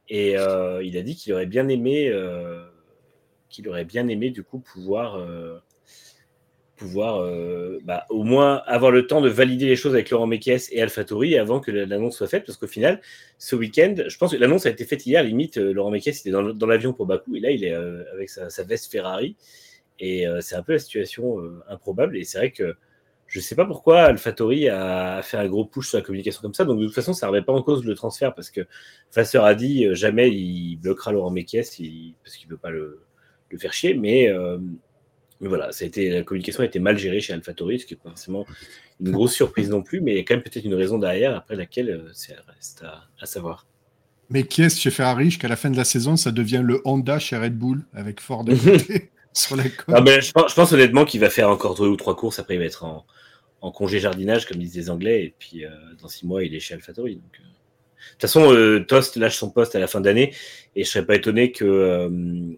Et 0.08 0.36
euh, 0.36 0.82
il 0.82 0.96
a 0.96 1.02
dit 1.02 1.14
qu'il 1.14 1.32
aurait 1.32 1.46
bien 1.46 1.68
aimé, 1.68 2.08
euh, 2.08 2.64
qu'il 3.48 3.68
aurait 3.68 3.84
bien 3.84 4.08
aimé 4.08 4.30
du 4.30 4.42
coup 4.42 4.58
pouvoir, 4.58 5.16
euh, 5.16 5.58
pouvoir 6.76 7.28
bah, 7.84 8.06
au 8.08 8.24
moins 8.24 8.62
avoir 8.66 8.90
le 8.90 9.06
temps 9.06 9.20
de 9.20 9.28
valider 9.28 9.66
les 9.66 9.76
choses 9.76 9.94
avec 9.94 10.10
Laurent 10.10 10.26
Mekies 10.26 10.68
et 10.72 10.80
AlphaTauri 10.80 11.36
avant 11.36 11.60
que 11.60 11.70
l'annonce 11.70 12.16
soit 12.16 12.26
faite, 12.26 12.44
parce 12.46 12.56
qu'au 12.56 12.66
final, 12.66 13.00
ce 13.38 13.54
week-end, 13.54 13.94
je 14.06 14.16
pense 14.16 14.32
que 14.32 14.36
l'annonce 14.36 14.66
a 14.66 14.70
été 14.70 14.84
faite 14.84 15.06
hier. 15.06 15.22
Limite, 15.22 15.58
Laurent 15.58 15.90
Mekies 15.90 16.10
était 16.10 16.30
dans, 16.30 16.54
dans 16.54 16.66
l'avion 16.66 16.92
pour 16.92 17.06
Bakou 17.06 17.36
et 17.36 17.40
là, 17.40 17.50
il 17.50 17.64
est 17.64 17.74
avec 17.74 18.30
sa, 18.30 18.48
sa 18.48 18.62
veste 18.64 18.90
Ferrari. 18.90 19.36
Et 19.98 20.24
c'est 20.40 20.54
un 20.54 20.62
peu 20.62 20.72
la 20.72 20.78
situation 20.78 21.36
improbable. 21.68 22.16
Et 22.16 22.24
c'est 22.24 22.38
vrai 22.38 22.50
que 22.50 22.74
je 23.32 23.39
ne 23.39 23.43
sais 23.44 23.55
pas 23.55 23.65
pourquoi 23.65 24.02
AlphaTauri 24.02 24.69
a 24.69 25.23
fait 25.23 25.36
un 25.36 25.47
gros 25.47 25.65
push 25.65 25.89
sur 25.90 25.98
la 25.98 26.02
communication 26.02 26.43
comme 26.43 26.52
ça. 26.52 26.65
Donc 26.65 26.81
de 26.81 26.85
toute 26.86 26.94
façon, 26.94 27.12
ça 27.12 27.27
ne 27.27 27.31
remet 27.31 27.43
pas 27.44 27.52
en 27.52 27.62
cause 27.62 27.85
le 27.85 27.94
transfert 27.94 28.35
parce 28.35 28.51
que 28.51 28.62
Vasseur 29.15 29.44
a 29.44 29.55
dit 29.55 29.86
euh, 29.86 29.94
jamais 29.94 30.31
il 30.31 30.77
bloquera 30.78 31.12
Laurent 31.12 31.31
Mekies 31.31 31.61
il- 31.78 32.15
parce 32.24 32.36
qu'il 32.36 32.48
ne 32.48 32.52
veut 32.55 32.59
pas 32.59 32.70
le, 32.70 33.01
le 33.51 33.59
faire 33.59 33.73
chier. 33.73 33.94
Mais, 33.94 34.28
euh, 34.28 34.59
mais 35.40 35.47
voilà, 35.48 35.70
ça 35.70 35.85
a 35.85 35.86
été, 35.86 36.11
la 36.11 36.23
communication 36.24 36.62
a 36.62 36.66
été 36.66 36.81
mal 36.81 36.98
gérée 36.98 37.20
chez 37.20 37.32
AlphaTauri, 37.32 37.78
ce 37.78 37.86
qui 37.86 37.94
n'est 37.94 38.01
pas 38.01 38.09
forcément 38.11 38.44
une 39.01 39.12
grosse 39.12 39.32
surprise 39.32 39.70
non 39.70 39.82
plus. 39.82 40.01
Mais 40.01 40.11
il 40.12 40.16
y 40.16 40.20
a 40.20 40.24
quand 40.24 40.35
même 40.35 40.43
peut-être 40.43 40.65
une 40.65 40.74
raison 40.74 40.98
derrière 40.98 41.36
après 41.36 41.55
laquelle 41.55 41.90
euh, 41.90 42.11
c'est 42.12 42.35
reste 42.48 42.82
à, 42.82 43.05
à 43.20 43.27
savoir. 43.27 43.65
Est 44.35 44.69
chez 44.77 44.90
Ferrari 44.90 45.27
jusqu'à 45.27 45.48
la 45.48 45.57
fin 45.57 45.70
de 45.70 45.77
la 45.77 45.85
saison, 45.85 46.16
ça 46.16 46.31
devient 46.32 46.62
le 46.65 46.81
Honda 46.85 47.19
chez 47.19 47.36
Red 47.36 47.57
Bull 47.57 47.85
avec 47.93 48.20
Ford 48.20 48.44
à 48.48 48.55
côté, 48.55 49.11
sur 49.32 49.57
la 49.57 49.65
côte. 49.65 49.94
Ah 49.94 50.01
ben, 50.01 50.20
je, 50.20 50.32
pense, 50.32 50.51
je 50.51 50.55
pense 50.55 50.73
honnêtement 50.73 51.05
qu'il 51.05 51.20
va 51.20 51.31
faire 51.31 51.51
encore 51.51 51.74
deux 51.74 51.89
ou 51.89 51.97
trois 51.97 52.16
courses. 52.16 52.39
Après, 52.39 52.55
il 52.55 52.59
va 52.59 52.65
être 52.65 52.85
en, 52.85 53.07
en 53.61 53.70
congé 53.70 54.01
jardinage, 54.01 54.47
comme 54.47 54.59
disent 54.59 54.77
les 54.77 54.90
Anglais. 54.90 55.24
Et 55.24 55.35
puis, 55.39 55.65
euh, 55.65 55.70
dans 56.01 56.09
six 56.09 56.27
mois, 56.27 56.44
il 56.44 56.55
est 56.55 56.61
chez 56.61 56.74
AlphaTauri. 56.74 57.16
Donc, 57.16 57.40
euh. 57.40 57.44
De 57.44 58.12
toute 58.12 58.23
façon, 58.23 58.52
euh, 58.52 58.81
Tost 58.81 59.16
lâche 59.16 59.36
son 59.36 59.51
poste 59.51 59.74
à 59.74 59.78
la 59.78 59.86
fin 59.86 60.01
d'année. 60.01 60.35
Et 60.74 60.85
je 60.85 60.89
serais 60.90 61.05
pas 61.05 61.16
étonné 61.16 61.52
que, 61.52 61.65
euh, 61.65 62.57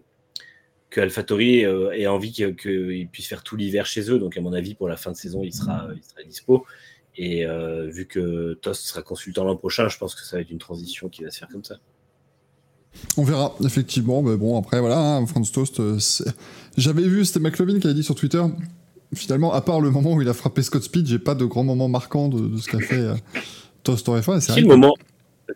que 0.89 1.01
AlphaTauri 1.01 1.65
euh, 1.65 1.91
ait 1.91 2.07
envie 2.07 2.31
qu'il 2.31 3.09
puisse 3.11 3.27
faire 3.27 3.43
tout 3.43 3.57
l'hiver 3.57 3.85
chez 3.85 4.09
eux. 4.09 4.19
Donc, 4.19 4.37
à 4.37 4.41
mon 4.41 4.53
avis, 4.53 4.73
pour 4.73 4.87
la 4.87 4.95
fin 4.95 5.11
de 5.11 5.17
saison, 5.17 5.43
il 5.43 5.53
sera, 5.53 5.87
il 5.95 6.03
sera 6.03 6.23
dispo. 6.23 6.65
Et 7.15 7.45
euh, 7.45 7.87
vu 7.91 8.07
que 8.07 8.53
Tost 8.61 8.85
sera 8.85 9.01
consultant 9.01 9.43
l'an 9.43 9.55
prochain, 9.55 9.87
je 9.89 9.97
pense 9.97 10.15
que 10.15 10.21
ça 10.21 10.37
va 10.37 10.41
être 10.41 10.49
une 10.49 10.57
transition 10.57 11.09
qui 11.09 11.23
va 11.23 11.29
se 11.29 11.39
faire 11.39 11.49
comme 11.49 11.63
ça. 11.63 11.75
On 13.17 13.23
verra, 13.23 13.53
effectivement. 13.63 14.21
Mais 14.23 14.37
bon, 14.37 14.57
après, 14.57 14.79
voilà, 14.79 14.97
hein, 14.97 15.25
Franz 15.27 15.51
Toast. 15.51 15.79
J'avais 16.77 17.03
vu, 17.03 17.23
c'était 17.25 17.39
McLovin 17.39 17.79
qui 17.79 17.87
avait 17.87 17.93
dit 17.93 18.03
sur 18.03 18.15
Twitter. 18.15 18.41
Finalement, 19.13 19.53
à 19.53 19.61
part 19.61 19.79
le 19.79 19.91
moment 19.91 20.13
où 20.13 20.21
il 20.21 20.29
a 20.29 20.33
frappé 20.33 20.63
Scott 20.63 20.83
Speed, 20.83 21.05
j'ai 21.07 21.19
pas 21.19 21.35
de 21.35 21.45
grand 21.45 21.63
moment 21.63 21.87
marquant 21.87 22.29
de, 22.29 22.47
de 22.47 22.57
ce 22.57 22.67
qu'a 22.67 22.79
fait 22.79 22.95
euh, 22.95 23.13
Toast 23.83 24.07
en 24.09 24.17
F1. 24.17 24.37
et 24.37 24.41
c'est 24.41 24.51
vrai 24.53 24.61
le 24.61 24.67
moment, 24.67 24.95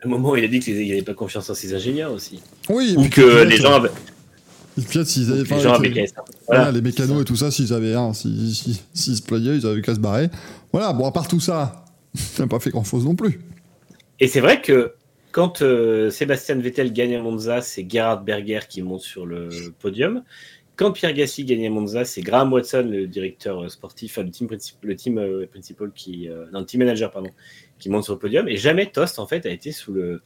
le 0.04 0.10
moment 0.10 0.32
où 0.32 0.36
il 0.36 0.44
a 0.44 0.48
dit 0.48 0.60
qu'il 0.60 0.76
n'avait 0.88 1.02
pas 1.02 1.16
confiance 1.16 1.50
en 1.50 1.56
ses 1.56 1.74
ingénieurs 1.74 2.12
aussi. 2.12 2.40
Oui, 2.70 2.94
Ou 2.98 3.10
que 3.10 3.44
les 3.44 3.58
gens 3.58 3.74
avaient, 3.74 3.90
Les 4.78 5.06
s'ils 5.06 5.32
avaient 5.32 5.42
les 5.42 5.50
pas- 5.50 5.58
gens 5.58 5.74
avaient 5.74 5.90
être- 5.90 6.14
voilà, 6.46 6.62
Voilà. 6.66 6.72
les 6.72 6.82
mécanos 6.82 7.22
et 7.22 7.26
tout 7.26 7.36
ça, 7.36 7.50
s'ils 7.50 7.74
avaient 7.74 7.96
un, 7.96 8.14
s'ils 8.14 8.54
s'ils- 8.54 8.78
s'ils 8.94 9.16
se 9.16 9.24
plaignaient, 9.24 9.56
ils 9.58 9.66
avaient 9.66 9.82
qu'à 9.82 9.96
se 9.96 10.00
barrer. 10.00 10.30
Voilà, 10.72 10.94
bon, 10.94 11.08
à 11.08 11.12
part 11.12 11.28
tout 11.28 11.40
ça, 11.40 11.84
ça 12.14 12.44
n'a 12.44 12.48
pas 12.48 12.60
fait 12.60 12.70
grand 12.70 12.84
chose 12.84 13.06
non 13.06 13.16
plus. 13.16 13.40
Et 14.20 14.28
c'est 14.28 14.40
vrai 14.42 14.62
que 14.62 14.94
quand 15.32 15.64
euh, 15.64 16.12
Sébastien 16.12 16.56
Vettel 16.56 16.94
gagne 16.94 17.16
à 17.16 17.22
Monza, 17.24 17.62
c'est 17.62 17.88
Gerhard 17.90 18.24
Berger 18.24 18.60
qui 18.70 18.84
monte 18.84 19.02
sur 19.02 19.26
le 19.26 19.50
podium. 19.80 20.22
Quand 20.78 20.94
Pierre 20.94 21.14
Gassi 21.14 21.44
gagnait 21.44 21.70
Monza, 21.70 22.06
c'est 22.06 22.22
Graham 22.22 22.54
Watson, 22.54 22.88
le 22.90 23.08
directeur 23.08 23.70
sportif, 23.70 24.18
le 24.18 24.32
team, 24.32 24.48
le 24.82 24.96
team 24.96 25.46
principal 25.52 25.92
qui, 25.92 26.30
non, 26.54 26.60
le 26.60 26.66
team 26.66 26.80
manager 26.80 27.12
pardon, 27.12 27.32
qui 27.80 27.90
monte 27.90 28.06
sur 28.06 28.14
le 28.14 28.20
podium. 28.20 28.48
Et 28.48 28.56
jamais 28.56 28.86
Tost 28.86 29.20
en 29.20 29.28
fait 29.28 29.46
a 29.46 29.50
été 29.50 29.72
sous 29.72 29.92
le, 29.92 30.22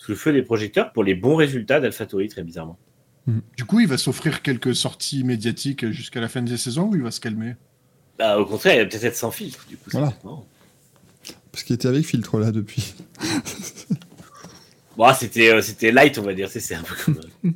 sous 0.00 0.12
le 0.12 0.16
feu 0.16 0.32
des 0.32 0.42
projecteurs 0.42 0.92
pour 0.92 1.04
les 1.04 1.14
bons 1.14 1.36
résultats 1.36 1.78
d'AlphaTauri, 1.78 2.28
très 2.28 2.42
bizarrement. 2.42 2.78
Hmm. 3.26 3.40
Du 3.56 3.66
coup, 3.66 3.80
il 3.80 3.86
va 3.86 3.98
s'offrir 3.98 4.40
quelques 4.40 4.74
sorties 4.74 5.24
médiatiques 5.24 5.90
jusqu'à 5.90 6.20
la 6.20 6.28
fin 6.28 6.40
de 6.40 6.50
la 6.50 6.56
saison 6.56 6.88
ou 6.88 6.96
il 6.96 7.02
va 7.02 7.10
se 7.10 7.20
calmer? 7.20 7.54
Bah, 8.18 8.38
Au 8.38 8.46
contraire, 8.46 8.74
il 8.76 8.78
va 8.80 8.86
peut-être 8.86 9.04
être 9.04 9.16
sans 9.16 9.30
filtre. 9.30 9.66
Du 9.68 9.76
coup, 9.76 9.90
voilà. 9.92 10.14
Parce 11.52 11.64
qu'il 11.64 11.74
était 11.74 11.88
avec 11.88 12.06
filtre 12.06 12.38
là 12.38 12.50
depuis. 12.50 12.94
bon, 14.96 15.12
c'était, 15.12 15.52
euh, 15.52 15.60
c'était 15.60 15.92
light, 15.92 16.18
on 16.18 16.22
va 16.22 16.32
dire. 16.32 16.48
C'est, 16.48 16.74
un 16.74 16.82
peu 16.82 16.94
comme. 17.04 17.20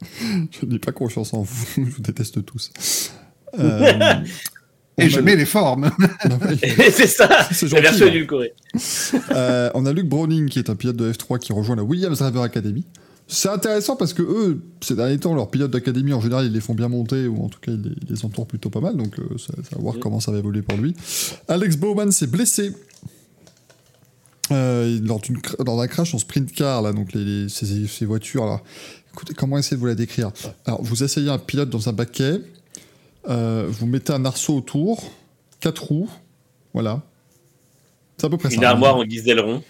Je 0.50 0.66
n'ai 0.66 0.78
pas 0.78 0.92
confiance 0.92 1.32
en 1.34 1.42
vous, 1.42 1.66
je 1.76 1.90
vous 1.90 2.02
déteste 2.02 2.44
tous. 2.44 2.70
Euh, 3.58 4.14
et 4.98 5.08
je 5.08 5.20
mets 5.20 5.36
les 5.36 5.46
formes. 5.46 5.90
c'est 6.92 7.06
ça, 7.06 7.48
c'est 7.50 7.70
la 7.72 7.80
version 7.80 8.06
Corée. 8.26 8.54
Euh, 9.30 9.70
on 9.74 9.86
a 9.86 9.92
Luc 9.92 10.06
Browning 10.06 10.48
qui 10.48 10.58
est 10.58 10.70
un 10.70 10.76
pilote 10.76 10.96
de 10.96 11.12
F3 11.12 11.38
qui 11.38 11.52
rejoint 11.52 11.76
la 11.76 11.82
Williams 11.82 12.18
Driver 12.18 12.42
Academy. 12.42 12.84
C'est 13.28 13.48
intéressant 13.48 13.96
parce 13.96 14.12
que 14.12 14.22
eux, 14.22 14.62
ces 14.80 14.94
derniers 14.94 15.18
temps, 15.18 15.34
leurs 15.34 15.50
pilotes 15.50 15.72
d'académie, 15.72 16.12
en 16.12 16.20
général, 16.20 16.46
ils 16.46 16.52
les 16.52 16.60
font 16.60 16.74
bien 16.74 16.88
monter, 16.88 17.26
ou 17.26 17.44
en 17.44 17.48
tout 17.48 17.58
cas, 17.58 17.72
ils 17.72 17.96
les, 18.08 18.24
entourent 18.24 18.46
plutôt 18.46 18.70
pas 18.70 18.80
mal, 18.80 18.96
donc 18.96 19.18
euh, 19.18 19.36
ça, 19.36 19.52
va 19.72 19.82
voir 19.82 19.96
mm. 19.96 19.98
comment 19.98 20.20
ça 20.20 20.30
va 20.30 20.38
évoluer 20.38 20.62
pour 20.62 20.78
lui. 20.78 20.94
Alex 21.48 21.76
Bowman 21.76 22.12
s'est 22.12 22.28
blessé 22.28 22.72
euh, 24.52 25.00
lors, 25.02 25.20
dans 25.58 25.80
un 25.80 25.88
crash 25.88 26.14
en 26.14 26.18
sprint 26.18 26.52
car, 26.52 26.82
là, 26.82 26.92
donc 26.92 27.12
les, 27.14 27.48
ces, 27.48 28.04
voitures, 28.04 28.46
là. 28.46 28.62
Écoutez, 29.16 29.32
comment 29.32 29.56
essayer 29.56 29.78
de 29.78 29.80
vous 29.80 29.86
la 29.86 29.94
décrire? 29.94 30.30
Alors, 30.66 30.82
vous 30.82 31.02
essayez 31.02 31.30
un 31.30 31.38
pilote 31.38 31.70
dans 31.70 31.88
un 31.88 31.94
baquet, 31.94 32.38
euh, 33.30 33.64
vous 33.66 33.86
mettez 33.86 34.12
un 34.12 34.26
arceau 34.26 34.54
autour, 34.54 35.10
quatre 35.58 35.84
roues, 35.84 36.10
voilà. 36.74 37.00
C'est 38.18 38.26
à 38.26 38.28
peu 38.28 38.36
près 38.36 38.50
Une 38.50 38.56
ça. 38.56 38.60
Une 38.60 38.64
armoire 38.64 38.96
en 38.96 39.04
guise 39.06 39.24
d'aileron. 39.24 39.62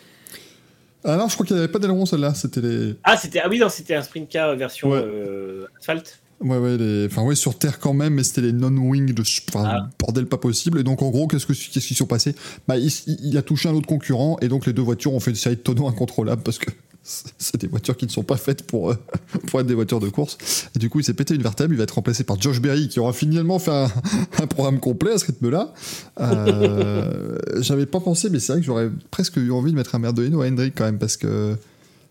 Ah 1.04 1.16
non, 1.16 1.28
je 1.28 1.34
crois 1.34 1.46
qu'il 1.46 1.54
n'y 1.54 1.62
avait 1.62 1.70
pas 1.70 1.78
d'aileron 1.78 2.06
celle-là, 2.06 2.34
c'était 2.34 2.60
les. 2.60 2.96
Ah, 3.04 3.16
c'était 3.16 3.38
ah 3.38 3.48
oui, 3.48 3.60
non, 3.60 3.68
c'était 3.68 3.94
un 3.94 4.02
sprint 4.02 4.28
car 4.28 4.56
version 4.56 4.90
euh, 4.92 5.68
asphalte. 5.78 6.18
Ouais, 6.40 6.58
ouais, 6.58 6.76
les... 6.76 7.06
enfin, 7.06 7.22
ouais, 7.22 7.36
sur 7.36 7.56
Terre 7.56 7.78
quand 7.78 7.94
même, 7.94 8.14
mais 8.14 8.24
c'était 8.24 8.40
les 8.40 8.52
non-wing 8.52 9.14
de 9.14 9.22
enfin, 9.22 9.64
ah. 9.64 9.88
bordel 10.00 10.26
pas 10.26 10.38
possible. 10.38 10.80
Et 10.80 10.82
donc, 10.82 11.02
en 11.02 11.10
gros, 11.10 11.28
qu'est-ce 11.28 11.46
qu'ils 11.46 11.54
ce 11.54 11.86
qui 11.86 11.94
sont 11.94 12.06
passés 12.06 12.34
bah, 12.66 12.76
il, 12.78 12.90
il, 13.22 13.38
a 13.38 13.42
touché 13.42 13.68
un 13.68 13.74
autre 13.74 13.86
concurrent, 13.86 14.38
et 14.42 14.48
donc 14.48 14.66
les 14.66 14.72
deux 14.72 14.82
voitures 14.82 15.14
ont 15.14 15.20
fait 15.20 15.30
une 15.30 15.36
série 15.36 15.54
de 15.54 15.60
tonneaux 15.60 15.86
incontrôlables 15.86 16.42
parce 16.42 16.58
que 16.58 16.68
c'est 17.38 17.56
des 17.60 17.68
voitures 17.68 17.96
qui 17.96 18.06
ne 18.06 18.10
sont 18.10 18.22
pas 18.22 18.36
faites 18.36 18.66
pour, 18.66 18.90
euh, 18.90 18.96
pour 19.46 19.60
être 19.60 19.66
des 19.66 19.74
voitures 19.74 20.00
de 20.00 20.08
course. 20.08 20.38
Et 20.74 20.78
du 20.78 20.90
coup, 20.90 21.00
il 21.00 21.04
s'est 21.04 21.14
pété 21.14 21.34
une 21.34 21.42
vertèbre. 21.42 21.72
Il 21.72 21.76
va 21.76 21.84
être 21.84 21.94
remplacé 21.94 22.24
par 22.24 22.40
Josh 22.40 22.60
Berry, 22.60 22.88
qui 22.88 23.00
aura 23.00 23.12
finalement 23.12 23.58
fait 23.58 23.70
un, 23.70 24.46
programme 24.48 24.80
complet 24.80 25.12
à 25.12 25.18
ce 25.18 25.26
rythme-là. 25.26 25.72
Euh, 26.20 27.38
J'avais 27.60 27.86
pas 27.86 28.00
pensé, 28.00 28.30
mais 28.30 28.40
c'est 28.40 28.52
vrai 28.52 28.60
que 28.60 28.66
j'aurais 28.66 28.90
presque 29.10 29.36
eu 29.36 29.50
envie 29.52 29.70
de 29.70 29.76
mettre 29.76 29.94
un 29.94 29.98
Merdolino 29.98 30.42
à 30.42 30.48
Hendrick 30.48 30.74
quand 30.76 30.84
même, 30.84 30.98
parce 30.98 31.16
que 31.16 31.56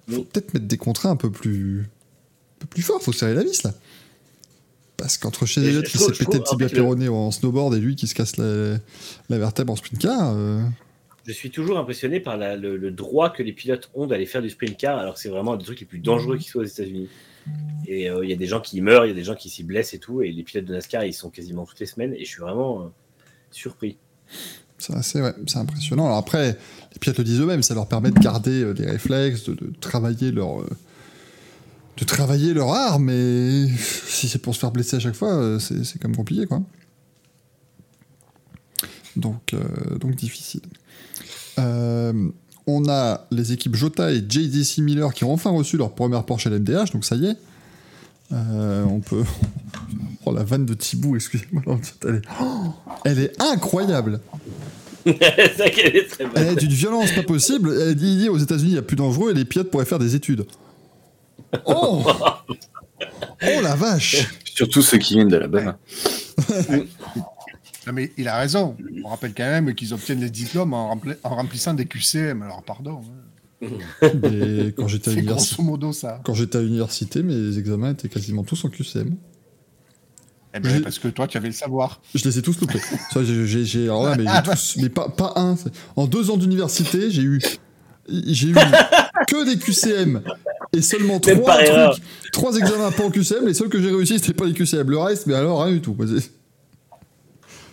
faut 0.10 0.24
peut-être 0.24 0.54
mettre 0.54 0.68
des 0.68 0.78
contrats 0.78 1.10
un 1.10 1.16
peu 1.16 1.32
plus, 1.32 1.82
un 1.82 2.60
peu 2.60 2.68
plus 2.68 2.84
forts. 2.84 3.02
Faut 3.02 3.14
serrer 3.14 3.34
la 3.34 3.44
vis 3.44 3.64
là. 3.64 3.74
Parce 4.98 5.18
qu'entre 5.18 5.46
chez 5.46 5.62
Elliott 5.62 5.86
qui 5.86 5.98
s'est 5.98 6.12
pété 6.14 6.38
le 6.38 6.44
tibia 6.44 6.70
péroné 6.70 7.10
en 7.10 7.30
snowboard 7.30 7.76
et 7.76 7.80
lui 7.80 7.98
qui 7.98 8.08
se 8.08 8.16
casse 8.16 8.38
la, 8.38 8.78
la 9.30 9.38
vertèbre 9.38 9.74
en 9.74 9.76
sprint 9.76 10.00
car. 10.00 10.34
Euh, 10.36 10.62
je 11.26 11.32
suis 11.32 11.50
toujours 11.50 11.80
impressionné 11.80 12.20
par 12.20 12.38
le, 12.38 12.92
droit 12.92 13.32
que 13.32 13.42
les 13.42 13.52
pilotes 13.52 13.90
ont 13.96 14.06
d'aller 14.06 14.26
faire 14.26 14.42
du 14.42 14.50
sprint 14.50 14.78
car, 14.78 15.00
alors 15.00 15.16
que 15.16 15.20
c'est 15.20 15.30
vraiment 15.30 15.54
un 15.54 15.58
des 15.58 15.66
trucs 15.66 15.80
les 15.80 15.86
plus 15.86 16.00
dangereux 16.00 16.38
qui 16.38 16.48
soient 16.48 16.62
aux 16.62 16.68
États-Unis. 16.68 17.10
Et 17.88 18.10
euh, 18.10 18.24
il 18.24 18.30
y 18.30 18.34
a 18.34 18.36
des 18.36 18.48
gens 18.48 18.62
qui 18.62 18.80
meurent, 18.82 19.06
il 19.06 19.10
y 19.10 19.12
a 19.12 19.16
des 19.16 19.24
gens 19.24 19.36
qui 19.36 19.50
s'y 19.50 19.64
blessent 19.64 19.94
et 19.94 20.00
tout, 20.00 20.22
et 20.22 20.32
les 20.32 20.44
pilotes 20.44 20.66
de 20.66 20.74
NASCAR, 20.74 21.04
ils 21.04 21.14
sont 21.14 21.30
quasiment 21.30 21.66
toutes 21.66 21.80
les 21.80 21.86
semaines, 21.88 22.14
et 22.14 22.26
je 22.26 22.30
suis 22.30 22.42
vraiment 22.42 22.82
euh, 22.82 22.86
surpris. 23.52 23.98
C'est 24.78 24.94
assez, 24.94 25.22
ouais, 25.22 25.34
c'est 25.48 25.58
impressionnant. 25.58 26.06
Alors 26.06 26.18
après, 26.18 26.58
les 26.94 27.00
pilotes 27.00 27.18
le 27.18 27.24
disent 27.24 27.42
eux-mêmes, 27.42 27.64
ça 27.64 27.74
leur 27.74 27.88
permet 27.88 28.12
de 28.12 28.20
garder 28.20 28.62
euh, 28.64 28.74
des 28.74 28.86
réflexes, 28.86 29.50
de, 29.50 29.74
travailler 29.80 30.32
leur, 30.32 30.64
de 31.98 32.06
travailler 32.06 32.54
leur 32.54 32.70
art, 32.70 33.00
mais 33.00 33.68
si 33.78 34.28
c'est 34.28 34.40
pour 34.40 34.54
se 34.54 34.60
faire 34.60 34.72
blesser 34.72 34.98
à 34.98 35.00
chaque 35.00 35.16
fois, 35.16 35.60
c'est, 35.60 35.84
c'est 35.86 35.98
quand 35.98 36.08
même 36.08 36.18
compliqué, 36.18 36.46
quoi. 36.46 36.62
Donc, 39.16 39.56
donc 40.02 40.14
difficile. 40.14 40.62
Euh, 41.60 42.30
on 42.68 42.90
a 42.90 43.28
les 43.32 43.52
équipes 43.52 43.76
Jota 43.76 44.12
et 44.12 44.24
JDC 44.28 44.80
Miller 44.80 45.14
qui 45.14 45.24
ont 45.24 45.32
enfin 45.32 45.52
reçu 45.52 45.78
leur 45.78 45.94
première 45.94 46.24
Porsche 46.24 46.48
LMDH, 46.48 46.92
donc 46.94 47.06
ça 47.06 47.16
y 47.16 47.28
est. 47.28 47.38
Euh, 48.34 48.84
on 48.86 49.00
peut. 49.00 49.24
Oh 50.28 50.34
la 50.34 50.44
vanne 50.44 50.66
de 50.66 50.74
Thibou, 50.74 51.16
excusez-moi. 51.16 51.62
Elle, 52.04 52.22
elle, 53.04 53.20
est 53.20 53.40
incroyable. 53.40 54.20
elle 55.06 55.14
est 55.16 56.10
très 56.10 56.26
Elle 56.36 56.48
est 56.48 56.56
d'une 56.56 56.72
violence 56.72 57.12
pas 57.12 57.22
possible. 57.22 57.72
Elle 57.80 57.94
dit, 57.94 58.28
aux 58.28 58.40
États-Unis, 58.40 58.72
il 58.72 58.76
y 58.76 58.80
a 58.80 58.82
plus 58.82 58.96
dangereux 58.96 59.30
et 59.30 59.34
les 59.36 59.46
pilotes 59.46 59.70
pourraient 59.70 59.86
faire 59.86 60.00
des 60.00 60.16
études. 60.16 60.48
Oh 61.68 62.04
Oh 63.44 63.62
la 63.62 63.76
vache 63.76 64.28
Surtout 64.46 64.82
ceux 64.82 64.98
qui 64.98 65.14
viennent 65.14 65.30
de 65.30 65.38
la 65.38 65.48
bas 65.48 65.78
Non, 67.88 67.94
mais 67.94 68.12
il 68.18 68.28
a 68.28 68.38
raison. 68.38 68.76
On 69.04 69.10
rappelle 69.10 69.34
quand 69.36 69.44
même 69.44 69.74
qu'ils 69.76 69.94
obtiennent 69.94 70.22
les 70.22 70.30
diplômes 70.30 70.74
en, 70.74 71.00
remplissant 71.24 71.74
des 71.74 71.86
QCM. 71.86 72.42
Alors, 72.42 72.64
pardon. 72.64 73.02
Hein. 73.62 73.68
quand 74.76 74.88
j'étais 74.88 75.12
à 75.12 75.14
l'université, 75.14 75.64
quand 76.24 76.34
j'étais 76.34 76.58
à 76.58 76.62
l'université, 76.62 77.24
mes 77.24 77.58
examens 77.58 77.92
étaient 77.92 78.10
quasiment 78.10 78.44
tous 78.44 78.66
en 78.66 78.70
QCM. 78.70 79.16
Eh 80.56 80.60
ben, 80.60 80.82
parce 80.82 81.00
que 81.00 81.10
toi, 81.10 81.28
tu 81.28 81.38
avais 81.38 81.50
le 81.50 81.54
savoir. 81.54 82.02
Je 82.14 82.24
les 82.24 82.40
ai 82.40 82.42
tous 82.42 82.60
loupés. 82.62 82.80
j'ai, 83.16 83.88
mais, 83.90 84.26
mais 84.78 84.90
pas, 84.90 85.10
pas 85.10 85.34
un. 85.36 85.56
En 85.98 86.08
deux 86.08 86.30
ans 86.30 86.38
d'université, 86.38 87.12
j'ai 87.12 87.24
eu, 87.24 87.42
j'ai 88.08 88.50
eu 88.50 88.56
que 89.28 89.46
des 89.46 89.60
QCM 89.60 90.22
et 90.72 90.82
seulement 90.82 91.20
trois, 91.20 91.64
trucs, 91.64 92.04
trois 92.32 92.56
examens 92.56 92.92
pas 92.92 93.04
en 93.04 93.12
QCM. 93.12 93.46
Les 93.48 93.54
seuls 93.54 93.68
que 93.68 93.82
j'ai 93.82 93.90
réussi, 93.92 94.20
c'était 94.20 94.34
pas 94.34 94.46
les 94.46 94.54
QCM. 94.54 94.90
Le 94.90 94.98
reste, 94.98 95.28
mais 95.28 95.34
alors 95.34 95.62
rien 95.62 95.74
du 95.74 95.82
tout. 95.82 95.96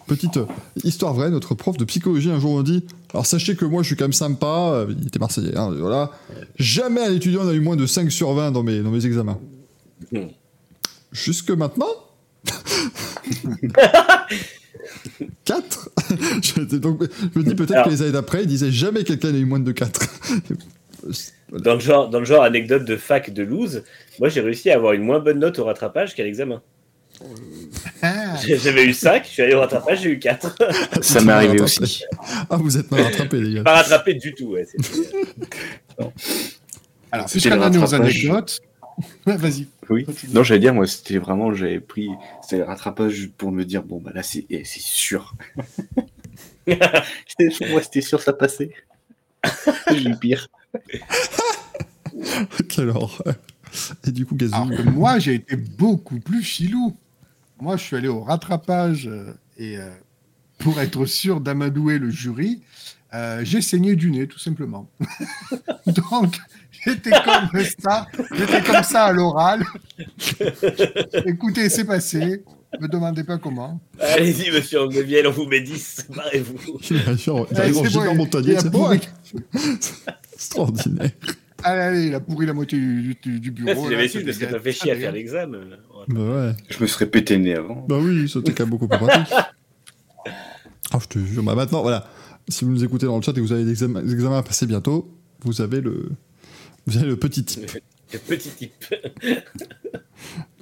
Petite 0.07 0.37
euh, 0.37 0.47
histoire 0.85 1.15
vraie, 1.15 1.31
notre 1.31 1.55
prof 1.55 1.77
de 1.77 1.85
psychologie 1.85 2.31
un 2.31 2.41
jour 2.41 2.57
m'a 2.57 2.63
dit 2.63 2.85
Alors 3.13 3.27
sachez 3.27 3.57
que 3.57 3.65
moi 3.65 3.83
je 3.83 3.89
suis 3.89 3.97
quand 3.97 4.05
même 4.05 4.13
sympa, 4.13 4.73
euh, 4.75 4.95
il 5.01 5.07
était 5.07 5.19
marseillais, 5.19 5.57
hein, 5.57 5.71
voilà. 5.79 6.11
Jamais 6.59 7.01
un 7.01 7.13
étudiant 7.13 7.45
n'a 7.45 7.53
eu 7.53 7.61
moins 7.61 7.77
de 7.77 7.87
5 7.87 8.11
sur 8.11 8.33
20 8.33 8.51
dans 8.53 8.63
mes, 8.63 8.81
dans 8.81 8.91
mes 8.91 9.07
examens. 9.07 9.39
Jusque 11.13 11.51
maintenant? 11.51 11.87
4 15.45 15.91
je, 16.43 16.77
donc, 16.77 17.03
je 17.35 17.39
me 17.39 17.45
dis 17.45 17.55
peut-être 17.55 17.85
que 17.85 17.91
les 17.91 18.03
années 18.03 18.13
d'après, 18.13 18.43
il 18.43 18.47
disait 18.47 18.71
jamais 18.71 19.05
quelqu'un 19.05 19.33
n'a 19.33 19.39
eu 19.39 19.45
moins 19.45 19.61
de 19.61 19.73
4. 19.73 20.01
dans, 21.53 21.75
le 21.75 21.81
genre, 21.81 22.09
dans 22.09 22.19
le 22.19 22.25
genre 22.25 22.43
anecdote 22.43 22.85
de 22.85 22.97
fac 22.97 23.33
de 23.33 23.43
loose, 23.43 23.83
moi 24.19 24.29
j'ai 24.29 24.41
réussi 24.41 24.71
à 24.71 24.77
avoir 24.77 24.93
une 24.93 25.03
moins 25.03 25.21
bonne 25.21 25.39
note 25.39 25.59
au 25.59 25.65
rattrapage 25.65 26.15
qu'à 26.15 26.25
l'examen. 26.25 26.63
Ah. 28.03 28.37
J'avais 28.45 28.85
eu 28.85 28.93
5, 28.93 29.25
je 29.25 29.29
suis 29.29 29.43
allé 29.43 29.55
au 29.55 29.61
rattrapage, 29.61 30.03
j'ai 30.03 30.11
eu 30.11 30.19
4. 30.19 30.57
Ça 31.03 31.21
m'est 31.21 31.33
arrivé 31.33 31.61
aussi. 31.61 32.05
Ah, 32.51 32.57
vous 32.57 32.77
êtes 32.77 32.91
mal 32.91 33.03
rattrapé, 33.03 33.41
les 33.41 33.55
gars. 33.55 33.63
Pas 33.63 33.77
rattrapé 33.77 34.15
du 34.15 34.35
tout, 34.35 34.47
ouais. 34.47 34.67
Alors, 37.13 37.27
puisqu'on 37.27 37.61
a 37.61 37.71
nos 37.71 37.95
anecdotes. 37.95 38.61
Vas-y. 39.27 39.67
Oui. 39.89 40.07
Non, 40.33 40.43
j'allais 40.43 40.61
dire, 40.61 40.75
moi, 40.75 40.87
c'était 40.87 41.19
vraiment, 41.19 41.53
j'avais 41.55 41.81
pris, 41.81 42.11
c'était 42.43 42.59
le 42.59 42.65
rattrapage 42.65 43.31
pour 43.37 43.53
me 43.53 43.65
dire, 43.65 43.83
bon, 43.83 44.01
bah 44.01 44.13
là, 44.15 44.23
c'est 44.23 44.47
eh, 44.51 44.65
sûr. 44.65 45.35
moi, 46.67 47.83
c'était 47.83 48.01
sûr, 48.01 48.21
ça 48.21 48.33
passait. 48.33 48.71
J'ai 49.91 50.09
eu 50.09 50.17
pire. 50.17 50.49
Quelle 52.69 52.91
horreur. 52.91 53.23
Et 54.07 54.11
du 54.11 54.27
coup, 54.27 54.35
Gazou. 54.35 54.71
Moi, 54.93 55.19
j'ai 55.19 55.35
été 55.35 55.57
beaucoup 55.57 56.21
plus 56.21 56.43
chilou. 56.43 56.97
Moi, 57.63 57.77
je 57.77 57.85
suis 57.85 57.95
allé 57.95 58.09
au 58.09 58.25
rattrapage 58.25 59.07
euh, 59.07 59.35
et 59.57 59.77
euh, 59.77 59.89
pour 60.59 60.81
être 60.81 61.07
sûr 61.07 61.41
d'amadouer 61.41 61.99
le 61.99 62.11
jury, 62.11 62.61
euh, 63.15 63.43
j'ai 63.45 63.63
saigné 63.63 63.95
du 63.95 64.11
nez, 64.11 64.27
tout 64.27 64.41
simplement. 64.41 64.91
Donc, 65.87 66.41
j'étais 66.73 67.11
comme 67.11 67.63
ça, 67.79 68.09
j'étais 68.35 68.63
comme 68.63 68.83
ça 68.83 69.05
à 69.05 69.13
l'oral. 69.13 69.63
Écoutez, 71.25 71.69
c'est 71.69 71.85
passé. 71.85 72.43
Ne 72.75 72.81
me 72.81 72.89
demandez 72.89 73.23
pas 73.23 73.39
comment. 73.39 73.81
Allez-y, 74.01 74.51
monsieur 74.51 74.81
Angeviel, 74.81 75.29
on 75.29 75.31
vous 75.31 75.47
met 75.47 75.61
10. 75.61 76.09
Barrez-vous. 76.17 76.81
Bien 76.91 77.17
sûr, 77.17 77.47
c'est. 77.49 77.73
C'est 79.53 80.35
extraordinaire. 80.35 81.11
Allez, 81.63 81.81
allez, 81.81 82.07
il 82.07 82.15
a 82.15 82.21
pourri 82.21 82.47
la 82.47 82.55
moitié 82.55 82.77
du, 82.77 83.15
du, 83.23 83.51
bureau. 83.53 83.85
Si 83.85 83.91
j'avais 83.91 84.09
su, 84.09 84.25
parce 84.25 84.39
que 84.39 84.47
t'as 84.47 84.59
fait 84.59 84.73
chier 84.73 84.91
à 84.91 84.97
faire 84.97 85.13
l'examen. 85.13 85.61
Bah 86.09 86.21
ouais. 86.21 86.53
Je 86.69 86.83
me 86.83 86.87
serais 86.87 87.07
pété 87.07 87.37
le 87.37 87.43
nez 87.43 87.55
avant. 87.55 87.85
Bah 87.89 87.99
oui, 88.01 88.29
c'était 88.29 88.53
quand 88.53 88.65
même 88.65 88.71
beaucoup 88.71 88.89
plus 88.89 88.99
pratique. 88.99 89.35
Ah, 90.93 90.99
je 91.01 91.07
te 91.07 91.19
jure. 91.19 91.43
Bah 91.43 91.55
maintenant, 91.55 91.83
voilà. 91.83 92.07
Si 92.49 92.65
vous 92.65 92.71
nous 92.71 92.85
écoutez 92.85 93.07
dans 93.07 93.17
le 93.17 93.23
chat 93.23 93.33
et 93.33 93.37
que 93.37 93.41
vous 93.41 93.53
avez 93.53 93.65
des 93.65 93.71
examens, 93.71 94.03
des 94.03 94.13
examens 94.13 94.39
à 94.39 94.43
passer 94.43 94.67
bientôt, 94.67 95.09
vous 95.41 95.61
avez 95.61 95.81
le, 95.81 96.11
vous 96.87 96.97
avez 96.99 97.07
le 97.07 97.17
petit 97.17 97.45
type. 97.45 97.71
Le 98.13 98.19
petit 98.19 98.51
type. 98.51 98.95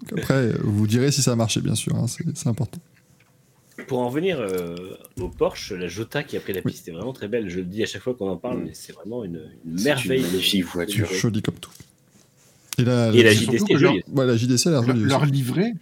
Donc 0.09 0.19
après, 0.21 0.53
vous 0.63 0.87
direz 0.87 1.11
si 1.11 1.23
ça 1.23 1.33
a 1.33 1.37
marché, 1.37 1.61
bien 1.61 1.75
sûr, 1.75 1.95
hein, 1.97 2.07
c'est 2.09 2.47
important. 2.47 2.81
Pour 3.87 4.01
en 4.01 4.09
venir 4.09 4.39
euh, 4.41 4.77
au 5.19 5.29
Porsche, 5.29 5.73
la 5.73 5.89
Jota 5.89 6.23
qui 6.23 6.37
a 6.37 6.41
pris 6.41 6.53
la 6.53 6.63
piste 6.63 6.87
est 6.89 6.93
vraiment 6.93 7.13
très 7.13 7.29
belle. 7.29 7.49
Je 7.49 7.61
le 7.61 7.65
dis 7.65 7.83
à 7.83 7.87
chaque 7.87 8.03
fois 8.03 8.15
qu'on 8.15 8.29
en 8.29 8.37
parle, 8.37 8.63
mais 8.65 8.73
c'est 8.75 8.93
vraiment 8.93 9.25
une, 9.25 9.43
merveille. 9.65 10.21
Une 10.21 10.27
magnifique 10.27 10.65
voiture. 10.67 11.09
Jolie 11.11 11.43
comme 11.43 11.57
tout. 11.57 11.71
Et 12.79 12.85
la, 12.85 13.13
JDC, 13.13 13.79
leur, 13.79 13.93
ouais, 13.93 14.27
la 14.27 14.37
JDC 14.37 14.67
a 14.67 14.71
l'air 14.71 14.83
jolie 14.85 15.05
Leur 15.05 15.27
livret, 15.27 15.73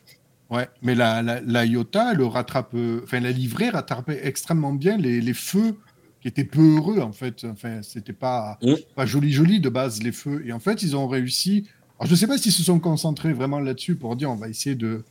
ouais, 0.51 0.69
mais 0.83 0.95
la, 0.95 1.23
la, 1.23 1.41
la 1.41 1.65
Iota, 1.65 2.15
le 2.15 2.27
rattrape, 2.27 2.75
enfin 3.05 3.21
la 3.21 3.31
livrée 3.31 3.71
rattrapait 3.71 4.21
extrêmement 4.27 4.73
bien 4.73 4.97
les, 4.97 5.21
les, 5.21 5.35
feux 5.35 5.77
qui 6.21 6.29
étaient 6.29 6.45
peu 6.45 6.77
heureux 6.77 7.01
en 7.01 7.13
fait. 7.13 7.45
Enfin, 7.45 7.83
c'était 7.83 8.13
pas, 8.13 8.59
mmh. 8.63 8.75
pas 8.97 9.07
joli 9.07 9.33
joli 9.33 9.61
de 9.61 9.69
base 9.69 10.03
les 10.03 10.13
feux. 10.13 10.43
Et 10.47 10.53
en 10.53 10.61
fait, 10.61 10.83
ils 10.83 10.97
ont 10.97 11.07
réussi. 11.07 11.69
Alors, 11.99 12.07
je 12.07 12.13
ne 12.13 12.17
sais 12.17 12.27
pas 12.27 12.39
s'ils 12.39 12.53
se 12.53 12.63
sont 12.63 12.81
concentrés 12.81 13.33
vraiment 13.33 13.61
là-dessus 13.61 13.95
pour 13.95 14.17
dire 14.17 14.31
on 14.31 14.37
va 14.37 14.49
essayer 14.49 14.75
de, 14.75 15.05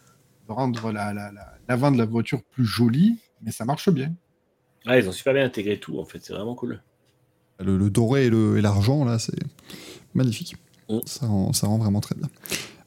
de 0.47 0.51
rendre 0.51 0.91
la, 0.91 1.13
la, 1.13 1.31
l'avant 1.69 1.91
de 1.91 1.97
la 1.97 2.05
voiture 2.05 2.41
plus 2.43 2.65
jolie, 2.65 3.17
mais 3.43 3.51
ça 3.51 3.65
marche 3.65 3.89
bien. 3.89 4.13
Ouais, 4.85 5.01
ils 5.01 5.09
ont 5.09 5.11
super 5.11 5.33
bien 5.33 5.45
intégré 5.45 5.79
tout, 5.79 5.99
en 5.99 6.05
fait, 6.05 6.19
c'est 6.21 6.33
vraiment 6.33 6.55
cool. 6.55 6.81
Le, 7.59 7.89
doré 7.89 8.25
et 8.27 8.61
l'argent, 8.61 9.03
là, 9.03 9.19
c'est 9.19 9.39
magnifique. 10.13 10.55
Ça, 11.05 11.27
rend, 11.27 11.53
ça, 11.53 11.67
rend, 11.67 11.77
vraiment 11.77 11.99
très 11.99 12.15
bien. 12.15 12.27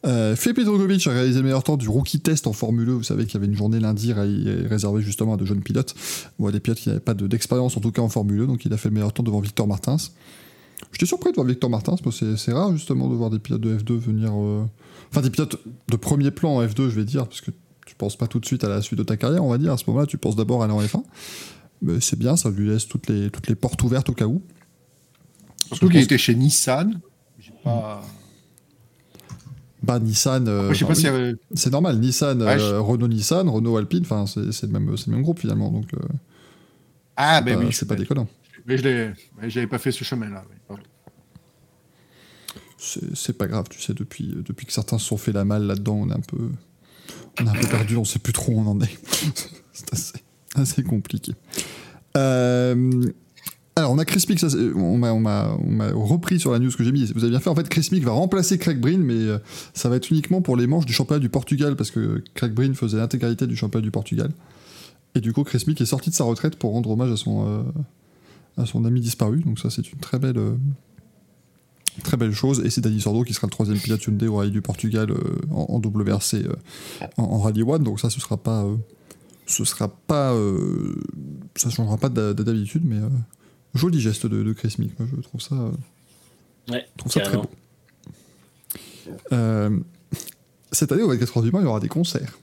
Euh, 0.07 0.35
Felipe 0.35 0.65
Drogovic 0.65 1.07
a 1.07 1.11
réalisé 1.11 1.39
le 1.39 1.45
meilleur 1.45 1.63
temps 1.63 1.77
du 1.77 1.89
rookie 1.89 2.21
test 2.21 2.47
en 2.47 2.53
Formule 2.53 2.89
1. 2.89 2.93
Vous 2.95 3.03
savez 3.03 3.27
qu'il 3.27 3.35
y 3.35 3.37
avait 3.37 3.47
une 3.47 3.57
journée 3.57 3.81
lundi 3.81 4.13
réservée 4.13 5.03
justement 5.03 5.35
à 5.35 5.37
de 5.37 5.45
jeunes 5.45 5.63
pilotes, 5.63 5.95
ou 6.39 6.49
à 6.49 6.53
des 6.53 6.61
pilotes 6.61 6.79
qui 6.79 6.89
n'avaient 6.89 7.01
pas 7.01 7.15
d'expérience 7.15 7.77
en 7.77 7.81
tout 7.81 7.93
cas 7.93 8.03
en 8.03 8.09
Formule 8.09 8.43
1. 8.43 8.47
Donc 8.47 8.65
il 8.65 8.73
a 8.73 8.77
fait 8.79 8.89
le 8.89 8.95
meilleur 8.95 9.13
temps 9.13 9.23
devant 9.23 9.41
Victor 9.41 9.67
Martins. 9.67 9.99
J'étais 10.93 11.07
surpris 11.07 11.31
de 11.31 11.37
voir 11.37 11.47
Victor 11.47 11.69
Martins, 11.69 11.97
parce 12.03 12.21
que 12.21 12.37
c'est 12.37 12.53
rare 12.53 12.73
justement 12.73 13.09
de 13.09 13.15
voir 13.15 13.31
des 13.31 13.39
pilotes 13.39 13.61
de 13.61 13.79
F2 13.79 13.99
venir. 13.99 14.33
Euh, 14.35 14.65
enfin, 15.11 15.21
des 15.21 15.31
pilotes 15.31 15.57
de 15.89 15.97
premier 15.97 16.31
plan 16.31 16.57
en 16.57 16.65
F2, 16.65 16.89
je 16.89 16.97
vais 16.97 17.05
dire, 17.05 17.27
parce 17.27 17.43
que 17.43 17.51
tu 17.87 17.95
penses 17.95 18.17
pas 18.17 18.27
tout 18.27 18.41
de 18.41 18.47
suite 18.47 18.65
à 18.65 18.69
la 18.69 18.81
suite 18.81 18.99
de 18.99 19.05
ta 19.05 19.17
carrière, 19.17 19.45
on 19.45 19.51
va 19.51 19.59
dire. 19.59 19.73
À 19.73 19.77
ce 19.77 19.85
moment-là, 19.89 20.07
tu 20.07 20.17
penses 20.17 20.37
d'abord 20.37 20.63
à 20.63 20.65
aller 20.65 20.75
en 20.75 20.81
F1. 20.81 21.03
Mais 21.83 22.01
c'est 22.01 22.19
bien, 22.19 22.37
ça 22.37 22.51
lui 22.51 22.69
laisse 22.69 22.87
toutes 22.89 23.09
les, 23.09 23.31
toutes 23.31 23.49
les 23.49 23.55
portes 23.55 23.83
ouvertes 23.83 24.09
au 24.09 24.15
cas 24.15 24.27
où. 24.27 24.43
Surtout 25.67 25.89
qu'il 25.89 26.01
était 26.01 26.19
chez 26.19 26.35
Nissan. 26.35 27.01
Pas... 27.65 28.03
Bah, 29.83 29.99
Nissan. 29.99 30.47
Euh, 30.47 30.75
si 30.75 30.85
C'est 31.55 31.71
normal. 31.71 31.99
Nissan, 31.99 32.43
euh, 32.43 32.81
Renault 32.81 33.09
Nissan, 33.09 33.49
Renault 33.49 33.77
Alpine, 33.77 34.03
enfin, 34.03 34.27
c'est 34.27 34.63
le, 34.63 34.69
même, 34.69 34.91
le 34.91 35.13
même 35.13 35.23
groupe 35.23 35.41
finalement. 35.41 35.71
Donc, 35.71 35.93
euh, 35.95 35.99
ah, 37.17 37.41
ben 37.41 37.59
oui. 37.59 37.73
C'est 37.73 37.89
pas 37.89 37.97
déconnant. 37.97 38.29
Mais 38.67 38.77
je 38.77 39.15
n'avais 39.41 39.67
pas 39.67 39.79
fait 39.79 39.93
ce 39.93 40.05
chemin-là. 40.05 40.45
C'est 42.79 43.37
pas 43.37 43.47
grave, 43.47 43.67
tu 43.69 43.81
sais, 43.81 43.95
depuis, 43.95 44.35
depuis 44.45 44.67
que 44.67 44.73
certains 44.73 44.99
se 44.99 45.07
sont 45.07 45.19
fait 45.19 45.33
la 45.33 45.45
malle 45.45 45.65
là-dedans, 45.65 45.97
on 45.97 46.11
est 46.11 46.15
un 46.15 46.21
peu 46.21 46.49
on 47.41 47.47
a 47.47 47.51
un 47.51 47.55
peu 47.55 47.67
perdu, 47.67 47.97
on 47.97 48.05
sait 48.05 48.19
plus 48.19 48.33
trop 48.33 48.53
où 48.53 48.61
on 48.61 48.67
en 48.67 48.81
est. 48.81 48.99
c'est 49.73 50.23
assez, 50.55 50.83
compliqué. 50.83 51.33
Euh, 52.17 52.91
alors, 53.81 53.93
on 53.93 53.99
a 53.99 54.05
Chris 54.05 54.25
Mick, 54.29 54.43
on 54.77 54.99
m'a 54.99 55.91
repris 55.93 56.39
sur 56.39 56.53
la 56.53 56.59
news 56.59 56.71
que 56.71 56.85
j'ai 56.85 56.93
mis. 56.93 57.07
Vous 57.13 57.25
avez 57.25 57.31
bien 57.31 57.41
fait. 57.41 57.51
En 57.51 57.55
fait, 57.55 57.69
Chris 57.69 57.89
Mick 57.93 58.05
va 58.05 58.13
remplacer 58.13 58.59
Craig 58.59 58.79
Breen, 58.79 59.03
mais 59.03 59.15
euh, 59.15 59.39
ça 59.75 59.89
va 59.89 59.97
être 59.97 60.11
uniquement 60.11 60.41
pour 60.43 60.57
les 60.57 60.67
manches 60.67 60.87
du 60.87 60.93
championnat 60.93 61.21
du 61.21 61.29
Portugal, 61.29 61.77
parce 61.77 61.91
que 61.91 62.23
Craig 62.35 62.53
Breen 62.53 62.75
faisait 62.75 62.99
l'intégralité 62.99 63.47
du 63.47 63.57
championnat 63.57 63.83
du 63.83 63.91
Portugal. 63.91 64.31
Et 65.15 65.21
du 65.21 65.33
coup, 65.33 65.45
Chris 65.45 65.65
Mick 65.67 65.81
est 65.81 65.87
sorti 65.87 66.11
de 66.11 66.15
sa 66.15 66.25
retraite 66.25 66.57
pour 66.57 66.73
rendre 66.73 66.91
hommage 66.91 67.11
à 67.11 67.17
son, 67.17 67.65
euh, 68.59 68.85
ami 68.87 69.01
disparu. 69.01 69.41
Donc, 69.41 69.59
ça, 69.59 69.71
c'est 69.71 69.93
une 69.93 69.99
très 69.99 70.19
belle. 70.19 70.39
Très 72.05 72.17
belle 72.17 72.33
chose. 72.33 72.63
Et 72.65 72.71
c'est 72.71 72.81
Dani 72.81 73.01
Sordo 73.01 73.25
qui 73.25 73.35
sera 73.35 73.47
le 73.47 73.51
troisième 73.51 73.79
pilote 73.79 74.05
Hyundai 74.07 74.29
au 74.29 74.37
Rallye 74.37 74.51
du 74.51 74.63
Portugal 74.63 75.11
euh, 75.11 75.39
en, 75.51 75.81
WRC 75.81 76.35
euh, 76.35 76.53
en, 77.17 77.41
Rallye 77.41 77.63
One. 77.63 77.83
Donc 77.83 78.01
ça, 78.01 78.11
ce 78.11 78.21
sera 78.21 78.37
pas. 78.37 78.65
Euh, 78.65 78.77
ce 79.47 79.65
sera 79.65 79.89
pas. 79.89 80.33
ça 81.57 81.71
changera 81.71 81.97
pas 81.97 82.09
d'habitude, 82.09 82.83
mais 82.85 82.99
joli 83.75 84.01
geste 84.01 84.27
de, 84.27 84.53
Chris 84.53 84.77
Mick. 84.79 84.99
Moi, 84.99 85.09
je 85.17 85.21
trouve 85.23 85.41
ça. 85.41 85.55
ouais, 86.71 86.87
je 86.97 86.99
trouve 86.99 87.13
ça 87.13 87.21
très 87.21 87.37
beau. 87.37 87.51
cette 90.73 90.93
année, 90.93 91.03
au 91.03 91.09
24 91.09 91.37
heures 91.37 91.43
du 91.43 91.51
Mans, 91.51 91.61
il 91.61 91.65
y 91.65 91.67
aura 91.67 91.81
des 91.81 91.89
concerts. 91.89 92.39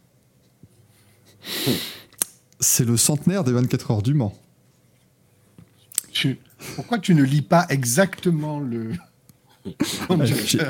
C'est 2.60 2.86
le 2.86 2.98
centenaire 2.98 3.44
des 3.44 3.52
24 3.52 3.92
heures 3.92 4.02
du 4.02 4.14
Mans. 4.14 4.34
Pourquoi 6.76 7.00
tu 7.00 7.14
ne 7.14 7.24
lis 7.24 7.42
pas 7.42 7.66
exactement 7.70 8.60
le. 8.60 8.92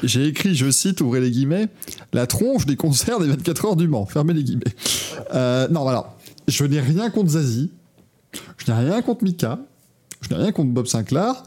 J'ai 0.04 0.28
écrit, 0.28 0.56
je 0.56 0.72
cite, 0.72 1.02
ouvrez 1.02 1.22
les 1.22 1.30
guillemets, 1.30 1.68
la 2.14 2.26
tronche 2.26 2.66
des 2.66 2.76
concerts 2.76 3.20
des 3.20 3.28
24 3.28 3.66
heures 3.66 3.76
du 3.76 3.88
Mans. 3.88 4.06
Fermez 4.06 4.34
les 4.34 4.44
guillemets. 4.44 4.76
Euh, 5.34 5.68
non, 5.68 5.84
voilà. 5.84 6.16
Je 6.48 6.64
n'ai 6.66 6.80
rien 6.80 7.10
contre 7.10 7.32
Zazie. 7.32 7.72
Je 8.58 8.72
n'ai 8.72 8.78
rien 8.78 9.02
contre 9.02 9.24
Mika. 9.24 9.60
Je 10.22 10.30
n'ai 10.30 10.36
rien 10.36 10.52
contre 10.52 10.72
Bob 10.72 10.88
Sinclair. 10.88 11.44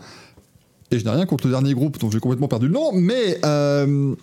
Et 0.91 0.99
je 0.99 1.05
n'ai 1.05 1.11
rien 1.11 1.27
contre 1.27 1.47
le 1.47 1.53
dernier 1.53 1.75
groupe 1.75 1.99
dont 1.99 2.11
j'ai 2.11 2.19
complètement 2.19 2.49
perdu 2.49 2.67
le 2.67 2.73
nom. 2.73 2.93
Mais. 2.93 3.39
Euh, 3.45 4.15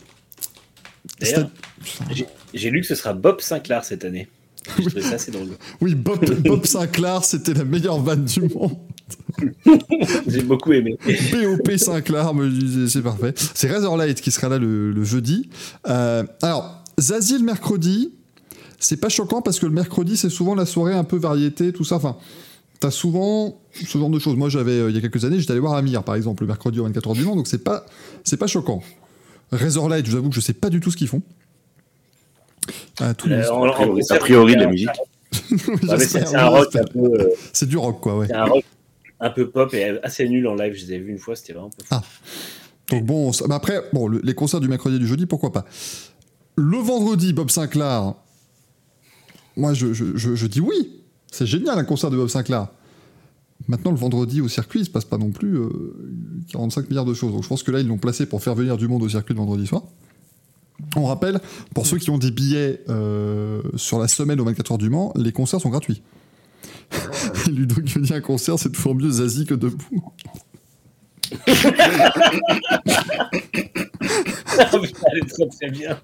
j'ai 2.54 2.70
lu 2.70 2.82
que 2.82 2.88
ce 2.88 2.96
sera 2.96 3.14
Bob 3.14 3.42
Sinclair 3.42 3.86
cette 3.86 4.04
année. 4.06 4.28
Je 4.80 5.00
ça 5.00 5.16
assez 5.16 5.32
drôle. 5.32 5.48
Oui, 5.80 5.96
Bob, 5.96 6.26
Bob 6.42 6.66
Sinclair, 6.66 7.24
c'était 7.24 7.54
la 7.54 7.64
meilleure 7.64 8.00
vanne 8.00 8.26
du 8.26 8.42
monde. 8.42 8.78
J'ai 10.28 10.42
beaucoup 10.42 10.74
aimé. 10.74 10.98
BOP 11.06 11.78
Sinclair, 11.78 12.32
c'est 12.88 13.02
parfait. 13.02 13.34
C'est 13.54 13.72
Razorlight 13.72 14.20
qui 14.20 14.32
sera 14.32 14.50
là 14.50 14.58
le, 14.58 15.04
jeudi. 15.04 15.50
Euh, 15.88 16.24
alors, 16.42 16.84
Zazie 17.00 17.38
le 17.38 17.46
mercredi, 17.46 18.14
c'est 18.80 18.98
pas 18.98 19.10
choquant 19.10 19.42
parce 19.42 19.60
que 19.60 19.66
le 19.66 19.72
mercredi, 19.72 20.18
c'est 20.18 20.30
souvent 20.30 20.56
la 20.56 20.66
soirée 20.66 20.94
un 20.94 21.04
peu 21.04 21.18
variété, 21.18 21.72
tout 21.72 21.84
ça. 21.84 21.96
Enfin, 21.96 22.18
t'as 22.80 22.92
souvent 22.92 23.60
ce 23.74 23.98
genre 23.98 24.10
de 24.10 24.20
choses. 24.20 24.36
Moi, 24.36 24.50
j'avais, 24.50 24.80
euh, 24.80 24.90
il 24.90 24.96
y 24.96 25.00
a 25.00 25.02
quelques 25.02 25.26
années, 25.26 25.40
j'étais 25.40 25.52
allé 25.52 25.60
voir 25.60 25.74
Amir, 25.74 26.04
par 26.04 26.16
exemple, 26.16 26.44
le 26.44 26.48
mercredi 26.48 26.80
au 26.80 26.88
24h 26.88 27.14
du 27.14 27.24
Mans, 27.24 27.36
donc 27.36 27.48
c'est 27.48 27.64
pas, 27.64 27.86
c'est 28.24 28.38
pas 28.38 28.48
choquant. 28.48 28.82
Razorlight, 29.52 30.06
je 30.06 30.12
vous 30.12 30.18
avoue 30.18 30.30
que 30.30 30.36
je 30.36 30.42
sais 30.42 30.54
pas 30.54 30.70
du 30.70 30.80
tout 30.80 30.92
ce 30.92 30.98
qu'ils 30.98 31.08
font. 31.08 31.22
Ah, 33.00 33.14
euh, 33.28 34.02
a 34.10 34.18
priori, 34.18 34.56
de 34.56 34.62
la 34.62 34.68
musique. 34.68 34.90
c'est 36.00 36.36
un 36.36 36.48
rock 36.48 36.76
un 36.76 36.84
peu. 36.84 37.32
c'est 37.54 37.68
du 37.68 37.78
rock, 37.78 38.02
quoi, 38.02 38.18
ouais. 38.18 38.28
C'est 38.28 38.36
un 38.36 38.46
rock 38.46 38.64
un 39.20 39.30
peu 39.30 39.50
pop 39.50 39.74
et 39.74 40.00
assez 40.04 40.28
nul 40.28 40.48
en 40.48 40.56
live. 40.56 40.74
Je 40.74 40.86
les 40.86 40.94
ai 40.94 41.00
vus 41.00 41.12
une 41.12 41.18
fois, 41.18 41.36
c'était 41.36 41.54
vraiment 41.54 41.70
pas 41.70 41.84
Ah. 41.92 42.04
Donc 42.90 43.04
bon, 43.04 43.32
mais 43.48 43.56
après, 43.56 43.82
bon, 43.92 44.08
les 44.08 44.34
concerts 44.34 44.62
du 44.62 44.70
mercredi 44.70 44.96
et 44.96 45.00
du 45.00 45.08
jeudi, 45.08 45.26
pourquoi 45.26 45.52
pas. 45.52 45.66
Le 46.56 46.78
vendredi, 46.78 47.34
Bob 47.34 47.50
Sinclair, 47.50 48.14
moi 49.58 49.74
je, 49.74 49.94
je, 49.94 50.16
je, 50.16 50.48
dis 50.48 50.62
oui. 50.62 50.97
C'est 51.32 51.46
génial 51.46 51.78
un 51.78 51.84
concert 51.84 52.10
de 52.10 52.18
Bob 52.18 52.30
Sinclair. 52.30 52.68
Maintenant, 53.68 53.92
le 53.92 53.98
vendredi 53.98 54.40
au 54.42 54.48
circuit, 54.48 54.82
il 54.82 54.86
se 54.86 54.90
passe 54.90 55.06
pas 55.06 55.18
non 55.18 55.32
plus 55.32 55.60
45 56.52 56.82
euh, 56.82 56.88
milliards 56.90 57.06
de 57.06 57.14
choses. 57.14 57.34
Donc 57.34 57.44
je 57.44 57.48
pense 57.50 57.64
que 57.64 57.72
là, 57.72 57.80
ils 57.80 57.88
l'ont 57.88 57.98
placé 57.98 58.26
pour 58.26 58.42
faire 58.42 58.56
venir 58.56 58.78
du 58.78 58.88
monde 58.88 59.04
au 59.04 59.10
circuit 59.10 59.34
le 59.34 59.40
vendredi 59.40 59.68
soir. 59.68 59.84
On 60.96 61.06
rappelle, 61.06 61.40
pour 61.74 61.88
ceux 61.88 61.98
qui 61.98 62.10
ont 62.12 62.18
des 62.18 62.32
billets 62.32 62.82
euh, 62.88 63.62
sur 63.76 64.00
la 64.00 64.08
semaine 64.08 64.40
au 64.40 64.46
24 64.46 64.74
heures 64.74 64.78
du 64.78 64.90
Mans, 64.90 65.12
les 65.16 65.32
concerts 65.32 65.60
sont 65.60 65.70
gratuits. 65.70 66.02
Ludo 67.48 67.82
qui 67.82 68.00
dit 68.00 68.14
un 68.14 68.22
concert, 68.22 68.60
c'est 68.60 68.72
toujours 68.72 68.96
mieux 68.96 69.10
Zazie 69.10 69.46
que 69.46 69.56
debout. 69.56 70.14
très 74.48 75.48
très 75.50 75.70
bien. 75.72 76.00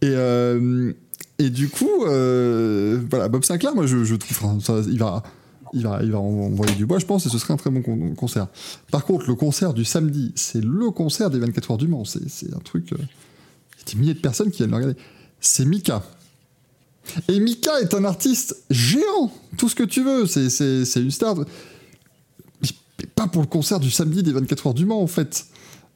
Et, 0.00 0.08
euh, 0.08 0.92
et 1.38 1.50
du 1.50 1.68
coup, 1.68 2.04
euh, 2.04 3.00
voilà, 3.10 3.28
Bob 3.28 3.44
Sinclair, 3.44 3.74
moi 3.74 3.86
je, 3.86 4.04
je 4.04 4.14
trouve, 4.14 4.58
il 4.88 4.98
va, 4.98 5.22
il 5.72 5.82
va, 5.82 6.00
il 6.02 6.12
va 6.12 6.18
envoyer 6.18 6.74
du 6.74 6.86
bois, 6.86 6.98
je 6.98 7.06
pense, 7.06 7.26
et 7.26 7.28
ce 7.28 7.38
serait 7.38 7.54
un 7.54 7.56
très 7.56 7.70
bon 7.70 7.82
concert. 8.14 8.46
Par 8.92 9.04
contre, 9.04 9.26
le 9.26 9.34
concert 9.34 9.74
du 9.74 9.84
samedi, 9.84 10.32
c'est 10.36 10.62
le 10.62 10.90
concert 10.90 11.30
des 11.30 11.40
24 11.40 11.72
heures 11.72 11.78
du 11.78 11.88
Mans. 11.88 12.04
C'est 12.04 12.54
un 12.54 12.60
truc. 12.60 12.92
Euh, 12.92 12.96
il 12.98 13.00
y 13.00 13.90
a 13.90 13.94
des 13.94 14.00
milliers 14.00 14.14
de 14.14 14.20
personnes 14.20 14.50
qui 14.50 14.58
viennent 14.58 14.70
le 14.70 14.76
regarder. 14.76 14.98
C'est 15.40 15.64
Mika. 15.64 16.04
Et 17.28 17.40
Mika 17.40 17.80
est 17.80 17.94
un 17.94 18.04
artiste 18.04 18.62
géant, 18.70 19.30
tout 19.58 19.68
ce 19.68 19.74
que 19.74 19.82
tu 19.82 20.02
veux, 20.04 20.26
c'est 20.26 21.00
une 21.00 21.10
star. 21.10 21.34
Mais 21.36 23.06
pas 23.14 23.26
pour 23.26 23.42
le 23.42 23.48
concert 23.48 23.80
du 23.80 23.90
samedi 23.90 24.22
des 24.22 24.32
24 24.32 24.68
heures 24.68 24.74
du 24.74 24.86
Mans, 24.86 25.02
en 25.02 25.08
fait. 25.08 25.46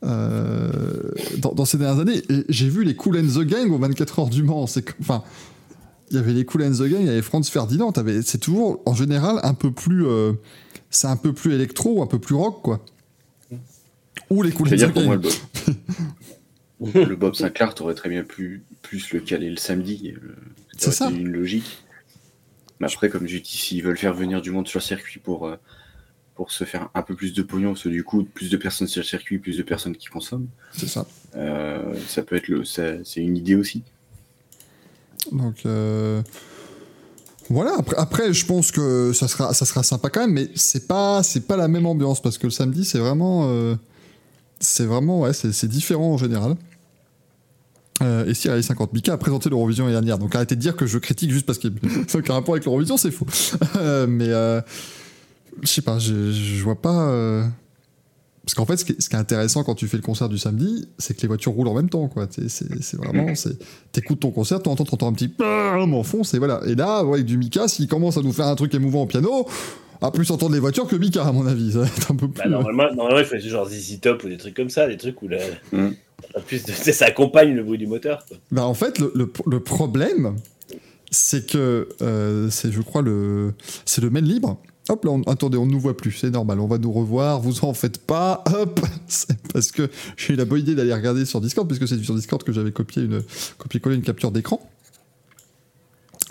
Euh, 0.05 1.11
dans, 1.39 1.65
ces 1.65 1.77
dernières 1.77 2.01
années, 2.01 2.23
j'ai 2.49 2.69
vu 2.69 2.85
les 2.85 2.95
Cool 2.95 3.19
and 3.19 3.27
the 3.27 3.45
Gang 3.45 3.71
aux 3.73 3.79
24 3.79 4.19
heures 4.21 4.29
du 4.29 4.43
Mans. 4.43 4.67
Enfin, 5.01 5.25
il 6.11 6.17
y 6.17 6.19
avait 6.19 6.33
les 6.33 6.45
Cool 6.45 6.63
and 6.63 6.73
the 6.73 6.89
Gang, 6.89 7.01
il 7.01 7.07
y 7.07 7.11
avait 7.11 7.23
Franz 7.23 7.51
Ferdinand. 7.51 7.93
C'est 8.23 8.39
toujours, 8.39 8.81
en 8.87 8.95
général, 8.95 9.41
un 9.43 9.55
peu 9.55 9.71
plus. 9.71 10.07
Euh, 10.07 10.33
c'est 10.91 11.09
un 11.09 11.17
peu 11.17 11.33
plus 11.33 11.53
électro 11.53 11.99
ou 11.99 12.03
un 12.03 12.07
peu 12.07 12.19
plus 12.19 12.35
rock, 12.35 12.63
quoi. 12.63 12.85
Ou 14.31 14.43
les 14.43 14.53
Cool 14.53 14.69
and 14.69 14.77
the 14.77 14.95
Gang. 14.95 15.21
le 16.95 17.17
Bob 17.17 17.35
Sinclair, 17.35 17.75
t'aurais 17.75 17.95
très 17.95 18.09
bien 18.09 18.23
pu 18.23 18.63
plus 18.83 19.13
le 19.13 19.21
caler 19.21 19.51
le 19.51 19.57
samedi. 19.57 20.15
Euh, 20.17 20.35
c'est 20.77 20.93
ça. 20.93 21.11
une 21.11 21.29
logique. 21.29 21.83
Mais 22.81 22.87
après, 22.87 23.09
comme 23.09 23.27
je 23.27 23.39
dis, 23.39 23.57
s'ils 23.57 23.83
veulent 23.83 23.99
faire 23.99 24.15
venir 24.15 24.41
du 24.41 24.53
monde 24.53 24.69
sur 24.69 24.79
le 24.79 24.85
circuit 24.85 25.19
pour, 25.19 25.47
euh, 25.47 25.57
pour 26.39 26.53
se 26.53 26.63
faire 26.63 26.89
un 26.95 27.03
peu 27.03 27.17
plus 27.17 27.33
de 27.33 27.43
pognon, 27.43 27.71
parce 27.71 27.83
que 27.83 27.89
du 27.89 28.05
coup, 28.05 28.23
plus 28.23 28.49
de 28.49 28.57
personnes 28.57 28.87
sur 28.87 29.01
le 29.01 29.05
circuit, 29.05 29.39
plus 29.39 29.59
de 29.59 29.65
personnes 29.65 29.97
qui 29.97 30.07
consomment. 30.07 30.47
C'est 30.73 30.87
ça. 30.87 31.05
Euh, 31.35 31.97
ça 32.07 32.23
peut 32.23 32.37
être 32.37 32.47
le, 32.47 32.65
c'est 32.65 33.03
une 33.17 33.37
idée 33.37 33.57
aussi. 33.57 33.83
Donc 35.33 35.67
euh, 35.67 36.23
voilà. 37.51 37.75
Après, 37.77 37.97
après, 37.97 38.33
je 38.33 38.47
pense 38.47 38.71
que 38.71 39.13
ça 39.13 39.27
sera, 39.27 39.53
ça 39.53 39.67
sera 39.67 39.83
sympa 39.83 40.11
quand 40.11 40.21
même, 40.21 40.33
mais 40.33 40.49
c'est 40.55 40.87
pas, 40.87 41.25
c'est 41.25 41.45
pas 41.49 41.57
la 41.57 41.67
même 41.67 41.87
ambiance 41.87 42.23
parce 42.23 42.39
que 42.39 42.47
le 42.47 42.53
samedi, 42.53 42.85
c'est 42.85 43.01
vraiment, 43.01 43.49
euh, 43.49 43.75
c'est 44.61 44.87
vraiment, 44.87 45.23
ouais, 45.23 45.33
c'est 45.33 45.67
différent 45.67 46.13
en 46.13 46.19
général. 46.19 46.55
Euh, 48.03 48.27
et 48.27 48.35
si 48.35 48.49
Rally 48.49 48.63
50 48.63 48.93
Mika 48.93 49.13
a 49.13 49.17
présenté 49.17 49.51
l'Eurovision 49.51 49.87
l'année 49.87 49.95
dernière, 49.95 50.19
donc 50.19 50.35
arrêtez 50.35 50.55
de 50.55 50.61
dire 50.61 50.77
que 50.77 50.87
je 50.87 50.99
critique 50.99 51.33
juste 51.33 51.47
parce 51.47 51.59
qu'il 51.59 51.73
n'y 51.73 51.79
a 51.79 52.15
aucun 52.17 52.35
rapport 52.35 52.55
avec 52.55 52.65
l'Eurovision, 52.65 52.97
c'est 52.97 53.11
faux. 53.11 53.27
Euh, 53.77 54.07
mais 54.09 54.29
euh, 54.29 54.61
je 55.63 55.67
sais 55.69 55.83
pas, 55.83 55.99
je, 55.99 56.33
je 56.33 56.63
vois 56.65 56.81
pas. 56.81 57.09
euh, 57.11 57.45
Parce 58.45 58.55
qu'en 58.55 58.65
fait, 58.67 58.77
ce 58.79 58.85
qui, 58.85 58.93
est, 58.93 59.01
ce 59.01 59.09
qui 59.09 59.17
est 59.17 59.19
intéressant 59.19 59.63
quand 59.65 59.75
tu 59.75 59.87
fais 59.89 59.97
le 59.97 60.03
concert 60.03 60.29
du 60.29 60.39
samedi, 60.39 60.89
c'est 60.99 61.15
que 61.15 61.23
les 61.23 61.29
voitures 61.29 61.53
roulent 61.53 61.69
en 61.69 61.75
même 61.75 61.91
temps, 61.91 62.09
quoi. 62.09 62.27
C'est 62.31 62.97
vraiment, 62.97 63.35
c'est 63.35 63.59
t'écoutes 63.93 64.21
ton 64.21 64.31
concert, 64.31 64.63
tu 64.63 64.69
entends, 64.69 64.85
t'entends 64.85 65.09
un 65.09 65.13
petit 65.13 65.29
bam 65.29 65.93
en 65.95 66.03
fond, 66.03 66.25
c'est 66.25 66.39
voilà. 66.39 66.61
Et 66.67 66.75
là, 66.75 67.05
ouais, 67.05 67.15
avec 67.15 67.27
du 67.27 67.37
Mika, 67.37 67.69
s'il 67.69 67.89
commence 67.89 68.17
à 68.17 68.23
nous 68.23 68.33
faire 68.33 68.47
un 68.47 68.55
truc 68.55 68.75
émouvant 68.75 69.03
au 69.03 69.07
piano, 69.07 69.47
à 70.01 70.11
plus 70.11 70.31
entendre 70.31 70.55
les 70.55 70.61
voitures 70.61 70.87
que 70.87 70.97
Mika, 70.97 71.25
à 71.27 71.33
mon 71.33 71.47
avis. 71.47 71.73
Ça 71.73 71.81
va 71.81 71.87
être 71.87 72.11
un 72.13 72.17
peu 72.17 72.29
plus. 72.29 72.43
Bah, 72.43 72.49
normalement, 72.49 72.95
normalement, 72.95 73.19
il 73.19 73.25
faut 73.27 73.37
genre 73.39 73.69
ZZ 73.69 74.01
Top 74.01 74.23
ou 74.25 74.29
des 74.29 74.37
trucs 74.37 74.55
comme 74.55 74.71
ça, 74.71 74.87
des 74.87 74.97
trucs 74.97 75.21
où 75.23 75.29
la... 75.29 75.39
Mm. 75.73 75.91
en 76.37 76.41
plus 76.41 76.65
de... 76.65 76.73
ça 76.93 77.07
accompagne 77.07 77.53
le 77.55 77.63
bruit 77.65 77.79
du 77.79 77.87
moteur. 77.89 78.25
Quoi. 78.29 78.37
Bah, 78.53 78.65
en 78.65 78.75
fait, 78.75 78.99
le, 79.01 79.13
le- 79.17 79.31
le 79.47 79.61
problème, 79.61 80.37
c'est 81.11 81.51
que 81.51 81.89
euh, 82.01 82.49
c'est, 82.51 82.71
je 82.71 82.81
crois, 82.81 83.03
le, 83.03 83.55
c'est 83.85 84.01
le 84.01 84.09
main 84.11 84.21
libre. 84.21 84.61
Hop 84.91 85.05
là, 85.05 85.11
on- 85.11 85.23
attendez, 85.25 85.59
on 85.59 85.67
ne 85.67 85.71
nous 85.73 85.81
voit 85.81 85.97
plus, 85.97 86.13
c'est 86.13 86.31
normal, 86.31 86.61
on 86.61 86.67
va 86.67 86.79
nous 86.79 86.91
revoir, 86.93 87.41
vous 87.41 87.65
en 87.65 87.75
faites 87.75 87.99
pas, 87.99 88.43
hop, 88.53 88.81
c'est 89.07 89.37
parce 89.53 89.71
que 89.71 89.91
j'ai 90.17 90.33
eu 90.33 90.37
la 90.37 90.45
bonne 90.47 90.61
idée 90.61 90.75
d'aller 90.75 90.95
regarder 90.95 91.25
sur 91.27 91.41
Discord, 91.41 91.67
puisque 91.69 91.87
c'est 91.87 92.03
sur 92.03 92.15
Discord 92.15 92.43
que 92.43 92.53
j'avais 92.53 92.73
copié 92.73 93.03
une, 93.03 93.23
copié-collé 93.59 93.97
une 93.97 94.03
capture 94.03 94.31
d'écran. 94.31 94.61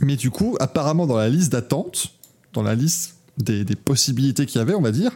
Mais 0.01 0.15
du 0.15 0.29
coup, 0.31 0.55
apparemment, 0.59 1.05
dans 1.07 1.17
la 1.17 1.29
liste 1.29 1.51
d'attente, 1.51 2.13
dans 2.53 2.63
la 2.63 2.75
liste 2.75 3.15
des, 3.37 3.63
des 3.63 3.75
possibilités 3.75 4.45
qu'il 4.45 4.57
y 4.59 4.61
avait, 4.61 4.73
on 4.75 4.81
va 4.81 4.91
dire, 4.91 5.11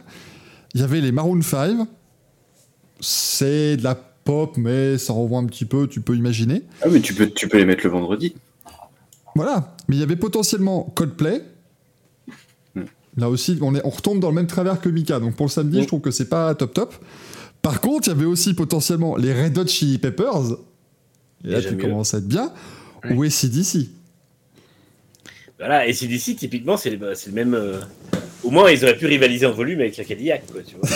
il 0.74 0.80
y 0.80 0.84
avait 0.84 1.00
les 1.00 1.12
Maroon 1.12 1.42
5, 1.42 1.86
c'est 3.00 3.76
de 3.76 3.82
la 3.82 3.94
pop, 3.94 4.56
mais 4.56 4.98
ça 4.98 5.12
renvoie 5.12 5.38
un 5.40 5.46
petit 5.46 5.64
peu, 5.64 5.88
tu 5.88 6.00
peux 6.00 6.14
imaginer. 6.16 6.62
Ah, 6.82 6.86
mais 6.90 7.00
tu 7.00 7.14
peux, 7.14 7.28
tu 7.28 7.48
peux 7.48 7.58
les 7.58 7.64
mettre 7.64 7.82
le 7.84 7.90
vendredi. 7.90 8.34
Voilà, 9.34 9.74
mais 9.88 9.96
il 9.96 10.00
y 10.00 10.02
avait 10.02 10.16
potentiellement 10.16 10.92
Coldplay. 10.94 11.42
Là 13.16 13.28
aussi, 13.28 13.58
on, 13.60 13.74
est, 13.74 13.82
on 13.84 13.90
retombe 13.90 14.20
dans 14.20 14.28
le 14.30 14.34
même 14.34 14.46
travers 14.46 14.80
que 14.80 14.88
Mika, 14.88 15.20
donc 15.20 15.36
pour 15.36 15.46
le 15.46 15.50
samedi, 15.50 15.82
je 15.82 15.86
trouve 15.86 16.00
que 16.00 16.10
c'est 16.10 16.28
pas 16.28 16.54
top 16.54 16.72
top. 16.72 16.94
Par 17.60 17.80
contre, 17.80 18.08
il 18.08 18.10
y 18.10 18.14
avait 18.14 18.24
aussi 18.24 18.54
potentiellement 18.54 19.16
les 19.16 19.32
Red 19.32 19.56
Hot 19.58 19.66
Chili 19.66 19.98
Peppers. 19.98 20.56
Et 21.44 21.50
là, 21.50 21.60
tu 21.60 21.76
commences 21.76 22.14
à 22.14 22.18
être 22.18 22.26
bien. 22.28 22.50
Ouais. 23.04 23.14
Ou 23.14 23.22
ACDC. 23.24 23.88
Voilà, 25.58 25.86
et 25.86 25.92
CDC, 25.92 26.36
typiquement, 26.36 26.76
c'est 26.76 26.90
le, 26.90 26.96
le 26.98 27.32
même. 27.32 27.54
euh, 27.54 27.80
Au 28.42 28.50
moins, 28.50 28.70
ils 28.70 28.82
auraient 28.84 28.96
pu 28.96 29.06
rivaliser 29.06 29.46
en 29.46 29.52
volume 29.52 29.78
avec 29.80 29.96
la 29.96 30.04
Cadillac, 30.04 30.44
quoi, 30.50 30.60
tu 30.62 30.74
vois. 30.74 30.88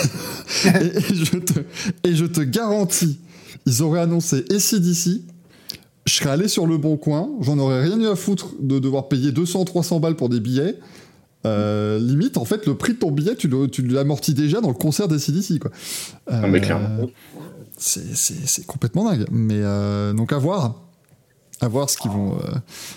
et, 0.83 0.97
et 0.97 1.15
je 1.25 1.37
te, 1.39 1.61
et 2.03 2.15
je 2.15 2.25
te 2.25 2.41
garantis, 2.41 3.21
ils 3.67 3.83
auraient 3.83 4.01
annoncé 4.01 4.45
ACDC. 4.51 5.21
Je 6.07 6.13
serais 6.13 6.31
allé 6.31 6.49
sur 6.49 6.67
le 6.67 6.79
bon 6.79 6.97
coin, 6.97 7.31
j'en 7.41 7.59
aurais 7.59 7.83
rien 7.83 8.01
eu 8.01 8.07
à 8.07 8.17
foutre 8.17 8.55
de 8.61 8.79
devoir 8.79 9.09
payer 9.09 9.31
200-300 9.31 10.01
balles 10.01 10.17
pour 10.17 10.29
des 10.29 10.41
billets. 10.41 10.77
Euh, 11.47 11.99
limite, 11.99 12.37
en 12.37 12.45
fait, 12.45 12.67
le 12.67 12.75
prix 12.75 12.95
de 12.95 12.99
ton 12.99 13.11
billet, 13.11 13.37
tu 13.37 13.49
le- 13.49 13.69
tu 13.69 13.83
l'amortis 13.87 14.35
déjà 14.35 14.61
dans 14.61 14.69
le 14.69 14.75
concert 14.75 15.09
d'ACDC, 15.09 15.59
quoi. 15.59 15.71
Non, 16.31 16.49
mais 16.49 16.59
Euh, 16.59 16.61
clairement. 16.61 17.07
C'est 17.79 18.17
c'est- 18.17 18.47
c'est 18.47 18.67
complètement 18.67 19.05
dingue. 19.11 19.27
Mais 19.31 19.61
euh, 19.61 20.13
donc 20.13 20.33
à 20.33 20.39
voir. 20.39 20.83
À 21.63 21.69
voir 21.69 21.89
ce, 21.89 21.97
qu'ils 21.97 22.11
vont, 22.11 22.35
euh, 22.35 22.55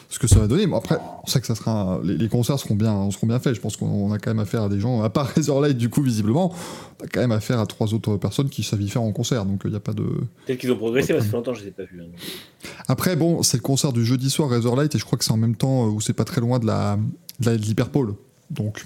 ce 0.10 0.20
que 0.20 0.28
ça 0.28 0.38
va 0.38 0.46
donner. 0.48 0.68
Bon, 0.68 0.76
après, 0.76 0.98
on 1.24 1.28
sait 1.28 1.40
que 1.40 1.48
ça 1.48 1.56
sera, 1.56 1.72
un- 1.72 2.04
les, 2.04 2.18
les 2.18 2.28
concerts 2.28 2.60
seront 2.60 2.76
bien, 2.76 3.10
seront 3.10 3.26
bien 3.28 3.40
faits. 3.40 3.56
Je 3.56 3.62
pense 3.62 3.78
qu'on 3.78 4.12
a 4.12 4.20
quand 4.20 4.32
même 4.32 4.40
affaire 4.40 4.64
à 4.64 4.70
des 4.70 4.82
gens, 4.82 5.02
à 5.02 5.10
part 5.10 5.28
Razorlight, 5.36 5.78
du 5.78 5.88
coup, 5.88 6.02
visiblement, 6.02 6.54
on 7.00 7.06
a 7.06 7.08
quand 7.08 7.22
même 7.22 7.32
affaire 7.32 7.60
à 7.62 7.66
trois 7.66 7.94
autres 7.94 8.18
personnes 8.18 8.50
qui 8.50 8.64
savent 8.64 8.82
y 8.82 8.90
faire 8.90 9.02
en 9.02 9.14
concert. 9.14 9.46
Donc 9.46 9.62
il 9.64 9.70
n'y 9.70 9.78
a 9.78 9.80
pas 9.80 9.94
de. 9.94 10.04
Peut-être 10.46 10.60
qu'ils 10.60 10.74
ont 10.74 10.76
progressé, 10.78 11.14
parce 11.14 11.28
que 11.28 11.32
longtemps 11.32 11.54
je 11.54 11.62
les 11.62 11.68
ai 11.70 11.72
pas 11.72 11.84
vus. 11.84 12.02
hein. 12.02 12.68
Après, 12.90 13.16
bon, 13.16 13.44
c'est 13.44 13.56
le 13.56 13.62
concert 13.64 13.94
du 13.94 14.04
jeudi 14.04 14.30
soir 14.30 14.50
Razorlight 14.50 14.94
et 14.94 14.98
je 15.00 15.06
crois 15.06 15.18
que 15.18 15.24
c'est 15.24 15.32
en 15.32 15.38
même 15.38 15.56
temps 15.56 15.86
euh, 15.86 15.92
où 15.92 16.02
c'est 16.02 16.12
pas 16.12 16.26
très 16.26 16.42
loin 16.42 16.60
de 16.60 16.66
la 16.66 17.00
de 17.40 17.46
la- 17.46 17.56
de 17.58 17.62
l'Hyperpole. 17.62 18.16
Donc, 18.52 18.86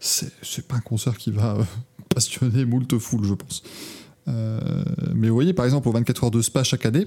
c'est 0.00 0.66
pas 0.66 0.76
un 0.76 0.80
concert 0.80 1.16
qui 1.16 1.30
va 1.30 1.56
euh, 1.56 1.64
passionner 2.14 2.64
moult 2.64 2.98
foule, 2.98 3.24
je 3.24 3.34
pense. 3.34 3.62
Euh, 4.28 4.60
mais 5.14 5.28
vous 5.28 5.34
voyez, 5.34 5.52
par 5.52 5.64
exemple, 5.64 5.88
au 5.88 5.92
24 5.92 6.24
heures 6.24 6.30
de 6.30 6.42
Spa 6.42 6.64
chaque 6.64 6.86
année, 6.86 7.06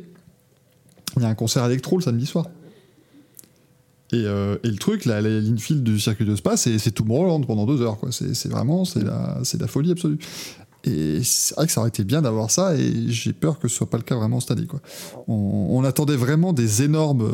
il 1.16 1.22
y 1.22 1.26
a 1.26 1.30
un 1.30 1.36
concert 1.36 1.66
électro 1.66 1.98
le 1.98 2.04
samedi 2.04 2.26
soir. 2.26 2.48
Et, 4.14 4.24
euh, 4.26 4.58
et 4.64 4.70
le 4.70 4.78
truc, 4.78 5.06
la, 5.06 5.22
la 5.22 5.30
l'infield 5.42 5.84
du 5.84 6.00
circuit 6.00 6.26
de 6.26 6.36
Spa, 6.36 6.56
c'est 6.56 6.80
c'est 6.80 6.92
Tomorrowland 6.92 7.46
pendant 7.46 7.66
deux 7.66 7.82
heures. 7.82 7.98
C'est 8.12 8.48
vraiment 8.48 8.86
c'est 8.86 9.04
la, 9.04 9.68
folie 9.68 9.92
absolue. 9.92 10.20
Et 10.86 11.22
c'est 11.24 11.56
vrai 11.56 11.66
que 11.66 11.74
ça 11.74 11.82
aurait 11.82 11.90
été 11.90 12.06
bien 12.06 12.22
d'avoir 12.22 12.50
ça, 12.50 12.76
et 12.76 13.10
j'ai 13.10 13.34
peur 13.34 13.60
que 13.60 13.68
ce 13.68 13.76
soit 13.76 13.90
pas 13.90 13.98
le 13.98 14.04
cas 14.04 14.16
vraiment 14.16 14.40
cette 14.40 14.52
année. 14.52 14.68
Quoi. 14.68 14.80
On, 15.28 15.84
attendait 15.84 16.16
vraiment 16.16 16.54
des 16.54 16.84
énormes, 16.84 17.34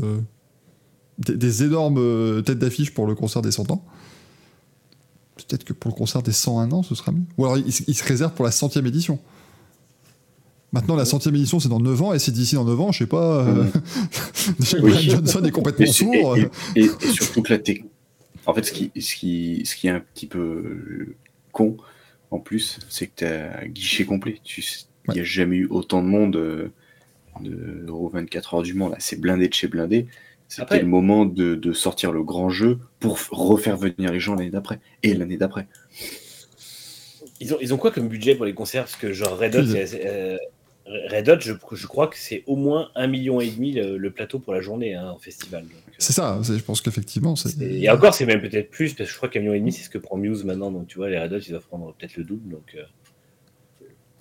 des, 1.19 1.63
énormes 1.63 2.41
têtes 2.41 2.57
d'affiche 2.57 2.95
pour 2.95 3.05
le 3.05 3.13
concert 3.13 3.43
des 3.43 3.51
100 3.51 3.69
ans. 3.69 3.85
Peut-être 5.35 5.63
que 5.63 5.73
pour 5.73 5.91
le 5.91 5.95
concert 5.95 6.21
des 6.21 6.31
101 6.31 6.71
ans, 6.71 6.83
ce 6.83 6.93
sera 6.95 7.11
mieux. 7.11 7.23
Ou 7.37 7.45
alors 7.45 7.57
il, 7.57 7.71
se- 7.73 7.83
il 7.87 7.95
se 7.95 8.03
réserve 8.03 8.33
pour 8.33 8.45
la 8.45 8.51
centième 8.51 8.85
édition. 8.85 9.19
Maintenant, 10.71 10.95
la 10.95 11.05
centième 11.05 11.35
édition, 11.35 11.59
c'est 11.59 11.69
dans 11.69 11.79
9 11.79 12.01
ans, 12.01 12.13
et 12.13 12.19
c'est 12.19 12.31
d'ici 12.31 12.55
dans 12.55 12.65
9 12.65 12.79
ans, 12.81 12.91
je 12.91 12.99
sais 12.99 13.05
pas. 13.07 13.45
euh, 13.47 13.65
que 14.71 14.81
Oui. 14.81 14.93
Johnson 15.09 15.43
est 15.43 15.51
complètement 15.51 15.85
sourd. 15.91 16.35
et, 16.37 16.49
et- 16.75 16.85
et 16.85 17.07
surtout 17.11 17.41
que 17.43 17.53
la. 17.53 17.59
En 18.45 18.53
fait, 18.53 18.63
ce 18.63 18.71
qui, 18.71 18.91
ce, 18.99 19.15
qui, 19.15 19.61
ce 19.65 19.75
qui 19.75 19.87
est 19.87 19.91
un 19.91 19.99
petit 20.01 20.27
peu 20.27 20.39
euh, 20.39 21.15
con, 21.51 21.77
en 22.31 22.39
plus, 22.39 22.79
c'est 22.89 23.07
que 23.07 23.11
tu 23.17 23.25
as 23.25 23.67
guichet 23.67 24.05
complet. 24.05 24.41
Il 25.07 25.13
n'y 25.13 25.19
a 25.19 25.23
jamais 25.23 25.57
eu 25.57 25.67
autant 25.67 26.01
de 26.01 26.07
monde 26.07 26.33
de 26.33 27.85
Euro 27.87 28.09
24 28.09 28.53
heures 28.55 28.61
du 28.63 28.73
Mans. 28.73 28.89
Là, 28.89 28.97
c'est 28.99 29.19
blindé 29.19 29.47
de 29.47 29.53
chez 29.53 29.67
blindé. 29.67 30.07
C'était 30.53 30.61
Après- 30.61 30.79
le 30.81 30.85
moment 30.85 31.25
de, 31.25 31.55
de 31.55 31.73
sortir 31.73 32.11
le 32.11 32.21
grand 32.21 32.51
jeu 32.51 32.77
pour 32.99 33.17
refaire 33.31 33.75
venir 33.75 34.11
les 34.11 34.19
gens 34.19 34.35
l'année 34.35 34.51
d'après 34.51 34.79
et 35.01 35.15
l'année 35.15 35.37
d'après. 35.37 35.65
Ils 37.39 37.55
ont, 37.55 37.57
ils 37.59 37.73
ont 37.73 37.77
quoi 37.77 37.89
comme 37.89 38.07
budget 38.07 38.35
pour 38.35 38.45
les 38.45 38.53
concerts? 38.53 38.83
Parce 38.83 38.95
que, 38.95 39.13
genre, 39.13 39.35
Red 39.35 39.55
Hot, 39.55 39.63
euh, 39.75 40.37
Red 40.85 41.27
Hot 41.27 41.39
je, 41.39 41.53
je 41.71 41.87
crois 41.87 42.07
que 42.07 42.17
c'est 42.19 42.43
au 42.45 42.55
moins 42.55 42.91
un 42.93 43.07
million 43.07 43.41
et 43.41 43.49
demi 43.49 43.71
le, 43.71 43.97
le 43.97 44.11
plateau 44.11 44.37
pour 44.37 44.53
la 44.53 44.61
journée 44.61 44.93
hein, 44.93 45.09
en 45.09 45.17
festival. 45.17 45.63
Euh, 45.63 45.91
C'est 45.97 46.13
ça, 46.13 46.39
je 46.43 46.53
pense 46.59 46.81
qu'effectivement, 46.81 47.33
Et 47.59 47.89
encore, 47.89 48.13
c'est 48.13 48.27
même 48.27 48.39
peut-être 48.39 48.69
plus, 48.69 48.93
parce 48.93 49.09
que 49.09 49.11
je 49.11 49.17
crois 49.17 49.29
qu'un 49.29 49.39
million 49.39 49.55
et 49.55 49.59
demi, 49.59 49.71
c'est 49.71 49.83
ce 49.85 49.89
que 49.89 49.97
prend 49.97 50.17
Muse 50.17 50.43
maintenant. 50.43 50.69
Donc, 50.69 50.85
tu 50.85 50.97
vois, 50.99 51.09
les 51.09 51.17
Red 51.17 51.33
Hot, 51.33 51.39
ils 51.39 51.49
doivent 51.49 51.65
prendre 51.65 51.95
peut-être 51.97 52.15
le 52.15 52.25
double. 52.25 52.47
Donc, 52.47 52.75
euh, 52.75 52.83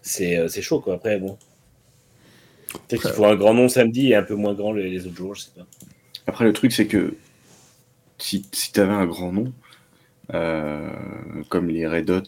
c'est 0.00 0.38
euh, 0.38 0.48
c'est 0.48 0.62
chaud, 0.62 0.80
quoi. 0.80 0.94
Après, 0.94 1.18
bon. 1.18 1.36
Peut-être 2.88 3.02
qu'il 3.02 3.10
faut 3.10 3.26
un 3.26 3.36
grand 3.36 3.52
nom 3.52 3.68
samedi 3.68 4.08
et 4.08 4.14
un 4.14 4.22
peu 4.22 4.34
moins 4.34 4.54
grand 4.54 4.72
les, 4.72 4.88
les 4.88 5.06
autres 5.06 5.16
jours, 5.16 5.34
je 5.34 5.42
sais 5.42 5.50
pas. 5.54 5.66
Après, 6.26 6.44
le 6.44 6.52
truc, 6.52 6.72
c'est 6.72 6.86
que 6.86 7.14
si, 8.18 8.46
si 8.52 8.72
tu 8.72 8.80
avais 8.80 8.92
un 8.92 9.06
grand 9.06 9.32
nom, 9.32 9.52
euh, 10.34 10.90
comme 11.48 11.68
les 11.68 11.86
Red 11.86 12.10
Hot, 12.10 12.22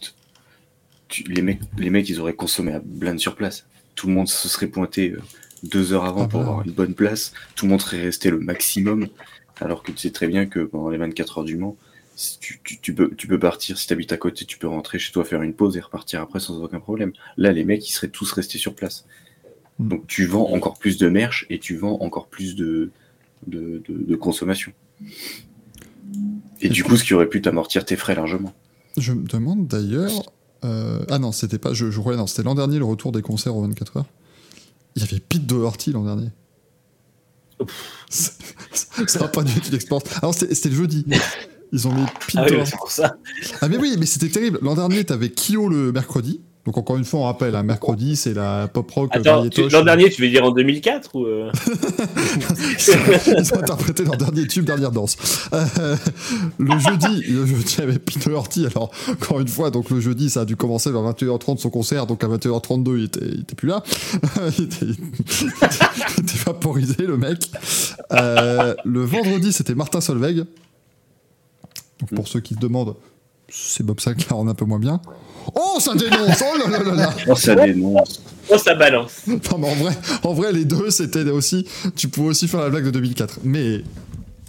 tu- 1.07 1.23
les, 1.23 1.41
mecs, 1.41 1.59
les 1.77 1.89
mecs, 1.89 2.09
ils 2.09 2.19
auraient 2.19 2.33
consommé 2.35 2.73
à 2.73 2.79
blinde 2.83 3.19
sur 3.19 3.35
place. 3.35 3.65
Tout 3.95 4.07
le 4.07 4.13
monde 4.13 4.27
se 4.27 4.47
serait 4.49 4.67
pointé 4.67 5.11
euh, 5.11 5.21
deux 5.63 5.93
heures 5.93 6.05
avant 6.05 6.23
Ah 6.23 6.27
pour 6.27 6.39
bah, 6.41 6.47
avoir 6.47 6.65
une 6.65 6.71
bonne 6.73 6.93
place. 6.93 7.33
Tout 7.55 7.65
le 7.65 7.71
monde 7.71 7.81
serait 7.81 8.01
resté 8.01 8.29
le 8.29 8.39
maximum. 8.39 9.07
Alors 9.61 9.83
que 9.83 9.91
tu 9.91 9.99
sais 9.99 10.11
très 10.11 10.27
bien 10.27 10.45
que 10.47 10.59
pendant 10.59 10.89
les 10.89 10.97
24 10.97 11.39
heures 11.39 11.43
du 11.45 11.55
Mans, 11.57 11.77
si 12.15 12.39
tu, 12.39 12.59
tu- 12.63 12.79
tu 12.79 12.93
peux, 12.93 13.13
tu 13.15 13.27
peux 13.27 13.39
partir, 13.39 13.77
si 13.77 13.87
tu 13.87 13.93
habites 13.93 14.11
à 14.11 14.17
côté, 14.17 14.45
tu 14.45 14.57
peux 14.57 14.67
rentrer 14.67 14.99
chez 14.99 15.11
toi, 15.13 15.23
faire 15.23 15.41
une 15.41 15.53
pause 15.53 15.77
et 15.77 15.81
repartir 15.81 16.21
après 16.21 16.39
sans 16.39 16.61
aucun 16.61 16.79
problème. 16.79 17.13
Là, 17.37 17.51
les 17.51 17.63
mecs, 17.63 17.87
ils 17.87 17.91
seraient 17.93 18.09
tous 18.09 18.31
restés 18.33 18.57
sur 18.57 18.75
place. 18.75 19.05
Mm. 19.79 19.89
Donc 19.89 20.07
tu 20.07 20.25
vends 20.25 20.49
encore 20.51 20.77
plus 20.79 20.97
de 20.97 21.09
merch 21.09 21.45
et 21.49 21.59
tu 21.59 21.75
vends 21.77 21.97
encore 22.01 22.27
plus 22.27 22.55
de, 22.55 22.91
de, 23.47 23.81
de- 23.87 24.03
de 24.05 24.15
consommation. 24.15 24.71
Et 26.61 26.69
du 26.69 26.83
coup, 26.83 26.95
ce 26.97 27.03
qui 27.03 27.13
aurait 27.13 27.27
pu 27.29 27.41
t'amortir 27.41 27.85
tes 27.85 27.95
frais 27.95 28.15
largement. 28.15 28.53
Je 28.97 29.11
me 29.13 29.27
demande 29.27 29.67
d'ailleurs. 29.67 30.11
euh, 30.63 31.03
Ah 31.09 31.19
non, 31.19 31.31
c'était 31.31 31.57
pas. 31.59 31.73
Je, 31.73 31.91
je 31.91 31.99
non, 31.99 32.27
c'était 32.27 32.43
l'an 32.43 32.55
dernier 32.55 32.77
le 32.79 32.85
retour 32.85 33.11
des 33.11 33.21
concerts 33.21 33.55
aux 33.55 33.61
24 33.61 33.97
heures. 33.97 34.05
Il 34.95 35.01
y 35.01 35.05
avait 35.05 35.19
Pete 35.19 35.45
Doherty 35.45 35.91
l'an 35.91 36.05
dernier. 36.05 36.29
Ça 38.09 38.31
n'a 39.19 39.27
pas 39.27 39.43
dû 39.43 39.51
être 39.57 39.67
une 39.69 39.75
expérience. 39.75 40.03
Alors 40.21 40.33
c'était 40.33 40.69
le 40.69 40.75
jeudi. 40.75 41.05
Ils 41.71 41.87
ont 41.87 41.93
mis 41.93 42.05
Pete 42.05 42.35
Ah 42.37 42.43
oui, 42.45 42.51
Doherty. 42.51 42.71
c'est 42.71 42.77
pour 42.77 42.91
ça. 42.91 43.17
Ah 43.61 43.67
mais 43.67 43.77
oui, 43.77 43.95
mais 43.99 44.05
c'était 44.05 44.29
terrible. 44.29 44.59
L'an 44.61 44.75
dernier, 44.75 45.03
t'avais 45.03 45.29
Kyo 45.29 45.67
le 45.67 45.91
mercredi. 45.91 46.41
Donc 46.65 46.79
encore 46.79 46.97
une 46.97 47.05
fois, 47.05 47.19
on 47.19 47.23
rappelle, 47.25 47.55
un 47.55 47.61
mercredi, 47.61 48.15
c'est 48.15 48.33
la 48.33 48.67
pop 48.67 48.89
rock. 48.89 49.09
Attends, 49.13 49.43
l'an 49.71 49.83
dernier, 49.83 50.09
tu 50.09 50.21
veux 50.23 50.29
dire 50.29 50.43
en 50.43 50.49
2004 50.49 51.15
ou 51.15 51.25
euh... 51.25 51.51
Ils 53.37 53.53
ont 53.53 53.59
interprété 53.59 54.03
leur 54.03 54.17
dernier 54.17 54.47
tube, 54.47 54.65
dernière 54.65 54.91
danse. 54.91 55.15
Euh, 55.53 55.95
le 56.57 56.79
jeudi, 56.79 57.21
le 57.31 57.45
jeudi 57.45 57.81
avec 57.81 58.03
Peter 58.03 58.31
Horty. 58.31 58.65
Alors 58.65 58.89
encore 59.11 59.41
une 59.41 59.47
fois, 59.47 59.69
donc 59.69 59.91
le 59.91 59.99
jeudi, 59.99 60.31
ça 60.31 60.41
a 60.41 60.45
dû 60.45 60.55
commencer 60.55 60.91
vers 60.91 61.03
21h30 61.03 61.59
son 61.59 61.69
concert, 61.69 62.07
donc 62.07 62.23
à 62.23 62.27
21h32, 62.27 62.97
il 62.97 63.03
était, 63.03 63.25
il 63.25 63.41
était 63.41 63.55
plus 63.55 63.67
là. 63.67 63.83
il, 64.57 64.63
était, 64.63 64.85
il 64.87 66.23
était 66.23 66.37
vaporisé 66.45 67.05
le 67.05 67.17
mec. 67.17 67.47
Euh, 68.11 68.73
le 68.83 69.01
vendredi, 69.01 69.53
c'était 69.53 69.75
Martin 69.75 70.01
Solveig. 70.01 70.45
Donc 71.99 72.09
pour 72.15 72.27
ceux 72.27 72.39
qui 72.39 72.55
se 72.55 72.59
demandent, 72.59 72.95
c'est 73.49 73.83
Bob 73.83 73.99
Sinclair 73.99 74.35
en 74.35 74.47
un 74.47 74.55
peu 74.55 74.65
moins 74.65 74.79
bien. 74.79 74.99
Oh, 75.53 75.77
ça 75.79 75.93
dénonce 75.95 76.41
Oh 76.41 76.57
là 76.57 76.69
là 76.69 76.83
là 76.83 76.95
là 76.95 77.13
Oh, 77.27 77.35
ça 77.35 77.55
dénonce 77.55 78.21
Oh, 78.49 78.57
ça 78.57 78.75
balance 78.75 79.23
Non, 79.27 79.39
mais 79.57 79.69
en 79.69 79.75
vrai, 79.75 79.97
en 80.23 80.33
vrai 80.33 80.53
les 80.53 80.65
deux, 80.65 80.89
c'était 80.91 81.23
aussi... 81.29 81.65
Tu 81.95 82.07
pouvais 82.07 82.29
aussi 82.29 82.47
faire 82.47 82.61
la 82.61 82.69
blague 82.69 82.85
de 82.85 82.91
2004. 82.91 83.39
Mais... 83.43 83.81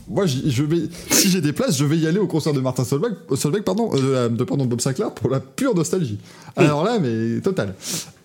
Moi, 0.08 0.26
je 0.26 0.62
vais, 0.62 0.82
si 1.10 1.30
j'ai 1.30 1.40
des 1.40 1.52
places, 1.52 1.76
je 1.76 1.84
vais 1.84 1.98
y 1.98 2.06
aller 2.06 2.20
au 2.20 2.28
concert 2.28 2.52
de 2.52 2.60
Martin 2.60 2.84
Solveig, 2.84 3.16
Solveig 3.34 3.62
pardon, 3.62 3.90
euh, 3.92 4.28
de, 4.28 4.44
pardon, 4.44 4.64
Bob 4.64 4.80
Sinclair 4.80 5.12
pour 5.12 5.28
la 5.28 5.40
pure 5.40 5.74
nostalgie. 5.74 6.20
Alors 6.54 6.84
là, 6.84 7.00
mais 7.00 7.40
total. 7.40 7.74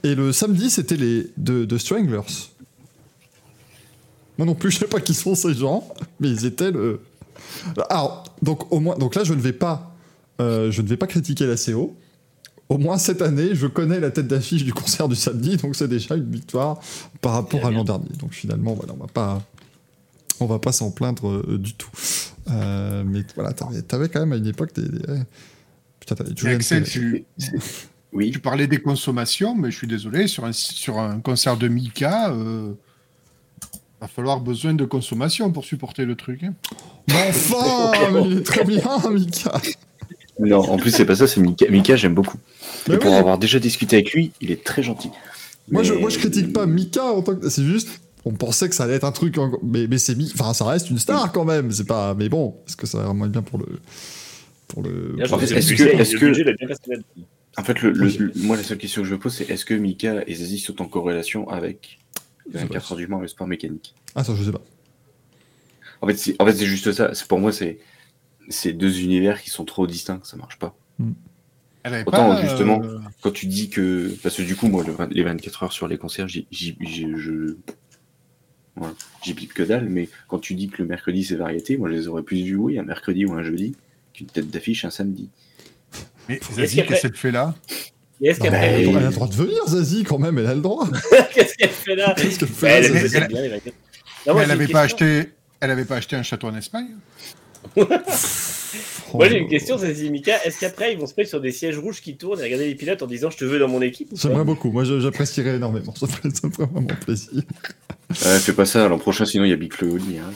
Et 0.04 0.14
le 0.14 0.32
samedi, 0.32 0.70
c'était 0.70 0.96
les 0.96 1.32
de, 1.38 1.66
de 1.66 1.78
Stranglers. 1.80 2.22
Moi 4.38 4.46
non 4.46 4.56
plus, 4.56 4.72
je 4.72 4.80
sais 4.80 4.88
pas 4.88 5.00
qui 5.00 5.14
sont 5.14 5.36
ces 5.36 5.54
gens, 5.54 5.88
mais 6.20 6.30
ils 6.30 6.46
étaient 6.46 6.72
le. 6.72 7.00
Alors, 7.90 8.24
donc 8.42 8.72
au 8.72 8.80
moins, 8.80 8.96
donc 8.98 9.16
là, 9.16 9.24
je 9.24 9.34
ne 9.34 9.42
vais 9.42 9.54
pas, 9.54 9.96
euh, 10.40 10.72
je 10.72 10.82
ne 10.82 10.88
vais 10.88 10.98
pas 10.98 11.08
critiquer 11.08 11.46
la 11.46 11.56
CO. 11.56 11.96
Au 12.72 12.78
moins 12.78 12.98
cette 12.98 13.22
année, 13.22 13.54
je 13.54 13.68
connais 13.68 14.00
la 14.00 14.12
tête 14.12 14.28
d'affiche 14.28 14.64
du 14.64 14.74
concert 14.74 15.10
du 15.10 15.16
samedi, 15.18 15.58
donc 15.58 15.76
c'est 15.76 15.90
déjà 15.90 16.16
une 16.16 16.32
victoire 16.32 16.80
par 17.20 17.34
rapport 17.34 17.66
à 17.66 17.70
l'an 17.70 17.84
dernier. 17.84 18.08
Donc 18.18 18.32
finalement, 18.32 18.76
voilà, 18.76 18.94
on 18.94 18.98
va 18.98 19.08
pas, 19.08 19.42
on 20.40 20.46
va 20.46 20.58
pas 20.58 20.72
s'en 20.72 20.90
plaindre 20.90 21.28
euh, 21.28 21.58
du 21.58 21.74
tout. 21.74 21.90
Euh, 22.50 23.04
mais 23.06 23.26
voilà, 23.36 23.52
t'avais, 23.52 23.84
avais 23.94 24.08
quand 24.08 24.22
même 24.22 24.32
à 24.32 24.38
une 24.38 24.48
époque 24.48 24.74
des. 24.74 24.88
des... 24.88 25.04
Putain, 26.00 26.16
t'avais 26.16 26.34
toujours. 26.34 26.56
Axel, 26.56 26.86
tu... 26.86 27.26
Oui. 28.14 28.32
Tu 28.32 28.40
parlais 28.40 28.68
des 28.68 28.82
consommations, 28.82 29.54
mais 29.54 29.70
je 29.70 29.76
suis 29.76 29.88
désolé, 29.88 30.28
sur 30.28 30.46
un, 30.46 30.54
sur 30.54 30.98
un 30.98 31.20
concert 31.20 31.58
de 31.58 31.68
Mika, 31.68 32.32
euh, 32.32 32.72
va 34.00 34.08
falloir 34.08 34.40
besoin 34.40 34.74
de 34.76 34.86
consommation 34.86 35.52
pour 35.52 35.66
supporter 35.66 36.06
le 36.06 36.16
truc. 36.16 36.42
Hein. 36.44 36.54
Mais 37.10 37.32
enfin, 37.32 38.12
mais 38.14 38.24
il 38.28 38.38
est 38.38 38.44
très 38.44 38.64
bien, 38.64 38.82
Mika. 39.12 39.60
Non, 40.40 40.60
en 40.60 40.78
plus, 40.78 40.92
c'est 40.92 41.06
pas 41.06 41.16
ça, 41.16 41.28
c'est 41.28 41.40
Mika. 41.40 41.70
Mika, 41.70 41.96
j'aime 41.96 42.14
beaucoup. 42.14 42.38
Et 42.92 42.98
pour 42.98 43.14
avoir 43.14 43.38
déjà 43.38 43.60
discuté 43.60 43.98
avec 43.98 44.14
lui, 44.14 44.32
il 44.42 44.52
est 44.52 44.64
très 44.64 44.82
gentil. 44.82 45.10
Moi, 45.70 45.84
je, 45.84 45.94
moi, 45.94 46.10
je 46.10 46.18
critique 46.18 46.54
pas 46.54 46.66
Mika 46.66 47.04
en 47.04 47.22
tant 47.22 47.36
que. 47.36 47.50
C'est 47.50 47.66
juste. 47.66 48.02
On 48.24 48.34
pensait 48.34 48.70
que 48.70 48.76
ça 48.76 48.84
allait 48.84 48.96
être 48.96 49.04
un 49.04 49.12
truc. 49.12 49.36
Mais, 49.64 49.88
mais 49.88 49.98
c'est. 49.98 50.16
Enfin, 50.34 50.54
ça 50.54 50.66
reste 50.66 50.90
une 50.90 51.00
star 51.00 51.32
quand 51.32 51.46
même. 51.46 51.72
C'est 51.72 51.88
pas. 51.88 52.14
Mais 52.14 52.30
bon, 52.30 52.56
est-ce 52.68 52.76
que 52.76 52.88
ça 52.88 53.00
va 53.00 53.06
vraiment 53.06 53.26
être 53.26 53.32
bien 53.32 53.42
pour 53.42 53.60
le. 53.60 53.66
Pour 54.68 54.84
le. 54.84 55.16
Est-ce 55.20 55.74
que. 55.74 55.84
Est-ce 55.84 56.16
que... 56.18 57.02
En 57.58 57.64
fait, 57.64 57.82
le, 57.82 58.32
moi, 58.38 58.56
la 58.56 58.64
seule 58.64 58.78
question 58.78 59.02
que 59.02 59.08
je 59.08 59.14
me 59.14 59.20
pose, 59.20 59.34
c'est 59.34 59.50
est-ce 59.50 59.66
que 59.66 59.74
Mika 59.74 60.24
et 60.26 60.36
Zazie 60.36 60.60
sont 60.60 60.82
en 60.82 60.86
corrélation 60.86 61.50
avec 61.50 62.00
24 62.54 62.94
heures 62.94 62.98
du 62.98 63.08
le 63.08 63.28
sport 63.28 63.48
mécanique? 63.48 63.94
Ah, 64.16 64.24
ça, 64.24 64.34
je 64.36 64.44
sais 64.44 64.52
pas. 64.52 64.62
En 66.02 66.08
fait, 66.08 66.16
c'est, 66.16 66.42
en 66.42 66.46
fait, 66.46 66.54
c'est 66.54 66.66
juste 66.66 66.92
ça. 66.94 67.14
C'est, 67.14 67.28
pour 67.28 67.40
moi, 67.40 67.52
c'est, 67.52 67.80
c'est 68.50 68.74
deux 68.74 69.02
univers 69.02 69.42
qui 69.42 69.50
sont 69.50 69.66
trop 69.66 69.88
distincts, 69.88 70.22
ça 70.24 70.38
marche 70.38 70.58
pas. 70.58 70.76
Hmm. 71.00 71.14
Autant, 72.06 72.40
justement, 72.42 72.82
euh, 72.84 73.00
quand 73.22 73.32
tu 73.32 73.48
dis 73.48 73.70
que. 73.70 74.16
Parce 74.22 74.36
que 74.36 74.44
du 74.44 74.56
coup, 74.56 74.68
moi, 74.68 74.84
les 75.10 75.24
24 75.24 75.64
heures 75.64 75.74
sur 75.74 75.88
les 75.88 75.98
concerts, 75.98 76.28
j'y, 76.28 76.48
je. 76.52 77.56
Voilà, 78.76 78.94
pipe 79.22 79.54
que 79.54 79.64
dalle, 79.64 79.90
mais 79.90 80.08
quand 80.28 80.40
tu 80.40 80.54
dis 80.54 80.70
que 80.70 80.82
le 80.82 80.88
mercredi 80.88 81.26
c'est 81.26 81.36
variété, 81.36 81.76
moi 81.76 81.90
je 81.90 81.96
les 81.96 82.08
aurais 82.08 82.24
plus 82.24 82.42
vus, 82.42 82.56
oui, 82.56 82.80
un 82.80 82.84
mercredi 82.84 83.26
ou 83.26 83.34
un 83.34 83.44
jeudi, 83.44 83.76
qu'une 84.14 84.28
tête 84.28 84.50
d'affiche 84.50 84.86
un 84.86 84.90
samedi. 84.90 85.30
Mais 86.30 86.40
Zazie, 86.54 86.86
qu'est-ce 86.86 87.02
qu'elle 87.02 87.16
fait 87.16 87.32
là? 87.32 87.54
Elle 88.22 88.56
a 88.56 88.78
le 88.80 89.10
droit 89.12 89.28
de 89.28 89.34
venir, 89.34 89.68
Zazie, 89.68 90.04
quand 90.04 90.20
même, 90.20 90.38
elle 90.38 90.48
a 90.48 90.56
le 90.56 90.62
droit. 90.62 90.88
Qu'est-ce 91.34 91.56
qu'elle 91.56 91.70
fait 91.70 91.96
là? 91.96 92.14
Qu'est-ce 92.16 92.40
qu'elle 92.40 92.48
fait 92.48 92.82
là, 92.82 93.58
Elle 94.28 94.48
n'avait 94.48 94.68
pas, 94.68 94.82
acheté... 94.82 95.32
Elle 95.60 95.86
pas 95.86 95.96
acheté 95.96 96.16
un 96.16 96.24
château 96.24 96.48
en 96.48 96.56
Espagne? 96.56 96.96
Moi 99.14 99.28
j'ai 99.28 99.38
une 99.38 99.50
question, 99.50 99.78
Zazie 99.78 100.10
Mika. 100.10 100.44
Est-ce 100.46 100.60
qu'après 100.60 100.94
ils 100.94 101.00
vont 101.00 101.08
se 101.08 101.14
mettre 101.18 101.30
sur 101.30 101.42
des 101.42 101.52
sièges 101.52 101.78
rouges 101.78 102.02
qui 102.02 102.16
tournent 102.16 102.40
et 102.40 102.44
regarder 102.44 102.68
les 102.68 102.76
pilotes 102.76 103.02
en 103.02 103.08
disant 103.08 103.30
je 103.30 103.38
te 103.38 103.46
veux 103.46 103.60
dans 103.60 103.68
mon 103.68 103.82
équipe 103.82 104.10
J'aimerais 104.16 104.46
beaucoup, 104.46 104.72
moi 104.72 104.84
j'apprécierais 104.84 105.56
énormément, 105.56 105.94
ça 105.96 106.08
ferait, 106.08 106.30
vraiment 106.58 106.88
plaisir. 107.06 107.32
Ouais, 108.26 108.40
fais 108.40 108.52
pas 108.52 108.66
ça, 108.66 108.90
l'an 108.90 109.00
prochain 109.00 109.24
sinon 109.24 109.46
il 109.46 109.52
y 109.52 109.54
a 109.54 109.56
Big 109.56 109.72
Flo 109.72 109.96
Hein. 109.96 110.34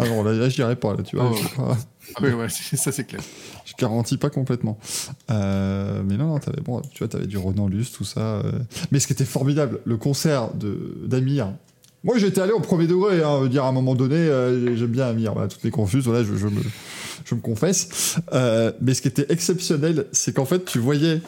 Ah 0.00 0.08
non, 0.08 0.22
là, 0.22 0.32
là 0.32 0.48
j'irai 0.48 0.76
pas, 0.76 0.94
là, 0.94 1.02
tu 1.02 1.16
vois. 1.16 1.32
Oh. 1.58 1.72
Ah 2.14 2.20
oui, 2.22 2.32
ouais, 2.32 2.48
ça 2.48 2.92
c'est 2.92 3.04
clair. 3.04 3.20
Je 3.64 3.74
garantis 3.78 4.16
pas 4.16 4.30
complètement. 4.30 4.78
Euh, 5.30 6.02
mais 6.04 6.16
non, 6.16 6.28
non, 6.28 6.36
avais, 6.36 6.60
bon, 6.62 6.80
tu 6.92 7.04
vois, 7.04 7.14
avais 7.14 7.26
du 7.26 7.36
Renan 7.36 7.68
Luce, 7.68 7.92
tout 7.92 8.04
ça. 8.04 8.20
Euh. 8.20 8.52
Mais 8.90 9.00
ce 9.00 9.06
qui 9.06 9.12
était 9.12 9.24
formidable, 9.24 9.80
le 9.84 9.96
concert 9.96 10.50
d'Amir. 10.54 11.52
Moi, 12.08 12.16
j'étais 12.16 12.40
allé 12.40 12.52
au 12.52 12.60
premier 12.60 12.86
degré, 12.86 13.22
hein, 13.22 13.46
dire 13.48 13.64
à 13.64 13.68
un 13.68 13.72
moment 13.72 13.94
donné, 13.94 14.16
euh, 14.16 14.74
j'aime 14.74 14.88
bien 14.88 15.08
Amir, 15.08 15.34
voilà, 15.34 15.46
toutes 15.46 15.62
les 15.62 15.70
confuses, 15.70 16.04
voilà, 16.04 16.24
je, 16.24 17.34
me, 17.34 17.40
confesse. 17.42 18.16
mais 18.80 18.94
ce 18.94 19.02
qui 19.02 19.08
était 19.08 19.26
exceptionnel, 19.28 20.06
c'est 20.12 20.34
qu'en 20.34 20.46
fait, 20.46 20.64
tu 20.64 20.78
voyais 20.78 21.20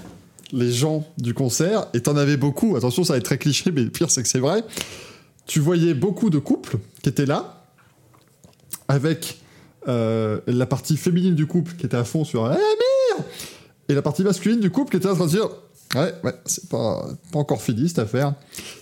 les 0.52 0.72
gens 0.72 1.06
du 1.18 1.34
concert, 1.34 1.86
et 1.92 2.00
t'en 2.00 2.16
avais 2.16 2.38
beaucoup, 2.38 2.76
attention, 2.76 3.04
ça 3.04 3.12
va 3.12 3.18
être 3.18 3.26
très 3.26 3.36
cliché, 3.36 3.70
mais 3.70 3.82
le 3.82 3.90
pire, 3.90 4.10
c'est 4.10 4.22
que 4.22 4.28
c'est 4.30 4.38
vrai. 4.38 4.64
Tu 5.44 5.60
voyais 5.60 5.92
beaucoup 5.92 6.30
de 6.30 6.38
couples 6.38 6.78
qui 7.02 7.10
étaient 7.10 7.26
là, 7.26 7.66
avec 8.88 9.38
euh, 9.86 10.40
la 10.46 10.64
partie 10.64 10.96
féminine 10.96 11.34
du 11.34 11.46
couple 11.46 11.74
qui 11.76 11.84
était 11.84 11.98
à 11.98 12.04
fond 12.04 12.24
sur 12.24 12.50
eh, 12.50 13.22
et 13.90 13.94
la 13.94 14.02
partie 14.02 14.22
masculine 14.22 14.60
du 14.60 14.70
couple 14.70 14.92
qui 14.92 14.96
était 14.96 15.08
en 15.08 15.14
train 15.14 15.26
de 15.26 15.30
dire 15.30 15.48
Ouais, 15.96 16.12
ouais, 16.22 16.32
c'est 16.46 16.68
pas, 16.68 17.04
pas 17.32 17.38
encore 17.40 17.60
fini 17.60 17.88
cette 17.88 17.98
affaire. 17.98 18.34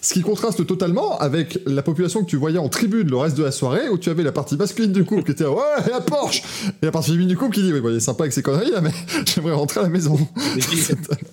Ce 0.03 0.13
qui 0.13 0.21
contraste 0.21 0.67
totalement 0.67 1.19
avec 1.19 1.59
la 1.67 1.83
population 1.83 2.23
que 2.23 2.29
tu 2.29 2.37
voyais 2.37 2.59
en 2.59 2.69
tribune 2.69 3.09
le 3.09 3.17
reste 3.17 3.37
de 3.39 3.45
la 3.45 3.51
soirée, 3.51 3.89
où 3.89 3.97
tu 3.97 4.11
avais 4.11 4.23
la 4.23 4.33
partie 4.33 4.57
masculine 4.57 4.93
du 4.93 5.05
couple 5.05 5.25
qui 5.25 5.31
était 5.31 5.47
Ouais, 5.47 5.63
la 5.91 6.03
Porsche 6.03 6.43
Et 6.83 6.87
la 6.87 6.93
partie 6.93 7.11
féminine 7.13 7.31
du 7.31 7.37
couple 7.39 7.55
qui 7.55 7.63
dit 7.63 7.73
Ouais, 7.73 7.81
il 7.93 7.97
est 7.97 8.01
sympa 8.01 8.25
avec 8.25 8.35
ses 8.35 8.43
conneries 8.43 8.71
là, 8.71 8.83
mais 8.83 8.91
j'aimerais 9.27 9.55
rentrer 9.55 9.81
à 9.81 9.85
la 9.85 9.89
maison. 9.89 10.19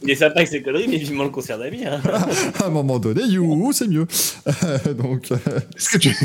il 0.04 0.10
est 0.10 0.16
sympa 0.16 0.36
avec 0.38 0.48
ses 0.48 0.62
conneries, 0.62 0.88
mais 0.88 0.98
vivement 0.98 1.26
le 1.26 1.30
concert 1.30 1.60
d'amis. 1.60 1.86
Hein. 1.86 2.00
à 2.60 2.68
un 2.68 2.70
moment 2.70 2.98
donné, 2.98 3.24
you, 3.24 3.72
c'est 3.74 3.90
mieux. 3.90 4.08
donc. 4.98 5.32
Euh, 5.32 5.38
Est-ce 5.76 5.90
que 5.90 5.98
tu. 5.98 6.16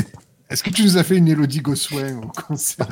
Est-ce 0.49 0.63
que 0.63 0.69
tu 0.69 0.83
nous 0.83 0.97
as 0.97 1.03
fait 1.03 1.15
une 1.15 1.29
Elodie 1.29 1.61
Gossuin 1.61 2.21
au 2.23 2.27
concert? 2.27 2.87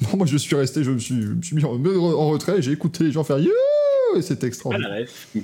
Non, 0.00 0.16
moi 0.16 0.26
je 0.26 0.38
suis 0.38 0.56
resté, 0.56 0.82
je 0.82 0.90
me 0.90 0.98
suis, 0.98 1.14
mis 1.52 1.64
en, 1.64 2.28
retrait, 2.28 2.62
j'ai 2.62 2.72
écouté 2.72 3.04
les 3.04 3.12
gens 3.12 3.22
faire 3.22 3.38
You 3.38 3.52
et 4.16 4.22
c'était 4.22 4.46
extraordinaire. 4.46 5.06
Ah, 5.36 5.40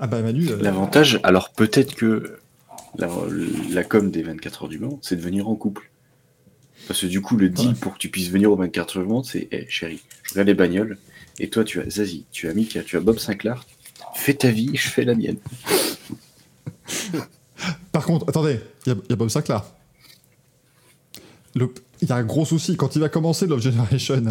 bah 0.00 0.20
Manu. 0.22 0.48
Euh, 0.48 0.58
L'avantage, 0.60 1.20
alors 1.22 1.50
peut-être 1.50 1.94
que 1.94 2.38
la, 2.98 3.84
com 3.84 4.10
des 4.10 4.22
24 4.22 4.64
heures 4.64 4.68
du 4.68 4.78
Mans, 4.78 4.98
c'est 5.02 5.16
de 5.16 5.20
venir 5.20 5.48
en 5.48 5.54
couple. 5.54 5.90
Parce 6.86 7.00
que 7.00 7.06
du 7.06 7.20
coup, 7.20 7.36
le 7.36 7.48
deal 7.48 7.74
pour 7.74 7.94
que 7.94 7.98
tu 7.98 8.10
puisses 8.10 8.30
venir 8.30 8.52
aux 8.52 8.56
24 8.56 8.98
heures 8.98 9.02
du 9.04 9.08
Mans, 9.08 9.22
c'est 9.22 9.48
hey, 9.50 9.66
chérie, 9.68 10.02
je 10.22 10.30
regarde 10.30 10.48
les 10.48 10.54
bagnoles, 10.54 10.98
et 11.38 11.48
toi 11.48 11.64
tu 11.64 11.80
as 11.80 11.88
Zazie, 11.88 12.26
tu 12.30 12.48
as 12.48 12.54
Mika, 12.54 12.82
tu 12.82 12.96
as 12.96 13.00
Bob 13.00 13.18
Sinclair, 13.18 13.66
fais 14.14 14.34
ta 14.34 14.50
vie, 14.50 14.70
je 14.74 14.88
fais 14.88 15.04
la 15.04 15.14
mienne. 15.14 15.38
Par 17.92 18.04
contre, 18.04 18.28
attendez, 18.28 18.60
il 18.86 18.92
y, 18.92 18.96
y, 19.10 19.12
a 19.12 19.16
Bob 19.16 19.30
Sinclair 19.30 19.64
il 22.02 22.08
y 22.08 22.12
a 22.12 22.16
un 22.16 22.24
gros 22.24 22.44
souci. 22.44 22.76
Quand 22.76 22.96
il 22.96 23.00
va 23.00 23.08
commencer 23.08 23.46
Love 23.46 23.60
Generation, 23.60 24.22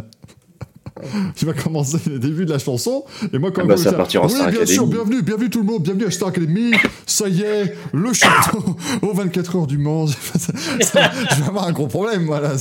il 1.42 1.46
va 1.46 1.54
commencer 1.54 1.98
le 2.08 2.20
début 2.20 2.46
de 2.46 2.52
la 2.52 2.60
chanson, 2.60 3.04
et 3.34 3.38
moi, 3.38 3.52
quand 3.52 3.64
ah 3.64 3.68
bah, 3.68 3.78
ça 3.78 3.94
partir 3.94 4.24
en 4.24 4.28
Oui, 4.28 4.52
bien 4.52 4.66
sûr, 4.66 4.88
bienvenue, 4.88 5.22
bienvenue 5.22 5.50
tout 5.50 5.60
le 5.60 5.66
monde, 5.66 5.84
bienvenue 5.84 6.06
à 6.06 6.12
Star 6.12 6.30
Academy, 6.30 6.72
ça 7.06 7.28
y 7.28 7.42
est, 7.42 7.76
le 7.94 8.14
château 8.14 8.78
aux 9.02 9.14
24 9.14 9.56
heures 9.58 9.68
du 9.68 9.78
Mans. 9.78 10.08
je 10.08 11.42
vais 11.42 11.48
avoir 11.48 11.68
un 11.68 11.74
gros 11.74 11.88
problème, 11.88 12.26
voilà. 12.26 12.54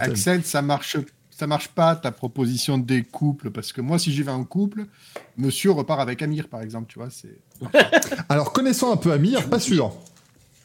Axel, 0.00 0.44
ça 0.44 0.62
marche 0.62 0.96
ça 1.30 1.46
marche 1.46 1.68
pas 1.68 1.94
ta 1.96 2.12
proposition 2.12 2.78
des 2.78 3.02
couples 3.02 3.50
parce 3.50 3.70
que 3.70 3.82
moi 3.82 3.98
si 3.98 4.10
j'y 4.10 4.22
vais 4.22 4.30
en 4.30 4.44
couple, 4.44 4.86
monsieur 5.36 5.70
repart 5.72 6.00
avec 6.00 6.22
Amir 6.22 6.48
par 6.48 6.62
exemple, 6.62 6.86
tu 6.88 6.98
vois, 6.98 7.08
c'est 7.10 7.38
Alors 8.30 8.52
connaissant 8.52 8.92
un 8.92 8.96
peu 8.96 9.12
Amir, 9.12 9.46
pas 9.50 9.60
sûr. 9.60 9.92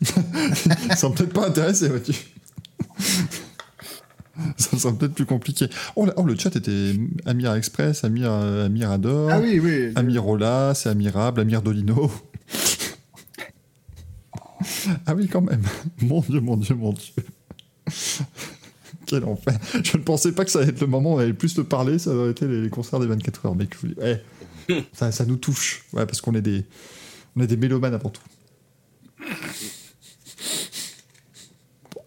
ça 0.01 1.09
peut-être 1.09 1.33
pas 1.33 1.47
intéressé, 1.47 1.89
vois-tu. 1.89 2.13
Ça 4.57 4.77
sera 4.77 4.93
peut-être 4.93 5.13
plus 5.13 5.25
compliqué. 5.25 5.67
Oh, 5.95 6.07
oh, 6.15 6.25
le 6.25 6.37
chat 6.37 6.55
était 6.55 6.95
Amir 7.25 7.53
Express, 7.53 8.03
Amir, 8.03 8.31
Amir 8.31 8.91
Adore, 8.91 9.29
ah 9.31 9.39
oui, 9.39 9.59
oui. 9.59 9.91
Amir 9.95 10.27
Ola, 10.27 10.73
c'est 10.75 10.89
Amirable, 10.89 11.41
Amir 11.41 11.61
Dolino. 11.61 12.11
ah 15.05 15.15
oui, 15.15 15.27
quand 15.27 15.41
même. 15.41 15.63
Mon 16.01 16.21
Dieu, 16.21 16.39
mon 16.39 16.57
Dieu, 16.57 16.75
mon 16.75 16.93
Dieu. 16.93 17.13
Quel 19.05 19.25
enfer. 19.25 19.57
Je 19.83 19.97
ne 19.97 20.03
pensais 20.03 20.31
pas 20.31 20.45
que 20.45 20.51
ça 20.51 20.59
allait 20.59 20.69
être 20.69 20.81
le 20.81 20.87
moment 20.87 21.13
où 21.13 21.15
on 21.15 21.19
allait 21.19 21.33
plus 21.33 21.53
te 21.53 21.61
parler, 21.61 21.99
ça 21.99 22.11
aurait 22.11 22.31
été 22.31 22.47
les 22.47 22.69
concerts 22.69 22.99
des 22.99 23.07
24 23.07 23.45
heures. 23.45 23.55
Mais 23.55 23.67
eh, 24.01 24.83
ça, 24.93 25.11
ça 25.11 25.25
nous 25.25 25.37
touche, 25.37 25.85
ouais, 25.93 26.05
parce 26.05 26.21
qu'on 26.21 26.35
est 26.35 26.41
des, 26.41 26.65
on 27.35 27.41
est 27.41 27.47
des 27.47 27.57
mélomanes 27.57 27.93
avant 27.93 28.09
tout. 28.09 28.21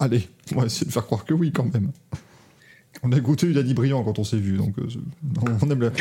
Allez, 0.00 0.28
on 0.54 0.60
va 0.60 0.66
essayer 0.66 0.86
de 0.86 0.92
faire 0.92 1.06
croire 1.06 1.24
que 1.24 1.34
oui 1.34 1.52
quand 1.52 1.72
même. 1.72 1.92
On 3.04 3.12
a 3.12 3.20
goûté 3.20 3.46
une 3.46 3.52
Danny 3.52 3.74
Brillant 3.74 4.02
quand 4.02 4.18
on 4.18 4.24
s'est 4.24 4.38
vu, 4.38 4.56
donc 4.56 4.74
euh, 4.78 4.86
on 5.62 5.70
aime 5.70 5.78
le... 5.80 5.92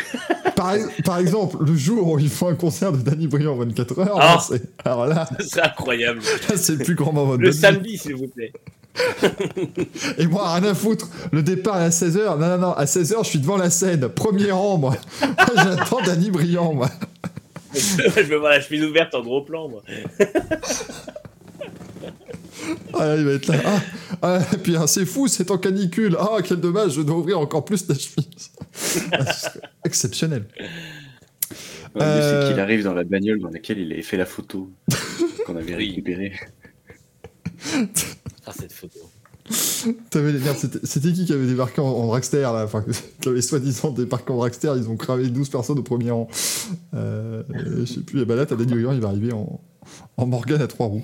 par, 0.55 0.73
par, 1.03 1.17
exemple, 1.17 1.57
le 1.65 1.75
jour 1.75 2.07
où 2.11 2.17
ils 2.19 2.29
font 2.29 2.47
un 2.47 2.55
concert 2.55 2.91
de 2.93 2.97
Danny 2.97 3.27
Brillant 3.27 3.55
24 3.57 3.99
heures, 3.99 4.17
Ah. 4.21 4.35
là, 4.35 4.39
c'est- 4.39 4.63
alors 4.85 5.05
là, 5.07 5.27
C'est 5.45 5.61
incroyable. 5.61 6.21
c'est 6.55 6.77
le 6.77 6.83
plus 6.85 6.95
grand 6.95 7.11
moment 7.11 7.35
de 7.35 7.41
Le 7.41 7.51
samedi, 7.51 7.97
s'il 7.97 8.15
vous 8.15 8.27
plaît. 8.27 8.53
Et 10.17 10.27
moi, 10.27 10.53
rien 10.53 10.63
à 10.69 10.73
foutre. 10.73 11.09
Le 11.31 11.41
départ 11.43 11.81
est 11.81 11.85
à 11.85 11.89
16h. 11.89 12.37
Non, 12.39 12.47
non, 12.47 12.57
non. 12.59 12.73
À 12.73 12.85
16h, 12.85 13.23
je 13.23 13.29
suis 13.29 13.39
devant 13.39 13.57
la 13.57 13.69
scène. 13.71 14.07
Premier 14.07 14.51
rang, 14.51 14.77
moi. 14.77 14.95
J'attends 15.55 16.01
Danny 16.05 16.29
Brillant, 16.29 16.73
moi. 16.73 16.89
je 17.73 18.21
veux 18.21 18.37
voir 18.37 18.51
la 18.51 18.61
chemise 18.61 18.83
ouverte 18.85 19.15
en 19.15 19.23
gros 19.23 19.41
plan, 19.41 19.67
moi. 19.67 19.81
Ah, 22.93 23.07
là, 23.07 23.15
il 23.17 23.25
va 23.25 23.31
être 23.33 23.47
là. 23.47 23.55
Ah, 23.65 23.81
ah, 24.21 24.39
et 24.53 24.57
puis, 24.57 24.75
ah, 24.75 24.87
c'est 24.87 25.05
fou, 25.05 25.27
c'est 25.27 25.49
en 25.51 25.57
canicule. 25.57 26.15
Ah, 26.19 26.37
quel 26.43 26.59
dommage, 26.59 26.93
je 26.93 27.01
dois 27.01 27.17
ouvrir 27.17 27.39
encore 27.39 27.65
plus 27.65 27.87
la 27.87 27.95
chemise. 27.95 28.51
Ah, 29.11 29.25
exceptionnel. 29.85 30.45
Ouais, 31.95 32.01
Euh. 32.01 32.41
c'est 32.47 32.51
qu'il 32.53 32.59
arrive 32.59 32.83
dans 32.83 32.93
la 32.93 33.03
bagnole 33.03 33.39
dans 33.39 33.49
laquelle 33.49 33.79
il 33.79 33.91
avait 33.93 34.01
fait 34.01 34.17
la 34.17 34.25
photo 34.25 34.71
qu'on 35.45 35.55
avait 35.55 35.75
récupérée. 35.75 36.33
Ah, 38.45 38.51
cette 38.57 38.73
photo. 38.73 38.99
C'était 39.49 40.19
c'était 40.83 41.11
qui 41.11 41.25
qui 41.25 41.33
avait 41.33 41.45
débarqué 41.45 41.81
en, 41.81 41.85
en 41.87 42.07
dragster, 42.07 42.41
là? 42.41 42.63
Enfin, 42.63 42.83
qui 43.21 43.29
avait 43.29 43.41
soi-disant 43.41 43.91
débarqué 43.91 44.31
en 44.31 44.37
dragster. 44.37 44.73
Ils 44.77 44.89
ont 44.89 44.95
cravé 44.95 45.27
12 45.29 45.49
personnes 45.49 45.79
au 45.79 45.83
premier 45.83 46.11
rang. 46.11 46.27
Euh, 46.93 47.43
je 47.77 47.85
sais 47.85 47.99
plus. 48.01 48.21
Et 48.21 48.25
bah 48.25 48.35
là, 48.35 48.45
t'as 48.45 48.55
Brillant, 48.55 48.93
il 48.93 49.01
va 49.01 49.09
arriver 49.09 49.33
en, 49.33 49.59
en 50.17 50.25
Morgane 50.25 50.61
à 50.61 50.67
trois 50.67 50.87
roues. 50.87 51.03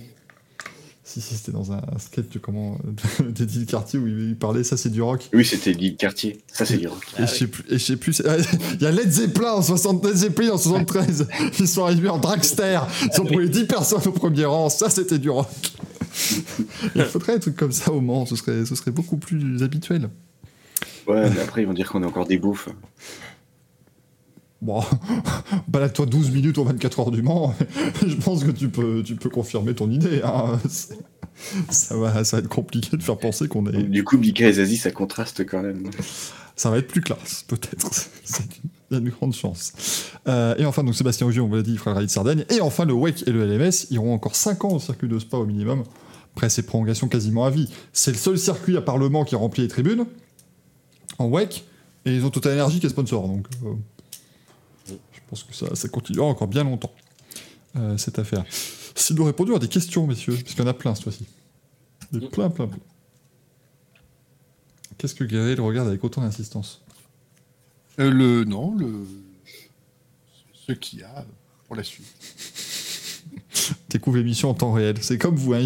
Si, 1.10 1.22
si, 1.22 1.34
c'était 1.34 1.52
dans 1.52 1.72
un 1.72 1.82
sketch 1.98 2.30
de 2.30 2.38
comment 2.38 2.78
d'Edith 3.30 3.68
Cartier 3.68 3.98
où 3.98 4.08
il 4.08 4.36
parlait, 4.36 4.64
ça 4.64 4.78
c'est 4.78 4.92
du 4.92 5.02
rock. 5.02 5.28
Oui, 5.34 5.44
c'était 5.44 5.74
Guy 5.74 5.96
Cartier. 5.96 6.38
Ça, 6.54 6.66
c'est 6.66 6.78
du 6.78 6.88
rock. 6.88 7.04
Et 7.18 7.24
je 7.24 7.26
sais 7.26 7.48
plus, 7.48 7.64
et 7.68 7.80
je 7.80 7.84
sais 7.84 7.98
plus, 7.98 8.22
il 8.76 8.82
y 8.84 8.86
a 8.86 8.92
Led 8.92 9.12
Zeppelin 9.12 9.54
en 9.54 9.64
60, 9.64 10.06
Led 10.06 10.16
Zeppelin 10.16 10.52
en 10.52 10.60
73. 10.60 11.28
Ils 11.60 11.68
sont 11.68 11.84
arrivés 11.84 12.10
en 12.10 12.20
dragster. 12.20 12.82
Ils 13.12 13.22
ont 13.22 13.24
brûlé 13.24 13.50
10 13.50 13.66
personnes 13.66 14.04
au 14.06 14.12
premier 14.12 14.46
rang. 14.46 14.70
Ça, 14.70 14.92
c'était 14.92 15.18
du 15.18 15.32
rock. 15.32 15.48
Il 16.96 17.04
faudrait 17.06 17.34
un 17.34 17.40
truc 17.40 17.56
comme 17.56 17.72
ça 17.72 17.92
au 17.92 18.02
Mans. 18.02 18.28
Ce 18.28 18.36
serait, 18.36 18.64
ce 18.68 18.76
serait 18.76 18.92
beaucoup 18.92 19.18
plus 19.18 19.64
habituel. 19.64 20.12
Ouais, 21.08 21.28
mais 21.32 21.42
après, 21.42 21.64
ils 21.64 21.66
vont 21.66 21.74
dire 21.74 21.90
qu'on 21.90 22.04
est 22.04 22.06
encore 22.06 22.28
des 22.28 22.38
bouffes. 22.38 22.70
Bon, 24.62 24.84
balade-toi 25.70 26.06
12 26.06 26.32
minutes 26.32 26.58
aux 26.58 26.66
24 26.66 27.00
heures 27.00 27.12
du 27.12 27.22
Mans. 27.22 27.56
Je 28.06 28.16
pense 28.16 28.44
que 28.44 28.52
tu 28.52 28.70
peux, 28.70 29.02
tu 29.04 29.16
peux 29.16 29.30
confirmer 29.30 29.74
ton 29.74 29.90
idée. 29.90 30.22
hein. 30.24 30.60
Ça 31.70 31.96
va, 31.96 32.26
ça 32.26 32.36
va 32.38 32.44
être 32.44 32.50
compliqué 32.50 32.98
de 32.98 33.02
faire 33.02 33.18
penser 33.18 33.48
qu'on 33.48 33.66
est. 33.68 33.84
Du 33.84 34.04
coup, 34.04 34.18
Bika 34.18 34.50
et 34.50 34.54
Zazie, 34.54 34.76
ça 34.76 34.92
contraste 34.92 35.46
quand 35.46 35.62
même. 35.64 35.90
Ça 36.58 36.70
va 36.70 36.80
être 36.80 36.88
plus 36.88 37.00
classe, 37.00 37.46
peut-être. 37.48 38.10
Il 38.92 38.96
y 38.96 38.98
a 38.98 39.00
une 39.00 39.10
grande 39.10 39.34
chance. 39.34 39.72
Euh, 40.28 40.56
et 40.58 40.66
enfin, 40.66 40.84
donc 40.84 40.96
Sébastien 40.96 41.26
Ogier, 41.28 41.40
on 41.40 41.48
vous 41.48 41.56
l'a 41.56 41.62
dit, 41.62 41.72
il 41.72 41.78
fera 41.78 41.92
le 41.92 41.96
rallye 41.96 42.08
de 42.08 42.12
Sardaigne. 42.12 42.44
Et 42.50 42.60
enfin, 42.60 42.84
le 42.84 42.94
WEC 42.94 43.26
et 43.26 43.32
le 43.32 43.46
LMS 43.46 43.88
iront 43.92 44.14
encore 44.14 44.36
5 44.36 44.66
ans 44.66 44.72
au 44.74 44.80
circuit 44.80 45.08
de 45.08 45.18
Spa 45.18 45.38
au 45.38 45.46
minimum. 45.46 45.84
Après, 46.36 46.50
c'est 46.50 46.64
prolongation 46.64 47.08
quasiment 47.08 47.46
à 47.46 47.50
vie. 47.50 47.70
C'est 47.94 48.12
le 48.12 48.18
seul 48.18 48.38
circuit 48.38 48.76
à 48.76 48.82
Parlement 48.82 49.24
qui 49.24 49.36
remplit 49.36 49.62
les 49.62 49.70
tribunes 49.70 50.06
en 51.20 51.30
WEC. 51.30 51.64
Et 52.06 52.16
ils 52.16 52.26
ont 52.26 52.30
Total 52.32 52.60
Energy 52.60 52.82
qui 52.82 52.88
est 52.88 52.90
sponsor. 52.90 53.28
Donc, 53.30 53.48
euh, 53.64 53.70
je 55.30 55.42
pense 55.42 55.44
que 55.44 55.54
ça, 55.54 55.76
ça 55.76 55.88
continuera 55.90 56.28
encore 56.28 56.48
bien 56.48 56.64
longtemps, 56.64 56.94
euh, 57.76 57.98
cette 57.98 58.18
affaire. 58.18 58.44
S'il 58.96 59.16
nous 59.16 59.24
répondu 59.26 59.54
à 59.54 59.60
des 59.60 59.68
questions, 59.68 60.08
messieurs, 60.08 60.34
parce 60.34 60.56
qu'il 60.56 60.60
y 60.60 60.62
en 60.64 60.68
a 60.68 60.74
plein 60.74 60.96
cette 60.96 61.04
fois-ci. 61.04 61.26
Des 62.12 62.20
plein, 62.20 62.50
plein, 62.50 62.66
plein. 62.68 62.80
Qu'est-ce 64.98 65.14
que 65.14 65.24
Guerrier 65.24 65.54
regarde 65.56 65.88
avec 65.88 66.04
autant 66.04 66.22
d'insistance? 66.22 66.82
Euh, 68.00 68.10
le 68.10 68.44
non, 68.44 68.76
le 68.76 69.06
ce 70.68 70.72
qu'il 70.74 71.00
y 71.00 71.04
a 71.04 71.26
pour 71.68 71.76
la 71.76 71.84
suite. 71.84 72.06
découvre 73.90 74.18
l'émission 74.18 74.50
en 74.50 74.56
temps 74.56 74.72
réel. 74.74 74.98
C'est 75.02 75.20
comme 75.20 75.36
vous, 75.36 75.54
hein. 75.54 75.62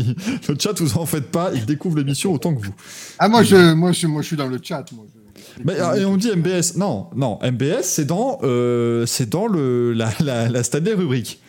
le 0.50 0.59
chat, 0.59 0.74
vous 0.80 0.98
en 0.98 1.06
faites 1.06 1.32
pas, 1.32 1.53
il 1.53 1.66
découvre 1.66 1.98
l'émission 1.98 2.33
autant 2.33 2.53
que 2.53 2.66
vous. 2.66 2.75
Ah 3.17 3.30
moi 3.30 3.43
je 3.43 3.74
moi 3.74 3.93
je 3.93 4.08
moi 4.08 4.22
je 4.22 4.27
suis 4.27 4.35
dans 4.38 4.48
le 4.48 4.59
chat 4.61 4.92
moi. 4.92 5.06
je- 5.14 5.22
Mais 5.64 5.80
euh, 5.80 5.95
et 5.95 6.06
on 6.06 6.17
dit 6.17 6.32
MBS, 6.32 6.77
non, 6.77 7.07
non, 7.15 7.40
MBS 7.43 7.83
c'est 7.83 8.06
dans, 8.06 8.40
euh, 8.43 9.06
c'est 9.06 9.30
dans 9.30 9.48
le 9.48 9.93
la, 9.93 10.11
la, 10.19 10.49
la 10.49 10.64
Stanley 10.64 10.93
rubrique. 10.93 11.40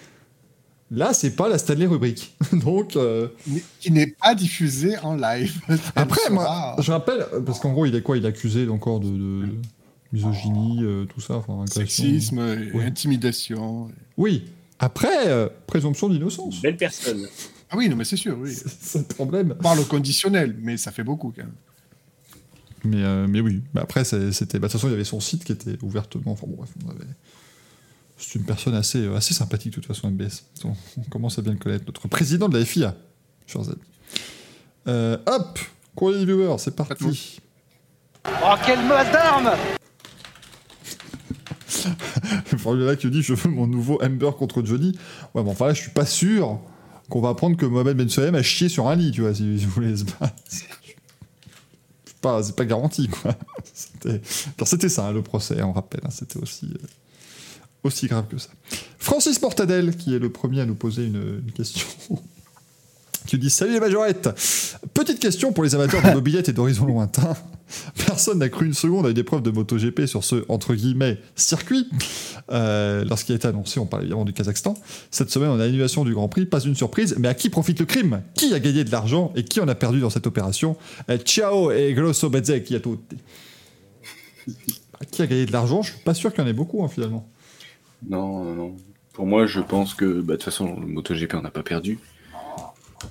Là, 0.91 1.13
c'est 1.13 1.35
pas 1.35 1.49
la 1.49 1.59
Stanley 1.59 1.87
rubrique. 1.87 2.37
Donc 2.53 2.97
euh, 2.97 3.29
qui 3.81 3.91
n'est 3.91 4.15
pas 4.21 4.35
diffusé 4.35 4.99
en 4.99 5.17
live. 5.17 5.61
après, 5.97 6.31
moi, 6.31 6.77
je 6.81 6.93
rappelle 6.93 7.27
parce 7.45 7.59
qu'en 7.59 7.73
gros, 7.73 7.87
il 7.87 7.95
est 7.95 8.03
quoi? 8.03 8.17
Il 8.17 8.25
est 8.25 8.29
accusé 8.29 8.69
encore 8.69 9.01
de, 9.01 9.09
de 9.09 9.49
misogynie, 10.13 10.79
euh, 10.83 11.05
tout 11.07 11.21
ça, 11.21 11.35
enfin. 11.37 11.65
Sexisme, 11.67 12.41
et 12.75 12.83
intimidation. 12.83 13.89
Oui. 14.17 14.45
Après, 14.79 15.29
euh, 15.29 15.49
présomption 15.67 16.09
d'innocence. 16.09 16.61
Belle 16.61 16.77
personne. 16.77 17.27
Ah 17.71 17.77
oui, 17.77 17.89
non, 17.89 17.97
mais 17.97 18.05
c'est 18.05 18.17
sûr, 18.17 18.37
oui. 18.39 18.55
C'est 18.81 18.99
le 18.99 19.05
problème. 19.15 19.55
On 19.59 19.63
parle 19.63 19.81
au 19.81 19.85
conditionnel, 19.85 20.55
mais 20.61 20.77
ça 20.77 20.93
fait 20.93 21.05
beaucoup 21.05 21.33
quand 21.35 21.43
même. 21.43 21.55
Mais, 22.85 23.03
euh, 23.03 23.27
mais 23.29 23.41
oui, 23.41 23.63
mais 23.75 23.81
après, 23.81 24.05
c'était. 24.05 24.59
bah, 24.59 24.69
De 24.69 24.73
toute 24.73 24.73
façon, 24.73 24.89
il 24.89 24.91
y 24.91 24.95
avait 24.95 25.05
son 25.05 25.21
site 25.21 25.45
qui 25.45 25.53
était 25.53 25.77
ouvertement. 25.83 26.33
Enfin 26.33 26.47
bon, 26.47 26.57
bref, 26.57 26.71
on 26.87 26.91
avait. 26.91 27.05
C'est 28.17 28.39
une 28.39 28.45
personne 28.45 28.75
assez, 28.75 28.99
euh, 28.99 29.17
assez 29.17 29.35
sympathique, 29.35 29.71
de 29.73 29.81
toute 29.81 29.87
façon, 29.87 30.11
MBS. 30.11 30.45
On, 30.65 30.75
on 30.99 31.03
commence 31.11 31.39
à 31.39 31.43
bien 31.43 31.53
le 31.53 31.59
connaître. 31.59 31.85
Notre 31.87 32.07
président 32.09 32.49
de 32.49 32.59
la 32.59 32.65
FIA, 32.65 32.95
chers 33.47 33.69
amis. 33.69 33.79
Euh, 34.87 35.17
hop 35.27 35.59
Courrier 35.95 36.19
des 36.19 36.25
viewers, 36.27 36.59
c'est 36.59 36.75
parti. 36.75 37.41
Oh, 38.27 38.55
quelle 38.65 38.85
masse 38.87 39.13
d'armes 39.13 39.51
Formula 42.59 42.97
qui 42.97 43.11
dit 43.11 43.23
Je 43.23 43.35
veux 43.35 43.51
mon 43.51 43.67
nouveau 43.67 44.01
Amber 44.03 44.31
contre 44.39 44.65
Johnny. 44.65 44.97
Ouais, 45.35 45.43
bon, 45.43 45.51
enfin 45.53 45.69
là, 45.69 45.75
je 45.75 45.83
suis 45.83 45.91
pas 45.91 46.07
sûr 46.07 46.61
qu'on 47.09 47.21
va 47.21 47.31
apprendre 47.31 47.57
que 47.57 47.67
Mohamed 47.67 47.97
Ben 47.97 48.09
Sohem 48.09 48.35
a 48.35 48.43
chié 48.43 48.69
sur 48.69 48.89
un 48.89 48.97
lit, 48.97 49.13
tu 49.13 49.21
vois, 49.21 49.35
si, 49.35 49.59
si 49.59 49.65
vous 49.65 49.71
voulez 49.73 49.97
se 49.97 50.05
battre. 50.05 50.35
C'est 52.25 52.31
pas, 52.31 52.43
c'est 52.43 52.57
pas 52.57 52.65
garanti, 52.65 53.09
quoi. 53.09 53.35
C'était, 54.65 54.89
ça, 54.89 55.07
hein, 55.09 55.13
le 55.13 55.21
procès, 55.23 55.61
on 55.63 55.73
rappelle. 55.73 56.01
hein, 56.05 56.11
c'était 56.11 56.39
aussi, 56.39 56.67
euh, 56.73 56.87
aussi 57.83 58.07
grave 58.07 58.27
que 58.31 58.39
ça. 58.39 58.49
Francis 58.99 59.41
Mortadel, 59.43 59.95
qui 59.97 60.15
est 60.15 60.19
le 60.19 60.31
premier 60.31 60.63
à 60.63 60.67
nous 60.67 60.75
poser 60.75 61.05
une, 61.05 61.43
une 61.45 61.53
question. 61.53 61.87
qui 63.27 63.37
dit 63.39 63.51
Salut 63.51 63.73
les 63.73 63.81
majorettes 63.81 64.29
Petite 64.95 65.19
question 65.19 65.53
pour 65.53 65.65
les 65.65 65.75
amateurs 65.75 66.03
de 66.03 66.11
mobilette 66.15 66.49
et 66.49 66.53
d'horizons 66.55 66.87
lointains. 66.87 67.37
Personne 68.15 68.39
n'a 68.39 68.49
cru 68.49 68.65
une 68.65 68.75
seconde 68.75 69.07
à 69.07 69.11
une 69.11 69.19
épreuve 69.19 69.43
de 69.43 69.51
MotoGP 69.51 70.07
sur 70.07 70.23
ce, 70.23 70.45
entre 70.49 70.77
guillemets, 70.77 71.19
circuit. 71.35 71.89
Euh, 72.53 73.05
Lorsqu'il 73.05 73.33
a 73.33 73.37
été 73.37 73.49
annoncé, 73.49 73.81
on 73.81 73.87
parle 73.87 74.05
évidemment 74.05 74.25
du 74.25 74.33
Kazakhstan. 74.33 74.75
Cette 75.11 75.31
semaine, 75.31 75.49
on 75.49 75.55
a 75.55 75.65
l'annulation 75.65 76.05
du 76.05 76.15
Grand 76.15 76.29
Prix, 76.29 76.47
pas 76.47 76.61
une 76.61 76.77
surprise, 76.77 77.17
mais 77.19 77.27
à 77.27 77.35
qui 77.35 77.51
profite 77.51 77.81
le 77.81 77.87
crime? 77.87 78.23
Qui 78.35 78.55
a 78.55 78.61
gagné 78.61 78.85
de 78.85 78.93
l'argent 78.93 79.33
et 79.35 79.43
qui 79.43 79.59
en 79.59 79.67
a 79.67 79.75
perdu 79.75 79.99
dans 79.99 80.11
cette 80.11 80.29
opération? 80.29 80.77
Euh, 81.11 81.19
Ciao 81.19 81.73
et 81.73 81.93
grosso 81.93 82.31
bezze 82.31 82.63
qui 82.65 82.77
a 82.77 82.81
tout. 82.81 83.01
Qui 85.11 85.23
a 85.23 85.27
gagné 85.27 85.47
de 85.47 85.53
l'argent? 85.53 85.83
Je 85.83 85.91
suis 85.91 86.01
pas 86.03 86.15
sûr 86.15 86.33
qu'il 86.33 86.45
y 86.45 86.47
en 86.47 86.49
ait 86.49 86.53
beaucoup, 86.53 86.85
hein, 86.85 86.89
finalement. 86.89 87.29
Non, 88.09 88.45
non, 88.45 88.55
non. 88.55 88.77
Pour 89.13 89.27
moi, 89.27 89.47
je 89.47 89.59
pense 89.59 89.93
que 89.95 90.21
bah, 90.21 90.35
de 90.35 90.37
toute 90.37 90.45
façon, 90.45 90.77
MotoGP, 90.77 91.35
on 91.35 91.43
n'a 91.43 91.51
pas 91.51 91.65
perdu. 91.65 91.99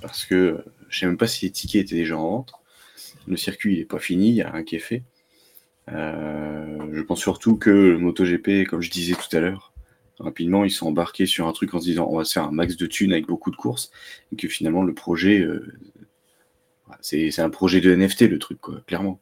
Parce 0.00 0.24
que 0.24 0.64
je 0.88 0.98
sais 0.98 1.04
même 1.04 1.18
pas 1.18 1.26
si 1.26 1.44
les 1.44 1.50
tickets 1.50 1.82
étaient 1.82 1.96
déjà 1.96 2.16
en 2.16 2.30
vente. 2.30 2.54
Le 3.26 3.36
circuit 3.36 3.78
n'est 3.78 3.84
pas 3.84 3.98
fini, 3.98 4.28
il 4.30 4.34
n'y 4.34 4.42
a 4.42 4.50
rien 4.50 4.62
qui 4.64 4.76
est 4.76 4.80
fait. 4.80 5.02
Euh, 5.92 6.78
je 6.92 7.02
pense 7.02 7.20
surtout 7.20 7.56
que 7.56 7.70
le 7.70 7.98
MotoGP, 7.98 8.66
comme 8.68 8.80
je 8.80 8.90
disais 8.90 9.14
tout 9.14 9.34
à 9.36 9.40
l'heure, 9.40 9.72
rapidement, 10.18 10.64
ils 10.64 10.70
sont 10.70 10.86
embarqués 10.88 11.26
sur 11.26 11.46
un 11.46 11.52
truc 11.52 11.74
en 11.74 11.80
se 11.80 11.84
disant 11.86 12.06
on 12.10 12.18
va 12.18 12.24
se 12.24 12.32
faire 12.34 12.44
un 12.44 12.50
max 12.52 12.76
de 12.76 12.86
thunes 12.86 13.12
avec 13.12 13.26
beaucoup 13.26 13.50
de 13.50 13.56
courses. 13.56 13.90
Et 14.32 14.36
que 14.36 14.48
finalement, 14.48 14.82
le 14.82 14.94
projet, 14.94 15.40
euh, 15.40 15.72
c'est 17.00 17.38
un 17.40 17.50
projet 17.50 17.80
de 17.80 17.94
NFT, 17.94 18.22
le 18.22 18.38
truc, 18.38 18.60
quoi, 18.60 18.76
clairement. 18.86 19.20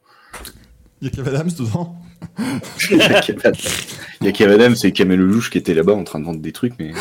Il 1.00 1.08
y 1.08 1.10
a 1.10 1.14
Kev 1.14 1.28
Adams 1.28 1.50
dedans. 1.58 1.96
Il 2.90 2.96
y 2.98 3.02
a 3.02 3.20
Kev- 3.20 3.58
y 4.22 4.42
Adams 4.44 4.76
et 4.84 4.92
Kamel 4.92 5.18
Lelouch 5.18 5.50
qui 5.50 5.58
étaient 5.58 5.74
là-bas 5.74 5.94
en 5.94 6.04
train 6.04 6.20
de 6.20 6.24
vendre 6.24 6.40
des 6.40 6.52
trucs, 6.52 6.74
mais 6.78 6.92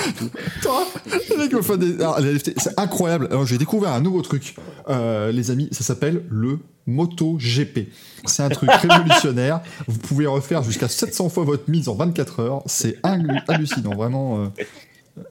c'est 2.57 2.79
incroyable. 2.79 3.27
Alors, 3.29 3.45
j'ai 3.45 3.59
découvert 3.59 3.91
un 3.91 4.01
nouveau 4.01 4.21
truc, 4.23 4.55
Euh, 4.89 5.31
les 5.31 5.51
amis. 5.51 5.69
Ça 5.71 5.83
s'appelle 5.83 6.23
le 6.29 6.57
MotoGP. 6.87 7.87
C'est 8.25 8.43
un 8.43 8.49
truc 8.49 8.69
révolutionnaire. 8.71 9.61
Vous 9.87 9.97
pouvez 9.99 10.25
refaire 10.27 10.63
jusqu'à 10.63 10.87
700 10.87 11.29
fois 11.29 11.43
votre 11.43 11.69
mise 11.69 11.89
en 11.89 11.95
24 11.95 12.39
heures. 12.39 12.63
C'est 12.65 12.99
hallu- 13.03 13.41
hallucinant, 13.47 13.95
vraiment. 13.95 14.43
euh, 14.45 14.47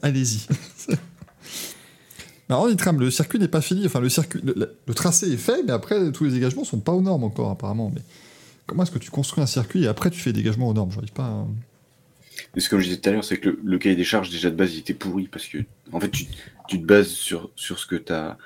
Allez-y. 0.03 0.47
Alors, 2.49 2.69
Nitram, 2.69 2.99
le 2.99 3.11
circuit 3.11 3.39
n'est 3.39 3.49
pas 3.49 3.61
fini. 3.61 3.87
Enfin, 3.87 4.01
le 4.01 4.09
circuit, 4.09 4.41
le, 4.43 4.95
tracé 4.95 5.31
est 5.33 5.37
fait, 5.37 5.63
mais 5.63 5.73
après, 5.73 6.11
tous 6.13 6.25
les 6.25 6.33
dégagements 6.33 6.65
sont 6.65 6.81
pas 6.81 6.93
aux 6.93 7.01
normes 7.01 7.23
encore, 7.25 7.51
apparemment. 7.51 7.93
Mais 7.95 8.01
comment 8.67 8.83
est-ce 8.83 8.91
que 8.91 8.99
tu 8.99 9.11
construis 9.11 9.43
un 9.43 9.47
circuit 9.47 9.85
et 9.85 9.87
après 9.87 10.11
tu 10.11 10.19
fais 10.21 10.33
des 10.33 10.41
dégagements 10.43 10.69
aux 10.69 10.75
normes? 10.75 10.91
J'arrive 10.91 11.13
pas. 11.13 11.25
à- 11.27 11.47
ce 12.57 12.69
que 12.69 12.79
je 12.79 12.85
disais 12.85 12.97
tout 12.97 13.09
à 13.09 13.13
l'heure, 13.13 13.25
c'est 13.25 13.37
que 13.37 13.57
le, 13.63 13.79
cahier 13.79 13.95
des 13.97 14.05
charges, 14.05 14.31
déjà 14.31 14.51
de 14.51 14.57
base, 14.57 14.75
il 14.75 14.81
était 14.81 14.95
pourri 14.95 15.29
parce 15.29 15.47
que, 15.47 15.59
en 15.93 16.01
fait, 16.01 16.11
tu, 16.11 16.27
te 16.27 16.77
bases 16.77 17.09
sur, 17.09 17.51
sur 17.55 17.79
ce 17.79 17.87
que 17.87 17.97
tu 17.97 18.13
as 18.13 18.37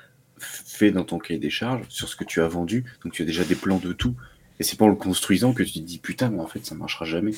fait 0.75 0.91
dans 0.91 1.03
ton 1.03 1.19
cahier 1.19 1.39
des 1.39 1.49
charges, 1.49 1.85
sur 1.89 2.09
ce 2.09 2.15
que 2.15 2.23
tu 2.23 2.41
as 2.41 2.47
vendu. 2.47 2.85
Donc, 3.03 3.13
tu 3.13 3.21
as 3.21 3.25
déjà 3.25 3.43
des 3.43 3.55
plans 3.55 3.77
de 3.77 3.93
tout. 3.93 4.15
Et 4.59 4.63
c'est 4.63 4.77
pas 4.77 4.85
en 4.85 4.89
le 4.89 4.95
construisant 4.95 5.53
que 5.53 5.63
tu 5.63 5.73
te 5.73 5.79
dis 5.79 5.97
putain, 5.97 6.29
mais 6.29 6.39
en 6.39 6.47
fait, 6.47 6.65
ça 6.65 6.75
marchera 6.75 7.05
jamais. 7.05 7.31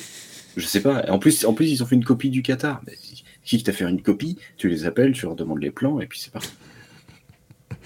Je 0.56 0.66
sais 0.66 0.80
pas. 0.80 1.04
En 1.10 1.18
plus, 1.18 1.44
en 1.44 1.52
plus 1.52 1.70
ils 1.70 1.82
ont 1.82 1.86
fait 1.86 1.96
une 1.96 2.04
copie 2.04 2.30
du 2.30 2.42
Qatar. 2.42 2.80
qui 3.44 3.62
t'a 3.62 3.72
fait 3.72 3.84
une 3.84 4.02
copie 4.02 4.38
Tu 4.56 4.68
les 4.68 4.86
appelles, 4.86 5.12
tu 5.12 5.26
leur 5.26 5.34
demandes 5.34 5.60
les 5.60 5.70
plans, 5.70 6.00
et 6.00 6.06
puis 6.06 6.20
c'est 6.20 6.32
parti. 6.32 6.50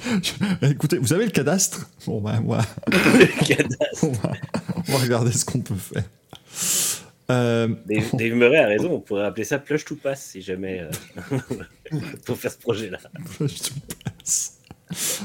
Écoutez, 0.63 0.99
vous 0.99 1.13
avez 1.13 1.25
le 1.25 1.31
cadastre? 1.31 1.89
Bon, 2.07 2.21
bah, 2.21 2.41
moi. 2.41 2.61
le 2.89 2.97
on, 4.03 4.13
va, 4.13 4.33
on 4.87 4.93
va 4.93 4.99
regarder 4.99 5.33
ce 5.33 5.45
qu'on 5.45 5.61
peut 5.61 5.75
faire. 5.75 6.05
Euh... 7.31 7.69
Dave, 7.87 8.35
Murray 8.35 8.59
a 8.59 8.67
raison, 8.67 8.93
on 8.93 9.01
pourrait 9.01 9.25
appeler 9.25 9.45
ça 9.45 9.59
Plush 9.59 9.85
to 9.85 9.95
Pass 9.97 10.23
si 10.23 10.43
jamais 10.43 10.81
euh, 10.81 11.39
pour 12.25 12.37
faire 12.37 12.53
ce 12.53 12.59
projet-là. 12.59 12.99
Plush 13.37 13.63
to 13.63 13.75
Pass. 14.05 14.59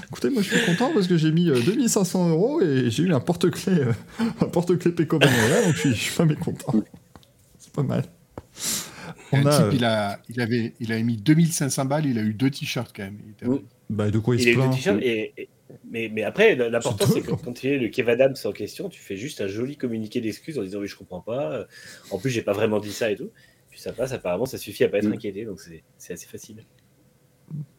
Écoutez, 0.07 0.29
moi 0.29 0.41
je 0.41 0.55
suis 0.55 0.65
content 0.65 0.91
parce 0.93 1.07
que 1.07 1.17
j'ai 1.17 1.31
mis 1.31 1.45
2500 1.45 2.27
euh, 2.27 2.31
euros 2.31 2.61
et 2.61 2.89
j'ai 2.89 3.03
eu 3.03 3.13
un 3.13 3.19
porte-clés 3.19 3.79
euh, 3.79 3.93
un 4.41 4.45
porte-clés 4.45 4.91
Peco 4.91 5.19
donc 5.19 5.29
je 5.73 5.79
suis, 5.79 5.89
je 5.89 5.95
suis 5.95 6.15
pas 6.15 6.25
mécontent. 6.25 6.73
C'est 7.59 7.73
pas 7.73 7.83
mal. 7.83 8.03
On 9.31 9.45
a, 9.45 9.51
type, 9.51 9.73
il, 9.73 9.85
a, 9.85 10.19
il, 10.29 10.41
avait, 10.41 10.73
il 10.79 10.91
avait 10.91 11.03
mis 11.03 11.17
2500 11.17 11.85
balles, 11.85 12.05
il 12.05 12.17
a 12.17 12.21
eu 12.21 12.33
deux 12.33 12.49
t-shirts 12.49 12.93
quand 12.95 13.03
même. 13.03 13.19
Bah, 13.89 14.09
de 14.09 14.19
quoi 14.19 14.35
il, 14.35 14.41
il 14.41 14.53
se 14.53 14.57
plaint 14.57 14.73
a 14.73 14.77
eu 14.77 14.93
deux 14.93 15.05
et, 15.05 15.49
mais, 15.89 16.09
mais, 16.09 16.23
après, 16.23 16.55
l'important, 16.55 17.05
c'est 17.07 17.21
que 17.21 17.31
quand 17.31 17.51
tu 17.51 17.67
es 17.67 17.77
le 17.77 17.89
Kev 17.89 18.09
Adams 18.09 18.35
en 18.45 18.51
question, 18.53 18.87
tu 18.87 19.01
fais 19.01 19.17
juste 19.17 19.41
un 19.41 19.47
joli 19.47 19.75
communiqué 19.75 20.21
d'excuses 20.21 20.57
en 20.57 20.63
disant 20.63 20.79
oui, 20.79 20.87
je 20.87 20.95
comprends 20.95 21.19
pas. 21.19 21.67
En 22.09 22.19
plus, 22.19 22.29
j'ai 22.29 22.41
pas 22.41 22.53
vraiment 22.53 22.79
dit 22.79 22.93
ça 22.93 23.11
et 23.11 23.17
tout. 23.17 23.31
Puis 23.69 23.81
ça 23.81 23.91
passe, 23.91 24.13
apparemment, 24.13 24.45
ça 24.45 24.57
suffit 24.57 24.85
à 24.85 24.89
pas 24.89 24.99
être 24.99 25.07
mm. 25.07 25.13
inquiété, 25.13 25.45
donc 25.45 25.59
c'est 25.97 26.13
assez 26.13 26.27
facile. 26.27 26.63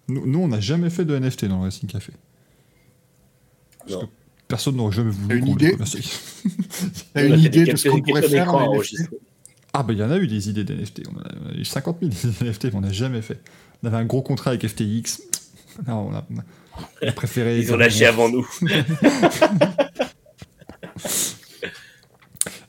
Nous, 0.09 0.27
nous 0.27 0.39
on 0.41 0.49
n'a 0.49 0.61
jamais 0.61 0.91
fait 0.91 1.05
de 1.05 1.19
NFT 1.19 1.47
dans 1.47 1.59
le 1.59 1.65
Racing 1.65 1.89
Café. 1.89 2.13
Parce 3.87 4.03
que 4.03 4.07
personne 4.47 4.77
n'aurait 4.77 4.97
jamais 4.97 5.11
voulu. 5.11 5.39
une 5.39 5.49
idée 5.49 5.77
T'as 7.15 7.27
une 7.27 7.39
idée 7.39 7.65
de 7.65 7.77
ce 7.77 7.89
qu'on 7.89 8.01
pourrait 8.01 8.29
faire 8.29 8.55
en 8.55 8.81
Ah, 9.73 9.83
bah 9.83 9.93
il 9.93 9.99
y 9.99 10.03
en 10.03 10.11
a 10.11 10.19
eu 10.19 10.27
des 10.27 10.49
idées 10.49 10.65
d'NFT. 10.65 11.03
On, 11.13 11.19
a 11.19 11.55
eu 11.55 11.65
50 11.65 11.99
000 12.01 12.35
NFT, 12.43 12.65
mais 12.65 12.75
on 12.75 12.81
n'a 12.81 12.93
jamais 12.93 13.23
fait. 13.23 13.41
On 13.83 13.87
avait 13.87 13.99
un 13.99 14.05
gros 14.05 14.23
contrat 14.23 14.51
avec 14.51 14.67
FTX. 14.67 15.23
Non, 15.87 16.09
on 16.09 16.15
a, 16.15 16.27
on 17.03 17.07
a 17.07 17.13
préféré. 17.13 17.61
Ils 17.61 17.73
ont 17.73 17.77
lâché 17.77 18.07
avant 18.07 18.29
nous. 18.29 18.49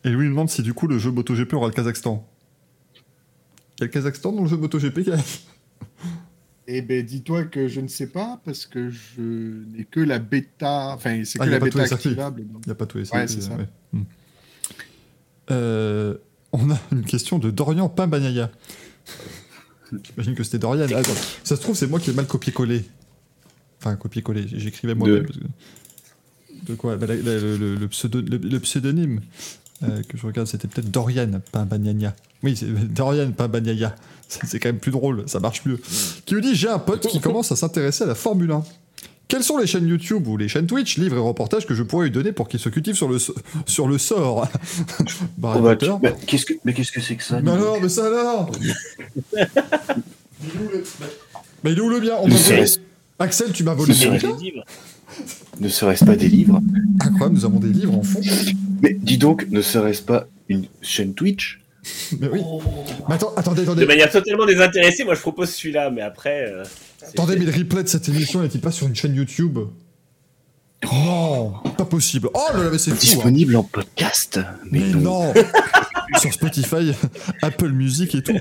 Et 0.04 0.10
lui, 0.10 0.26
il 0.26 0.30
demande 0.30 0.50
si 0.50 0.62
du 0.62 0.74
coup 0.74 0.88
le 0.88 0.98
jeu 0.98 1.12
MotoGP 1.12 1.54
aura 1.54 1.68
le 1.68 1.74
Kazakhstan. 1.74 2.26
Il 2.96 3.82
y 3.82 3.84
a 3.84 3.86
le 3.86 3.92
Kazakhstan 3.92 4.32
dans 4.32 4.44
le 4.44 4.48
jeu 4.48 4.58
MotoGP 4.58 5.10
eh 6.72 6.82
ben, 6.82 7.04
dis-toi 7.04 7.46
que 7.46 7.68
je 7.68 7.82
ne 7.82 7.88
sais 7.88 8.08
pas 8.08 8.40
parce 8.46 8.66
que 8.66 8.92
je 8.92 9.22
n'ai 9.22 9.86
que 9.86 10.00
la 10.00 10.20
bêta. 10.20 10.94
Enfin, 10.94 11.24
c'est 11.26 11.42
ah, 11.42 11.46
que 11.46 11.50
la 11.50 11.60
bêta 11.60 11.82
activable. 11.82 12.44
Il 12.48 12.66
n'y 12.68 12.72
a 12.72 12.76
pas 12.76 12.86
tous 12.86 13.00
les 13.00 13.12
ouais, 13.12 13.28
c'est 13.28 13.42
ça. 13.42 13.58
Hmm. 13.92 14.04
Euh, 15.52 16.16
on 16.52 16.70
a 16.70 16.80
une 16.92 17.06
question 17.06 17.40
de 17.40 17.50
Dorian 17.50 17.90
Pimbanyaya. 17.90 18.52
J'imagine 20.04 20.36
que 20.36 20.44
c'était 20.44 20.60
Dorian. 20.60 20.86
Attends, 20.86 21.12
ça 21.44 21.56
se 21.56 21.62
trouve, 21.62 21.76
c'est 21.76 21.88
moi 21.88 22.00
qui 22.00 22.12
ai 22.12 22.14
mal 22.14 22.28
copié-collé. 22.28 22.86
Enfin, 23.80 23.96
copié-collé. 23.96 24.46
J'écrivais 24.48 24.94
moi-même. 24.94 25.26
De... 26.68 26.76
quoi? 26.76 26.98
Bah, 26.98 27.08
le, 27.08 27.88
pseudonyme 28.60 29.22
euh, 29.82 30.04
que 30.04 30.18
je 30.18 30.28
regarde, 30.28 30.48
c'était 30.48 30.68
peut-être 30.68 30.92
Dorian 30.92 31.42
Pimbanyaya. 31.52 32.16
Oui, 32.44 32.56
c'est 32.56 32.68
Dorian 32.94 33.32
Pimbanyaya. 33.32 33.96
C'est 34.46 34.60
quand 34.60 34.70
même 34.70 34.80
plus 34.80 34.92
drôle, 34.92 35.24
ça 35.28 35.40
marche 35.40 35.66
mieux. 35.66 35.80
Qui 36.26 36.36
me 36.36 36.42
dit 36.42 36.56
J'ai 36.56 36.70
un 36.70 36.80
pote 36.80 37.08
qui 37.08 37.20
commence 37.20 37.52
à 37.52 37.56
s'intéresser 37.56 38.04
à 38.04 38.08
la 38.08 38.16
Formule 38.16 38.52
1. 38.52 38.64
Quelles 39.28 39.44
sont 39.44 39.58
les 39.58 39.68
chaînes 39.68 39.88
YouTube 39.88 40.28
ou 40.28 40.38
les 40.38 40.48
chaînes 40.48 40.66
Twitch, 40.66 40.98
livres 40.98 41.18
et 41.18 41.20
reportages 41.20 41.68
que 41.68 41.76
je 41.76 41.84
pourrais 41.84 42.06
lui 42.06 42.12
donner 42.12 42.32
pour 42.32 42.48
qu'il 42.48 42.60
se 42.60 42.70
cultive 42.70 42.96
sur 42.96 43.08
le, 43.08 43.20
sur 43.68 43.88
le 43.88 44.00
sort 44.00 44.48
bah, 45.38 45.54
oh 45.56 45.62
bah, 45.62 45.78
mais 46.02 46.16
qu'est-ce 46.26 46.48
que 46.48 46.54
Mais 46.66 46.74
qu'est-ce 46.74 46.92
que 46.92 47.00
c'est 47.00 47.16
que 47.16 47.24
ça 47.24 47.40
Mais 47.40 47.52
alors, 47.52 47.78
mais 47.80 47.90
ça 47.90 48.08
alors 48.08 48.52
Mais 51.64 51.74
il 51.74 51.78
est 51.78 51.82
où 51.82 51.90
le 51.90 52.00
bien 52.00 52.16
Axel, 53.20 53.52
tu 53.52 53.64
m'as 53.64 53.76
volé 53.76 53.94
le 53.94 54.42
livre 54.42 54.64
Ne 55.60 55.70
serait-ce 55.70 56.06
pas 56.06 56.16
des 56.16 56.30
livres? 56.30 56.60
Incroyable, 57.02 57.36
nous 57.36 57.46
avons 57.46 57.60
des 57.60 57.68
livres 57.68 57.96
en 57.96 58.04
fond. 58.04 58.22
Mais 58.82 58.94
dis 58.94 59.18
donc, 59.20 59.48
ne 59.50 59.62
serait-ce 59.62 60.02
pas 60.02 60.26
une 60.48 60.66
chaîne 60.82 61.14
Twitch? 61.14 61.59
Mais 62.20 62.28
oui. 62.28 62.42
Mais 63.08 63.16
attends, 63.16 63.34
attendez, 63.36 63.64
attendez. 63.64 63.82
De 63.82 63.88
manière 63.88 64.12
totalement 64.12 64.46
désintéressée, 64.46 65.04
moi 65.04 65.16
je 65.16 65.22
propose 65.22 65.50
celui-là, 65.50 65.90
mais 65.90 66.02
après. 66.02 66.52
Euh, 66.52 66.64
attendez, 67.08 67.38
mais 67.38 67.46
le 67.46 67.52
replay 67.52 67.84
de 67.84 67.88
cette 67.88 68.10
émission 68.10 68.42
n'est-il 68.42 68.62
pas 68.62 68.72
sur 68.72 68.88
une 68.88 68.96
chaîne 68.96 69.16
YouTube? 69.16 69.60
Oh, 70.92 71.54
pas 71.78 71.86
possible. 71.86 72.30
Oh 72.34 72.48
là 72.54 72.64
là, 72.64 72.70
mais 72.72 72.78
c'est 72.78 72.92
fou. 72.92 72.98
Hein. 72.98 73.00
Disponible 73.00 73.56
en 73.56 73.64
podcast. 73.64 74.40
Mais, 74.72 74.80
non. 74.80 75.34
sur 76.20 76.34
Spotify, 76.34 76.94
Apple 77.42 77.70
Music 77.70 78.16
et 78.16 78.24
tout. 78.24 78.40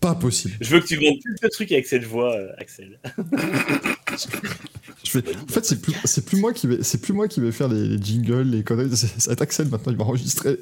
Pas 0.00 0.14
possible. 0.14 0.54
Je 0.60 0.70
veux 0.70 0.80
que 0.80 0.86
tu 0.86 0.96
vendes 0.96 1.18
plus 1.22 1.34
de 1.42 1.48
trucs 1.48 1.72
avec 1.72 1.86
cette 1.86 2.04
voix, 2.04 2.34
euh, 2.34 2.52
Axel. 2.58 2.98
Je 5.04 5.18
vais... 5.18 5.36
En 5.36 5.52
fait, 5.52 5.64
c'est 5.64 5.80
plus, 5.80 5.94
c'est 6.04 6.24
plus 6.24 6.38
moi 6.38 6.52
qui 6.52 6.66
vais, 6.66 6.82
c'est 6.82 7.00
plus 7.00 7.12
moi 7.12 7.28
qui 7.28 7.40
vais 7.40 7.52
faire 7.52 7.68
les, 7.68 8.00
jingles, 8.02 8.50
les 8.50 8.62
conneries. 8.62 8.90
Être 9.28 9.42
Axel 9.42 9.68
maintenant. 9.68 9.92
Il 9.92 9.98
va 9.98 10.04
enregistrer. 10.04 10.58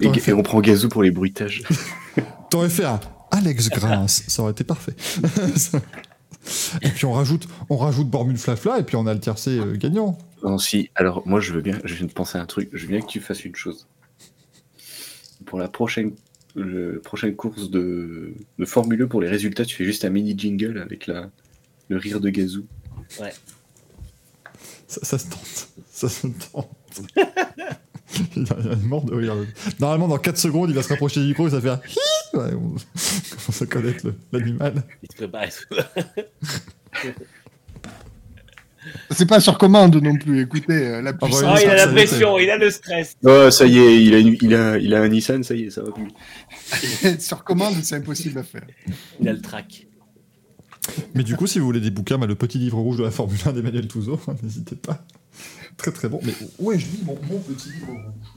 Et, 0.00 0.32
on 0.32 0.42
prend 0.42 0.60
Gazou 0.60 0.88
pour 0.88 1.02
les 1.02 1.10
bruitages. 1.10 1.62
T'aurais 2.50 2.68
fait 2.68 2.84
un 2.84 3.00
Alex 3.30 3.70
Grince, 3.70 4.24
ça 4.28 4.42
aurait 4.42 4.52
été 4.52 4.64
parfait. 4.64 4.94
et 6.82 6.88
puis 6.88 7.06
on 7.06 7.12
rajoute, 7.12 7.48
on 7.70 7.76
rajoute 7.76 8.08
Bormule 8.08 8.36
Flafla 8.36 8.78
et 8.78 8.82
puis 8.82 8.96
on 8.96 9.06
a 9.06 9.14
le 9.14 9.20
tiercé 9.20 9.58
euh, 9.58 9.76
gagnant. 9.76 10.18
Non, 10.42 10.58
si. 10.58 10.90
Alors 10.94 11.26
moi 11.26 11.40
je 11.40 11.52
veux 11.52 11.62
bien, 11.62 11.78
je 11.84 11.94
viens 11.94 12.06
de 12.06 12.12
penser 12.12 12.38
à 12.38 12.42
un 12.42 12.46
truc. 12.46 12.68
Je 12.72 12.82
veux 12.82 12.88
bien 12.88 13.00
que 13.00 13.06
tu 13.06 13.20
fasses 13.20 13.44
une 13.44 13.56
chose. 13.56 13.86
Pour 15.46 15.58
la 15.58 15.68
prochaine, 15.68 16.12
le, 16.54 17.00
prochaine 17.00 17.34
course 17.34 17.70
de, 17.70 18.34
de 18.58 18.64
Formule 18.64 19.02
e, 19.02 19.06
pour 19.06 19.20
les 19.20 19.28
résultats, 19.28 19.64
tu 19.64 19.74
fais 19.74 19.84
juste 19.84 20.04
un 20.04 20.10
mini 20.10 20.34
jingle 20.36 20.78
avec 20.78 21.06
la, 21.06 21.30
le 21.88 21.96
rire 21.96 22.20
de 22.20 22.28
Gazou. 22.28 22.66
Ouais. 23.20 23.32
Ça, 24.86 25.00
ça 25.02 25.18
se 25.18 25.28
tente. 25.28 25.68
Ça 25.90 26.08
se 26.08 26.26
tente. 26.26 26.68
il 28.36 28.42
est 28.72 28.84
mort 28.84 29.04
de 29.04 29.14
rire. 29.14 29.34
Normalement, 29.80 30.08
dans 30.08 30.18
4 30.18 30.36
secondes, 30.36 30.70
il 30.70 30.74
va 30.74 30.82
se 30.82 30.88
rapprocher 30.88 31.20
du 31.20 31.28
micro 31.28 31.48
et 31.48 31.50
ça 31.50 31.60
fait 31.60 31.70
un 31.70 31.80
ouais, 32.34 32.54
on 32.54 32.74
commence 33.36 33.62
à 33.62 33.66
connaître 33.66 34.06
l'animal. 34.32 34.82
Il 35.02 35.08
se 35.10 35.16
prépare 35.16 35.44
C'est 39.10 39.26
pas 39.26 39.40
sur 39.40 39.58
commande 39.58 39.96
non 39.96 40.16
plus, 40.16 40.42
écoutez, 40.42 40.86
euh, 40.86 41.02
la 41.02 41.10
ah, 41.10 41.12
puissance. 41.12 41.58
Oh, 41.58 41.60
il 41.62 41.70
a 41.70 41.76
la 41.76 41.88
pression, 41.88 42.38
il 42.38 42.50
a 42.50 42.56
le 42.56 42.70
stress. 42.70 43.16
Oh, 43.24 43.50
ça 43.50 43.66
y 43.66 43.78
est, 43.78 44.02
il 44.02 44.14
a, 44.14 44.18
il, 44.18 44.54
a, 44.54 44.78
il 44.78 44.94
a 44.94 45.00
un 45.00 45.08
Nissan, 45.08 45.42
ça 45.42 45.54
y 45.54 45.64
est, 45.64 45.70
ça 45.70 45.82
va 45.82 45.90
plus. 45.92 47.20
sur 47.20 47.44
commande, 47.44 47.74
c'est 47.82 47.96
impossible 47.96 48.38
à 48.38 48.42
faire. 48.42 48.66
Il 49.20 49.28
a 49.28 49.32
le 49.32 49.40
track. 49.40 49.86
Mais 51.14 51.22
du 51.22 51.36
coup, 51.36 51.46
si 51.46 51.58
vous 51.58 51.64
voulez 51.64 51.80
des 51.80 51.90
bouquins, 51.90 52.18
bah, 52.18 52.26
le 52.26 52.34
petit 52.34 52.58
livre 52.58 52.78
rouge 52.78 52.98
de 52.98 53.04
la 53.04 53.10
Formule 53.10 53.38
1 53.44 53.52
d'Emmanuel 53.52 53.86
Touzeau, 53.86 54.20
n'hésitez 54.42 54.76
pas. 54.76 55.04
Très 55.76 55.90
très 55.90 56.08
bon. 56.08 56.20
Mais 56.22 56.32
ouais, 56.58 56.78
je 56.78 56.86
lis 56.86 57.02
mon, 57.04 57.16
petit 57.16 57.70
livre 57.70 57.88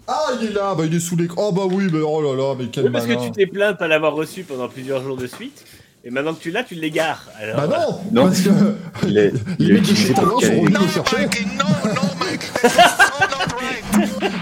Ah, 0.07 0.31
il 0.39 0.47
est 0.47 0.53
là 0.53 0.73
Bah, 0.75 0.85
il 0.85 0.93
est 0.93 0.99
sous 0.99 1.15
l'écran. 1.15 1.49
Oh, 1.49 1.51
bah 1.51 1.63
oui, 1.69 1.87
mais 1.91 1.99
oh 1.99 2.21
là 2.21 2.35
là, 2.35 2.55
mais 2.57 2.67
quel 2.71 2.85
oui, 2.85 2.91
parce 2.91 3.05
que 3.05 3.23
tu 3.23 3.31
t'es 3.31 3.45
plaint 3.45 3.73
de 3.73 3.77
pas 3.77 3.87
l'avoir 3.87 4.13
reçu 4.13 4.43
pendant 4.43 4.67
plusieurs 4.67 5.03
jours 5.03 5.17
de 5.17 5.27
suite. 5.27 5.65
Et 6.03 6.11
maintenant 6.11 6.35
que 6.35 6.41
tu 6.41 6.51
l'as, 6.51 6.63
tu 6.63 6.75
l'égares. 6.75 7.27
Alors... 7.39 7.67
Bah 7.67 7.67
non, 7.67 7.99
non, 8.11 8.27
parce 8.27 8.41
que 8.41 8.49
il 9.07 9.17
est, 9.17 9.33
les 9.59 9.73
mecs 9.73 9.89
de 9.89 9.95
chez 9.95 10.13
Talent 10.13 10.39
sont 10.39 10.61
revenus 10.61 10.79
le 10.79 10.87
chercher. 10.87 11.25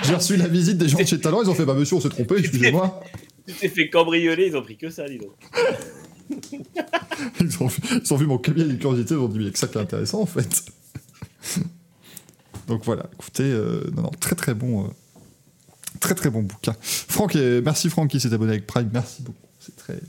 J'ai 0.04 0.16
reçu 0.16 0.36
la 0.36 0.48
visite 0.48 0.78
des 0.78 0.90
gens 0.90 0.98
de 0.98 1.06
chez 1.06 1.20
Talent, 1.20 1.42
ils 1.42 1.50
ont 1.50 1.54
fait 1.54 1.66
Bah 1.66 1.74
monsieur, 1.74 1.96
on 1.96 2.02
s'est 2.02 2.10
trompé, 2.10 2.36
excusez-moi. 2.40 3.02
Tu 3.48 3.54
t'es 3.54 3.70
fait 3.70 3.90
cambrioler, 3.90 4.48
ils 4.48 4.58
ont 4.58 4.62
pris 4.62 4.78
que 4.78 4.90
ça, 4.90 5.08
dis 5.08 5.20
donc. 5.20 5.32
ils, 7.40 7.64
ont 7.64 7.68
vu, 7.68 7.82
ils 8.04 8.14
ont 8.14 8.18
vu 8.18 8.26
mon 8.26 8.38
cabinet 8.38 8.74
de 8.74 8.78
curiosité, 8.78 9.14
ils 9.14 9.20
ont 9.20 9.28
dit 9.28 9.40
Mais 9.40 9.52
que 9.52 9.60
ça 9.60 9.68
qui 9.68 9.78
est 9.78 9.82
intéressant 9.82 10.22
en 10.22 10.26
fait. 10.26 10.66
Donc 12.68 12.84
voilà, 12.86 13.06
écoutez, 13.14 13.44
euh, 13.44 13.84
non, 13.96 14.04
non, 14.04 14.12
très 14.20 14.36
très 14.36 14.54
bon, 14.54 14.86
euh, 14.86 14.88
très 16.00 16.16
très 16.16 16.30
bon 16.30 16.42
bouquin. 16.42 16.76
Franck, 16.82 17.36
merci 17.36 17.90
Franck 17.90 18.10
qui 18.10 18.20
s'est 18.20 18.34
abonné 18.34 18.52
avec 18.54 18.68
Prime, 18.68 18.90
merci 18.94 19.22
beaucoup. 19.22 19.38
C'est 19.60 19.76
très, 19.78 20.00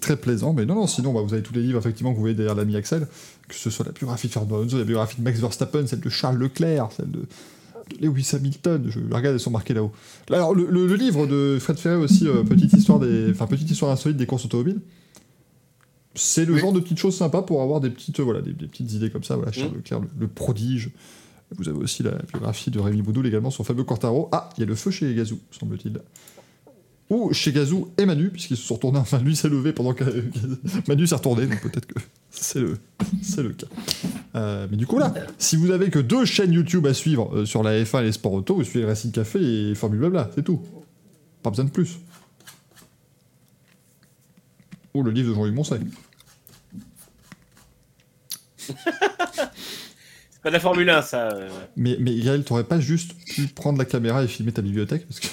très 0.00 0.16
plaisant. 0.16 0.52
Mais 0.52 0.64
non, 0.64 0.76
non, 0.76 0.86
sinon, 0.86 1.12
bah, 1.12 1.22
vous 1.22 1.34
avez 1.34 1.42
tous 1.42 1.54
les 1.54 1.62
livres 1.62 1.78
effectivement 1.78 2.12
que 2.12 2.16
vous 2.16 2.22
voyez 2.22 2.36
derrière 2.36 2.54
l'ami 2.54 2.76
Axel, 2.76 3.08
que 3.48 3.54
ce 3.54 3.68
soit 3.68 3.84
la 3.84 3.90
biographie 3.90 4.28
de 4.28 4.32
Fernando 4.32 4.56
Alonso, 4.56 4.78
la 4.78 4.84
biographie 4.84 5.16
de 5.16 5.22
Max 5.22 5.40
Verstappen, 5.40 5.86
celle 5.88 6.00
de 6.00 6.08
Charles 6.08 6.38
Leclerc, 6.38 6.90
celle 6.96 7.10
de, 7.10 7.26
Lewis 8.00 8.30
Hamilton. 8.32 8.84
Je 8.88 9.00
regarde, 9.00 9.34
elles 9.34 9.40
sont 9.40 9.50
marquées 9.50 9.74
là-haut. 9.74 9.92
Alors, 10.30 10.54
le, 10.54 10.94
livre 10.94 11.26
de 11.26 11.58
Fred 11.60 11.78
Ferret 11.78 11.96
aussi, 11.96 12.26
euh, 12.28 12.42
petite 12.44 12.72
histoire 12.72 12.98
des, 12.98 13.30
enfin 13.30 13.46
petite 13.46 13.70
histoire 13.70 13.90
insolite 13.90 14.16
des 14.16 14.26
courses 14.26 14.44
automobiles. 14.44 14.80
C'est 16.14 16.44
le 16.44 16.56
genre 16.58 16.72
de 16.72 16.80
petites 16.80 16.98
choses 16.98 17.16
sympas 17.16 17.42
pour 17.42 17.62
avoir 17.62 17.80
des 17.80 17.88
petites, 17.88 18.20
voilà, 18.20 18.42
des, 18.42 18.52
petites 18.52 18.92
idées 18.92 19.10
comme 19.10 19.24
ça. 19.24 19.36
Voilà, 19.36 19.50
Charles 19.50 19.72
mmh. 19.72 19.76
Leclerc, 19.76 20.00
le 20.18 20.28
prodige. 20.28 20.90
Vous 21.58 21.68
avez 21.68 21.78
aussi 21.78 22.02
la 22.02 22.12
biographie 22.30 22.70
de 22.70 22.80
Rémi 22.80 23.02
Boudoul 23.02 23.26
également 23.26 23.50
sur 23.50 23.64
Fabio 23.64 23.84
Quartaro. 23.84 24.28
Ah, 24.32 24.48
il 24.56 24.60
y 24.60 24.62
a 24.64 24.66
le 24.66 24.74
feu 24.74 24.90
chez 24.90 25.14
Gazou, 25.14 25.38
semble-t-il. 25.50 26.00
ou 27.10 27.32
chez 27.32 27.52
Gazou 27.52 27.90
et 27.98 28.06
Manu, 28.06 28.30
puisqu'ils 28.30 28.56
se 28.56 28.66
sont 28.66 28.74
retournés. 28.74 28.98
Enfin, 28.98 29.18
lui 29.18 29.36
s'est 29.36 29.48
levé 29.48 29.72
pendant 29.72 29.92
que 29.92 30.04
Manu 30.88 31.06
s'est 31.06 31.14
retourné, 31.14 31.46
donc 31.46 31.60
peut-être 31.62 31.86
que 31.86 31.98
c'est 32.30 32.60
le, 32.60 32.78
c'est 33.22 33.42
le 33.42 33.50
cas. 33.50 33.66
Euh, 34.34 34.66
mais 34.70 34.76
du 34.76 34.86
coup, 34.86 34.98
là, 34.98 35.12
si 35.38 35.56
vous 35.56 35.70
avez 35.70 35.90
que 35.90 35.98
deux 35.98 36.24
chaînes 36.24 36.52
YouTube 36.52 36.86
à 36.86 36.94
suivre 36.94 37.34
euh, 37.36 37.44
sur 37.44 37.62
la 37.62 37.82
F1 37.82 38.00
et 38.00 38.04
les 38.04 38.12
sports 38.12 38.32
auto, 38.32 38.54
vous 38.54 38.64
suivez 38.64 38.84
Racing 38.86 39.12
Café 39.12 39.40
et 39.70 39.74
Formule 39.74 40.00
Blabla, 40.00 40.30
c'est 40.34 40.42
tout. 40.44 40.60
Pas 41.42 41.50
besoin 41.50 41.66
de 41.66 41.70
plus. 41.70 41.98
Ou 44.94 45.02
le 45.02 45.10
livre 45.10 45.30
de 45.30 45.34
Jean-Louis 45.34 45.52
Moncey. 45.52 45.80
C'est 50.44 50.44
pas 50.44 50.48
de 50.50 50.54
la 50.54 50.60
Formule 50.60 50.90
1, 50.90 51.02
ça. 51.02 51.28
euh. 51.28 51.48
Mais, 51.76 51.96
mais 52.00 52.14
Gaël, 52.16 52.42
t'aurais 52.44 52.64
pas 52.64 52.80
juste 52.80 53.12
pu 53.26 53.46
prendre 53.46 53.78
la 53.78 53.84
caméra 53.84 54.24
et 54.24 54.28
filmer 54.28 54.52
ta 54.52 54.62
bibliothèque 54.62 55.06
parce 55.06 55.20
que... 55.20 55.28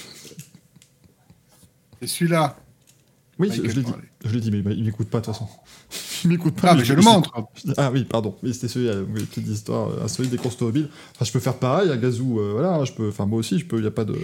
C'est 2.01 2.07
celui-là. 2.07 2.55
Oui, 3.39 3.49
Michael 3.49 3.69
je 3.71 3.75
l'ai 3.77 3.81
dit. 3.83 3.91
parlait. 3.91 4.07
Je 4.25 4.29
l'ai 4.33 4.39
dit, 4.41 4.51
mais 4.51 4.59
il 4.75 4.83
m'écoute 4.83 5.09
pas 5.09 5.19
de 5.21 5.25
toute 5.25 5.33
façon. 5.33 5.47
Il 6.23 6.29
m'écoute 6.29 6.55
pas. 6.59 6.71
Ah, 6.71 6.75
mais 6.75 6.83
je 6.83 6.93
le 6.93 7.01
montre. 7.01 7.31
Ah 7.77 7.89
oui, 7.91 8.03
pardon. 8.03 8.35
Oui, 8.43 8.53
c'était 8.53 8.67
celui, 8.67 8.89
euh, 8.89 9.03
oui, 9.13 9.23
petite 9.23 9.47
histoire 9.47 9.89
euh, 9.89 10.03
insolite 10.03 10.29
des 10.31 10.37
courses 10.37 10.55
automobiles. 10.55 10.89
Enfin, 11.15 11.23
je 11.25 11.31
peux 11.31 11.39
faire 11.39 11.55
pareil 11.55 11.89
à 11.89 11.97
Gazou, 11.97 12.39
euh, 12.39 12.51
voilà, 12.51 12.83
je 12.83 12.91
peux, 12.91 13.07
enfin 13.07 13.25
moi 13.25 13.39
aussi, 13.39 13.57
je 13.57 13.65
peux, 13.65 13.81
y 13.81 13.87
a 13.87 13.91
pas 13.91 14.03
de, 14.03 14.15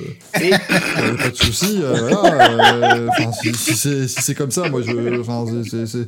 Et 0.41 0.49
pas 0.49 1.29
de 1.29 1.35
souci, 1.35 1.79
euh, 1.81 2.09
voilà. 2.09 2.95
euh, 2.97 3.07
Enfin, 3.09 3.31
si, 3.31 3.53
si 3.55 3.75
c'est 3.75 4.07
si 4.09 4.21
c'est 4.21 4.35
comme 4.35 4.51
ça, 4.51 4.69
moi 4.69 4.81
je, 4.81 5.19
enfin, 5.21 5.45
c'est- 5.63 6.07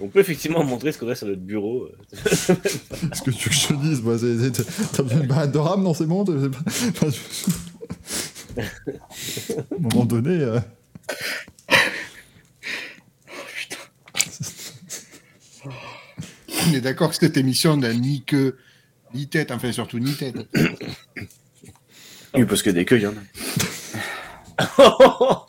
on 0.00 0.08
peut 0.08 0.20
effectivement 0.20 0.62
montrer 0.72 0.92
ce 0.92 0.98
qu'on 0.98 1.08
a 1.08 1.14
sur 1.14 1.26
notre 1.26 1.40
bureau. 1.40 1.84
euh. 1.84 1.96
ce 3.12 3.22
que 3.22 3.30
tu 3.30 3.48
veux 3.48 3.54
que 3.54 3.56
je 3.56 3.66
te 3.68 3.72
dise, 3.74 4.02
moi, 4.02 4.18
c'est- 4.18 4.38
c'est- 4.38 4.64
t'as 4.92 5.02
besoin 5.02 5.18
d'une 5.20 5.28
barrette 5.28 5.52
de 5.52 5.58
rame, 5.58 5.82
non, 5.82 5.94
c'est 5.94 6.06
bon. 6.06 6.24
pas- 6.24 6.32
À 8.58 9.60
un 9.60 9.78
moment 9.78 10.04
donné. 10.06 10.30
euh, 10.30 10.58
On 16.68 16.72
est 16.72 16.80
d'accord 16.80 17.10
que 17.10 17.16
cette 17.16 17.36
émission 17.36 17.76
n'a 17.76 17.92
ni 17.92 18.22
queue, 18.24 18.56
ni 19.14 19.28
tête, 19.28 19.50
enfin 19.50 19.72
surtout 19.72 19.98
ni 19.98 20.14
tête. 20.14 20.36
Oui, 22.34 22.44
parce 22.44 22.62
que 22.62 22.68
des 22.68 22.84
queues, 22.84 22.98
il 22.98 23.02
y 23.02 23.06
en 23.06 23.14
a. 24.58 25.46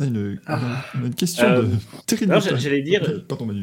une, 0.00 0.40
on 0.48 0.52
a 0.52 1.06
une 1.06 1.14
question 1.14 1.46
Euh, 1.46 1.62
de 1.62 1.68
Newton. 2.50 2.58
j'allais 2.58 2.82
dire-. 2.82 3.02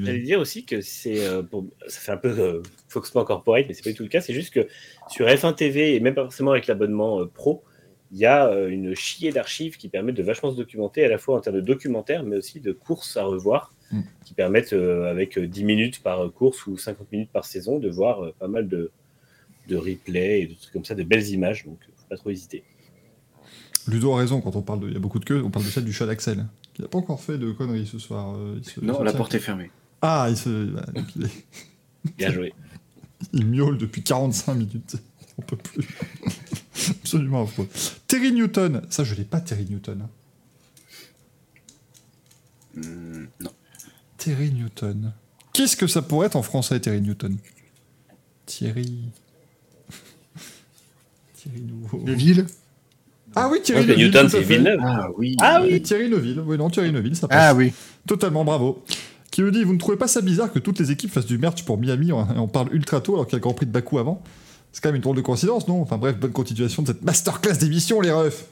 J'allais 0.05 0.19
dire 0.21 0.39
aussi 0.39 0.65
que 0.65 0.81
c'est. 0.81 1.25
euh, 1.27 1.43
Ça 1.87 1.99
fait 1.99 2.11
un 2.11 2.17
peu 2.17 2.29
euh, 2.39 2.61
Fox 2.87 3.09
Sports 3.09 3.25
Corporate, 3.25 3.65
mais 3.67 3.73
c'est 3.73 3.83
pas 3.83 3.89
du 3.91 3.95
tout 3.95 4.03
le 4.03 4.09
cas. 4.09 4.21
C'est 4.21 4.33
juste 4.33 4.53
que 4.53 4.67
sur 5.09 5.25
F1 5.27 5.55
TV, 5.55 5.95
et 5.95 5.99
même 5.99 6.15
pas 6.15 6.23
forcément 6.23 6.51
avec 6.51 6.67
l'abonnement 6.67 7.19
euh, 7.21 7.25
pro, 7.25 7.63
il 8.11 8.17
y 8.17 8.25
a 8.25 8.47
euh, 8.47 8.69
une 8.69 8.95
chier 8.95 9.31
d'archives 9.31 9.77
qui 9.77 9.87
permettent 9.89 10.15
de 10.15 10.23
vachement 10.23 10.51
se 10.51 10.57
documenter, 10.57 11.03
à 11.05 11.09
la 11.09 11.17
fois 11.17 11.37
en 11.37 11.41
termes 11.41 11.57
de 11.57 11.61
documentaire, 11.61 12.23
mais 12.23 12.37
aussi 12.37 12.59
de 12.59 12.71
courses 12.71 13.17
à 13.17 13.23
revoir, 13.23 13.73
Mm. 13.91 14.01
qui 14.23 14.35
permettent, 14.35 14.73
euh, 14.73 15.09
avec 15.09 15.35
euh, 15.39 15.47
10 15.47 15.63
minutes 15.63 16.03
par 16.03 16.23
euh, 16.23 16.29
course 16.29 16.67
ou 16.67 16.77
50 16.77 17.11
minutes 17.11 17.31
par 17.31 17.43
saison, 17.45 17.79
de 17.79 17.89
voir 17.89 18.23
euh, 18.23 18.35
pas 18.37 18.47
mal 18.47 18.67
de, 18.67 18.91
de 19.67 19.75
replays 19.77 20.41
et 20.41 20.45
de 20.45 20.53
trucs 20.53 20.71
comme 20.73 20.85
ça, 20.85 20.93
de 20.93 21.01
belles 21.01 21.27
images. 21.29 21.65
Donc, 21.65 21.79
euh, 21.81 21.91
faut 21.97 22.05
pas 22.07 22.15
trop 22.17 22.29
hésiter. 22.29 22.63
Ludo 23.89 24.13
a 24.13 24.17
raison 24.17 24.41
quand 24.41 24.55
on 24.55 24.61
parle 24.61 24.81
de. 24.81 24.87
Il 24.87 24.93
y 24.93 24.97
a 24.97 24.99
beaucoup 24.99 25.19
de 25.19 25.25
queues, 25.25 25.41
on 25.43 25.49
parle 25.49 25.65
de 25.65 25.69
celle 25.71 25.85
du 25.85 25.93
chat 25.93 26.05
d'Axel, 26.05 26.45
qui 26.73 26.81
n'a 26.81 26.87
pas 26.87 26.97
encore 26.97 27.21
fait 27.21 27.37
de 27.37 27.51
conneries 27.51 27.87
ce 27.87 27.99
soir. 27.99 28.35
euh, 28.35 28.55
il 28.57 28.65
se- 28.65 28.79
il 28.79 28.85
Non, 28.87 28.99
se 28.99 29.03
la 29.03 29.11
tient- 29.11 29.17
porte 29.17 29.35
est 29.35 29.39
fermée. 29.39 29.71
Ah, 30.01 30.27
il 30.29 30.37
se. 30.37 30.49
donc 30.93 31.15
il, 31.15 31.25
est- 31.25 31.45
Bien 32.17 32.31
joué. 32.31 32.53
il 33.33 33.45
miaule 33.45 33.77
depuis 33.77 34.01
45 34.03 34.53
minutes. 34.55 34.95
On 35.37 35.41
peut 35.41 35.57
plus. 35.57 35.87
Absolument 37.01 37.43
affreux. 37.43 37.67
Terry 38.07 38.31
Newton, 38.31 38.81
ça 38.89 39.03
je 39.03 39.15
l'ai 39.15 39.23
pas, 39.25 39.39
Terry 39.41 39.65
Newton. 39.69 40.07
Hmm, 42.75 43.25
non. 43.41 43.51
Terry 44.17 44.51
Newton. 44.51 45.13
Qu'est-ce 45.53 45.75
que 45.77 45.87
ça 45.87 46.01
pourrait 46.01 46.27
être 46.27 46.35
en 46.35 46.43
français, 46.43 46.79
Terry 46.79 47.01
Newton? 47.01 47.37
Thierry. 48.45 49.03
Thierry 51.35 51.61
Nouveau. 51.61 51.99
Neville 52.03 52.45
Ah 53.39 53.49
oui, 53.51 53.61
Thierry 53.61 53.85
Neuville. 53.85 54.05
Newton, 54.05 54.29
c'est. 54.29 54.41
Villeneuve. 54.41 54.79
Ah 54.83 55.07
oui. 55.17 55.35
Ah 55.41 55.61
Et 55.67 55.81
Thierry 55.81 56.09
Neuville. 56.09 56.41
Oui, 56.45 56.57
non, 56.57 56.69
Thierry 56.69 56.91
Neuville, 56.91 57.15
ça 57.15 57.27
passe. 57.27 57.37
Ah 57.39 57.53
oui. 57.55 57.73
Totalement, 58.07 58.43
bravo. 58.45 58.83
Qui 59.31 59.43
me 59.43 59.51
dit, 59.51 59.63
vous 59.63 59.73
ne 59.73 59.77
trouvez 59.79 59.97
pas 59.97 60.07
ça 60.07 60.21
bizarre 60.21 60.51
que 60.51 60.59
toutes 60.59 60.79
les 60.79 60.91
équipes 60.91 61.11
fassent 61.11 61.25
du 61.27 61.37
merch 61.37 61.63
pour 61.63 61.77
Miami 61.77 62.11
on, 62.11 62.25
on 62.35 62.47
parle 62.47 62.73
ultra 62.73 62.99
tôt 62.99 63.13
alors 63.13 63.25
qu'il 63.27 63.33
y 63.33 63.35
a 63.35 63.39
le 63.39 63.43
Grand 63.43 63.53
Prix 63.53 63.67
de 63.67 63.71
Bakou 63.71 63.99
avant? 63.99 64.21
C'est 64.71 64.81
quand 64.81 64.89
même 64.89 64.95
une 64.97 65.01
drôle 65.01 65.15
de 65.17 65.21
coïncidence, 65.21 65.67
non? 65.67 65.81
Enfin 65.81 65.97
bref, 65.97 66.15
bonne 66.17 66.31
continuation 66.31 66.81
de 66.83 66.87
cette 66.87 67.03
masterclass 67.03 67.53
d'émission, 67.57 68.01
les 68.01 68.11
refs. 68.11 68.45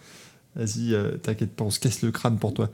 Vas-y, 0.55 0.93
euh, 0.93 1.11
t'inquiète 1.17 1.55
pas, 1.55 1.63
on 1.63 1.69
se 1.71 1.79
casse 1.79 2.01
le 2.03 2.11
crâne 2.11 2.37
pour 2.37 2.53
toi. 2.53 2.69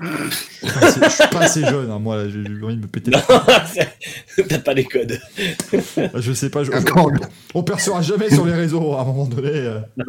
Je 0.00 0.06
suis 0.34 0.66
pas 0.66 0.80
assez, 0.86 1.00
je 1.04 1.08
suis 1.10 1.28
pas 1.28 1.40
assez 1.40 1.64
jeune, 1.64 1.90
hein, 1.90 1.98
moi, 1.98 2.28
j'ai 2.28 2.40
envie 2.40 2.76
de 2.76 2.82
me 2.82 2.86
péter. 2.88 3.10
T'as 4.48 4.58
pas 4.58 4.74
les 4.74 4.84
codes. 4.84 5.18
Je 6.16 6.32
sais 6.32 6.50
pas, 6.50 6.64
je- 6.64 6.72
le- 6.72 7.20
on 7.54 7.62
percera 7.62 8.02
jamais 8.02 8.28
sur 8.30 8.44
les 8.44 8.52
réseaux 8.54 8.94
à 8.94 9.02
un 9.02 9.04
moment 9.04 9.26
donné. 9.26 9.50
euh. 9.52 9.80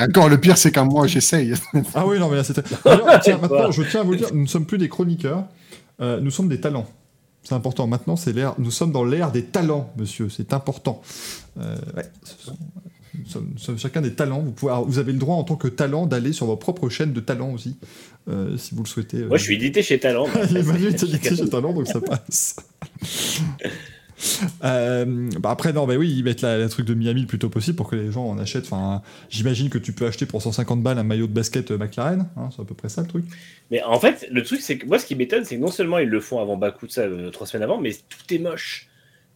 encore 0.00 0.28
le 0.28 0.38
pire, 0.38 0.56
c'est 0.58 0.72
quand 0.72 0.84
moi 0.84 1.06
j'essaye. 1.06 1.54
Ah 1.94 2.06
oui, 2.06 2.18
non, 2.18 2.28
mais 2.28 2.36
là 2.36 2.44
c'était. 2.44 2.62
Maintenant, 2.84 3.70
je 3.70 3.82
tiens 3.82 4.00
à 4.00 4.04
vous 4.04 4.12
le 4.12 4.18
dire, 4.18 4.28
nous 4.32 4.42
ne 4.42 4.46
sommes 4.46 4.66
plus 4.66 4.78
des 4.78 4.88
chroniqueurs, 4.88 5.44
euh, 6.00 6.20
nous 6.20 6.30
sommes 6.30 6.48
des 6.48 6.60
talents. 6.60 6.86
C'est 7.42 7.54
important. 7.54 7.86
Maintenant, 7.86 8.16
c'est 8.16 8.32
l'ère. 8.32 8.54
Nous 8.58 8.70
sommes 8.70 8.92
dans 8.92 9.04
l'ère 9.04 9.30
des 9.32 9.44
talents, 9.44 9.90
monsieur. 9.96 10.28
C'est 10.28 10.52
important. 10.52 11.00
Euh, 11.58 11.76
ouais, 11.96 12.04
ce 12.24 12.46
sont- 12.46 12.58
nous, 13.18 13.26
sommes, 13.28 13.48
nous 13.52 13.58
sommes 13.58 13.78
chacun 13.78 14.00
des 14.00 14.12
talents. 14.14 14.40
Vous, 14.40 14.52
pouvez, 14.52 14.72
alors, 14.72 14.84
vous 14.84 14.98
avez 14.98 15.12
le 15.12 15.18
droit, 15.18 15.36
en 15.36 15.44
tant 15.44 15.56
que 15.56 15.68
talent, 15.68 16.06
d'aller 16.06 16.32
sur 16.32 16.46
vos 16.46 16.56
propres 16.56 16.88
chaînes 16.88 17.12
de 17.12 17.20
talents 17.20 17.50
aussi, 17.50 17.76
euh, 18.28 18.56
si 18.58 18.74
vous 18.74 18.82
le 18.82 18.88
souhaitez. 18.88 19.24
Moi, 19.24 19.38
je 19.38 19.42
suis 19.44 19.54
édité 19.54 19.82
chez 19.82 19.98
Talent. 19.98 20.26
Emmanuel 20.54 20.94
est 20.94 21.02
édité 21.02 21.34
chez 21.34 21.48
Talent, 21.48 21.72
donc 21.72 21.86
ça 21.88 22.00
passe. 22.00 22.56
Euh, 24.64 25.30
bah 25.38 25.50
après, 25.50 25.72
non, 25.72 25.86
bah 25.86 25.94
oui, 25.96 26.12
ils 26.16 26.24
mettent 26.24 26.42
la, 26.42 26.58
la 26.58 26.68
truc 26.68 26.86
de 26.86 26.94
Miami 26.94 27.22
le 27.22 27.26
plus 27.26 27.38
tôt 27.38 27.48
possible 27.48 27.76
pour 27.76 27.88
que 27.88 27.96
les 27.96 28.10
gens 28.10 28.26
en 28.26 28.38
achètent. 28.38 28.64
Enfin, 28.64 29.02
j'imagine 29.30 29.70
que 29.70 29.78
tu 29.78 29.92
peux 29.92 30.06
acheter 30.06 30.26
pour 30.26 30.42
150 30.42 30.82
balles 30.82 30.98
un 30.98 31.04
maillot 31.04 31.26
de 31.26 31.32
basket 31.32 31.70
euh, 31.70 31.78
McLaren. 31.78 32.28
hein, 32.36 32.48
c'est 32.54 32.62
à 32.62 32.64
peu 32.64 32.74
près 32.74 32.88
ça 32.88 33.02
le 33.02 33.08
truc. 33.08 33.24
Mais 33.70 33.82
en 33.82 33.98
fait, 34.00 34.26
le 34.30 34.42
truc, 34.42 34.60
c'est 34.60 34.78
que 34.78 34.86
moi, 34.86 34.98
ce 34.98 35.06
qui 35.06 35.14
m'étonne, 35.14 35.44
c'est 35.44 35.56
que 35.56 35.60
non 35.60 35.70
seulement 35.70 35.98
ils 35.98 36.08
le 36.08 36.20
font 36.20 36.40
avant 36.40 36.56
Bakou, 36.56 36.86
de 36.86 36.92
ça, 36.92 37.02
euh, 37.02 37.30
trois 37.30 37.46
semaines 37.46 37.62
avant, 37.64 37.80
mais 37.80 37.92
tout 37.92 38.34
est 38.34 38.38
moche. 38.38 38.88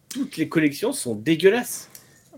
Toutes 0.09 0.37
les 0.37 0.47
collections 0.49 0.91
sont 0.91 1.15
dégueulasses. 1.15 1.89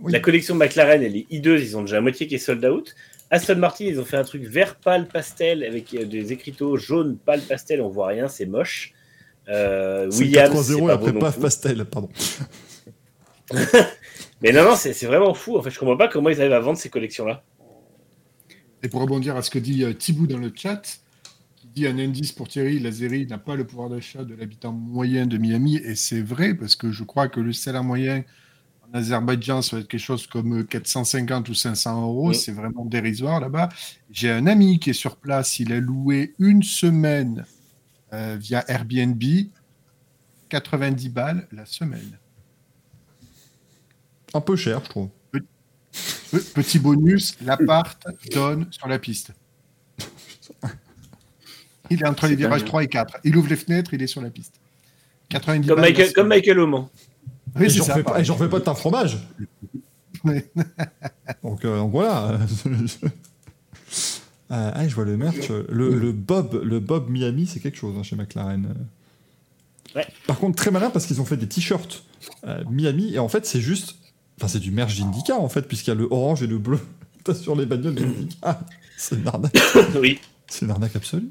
Oui. 0.01 0.11
La 0.11 0.19
collection 0.19 0.55
McLaren, 0.55 1.01
elle 1.01 1.15
est 1.15 1.25
hideuse, 1.29 1.63
ils 1.63 1.77
ont 1.77 1.81
déjà 1.81 1.95
la 1.95 2.01
moitié 2.01 2.27
qui 2.27 2.35
est 2.35 2.39
sold 2.39 2.63
out. 2.65 2.95
Aston 3.31 3.55
Martin, 3.55 3.85
ils 3.85 3.99
ont 3.99 4.05
fait 4.05 4.17
un 4.17 4.23
truc 4.23 4.43
vert 4.43 4.75
pâle 4.75 5.07
pastel 5.07 5.63
avec 5.63 5.95
des 5.95 6.31
écriteaux 6.31 6.77
jaunes 6.77 7.17
pâle 7.17 7.41
pastel, 7.41 7.81
on 7.81 7.89
voit 7.89 8.07
rien, 8.07 8.27
c'est 8.27 8.45
moche. 8.45 8.93
Euh, 9.47 10.09
Williams, 10.11 10.55
4-0 10.55 10.63
c'est 10.63 10.77
et 10.77 10.85
pas 10.85 10.93
après 10.93 11.13
paf 11.13 11.39
pastel, 11.39 11.85
pardon. 11.85 12.09
Mais 14.41 14.51
non, 14.51 14.63
non, 14.63 14.75
c'est 14.75 15.05
vraiment 15.05 15.33
fou. 15.33 15.57
En 15.57 15.61
fait, 15.61 15.69
je 15.69 15.79
comprends 15.79 15.97
pas 15.97 16.07
comment 16.07 16.29
ils 16.29 16.39
arrivent 16.39 16.53
à 16.53 16.59
vendre 16.59 16.77
ces 16.77 16.89
collections-là. 16.89 17.43
Et 18.83 18.89
pour 18.89 19.01
rebondir 19.01 19.35
à 19.35 19.41
ce 19.41 19.49
que 19.49 19.59
dit 19.59 19.83
euh, 19.83 19.93
Thibaut 19.93 20.27
dans 20.27 20.37
le 20.37 20.51
chat, 20.53 20.99
qui 21.55 21.67
dit 21.67 21.87
un 21.87 21.97
indice 21.97 22.31
pour 22.31 22.47
Thierry, 22.47 22.79
l'Azérie 22.79 23.25
n'a 23.25 23.37
pas 23.37 23.55
le 23.55 23.65
pouvoir 23.65 23.89
d'achat 23.89 24.23
de 24.23 24.35
l'habitant 24.35 24.71
moyen 24.71 25.25
de 25.25 25.37
Miami. 25.37 25.77
Et 25.77 25.95
c'est 25.95 26.21
vrai, 26.21 26.53
parce 26.53 26.75
que 26.75 26.91
je 26.91 27.03
crois 27.03 27.27
que 27.27 27.39
le 27.39 27.53
salaire 27.53 27.83
moyen 27.83 28.23
en 28.83 28.97
Azerbaïdjan, 28.97 29.61
ça 29.61 29.77
va 29.77 29.81
être 29.81 29.87
quelque 29.87 29.99
chose 29.99 30.27
comme 30.27 30.59
euh, 30.59 30.63
450 30.63 31.49
ou 31.49 31.53
500 31.53 32.01
euros. 32.03 32.29
Oui. 32.29 32.35
C'est 32.35 32.51
vraiment 32.51 32.85
dérisoire 32.85 33.39
là-bas. 33.39 33.69
J'ai 34.11 34.29
un 34.29 34.47
ami 34.47 34.79
qui 34.79 34.91
est 34.91 34.93
sur 34.93 35.15
place, 35.15 35.59
il 35.59 35.71
a 35.71 35.79
loué 35.79 36.35
une 36.39 36.61
semaine 36.61 37.45
euh, 38.13 38.37
via 38.39 38.63
Airbnb, 38.69 39.21
90 40.49 41.09
balles 41.09 41.47
la 41.51 41.65
semaine. 41.65 42.17
Un 44.33 44.41
peu 44.41 44.55
cher, 44.55 44.81
je 44.83 44.89
trouve. 44.89 45.09
Pe- 45.31 45.39
Petit 46.53 46.79
bonus, 46.79 47.37
l'appart 47.41 48.05
donne 48.33 48.67
sur 48.71 48.87
la 48.87 48.99
piste. 48.99 49.31
Il 51.89 52.01
est 52.01 52.07
entre 52.07 52.27
les 52.27 52.35
virages 52.35 52.61
dingue. 52.61 52.67
3 52.67 52.83
et 52.83 52.87
4. 52.87 53.17
Il 53.23 53.37
ouvre 53.37 53.47
les 53.49 53.55
fenêtres, 53.55 53.93
il 53.93 54.01
est 54.01 54.07
sur 54.07 54.21
la 54.21 54.29
piste. 54.29 54.59
90 55.29 55.67
Comme 55.67 55.75
balles 55.77 55.85
Michael, 55.91 56.07
la 56.07 56.13
comme. 56.13 56.27
Michael 56.27 56.59
Aumont. 56.59 56.89
Oui, 57.55 57.69
j'en 57.69 57.85
fais, 57.85 58.03
pas- 58.03 58.21
de 58.59 58.63
ta 58.65 58.75
fromage. 58.75 59.17
Donc, 61.43 61.63
euh, 61.63 61.77
donc 61.77 61.91
voilà. 61.91 62.39
Euh, 64.51 64.71
ah, 64.73 64.87
je 64.87 64.93
vois 64.93 65.05
le 65.05 65.17
merch. 65.17 65.49
Le, 65.49 65.95
le 65.95 66.11
Bob, 66.11 66.61
le 66.63 66.79
Bob 66.79 67.09
Miami, 67.09 67.47
c'est 67.47 67.59
quelque 67.59 67.77
chose 67.77 67.95
hein, 67.97 68.03
chez 68.03 68.15
McLaren. 68.15 68.75
Ouais. 69.95 70.05
Par 70.27 70.39
contre, 70.39 70.55
très 70.55 70.71
malin 70.71 70.89
parce 70.89 71.05
qu'ils 71.05 71.21
ont 71.21 71.25
fait 71.25 71.37
des 71.37 71.47
t-shirts 71.47 72.03
euh, 72.45 72.63
Miami 72.69 73.13
et 73.13 73.19
en 73.19 73.29
fait, 73.29 73.45
c'est 73.45 73.61
juste. 73.61 73.95
Enfin, 74.37 74.49
c'est 74.49 74.59
du 74.59 74.71
merch 74.71 74.99
d'Indica 74.99 75.37
en 75.37 75.47
fait, 75.47 75.61
puisqu'il 75.61 75.91
y 75.91 75.93
a 75.93 75.95
le 75.95 76.07
orange 76.11 76.43
et 76.43 76.47
le 76.47 76.57
bleu 76.57 76.79
sur 77.33 77.55
les 77.55 77.65
bagnoles 77.65 77.95
d'Indica. 77.95 78.59
C'est 78.97 79.15
une 79.15 79.27
arnaque. 79.27 79.57
oui. 79.99 80.19
C'est 80.47 80.65
une 80.65 80.71
arnaque 80.71 80.95
absolue. 80.95 81.29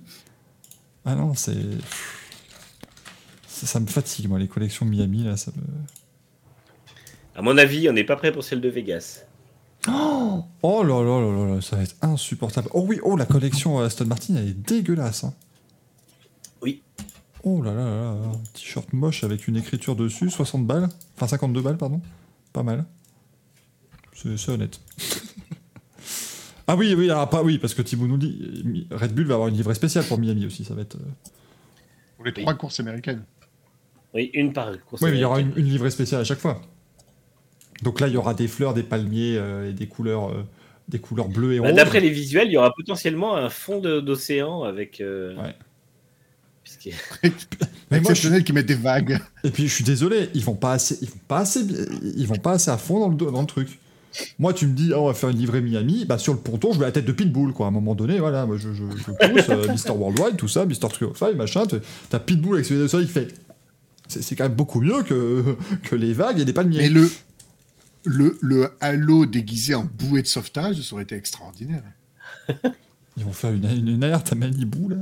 Ah 1.05 1.15
non, 1.15 1.35
c'est. 1.35 1.57
Ça, 3.47 3.67
ça 3.67 3.81
me 3.81 3.87
fatigue, 3.87 4.29
moi, 4.29 4.39
les 4.39 4.49
collections 4.49 4.87
Miami, 4.87 5.25
là, 5.25 5.37
ça 5.37 5.53
me. 5.55 5.63
À 7.37 7.43
mon 7.43 7.59
avis, 7.59 7.89
on 7.89 7.93
n'est 7.93 8.05
pas 8.05 8.17
prêt 8.17 8.33
pour 8.33 8.43
celle 8.43 8.61
de 8.61 8.69
Vegas. 8.69 9.25
Oh, 9.89 10.45
oh 10.63 10.83
là 10.83 11.03
là 11.03 11.21
là 11.21 11.55
là, 11.55 11.61
ça 11.61 11.77
va 11.77 11.83
être 11.83 11.97
insupportable. 12.01 12.69
Oh 12.73 12.85
oui, 12.89 13.01
oh 13.03 13.17
la 13.17 13.27
collection 13.27 13.81
Aston 13.81 14.07
Martin, 14.07 14.37
elle 14.37 14.49
est 14.49 14.53
dégueulasse. 14.53 15.25
Hein. 15.25 15.35
Oui. 16.63 16.83
Oh 17.43 17.63
là 17.63 17.75
là 17.75 17.85
là 17.85 18.15
là, 18.15 18.33
t-shirt 18.55 18.93
moche 18.93 19.25
avec 19.25 19.47
une 19.47 19.57
écriture 19.57 19.95
dessus, 19.95 20.31
60 20.31 20.67
balles, 20.67 20.89
enfin 21.17 21.27
52 21.27 21.61
balles, 21.61 21.77
pardon. 21.77 22.01
Pas 22.53 22.63
mal. 22.63 22.87
C'est 24.15 24.49
honnête. 24.49 24.81
ah 26.67 26.77
oui, 26.77 26.95
oui, 26.97 27.11
alors 27.11 27.29
pas 27.29 27.43
oui, 27.43 27.59
parce 27.59 27.75
que 27.75 27.83
Thibaut 27.83 28.07
nous 28.07 28.17
dit, 28.17 28.87
Red 28.91 29.15
Bull 29.15 29.27
va 29.27 29.35
avoir 29.35 29.49
une 29.49 29.57
livrée 29.57 29.75
spéciale 29.75 30.05
pour 30.07 30.19
Miami 30.19 30.47
aussi, 30.47 30.65
ça 30.65 30.75
va 30.75 30.83
être. 30.83 30.97
Pour 32.17 32.25
les 32.25 32.33
trois 32.33 32.55
courses 32.55 32.81
américaines. 32.81 33.25
Oui, 34.15 34.31
une 34.33 34.53
par 34.53 34.71
course. 34.87 35.03
Oui, 35.03 35.11
mais 35.11 35.19
il 35.19 35.21
y 35.21 35.25
aura 35.25 35.41
une, 35.41 35.53
une 35.57 35.67
livrée 35.67 35.91
spéciale 35.91 36.23
à 36.23 36.25
chaque 36.25 36.39
fois. 36.39 36.63
Donc 37.83 38.01
là, 38.01 38.09
il 38.09 38.15
y 38.15 38.17
aura 38.17 38.35
des 38.35 38.49
fleurs, 38.49 38.75
des 38.75 38.83
palmiers 38.83 39.37
euh, 39.37 39.71
et 39.71 39.73
des 39.73 39.87
couleurs, 39.87 40.31
euh, 40.31 40.43
des 40.89 40.99
couleurs 40.99 41.29
bleues 41.29 41.55
et 41.55 41.61
bah. 41.61 41.73
D'après 41.73 42.01
les 42.01 42.11
visuels, 42.11 42.49
il 42.49 42.53
y 42.53 42.57
aura 42.57 42.73
potentiellement 42.75 43.37
un 43.37 43.51
fond 43.51 43.81
d'océan 43.81 44.63
avec. 44.63 45.01
euh, 45.01 45.37
Ouais. 45.37 45.55
Mais 47.91 48.01
moi, 48.01 48.15
je 48.15 48.39
qui 48.39 48.53
mettent 48.53 48.67
des 48.67 48.75
vagues. 48.75 49.19
Et 49.43 49.51
puis, 49.51 49.69
je 49.69 49.75
suis 49.75 49.85
désolé, 49.85 50.31
ils 50.35 50.43
vont 50.45 50.55
pas 50.55 50.73
assez, 50.73 50.99
ils 51.03 51.09
vont 51.09 51.21
pas 51.29 51.39
assez, 51.41 51.61
ils 52.17 52.27
vont 52.27 52.37
pas 52.37 52.53
assez 52.53 52.71
à 52.71 52.79
fond 52.79 53.01
dans 53.01 53.09
le, 53.09 53.17
dans 53.33 53.41
le 53.41 53.47
truc. 53.47 53.79
Moi, 54.39 54.55
tu 54.55 54.67
me 54.67 54.75
dis, 54.75 54.93
ah, 54.95 55.01
on 55.01 55.07
va 55.09 55.15
faire 55.15 55.29
une 55.29 55.39
livrée 55.39 55.61
Miami, 55.61 56.05
bah 56.05 56.19
sur 56.19 56.33
le 56.33 56.39
ponton, 56.39 56.73
je 56.73 56.79
veux 56.79 56.85
la 56.85 56.93
tête 56.93 57.05
de 57.05 57.13
Pitbull, 57.13 57.53
quoi. 57.53 57.67
À 57.67 57.69
un 57.69 57.73
moment 57.73 57.95
donné, 57.95 58.19
voilà, 58.19 58.47
moi, 58.47 58.57
je, 58.57 58.69
je, 58.73 58.85
je 58.97 59.05
pousse, 59.29 59.49
euh, 59.51 59.69
Mister 59.73 59.91
Worldwide, 59.93 60.37
tout 60.37 60.47
ça, 60.49 60.65
Mister 60.67 60.87
Trio 60.89 61.13
5, 61.15 61.35
machin. 61.35 61.65
t'as- 62.11 62.19
Pitbull 62.21 62.55
avec 62.55 62.65
ses 62.67 62.75
yeux 62.75 62.83
de 62.83 62.89
soleil, 62.89 63.07
il 63.07 63.13
fait. 63.13 63.29
C'est 64.09 64.37
quand 64.37 64.45
même 64.45 64.55
beaucoup 64.55 64.81
mieux 64.81 65.03
que, 65.03 65.43
que 65.83 65.97
les 65.97 66.13
vagues 66.13 66.39
et 66.39 66.45
des 66.45 66.53
palmiers. 66.53 66.79
Mais 66.79 66.89
le, 66.91 67.11
le, 68.05 68.39
le 68.41 68.71
halo 68.81 69.27
déguisé 69.27 69.75
en 69.75 69.85
bouée 69.85 70.23
de 70.23 70.27
sauvetage, 70.27 70.81
ça 70.83 70.95
aurait 70.95 71.05
été 71.05 71.15
extraordinaire. 71.17 71.83
Ils 73.17 73.25
vont 73.25 73.33
faire 73.33 73.53
une, 73.53 73.65
une, 73.65 73.89
une 73.89 74.05
alerte 74.05 74.33
à 74.33 74.35
Malibu, 74.35 74.89
là. 74.89 74.97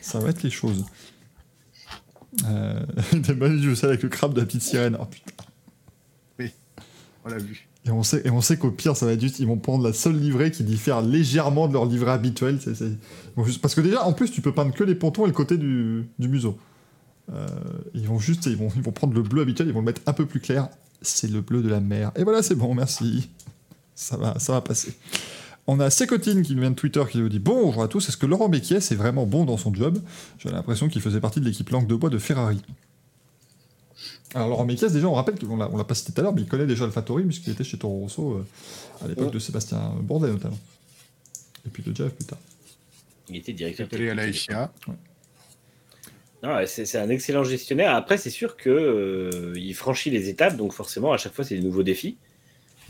Ça 0.00 0.18
va 0.20 0.28
être 0.30 0.38
quelque 0.38 0.52
chose. 0.54 0.84
Euh, 2.46 2.84
des 3.12 3.34
Malibu, 3.34 3.74
ça 3.76 3.86
avec 3.88 4.02
le 4.02 4.08
crabe 4.08 4.34
de 4.34 4.40
la 4.40 4.46
petite 4.46 4.62
sirène. 4.62 4.96
Oh 5.00 5.06
putain. 5.06 5.44
On 7.24 7.28
l'a 7.28 7.38
vu. 7.38 7.68
Et 7.84 7.90
on 7.90 8.02
sait, 8.02 8.22
et 8.24 8.30
on 8.30 8.40
sait 8.40 8.56
qu'au 8.56 8.70
pire, 8.72 8.96
ça 8.96 9.06
va 9.06 9.12
être 9.12 9.20
juste, 9.20 9.38
ils 9.38 9.46
vont 9.46 9.56
prendre 9.56 9.84
la 9.84 9.92
seule 9.92 10.18
livrée 10.18 10.50
qui 10.50 10.64
diffère 10.64 11.02
légèrement 11.02 11.68
de 11.68 11.72
leur 11.72 11.84
livrée 11.86 12.10
habituelle. 12.10 12.58
juste- 13.44 13.60
parce 13.60 13.74
que 13.74 13.80
déjà, 13.80 14.04
en 14.04 14.12
plus, 14.12 14.30
tu 14.30 14.40
peux 14.40 14.52
peindre 14.52 14.72
que 14.74 14.84
les 14.84 14.94
pontons 14.94 15.24
et 15.24 15.28
le 15.28 15.32
côté 15.32 15.56
du, 15.56 16.04
du 16.18 16.28
museau. 16.28 16.58
Euh, 17.32 17.46
ils 17.94 18.06
vont 18.06 18.18
juste, 18.18 18.46
ils 18.46 18.56
vont, 18.56 18.68
ils 18.74 18.82
vont 18.82 18.92
prendre 18.92 19.14
le 19.14 19.22
bleu 19.22 19.42
habituel, 19.42 19.68
ils 19.68 19.72
vont 19.72 19.80
le 19.80 19.86
mettre 19.86 20.02
un 20.06 20.12
peu 20.12 20.26
plus 20.26 20.40
clair. 20.40 20.68
C'est 21.02 21.30
le 21.30 21.40
bleu 21.40 21.62
de 21.62 21.68
la 21.68 21.80
mer. 21.80 22.12
Et 22.16 22.24
voilà, 22.24 22.42
c'est 22.42 22.54
bon, 22.54 22.74
merci. 22.74 23.28
Ça 23.94 24.16
va, 24.16 24.38
ça 24.38 24.52
va 24.52 24.60
passer. 24.60 24.94
On 25.66 25.78
a 25.78 25.90
Sécotine 25.90 26.42
qui 26.42 26.54
nous 26.54 26.60
vient 26.60 26.70
de 26.70 26.76
Twitter 26.76 27.02
qui 27.10 27.18
nous 27.18 27.28
dit 27.28 27.38
Bonjour 27.38 27.82
à 27.82 27.88
tous, 27.88 28.08
est-ce 28.08 28.16
que 28.16 28.26
Laurent 28.26 28.48
Mekies 28.48 28.74
est 28.74 28.94
vraiment 28.94 29.26
bon 29.26 29.44
dans 29.44 29.56
son 29.56 29.72
job? 29.72 29.98
J'ai 30.38 30.50
l'impression 30.50 30.88
qu'il 30.88 31.00
faisait 31.00 31.20
partie 31.20 31.40
de 31.40 31.44
l'équipe 31.44 31.68
langue 31.70 31.86
de 31.86 31.94
bois 31.94 32.10
de 32.10 32.18
Ferrari. 32.18 32.60
Alors 34.34 34.48
Laurent 34.48 34.64
Mekies, 34.64 34.90
déjà, 34.90 35.06
on 35.06 35.12
rappelle 35.12 35.38
qu'on 35.38 35.56
l'a, 35.56 35.70
on 35.70 35.76
l'a 35.76 35.84
pas 35.84 35.94
cité 35.94 36.12
tout 36.12 36.20
à 36.20 36.24
l'heure, 36.24 36.34
mais 36.34 36.40
il 36.40 36.48
connaît 36.48 36.66
déjà 36.66 36.84
AlphaTauri 36.84 37.24
puisqu'il 37.24 37.52
était 37.52 37.64
chez 37.64 37.78
Toro 37.78 38.00
Rosso 38.00 38.32
euh, 38.32 38.46
à 39.04 39.08
l'époque 39.08 39.32
de 39.32 39.38
Sébastien 39.38 39.92
Bourdet 40.00 40.30
notamment. 40.30 40.58
Et 41.64 41.68
puis 41.68 41.82
de 41.82 41.94
Jeff 41.94 42.12
plus 42.12 42.24
tard. 42.24 42.38
Il 43.28 43.36
était 43.36 43.52
directeur. 43.52 43.86
Il 43.92 44.02
est 44.02 44.10
allé 44.10 44.22
à 44.22 44.26
la. 44.26 44.32
FIA. 44.32 44.72
Ouais, 44.88 44.94
c'est 46.66 46.98
un 46.98 47.08
excellent 47.08 47.44
gestionnaire. 47.44 47.94
Après, 47.94 48.18
c'est 48.18 48.30
sûr 48.30 48.56
que 48.56 48.68
euh, 48.68 49.72
franchit 49.74 50.10
les 50.10 50.28
étapes, 50.28 50.56
donc 50.56 50.72
forcément, 50.72 51.12
à 51.12 51.16
chaque 51.16 51.34
fois, 51.34 51.44
c'est 51.44 51.54
des 51.54 51.62
nouveaux 51.62 51.84
défis. 51.84 52.18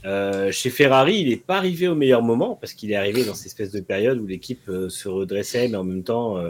Euh, 0.04 0.50
chez 0.50 0.70
Ferrari, 0.70 1.18
il 1.18 1.28
n'est 1.28 1.36
pas 1.36 1.58
arrivé 1.58 1.86
au 1.86 1.94
meilleur 1.94 2.22
moment 2.22 2.56
parce 2.56 2.72
qu'il 2.72 2.90
est 2.90 2.96
arrivé 2.96 3.24
dans 3.24 3.34
cette 3.34 3.46
espèce 3.46 3.70
de 3.70 3.80
période 3.80 4.18
où 4.18 4.26
l'équipe 4.26 4.68
euh, 4.68 4.88
se 4.88 5.08
redressait, 5.08 5.68
mais 5.68 5.76
en 5.76 5.84
même 5.84 6.02
temps 6.02 6.42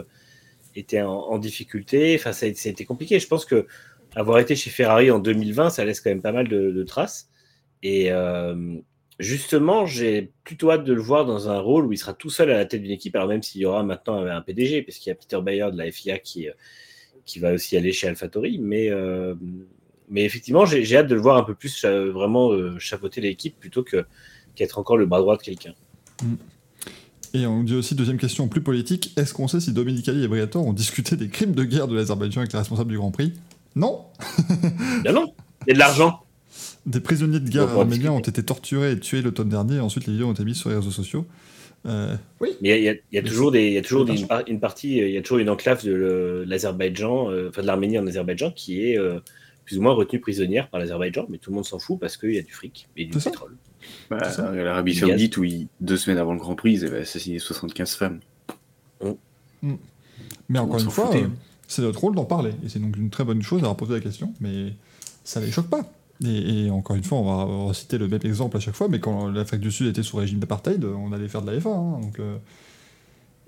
était 0.75 1.01
en, 1.01 1.37
difficulté. 1.39 2.15
Enfin, 2.17 2.31
ça 2.31 2.45
a, 2.45 2.49
été 2.49 2.85
compliqué. 2.85 3.19
Je 3.19 3.27
pense 3.27 3.45
que 3.45 3.67
avoir 4.15 4.39
été 4.39 4.55
chez 4.55 4.69
Ferrari 4.69 5.11
en 5.11 5.19
2020, 5.19 5.71
ça 5.71 5.85
laisse 5.85 5.99
quand 6.01 6.09
même 6.09 6.21
pas 6.21 6.31
mal 6.31 6.47
de, 6.47 6.71
de 6.71 6.83
traces. 6.83 7.29
Et 7.83 8.11
justement, 9.19 9.85
j'ai 9.85 10.31
plutôt 10.45 10.71
hâte 10.71 10.85
de 10.85 10.93
le 10.93 11.01
voir 11.01 11.25
dans 11.25 11.49
un 11.49 11.59
rôle 11.59 11.85
où 11.85 11.91
il 11.91 11.97
sera 11.97 12.13
tout 12.13 12.29
seul 12.29 12.49
à 12.49 12.57
la 12.57 12.65
tête 12.65 12.81
d'une 12.81 12.91
équipe. 12.91 13.15
Alors 13.15 13.27
même 13.27 13.43
s'il 13.43 13.61
y 13.61 13.65
aura 13.65 13.83
maintenant 13.83 14.25
un 14.25 14.41
PDG, 14.41 14.83
parce 14.83 14.97
qu'il 14.97 15.09
y 15.09 15.11
a 15.11 15.15
Peter 15.15 15.39
Bayer 15.41 15.69
de 15.71 15.77
la 15.77 15.91
FIA 15.91 16.17
qui 16.17 16.47
qui 17.25 17.39
va 17.39 17.53
aussi 17.53 17.77
aller 17.77 17.91
chez 17.91 18.07
AlphaTauri. 18.07 18.59
Mais, 18.59 18.89
euh, 18.89 19.35
mais 20.09 20.23
effectivement, 20.23 20.65
j'ai 20.65 20.97
hâte 20.97 21.07
de 21.07 21.15
le 21.15 21.21
voir 21.21 21.37
un 21.37 21.43
peu 21.43 21.55
plus 21.55 21.83
euh, 21.85 22.11
vraiment 22.11 22.51
euh, 22.51 22.77
chapeauter 22.79 23.21
l'équipe 23.21 23.59
plutôt 23.59 23.83
que 23.83 24.05
qu'être 24.55 24.77
encore 24.77 24.97
le 24.97 25.07
bras 25.07 25.19
droit 25.19 25.35
de 25.35 25.41
quelqu'un. 25.41 25.73
Et 27.33 27.47
on 27.47 27.63
dit 27.63 27.73
aussi, 27.73 27.95
deuxième 27.95 28.19
question 28.19 28.47
plus 28.47 28.61
politique, 28.61 29.11
est-ce 29.17 29.33
qu'on 29.33 29.47
sait 29.47 29.59
si 29.59 29.73
Domenicali 29.73 30.23
et 30.23 30.27
Briatore 30.27 30.67
ont 30.67 30.73
discuté 30.73 31.15
des 31.15 31.29
crimes 31.29 31.53
de 31.53 31.63
guerre 31.63 31.87
de 31.87 31.95
l'Azerbaïdjan 31.95 32.41
avec 32.41 32.53
les 32.53 32.59
responsables 32.59 32.91
du 32.91 32.97
Grand 32.97 33.09
Prix? 33.09 33.33
Non 33.75 34.05
Ben 35.03 35.11
non, 35.11 35.33
il 35.65 35.69
y 35.69 35.71
a 35.71 35.73
de 35.73 35.79
l'argent. 35.79 36.21
Des 36.85 36.99
prisonniers 36.99 37.39
de 37.39 37.49
guerre 37.49 37.69
arméniens 37.69 38.11
ont 38.11 38.19
été 38.19 38.43
torturés 38.43 38.91
et 38.91 38.99
tués 38.99 39.23
l'automne 39.23 39.49
dernier, 39.49 39.77
et 39.77 39.79
ensuite 39.79 40.05
les 40.05 40.13
vidéos 40.13 40.27
ont 40.27 40.33
été 40.33 40.45
mises 40.45 40.57
sur 40.57 40.69
les 40.69 40.75
réseaux 40.75 40.91
sociaux. 40.91 41.25
Euh, 41.85 42.15
oui, 42.39 42.49
Mais 42.61 42.77
il 42.79 42.83
y 42.83 42.89
a, 43.17 43.19
y 43.19 43.23
toujours, 43.23 43.51
des, 43.51 43.67
il 43.67 43.73
y 43.73 43.77
a 43.77 43.81
toujours 43.81 44.05
des- 44.05 44.19
une, 44.21 44.27
par- 44.27 44.43
une 44.47 44.59
partie, 44.61 45.01
euh, 45.01 45.07
il 45.09 45.13
y 45.13 45.17
a 45.17 45.21
toujours 45.21 45.39
une 45.39 45.49
enclave 45.49 45.83
de 45.85 46.45
l'Azerbaïdjan, 46.47 47.29
euh, 47.29 47.49
enfin 47.49 47.61
de 47.61 47.67
l'Arménie 47.67 47.99
en 47.99 48.07
Azerbaïdjan, 48.07 48.51
qui 48.51 48.87
est 48.87 48.97
euh, 48.97 49.19
plus 49.65 49.77
ou 49.77 49.81
moins 49.81 49.93
retenue 49.93 50.19
prisonnière 50.21 50.69
par 50.69 50.79
l'Azerbaïdjan, 50.79 51.25
mais 51.29 51.37
tout 51.39 51.49
le 51.49 51.55
monde 51.55 51.65
s'en 51.65 51.79
fout 51.79 51.99
parce 51.99 52.15
qu'il 52.17 52.33
y 52.33 52.37
a 52.37 52.41
du 52.41 52.53
fric 52.53 52.87
et 52.95 53.05
du 53.05 53.11
pétrole. 53.31 53.55
Bah. 54.09 54.17
L'Arabie 54.53 54.93
Saoudite, 55.09 55.35
où 55.37 55.43
il- 55.43 55.67
deux 55.81 55.97
semaines 55.97 56.19
avant 56.19 56.33
le 56.33 56.39
Grand 56.39 56.55
Prix, 56.55 56.73
ils 56.73 56.85
avaient 56.85 56.99
assassiné 57.01 57.39
75 57.39 57.95
femmes. 57.95 58.19
mais 60.49 60.59
encore 60.59 60.75
On 60.75 60.79
une 60.79 60.89
fois, 60.89 61.15
euh, 61.15 61.27
c'est 61.67 61.81
notre 61.81 61.99
rôle 61.99 62.15
d'en 62.15 62.25
parler. 62.25 62.51
Et 62.65 62.69
c'est 62.69 62.79
donc 62.79 62.95
une 62.97 63.09
très 63.09 63.23
bonne 63.23 63.41
chose 63.41 63.61
d'avoir 63.61 63.75
posé 63.77 63.93
la 63.93 63.99
question, 63.99 64.33
mais 64.39 64.73
ça 65.23 65.39
les 65.41 65.51
choque 65.51 65.69
pas. 65.69 65.81
Et, 66.25 66.65
et 66.65 66.69
encore 66.71 66.95
une 66.95 67.03
fois, 67.03 67.17
on 67.19 67.23
va, 67.23 67.45
on 67.45 67.67
va 67.67 67.73
citer 67.73 67.97
le 67.97 68.07
même 68.07 68.21
exemple 68.23 68.57
à 68.57 68.59
chaque 68.59 68.75
fois, 68.75 68.87
mais 68.87 68.99
quand 68.99 69.29
l'Afrique 69.29 69.61
du 69.61 69.71
Sud 69.71 69.87
était 69.87 70.03
sous 70.03 70.17
régime 70.17 70.39
d'apartheid, 70.39 70.83
on 70.85 71.11
allait 71.11 71.27
faire 71.27 71.41
de 71.41 71.51
la 71.51 71.57
F1. 71.59 71.67
hein, 71.69 71.99
donc, 72.01 72.19
euh, 72.19 72.37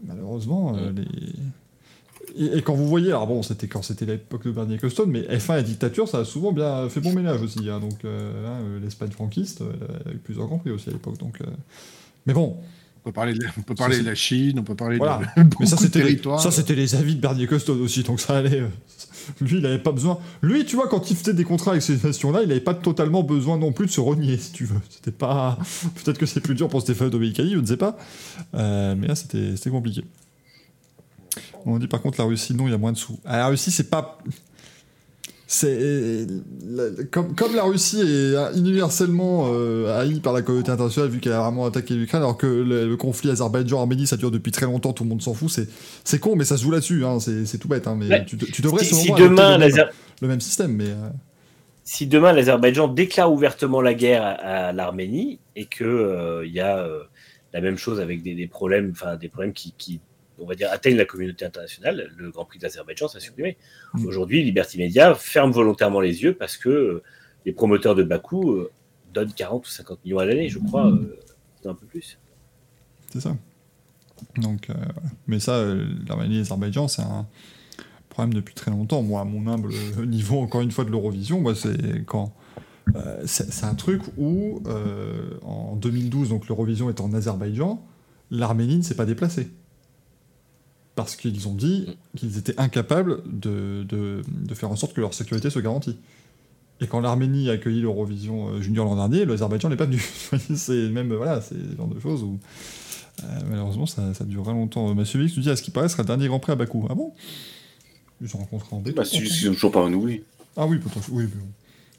malheureusement, 0.06 0.76
euh, 0.76 0.92
les... 0.92 1.06
Et, 2.38 2.58
et 2.58 2.62
quand 2.62 2.74
vous 2.74 2.88
voyez, 2.88 3.10
alors 3.10 3.28
bon, 3.28 3.44
c'était 3.44 3.68
quand 3.68 3.82
c'était 3.84 4.06
l'époque 4.06 4.45
de 4.45 4.52
Bernie 4.52 4.76
Ecclestone, 4.76 5.10
mais 5.12 5.22
F1 5.22 5.60
et 5.60 5.64
dictature, 5.64 6.08
ça 6.10 6.20
a 6.20 6.26
souvent 6.26 6.52
bien 6.52 6.90
fait 6.90 7.00
bon 7.00 7.14
ménage 7.14 7.42
aussi. 7.42 7.70
hein, 7.70 7.80
donc, 7.80 8.04
euh, 8.04 8.48
hein, 8.48 8.80
l'Espagne 8.82 9.12
franquiste, 9.12 9.62
elle 10.06 10.12
a 10.12 10.16
eu 10.16 10.18
plusieurs 10.18 10.48
grands 10.48 10.58
prix 10.58 10.72
aussi 10.72 10.90
à 10.90 10.94
l'époque. 10.94 11.18
Donc, 11.20 11.40
mais 12.26 12.34
bon, 12.34 12.58
On 12.58 12.62
peut 13.06 13.11
parler, 13.11 13.34
de, 13.34 13.45
on 13.58 13.61
peut 13.61 13.75
parler 13.75 13.98
Ça, 13.98 14.01
de 14.01 14.08
la 14.08 14.16
Chine, 14.16 14.59
on 14.59 14.64
peut 14.64 14.75
parler 14.75 14.98
voilà. 14.98 15.22
de 15.38 15.43
beaucoup 15.43 15.64
Mais 15.64 15.69
ça, 15.69 15.77
c'était 15.77 16.03
les, 16.03 16.19
ça, 16.40 16.50
c'était 16.51 16.75
les 16.75 16.95
avis 16.95 17.16
de 17.16 17.22
Bernie 17.22 17.43
Ecclestone 17.43 17.82
aussi, 17.82 18.03
donc 18.03 18.19
ça 18.19 18.38
allait. 18.38 18.61
euh, 18.61 18.67
Lui, 19.42 19.59
il 19.59 19.66
avait 19.66 19.80
pas 19.80 19.92
besoin. 19.92 20.19
Lui, 20.42 20.66
tu 20.66 20.75
vois, 20.75 20.88
quand 20.88 21.09
il 21.11 21.16
faisait 21.16 21.34
des 21.34 21.43
contrats 21.43 21.72
avec 21.72 21.84
ces 21.84 21.98
nations-là, 22.03 22.42
il 22.43 22.51
avait 22.51 22.59
pas 22.59 22.74
totalement 22.74 23.24
besoin 23.24 23.58
non 23.58 23.72
plus 23.72 23.85
de 23.85 23.92
se 23.92 24.01
renier, 24.01 24.38
si 24.38 24.51
tu 24.51 24.66
veux. 24.66 24.80
C'était 24.90 25.11
pas. 25.11 25.58
Peut-être 26.03 26.17
que 26.17 26.25
c'est 26.25 26.42
plus 26.42 26.56
dur 26.56 26.67
pour 26.67 26.82
Stéphane 26.82 27.09
Domenicali, 27.09 27.53
je 27.53 27.59
ne 27.59 27.66
sais 27.66 27.77
pas. 27.77 27.98
Euh, 28.56 28.95
mais 28.98 29.08
là, 29.08 29.16
c'était 29.16 29.56
c'était 29.56 29.69
compliqué. 29.69 30.03
On 31.66 31.77
dit 31.80 31.88
par 31.88 32.01
contre 32.01 32.19
la 32.19 32.25
Russie, 32.25 32.53
non, 32.53 32.67
il 32.67 32.72
y 32.72 32.74
a 32.74 32.77
moins 32.77 32.92
de 32.92 32.98
sous. 32.98 33.19
Ah, 33.25 33.38
la 33.38 33.48
Russie, 33.48 33.72
c'est 33.72 33.90
pas. 33.90 34.19
C'est 35.58 36.27
la- 36.67 37.03
comme, 37.11 37.34
comme 37.34 37.56
la 37.56 37.64
Russie 37.64 38.01
est 38.01 38.58
universellement 38.58 39.48
euh, 39.53 39.98
haïe 39.98 40.19
par 40.19 40.34
la 40.34 40.42
communauté 40.42 40.69
internationale 40.72 41.09
vu 41.09 41.19
qu'elle 41.22 41.32
a 41.32 41.40
vraiment 41.40 41.66
attaqué 41.66 41.93
l'Ukraine, 41.93 42.24
alors 42.24 42.35
que 42.38 42.45
le, 42.45 42.85
le 42.90 42.98
conflit 42.98 43.30
Azerbaïdjan-Arménie 43.30 44.06
ça 44.06 44.17
dure 44.17 44.32
depuis 44.32 44.51
très 44.51 44.66
longtemps, 44.66 44.92
tout 44.92 45.03
le 45.06 45.09
monde 45.09 45.22
s'en 45.22 45.34
fout. 45.34 45.50
C'est 46.03 46.19
con, 46.19 46.35
mais 46.35 46.43
ça 46.43 46.58
se 46.58 46.64
joue 46.64 46.72
là-dessus. 46.72 47.06
Hein, 47.06 47.19
c'est 47.19 47.58
tout 47.58 47.69
bête. 47.69 47.88
Hein, 47.88 47.95
mais 47.98 48.09
Ouais. 48.09 48.25
tu, 48.25 48.38
tu 48.38 48.61
devrais 48.61 48.84
Si, 48.84 48.95
si 48.95 49.11
demain, 49.11 49.53
le, 49.53 49.59
même, 49.59 49.69
l'Azer- 49.69 49.90
le 50.22 50.27
même 50.27 50.42
système, 50.42 50.74
mais 50.74 50.90
euh, 50.90 51.09
si 51.85 52.08
demain 52.08 52.34
l'Azerbaïdjan 52.34 52.90
déclare 52.90 53.32
ouvertement 53.32 53.80
la 53.80 53.93
guerre 53.93 54.24
à, 54.24 54.32
à 54.67 54.74
l'Arménie 54.74 55.40
et 55.56 55.67
que 55.67 55.85
euh, 55.85 56.45
il 56.45 56.51
y 56.53 56.59
a 56.59 56.80
euh, 56.80 57.03
la 57.53 57.61
même 57.61 57.77
chose 57.77 58.01
avec 58.01 58.24
des, 58.24 58.35
des 58.35 58.48
problèmes, 58.48 58.90
enfin 58.92 59.16
des 59.16 59.30
problèmes 59.30 59.53
qui, 59.53 59.74
qui, 59.77 60.01
on 60.40 60.46
va 60.46 60.56
dire, 60.56 60.70
atteignent 60.72 60.98
la 60.98 61.06
communauté 61.06 61.46
internationale, 61.46 62.12
le 62.18 62.32
Grand 62.32 62.46
Prix 62.46 62.60
d'Azerbaïdjan 62.60 63.08
sera 63.08 63.20
supprimé. 63.20 63.58
Mm. 63.94 64.06
Aujourd'hui, 64.06 64.44
Liberty 64.44 64.78
Media 64.78 65.16
ferme 65.16 65.52
volontairement 65.52 66.02
les 66.02 66.24
yeux 66.24 66.34
parce 66.34 66.58
que 66.58 66.70
euh, 66.70 67.04
les 67.46 67.54
promoteurs 67.54 67.96
de 67.96 68.04
Bakou 68.04 68.52
euh, 68.52 68.72
donnent 69.14 69.34
40 69.34 69.66
ou 69.66 69.70
50 69.70 70.04
millions 70.04 70.20
à 70.20 70.26
l'année, 70.26 70.50
je 70.50 70.60
crois, 70.60 70.92
c'est 71.62 71.70
un 71.70 71.74
peu 71.74 71.86
plus. 71.86 72.18
c'est 73.12 73.22
ça. 73.22 73.36
Donc, 74.38 74.70
euh, 74.70 74.74
mais 75.28 75.40
ça, 75.40 75.54
euh, 75.54 75.88
l'Arménie 76.08 76.36
et 76.36 76.38
l'Azerbaïdjan, 76.40 76.88
c'est 76.88 77.02
un 77.02 77.28
problème 78.10 78.34
depuis 78.34 78.54
très 78.54 78.72
longtemps. 78.72 79.02
Moi, 79.02 79.22
à 79.22 79.24
mon 79.26 79.48
humble 79.48 79.72
niveau, 80.06 80.40
encore 80.40 80.62
une 80.62 80.72
fois, 80.72 80.86
de 80.86 80.92
l'Eurovision, 80.92 81.42
moi, 81.42 81.56
c'est 81.56 82.06
quand. 82.06 82.34
euh, 82.96 83.22
c'est 83.26 83.66
un 83.66 83.76
truc 83.76 84.02
où, 84.18 84.62
en 85.44 85.76
2012, 85.76 86.30
donc 86.30 86.48
l'Eurovision 86.48 86.90
est 86.90 87.02
en 87.02 87.14
Azerbaïdjan, 87.14 87.84
l'Arménie 88.32 88.78
ne 88.78 88.84
s'est 88.84 88.96
pas 88.96 89.06
déplacée. 89.06 89.50
Parce 90.95 91.15
qu'ils 91.17 91.48
ont 91.48 91.53
dit 91.53 91.88
qu'ils 92.15 92.38
étaient 92.38 92.57
incapables 92.59 93.22
de, 93.25 93.83
de, 93.88 94.22
de 94.27 94.56
faire 94.56 94.72
en 94.72 94.75
sorte 94.77 94.93
que 94.93 95.01
leur 95.01 95.14
sécurité 95.14 95.49
se 95.49 95.59
garantit. 95.59 95.98
Et 96.82 96.88
quand 96.88 96.99
l'Arménie 97.01 97.49
a 97.49 97.53
accueilli 97.53 97.82
l'Eurovision 97.82 98.49
euh, 98.49 98.61
Junior 98.61 98.85
l'an 98.85 98.95
dernier, 98.95 99.25
l'Azerbaïdjan 99.25 99.69
n'est 99.69 99.75
pas 99.77 99.85
venu. 99.85 100.01
c'est 100.56 100.90
même, 100.90 101.14
voilà, 101.14 101.41
c'est 101.41 101.56
le 101.56 101.75
genre 101.75 101.88
de 101.88 101.99
choses 101.99 102.24
où. 102.24 102.38
euh, 103.24 103.27
malheureusement, 103.49 103.85
ça, 103.85 104.14
ça 104.14 104.24
durera 104.25 104.51
longtemps. 104.53 104.93
Monsieur 104.93 105.22
Vix 105.22 105.35
nous 105.38 105.43
dit 105.43 105.49
à 105.49 105.56
ce 105.56 105.61
qui 105.61 105.72
paraît, 105.72 105.88
ce 105.88 105.93
sera 105.93 106.03
le 106.03 106.07
dernier 106.07 106.27
Grand 106.27 106.40
Prix 106.40 106.51
à 106.53 106.56
Bakou. 106.56 106.85
Ah 106.90 106.95
bon? 106.95 107.14
Ils 108.22 108.33
ont 108.35 108.40
rencontré 108.40 108.67
en 108.75 108.80
décembre. 108.80 108.98
Bah, 108.98 109.06
c'est 109.09 109.19
juste 109.19 109.40
qu'ils 109.40 109.51
toujours 109.53 109.72
pas 109.72 109.82
renouvelé. 109.83 110.24
Ah 110.57 110.65
oui, 110.65 110.80
peut-être. 110.80 111.09
Oui, 111.11 111.24
mais 111.24 111.41
bon. 111.41 111.48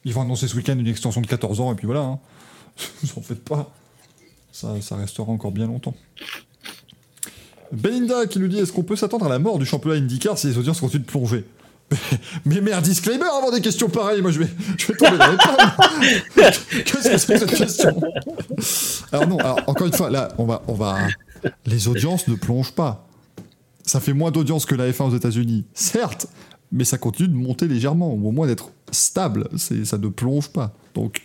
Ils 0.07 0.15
vont 0.15 0.23
annoncer 0.23 0.47
ce 0.49 0.57
week-end 0.57 0.79
une 0.79 0.87
extension 0.87 1.21
de 1.21 1.27
14 1.27 1.61
ans, 1.61 1.73
et 1.73 1.75
puis 1.75 1.87
voilà. 1.87 2.01
Hein. 2.03 2.19
Vous 3.03 3.19
en 3.19 3.23
faites 3.23 3.45
pas. 3.45 3.75
Ça, 4.53 4.75
ça 4.81 4.97
restera 4.97 5.31
encore 5.31 5.53
bien 5.53 5.67
longtemps. 5.67 5.95
Belinda 7.73 8.27
qui 8.27 8.39
nous 8.39 8.49
dit 8.49 8.59
est-ce 8.59 8.73
qu'on 8.73 8.83
peut 8.83 8.97
s'attendre 8.97 9.27
à 9.27 9.29
la 9.29 9.39
mort 9.39 9.59
du 9.59 9.67
championnat 9.67 9.99
IndyCar 9.99 10.39
si 10.39 10.49
les 10.49 10.59
audiences 10.59 10.81
continuent 10.81 11.03
de 11.03 11.07
plonger? 11.07 11.45
Mais 12.45 12.61
merde, 12.61 12.85
disclaimer 12.85 13.27
avant 13.27 13.51
des 13.51 13.61
questions 13.61 13.89
pareilles, 13.89 14.21
moi 14.21 14.31
je 14.31 14.41
vais, 14.41 14.49
je 14.77 14.87
vais 14.89 14.97
tomber 14.97 15.19
dans 15.19 15.31
les. 15.31 15.37
Qu'est-ce 16.85 17.09
que 17.09 17.19
c'est 17.19 17.33
que 17.33 17.39
cette 17.39 17.55
question? 17.55 18.01
Alors 19.13 19.29
non, 19.29 19.39
encore 19.67 19.87
une 19.87 19.93
fois, 19.93 20.11
là, 20.11 20.29
on 20.39 20.47
va, 20.47 20.63
on 20.67 20.75
va. 20.75 20.99
Les 21.65 21.89
audiences 21.89 22.27
ne 22.29 22.35
plongent 22.35 22.73
pas. 22.73 23.07
Ça 23.85 24.01
fait 24.01 24.13
moins 24.13 24.33
d'audience 24.33 24.67
que 24.67 24.75
la 24.75 24.91
F1 24.91 25.05
aux 25.05 25.17
États-Unis, 25.17 25.65
certes, 25.75 26.27
mais 26.73 26.85
ça 26.85 26.99
continue 26.99 27.29
de 27.29 27.37
monter 27.37 27.69
légèrement, 27.69 28.13
au 28.13 28.33
moins 28.33 28.49
d'être 28.49 28.73
stable. 28.91 29.49
Ça 29.57 29.99
ne 29.99 30.09
plonge 30.09 30.49
pas. 30.49 30.73
Donc, 30.95 31.23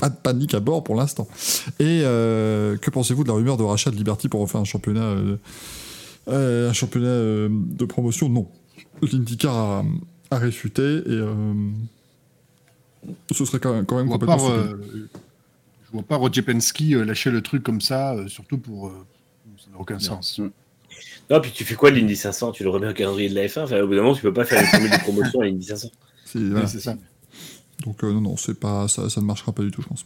pas 0.00 0.08
de 0.08 0.16
panique 0.16 0.54
à 0.54 0.60
bord 0.60 0.82
pour 0.82 0.94
l'instant. 0.96 1.28
Et 1.78 2.00
euh, 2.04 2.76
que 2.78 2.88
pensez-vous 2.90 3.22
de 3.22 3.28
la 3.28 3.34
rumeur 3.34 3.56
de 3.58 3.62
rachat 3.62 3.90
de 3.90 3.96
Liberty 3.96 4.28
pour 4.28 4.40
refaire 4.40 4.60
un 4.60 4.64
championnat, 4.64 5.02
euh, 5.02 5.36
euh, 6.28 6.70
un 6.70 6.72
championnat 6.72 7.06
euh, 7.08 7.48
de 7.50 7.84
promotion? 7.84 8.28
Non. 8.30 8.48
L'IndyCar 9.02 9.54
a, 9.54 9.84
a 10.30 10.38
réfuté 10.38 10.82
et 10.82 11.02
euh, 11.06 11.52
ce 13.30 13.44
serait 13.44 13.60
quand 13.60 13.72
même, 13.74 13.86
quand 13.86 13.96
même 13.96 14.06
Je 14.06 14.08
vois 14.10 14.18
complètement 14.18 14.48
pas, 14.48 14.62
stupide. 14.62 14.76
euh, 14.94 15.08
je 15.86 15.92
vois 15.92 16.02
pas 16.02 16.16
Roger 16.16 16.42
Penske 16.42 16.80
lâcher 17.06 17.30
le 17.30 17.42
truc 17.42 17.62
comme 17.62 17.80
ça, 17.80 18.14
euh, 18.14 18.28
surtout 18.28 18.58
pour. 18.58 18.88
euh, 18.88 18.92
ça 19.58 19.66
n'a 19.72 19.78
aucun 19.78 19.98
sens. 19.98 20.40
Non, 21.30 21.40
puis 21.40 21.50
tu 21.52 21.64
fais 21.64 21.74
quoi 21.74 21.90
l'Indy 21.90 22.16
500 22.16 22.52
Tu 22.52 22.62
le 22.64 22.70
remets 22.70 22.88
au 22.88 22.92
calendrier 22.94 23.28
de 23.28 23.34
la 23.34 23.46
F1 23.46 23.62
enfin, 23.64 23.80
Au 23.80 23.86
bout 23.86 23.94
d'un 23.94 24.02
moment, 24.02 24.14
tu 24.14 24.22
peux 24.22 24.32
pas 24.32 24.44
faire 24.44 24.60
une 24.60 24.66
formule 24.66 24.90
de 24.90 24.96
promotion 24.98 25.40
à 25.40 25.44
l'Indy 25.44 25.64
500. 25.66 25.88
C'est- 26.24 26.38
Oui, 26.38 26.50
voilà. 26.50 26.66
c'est 26.66 26.80
ça. 26.80 26.96
Donc 27.84 28.04
euh, 28.04 28.12
non, 28.12 28.20
non, 28.20 28.36
c'est 28.36 28.58
pas, 28.58 28.88
ça, 28.88 29.08
ça 29.08 29.20
ne 29.20 29.26
marchera 29.26 29.52
pas 29.52 29.62
du 29.62 29.70
tout, 29.70 29.82
je 29.82 29.88
pense. 29.88 30.04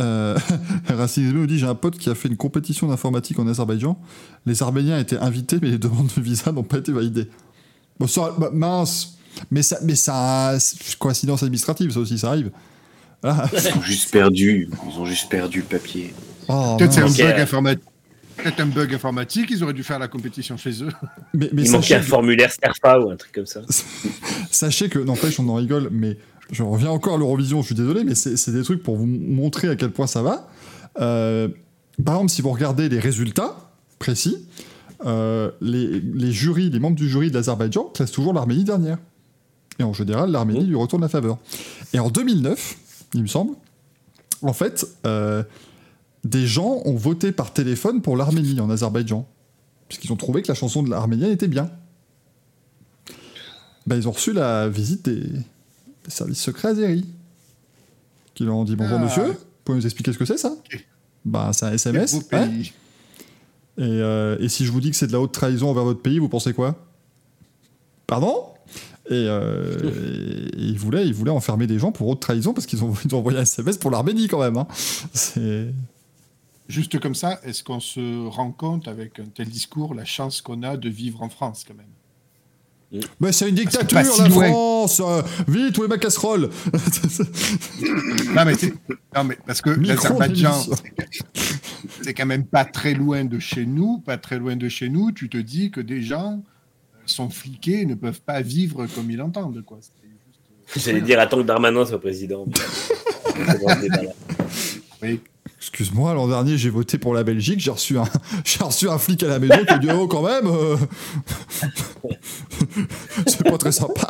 Euh, 0.00 0.36
nous 1.18 1.46
dit 1.46 1.58
j'ai 1.58 1.66
un 1.66 1.74
pote 1.74 1.98
qui 1.98 2.10
a 2.10 2.14
fait 2.14 2.28
une 2.28 2.36
compétition 2.36 2.88
d'informatique 2.88 3.38
en 3.38 3.46
Azerbaïdjan. 3.46 3.98
Les 4.46 4.62
Arméniens 4.62 4.98
étaient 4.98 5.18
invités, 5.18 5.58
mais 5.60 5.70
les 5.70 5.78
demandes 5.78 6.10
de 6.16 6.20
visa 6.20 6.52
n'ont 6.52 6.62
pas 6.62 6.78
été 6.78 6.92
validées. 6.92 7.28
Bon, 7.98 8.06
ça, 8.06 8.34
bah, 8.38 8.50
mince, 8.52 9.18
mais 9.50 9.62
ça, 9.62 9.78
mais 9.82 9.94
ça, 9.94 10.56
coïncidence 10.98 11.42
administrative, 11.42 11.90
ça 11.92 12.00
aussi, 12.00 12.18
ça 12.18 12.28
arrive. 12.28 12.50
Voilà. 13.22 13.48
Ils 13.52 13.78
ont 13.78 13.82
juste 13.82 14.10
perdu. 14.10 14.68
Ils 14.90 14.98
ont 14.98 15.06
juste 15.06 15.30
perdu 15.30 15.60
le 15.60 15.64
papier. 15.64 16.12
Oh, 16.48 16.76
Peut-être 16.78 16.92
c'est 16.92 17.00
un 17.00 17.30
bug 17.30 17.40
informatique. 17.40 17.84
Peut-être 18.36 18.60
un 18.60 18.66
bug 18.66 18.92
informatique, 18.92 19.48
ils 19.50 19.62
auraient 19.62 19.72
dû 19.72 19.84
faire 19.84 20.00
la 20.00 20.08
compétition 20.08 20.56
chez 20.56 20.82
eux. 20.82 20.90
mais, 21.32 21.48
mais 21.52 21.62
Il 21.62 21.70
manquait 21.70 21.94
un 21.94 22.02
formulaire 22.02 22.50
STERFA 22.50 22.98
ou 22.98 23.10
un 23.10 23.16
truc 23.16 23.32
comme 23.32 23.46
ça. 23.46 23.60
sachez 24.50 24.88
que, 24.88 24.98
n'empêche, 24.98 25.38
on 25.38 25.48
en 25.48 25.54
rigole, 25.54 25.88
mais 25.92 26.18
je 26.50 26.62
reviens 26.62 26.90
encore 26.90 27.14
à 27.14 27.18
l'Eurovision, 27.18 27.62
je 27.62 27.66
suis 27.66 27.74
désolé, 27.74 28.04
mais 28.04 28.14
c'est 28.14 28.50
des 28.50 28.62
trucs 28.62 28.82
pour 28.82 28.96
vous 28.96 29.06
montrer 29.06 29.68
à 29.68 29.76
quel 29.76 29.90
point 29.90 30.06
ça 30.06 30.22
va. 30.22 30.48
Euh, 31.00 31.48
par 32.04 32.16
exemple, 32.16 32.30
si 32.30 32.42
vous 32.42 32.50
regardez 32.50 32.88
les 32.88 32.98
résultats 32.98 33.70
précis, 33.98 34.46
euh, 35.06 35.50
les, 35.60 36.00
les 36.00 36.32
jurys, 36.32 36.70
les 36.70 36.78
membres 36.78 36.96
du 36.96 37.08
jury 37.08 37.30
de 37.30 37.34
l'Azerbaïdjan 37.34 37.84
classent 37.94 38.12
toujours 38.12 38.32
l'Arménie 38.32 38.64
dernière. 38.64 38.98
Et 39.78 39.82
en 39.82 39.92
général, 39.92 40.30
l'Arménie 40.30 40.64
lui 40.64 40.76
retourne 40.76 41.02
la 41.02 41.08
faveur. 41.08 41.38
Et 41.92 41.98
en 41.98 42.10
2009, 42.10 42.76
il 43.14 43.22
me 43.22 43.26
semble, 43.26 43.54
en 44.42 44.52
fait, 44.52 44.86
euh, 45.06 45.42
des 46.24 46.46
gens 46.46 46.82
ont 46.84 46.94
voté 46.94 47.32
par 47.32 47.52
téléphone 47.52 48.02
pour 48.02 48.16
l'Arménie 48.16 48.60
en 48.60 48.70
Azerbaïdjan. 48.70 49.26
Puisqu'ils 49.88 50.12
ont 50.12 50.16
trouvé 50.16 50.42
que 50.42 50.48
la 50.48 50.54
chanson 50.54 50.82
de 50.82 50.90
l'Arménien 50.90 51.30
était 51.30 51.48
bien. 51.48 51.70
Ben, 53.86 53.96
ils 53.96 54.08
ont 54.08 54.12
reçu 54.12 54.32
la 54.32 54.68
visite 54.68 55.04
des, 55.04 55.28
des 56.04 56.10
services 56.10 56.40
secrets 56.40 56.68
azéris. 56.68 57.06
Qui 58.34 58.44
leur 58.44 58.56
ont 58.56 58.64
dit 58.64 58.76
Bonjour 58.76 58.98
Ah. 59.00 59.04
monsieur, 59.04 59.26
vous 59.26 59.36
pouvez 59.64 59.78
nous 59.78 59.84
expliquer 59.86 60.12
ce 60.12 60.18
que 60.18 60.24
c'est 60.24 60.38
ça? 60.38 60.54
Ben, 61.24 61.52
c'est 61.52 61.66
un 61.66 61.72
SMS. 61.72 62.16
hein 62.32 62.48
et, 63.76 63.82
euh, 63.82 64.36
et 64.38 64.48
si 64.48 64.64
je 64.66 64.70
vous 64.72 64.80
dis 64.80 64.90
que 64.90 64.96
c'est 64.96 65.06
de 65.08 65.12
la 65.12 65.20
haute 65.20 65.32
trahison 65.32 65.68
envers 65.70 65.84
votre 65.84 66.00
pays, 66.02 66.18
vous 66.18 66.28
pensez 66.28 66.52
quoi? 66.52 66.76
Pardon? 68.06 68.44
Et, 69.08 69.12
euh, 69.12 70.50
et 70.56 70.60
ils, 70.60 70.78
voulaient, 70.78 71.06
ils 71.06 71.14
voulaient 71.14 71.30
enfermer 71.30 71.66
des 71.66 71.78
gens 71.78 71.90
pour 71.92 72.08
haute 72.08 72.20
trahison 72.20 72.52
parce 72.54 72.66
qu'ils 72.66 72.84
ont, 72.84 72.92
ils 73.04 73.14
ont 73.14 73.18
envoyé 73.18 73.38
un 73.38 73.42
SMS 73.42 73.78
pour 73.78 73.90
l'Arménie 73.90 74.28
quand 74.28 74.40
même. 74.40 74.56
hein. 74.56 74.66
C'est. 75.12 75.72
Juste 76.68 76.98
comme 76.98 77.14
ça, 77.14 77.40
est-ce 77.42 77.62
qu'on 77.62 77.80
se 77.80 78.26
rend 78.28 78.50
compte 78.50 78.88
avec 78.88 79.18
un 79.20 79.26
tel 79.26 79.48
discours 79.50 79.92
la 79.94 80.06
chance 80.06 80.40
qu'on 80.40 80.62
a 80.62 80.76
de 80.78 80.88
vivre 80.88 81.22
en 81.22 81.28
France 81.28 81.62
quand 81.66 81.74
même? 81.74 81.86
Mais 83.20 83.32
c'est 83.32 83.48
une 83.48 83.54
que 83.54 83.60
dictature, 83.60 84.00
si 84.02 84.22
la 84.22 84.28
loin. 84.28 84.48
France 84.48 85.00
euh, 85.04 85.22
Vite, 85.48 85.78
où 85.78 85.84
est 85.84 85.88
ma 85.88 85.98
casserole 85.98 86.50
non, 88.34 88.44
mais 88.44 88.54
c'est- 88.54 88.74
non, 89.16 89.24
mais 89.24 89.38
parce 89.46 89.60
que 89.60 89.70
l'Azerbaïdjan, 89.70 90.54
c'est 92.02 92.14
quand 92.14 92.26
même 92.26 92.44
pas 92.46 92.64
très 92.64 92.94
loin 92.94 93.24
de 93.24 93.38
chez 93.38 93.66
nous. 93.66 93.98
Pas 93.98 94.16
très 94.18 94.38
loin 94.38 94.56
de 94.56 94.68
chez 94.68 94.88
nous, 94.88 95.12
tu 95.12 95.28
te 95.28 95.36
dis 95.38 95.70
que 95.70 95.80
des 95.80 96.02
gens 96.02 96.42
euh, 96.94 96.98
sont 97.06 97.30
fliqués 97.30 97.80
et 97.82 97.86
ne 97.86 97.94
peuvent 97.94 98.20
pas 98.20 98.40
vivre 98.40 98.86
comme 98.94 99.10
ils 99.10 99.16
l'entendent. 99.16 99.62
Quoi. 99.64 99.78
Juste- 100.72 100.86
J'allais 100.86 101.00
dire, 101.02 101.20
attends 101.20 101.38
que 101.38 101.42
Darmanin 101.46 101.84
soit 101.86 102.00
président. 102.00 102.46
Oui. 105.02 105.20
Excuse-moi, 105.70 106.12
l'an 106.12 106.28
dernier, 106.28 106.58
j'ai 106.58 106.68
voté 106.68 106.98
pour 106.98 107.14
la 107.14 107.24
Belgique, 107.24 107.58
j'ai 107.58 107.70
reçu 107.70 107.96
un, 107.98 108.04
reçu 108.60 108.88
un 108.88 108.98
flic 108.98 109.22
à 109.22 109.28
la 109.28 109.38
maison 109.38 109.64
qui 109.64 109.72
a 109.72 109.78
dit 109.78 109.88
Oh, 109.90 110.06
quand 110.06 110.22
même 110.22 110.46
euh, 110.46 110.76
C'est 113.26 113.42
pas 113.44 113.56
très 113.58 113.72
sympa. 113.72 114.08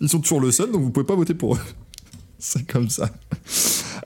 Ils 0.00 0.08
sont 0.08 0.20
toujours 0.20 0.40
le 0.40 0.50
seul, 0.50 0.70
donc 0.70 0.80
vous 0.82 0.90
pouvez 0.90 1.06
pas 1.06 1.14
voter 1.14 1.34
pour 1.34 1.56
eux. 1.56 1.60
C'est 2.38 2.66
comme 2.66 2.88
ça. 2.88 3.10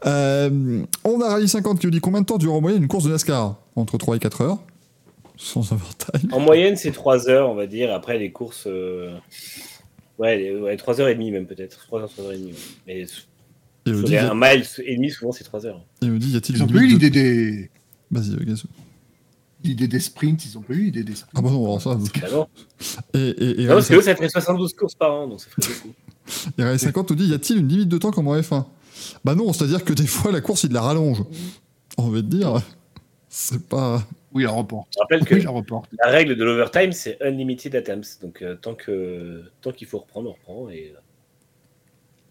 Euh, 0.04 0.82
on 1.04 1.20
a 1.20 1.28
Rallye 1.30 1.48
50 1.48 1.78
qui 1.80 1.86
nous 1.86 1.92
dit 1.92 2.00
combien 2.00 2.20
de 2.20 2.26
temps 2.26 2.36
dure 2.38 2.52
en 2.54 2.60
moyenne 2.60 2.82
une 2.82 2.88
course 2.88 3.04
de 3.04 3.10
NASCAR? 3.10 3.56
Entre 3.76 3.96
3 3.96 4.16
et 4.16 4.18
4 4.18 4.40
heures. 4.42 4.58
Sans 5.36 5.72
overtime. 5.72 6.32
En 6.32 6.40
moyenne, 6.40 6.76
c'est 6.76 6.92
3 6.92 7.28
heures, 7.28 7.48
on 7.50 7.54
va 7.54 7.66
dire. 7.66 7.92
Après, 7.94 8.18
les 8.18 8.30
courses. 8.32 8.64
euh, 8.66 9.16
Ouais, 10.18 10.36
les- 10.36 10.56
ouais, 10.58 10.76
3h30 10.76 11.30
même 11.30 11.46
peut-être. 11.46 11.86
3h, 11.90 12.08
3h30. 12.08 12.26
ouais. 12.28 12.52
Mais 12.86 13.00
Et 13.00 13.06
sur 13.06 13.22
me 13.22 13.22
dit, 13.22 13.35
les 13.86 14.18
un 14.18 14.34
mile 14.34 14.64
et 14.84 14.96
demi, 14.96 15.10
souvent, 15.10 15.32
c'est 15.32 15.44
3 15.44 15.66
heures. 15.66 15.84
il 16.02 16.10
me 16.12 16.18
dit 16.18 16.30
y 16.32 16.36
a-t-il 16.36 16.56
Ils 16.56 16.62
ont 16.62 16.66
une 16.66 16.72
pas 16.74 16.80
eu 16.80 16.86
l'idée 16.86 17.10
des, 17.10 17.70
Vas-y, 18.10 18.34
euh, 18.34 18.44
Gazou. 18.44 18.68
l'idée 19.64 19.88
des 19.88 20.00
sprints, 20.00 20.44
ils 20.46 20.56
ont 20.58 20.62
pas 20.62 20.74
eu 20.74 20.84
l'idée 20.84 21.04
des 21.04 21.14
sprints. 21.14 21.32
Ah 21.36 21.40
bah 21.42 21.50
non, 21.50 21.78
ça. 21.80 21.98
Ah 22.22 22.46
Et, 23.14 23.18
et, 23.18 23.60
et, 23.62 23.66
Non, 23.66 23.74
parce 23.74 23.88
que 23.88 23.94
eux, 23.94 24.02
ça 24.02 24.14
ferait 24.16 24.28
72 24.28 24.74
courses 24.74 24.94
par 24.94 25.12
an, 25.12 25.28
donc 25.28 25.40
ça 25.40 25.48
ferait 25.50 25.72
beaucoup. 25.74 25.94
Et 26.58 26.62
Rallye 26.64 26.78
50 26.78 27.10
nous 27.10 27.16
dit 27.16 27.26
y 27.28 27.34
a-t-il 27.34 27.60
une 27.60 27.68
limite 27.68 27.88
de 27.88 27.98
temps 27.98 28.10
comme 28.10 28.26
en 28.28 28.36
F1 28.36 28.64
Bah 29.24 29.34
non, 29.36 29.52
c'est-à-dire 29.52 29.84
que 29.84 29.92
des 29.92 30.06
fois 30.06 30.32
la 30.32 30.40
course 30.40 30.64
il 30.64 30.72
la 30.72 30.80
rallonge. 30.82 31.22
On 31.98 32.08
va 32.08 32.20
te 32.20 32.26
dire, 32.26 32.60
c'est 33.28 33.66
pas. 33.68 34.02
Oui, 34.32 34.42
la 34.42 34.50
reporte. 34.50 34.88
Je 34.92 34.98
rappelle 35.00 35.24
que 35.24 35.34
Oui, 35.36 35.42
la 35.42 35.50
reporte. 35.50 35.88
la 36.04 36.10
règle 36.10 36.36
de 36.36 36.44
l'overtime, 36.44 36.92
c'est 36.92 37.16
unlimited 37.22 37.74
attempts. 37.76 38.20
Donc, 38.20 38.42
euh, 38.42 38.56
tant 38.56 38.74
que 38.74 39.44
tant 39.62 39.72
qu'il 39.72 39.86
faut 39.86 39.98
reprendre, 40.00 40.30
on 40.30 40.32
reprend 40.32 40.68
et 40.68 40.92
euh, 40.94 40.98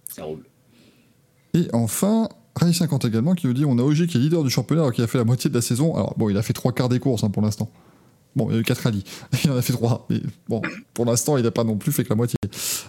ça 0.09 0.25
roule. 0.25 0.43
Et 1.55 1.67
enfin, 1.73 2.29
Rallye 2.55 2.73
50 2.73 3.05
également 3.05 3.33
qui 3.33 3.47
nous 3.47 3.53
dit 3.53 3.65
on 3.65 3.77
a 3.79 3.81
OG 3.81 4.07
qui 4.07 4.17
est 4.17 4.19
leader 4.19 4.43
du 4.43 4.49
championnat 4.49 4.81
alors 4.83 4.93
qu'il 4.93 5.03
a 5.03 5.07
fait 5.07 5.17
la 5.17 5.23
moitié 5.23 5.49
de 5.49 5.55
la 5.55 5.61
saison. 5.61 5.95
Alors 5.95 6.15
bon, 6.17 6.29
il 6.29 6.37
a 6.37 6.41
fait 6.41 6.53
trois 6.53 6.73
quarts 6.73 6.89
des 6.89 6.99
courses 6.99 7.23
hein, 7.23 7.29
pour 7.29 7.41
l'instant. 7.41 7.71
Bon, 8.35 8.49
il 8.49 8.55
y 8.55 8.57
a 8.57 8.59
eu 8.59 8.63
4 8.63 8.77
rallyes. 8.79 9.05
Il 9.45 9.51
en 9.51 9.55
a 9.55 9.61
fait 9.61 9.71
3. 9.71 10.07
Mais 10.09 10.19
bon, 10.49 10.61
pour 10.93 11.05
l'instant, 11.05 11.37
il 11.37 11.43
n'a 11.45 11.51
pas 11.51 11.63
non 11.63 11.77
plus 11.77 11.93
fait 11.93 12.03
que 12.03 12.09
la 12.09 12.15
moitié. 12.15 12.35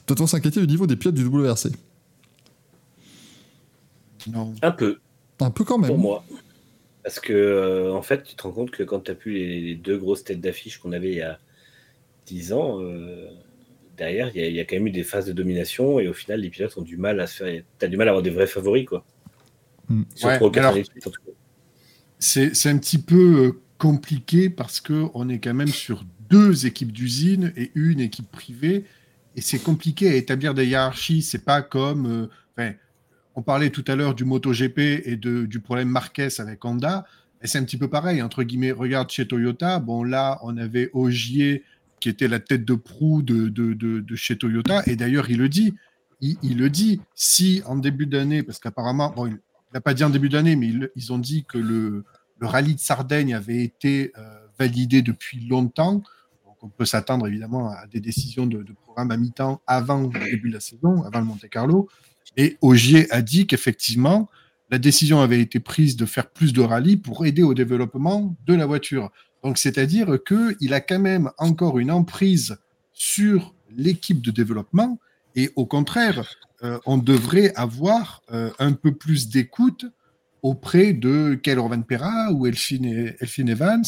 Doit-on 0.09 0.27
s'inquiéter 0.27 0.59
du 0.61 0.67
niveau 0.67 0.89
des 0.89 0.97
pilotes 0.97 1.15
du 1.15 1.25
WRC 1.25 1.69
Non. 4.27 4.53
Un 4.61 4.73
peu, 4.73 4.99
Un 5.39 5.53
peu 5.53 5.63
quand 5.63 5.79
même. 5.79 5.87
pour 5.87 5.99
moi. 5.99 6.25
Parce 7.05 7.21
que, 7.21 7.33
euh, 7.33 7.95
en 7.95 8.03
fait, 8.03 8.25
tu 8.25 8.35
te 8.35 8.43
rends 8.43 8.51
compte 8.51 8.73
que 8.73 8.83
quand 8.83 8.99
tu 9.05 9.13
as 9.13 9.15
pu 9.15 9.35
les, 9.35 9.61
les 9.61 9.75
deux 9.77 9.97
grosses 9.97 10.25
têtes 10.25 10.41
d'affiche 10.41 10.79
qu'on 10.79 10.91
avait 10.91 11.13
il 11.13 11.19
y 11.19 11.23
a 11.23 11.39
10 12.27 12.53
ans, 12.53 12.81
euh, 12.81 13.29
derrière, 13.97 14.31
il 14.35 14.41
y, 14.41 14.45
a- 14.45 14.49
il 14.49 14.55
y 14.55 14.61
a 14.61 14.65
quand 14.65 14.77
même 14.77 14.87
eu 14.89 14.91
des 14.93 15.05
phases 15.05 15.27
de 15.27 15.33
domination 15.33 16.01
et 16.01 16.09
au 16.09 16.13
final, 16.13 16.41
les 16.41 16.51
pilotes 16.51 16.77
ont 16.77 16.83
du 16.83 16.97
mal 16.97 17.21
à 17.21 17.27
se 17.27 17.45
faire. 17.45 17.63
Tu 17.79 17.85
as 17.85 17.89
du 17.89 17.97
mal 17.97 18.09
à 18.09 18.11
avoir 18.13 18.23
des 18.23 18.31
vrais 18.31 18.47
favoris, 18.47 18.87
quoi. 18.87 19.05
Surtout 20.15 20.31
Ouais. 20.31 20.39
C'est 22.19 22.55
c'est 22.55 22.71
un 22.71 22.79
petit 22.79 22.99
peu 22.99 23.47
euh, 23.47 23.53
compliqué 23.79 24.49
parce 24.51 24.81
que 24.81 25.07
on 25.15 25.29
est 25.29 25.39
quand 25.39 25.55
même 25.55 25.69
sur 25.69 26.05
deux 26.31 26.67
équipes 26.67 26.93
d'usine 26.93 27.53
et 27.57 27.71
une 27.75 28.01
équipe 28.01 28.31
privée. 28.31 28.85
Et 29.37 29.43
c'est 29.43 29.59
compliqué 29.59 30.09
à 30.11 30.15
établir 30.15 30.55
des 30.55 30.67
hiérarchies. 30.67 31.23
C'est 31.23 31.45
pas 31.45 31.61
comme. 31.63 32.07
euh, 32.07 32.27
enfin, 32.57 32.73
on 33.35 33.43
parlait 33.43 33.69
tout 33.71 33.85
à 33.89 33.97
l'heure 33.97 34.15
du 34.15 34.25
MotoGP 34.25 34.79
et 35.05 35.17
de, 35.17 35.45
du 35.45 35.61
problème 35.61 35.89
Marquez 35.89 36.29
avec 36.39 36.65
Honda. 36.65 37.05
Et 37.43 37.47
c'est 37.47 37.59
un 37.59 37.65
petit 37.65 37.77
peu 37.77 37.89
pareil, 37.89 38.23
entre 38.23 38.43
guillemets. 38.45 38.73
Regarde 38.73 39.11
chez 39.11 39.29
Toyota. 39.29 39.79
Bon, 39.79 40.03
là, 40.05 40.39
on 40.43 40.57
avait 40.57 40.89
Ogier 40.95 41.63
qui 42.01 42.09
était 42.09 42.29
la 42.29 42.41
tête 42.41 42.65
de 42.65 42.75
proue 42.75 43.23
de, 43.23 43.49
de, 43.49 43.75
de, 43.75 44.01
de 44.01 44.17
chez 44.17 44.37
Toyota. 44.37 44.83
Et 44.87 44.97
d'ailleurs, 44.97 45.31
il 45.31 45.39
le 45.39 45.49
dit. 45.49 45.75
il, 46.21 46.59
le 46.59 46.71
dit. 46.71 47.01
Si 47.15 47.63
en 47.67 47.77
début 47.77 48.07
d'année, 48.07 48.43
parce 48.43 48.59
qu'apparemment, 48.59 49.15
il 49.27 49.39
n'a 49.75 49.81
pas 49.81 49.95
dit 49.95 50.05
en 50.05 50.11
début 50.11 50.29
d'année, 50.29 50.57
mais 50.57 50.73
ils, 50.95 51.13
ont 51.13 51.19
dit 51.19 51.45
que 51.45 51.59
le, 51.59 52.05
rallye 52.41 52.75
de 52.75 52.81
Sardaigne 52.81 53.35
avait 53.35 53.63
été 53.63 54.13
euh, 54.19 54.47
validé 54.59 55.03
depuis 55.03 55.47
longtemps. 55.47 56.03
Donc 56.45 56.63
on 56.63 56.69
peut 56.69 56.85
s'attendre 56.85 57.27
évidemment 57.27 57.71
à 57.71 57.87
des 57.87 58.01
décisions 58.01 58.47
de, 58.47 58.65
programme 58.83 59.11
à 59.11 59.17
mi-temps 59.17 59.61
avant 59.67 60.03
le 60.03 60.31
début 60.31 60.49
de 60.49 60.55
la 60.55 60.61
saison, 60.61 61.03
avant 61.03 61.21
le 61.21 61.27
Monte 61.27 61.49
Carlo. 61.49 61.89
Et 62.37 62.59
Ogier 62.61 63.11
a 63.13 63.23
dit 63.23 63.47
qu'effectivement, 63.47 64.29
la 64.71 64.79
décision 64.79 65.21
avait 65.21 65.41
été 65.41 65.61
prise 65.61 65.97
de 65.97 66.07
faire 66.07 66.31
plus 66.31 66.53
de 66.53 66.61
rallyes 66.61 66.97
pour 66.97 67.25
aider 67.25 67.43
au 67.43 67.55
développement 67.55 68.37
de 68.47 68.55
la 68.55 68.67
voiture. 68.67 69.11
Donc, 69.47 69.59
c'est-à-dire 69.59 70.19
qu'il 70.27 70.75
a 70.75 70.81
quand 70.81 70.99
même 70.99 71.31
encore 71.39 71.79
une 71.79 71.93
emprise 71.93 72.59
sur 72.93 73.55
l'équipe 73.71 74.21
de 74.21 74.33
développement 74.33 74.99
et 75.37 75.53
au 75.55 75.67
contraire, 75.67 76.29
euh, 76.65 76.81
on 76.85 76.99
devrait 76.99 77.55
avoir 77.55 78.23
euh, 78.33 78.51
un 78.59 78.73
peu 78.73 78.93
plus 78.93 79.29
d'écoute 79.29 79.87
auprès 80.43 80.95
de 80.95 81.39
Keller 81.41 81.61
Van 81.61 81.81
Pera 81.83 82.33
ou 82.33 82.49
Elphine, 82.49 83.15
Evans 83.49 83.85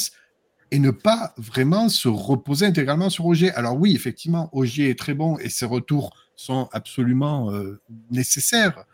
et 0.70 0.78
ne 0.78 0.92
pas 0.92 1.34
vraiment 1.36 1.88
se 1.88 2.06
reposer 2.06 2.64
intégralement 2.64 3.10
sur 3.10 3.26
Ogier. 3.26 3.50
Alors 3.50 3.76
oui, 3.76 3.96
effectivement, 3.96 4.50
Ogier 4.52 4.90
est 4.90 4.98
très 4.98 5.14
bon 5.14 5.38
et 5.38 5.48
ses 5.48 5.66
retours 5.66 6.14
sont 6.36 6.68
absolument 6.70 7.50
euh, 7.50 7.80
nécessaires, 8.12 8.84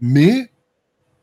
mais 0.00 0.50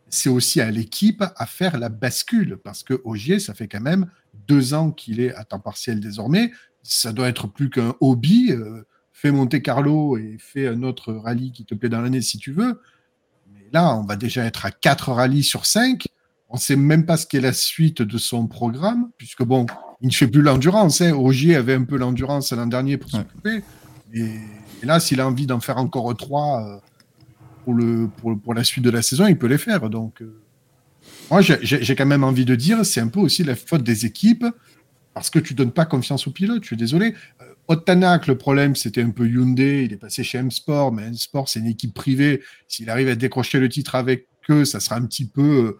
c'est 0.10 0.30
aussi 0.30 0.62
à 0.62 0.70
l'équipe 0.70 1.24
à 1.36 1.48
faire 1.48 1.80
la 1.80 1.90
bascule 1.90 2.58
parce 2.64 2.84
que 2.84 3.02
Ogier, 3.06 3.40
ça 3.40 3.56
fait 3.56 3.68
quand 3.68 3.82
même 3.82 4.08
deux 4.48 4.74
ans 4.74 4.92
qu'il 4.92 5.20
est 5.20 5.34
à 5.36 5.44
temps 5.44 5.60
partiel 5.60 6.00
désormais. 6.00 6.52
Ça 6.84 7.14
doit 7.14 7.30
être 7.30 7.48
plus 7.48 7.70
qu'un 7.70 7.96
hobby. 8.02 8.52
Euh, 8.52 8.84
fais 9.12 9.32
Monte 9.32 9.62
Carlo 9.62 10.18
et 10.18 10.38
fais 10.40 10.68
un 10.68 10.84
autre 10.84 11.14
rallye 11.14 11.52
qui 11.52 11.66
te 11.66 11.76
plaît 11.76 11.90
dans 11.90 12.02
l'année 12.02 12.22
si 12.22 12.38
tu 12.38 12.52
veux. 12.52 12.82
Mais 13.54 13.68
là, 13.72 13.96
on 13.96 14.04
va 14.04 14.16
déjà 14.16 14.44
être 14.44 14.66
à 14.66 14.72
quatre 14.72 15.12
rallyes 15.12 15.44
sur 15.44 15.66
cinq. 15.66 16.08
On 16.50 16.56
ne 16.56 16.60
sait 16.60 16.76
même 16.76 17.06
pas 17.06 17.18
ce 17.18 17.26
qu'est 17.26 17.42
la 17.42 17.54
suite 17.54 18.02
de 18.02 18.18
son 18.18 18.48
programme, 18.48 19.10
puisque 19.18 19.44
bon, 19.44 19.66
il 20.02 20.08
ne 20.08 20.14
fait 20.14 20.28
plus 20.28 20.42
l'endurance. 20.42 21.02
Hein. 21.02 21.14
Ogier 21.14 21.56
avait 21.56 21.74
un 21.74 21.84
peu 21.84 21.98
l'endurance 21.98 22.52
l'an 22.52 22.68
dernier 22.68 22.98
pour 22.98 23.10
s'occuper. 23.10 23.64
Et, 24.14 24.36
là, 24.84 25.00
s'il 25.00 25.22
a 25.22 25.28
envie 25.28 25.48
d'en 25.48 25.60
faire 25.60 25.78
encore 25.78 26.16
trois 26.16 26.64
euh, 26.68 26.78
pour, 27.64 27.74
le, 27.74 28.08
pour, 28.44 28.54
la 28.54 28.64
suite 28.64 28.84
de 28.84 28.90
la 28.90 29.02
saison, 29.02 29.26
il 29.26 29.38
peut 29.38 29.48
les 29.48 29.58
faire. 29.58 29.90
Donc, 29.90 30.22
euh, 30.22 30.43
moi, 31.30 31.42
j'ai 31.42 31.96
quand 31.96 32.06
même 32.06 32.24
envie 32.24 32.46
de 32.46 32.56
dire, 32.56 32.86
c'est 32.86 33.02
un 33.02 33.08
peu 33.08 33.20
aussi 33.20 33.44
la 33.44 33.56
faute 33.56 33.84
des 33.84 34.06
équipes 34.06 34.46
parce 35.14 35.30
que 35.30 35.40
tu 35.40 35.54
donnes 35.54 35.72
pas 35.72 35.86
confiance 35.86 36.28
aux 36.28 36.32
pilotes. 36.32 36.64
Je 36.64 36.68
suis 36.68 36.78
désolé. 36.78 37.14
Euh, 37.42 37.46
Otanak, 37.68 38.28
le 38.28 38.38
problème, 38.38 38.76
c'était 38.76 39.02
un 39.02 39.12
peu 39.12 39.28
Hyundai. 39.28 39.86
Il 39.86 39.94
est 39.94 39.98
passé 39.98 40.24
chez 40.24 40.40
M-Sport, 40.40 40.92
mais 40.92 41.04
M-Sport, 41.04 41.50
c'est 41.50 41.60
une 41.60 41.68
équipe 41.68 41.94
privée. 41.94 42.42
S'il 42.68 42.90
arrive 42.90 43.10
à 43.10 43.16
décrocher 43.16 43.60
le 43.60 43.70
titre 43.70 43.96
avec 43.96 44.28
eux, 44.50 44.66
ça 44.66 44.80
sera 44.80 44.96
un 44.96 45.06
petit 45.06 45.26
peu. 45.26 45.78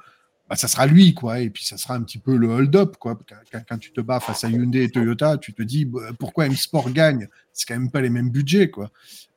Bah, 0.50 0.56
ça 0.56 0.68
sera 0.68 0.86
lui, 0.86 1.14
quoi. 1.14 1.40
Et 1.40 1.50
puis, 1.50 1.66
ça 1.66 1.78
sera 1.78 1.96
un 1.96 2.02
petit 2.02 2.20
peu 2.20 2.36
le 2.36 2.48
hold-up, 2.48 2.98
quoi. 3.00 3.20
Quand, 3.68 3.78
tu 3.78 3.92
te 3.92 4.02
bats 4.02 4.20
face 4.20 4.44
à 4.44 4.50
Hyundai 4.50 4.84
et 4.84 4.90
Toyota, 4.90 5.38
tu 5.38 5.54
te 5.54 5.64
dis 5.64 5.86
bah, 5.86 6.12
pourquoi 6.20 6.46
M-Sport 6.46 6.92
gagne? 6.92 7.28
C'est 7.54 7.68
quand 7.68 7.80
même 7.80 7.92
pas 7.92 8.02
les 8.02 8.10
mêmes 8.10 8.30
budgets, 8.30 8.70
quoi. 8.70 8.92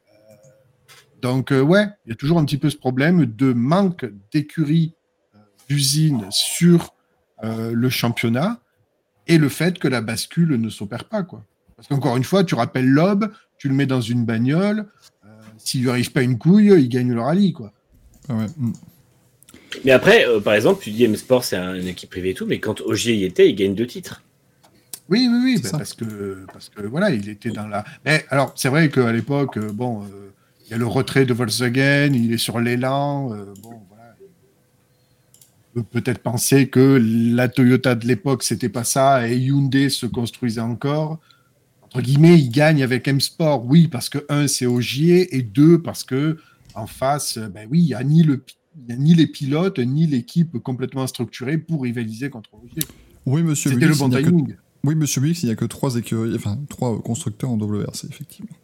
Euh, 0.09 0.35
donc, 1.23 1.53
euh, 1.53 1.61
ouais, 1.61 1.87
il 2.05 2.11
y 2.11 2.13
a 2.13 2.17
toujours 2.17 2.39
un 2.39 2.45
petit 2.45 2.59
peu 2.59 2.71
ce 2.71 2.77
problème 2.77 3.25
de 3.25 3.53
manque 3.53 4.07
d'écurie 4.33 4.96
d'usine 5.69 6.27
sur 6.31 6.95
euh, 7.45 7.73
le 7.75 7.91
championnat 7.91 8.61
et 9.27 9.39
le 9.39 9.49
fait 9.49 9.79
que 9.79 9.89
la 9.89 10.01
bascule 10.01 10.61
ne 10.61 10.71
s'opère 10.71 11.05
pas. 11.05 11.23
Quoi. 11.23 11.45
Parce 11.77 11.89
qu'encore 11.89 12.17
une 12.17 12.25
fois, 12.25 12.45
tu 12.45 12.55
rappelles 12.55 12.89
Lob, 12.89 13.31
tu 13.59 13.69
le 13.69 13.75
mets 13.75 13.87
dans 13.87 14.01
une 14.01 14.25
bagnole, 14.25 14.87
euh, 15.25 15.29
s'il 15.59 15.83
lui 15.83 15.91
arrive 15.91 16.13
pas 16.13 16.23
une 16.23 16.39
couille, 16.39 16.73
il 16.73 16.89
gagne 16.89 17.13
le 17.13 17.21
rallye. 17.21 17.53
Quoi. 17.53 17.73
Ah 18.29 18.47
mm. 18.57 18.73
Mais 19.85 19.91
après, 19.91 20.27
euh, 20.27 20.41
par 20.41 20.55
exemple, 20.55 20.83
tu 20.83 20.91
dis 20.91 21.05
M-Sport, 21.05 21.45
c'est 21.45 21.57
une 21.57 21.89
équipe 21.89 22.09
privée 22.09 22.31
et 22.31 22.35
tout, 22.35 22.47
mais 22.47 22.59
quand 22.59 22.81
Ogier 22.81 23.15
y 23.15 23.25
était, 23.25 23.51
il 23.51 23.55
gagne 23.55 23.75
deux 23.75 23.87
titres. 23.87 24.23
Oui, 25.09 25.29
oui, 25.31 25.39
oui, 25.45 25.61
bah, 25.63 25.71
parce, 25.73 25.93
que, 25.93 26.47
parce 26.53 26.69
que 26.71 26.83
voilà, 26.83 27.11
il 27.11 27.29
était 27.29 27.51
dans 27.51 27.69
la. 27.69 27.85
Mais 28.05 28.25
alors, 28.31 28.53
c'est 28.57 28.69
vrai 28.69 28.89
qu'à 28.89 29.13
l'époque, 29.13 29.59
bon, 29.59 30.03
il 30.65 30.71
y 30.71 30.75
a 30.75 30.79
le 30.79 30.87
retrait 30.87 31.27
de 31.27 31.35
Volkswagen, 31.35 32.13
il 32.15 32.33
est 32.33 32.39
sur 32.39 32.59
l'élan, 32.59 33.29
bon, 33.63 33.83
peut-être 35.83 36.21
penser 36.21 36.69
que 36.69 37.01
la 37.35 37.49
Toyota 37.49 37.95
de 37.95 38.07
l'époque, 38.07 38.43
c'était 38.43 38.69
pas 38.69 38.85
ça, 38.85 39.29
et 39.29 39.37
Hyundai 39.37 39.91
se 39.91 40.07
construisait 40.07 40.61
encore. 40.61 41.19
Entre 41.83 42.01
guillemets, 42.01 42.39
il 42.39 42.51
gagne 42.51 42.83
avec 42.83 43.07
M-Sport, 43.09 43.65
oui, 43.67 43.89
parce 43.89 44.09
que 44.09 44.25
un, 44.29 44.49
c'est 44.49 44.67
Ogier, 44.67 45.37
et 45.37 45.43
deux, 45.43 45.81
parce 45.81 46.05
que 46.05 46.39
en 46.75 46.87
face, 46.87 47.39
ben 47.39 47.67
oui, 47.71 47.81
il 47.81 47.87
n'y 47.87 47.95
a, 47.95 48.05
ni 48.05 48.23
le, 48.23 48.43
ni 48.89 49.15
les 49.15 49.27
pilotes, 49.27 49.79
ni 49.79 50.07
l'équipe 50.07 50.59
complètement 50.59 51.07
structurée 51.07 51.59
pour 51.59 51.83
rivaliser 51.83 52.31
contre 52.31 52.51
Ogier. 52.55 52.83
Oui, 53.25 53.43
monsieur 53.43 53.73
C'était 53.73 53.87
le 53.87 53.95
bon 53.95 54.11
timing. 54.11 54.57
Oui, 54.85 54.95
monsieur 54.95 55.21
Wix, 55.21 55.43
il 55.43 55.47
n'y 55.47 55.53
a 55.53 55.57
que 55.57 55.65
trois 55.65 55.97
écuries, 55.97 56.35
enfin 56.37 56.59
trois 56.69 57.01
constructeurs 57.03 57.51
en 57.51 57.59
WRC, 57.59 58.05
effectivement. 58.09 58.57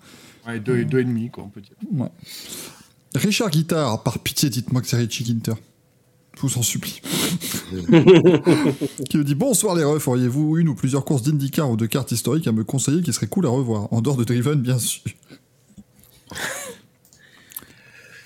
Ouais, 0.46 0.60
deux, 0.60 0.78
et 0.78 0.84
deux 0.84 1.00
et 1.00 1.04
demi, 1.04 1.30
quoi, 1.30 1.44
on 1.44 1.48
peut 1.48 1.60
dire. 1.60 1.74
Ouais. 1.90 2.08
Richard 3.14 3.50
Guitard, 3.50 4.02
par 4.02 4.20
pitié, 4.20 4.48
dites-moi 4.48 4.82
que 4.82 4.88
c'est 4.88 4.96
Richie 4.96 5.24
Ginter. 5.24 5.54
Je 6.36 6.40
vous 6.40 6.58
en 6.58 6.62
supplie. 6.62 7.00
qui 9.08 9.18
me 9.18 9.24
dit 9.24 9.34
Bonsoir 9.34 9.74
les 9.74 9.84
refs, 9.84 10.08
auriez-vous 10.08 10.58
une 10.58 10.68
ou 10.68 10.74
plusieurs 10.74 11.04
courses 11.04 11.22
d'IndyCar 11.22 11.70
ou 11.70 11.76
de 11.76 11.86
cartes 11.86 12.12
historiques 12.12 12.46
à 12.46 12.52
me 12.52 12.64
conseiller 12.64 13.02
qui 13.02 13.12
seraient 13.12 13.26
cool 13.26 13.46
à 13.46 13.50
revoir 13.50 13.92
En 13.92 14.00
dehors 14.00 14.16
de 14.16 14.24
Driven, 14.24 14.60
bien 14.60 14.78
sûr. 14.78 15.02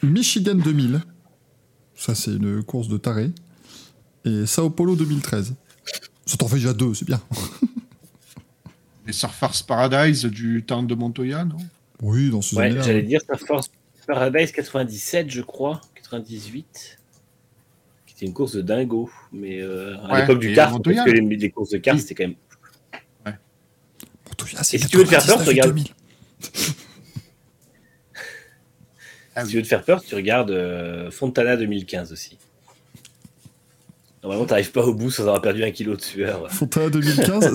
Michigan 0.03 0.55
2000. 0.55 1.03
Ça, 1.95 2.15
c'est 2.15 2.33
une 2.33 2.63
course 2.63 2.89
de 2.89 2.97
taré. 2.97 3.31
Et 4.25 4.47
Sao 4.47 4.71
Paulo 4.71 4.97
2013. 4.97 5.55
Ça 6.27 6.37
t'en 6.37 6.49
fait 6.49 6.57
déjà 6.57 6.73
deux, 6.73 6.95
c'est 6.95 7.07
bien. 7.07 7.21
Les 9.07 9.13
Surfers 9.13 9.65
Paradise 9.67 10.25
du 10.25 10.65
temps 10.65 10.83
de 10.83 10.95
Montoya, 10.95 11.45
non? 11.45 11.59
Oui, 12.03 12.31
dans 12.31 12.43
ce 12.43 12.57
Ouais, 12.57 12.73
j'allais 12.73 13.03
dire 13.03 13.21
Surfers 13.25 13.61
Paradise 14.07 14.53
97, 14.53 15.31
je 15.31 15.43
crois. 15.43 15.81
98. 15.95 16.99
C'était 18.17 18.29
une 18.29 18.33
course 18.33 18.55
de 18.57 18.63
dingo, 18.63 19.11
mais 19.31 19.61
euh, 19.61 19.95
à 20.09 20.23
l'époque 20.23 20.39
du 20.39 20.55
kart, 20.55 20.83
parce 20.83 21.05
que 21.05 21.11
les, 21.11 21.51
courses 21.51 21.69
de 21.69 21.77
kart, 21.77 21.99
c'était 21.99 22.15
quand 22.15 22.29
même. 22.29 22.37
Ouais. 23.27 23.35
Montoya, 24.27 24.61
Et 24.73 24.79
si 24.79 24.89
tu 24.89 24.97
veux 24.97 25.05
te 25.05 25.11
faire 25.11 25.27
peur, 25.27 25.43
tu 25.43 25.49
regardes. 25.51 25.79
si 29.45 29.51
tu 29.51 29.57
veux 29.57 29.63
te 29.63 29.69
faire 29.69 29.85
peur, 29.85 30.03
tu 30.03 30.15
regardes 30.15 30.51
euh, 30.51 31.11
Fontana 31.11 31.59
2015 31.59 32.11
aussi. 32.11 32.39
Normalement, 34.23 34.47
t'arrives 34.47 34.73
pas 34.73 34.83
au 34.83 34.95
bout 34.95 35.11
sans 35.11 35.23
avoir 35.23 35.41
perdu 35.41 35.63
un 35.63 35.71
kilo 35.71 35.95
de 35.95 36.01
sueur. 36.01 36.47
Fontana 36.51 36.91
2015, 36.91 37.55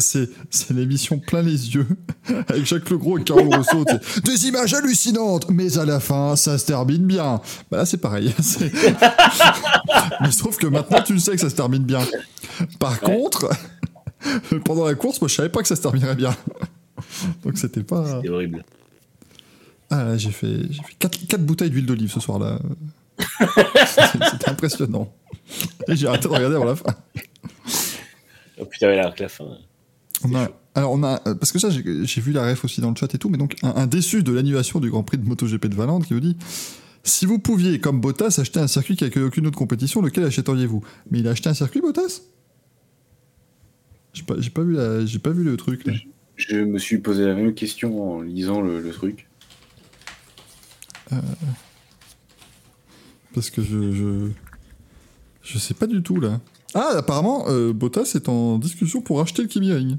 c'est 0.49 0.73
l'émission 0.73 1.19
plein 1.19 1.41
les 1.41 1.73
yeux, 1.73 1.87
avec 2.47 2.65
Jacques 2.65 2.89
Legros 2.89 3.17
et 3.17 3.23
Carole 3.23 3.53
Rousseau. 3.53 3.83
Des 4.23 4.47
images 4.47 4.73
hallucinantes, 4.73 5.49
mais 5.49 5.77
à 5.77 5.85
la 5.85 5.99
fin, 5.99 6.35
ça 6.35 6.57
se 6.57 6.65
termine 6.65 7.05
bien. 7.05 7.41
Bah 7.69 7.77
là, 7.77 7.85
c'est 7.85 7.97
pareil. 7.97 8.33
mais 8.61 10.27
il 10.27 10.33
se 10.33 10.39
trouve 10.39 10.57
que 10.57 10.67
maintenant, 10.67 11.01
tu 11.01 11.19
sais 11.19 11.31
que 11.31 11.41
ça 11.41 11.49
se 11.49 11.55
termine 11.55 11.83
bien. 11.83 12.01
Par 12.79 12.99
contre, 13.01 13.49
pendant 14.63 14.85
la 14.85 14.95
course, 14.95 15.19
moi, 15.19 15.27
je 15.27 15.35
savais 15.35 15.49
pas 15.49 15.61
que 15.61 15.67
ça 15.67 15.75
se 15.75 15.81
terminerait 15.81 16.15
bien. 16.15 16.35
Donc, 17.43 17.57
c'était 17.57 17.83
pas. 17.83 18.17
C'était 18.17 18.29
horrible. 18.29 18.63
Ah, 19.89 20.15
j'ai 20.15 20.31
fait, 20.31 20.57
fait 20.71 21.27
4 21.27 21.43
bouteilles 21.43 21.69
d'huile 21.69 21.85
d'olive 21.85 22.11
ce 22.11 22.21
soir-là. 22.21 22.59
C'était 24.31 24.49
impressionnant. 24.49 25.11
Et 25.87 25.95
j'ai 25.95 26.07
arrêté 26.07 26.27
de 26.27 26.33
regarder 26.33 26.55
avant 26.55 26.65
la 26.65 26.75
fin. 26.75 26.95
Oh 28.59 28.65
putain, 28.65 28.91
l'air 28.91 29.13
que 29.13 29.23
la 29.23 29.29
fin. 29.29 29.45
On 30.23 30.35
a, 30.35 30.49
alors 30.75 30.91
on 30.91 31.03
a, 31.03 31.21
euh, 31.27 31.35
parce 31.35 31.51
que 31.51 31.59
ça 31.59 31.69
j'ai 31.69 32.21
vu 32.21 32.31
la 32.31 32.47
ref 32.47 32.63
aussi 32.63 32.79
dans 32.79 32.89
le 32.89 32.95
chat 32.95 33.13
et 33.13 33.17
tout, 33.17 33.29
mais 33.29 33.37
donc 33.37 33.55
un, 33.63 33.87
déçu 33.87 34.23
de 34.23 34.31
l'annulation 34.31 34.79
du 34.79 34.89
Grand 34.89 35.03
Prix 35.03 35.17
de 35.17 35.27
MotoGP 35.27 35.65
de 35.65 35.75
Valente 35.75 36.05
qui 36.05 36.13
vous 36.13 36.19
dit 36.19 36.37
si 37.03 37.25
vous 37.25 37.39
pouviez, 37.39 37.79
comme 37.79 37.99
Bottas, 37.99 38.37
acheter 38.39 38.59
un 38.59 38.67
circuit 38.67 38.95
qui 38.95 39.09
n'a 39.09 39.25
aucune 39.25 39.47
autre 39.47 39.57
compétition, 39.57 40.01
lequel 40.01 40.23
achèteriez-vous? 40.23 40.83
Mais 41.09 41.19
il 41.19 41.27
a 41.27 41.31
acheté 41.31 41.49
un 41.49 41.55
circuit, 41.55 41.81
Bottas? 41.81 42.21
J'ai 44.13 44.21
pas, 44.21 44.35
pas, 44.35 44.61
vu 44.61 44.77
j'ai 45.07 45.19
pas 45.19 45.31
vu 45.31 45.43
le 45.43 45.57
truc. 45.57 45.85
Là. 45.87 45.93
Je, 46.35 46.57
me 46.57 46.77
suis 46.77 46.99
posé 46.99 47.25
la 47.25 47.33
même 47.33 47.55
question 47.55 48.17
en 48.17 48.21
lisant 48.21 48.61
le, 48.61 48.81
le 48.81 48.91
truc. 48.91 49.27
Euh, 51.11 51.15
parce 53.33 53.49
que 53.49 53.63
je, 53.63 53.91
je, 53.91 54.29
je. 55.43 55.57
sais 55.57 55.73
pas 55.73 55.87
du 55.87 56.01
tout 56.01 56.19
là. 56.19 56.39
Ah, 56.73 56.91
apparemment, 56.97 57.45
euh, 57.49 57.73
Bottas 57.73 58.13
est 58.15 58.29
en 58.29 58.57
discussion 58.57 59.01
pour 59.01 59.19
acheter 59.21 59.41
le 59.41 59.47
Kimi 59.47 59.71
Ring. 59.73 59.97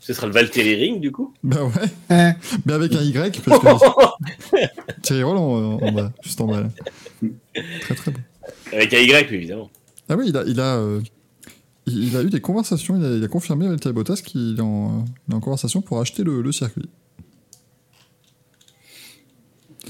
Ce 0.00 0.12
sera 0.12 0.26
le 0.26 0.32
Valtteri 0.34 0.74
Ring 0.74 1.00
du 1.00 1.10
coup? 1.10 1.32
Bah 1.42 1.64
ouais. 1.64 2.36
Mais 2.66 2.72
avec 2.74 2.92
un 2.94 3.00
Y. 3.02 3.40
Parce 3.42 3.58
que... 3.60 5.00
Thierry 5.02 5.22
Roland 5.22 5.78
en, 5.80 5.92
bas, 5.92 6.12
juste 6.22 6.40
en 6.42 6.46
bas. 6.46 6.64
Très 7.80 7.94
très 7.94 8.10
bon. 8.10 8.20
Avec 8.72 8.92
un 8.92 8.98
Y 8.98 9.32
évidemment. 9.32 9.70
Ah 10.10 10.16
oui, 10.16 10.26
il 10.28 10.36
a, 10.36 10.44
il 10.46 10.60
a, 10.60 10.76
euh, 10.76 11.00
il 11.86 12.14
a 12.18 12.22
eu 12.22 12.28
des 12.28 12.40
conversations, 12.42 12.96
il 12.98 13.04
a, 13.04 13.16
il 13.16 13.24
a 13.24 13.28
confirmé 13.28 13.66
avec 13.66 13.80
Thierry 13.80 13.94
Bottas 13.94 14.20
qu'il 14.22 14.56
est, 14.58 14.60
en, 14.60 15.06
est 15.30 15.34
en 15.34 15.40
conversation 15.40 15.80
pour 15.80 15.98
acheter 16.00 16.22
le, 16.22 16.42
le 16.42 16.52
circuit. 16.52 16.88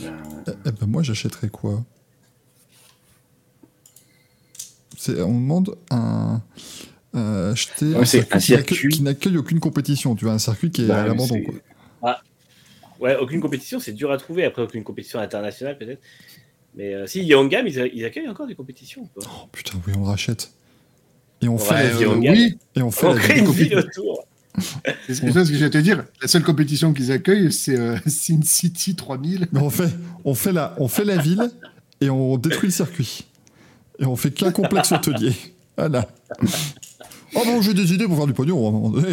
Ben, 0.01 0.13
Euh, 0.47 0.87
moi, 0.87 1.03
j'achèterais 1.03 1.49
quoi 1.49 1.83
C'est- 4.94 4.94
On 5.09 5.35
demande 5.35 5.77
un. 5.91 6.43
euh, 7.15 7.53
acheter 7.53 7.87
Ouais, 7.87 7.97
un 7.97 8.05
circuit 8.05 8.37
un 8.37 8.39
qui 8.41 8.53
n'accueille- 8.53 8.67
circuit. 8.77 8.89
qui 8.89 9.03
n'accueille 9.03 9.37
aucune 9.37 9.61
compétition. 9.61 10.15
Tu 10.17 10.25
vois, 10.25 10.35
un 10.35 10.39
circuit 10.39 10.71
qui 10.71 10.83
est 10.85 10.87
Bah, 10.87 11.03
à 11.03 11.07
l'abandon. 11.07 11.41
quoi. 11.43 11.55
Ouais, 13.01 13.17
aucune 13.17 13.41
compétition, 13.41 13.81
c'est 13.81 13.93
dur 13.93 14.11
à 14.13 14.17
trouver. 14.17 14.45
Après, 14.45 14.63
aucune 14.63 14.83
compétition 14.85 15.19
internationale, 15.19 15.77
peut-être. 15.77 16.01
Mais 16.77 16.95
euh, 16.95 17.07
si, 17.07 17.23
Yangam, 17.25 17.67
ils, 17.67 17.79
a- 17.81 17.87
ils 17.87 18.05
accueillent 18.05 18.29
encore 18.29 18.47
des 18.47 18.55
compétitions. 18.55 19.09
Oh, 19.17 19.23
putain, 19.53 19.79
oui, 19.87 19.93
on 19.97 20.01
le 20.01 20.07
rachète. 20.07 20.53
Et 21.43 21.49
on 21.49 21.57
Ouais, 21.57 21.63
fait, 21.63 21.75
euh, 22.05 22.21
la, 22.21 22.31
Euh, 22.31 22.33
oui, 22.33 22.59
et 22.77 22.83
on 22.83 22.91
fait 22.91 23.07
On 23.07 23.13
la 23.15 23.21
crée 23.21 23.35
ville. 23.35 23.45
une 23.45 23.51
ville 23.51 23.77
autour. 23.79 24.27
c'est 25.07 25.15
c'est 25.15 25.33
ça 25.33 25.45
ce 25.45 25.51
que 25.51 25.57
j'allais 25.59 25.71
te 25.71 25.79
dire. 25.79 26.05
La 26.23 26.29
seule 26.29 26.45
compétition 26.45 26.93
qu'ils 26.93 27.11
accueillent, 27.13 27.53
c'est 27.53 27.79
euh, 27.79 27.97
Sin 28.07 28.41
City 28.43 28.95
3000. 28.95 29.49
Mais 29.53 29.61
on 29.61 29.71
fait, 29.71 29.91
on, 30.25 30.35
fait 30.35 30.53
la, 30.53 30.75
on 30.79 30.89
fait 30.89 31.05
la 31.05 31.17
ville 31.17 31.51
et 32.01 32.09
on 32.11 32.39
détruit 32.39 32.69
le 32.69 32.73
circuit. 32.75 33.27
Et 33.99 34.05
on 34.07 34.17
fait 34.17 34.31
qu'un 34.33 34.53
complexe 34.53 34.93
hôtelier. 34.93 35.33
Voilà. 35.77 36.07
Oh 37.35 37.43
bon, 37.45 37.61
j'ai 37.61 37.75
des 37.75 37.93
idées 37.93 38.05
pour 38.07 38.17
faire 38.17 38.29
du 38.29 38.33
pognon 38.33 38.65
à 38.65 38.69
un 38.69 38.71
moment 38.71 38.91
donné. 38.91 39.09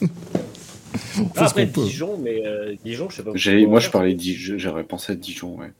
on 0.00 0.06
fait 0.06 1.30
Ah, 1.34 1.46
ce 1.46 1.50
après, 1.50 1.66
qu'on 1.66 1.72
peut. 1.72 1.84
Dijon, 1.86 2.18
mais 2.22 2.46
euh, 2.46 2.76
Dijon, 2.84 3.08
je 3.10 3.16
sais 3.16 3.22
pas. 3.24 3.32
J'ai- 3.34 3.66
Moi, 3.66 3.80
je 3.80 3.90
parlais 3.90 4.14
de 4.14 4.18
Dijon, 4.20 4.54
j'aurais 4.56 4.84
pensé 4.84 5.12
à 5.12 5.16
Dijon, 5.16 5.56
ouais. 5.58 5.72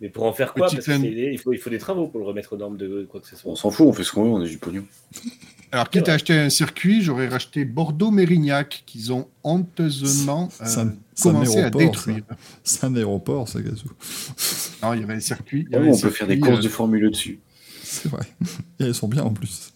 Mais 0.00 0.08
pour 0.08 0.24
en 0.24 0.32
faire 0.32 0.52
quoi? 0.52 0.66
Petit 0.66 0.76
Parce 0.76 0.86
que 0.86 0.92
clan. 0.92 1.00
c'est- 1.02 1.30
il 1.32 1.38
faut, 1.38 1.52
il 1.52 1.58
faut 1.60 1.70
des 1.70 1.78
travaux 1.78 2.08
pour 2.08 2.18
le 2.18 2.26
remettre 2.26 2.54
aux 2.54 2.56
normes 2.56 2.76
de 2.76 3.06
quoi 3.08 3.20
que 3.20 3.28
ce 3.28 3.36
soit. 3.36 3.52
On 3.52 3.54
s'en 3.54 3.70
fout, 3.70 3.86
on 3.86 3.92
fait 3.92 4.02
ce 4.02 4.10
qu'on 4.10 4.24
veut, 4.24 4.30
on 4.30 4.40
a 4.42 4.46
du 4.48 4.58
pognon. 4.58 4.82
Alors, 5.70 5.88
quitte 5.90 6.08
à 6.08 6.14
acheter 6.14 6.32
un 6.36 6.50
circuit, 6.50 7.00
j'aurais 7.02 7.28
racheté 7.28 7.64
Bordeaux-Mérignac, 7.64 8.82
qu'ils 8.84 9.12
ont 9.12 9.28
honteusement 9.44 10.48
euh, 10.60 10.84
commencé 11.22 11.58
à 11.58 11.60
aéroport, 11.66 11.80
détruire. 11.80 12.24
C'est 12.64 12.82
un 12.82 12.96
aéroport, 12.96 13.46
ça, 13.48 13.60
Gazou. 13.60 13.92
Non, 14.82 14.92
il 14.94 15.00
y 15.00 15.04
avait 15.04 15.14
un 15.14 15.20
circuit. 15.20 15.66
il 15.68 15.72
y 15.72 15.76
Ouais, 15.76 15.82
avait 15.82 15.90
un 15.90 15.92
on 15.94 15.98
peut 16.00 16.10
faire 16.10 16.26
des 16.26 16.34
circuit, 16.34 16.40
courses 16.40 16.60
euh, 16.60 16.62
de 16.62 16.68
Formule 16.68 17.04
E 17.04 17.10
dessus. 17.10 17.38
C'est 17.90 18.08
vrai. 18.10 18.26
Et 18.80 18.84
elles 18.84 18.94
sont 18.94 19.08
bien 19.08 19.22
en 19.22 19.32
plus. 19.32 19.72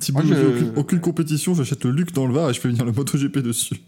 Thibaut, 0.00 0.22
Moi, 0.24 0.34
je- 0.34 0.42
aucune, 0.44 0.72
aucune 0.76 1.00
compétition, 1.00 1.54
j'achète 1.54 1.84
le 1.84 1.92
Luc 1.92 2.12
dans 2.12 2.26
le 2.26 2.34
Var 2.34 2.50
et 2.50 2.54
je 2.54 2.60
fais 2.60 2.68
venir 2.68 2.84
le 2.84 2.90
MotoGP 2.92 3.38
dessus. 3.38 3.80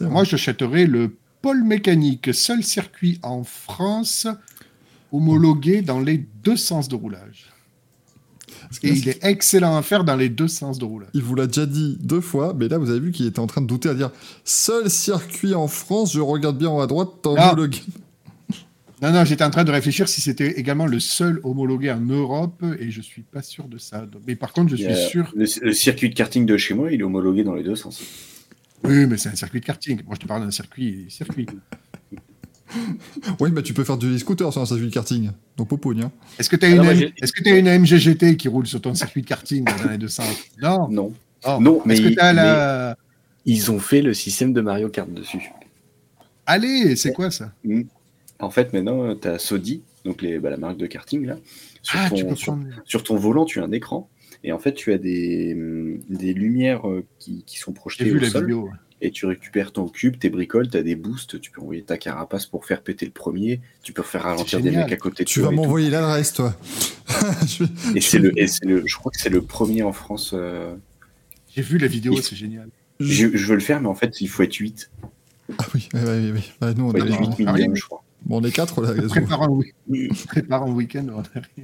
Moi, 0.00 0.24
j'achèterais 0.24 0.86
le 0.86 1.16
pôle 1.40 1.62
mécanique, 1.64 2.34
seul 2.34 2.62
circuit 2.64 3.18
en 3.22 3.44
France 3.44 4.26
homologué 5.12 5.82
dans 5.82 6.00
les 6.00 6.18
deux 6.42 6.56
sens 6.56 6.88
de 6.88 6.96
roulage. 6.96 7.46
Et 8.82 8.90
il 8.90 9.08
est 9.08 9.24
excellent 9.24 9.76
à 9.76 9.82
faire 9.82 10.02
dans 10.04 10.16
les 10.16 10.28
deux 10.28 10.48
sens 10.48 10.78
de 10.78 10.84
roulage. 10.84 11.10
Il 11.14 11.22
vous 11.22 11.34
l'a 11.36 11.46
déjà 11.46 11.66
dit 11.66 11.96
deux 12.00 12.20
fois, 12.20 12.52
mais 12.58 12.68
là 12.68 12.78
vous 12.78 12.90
avez 12.90 12.98
vu 13.00 13.12
qu'il 13.12 13.26
était 13.26 13.38
en 13.38 13.46
train 13.46 13.60
de 13.60 13.66
douter 13.66 13.88
à 13.88 13.94
dire 13.94 14.10
seul 14.44 14.90
circuit 14.90 15.54
en 15.54 15.68
France, 15.68 16.12
je 16.12 16.20
regarde 16.20 16.58
bien 16.58 16.68
en 16.68 16.78
haut 16.78 16.80
à 16.80 16.86
droite, 16.88 17.10
homologué. 17.24 17.80
Non, 19.02 19.12
non, 19.12 19.24
j'étais 19.24 19.44
en 19.44 19.50
train 19.50 19.64
de 19.64 19.70
réfléchir 19.70 20.08
si 20.08 20.20
c'était 20.22 20.52
également 20.52 20.86
le 20.86 21.00
seul 21.00 21.40
homologué 21.44 21.90
en 21.90 22.00
Europe 22.00 22.64
et 22.80 22.90
je 22.90 23.00
suis 23.02 23.22
pas 23.22 23.42
sûr 23.42 23.64
de 23.68 23.76
ça. 23.78 24.06
Donc- 24.06 24.22
Mais 24.26 24.36
par 24.36 24.52
contre, 24.52 24.70
je 24.70 24.76
suis 24.76 24.94
sûr. 25.10 25.30
Le, 25.36 25.44
le 25.62 25.72
circuit 25.72 26.08
de 26.08 26.14
karting 26.14 26.46
de 26.46 26.56
chez 26.56 26.72
moi, 26.74 26.90
il 26.90 27.00
est 27.00 27.04
homologué 27.04 27.44
dans 27.44 27.54
les 27.54 27.62
deux 27.62 27.76
sens. 27.76 28.02
Oui, 28.84 29.06
mais 29.06 29.16
c'est 29.18 29.28
un 29.28 29.34
circuit 29.36 29.60
de 29.60 29.66
karting. 29.66 30.00
Moi, 30.06 30.14
je 30.14 30.20
te 30.20 30.26
parle 30.26 30.42
d'un 30.44 30.50
circuit. 30.50 31.06
circuit. 31.10 31.46
Oui, 33.40 33.50
mais 33.54 33.62
tu 33.62 33.72
peux 33.72 33.84
faire 33.84 33.96
du 33.96 34.18
scooter 34.18 34.52
sur 34.52 34.60
un 34.60 34.66
circuit 34.66 34.88
de 34.88 34.92
karting, 34.92 35.30
donc 35.56 35.68
popogne. 35.68 36.02
Hein. 36.02 36.12
Est-ce 36.38 36.50
que 36.50 36.56
tu 36.56 36.66
as, 36.66 36.70
Ah 36.70 36.92
M- 36.92 37.10
que 37.10 37.42
t'as 37.42 37.56
une 37.58 37.68
MGGT 37.78 38.36
qui 38.36 38.48
roule 38.48 38.66
sur 38.66 38.80
ton 38.82 38.92
circuit 38.94 39.22
de 39.22 39.26
karting 39.26 39.64
dans 39.64 39.88
les 39.90 39.96
deux 39.98 40.08
sens? 40.08 40.26
Non. 40.60 40.88
Non. 40.90 41.12
Oh. 41.46 41.58
Non, 41.60 41.80
mais, 41.86 41.94
Est-ce 41.94 42.02
que 42.02 42.08
tu 42.08 42.18
as 42.18 42.32
mais 42.32 42.42
la. 42.42 42.96
ils 43.46 43.70
ont 43.70 43.78
fait 43.78 44.02
le 44.02 44.12
système 44.14 44.52
de 44.52 44.60
Mario 44.60 44.88
Kart 44.88 45.08
dessus. 45.10 45.50
Allez, 46.44 46.96
c'est 46.96 47.12
quoi 47.12 47.30
ça? 47.30 47.52
En 48.40 48.50
fait, 48.50 48.72
maintenant, 48.72 49.14
tu 49.16 49.28
as 49.28 49.38
Sodi, 49.38 49.82
donc 50.04 50.22
les, 50.22 50.38
bah, 50.38 50.50
la 50.50 50.56
marque 50.56 50.76
de 50.76 50.86
karting, 50.86 51.24
là. 51.26 51.38
Sur, 51.82 51.98
Ah, 52.00 52.08
ton, 52.10 52.16
tu 52.16 52.24
peux 52.26 52.34
sur, 52.84 53.02
ton 53.02 53.16
volant, 53.16 53.44
tu 53.44 53.60
as 53.60 53.64
un 53.64 53.72
écran. 53.72 54.10
Et 54.44 54.52
en 54.52 54.58
fait, 54.58 54.74
tu 54.74 54.92
as 54.92 54.98
des, 54.98 55.54
des 56.10 56.34
lumières 56.34 56.88
euh, 56.88 57.04
qui, 57.18 57.42
qui 57.46 57.58
sont 57.58 57.72
J'ai 57.72 57.76
projetées 57.76 58.04
vu 58.10 58.16
au 58.16 58.20
la 58.20 58.30
sol. 58.30 58.42
vidéo. 58.44 58.70
Et 59.02 59.10
tu 59.10 59.26
récupères 59.26 59.72
ton 59.72 59.88
cube, 59.88 60.18
tes 60.18 60.30
bricoles, 60.30 60.70
tu 60.70 60.76
as 60.78 60.82
des 60.82 60.94
boosts. 60.96 61.38
Tu 61.40 61.50
peux 61.50 61.60
envoyer 61.60 61.82
ta 61.82 61.98
carapace 61.98 62.46
pour 62.46 62.64
faire 62.64 62.82
péter 62.82 63.04
le 63.06 63.12
premier. 63.12 63.60
Tu 63.82 63.92
peux 63.92 64.02
faire 64.02 64.22
ralentir 64.22 64.60
des 64.60 64.70
mecs 64.70 64.90
à 64.92 64.96
côté 64.96 65.24
de 65.24 65.28
Tu 65.28 65.40
toi 65.40 65.48
vas 65.48 65.52
et 65.52 65.56
tout. 65.56 65.62
m'envoyer 65.62 65.90
l'adresse, 65.90 66.32
toi. 66.32 66.54
Je 67.46 67.64
Et 67.94 68.00
c'est 68.00 68.18
le, 68.18 68.32
je 68.86 68.96
crois 68.96 69.12
que 69.12 69.20
c'est 69.20 69.28
le 69.28 69.42
premier 69.42 69.82
en 69.82 69.92
France. 69.92 70.32
euh, 70.34 70.74
J'ai 71.54 71.62
vu 71.62 71.76
la 71.78 71.86
vidéo, 71.88 72.14
Il- 72.14 72.22
c'est 72.22 72.36
génial. 72.36 72.68
Je, 72.98 73.28
je 73.36 73.46
veux 73.46 73.54
le 73.54 73.60
faire, 73.60 73.80
mais 73.82 73.88
en 73.88 73.94
fait, 73.94 74.20
il 74.22 74.28
faut 74.28 74.42
être 74.42 74.54
8. 74.54 74.90
Ah 75.58 75.66
oui, 75.74 75.88
oui, 75.92 76.00
oui. 76.06 76.30
oui. 76.34 76.52
Bah, 76.60 76.72
nous, 76.72 76.84
on, 76.88 76.94
être 76.94 77.04
8 77.36 77.44
Ah, 77.46 77.54
je 77.74 77.82
crois. 77.84 78.02
Bon, 78.26 78.40
on 78.40 78.44
est 78.44 78.52
quatre, 78.52 78.82
là. 78.82 78.92
Gazou. 78.92 79.08
Prépare 79.08 79.42
un, 79.42 79.48
week- 79.48 79.74
prépare 80.28 80.62
un 80.64 80.70
week-end. 80.72 81.06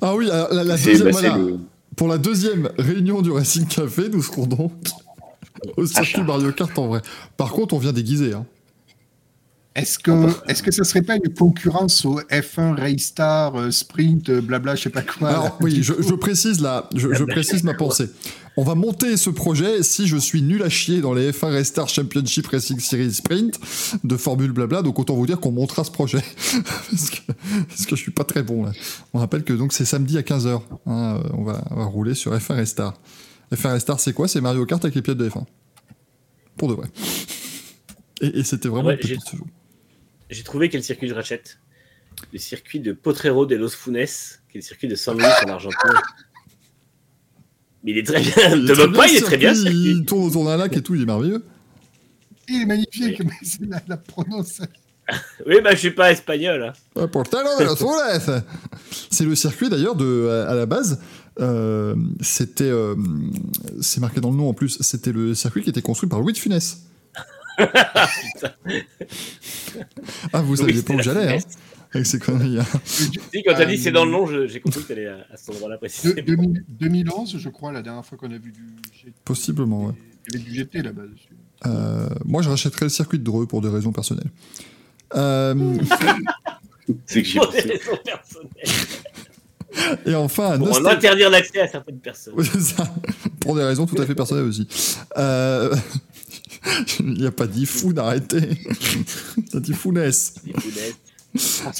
Ah 0.00 0.14
oui, 0.16 0.30
alors, 0.30 0.52
la, 0.52 0.64
deuxième, 0.64 1.02
bah, 1.02 1.10
voilà. 1.12 1.36
le. 1.36 1.58
pour 1.96 2.08
la 2.08 2.18
deuxième 2.18 2.70
réunion 2.78 3.20
du 3.20 3.30
Racing 3.30 3.66
Café, 3.66 4.08
nous 4.10 4.22
serons 4.22 4.46
donc 4.46 4.72
au 5.76 5.86
circuit. 5.86 6.22
Mario 6.22 6.50
Kart 6.52 6.76
en 6.78 6.86
vrai. 6.88 7.02
Par 7.36 7.52
contre, 7.52 7.74
on 7.74 7.78
vient 7.78 7.92
déguisé. 7.92 8.32
Hein. 8.32 8.46
Est-ce 9.74 9.98
que, 9.98 10.10
est-ce 10.50 10.62
que 10.62 10.70
ça 10.70 10.84
serait 10.84 11.00
pas 11.00 11.16
une 11.16 11.32
concurrence 11.32 12.04
au 12.04 12.20
F1 12.20 12.74
Raystar 12.74 13.56
euh, 13.56 13.70
Sprint, 13.70 14.28
euh, 14.28 14.42
blabla, 14.42 14.74
je 14.74 14.82
sais 14.82 14.90
pas 14.90 15.00
quoi 15.00 15.30
Alors 15.30 15.56
oui, 15.62 15.82
je, 15.82 16.14
précise 16.14 16.60
là, 16.60 16.90
je, 16.94 17.14
je 17.14 17.24
précise 17.24 17.64
ma 17.64 17.72
pensée. 17.72 18.10
On 18.58 18.64
va 18.64 18.74
monter 18.74 19.16
ce 19.16 19.30
projet 19.30 19.82
si 19.82 20.06
je 20.06 20.18
suis 20.18 20.42
nul 20.42 20.62
à 20.62 20.68
chier 20.68 21.00
dans 21.00 21.14
les 21.14 21.32
F1 21.32 21.46
Restart 21.46 21.88
Championship 21.88 22.48
Racing 22.48 22.78
Series 22.80 23.14
Sprint 23.14 23.58
de 24.04 24.16
Formule 24.18 24.52
blabla, 24.52 24.82
donc 24.82 24.98
autant 24.98 25.14
vous 25.14 25.26
dire 25.26 25.40
qu'on 25.40 25.52
montera 25.52 25.84
ce 25.84 25.90
projet. 25.90 26.22
parce, 26.90 27.08
que, 27.08 27.32
parce 27.66 27.86
que 27.86 27.96
je 27.96 28.02
suis 28.02 28.12
pas 28.12 28.24
très 28.24 28.42
bon 28.42 28.64
là. 28.64 28.72
On 29.14 29.20
rappelle 29.20 29.42
que 29.42 29.54
donc 29.54 29.72
c'est 29.72 29.86
samedi 29.86 30.18
à 30.18 30.22
15h. 30.22 30.60
on, 30.84 31.44
va, 31.44 31.64
on 31.70 31.76
va 31.76 31.84
rouler 31.86 32.14
sur 32.14 32.36
F1 32.36 32.56
Restart. 32.56 32.92
F1 33.54 33.72
Restart 33.72 34.00
c'est 34.00 34.12
quoi? 34.12 34.28
C'est 34.28 34.42
Mario 34.42 34.66
Kart 34.66 34.84
avec 34.84 34.94
les 34.94 35.02
pièces 35.02 35.16
de 35.16 35.30
F1. 35.30 35.44
Pour 36.58 36.68
de 36.68 36.74
vrai. 36.74 36.88
Et, 38.20 38.40
et 38.40 38.44
c'était 38.44 38.68
vraiment 38.68 38.88
Ouais, 38.88 38.96
le 38.96 39.00
petit 39.00 39.18
ce 39.24 39.36
jeu. 39.36 39.42
J'ai 40.32 40.42
trouvé 40.42 40.68
quel 40.68 40.82
circuit 40.82 41.08
je 41.08 41.14
rachète. 41.14 41.58
Le 42.32 42.38
circuit 42.38 42.80
de 42.80 42.92
Potrero 42.92 43.46
de 43.46 43.54
Los 43.56 43.70
Funes, 43.70 43.94
qui 44.50 44.58
est 44.58 44.60
le 44.60 44.62
circuit 44.62 44.88
de 44.88 44.94
San 44.94 45.16
Luis 45.16 45.24
en 45.44 45.48
Argentine. 45.48 45.90
Mais 47.84 47.92
il 47.92 47.98
est 47.98 48.02
très 48.06 48.20
bien. 48.20 48.32
Très 48.32 48.86
moque 48.86 48.96
pas, 48.96 49.08
il 49.08 49.16
est 49.16 49.20
très 49.22 49.36
bien. 49.36 49.54
ce 49.54 49.62
circuit, 49.62 49.76
circuit. 49.82 49.90
Il 50.00 50.04
tourne 50.04 50.24
autour 50.28 50.44
d'un 50.44 50.56
lac 50.56 50.76
et 50.76 50.82
tout, 50.82 50.94
il 50.94 51.02
est 51.02 51.06
merveilleux. 51.06 51.44
Il 52.48 52.62
est 52.62 52.66
magnifique, 52.66 53.22
mais 53.24 53.32
c'est 53.42 53.64
la, 53.66 53.80
la 53.88 53.96
prononciation. 53.96 54.66
Oui, 55.46 55.56
bah 55.62 55.72
je 55.72 55.78
suis 55.78 55.90
pas 55.90 56.12
espagnol. 56.12 56.72
hein. 56.96 57.06
Portero 57.08 57.42
de. 57.58 58.40
C'est 59.10 59.24
le 59.24 59.34
circuit 59.34 59.68
d'ailleurs 59.68 59.96
de 59.96 60.28
à, 60.46 60.50
à 60.50 60.54
la 60.54 60.64
base. 60.64 61.00
euh, 61.40 61.94
c'était 62.20 62.70
euh, 62.70 62.94
c'est 63.80 64.00
marqué 64.00 64.20
dans 64.20 64.30
le 64.30 64.36
nom 64.36 64.48
en 64.48 64.54
plus. 64.54 64.78
C'était 64.80 65.10
le 65.12 65.34
circuit 65.34 65.62
qui 65.64 65.70
était 65.70 65.82
construit 65.82 66.08
par 66.08 66.20
Louis 66.20 66.32
de 66.32 66.38
Funès. 66.38 66.84
Ah 70.32 70.42
vous 70.42 70.52
Oui, 70.52 70.58
saviez 70.58 70.82
pas 70.82 70.94
où 70.94 70.96
la 70.98 71.02
j'allais 71.02 71.36
hein, 71.36 71.38
avec 71.94 72.06
ces 72.06 72.18
conneries. 72.18 72.58
hein. 72.60 72.66
Si, 72.84 73.10
quand 73.46 73.54
t'as 73.54 73.64
dit 73.66 73.76
c'est 73.78 73.90
dans 73.92 74.04
le 74.04 74.10
nom, 74.10 74.26
j'ai 74.46 74.60
compris 74.60 74.82
que 74.82 74.88
t'allais 74.88 75.06
à, 75.08 75.26
à 75.32 75.36
cet 75.36 75.50
endroit-là 75.54 75.76
De- 75.76 75.80
précisément. 75.80 76.22
2000 76.26 76.64
2011, 76.68 77.36
je 77.38 77.48
crois, 77.48 77.72
la 77.72 77.82
dernière 77.82 78.04
fois 78.04 78.16
qu'on 78.18 78.30
a 78.30 78.38
vu 78.38 78.52
du 78.52 78.64
GT. 78.94 79.12
Possiblement. 79.24 79.86
Ouais. 79.86 79.92
Il 80.28 80.34
y 80.34 80.36
avait 80.40 80.44
du 80.50 80.54
GT 80.54 80.82
là-bas 80.82 81.02
dessus. 81.02 81.28
Euh, 81.66 82.08
moi 82.24 82.42
je 82.42 82.48
rachèterais 82.48 82.86
le 82.86 82.90
circuit 82.90 83.18
de 83.18 83.24
Dreux 83.24 83.46
pour 83.46 83.60
des 83.60 83.68
raisons 83.68 83.92
personnelles. 83.92 84.30
Euh, 85.14 85.54
C'est 87.06 87.22
que 87.22 87.28
j'y 87.28 87.38
Pour 87.38 87.50
des 87.52 87.60
raisons 87.60 87.98
personnelles. 88.04 88.88
et 90.06 90.14
enfin 90.14 90.58
Pour 90.58 90.76
en 90.76 90.84
interdire 90.86 91.30
l'accès 91.30 91.60
à 91.60 91.68
certaines 91.68 91.98
personnes. 92.00 92.34
Oui, 92.36 92.46
c'est 92.50 92.60
ça. 92.60 92.84
Pour 93.40 93.54
des 93.54 93.62
raisons 93.62 93.86
tout 93.86 94.00
à 94.00 94.06
fait 94.06 94.14
personnelles 94.14 94.44
aussi. 94.46 94.66
Euh, 95.16 95.74
Il 97.00 97.14
n'y 97.14 97.26
a 97.26 97.32
pas 97.32 97.46
dit 97.46 97.66
fou 97.66 97.92
d'arrêter. 97.92 98.58
T'as 99.50 99.60
dit 99.60 99.74
founesse. 99.74 100.34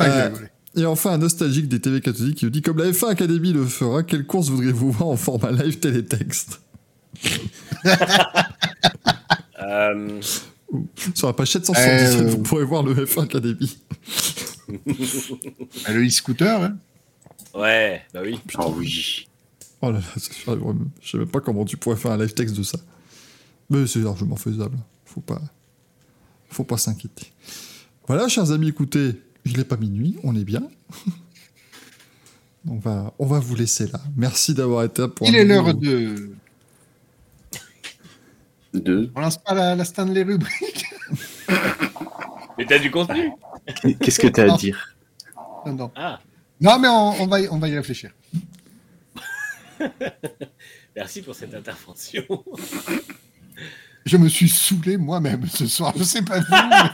Euh. 0.01 0.31
Et 0.75 0.87
enfin, 0.87 1.13
un 1.13 1.19
nostalgique 1.19 1.69
des 1.69 1.81
TV 1.81 2.01
catholiques 2.01 2.39
qui 2.39 2.45
nous 2.47 2.51
dit 2.51 2.63
Comme 2.63 2.79
la 2.79 2.91
F1 2.91 3.09
Academy 3.11 3.53
le 3.53 3.67
fera, 3.67 4.03
quelle 4.03 4.27
course 4.27 4.49
voudriez-vous 4.49 4.91
voir 4.91 5.11
en 5.11 5.17
format 5.17 5.53
live 5.53 5.79
télétexte 5.79 6.61
Euh, 9.61 10.21
Sur 11.15 11.27
la 11.29 11.33
page 11.35 11.51
777, 11.53 12.21
Euh, 12.21 12.27
vous 12.31 12.39
pourrez 12.39 12.65
voir 12.65 12.83
le 12.83 12.95
F1 12.95 13.25
Academy. 13.25 13.79
Le 15.89 16.07
e-scooter, 16.07 16.63
hein. 16.63 16.77
ouais, 17.55 18.01
bah 18.15 18.21
oui. 18.25 18.41
Ah 18.55 18.69
oui. 18.69 19.29
Oh 19.83 19.91
là 19.91 19.99
là, 19.99 20.05
je 20.17 21.11
sais 21.11 21.19
même 21.19 21.27
pas 21.29 21.41
comment 21.41 21.65
tu 21.65 21.77
pourrais 21.77 21.97
faire 21.97 22.13
un 22.13 22.17
live 22.17 22.33
texte 22.33 22.57
de 22.57 22.63
ça. 22.63 22.79
Mais 23.73 23.87
c'est 23.87 24.01
largement 24.01 24.37
faisable. 24.37 24.77
Faut 25.07 25.23
pas, 25.23 25.41
faut 26.51 26.65
pas 26.65 26.77
s'inquiéter. 26.77 27.33
Voilà, 28.07 28.29
chers 28.29 28.51
amis, 28.53 28.69
écoutez, 28.69 29.21
il 29.47 29.57
n'est 29.57 29.65
pas 29.65 29.79
minuit, 29.79 30.19
on 30.23 30.37
est 30.37 30.45
bien. 30.45 30.63
On 32.69 32.77
va, 32.77 33.13
on 33.19 33.27
va 33.27 33.41
vous 33.41 33.57
laisser 33.57 33.89
là. 33.89 34.01
Merci 34.17 34.55
d'avoir 34.55 34.85
été 34.85 35.03
là 35.03 35.09
pour 35.09 35.27
il 35.27 35.35
est 35.35 35.45
l'heure 35.45 35.75
de. 35.75 36.31
Deux. 38.73 39.11
On 39.17 39.21
lance 39.21 39.37
pas 39.39 39.53
la, 39.53 39.75
la 39.75 39.85
Stanley 39.85 40.23
rubrique. 40.23 40.85
Mais 42.57 42.65
t'as 42.65 42.79
du 42.79 42.89
contenu 42.93 43.33
Qu'est-ce 44.01 44.21
que 44.21 44.29
t'as 44.29 44.55
à 44.55 44.57
dire 44.57 44.95
Non, 45.67 45.75
non. 45.75 45.91
Ah, 45.97 46.21
Non, 46.61 46.79
mais 46.79 46.87
on, 46.87 47.23
on 47.23 47.27
va, 47.27 47.41
y, 47.41 47.49
on 47.49 47.59
va 47.59 47.69
y 47.69 47.77
réfléchir. 47.77 48.13
merci 50.97 51.23
pour 51.23 51.35
cette 51.35 51.55
intervention. 51.55 52.25
Je 54.05 54.17
me 54.17 54.29
suis 54.29 54.49
saoulé 54.49 54.97
moi-même 54.97 55.47
ce 55.49 55.67
soir. 55.67 55.93
Je 55.97 56.03
sais 56.05 56.23
pas 56.23 56.39
vous. 56.41 56.47
mais- 56.51 56.91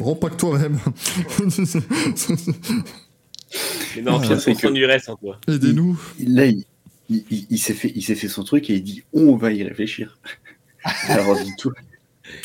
Rends 0.04 0.14
pas 0.14 0.30
que 0.30 0.36
toi-même. 0.36 0.78
Mais 3.96 4.02
non, 4.02 4.20
Pierre, 4.20 4.40
c'est 4.40 4.50
on 4.52 4.54
que- 4.54 4.60
toi. 5.16 5.38
Aidez-nous. 5.48 6.00
Là, 6.26 6.46
il, 6.46 6.64
il- 7.08 7.24
il- 7.30 7.46
il 7.50 7.58
s'est 7.58 7.74
fait, 7.74 7.92
il 7.94 8.02
s'est 8.02 8.14
fait 8.14 8.28
son 8.28 8.44
truc 8.44 8.70
et 8.70 8.74
il 8.76 8.82
dit 8.82 9.02
on 9.12 9.36
va 9.36 9.52
y 9.52 9.62
réfléchir. 9.64 10.18
Alors 11.08 11.36
dis-toi, 11.42 11.72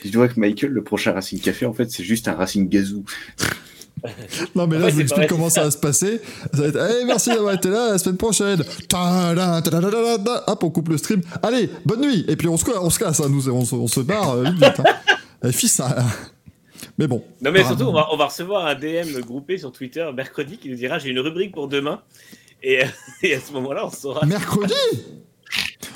dis-toi 0.03 0.27
que 0.27 0.39
Michael, 0.39 0.71
le 0.71 0.83
prochain 0.83 1.13
Racing 1.13 1.39
Café, 1.39 1.65
en 1.65 1.73
fait, 1.73 1.89
c'est 1.91 2.03
juste 2.03 2.27
un 2.27 2.33
Racing 2.33 2.67
Gazou. 2.67 3.05
Non, 4.55 4.67
mais 4.67 4.77
là, 4.77 4.85
Ouais, 4.85 4.89
je 4.91 4.95
vous 4.95 5.01
explique 5.01 5.27
comment 5.27 5.49
ça 5.49 5.63
va 5.63 5.71
se 5.71 5.77
passer. 5.77 6.21
Ça 6.53 6.61
va 6.61 6.67
être, 6.67 6.75
allez, 6.77 7.05
merci 7.05 7.29
d'avoir 7.29 7.53
été 7.53 7.69
là, 7.69 7.91
la 7.91 7.97
semaine 7.97 8.17
prochaine. 8.17 8.61
Hop, 10.47 10.63
on 10.63 10.69
coupe 10.69 10.89
le 10.89 10.97
stream. 10.97 11.21
Allez, 11.43 11.69
bonne 11.85 12.01
nuit. 12.01 12.25
Et 12.27 12.35
puis 12.35 12.47
on 12.47 12.57
se, 12.57 12.65
on 12.77 12.89
se 12.89 12.99
casse, 12.99 13.19
hein, 13.19 13.27
nous, 13.29 13.49
on, 13.49 13.65
se- 13.65 13.75
on 13.75 13.87
se 13.87 13.99
barre 14.01 14.31
euh, 14.31 14.43
vite, 14.43 14.53
vite. 14.63 14.79
Hein. 14.79 14.83
Eh, 15.43 15.51
fils, 15.51 15.73
ça. 15.73 15.95
Mais 16.97 17.07
bon. 17.07 17.23
Non, 17.41 17.51
mais 17.51 17.63
surtout, 17.63 17.83
on 17.85 17.93
va, 17.93 18.07
on 18.11 18.17
va 18.17 18.25
recevoir 18.27 18.65
un 18.65 18.75
DM 18.75 19.19
groupé 19.21 19.57
sur 19.57 19.71
Twitter 19.71 20.07
mercredi 20.15 20.57
qui 20.57 20.69
nous 20.69 20.75
dira 20.75 20.97
j'ai 20.99 21.09
une 21.09 21.19
rubrique 21.19 21.53
pour 21.53 21.67
demain. 21.67 22.01
Et, 22.63 22.81
et 23.21 23.35
à 23.35 23.39
ce 23.39 23.51
moment-là, 23.53 23.85
on 23.85 23.89
saura. 23.91 24.25
Mercredi? 24.25 24.73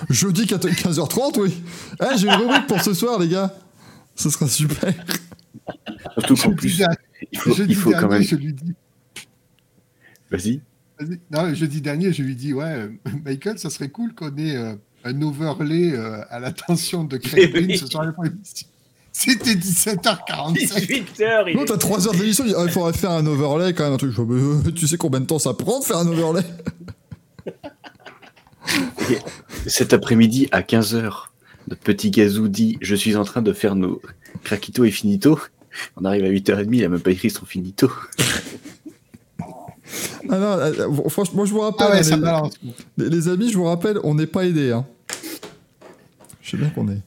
Jeudi 0.10 0.44
15h30, 0.46 1.40
oui. 1.40 1.54
Eh, 2.02 2.18
j'ai 2.18 2.28
une 2.28 2.34
rubrique 2.36 2.68
pour 2.68 2.82
ce 2.82 2.94
soir, 2.94 3.20
les 3.20 3.28
gars. 3.28 3.54
Ce 4.16 4.30
sera 4.30 4.48
super. 4.48 4.94
Surtout 6.18 6.36
qu'en 6.36 6.54
plus, 6.54 6.82
il 7.32 7.40
faut, 7.40 7.54
jeudi 7.54 7.74
il 7.74 7.76
faut 7.76 7.92
quand 7.92 8.08
même. 8.10 8.22
je 8.22 8.36
lui 8.36 8.54
dis. 8.54 8.74
Vas-y. 10.32 10.62
Vas-y. 11.00 11.20
Non, 11.32 11.54
jeudi 11.54 11.82
dernier, 11.82 12.14
je 12.14 12.24
lui 12.24 12.36
dis 12.36 12.54
ouais, 12.54 12.66
euh, 12.74 12.90
Michael, 13.26 13.58
ça 13.60 13.70
serait 13.70 13.90
cool 13.90 14.14
qu'on 14.14 14.36
ait 14.38 14.56
euh, 14.56 14.76
un 15.04 15.22
overlay 15.22 15.92
euh, 15.94 16.22
à 16.30 16.40
l'attention 16.40 17.04
de 17.04 17.18
Craig 17.18 17.52
Oui. 17.54 17.66
Green 17.66 17.78
ce 17.78 17.88
soir. 17.88 18.06
C'était 19.12 19.56
17h45. 19.56 20.56
18h, 20.56 21.44
il 21.48 21.58
Non, 21.58 21.66
t'as 21.66 21.78
3 21.78 22.08
heures 22.08 22.14
d'émission, 22.14 22.46
il 22.48 22.56
Ah, 22.58 22.68
faudrait 22.68 22.94
faire 22.94 23.12
un 23.12 23.26
overlay 23.26 23.74
quand 23.74 23.84
même. 23.84 23.94
Un 23.94 23.98
truc. 23.98 24.14
Euh, 24.18 24.72
tu 24.76 24.88
sais 24.88 24.98
combien 24.98 25.20
de 25.20 25.26
temps 25.26 25.40
ça 25.40 25.54
prend 25.54 25.80
de 25.80 25.86
faire 25.86 25.98
un 25.98 26.08
overlay? 26.08 26.44
Cet 29.66 29.94
après-midi, 29.94 30.48
à 30.52 30.62
15h, 30.62 31.12
notre 31.68 31.82
petit 31.82 32.12
Gazou 32.12 32.48
dit 32.48 32.78
Je 32.82 32.96
suis 32.96 33.16
en 33.16 33.24
train 33.24 33.42
de 33.42 33.52
faire 33.52 33.76
nos 33.76 34.02
craquito 34.44 34.86
et 34.86 34.92
finito. 34.92 35.40
On 35.98 36.06
arrive 36.06 36.24
à 36.26 36.30
8h30, 36.30 36.68
il 36.72 36.84
a 36.86 36.90
même 36.90 37.00
pas 37.00 37.12
écrit 37.12 37.30
son 37.30 37.46
finito. 37.46 37.92
Ah 40.32 40.38
non, 40.38 40.46
euh, 40.46 40.72
euh, 40.80 41.10
franchement, 41.10 41.38
moi 41.38 41.46
je 41.46 41.52
vous 41.54 41.62
rappelle, 41.62 41.88
Ah 41.90 41.92
ouais, 41.94 42.00
hein, 42.00 42.04
ça 42.04 42.16
les, 42.16 42.22
balance. 42.22 42.54
les- 42.98 43.10
les 43.10 43.28
amis, 43.28 43.52
je 43.52 43.58
vous 43.58 43.64
rappelle, 43.64 43.98
on 44.04 44.14
n'est 44.16 44.28
pas 44.28 44.46
aidé. 44.46 44.72
Hein. 44.72 44.86
Je 46.42 46.52
sais 46.52 46.58
bien 46.58 46.70
qu'on 46.70 46.88
est 46.90 47.00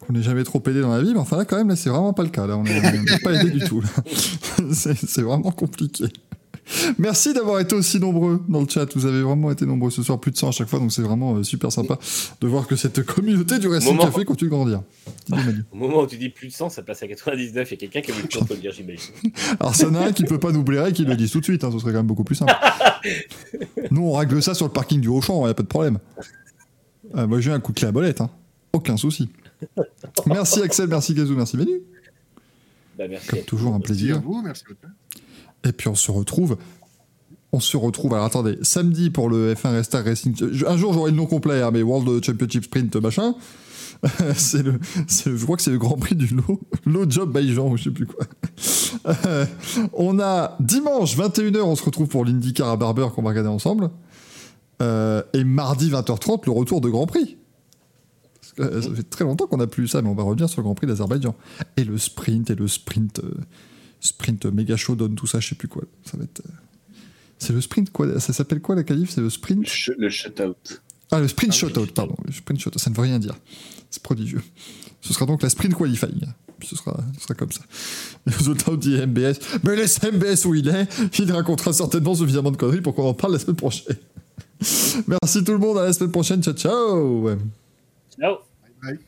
qu'on 0.00 0.12
n'est 0.14 0.22
jamais 0.22 0.42
trop 0.42 0.60
aidé 0.66 0.80
dans 0.80 0.92
la 0.92 1.00
vie, 1.00 1.12
mais 1.12 1.20
enfin 1.20 1.36
là 1.36 1.44
quand 1.44 1.56
même, 1.56 1.68
là 1.68 1.76
c'est 1.76 1.90
vraiment 1.90 2.12
pas 2.12 2.24
le 2.24 2.30
cas. 2.30 2.44
Là, 2.46 2.56
on 2.56 2.64
n'est 2.64 3.18
pas 3.22 3.32
aidé 3.34 3.50
du 3.50 3.60
tout. 3.60 3.80
là. 3.82 3.88
C'est 4.72 4.96
c'est 4.96 5.22
vraiment 5.22 5.52
compliqué. 5.52 6.06
Merci 6.98 7.34
d'avoir 7.34 7.60
été 7.60 7.74
aussi 7.74 7.98
nombreux 7.98 8.40
dans 8.48 8.60
le 8.60 8.68
chat. 8.68 8.86
Vous 8.94 9.06
avez 9.06 9.22
vraiment 9.22 9.50
été 9.50 9.66
nombreux 9.66 9.90
ce 9.90 10.02
soir, 10.02 10.18
plus 10.20 10.30
de 10.30 10.36
100 10.36 10.48
à 10.48 10.52
chaque 10.52 10.68
fois, 10.68 10.78
donc 10.78 10.92
c'est 10.92 11.02
vraiment 11.02 11.36
euh, 11.36 11.42
super 11.42 11.72
sympa 11.72 11.98
de 12.40 12.48
voir 12.48 12.66
que 12.66 12.76
cette 12.76 13.04
communauté 13.04 13.58
du 13.58 13.68
Racing 13.68 13.90
Moment. 13.96 14.04
Café 14.04 14.24
continue 14.24 14.50
de 14.50 14.54
grandir. 14.54 14.82
Au 15.72 15.76
moment 15.76 16.02
où 16.02 16.06
tu 16.06 16.16
dis 16.16 16.28
plus 16.28 16.48
de 16.48 16.52
100, 16.52 16.70
ça 16.70 16.82
passe 16.82 17.02
à 17.02 17.08
99. 17.08 17.68
Il 17.68 17.70
y 17.72 17.74
a 17.74 17.76
quelqu'un 17.76 18.00
qui 18.00 18.10
a 18.12 18.14
vu 18.14 18.22
le 18.22 18.28
temps, 18.28 18.46
le 18.48 18.56
dire, 18.56 18.72
j'imagine. 18.72 19.12
Alors, 19.60 19.74
s'il 19.74 19.86
y 19.86 19.90
en 19.90 19.94
a 19.94 20.06
un 20.06 20.12
qui 20.12 20.24
peut 20.24 20.38
pas 20.38 20.52
nous 20.52 20.62
blairer, 20.62 20.92
qu'il 20.92 21.06
le 21.06 21.16
dise 21.16 21.30
tout 21.30 21.40
de 21.40 21.44
suite, 21.44 21.64
hein, 21.64 21.70
ce 21.72 21.78
serait 21.78 21.92
quand 21.92 21.98
même 21.98 22.06
beaucoup 22.06 22.24
plus 22.24 22.36
simple. 22.36 22.54
Nous, 23.90 24.02
on 24.02 24.12
règle 24.12 24.42
ça 24.42 24.54
sur 24.54 24.66
le 24.66 24.72
parking 24.72 25.00
du 25.00 25.08
Auchan, 25.08 25.46
il 25.46 25.50
a 25.50 25.54
pas 25.54 25.62
de 25.62 25.68
problème. 25.68 25.98
Euh, 27.16 27.26
moi, 27.26 27.40
j'ai 27.40 27.50
eu 27.50 27.52
un 27.52 27.60
coup 27.60 27.72
de 27.72 27.78
clé 27.78 27.88
à 27.88 27.92
bolette, 27.92 28.20
hein. 28.20 28.30
aucun 28.72 28.96
souci. 28.96 29.28
Merci 30.26 30.62
Axel, 30.62 30.88
merci 30.88 31.14
Gazou, 31.14 31.36
merci 31.36 31.56
Manu. 31.56 31.82
Bah, 32.98 33.04
merci. 33.08 33.28
Comme 33.28 33.40
toujours, 33.40 33.74
un 33.74 33.78
Merci 33.78 33.84
à 33.84 33.94
plaisir. 33.94 34.22
vous, 34.22 34.42
merci 34.42 34.64
beaucoup. 34.68 34.92
Et 35.64 35.72
puis, 35.72 35.88
on 35.88 35.94
se 35.94 36.10
retrouve. 36.10 36.56
On 37.54 37.60
se 37.60 37.76
retrouve, 37.76 38.14
alors 38.14 38.24
attendez, 38.24 38.56
samedi 38.62 39.10
pour 39.10 39.28
le 39.28 39.52
F1 39.52 39.72
Restart 39.72 40.04
Racing. 40.04 40.34
Un 40.66 40.76
jour, 40.78 40.94
j'aurai 40.94 41.10
le 41.10 41.16
nom 41.18 41.26
complet, 41.26 41.60
hein, 41.60 41.70
mais 41.70 41.82
World 41.82 42.24
Championship 42.24 42.64
Sprint 42.64 42.96
machin. 42.96 43.34
c'est 44.34 44.62
le, 44.62 44.80
je 45.06 45.44
crois 45.44 45.56
que 45.56 45.62
c'est 45.62 45.70
le 45.70 45.78
Grand 45.78 45.96
Prix 45.96 46.16
du 46.16 46.34
lot, 46.34 46.60
lot 46.86 47.08
job 47.08 47.38
by 47.38 47.56
ou 47.56 47.76
je 47.76 47.84
sais 47.84 47.90
plus 47.90 48.06
quoi. 48.06 48.24
Euh, 49.06 49.46
on 49.92 50.18
a 50.18 50.56
dimanche 50.60 51.16
21h, 51.16 51.60
on 51.60 51.76
se 51.76 51.84
retrouve 51.84 52.08
pour 52.08 52.24
l'IndyCar 52.24 52.68
à 52.68 52.76
Barber 52.76 53.08
qu'on 53.14 53.22
va 53.22 53.30
regarder 53.30 53.50
ensemble. 53.50 53.90
Euh, 54.80 55.22
et 55.32 55.44
mardi 55.44 55.90
20h30, 55.90 56.42
le 56.46 56.52
retour 56.52 56.80
de 56.80 56.88
Grand 56.88 57.06
Prix. 57.06 57.36
Euh, 58.58 58.82
ça 58.82 58.90
fait 58.92 59.04
très 59.04 59.24
longtemps 59.24 59.46
qu'on 59.46 59.58
n'a 59.58 59.68
plus 59.68 59.88
ça, 59.88 60.02
mais 60.02 60.08
on 60.08 60.14
va 60.14 60.24
revenir 60.24 60.48
sur 60.48 60.60
le 60.60 60.64
Grand 60.64 60.74
Prix 60.74 60.88
d'Azerbaïdjan. 60.88 61.34
Et 61.76 61.84
le 61.84 61.96
sprint, 61.96 62.50
et 62.50 62.54
le 62.54 62.66
sprint, 62.66 63.20
sprint 64.02 64.46
méga 64.46 64.76
showdown, 64.76 65.14
tout 65.14 65.26
ça, 65.26 65.40
je 65.40 65.48
sais 65.48 65.54
plus 65.54 65.68
quoi. 65.68 65.82
Ça 66.04 66.16
va 66.18 66.24
être. 66.24 66.40
euh, 66.46 66.94
C'est 67.38 67.52
le 67.52 67.60
sprint 67.60 67.90
quoi 67.90 68.20
Ça 68.20 68.32
s'appelle 68.32 68.60
quoi 68.60 68.74
la 68.74 68.82
qualif? 68.84 69.10
C'est 69.10 69.20
le 69.20 69.30
sprint? 69.30 69.66
Le 69.98 70.10
shutout. 70.10 70.54
Ah, 71.10 71.20
le 71.20 71.28
sprint 71.28 71.52
Ah 71.54 71.56
shutout, 71.56 71.86
pardon. 71.94 72.16
Le 72.24 72.32
sprint 72.32 72.60
shutout, 72.60 72.78
ça 72.78 72.90
ne 72.90 72.94
veut 72.94 73.02
rien 73.02 73.18
dire. 73.18 73.34
C'est 73.90 74.02
prodigieux. 74.02 74.42
Ce 75.00 75.12
sera 75.12 75.26
donc 75.26 75.42
la 75.42 75.48
sprint 75.50 75.74
qualifying. 75.74 76.20
Ce 76.64 76.76
sera, 76.76 76.96
ce 77.16 77.22
sera 77.24 77.34
comme 77.34 77.50
ça. 77.50 77.60
Les 78.26 78.32
résultats 78.32 78.76
dit 78.76 78.96
MBS. 78.96 79.34
Mais 79.64 79.74
laisse 79.76 80.00
MBS 80.02 80.44
où 80.46 80.54
il 80.54 80.68
est. 80.68 80.86
Il 81.18 81.32
racontera 81.32 81.72
certainement 81.72 82.14
suffisamment 82.14 82.50
de 82.52 82.56
conneries 82.56 82.80
pour 82.80 82.94
qu'on 82.94 83.08
en 83.08 83.14
parle 83.14 83.32
la 83.32 83.38
semaine 83.40 83.56
prochaine. 83.56 83.96
Merci 85.08 85.42
tout 85.42 85.52
le 85.52 85.58
monde. 85.58 85.78
À 85.78 85.84
la 85.84 85.92
semaine 85.92 86.12
prochaine. 86.12 86.40
Ciao, 86.42 86.54
ciao. 86.54 87.28
Ciao. 88.18 88.36
Bye. 88.82 88.98